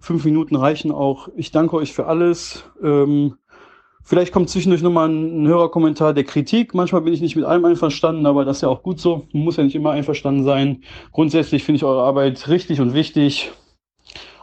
Fünf 0.00 0.24
Minuten 0.24 0.56
reichen 0.56 0.92
auch. 0.92 1.28
Ich 1.36 1.50
danke 1.50 1.76
euch 1.76 1.92
für 1.92 2.06
alles. 2.06 2.64
Ähm, 2.82 3.36
vielleicht 4.02 4.32
kommt 4.32 4.50
zwischendurch 4.50 4.82
nochmal 4.82 5.08
ein 5.08 5.46
Hörerkommentar 5.46 6.12
der 6.12 6.24
Kritik. 6.24 6.74
Manchmal 6.74 7.02
bin 7.02 7.12
ich 7.12 7.20
nicht 7.20 7.36
mit 7.36 7.44
allem 7.44 7.64
einverstanden, 7.64 8.26
aber 8.26 8.44
das 8.44 8.58
ist 8.58 8.62
ja 8.62 8.68
auch 8.68 8.82
gut 8.82 9.00
so. 9.00 9.26
Man 9.32 9.44
muss 9.44 9.56
ja 9.56 9.64
nicht 9.64 9.74
immer 9.74 9.90
einverstanden 9.90 10.44
sein. 10.44 10.84
Grundsätzlich 11.12 11.64
finde 11.64 11.76
ich 11.76 11.84
eure 11.84 12.02
Arbeit 12.02 12.48
richtig 12.48 12.80
und 12.80 12.94
wichtig. 12.94 13.50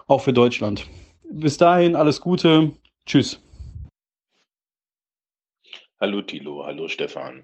Auch 0.07 0.21
für 0.21 0.33
Deutschland. 0.33 0.87
Bis 1.31 1.57
dahin 1.57 1.95
alles 1.95 2.19
Gute. 2.19 2.71
Tschüss. 3.05 3.39
Hallo 5.99 6.21
Tilo, 6.21 6.65
hallo 6.65 6.89
Stefan. 6.89 7.43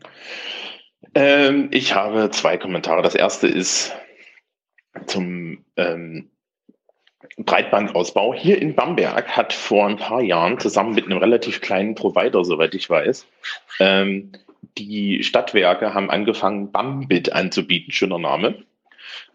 Ähm, 1.16 1.70
ich 1.72 1.94
habe 1.96 2.30
zwei 2.32 2.58
Kommentare. 2.58 3.02
Das 3.02 3.16
erste 3.16 3.48
ist 3.48 3.94
zum 5.06 5.66
ähm, 5.78 6.30
Breitbandausbau. 7.38 8.34
Hier 8.34 8.62
in 8.62 8.76
Bamberg 8.76 9.36
hat 9.36 9.54
vor 9.54 9.88
ein 9.88 9.98
paar 9.98 10.22
Jahren 10.22 10.60
zusammen 10.60 10.96
mit 10.96 11.06
einem 11.06 11.18
relativ 11.18 11.62
kleinen 11.62 11.96
Provider, 11.96 12.44
soweit 12.44 12.76
ich 12.76 12.90
weiß, 12.90 13.26
ähm, 13.80 14.32
die 14.78 15.24
Stadtwerke 15.24 15.94
haben 15.94 16.10
angefangen, 16.10 16.72
Bambit 16.72 17.34
anzubieten, 17.34 17.92
schöner 17.92 18.20
Name. 18.20 18.64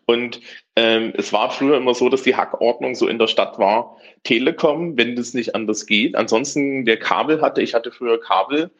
Und 0.06 0.40
ähm, 0.76 1.14
es 1.16 1.32
war 1.32 1.50
früher 1.50 1.78
immer 1.78 1.94
so, 1.94 2.10
dass 2.10 2.22
die 2.22 2.36
Hackordnung 2.36 2.94
so 2.94 3.08
in 3.08 3.18
der 3.18 3.26
Stadt 3.26 3.58
war, 3.58 3.96
Telekom, 4.22 4.98
wenn 4.98 5.16
das 5.16 5.32
nicht 5.32 5.54
anders 5.54 5.86
geht. 5.86 6.14
Ansonsten 6.14 6.84
der 6.84 6.98
Kabel 6.98 7.40
hatte, 7.40 7.62
ich 7.62 7.72
hatte 7.72 7.90
früher 7.90 8.20
Kabel, 8.20 8.70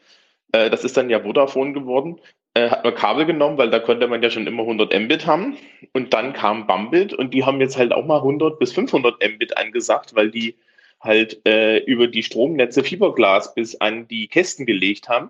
äh, 0.51 0.69
das 0.69 0.83
ist 0.83 0.97
dann 0.97 1.09
ja 1.09 1.21
Vodafone 1.21 1.73
geworden 1.73 2.19
äh, 2.55 2.69
hat 2.69 2.83
man 2.83 2.95
Kabel 2.95 3.25
genommen, 3.25 3.57
weil 3.57 3.69
da 3.69 3.79
konnte 3.79 4.07
man 4.07 4.23
ja 4.23 4.29
schon 4.29 4.47
immer 4.47 4.63
100 4.63 4.97
Mbit 4.97 5.27
haben. 5.27 5.57
Und 5.93 6.13
dann 6.13 6.33
kam 6.33 6.65
Bambit 6.65 7.13
und 7.13 7.33
die 7.33 7.43
haben 7.43 7.59
jetzt 7.59 7.77
halt 7.77 7.93
auch 7.93 8.05
mal 8.05 8.17
100 8.17 8.57
bis 8.57 8.73
500 8.73 9.21
Mbit 9.21 9.57
angesagt, 9.57 10.15
weil 10.15 10.31
die 10.31 10.55
halt 11.01 11.45
äh, 11.45 11.77
über 11.79 12.07
die 12.07 12.23
Stromnetze 12.23 12.83
Fiberglas 12.83 13.53
bis 13.53 13.75
an 13.75 14.07
die 14.07 14.27
Kästen 14.27 14.65
gelegt 14.65 15.09
haben. 15.09 15.29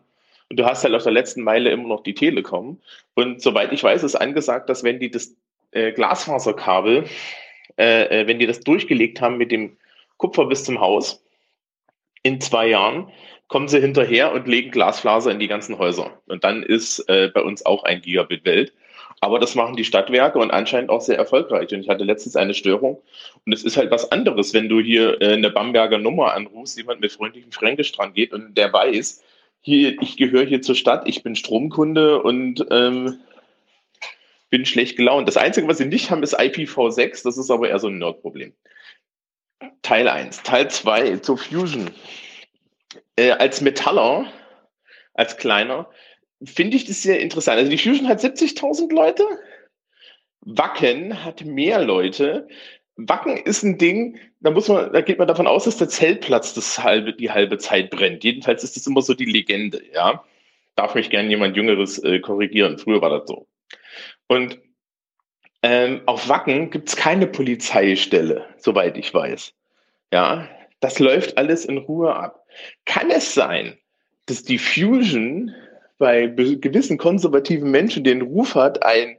Und 0.50 0.60
du 0.60 0.66
hast 0.66 0.84
halt 0.84 0.94
auf 0.94 1.04
der 1.04 1.12
letzten 1.12 1.42
Meile 1.42 1.72
immer 1.72 1.88
noch 1.88 2.04
die 2.04 2.14
Telekom. 2.14 2.80
Und 3.16 3.42
soweit 3.42 3.74
ich 3.74 3.84
weiß, 3.84 4.04
ist 4.04 4.16
angesagt, 4.16 4.70
dass 4.70 4.84
wenn 4.84 5.00
die 5.00 5.10
das 5.10 5.36
äh, 5.72 5.92
Glasfaserkabel, 5.92 7.06
äh, 7.78 8.22
äh 8.22 8.28
wenn 8.28 8.38
die 8.38 8.46
das 8.46 8.60
durchgelegt 8.60 9.20
haben 9.20 9.38
mit 9.38 9.52
dem 9.52 9.78
Kupfer 10.18 10.46
bis 10.46 10.64
zum 10.64 10.80
Haus, 10.80 11.26
in 12.22 12.40
zwei 12.40 12.68
Jahren 12.68 13.12
kommen 13.48 13.68
sie 13.68 13.80
hinterher 13.80 14.32
und 14.34 14.48
legen 14.48 14.72
Glasfaser 14.72 15.32
in 15.32 15.40
die 15.40 15.48
ganzen 15.48 15.78
Häuser. 15.78 16.20
Und 16.28 16.44
dann 16.44 16.64
ist 16.64 17.00
äh, 17.10 17.30
bei 17.34 17.42
uns 17.42 17.66
auch 17.66 17.84
ein 17.84 18.02
Gigabit 18.02 18.46
Welt. 18.46 18.74
Aber 19.22 19.40
das 19.40 19.56
machen 19.56 19.76
die 19.76 19.86
Stadtwerke 19.86 20.40
und 20.40 20.52
anscheinend 20.52 20.90
auch 20.90 21.02
sehr 21.02 21.18
erfolgreich. 21.18 21.74
Und 21.74 21.82
ich 21.82 21.90
hatte 21.90 22.04
letztens 22.04 22.36
eine 22.36 22.54
Störung. 22.54 23.02
Und 23.46 23.54
es 23.54 23.64
ist 23.64 23.78
halt 23.78 23.92
was 23.92 24.12
anderes, 24.12 24.54
wenn 24.54 24.70
du 24.70 24.80
hier 24.80 25.22
äh, 25.22 25.34
eine 25.34 25.50
Bamberger 25.50 25.98
Nummer 25.98 26.34
anrufst, 26.34 26.78
jemand 26.78 27.02
mit 27.02 27.12
freundlichem 27.12 27.52
Fränkisch 27.52 27.92
dran 27.92 28.14
geht 28.14 28.34
und 28.34 28.56
der 28.56 28.74
weiß, 28.74 29.24
hier, 29.62 30.00
ich 30.02 30.18
gehöre 30.18 30.46
hier 30.46 30.62
zur 30.62 30.76
Stadt, 30.76 31.08
ich 31.08 31.24
bin 31.24 31.36
Stromkunde 31.36 32.22
und 32.22 32.66
ähm, 32.70 33.20
bin 34.50 34.66
schlecht 34.66 34.96
gelaunt. 34.96 35.28
Das 35.28 35.38
Einzige, 35.38 35.68
was 35.68 35.80
sie 35.80 35.86
nicht 35.86 36.12
haben, 36.12 36.24
ist 36.24 36.40
IPv6. 36.40 37.24
Das 37.24 37.38
ist 37.38 37.50
aber 37.50 37.70
eher 37.70 37.80
so 37.80 37.88
ein 37.88 37.98
Nerd-Problem. 37.98 38.54
Teil 39.82 40.08
1. 40.08 40.44
Teil 40.44 40.70
2 40.70 41.18
zur 41.18 41.38
Fusion. 41.38 41.90
Äh, 43.16 43.32
als 43.32 43.62
Metaller, 43.62 44.32
als 45.14 45.38
kleiner, 45.38 45.90
finde 46.44 46.78
ich 46.78 46.86
das 46.86 47.02
sehr 47.02 47.20
interessant. 47.20 47.58
Also 47.58 47.72
die 47.72 47.78
Fusion 47.78 48.08
hat 48.08 48.20
70.000 48.20 48.94
Leute, 48.94 49.26
Wacken 50.42 51.24
hat 51.24 51.44
mehr 51.44 51.84
Leute. 51.84 52.48
Wacken 52.98 53.38
ist 53.38 53.64
ein 53.64 53.78
Ding, 53.78 54.20
da 54.40 54.52
muss 54.52 54.68
man, 54.68 54.94
da 54.94 55.02
geht 55.02 55.18
man 55.18 55.28
davon 55.28 55.48
aus, 55.48 55.66
dass 55.66 55.78
der 55.78 55.90
Zeltplatz 55.90 56.54
das 56.54 56.82
halbe, 56.82 57.14
die 57.14 57.32
halbe 57.32 57.58
Zeit 57.58 57.90
brennt. 57.90 58.24
Jedenfalls 58.24 58.64
ist 58.64 58.76
das 58.76 58.88
immer 58.88 59.02
so 59.02 59.14
die 59.14 59.26
Legende, 59.26 59.82
ja. 59.94 60.24
Darf 60.76 60.94
mich 60.94 61.10
gern 61.10 61.30
jemand 61.30 61.56
Jüngeres 61.56 62.04
äh, 62.04 62.20
korrigieren. 62.20 62.78
Früher 62.78 63.02
war 63.02 63.10
das 63.10 63.28
so. 63.28 63.48
Und 64.28 64.60
ähm, 65.64 66.02
auf 66.06 66.30
Wacken 66.30 66.70
gibt's 66.70 66.96
keine 66.96 67.28
Polizeistelle, 67.28 68.46
soweit 68.58 68.98
ich 68.98 69.14
weiß. 69.14 69.54
Ja, 70.14 70.48
das 70.80 71.00
läuft 71.00 71.38
alles 71.38 71.66
in 71.66 71.78
Ruhe 71.80 72.14
ab. 72.14 72.45
Kann 72.86 73.12
es 73.12 73.34
sein, 73.34 73.78
dass 74.26 74.44
die 74.44 74.58
Fusion 74.58 75.54
bei 75.98 76.28
gewissen 76.28 76.98
konservativen 76.98 77.72
Menschen 77.72 78.04
den 78.04 78.22
Ruf 78.22 78.56
hat, 78.56 78.84
ein, 78.84 79.18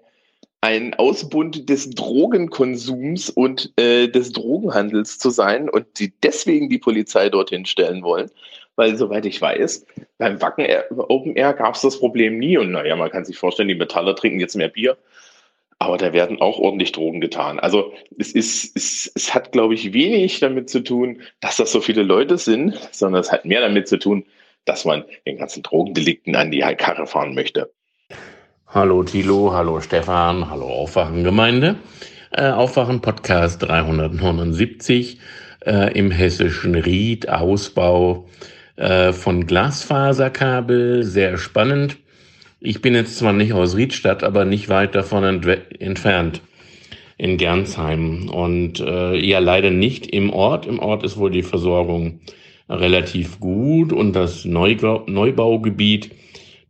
ein 0.60 0.94
Ausbund 0.94 1.68
des 1.68 1.90
Drogenkonsums 1.90 3.31
und 3.31 3.73
äh, 3.78 4.08
des 4.08 4.32
Drogenhandels 4.32 5.18
zu 5.18 5.31
sein 5.31 5.68
und 5.68 5.86
sie 5.97 6.12
deswegen 6.23 6.68
die 6.68 6.78
Polizei 6.78 7.28
dorthin 7.28 7.66
stellen 7.66 8.02
wollen? 8.02 8.31
Weil, 8.74 8.97
soweit 8.97 9.24
ich 9.24 9.40
weiß, 9.40 9.86
beim 10.18 10.40
Wacken 10.42 10.66
Open 11.08 11.34
Air 11.34 11.55
gab 11.55 11.76
es 11.76 11.81
das 11.81 11.98
Problem 11.98 12.39
nie. 12.39 12.58
Und 12.58 12.73
naja, 12.73 12.94
man 12.94 13.10
kann 13.10 13.24
sich 13.24 13.39
vorstellen, 13.39 13.68
die 13.68 13.74
Metaller 13.74 14.15
trinken 14.15 14.39
jetzt 14.39 14.55
mehr 14.55 14.68
Bier. 14.68 14.98
Aber 15.78 15.98
da 15.98 16.12
werden 16.12 16.40
auch 16.40 16.58
ordentlich 16.58 16.92
Drogen 16.92 17.20
getan. 17.20 17.60
Also 17.60 17.92
es 18.18 18.32
ist, 18.32 18.76
es, 18.76 19.12
es 19.14 19.34
hat, 19.34 19.52
glaube 19.52 19.74
ich, 19.74 19.92
wenig 19.92 20.40
damit 20.40 20.70
zu 20.70 20.82
tun, 20.82 21.20
dass 21.40 21.56
das 21.56 21.70
so 21.70 21.80
viele 21.80 22.02
Leute 22.02 22.38
sind, 22.38 22.76
sondern 22.92 23.20
es 23.20 23.30
hat 23.30 23.44
mehr 23.44 23.60
damit 23.60 23.86
zu 23.86 23.98
tun, 23.98 24.24
dass 24.64 24.84
man 24.84 25.05
den 25.26 25.36
ganzen 25.36 25.62
Drogendelikten 25.62 26.34
an 26.34 26.50
die 26.50 26.60
Karre 26.60 27.06
fahren 27.06 27.34
möchte. 27.34 27.70
Hallo 28.68 29.05
Thilo, 29.05 29.52
hallo 29.52 29.80
Stefan, 29.80 30.50
hallo 30.50 30.66
Aufwachengemeinde. 30.66 31.76
Äh, 32.32 32.50
Aufwachen 32.50 33.00
Podcast 33.00 33.62
379 33.62 35.18
äh, 35.64 35.96
im 35.96 36.10
hessischen 36.10 36.74
Ried, 36.74 37.28
Ausbau 37.28 38.28
äh, 38.76 39.12
von 39.12 39.46
Glasfaserkabel, 39.46 41.05
sehr 41.05 41.38
spannend. 41.38 41.98
Ich 42.60 42.80
bin 42.80 42.94
jetzt 42.94 43.18
zwar 43.18 43.34
nicht 43.34 43.52
aus 43.52 43.76
Riedstadt, 43.76 44.24
aber 44.24 44.46
nicht 44.46 44.70
weit 44.70 44.94
davon 44.94 45.24
entfernt 45.78 46.40
in 47.18 47.36
Gernsheim 47.36 48.28
und 48.30 48.80
äh, 48.80 49.16
ja 49.18 49.40
leider 49.40 49.70
nicht 49.70 50.06
im 50.06 50.30
Ort. 50.30 50.66
Im 50.66 50.78
Ort 50.78 51.02
ist 51.04 51.18
wohl 51.18 51.30
die 51.30 51.42
Versorgung 51.42 52.20
relativ 52.68 53.40
gut 53.40 53.92
und 53.92 54.14
das 54.14 54.44
Neubau 54.46 55.04
Neubaugebiet, 55.06 56.12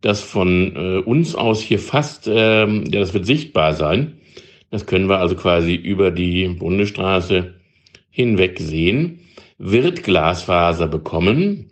das 0.01 0.21
von 0.21 0.75
äh, 0.75 0.97
uns 0.99 1.35
aus 1.35 1.61
hier 1.61 1.79
fast, 1.79 2.27
äh, 2.27 2.65
ja, 2.65 2.99
das 2.99 3.13
wird 3.13 3.25
sichtbar 3.25 3.73
sein. 3.73 4.17
Das 4.69 4.85
können 4.85 5.07
wir 5.07 5.19
also 5.19 5.35
quasi 5.35 5.73
über 5.73 6.11
die 6.11 6.49
Bundesstraße 6.49 7.53
hinweg 8.09 8.59
sehen. 8.59 9.21
Wird 9.57 10.03
Glasfaser 10.03 10.87
bekommen? 10.87 11.71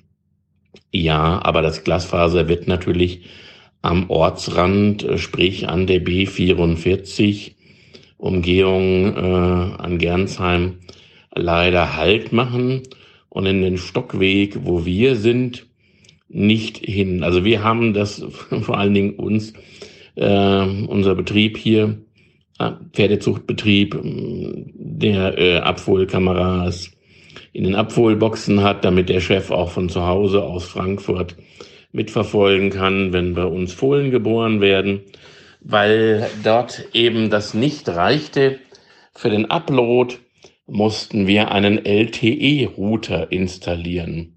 Ja, 0.91 1.41
aber 1.43 1.61
das 1.61 1.83
Glasfaser 1.83 2.47
wird 2.47 2.67
natürlich 2.67 3.23
am 3.85 4.09
Ortsrand, 4.09 5.03
äh, 5.03 5.17
sprich 5.17 5.69
an 5.69 5.87
der 5.87 6.03
B44, 6.03 7.51
Umgehung 8.17 9.15
äh, 9.15 9.19
an 9.19 9.97
Gernsheim, 9.99 10.79
leider 11.33 11.95
Halt 11.95 12.31
machen 12.31 12.83
und 13.29 13.45
in 13.45 13.61
den 13.61 13.77
Stockweg, 13.77 14.59
wo 14.63 14.85
wir 14.85 15.15
sind, 15.15 15.67
nicht 16.27 16.77
hin. 16.77 17.23
Also 17.23 17.45
wir 17.45 17.63
haben 17.63 17.93
das 17.93 18.25
vor 18.61 18.77
allen 18.77 18.93
Dingen 18.93 19.15
uns, 19.15 19.53
äh, 20.15 20.65
unser 20.87 21.13
Betrieb 21.13 21.57
hier, 21.57 21.99
äh, 22.57 22.71
Pferdezuchtbetrieb, 22.93 23.99
der 24.03 25.37
äh, 25.37 25.57
Abholkameras 25.57 26.91
in 27.53 27.65
den 27.65 27.75
Abholboxen 27.75 28.63
hat, 28.63 28.83
damit 28.83 29.09
der 29.09 29.19
Chef 29.19 29.51
auch 29.51 29.69
von 29.69 29.89
zu 29.89 30.05
Hause 30.05 30.43
aus 30.43 30.65
Frankfurt 30.65 31.35
mitverfolgen 31.95 32.69
kann, 32.69 33.13
wenn 33.13 33.33
bei 33.33 33.45
uns 33.45 33.73
Fohlen 33.73 34.11
geboren 34.11 34.61
werden, 34.61 35.01
weil 35.61 36.29
dort 36.43 36.85
eben 36.93 37.29
das 37.29 37.53
nicht 37.53 37.89
reichte 37.89 38.59
für 39.17 39.29
den 39.29 39.49
Upload 39.49 40.15
mussten 40.67 41.25
wir 41.25 41.51
einen 41.51 41.85
LTE-Router 41.85 43.31
installieren. 43.31 44.33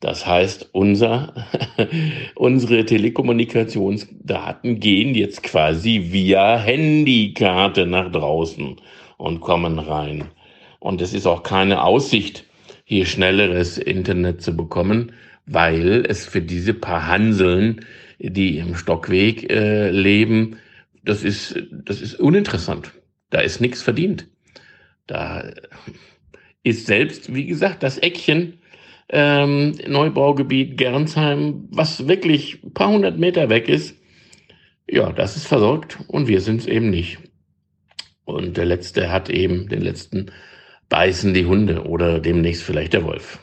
Das 0.00 0.26
heißt, 0.26 0.70
unser, 0.72 1.46
unsere 2.34 2.84
Telekommunikationsdaten 2.84 4.80
gehen 4.80 5.14
jetzt 5.14 5.44
quasi 5.44 6.08
via 6.10 6.58
Handykarte 6.58 7.86
nach 7.86 8.10
draußen 8.10 8.76
und 9.18 9.40
kommen 9.40 9.78
rein. 9.78 10.24
Und 10.80 11.00
es 11.00 11.14
ist 11.14 11.26
auch 11.26 11.44
keine 11.44 11.84
Aussicht, 11.84 12.44
hier 12.84 13.06
schnelleres 13.06 13.78
Internet 13.78 14.42
zu 14.42 14.56
bekommen, 14.56 15.12
weil 15.46 16.04
es 16.08 16.26
für 16.26 16.40
diese 16.40 16.74
paar 16.74 17.06
Hanseln, 17.06 17.84
die 18.18 18.58
im 18.58 18.76
Stockweg 18.76 19.50
äh, 19.50 19.90
leben, 19.90 20.56
das 21.04 21.24
ist, 21.24 21.60
das 21.70 22.00
ist 22.00 22.20
uninteressant. 22.20 22.92
Da 23.30 23.40
ist 23.40 23.60
nichts 23.60 23.82
verdient. 23.82 24.28
Da 25.06 25.52
ist 26.62 26.86
selbst, 26.86 27.34
wie 27.34 27.46
gesagt, 27.46 27.82
das 27.82 27.98
Eckchen 27.98 28.58
ähm, 29.08 29.74
Neubaugebiet 29.86 30.76
Gernsheim, 30.76 31.68
was 31.70 32.08
wirklich 32.08 32.62
ein 32.62 32.72
paar 32.72 32.90
hundert 32.90 33.18
Meter 33.18 33.50
weg 33.50 33.68
ist, 33.68 33.96
ja, 34.88 35.12
das 35.12 35.36
ist 35.36 35.46
versorgt 35.46 35.98
und 36.08 36.28
wir 36.28 36.40
sind 36.40 36.60
es 36.60 36.66
eben 36.66 36.90
nicht. 36.90 37.18
Und 38.24 38.56
der 38.56 38.64
letzte 38.64 39.10
hat 39.10 39.28
eben 39.28 39.68
den 39.68 39.82
letzten 39.82 40.30
beißen 40.88 41.34
die 41.34 41.46
Hunde 41.46 41.84
oder 41.84 42.20
demnächst 42.20 42.62
vielleicht 42.62 42.92
der 42.92 43.04
Wolf. 43.04 43.40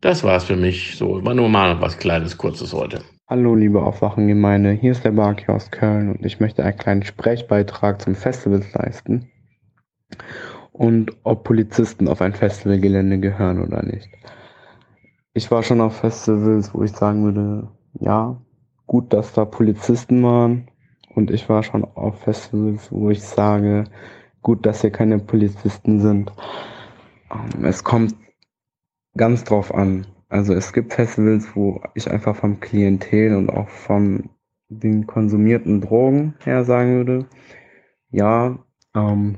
Das 0.00 0.22
war's 0.22 0.44
für 0.44 0.56
mich. 0.56 0.96
So, 0.96 1.24
war 1.24 1.34
nur 1.34 1.48
mal 1.48 1.80
was 1.80 1.98
Kleines, 1.98 2.38
Kurzes 2.38 2.72
heute. 2.72 3.02
Hallo, 3.26 3.56
liebe 3.56 3.82
Aufwachengemeinde. 3.82 4.70
Hier 4.70 4.92
ist 4.92 5.04
der 5.04 5.10
Barki 5.10 5.50
aus 5.50 5.72
Köln 5.72 6.10
und 6.10 6.24
ich 6.24 6.38
möchte 6.38 6.62
einen 6.62 6.78
kleinen 6.78 7.02
Sprechbeitrag 7.02 8.00
zum 8.00 8.14
Festival 8.14 8.62
leisten 8.74 9.28
und 10.72 11.16
ob 11.24 11.42
Polizisten 11.42 12.06
auf 12.06 12.22
ein 12.22 12.32
Festivalgelände 12.32 13.18
gehören 13.18 13.60
oder 13.60 13.82
nicht. 13.82 14.08
Ich 15.34 15.50
war 15.50 15.64
schon 15.64 15.80
auf 15.80 15.96
Festivals, 15.96 16.72
wo 16.72 16.84
ich 16.84 16.92
sagen 16.92 17.24
würde, 17.24 17.68
ja, 17.98 18.40
gut, 18.86 19.12
dass 19.12 19.32
da 19.32 19.44
Polizisten 19.44 20.22
waren. 20.22 20.68
Und 21.12 21.32
ich 21.32 21.48
war 21.48 21.64
schon 21.64 21.84
auf 21.84 22.20
Festivals, 22.20 22.92
wo 22.92 23.10
ich 23.10 23.22
sage, 23.24 23.84
gut, 24.42 24.64
dass 24.64 24.82
hier 24.82 24.90
keine 24.90 25.18
Polizisten 25.18 25.98
sind. 25.98 26.32
Ähm, 27.32 27.64
es 27.64 27.82
kommt 27.82 28.14
ganz 29.18 29.44
drauf 29.44 29.74
an. 29.74 30.06
Also 30.30 30.54
es 30.54 30.72
gibt 30.72 30.94
Festivals, 30.94 31.54
wo 31.54 31.82
ich 31.94 32.10
einfach 32.10 32.36
vom 32.36 32.60
Klientel 32.60 33.36
und 33.36 33.50
auch 33.50 33.68
von 33.68 34.30
den 34.68 35.06
konsumierten 35.06 35.80
Drogen 35.80 36.34
her 36.44 36.64
sagen 36.64 36.96
würde, 36.96 37.26
ja, 38.10 38.58
ähm, 38.94 39.36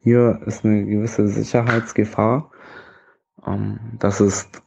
hier 0.00 0.40
ist 0.46 0.64
eine 0.64 0.84
gewisse 0.86 1.28
Sicherheitsgefahr. 1.28 2.50
Ähm, 3.46 3.78
das 3.98 4.20
ist 4.20 4.62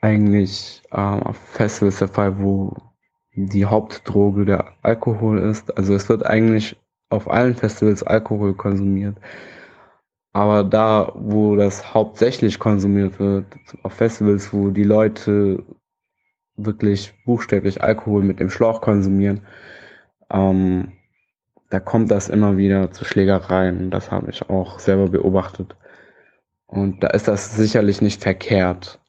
eigentlich 0.00 0.82
ähm, 0.92 1.22
auf 1.22 1.36
Festivals 1.36 1.98
der 1.98 2.08
Fall, 2.08 2.38
wo 2.38 2.76
die 3.34 3.64
Hauptdroge 3.64 4.44
der 4.44 4.74
Alkohol 4.82 5.38
ist. 5.38 5.76
Also 5.76 5.94
es 5.94 6.08
wird 6.08 6.24
eigentlich 6.24 6.76
auf 7.10 7.30
allen 7.30 7.54
Festivals 7.54 8.02
Alkohol 8.02 8.54
konsumiert. 8.54 9.18
Aber 10.34 10.64
da, 10.64 11.12
wo 11.14 11.54
das 11.56 11.94
hauptsächlich 11.94 12.58
konsumiert 12.58 13.20
wird, 13.20 13.46
auf 13.84 13.92
Festivals, 13.94 14.52
wo 14.52 14.70
die 14.70 14.82
Leute 14.82 15.62
wirklich 16.56 17.14
buchstäblich 17.24 17.82
Alkohol 17.82 18.24
mit 18.24 18.40
dem 18.40 18.50
Schlauch 18.50 18.80
konsumieren, 18.80 19.42
ähm, 20.30 20.92
da 21.70 21.80
kommt 21.80 22.10
das 22.10 22.28
immer 22.28 22.56
wieder 22.56 22.90
zu 22.90 23.04
Schlägereien. 23.04 23.90
Das 23.90 24.10
habe 24.10 24.30
ich 24.30 24.50
auch 24.50 24.80
selber 24.80 25.08
beobachtet. 25.08 25.76
Und 26.66 27.02
da 27.04 27.08
ist 27.08 27.28
das 27.28 27.56
sicherlich 27.56 28.02
nicht 28.02 28.22
verkehrt. 28.22 29.00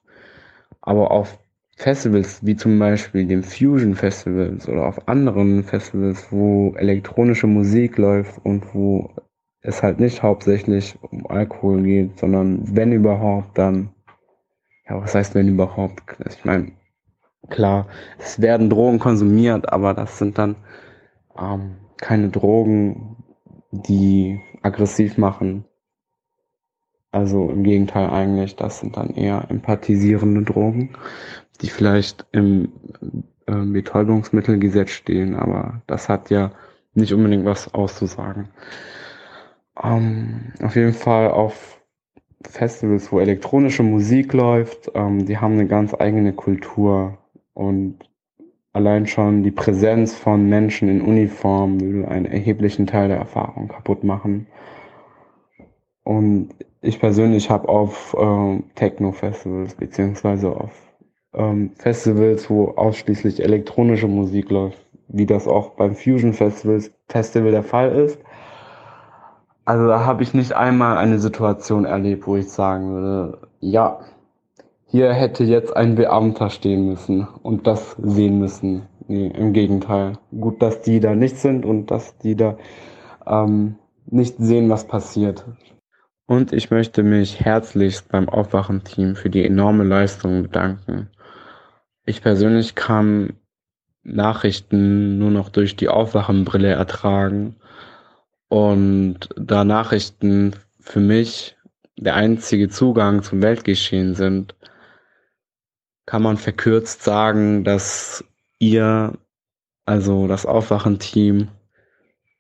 Aber 0.82 1.10
auf 1.10 1.40
Festivals 1.76 2.46
wie 2.46 2.56
zum 2.56 2.78
Beispiel 2.78 3.26
dem 3.26 3.44
Fusion 3.44 3.96
Festivals 3.96 4.70
oder 4.70 4.86
auf 4.86 5.08
anderen 5.08 5.64
Festivals, 5.64 6.32
wo 6.32 6.76
elektronische 6.78 7.48
Musik 7.48 7.98
läuft 7.98 8.46
und 8.46 8.74
wo 8.76 9.12
es 9.66 9.82
halt 9.82 10.00
nicht 10.00 10.22
hauptsächlich 10.22 10.98
um 11.02 11.26
Alkohol 11.28 11.82
geht, 11.82 12.20
sondern 12.20 12.60
wenn 12.76 12.92
überhaupt, 12.92 13.58
dann, 13.58 13.90
ja, 14.88 15.02
was 15.02 15.16
heißt 15.16 15.36
wenn 15.36 15.48
überhaupt? 15.48 16.04
Ich 16.30 16.46
meine, 16.46 16.72
klar, 17.50 17.88
es 18.20 18.42
werden 18.42 18.70
Drogen 18.70 19.00
konsumiert, 19.00 19.72
aber 19.72 19.94
das 19.94 20.18
sind 20.18 20.38
dann 20.38 20.56
ähm, 21.38 21.78
keine 21.98 22.30
Drogen, 22.30 23.18
die 23.72 24.40
aggressiv 24.62 25.18
machen. 25.18 25.66
Also 27.12 27.50
im 27.50 27.64
Gegenteil 27.64 28.10
eigentlich, 28.10 28.56
das 28.56 28.80
sind 28.80 28.98
dann 28.98 29.12
eher 29.12 29.46
empathisierende 29.50 30.44
Drogen, 30.44 30.96
die 31.62 31.70
vielleicht 31.70 32.26
im 32.32 32.72
äh, 33.48 33.56
Betäubungsmittelgesetz 33.56 34.92
stehen, 34.92 35.36
aber 35.36 35.82
das 35.88 36.10
hat 36.10 36.30
ja 36.30 36.52
nicht 36.94 37.14
unbedingt 37.14 37.46
was 37.46 37.74
auszusagen. 37.74 38.50
Ähm, 39.84 40.54
auf 40.62 40.76
jeden 40.76 40.94
Fall 40.94 41.32
auf 41.32 41.82
Festivals, 42.44 43.12
wo 43.12 43.20
elektronische 43.20 43.84
Musik 43.84 44.34
läuft, 44.34 44.92
ähm, 44.94 45.26
die 45.26 45.38
haben 45.38 45.54
eine 45.54 45.68
ganz 45.68 45.94
eigene 45.94 46.34
Kultur 46.34 47.18
und 47.54 48.00
allein 48.74 49.08
schon 49.08 49.44
die 49.44 49.52
Präsenz 49.52 50.16
von 50.16 50.48
Menschen 50.48 50.90
in 50.90 51.02
Uniform 51.02 51.80
will 51.80 52.06
einen 52.06 52.26
erheblichen 52.26 52.88
Teil 52.88 53.08
der 53.08 53.18
Erfahrung 53.18 53.68
kaputt 53.70 54.04
machen. 54.04 54.48
Und 56.04 56.50
ich 56.82 57.00
persönlich 57.00 57.50
habe 57.50 57.68
auf 57.68 58.16
ähm, 58.20 58.66
Techno-Festivals 58.76 59.76
beziehungsweise 59.76 60.56
auf 60.56 60.72
ähm, 61.34 61.72
Festivals, 61.78 62.50
wo 62.50 62.70
ausschließlich 62.70 63.42
elektronische 63.42 64.08
Musik 64.08 64.52
läuft, 64.52 64.86
wie 65.08 65.26
das 65.26 65.48
auch 65.48 65.72
beim 65.72 65.96
Fusion 65.96 66.34
Festivals 66.34 66.92
Festival 67.08 67.52
der 67.52 67.64
Fall 67.64 67.92
ist. 67.96 68.20
Also 69.66 69.88
da 69.88 70.06
habe 70.06 70.22
ich 70.22 70.34
nicht 70.34 70.54
einmal 70.54 70.98
eine 70.98 71.18
Situation 71.20 71.86
erlebt, 71.86 72.28
wo 72.28 72.36
ich 72.36 72.50
sagen 72.50 72.94
würde, 72.94 73.40
ja, 73.60 74.00
hier 74.86 75.12
hätte 75.12 75.44
jetzt 75.44 75.76
ein 75.76 75.96
Beamter 75.96 76.52
stehen 76.52 76.88
müssen 76.88 77.28
und 77.42 77.66
das 77.66 77.96
sehen 78.00 78.40
müssen. 78.40 78.84
Nee, 79.08 79.28
im 79.28 79.54
Gegenteil. 79.54 80.14
Gut, 80.32 80.62
dass 80.62 80.82
die 80.82 81.00
da 81.00 81.16
nicht 81.16 81.38
sind 81.38 81.66
und 81.66 81.92
dass 81.92 82.18
die 82.20 82.36
da 82.36 82.58
ähm, 83.28 83.76
nicht 84.06 84.36
sehen, 84.38 84.70
was 84.70 84.88
passiert. 84.88 85.46
Und 86.28 86.54
ich 86.54 86.72
möchte 86.72 87.04
mich 87.04 87.40
herzlichst 87.40 88.10
beim 88.10 88.30
Aufwachen-Team 88.30 89.16
für 89.16 89.30
die 89.30 89.46
enorme 89.46 89.84
Leistung 89.84 90.44
bedanken. 90.44 91.10
Ich 92.06 92.22
persönlich 92.22 92.76
kann 92.76 93.34
Nachrichten 94.04 95.18
nur 95.18 95.32
noch 95.32 95.50
durch 95.50 95.76
die 95.76 95.90
Aufwachenbrille 95.90 96.72
ertragen. 96.72 97.56
Und 98.56 99.28
da 99.36 99.66
Nachrichten 99.66 100.56
für 100.80 101.02
mich 101.02 101.58
der 101.98 102.16
einzige 102.16 102.70
Zugang 102.70 103.22
zum 103.22 103.42
Weltgeschehen 103.42 104.16
sind, 104.16 104.56
kann 106.06 106.22
man 106.22 106.38
verkürzt 106.38 107.04
sagen, 107.04 107.66
dass 107.66 108.24
ihr, 108.58 109.18
also 109.84 110.30
das 110.30 110.46
Aufwachen-Team, 110.46 111.50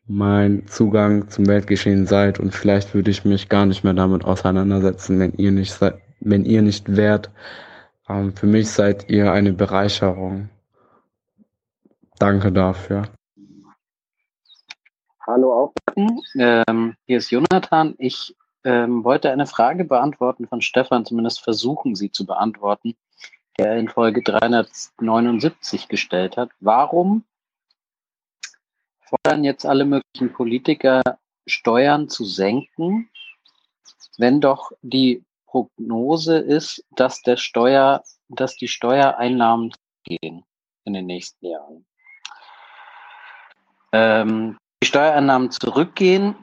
mein 0.07 0.65
Zugang 0.67 1.27
zum 1.27 1.47
Weltgeschehen 1.47 2.07
seid 2.07 2.39
und 2.39 2.55
vielleicht 2.55 2.93
würde 2.93 3.11
ich 3.11 3.25
mich 3.25 3.49
gar 3.49 3.65
nicht 3.65 3.83
mehr 3.83 3.93
damit 3.93 4.23
auseinandersetzen, 4.23 5.19
wenn 5.19 5.33
ihr 5.33 5.51
nicht 5.51 5.73
seid, 5.73 5.95
wenn 6.21 6.45
ihr 6.45 6.61
nicht 6.61 6.95
wärt. 6.95 7.29
Ähm, 8.07 8.33
für 8.33 8.47
mich 8.47 8.69
seid 8.69 9.09
ihr 9.09 9.33
eine 9.33 9.51
Bereicherung. 9.51 10.47
Danke 12.19 12.53
dafür. 12.53 13.03
Hallo 15.27 15.53
Aufwachen, 15.53 16.21
ähm, 16.37 16.95
hier 17.07 17.17
ist 17.17 17.31
Jonathan. 17.31 17.95
Ich 17.97 18.35
ähm, 18.63 19.03
wollte 19.03 19.31
eine 19.31 19.47
Frage 19.47 19.83
beantworten 19.83 20.47
von 20.47 20.61
Stefan, 20.61 21.03
zumindest 21.03 21.41
versuchen 21.41 21.95
sie 21.95 22.11
zu 22.11 22.27
beantworten, 22.27 22.95
der 23.57 23.75
in 23.77 23.89
Folge 23.89 24.21
379 24.21 25.87
gestellt 25.87 26.37
hat. 26.37 26.51
Warum 26.59 27.23
fordern 28.99 29.43
jetzt 29.43 29.65
alle 29.65 29.85
möglichen 29.85 30.31
Politiker, 30.31 31.01
Steuern 31.47 32.07
zu 32.07 32.23
senken, 32.23 33.09
wenn 34.19 34.41
doch 34.41 34.73
die 34.83 35.23
Prognose 35.47 36.37
ist, 36.37 36.85
dass 36.91 37.23
der 37.23 37.37
Steuer, 37.37 38.03
dass 38.29 38.57
die 38.57 38.67
Steuereinnahmen 38.67 39.73
gehen 40.03 40.45
in 40.83 40.93
den 40.93 41.07
nächsten 41.07 41.47
Jahren. 41.47 41.85
Ähm, 43.91 44.59
die 44.81 44.87
Steuereinnahmen 44.87 45.51
zurückgehen, 45.51 46.35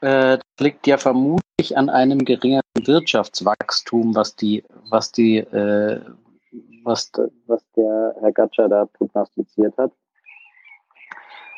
äh, 0.00 0.38
liegt 0.58 0.86
ja 0.86 0.98
vermutlich 0.98 1.76
an 1.76 1.90
einem 1.90 2.24
geringeren 2.24 2.62
Wirtschaftswachstum, 2.74 4.14
was 4.14 4.36
die, 4.36 4.64
was 4.88 5.12
die, 5.12 5.38
äh, 5.38 6.00
was, 6.84 7.12
was 7.46 7.62
der 7.76 8.16
Herr 8.20 8.32
Gatscher 8.32 8.68
da 8.68 8.86
prognostiziert 8.86 9.76
hat. 9.76 9.92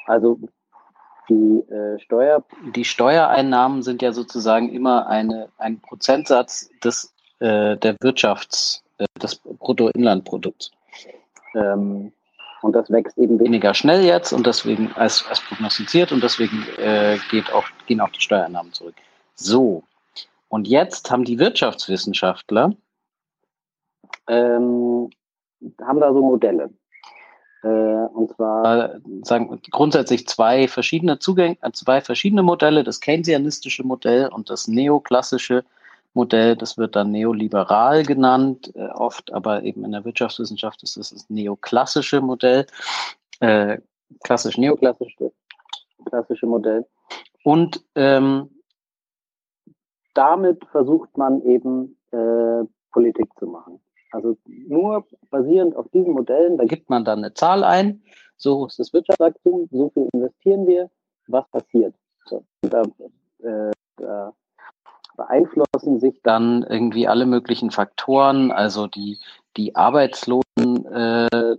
Also 0.06 0.38
die, 1.28 1.60
äh, 1.70 1.98
Steuer, 2.00 2.44
die 2.74 2.84
Steuereinnahmen 2.84 3.82
sind 3.82 4.02
ja 4.02 4.12
sozusagen 4.12 4.70
immer 4.70 5.06
eine, 5.06 5.48
ein 5.56 5.80
Prozentsatz 5.80 6.68
des, 6.82 7.14
äh, 7.38 7.76
der 7.76 7.96
Wirtschafts, 8.00 8.82
äh, 8.98 9.06
des 9.20 9.36
Bruttoinlandprodukts. 9.36 10.72
Ähm, 11.54 12.12
und 12.62 12.72
das 12.72 12.90
wächst 12.90 13.18
eben 13.18 13.38
weniger 13.38 13.74
schnell 13.74 14.04
jetzt 14.04 14.32
und 14.32 14.46
deswegen 14.46 14.92
als, 14.92 15.24
als 15.28 15.40
prognostiziert 15.40 16.12
und 16.12 16.22
deswegen 16.22 16.66
äh, 16.78 17.18
geht 17.30 17.52
auch, 17.52 17.64
gehen 17.86 18.00
auch 18.00 18.10
die 18.10 18.20
Steuereinnahmen 18.20 18.72
zurück. 18.72 18.94
So. 19.34 19.82
Und 20.48 20.68
jetzt 20.68 21.10
haben 21.10 21.24
die 21.24 21.38
Wirtschaftswissenschaftler 21.38 22.72
ähm, 24.28 25.10
haben 25.80 26.00
da 26.00 26.12
so 26.12 26.20
Modelle. 26.20 26.70
Äh, 27.62 27.68
und 27.68 28.34
zwar 28.34 28.96
sagen 29.22 29.60
grundsätzlich 29.70 30.26
zwei 30.26 30.68
verschiedene 30.68 31.18
Zugänge, 31.18 31.56
äh, 31.62 31.72
zwei 31.72 32.00
verschiedene 32.00 32.42
Modelle, 32.42 32.84
das 32.84 33.00
keynesianistische 33.00 33.84
Modell 33.84 34.28
und 34.28 34.50
das 34.50 34.68
neoklassische 34.68 35.54
Modell, 35.54 35.81
das 36.14 36.76
wird 36.78 36.94
dann 36.96 37.10
neoliberal 37.10 38.04
genannt, 38.04 38.72
äh, 38.74 38.88
oft, 38.88 39.32
aber 39.32 39.62
eben 39.62 39.84
in 39.84 39.92
der 39.92 40.04
Wirtschaftswissenschaft 40.04 40.82
ist 40.82 40.96
das 40.96 41.10
das 41.10 41.30
neoklassische 41.30 42.20
Modell, 42.20 42.66
äh, 43.40 43.78
klassisch 44.22 44.58
neoklassische 44.58 45.32
klassische 46.04 46.46
Modell. 46.46 46.86
Und 47.44 47.84
ähm, 47.94 48.50
damit 50.14 50.64
versucht 50.66 51.16
man 51.16 51.42
eben 51.42 51.96
äh, 52.10 52.64
Politik 52.92 53.28
zu 53.38 53.46
machen. 53.46 53.80
Also 54.10 54.36
nur 54.46 55.06
basierend 55.30 55.74
auf 55.74 55.88
diesen 55.88 56.12
Modellen, 56.12 56.58
da 56.58 56.64
gibt 56.64 56.90
man 56.90 57.04
dann 57.04 57.20
eine 57.20 57.32
Zahl 57.32 57.64
ein, 57.64 58.02
so 58.36 58.66
ist 58.66 58.78
das 58.78 58.92
Wirtschaftswachstum, 58.92 59.68
so 59.70 59.90
viel 59.90 60.08
investieren 60.12 60.66
wir, 60.66 60.90
was 61.28 61.48
passiert. 61.48 61.94
So, 62.26 62.44
da, 62.60 62.82
äh, 63.42 63.70
da 63.96 64.34
beeinflussen 65.22 66.00
sich 66.00 66.20
dann 66.22 66.64
irgendwie 66.68 67.06
alle 67.06 67.26
möglichen 67.26 67.70
Faktoren, 67.70 68.50
also 68.50 68.86
die, 68.86 69.18
die 69.56 69.74
Arbeitslosen, 69.76 70.86
äh, 70.86 71.56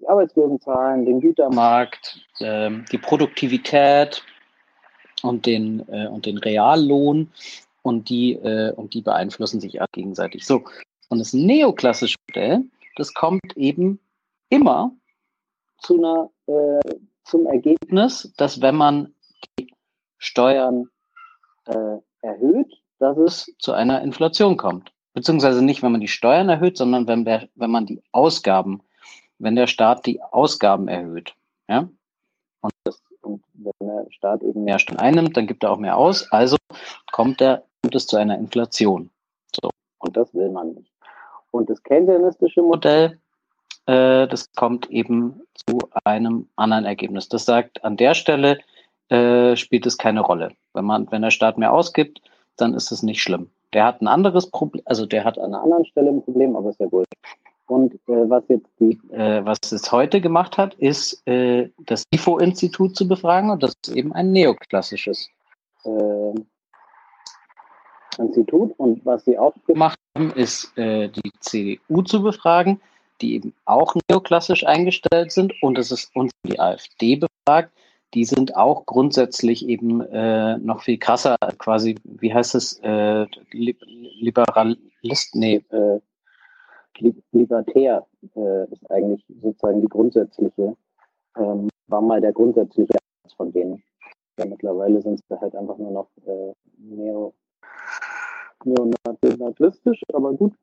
die 0.00 0.08
Arbeitslosenzahlen, 0.08 1.06
den 1.06 1.20
Gütermarkt, 1.20 2.26
äh, 2.40 2.70
die 2.90 2.98
Produktivität 2.98 4.22
und 5.22 5.46
den, 5.46 5.86
äh, 5.88 6.08
und 6.08 6.26
den 6.26 6.38
Reallohn 6.38 7.30
und 7.82 8.08
die, 8.08 8.34
äh, 8.34 8.72
und 8.72 8.94
die 8.94 9.02
beeinflussen 9.02 9.60
sich 9.60 9.78
gegenseitig. 9.92 10.46
So. 10.46 10.64
Und 11.08 11.18
das 11.18 11.32
neoklassische 11.32 12.16
Modell, 12.28 12.64
das 12.96 13.14
kommt 13.14 13.56
eben 13.56 13.98
immer 14.48 14.92
zu 15.78 15.98
einer, 15.98 16.30
äh, 16.46 16.96
zum 17.24 17.46
Ergebnis, 17.46 18.32
dass 18.36 18.60
wenn 18.60 18.76
man 18.76 19.14
die 19.58 19.72
Steuern 20.18 20.88
äh, 21.66 21.98
erhöht, 22.22 22.80
dass 22.98 23.18
es 23.18 23.52
zu 23.58 23.72
einer 23.72 24.02
Inflation 24.02 24.56
kommt. 24.56 24.92
Beziehungsweise 25.14 25.62
nicht, 25.62 25.82
wenn 25.82 25.92
man 25.92 26.00
die 26.00 26.08
Steuern 26.08 26.48
erhöht, 26.48 26.78
sondern 26.78 27.06
wenn, 27.06 27.24
der, 27.24 27.48
wenn 27.54 27.70
man 27.70 27.86
die 27.86 28.02
Ausgaben, 28.12 28.80
wenn 29.38 29.56
der 29.56 29.66
Staat 29.66 30.06
die 30.06 30.22
Ausgaben 30.22 30.88
erhöht. 30.88 31.34
Ja? 31.68 31.88
Und, 32.60 32.72
das, 32.84 33.02
und 33.20 33.42
wenn 33.54 33.88
der 33.88 34.06
Staat 34.10 34.42
eben 34.42 34.64
mehr 34.64 34.78
Steuern 34.78 35.00
einnimmt, 35.00 35.36
dann 35.36 35.46
gibt 35.46 35.64
er 35.64 35.72
auch 35.72 35.78
mehr 35.78 35.96
aus. 35.96 36.30
Also 36.32 36.56
kommt, 37.10 37.40
der, 37.40 37.64
kommt 37.82 37.94
es 37.94 38.06
zu 38.06 38.16
einer 38.16 38.38
Inflation. 38.38 39.10
So. 39.60 39.70
Und 39.98 40.16
das 40.16 40.32
will 40.32 40.48
man 40.48 40.72
nicht. 40.72 40.92
Und 41.50 41.68
das 41.68 41.82
keynesianistische 41.82 42.62
Modell, 42.62 43.18
äh, 43.86 44.26
das 44.26 44.50
kommt 44.52 44.88
eben 44.90 45.42
zu 45.66 45.78
einem 46.04 46.48
anderen 46.56 46.84
Ergebnis. 46.84 47.28
Das 47.28 47.44
sagt, 47.44 47.84
an 47.84 47.96
der 47.96 48.14
Stelle 48.14 48.58
äh, 49.12 49.56
spielt 49.56 49.84
es 49.86 49.98
keine 49.98 50.20
Rolle. 50.20 50.52
Wenn 50.72 50.86
man, 50.86 51.10
wenn 51.10 51.22
der 51.22 51.30
Staat 51.30 51.58
mehr 51.58 51.72
ausgibt, 51.72 52.22
dann 52.56 52.74
ist 52.74 52.90
es 52.92 53.02
nicht 53.02 53.22
schlimm. 53.22 53.50
Der 53.74 53.84
hat 53.84 54.00
ein 54.00 54.08
anderes 54.08 54.50
Problem, 54.50 54.82
also 54.86 55.06
der 55.06 55.24
hat 55.24 55.38
an 55.38 55.54
einer 55.54 55.62
anderen 55.62 55.84
Stelle 55.84 56.10
ein 56.10 56.22
Problem, 56.22 56.56
aber 56.56 56.70
ist 56.70 56.80
ja 56.80 56.86
gut. 56.86 57.06
Und 57.66 57.94
äh, 57.94 58.28
was 58.28 58.42
jetzt 58.48 58.68
die, 58.80 58.98
äh, 59.12 59.44
was 59.44 59.58
es 59.70 59.92
heute 59.92 60.20
gemacht 60.20 60.58
hat, 60.58 60.74
ist 60.74 61.26
äh, 61.26 61.68
das 61.86 62.04
IFO-Institut 62.14 62.96
zu 62.96 63.06
befragen 63.06 63.50
und 63.50 63.62
das 63.62 63.74
ist 63.84 63.94
eben 63.94 64.12
ein 64.12 64.32
neoklassisches 64.32 65.28
äh, 65.84 66.34
Institut. 68.18 68.74
Und 68.78 69.04
was 69.04 69.24
sie 69.24 69.38
auch 69.38 69.54
gemacht 69.66 69.98
haben, 70.16 70.32
ist 70.32 70.76
äh, 70.76 71.08
die 71.08 71.32
CDU 71.40 72.02
zu 72.02 72.22
befragen, 72.22 72.80
die 73.20 73.36
eben 73.36 73.54
auch 73.64 73.94
neoklassisch 74.10 74.66
eingestellt 74.66 75.32
sind. 75.32 75.54
Und 75.62 75.78
es 75.78 75.90
ist 75.90 76.14
uns 76.14 76.32
die 76.44 76.58
AfD 76.58 77.16
befragt, 77.16 77.72
die 78.14 78.24
sind 78.24 78.56
auch 78.56 78.86
grundsätzlich 78.86 79.66
eben 79.68 80.00
äh, 80.02 80.58
noch 80.58 80.82
viel 80.82 80.98
krasser, 80.98 81.36
quasi, 81.58 81.96
wie 82.04 82.32
heißt 82.32 82.54
es, 82.54 82.78
äh, 82.82 83.26
Liberalist, 83.52 85.34
nee, 85.34 85.64
äh, 85.70 86.00
libertär 87.32 88.06
äh, 88.36 88.64
ist 88.70 88.90
eigentlich 88.90 89.24
sozusagen 89.40 89.80
die 89.80 89.88
grundsätzliche, 89.88 90.76
ähm, 91.36 91.68
war 91.88 92.00
mal 92.00 92.20
der 92.20 92.32
grundsätzliche 92.32 92.92
Ansatz 92.92 93.36
von 93.36 93.52
denen. 93.52 93.82
Ja, 94.38 94.44
mittlerweile 94.46 95.00
sind 95.02 95.18
sie 95.18 95.40
halt 95.40 95.54
einfach 95.54 95.78
nur 95.78 95.90
noch 95.90 96.08
äh, 96.26 96.52
neo, 96.78 97.34
aber 100.12 100.32
gut. 100.34 100.54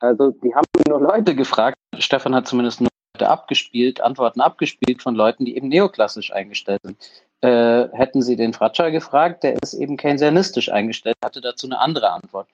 Also 0.00 0.30
die 0.30 0.54
haben 0.54 0.66
nur 0.88 1.00
Leute 1.00 1.34
gefragt. 1.34 1.76
Stefan 1.98 2.34
hat 2.34 2.46
zumindest 2.46 2.80
nur 2.80 2.90
abgespielt, 3.26 4.00
Antworten 4.00 4.40
abgespielt 4.40 5.02
von 5.02 5.14
Leuten, 5.14 5.44
die 5.44 5.56
eben 5.56 5.68
neoklassisch 5.68 6.32
eingestellt 6.32 6.82
sind. 6.82 6.96
Äh, 7.40 7.88
hätten 7.96 8.22
sie 8.22 8.36
den 8.36 8.52
Fratscher 8.52 8.90
gefragt, 8.90 9.44
der 9.44 9.62
ist 9.62 9.74
eben 9.74 9.96
keynesianistisch 9.96 10.70
eingestellt, 10.70 11.16
hatte 11.24 11.40
dazu 11.40 11.66
eine 11.66 11.78
andere 11.78 12.10
Antwort. 12.10 12.48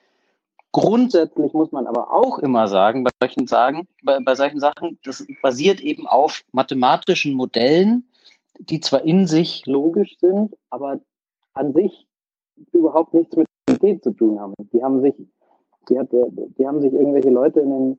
Grundsätzlich 0.73 1.52
muss 1.52 1.70
man 1.70 1.86
aber 1.86 2.12
auch 2.12 2.39
immer 2.39 2.67
sagen, 2.67 3.05
bei 3.05 3.10
solchen, 3.20 3.47
sagen, 3.47 3.86
bei, 4.02 4.18
bei 4.20 4.34
solchen 4.34 4.60
Sachen, 4.60 4.99
das 5.05 5.25
basiert 5.41 5.81
eben 5.81 6.07
auf 6.07 6.43
mathematischen 6.52 7.34
Modellen, 7.34 8.09
die 8.59 8.81
zwar 8.81 9.05
in 9.05 9.26
sich 9.26 9.67
logisch 9.67 10.18
sind, 10.18 10.57
aber 10.70 11.01
an 11.55 11.73
sich 11.73 12.07
überhaupt 12.73 13.15
nichts 13.15 13.36
mit 13.36 13.47
Realität 13.68 14.02
zu 14.02 14.10
tun 14.12 14.41
haben. 14.41 14.55
Die 14.73 14.83
haben 14.83 15.01
sich, 15.01 15.15
die, 15.89 15.99
hat, 15.99 16.09
die 16.12 16.67
haben 16.67 16.81
sich 16.81 16.93
irgendwelche 16.93 17.31
Leute 17.31 17.60
in 17.60 17.70
den 17.70 17.99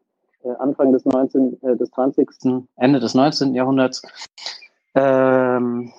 Anfang 0.59 0.91
des 0.93 1.05
19, 1.05 1.61
äh, 1.63 1.75
des 1.75 1.89
20. 1.91 2.67
Ende 2.75 2.99
des 2.99 3.13
19. 3.13 3.53
Jahrhunderts 3.55 4.01
ähm, 4.95 5.91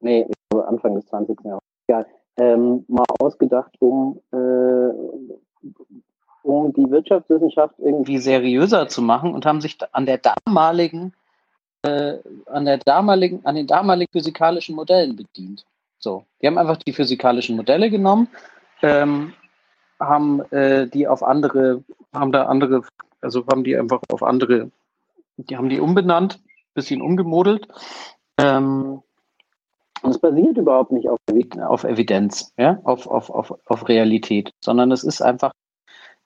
nee, 0.00 0.26
Anfang 0.66 0.94
des 0.94 1.06
20. 1.06 1.38
Jahrhunderts, 1.44 1.66
egal, 1.86 2.06
ähm, 2.38 2.84
mal 2.88 3.04
ausgedacht, 3.18 3.72
um, 3.80 4.20
äh, 4.32 4.88
um 6.42 6.72
die 6.72 6.90
Wirtschaftswissenschaft 6.90 7.74
irgendwie 7.78 8.18
seriöser 8.18 8.88
zu 8.88 9.02
machen 9.02 9.34
und 9.34 9.44
haben 9.44 9.60
sich 9.60 9.76
an 9.92 10.06
der 10.06 10.18
damaligen, 10.18 11.12
äh, 11.82 12.18
an 12.46 12.64
der 12.64 12.78
damaligen, 12.78 13.44
an 13.44 13.54
den 13.54 13.66
damaligen 13.66 14.10
physikalischen 14.10 14.74
Modellen 14.74 15.16
bedient. 15.16 15.66
So, 15.98 16.24
die 16.40 16.46
haben 16.46 16.56
einfach 16.56 16.78
die 16.78 16.94
physikalischen 16.94 17.56
Modelle 17.56 17.90
genommen, 17.90 18.28
ähm, 18.80 19.34
haben 20.00 20.40
äh, 20.52 20.88
die 20.88 21.06
auf 21.06 21.22
andere, 21.22 21.84
haben 22.12 22.32
da 22.32 22.46
andere, 22.46 22.82
also 23.20 23.44
haben 23.46 23.64
die 23.64 23.76
einfach 23.76 24.00
auf 24.10 24.22
andere, 24.22 24.70
die 25.36 25.56
haben 25.56 25.68
die 25.68 25.80
umbenannt, 25.80 26.40
bisschen 26.74 27.02
umgemodelt. 27.02 27.68
Ähm, 28.38 29.02
und 30.02 30.10
es 30.10 30.18
basiert 30.18 30.56
überhaupt 30.56 30.92
nicht 30.92 31.08
auf, 31.08 31.18
auf 31.66 31.84
Evidenz, 31.84 32.52
ja, 32.56 32.80
auf, 32.84 33.06
auf, 33.06 33.28
auf, 33.28 33.54
auf 33.66 33.88
Realität, 33.88 34.50
sondern 34.64 34.92
es 34.92 35.04
ist 35.04 35.20
einfach 35.20 35.52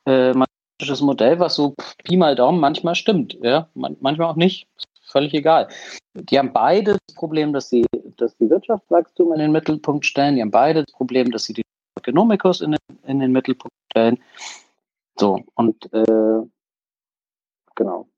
äh, 0.05 0.31
ein 0.31 0.39
mathematisches 0.39 1.01
Modell, 1.01 1.41
was 1.41 1.57
so 1.57 1.75
Pi 2.05 2.17
mal 2.17 2.36
Daumen 2.36 2.61
manchmal 2.61 2.94
stimmt, 2.94 3.36
ja, 3.43 3.69
Man, 3.75 3.97
manchmal 4.01 4.31
auch 4.31 4.36
nicht, 4.36 4.69
völlig 5.03 5.35
egal. 5.35 5.69
Die 6.15 6.39
haben 6.39 6.53
beide 6.53 6.99
das 7.07 7.17
Problem, 7.17 7.53
dass 7.53 7.69
sie, 7.69 7.85
dass 8.17 8.36
die 8.36 8.49
Wirtschaftswachstum 8.49 9.33
in 9.33 9.41
den 9.41 9.53
Mittelpunkt 9.53 10.07
stellen, 10.07 10.36
die 10.36 10.43
haben 10.43 10.53
beide 10.53 10.85
das 10.85 10.94
Problem, 10.94 11.33
dass 11.33 11.44
sie 11.44 11.55
die 11.55 11.65
Ökonomikus 12.05 12.60
in 12.60 12.73
den, 12.73 12.99
in 13.05 13.20
den 13.20 13.33
Mittelpunkt 13.33 13.74
stellen. 13.91 14.23
So, 15.18 15.41
und 15.55 15.92
äh, 15.92 16.42
genau. 17.74 18.08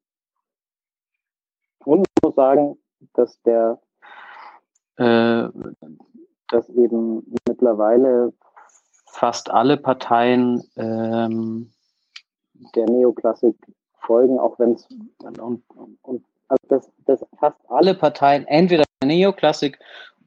Und 1.85 2.01
ich 2.01 2.23
muss 2.23 2.35
sagen, 2.35 2.79
dass 3.15 3.41
der 3.43 3.81
äh, 4.97 5.49
dass 6.49 6.69
eben 6.71 7.35
mittlerweile 7.49 8.33
fast 9.07 9.51
alle 9.51 9.77
Parteien 9.77 10.63
ähm, 10.77 11.73
der 12.75 12.87
Neoklassik 12.89 13.57
folgen, 14.01 14.39
auch 14.39 14.59
wenn 14.59 14.73
es 14.73 14.87
und, 15.21 15.63
und 16.03 16.25
also 16.49 16.67
dass, 16.69 16.91
dass 17.07 17.27
fast 17.39 17.59
alle 17.69 17.95
Parteien 17.95 18.47
entweder 18.47 18.85
der 19.03 19.09
Neoklassik 19.09 19.79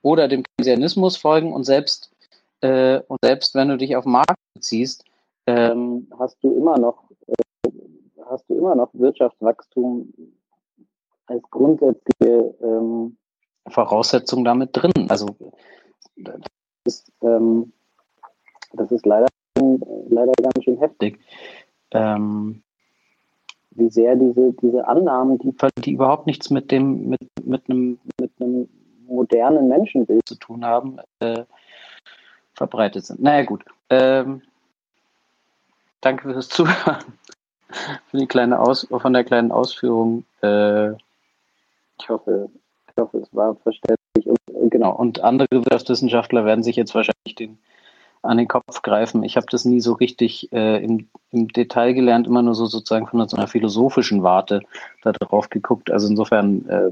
oder 0.02 0.28
dem 0.28 0.44
Keynesianismus 0.44 1.18
folgen 1.18 1.54
und 1.54 1.64
selbst 1.64 2.12
äh, 2.62 3.00
und 3.08 3.20
selbst 3.22 3.56
wenn 3.56 3.70
du 3.70 3.78
dich 3.78 3.96
auf 3.96 4.06
Markt 4.06 4.36
beziehst, 4.54 5.04
ähm, 5.48 6.08
hast 6.18 6.38
du 6.44 6.56
immer 6.56 6.78
noch 6.78 7.10
äh, 7.28 7.70
hast 8.26 8.50
du 8.50 8.58
immer 8.58 8.76
noch 8.76 8.90
Wirtschaftswachstum 8.94 10.14
als 11.26 11.44
grundsätzliche 11.50 12.56
ähm, 12.62 13.18
Voraussetzung 13.68 14.44
damit 14.44 14.70
drin. 14.74 15.08
Also 15.10 15.28
das 16.16 16.42
ist, 16.86 17.12
ähm, 17.22 17.72
das 18.74 18.92
ist 18.92 19.06
leider, 19.06 19.28
leider 20.10 20.32
ganz 20.42 20.64
schön 20.64 20.78
heftig. 20.78 21.20
Ähm, 21.92 22.62
wie 23.72 23.90
sehr 23.90 24.16
diese, 24.16 24.54
diese 24.54 24.88
Annahmen, 24.88 25.38
die, 25.40 25.54
die 25.84 25.94
überhaupt 25.94 26.28
nichts 26.28 26.50
mit 26.50 26.72
dem, 26.72 27.10
mit, 27.10 27.22
mit 27.44 27.70
einem, 27.70 28.00
mit 28.20 28.32
einem 28.40 28.68
modernen 29.08 29.68
Menschenbild 29.68 30.28
zu 30.28 30.36
tun 30.36 30.66
haben, 30.66 30.98
äh, 31.20 31.46
verbreitet 32.60 33.06
sind. 33.06 33.22
Naja, 33.22 33.44
gut. 33.44 33.64
Ähm, 33.90 34.42
danke 36.02 36.32
fürs 36.32 36.50
Zuhören. 36.50 37.04
Für 38.10 38.18
die 38.18 38.28
kleine 38.28 38.60
Aus 38.60 38.88
von 38.90 39.14
der 39.14 39.24
kleinen 39.24 39.52
Ausführung. 39.52 40.26
Äh, 40.42 40.94
ich 40.94 42.10
hoffe, 42.10 42.50
ich 42.90 42.98
hoffe, 42.98 43.20
es 43.20 43.30
war 43.32 43.56
verständlich. 43.56 44.26
Und, 44.26 44.72
genau. 44.72 44.92
Und 44.96 45.22
andere 45.22 45.48
Wirtschaftswissenschaftler 45.52 46.46
werden 46.46 46.64
sich 46.64 46.76
jetzt 46.76 46.96
wahrscheinlich 46.96 47.36
den, 47.38 47.60
an 48.24 48.38
den 48.38 48.48
Kopf 48.48 48.82
greifen. 48.82 49.24
Ich 49.24 49.38
habe 49.38 49.46
das 49.52 49.66
nie 49.66 49.82
so 49.82 49.94
richtig 49.94 50.52
äh, 50.52 50.84
im, 50.84 51.10
im 51.32 51.48
Detail 51.50 51.94
gelernt, 51.94 52.26
immer 52.26 52.42
nur 52.42 52.56
so 52.56 52.66
sozusagen 52.66 53.06
von 53.06 53.28
so 53.28 53.38
einer 53.38 53.48
philosophischen 53.48 54.24
Warte 54.24 54.62
darauf 55.04 55.50
geguckt. 55.50 55.92
Also 55.92 56.08
insofern 56.08 56.68
äh, 56.68 56.90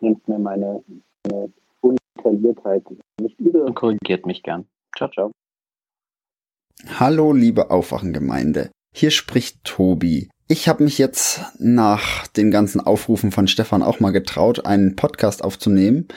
nimmt 0.00 0.26
mir 0.26 0.38
meine, 0.38 0.82
meine 1.28 1.52
Undetailliertheit 1.82 2.84
nicht 3.20 3.38
übel 3.38 3.62
und 3.62 3.74
korrigiert 3.74 4.24
mich 4.24 4.42
gern. 4.42 4.66
Ciao, 4.96 5.10
ciao. 5.10 5.30
Hallo, 6.98 7.32
liebe 7.32 7.70
Aufwachengemeinde. 7.70 8.70
Hier 8.94 9.10
spricht 9.10 9.64
Tobi. 9.64 10.28
Ich 10.48 10.68
habe 10.68 10.82
mich 10.82 10.98
jetzt 10.98 11.42
nach 11.58 12.26
den 12.26 12.50
ganzen 12.50 12.80
Aufrufen 12.80 13.30
von 13.30 13.46
Stefan 13.46 13.82
auch 13.82 14.00
mal 14.00 14.10
getraut, 14.10 14.66
einen 14.66 14.96
Podcast 14.96 15.44
aufzunehmen. 15.44 16.08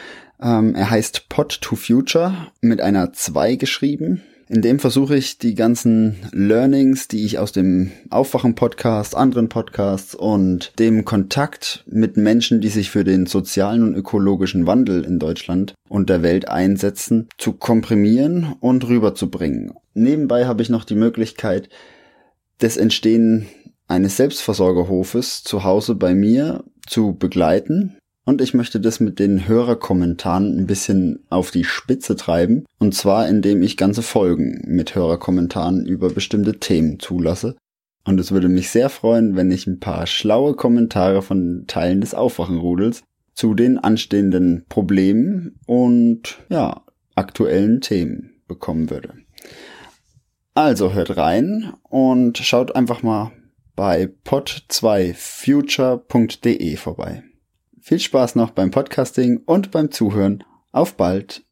Ähm, 0.42 0.74
er 0.74 0.90
heißt 0.90 1.30
Pod 1.30 1.62
to 1.62 1.76
Future 1.76 2.52
mit 2.62 2.82
einer 2.82 3.14
2 3.14 3.56
geschrieben. 3.56 4.24
In 4.50 4.62
dem 4.62 4.80
versuche 4.80 5.16
ich 5.16 5.38
die 5.38 5.56
ganzen 5.56 6.18
Learnings, 6.32 7.08
die 7.08 7.26
ich 7.26 7.40
aus 7.40 7.54
dem 7.54 7.92
Aufwachen-Podcast, 8.10 9.16
anderen 9.16 9.48
Podcasts 9.48 10.16
und 10.16 10.78
dem 10.80 11.06
Kontakt 11.06 11.86
mit 11.88 12.18
Menschen, 12.18 12.60
die 12.60 12.68
sich 12.70 12.90
für 12.90 13.04
den 13.04 13.26
sozialen 13.26 13.84
und 13.84 13.96
ökologischen 13.96 14.68
Wandel 14.68 15.06
in 15.06 15.18
Deutschland 15.18 15.74
und 15.88 16.10
der 16.10 16.24
Welt 16.24 16.50
einsetzen, 16.50 17.30
zu 17.38 17.54
komprimieren 17.54 18.56
und 18.60 18.88
rüberzubringen. 18.88 19.74
Nebenbei 19.94 20.46
habe 20.46 20.62
ich 20.62 20.70
noch 20.70 20.84
die 20.84 20.96
Möglichkeit, 20.96 21.70
das 22.58 22.76
Entstehen 22.78 23.48
eines 23.88 24.18
Selbstversorgerhofes 24.18 25.44
zu 25.44 25.64
Hause 25.64 25.96
bei 25.96 26.14
mir 26.14 26.64
zu 26.88 27.14
begleiten. 27.14 27.98
Und 28.26 28.42
ich 28.42 28.54
möchte 28.54 28.80
das 28.80 29.02
mit 29.02 29.20
den 29.20 29.48
Hörerkommentaren 29.48 30.58
ein 30.58 30.66
bisschen 30.66 31.26
auf 31.30 31.52
die 31.52 31.66
Spitze 31.66 32.16
treiben. 32.16 32.66
Und 32.80 32.96
zwar, 32.96 33.28
indem 33.28 33.62
ich 33.62 33.76
ganze 33.76 34.02
Folgen 34.02 34.62
mit 34.66 34.96
Hörerkommentaren 34.96 35.86
über 35.86 36.10
bestimmte 36.10 36.60
Themen 36.60 37.00
zulasse. 37.00 37.58
Und 38.06 38.20
es 38.20 38.32
würde 38.32 38.50
mich 38.50 38.70
sehr 38.70 38.90
freuen, 38.90 39.36
wenn 39.36 39.52
ich 39.52 39.68
ein 39.68 39.80
paar 39.80 40.08
schlaue 40.08 40.56
Kommentare 40.56 41.22
von 41.22 41.66
Teilen 41.68 42.02
des 42.02 42.14
Aufwachenrudels 42.14 43.04
zu 43.34 43.54
den 43.56 43.78
anstehenden 43.78 44.66
Problemen 44.70 45.60
und 45.66 46.40
ja, 46.50 46.84
aktuellen 47.16 47.82
Themen 47.82 48.32
bekommen 48.48 48.90
würde. 48.90 49.16
Also 50.54 50.94
hört 50.94 51.18
rein 51.18 51.74
und 51.90 52.38
schaut 52.38 52.74
einfach 52.76 53.04
mal 53.04 53.32
bei 53.76 54.08
pod2future.de 54.24 56.76
vorbei. 56.76 57.24
Viel 57.86 58.00
Spaß 58.00 58.36
noch 58.36 58.52
beim 58.52 58.72
Podcasting 58.72 59.42
und 59.46 59.72
beim 59.72 59.92
Zuhören. 59.92 60.46
Auf 60.72 60.96
bald! 60.96 61.44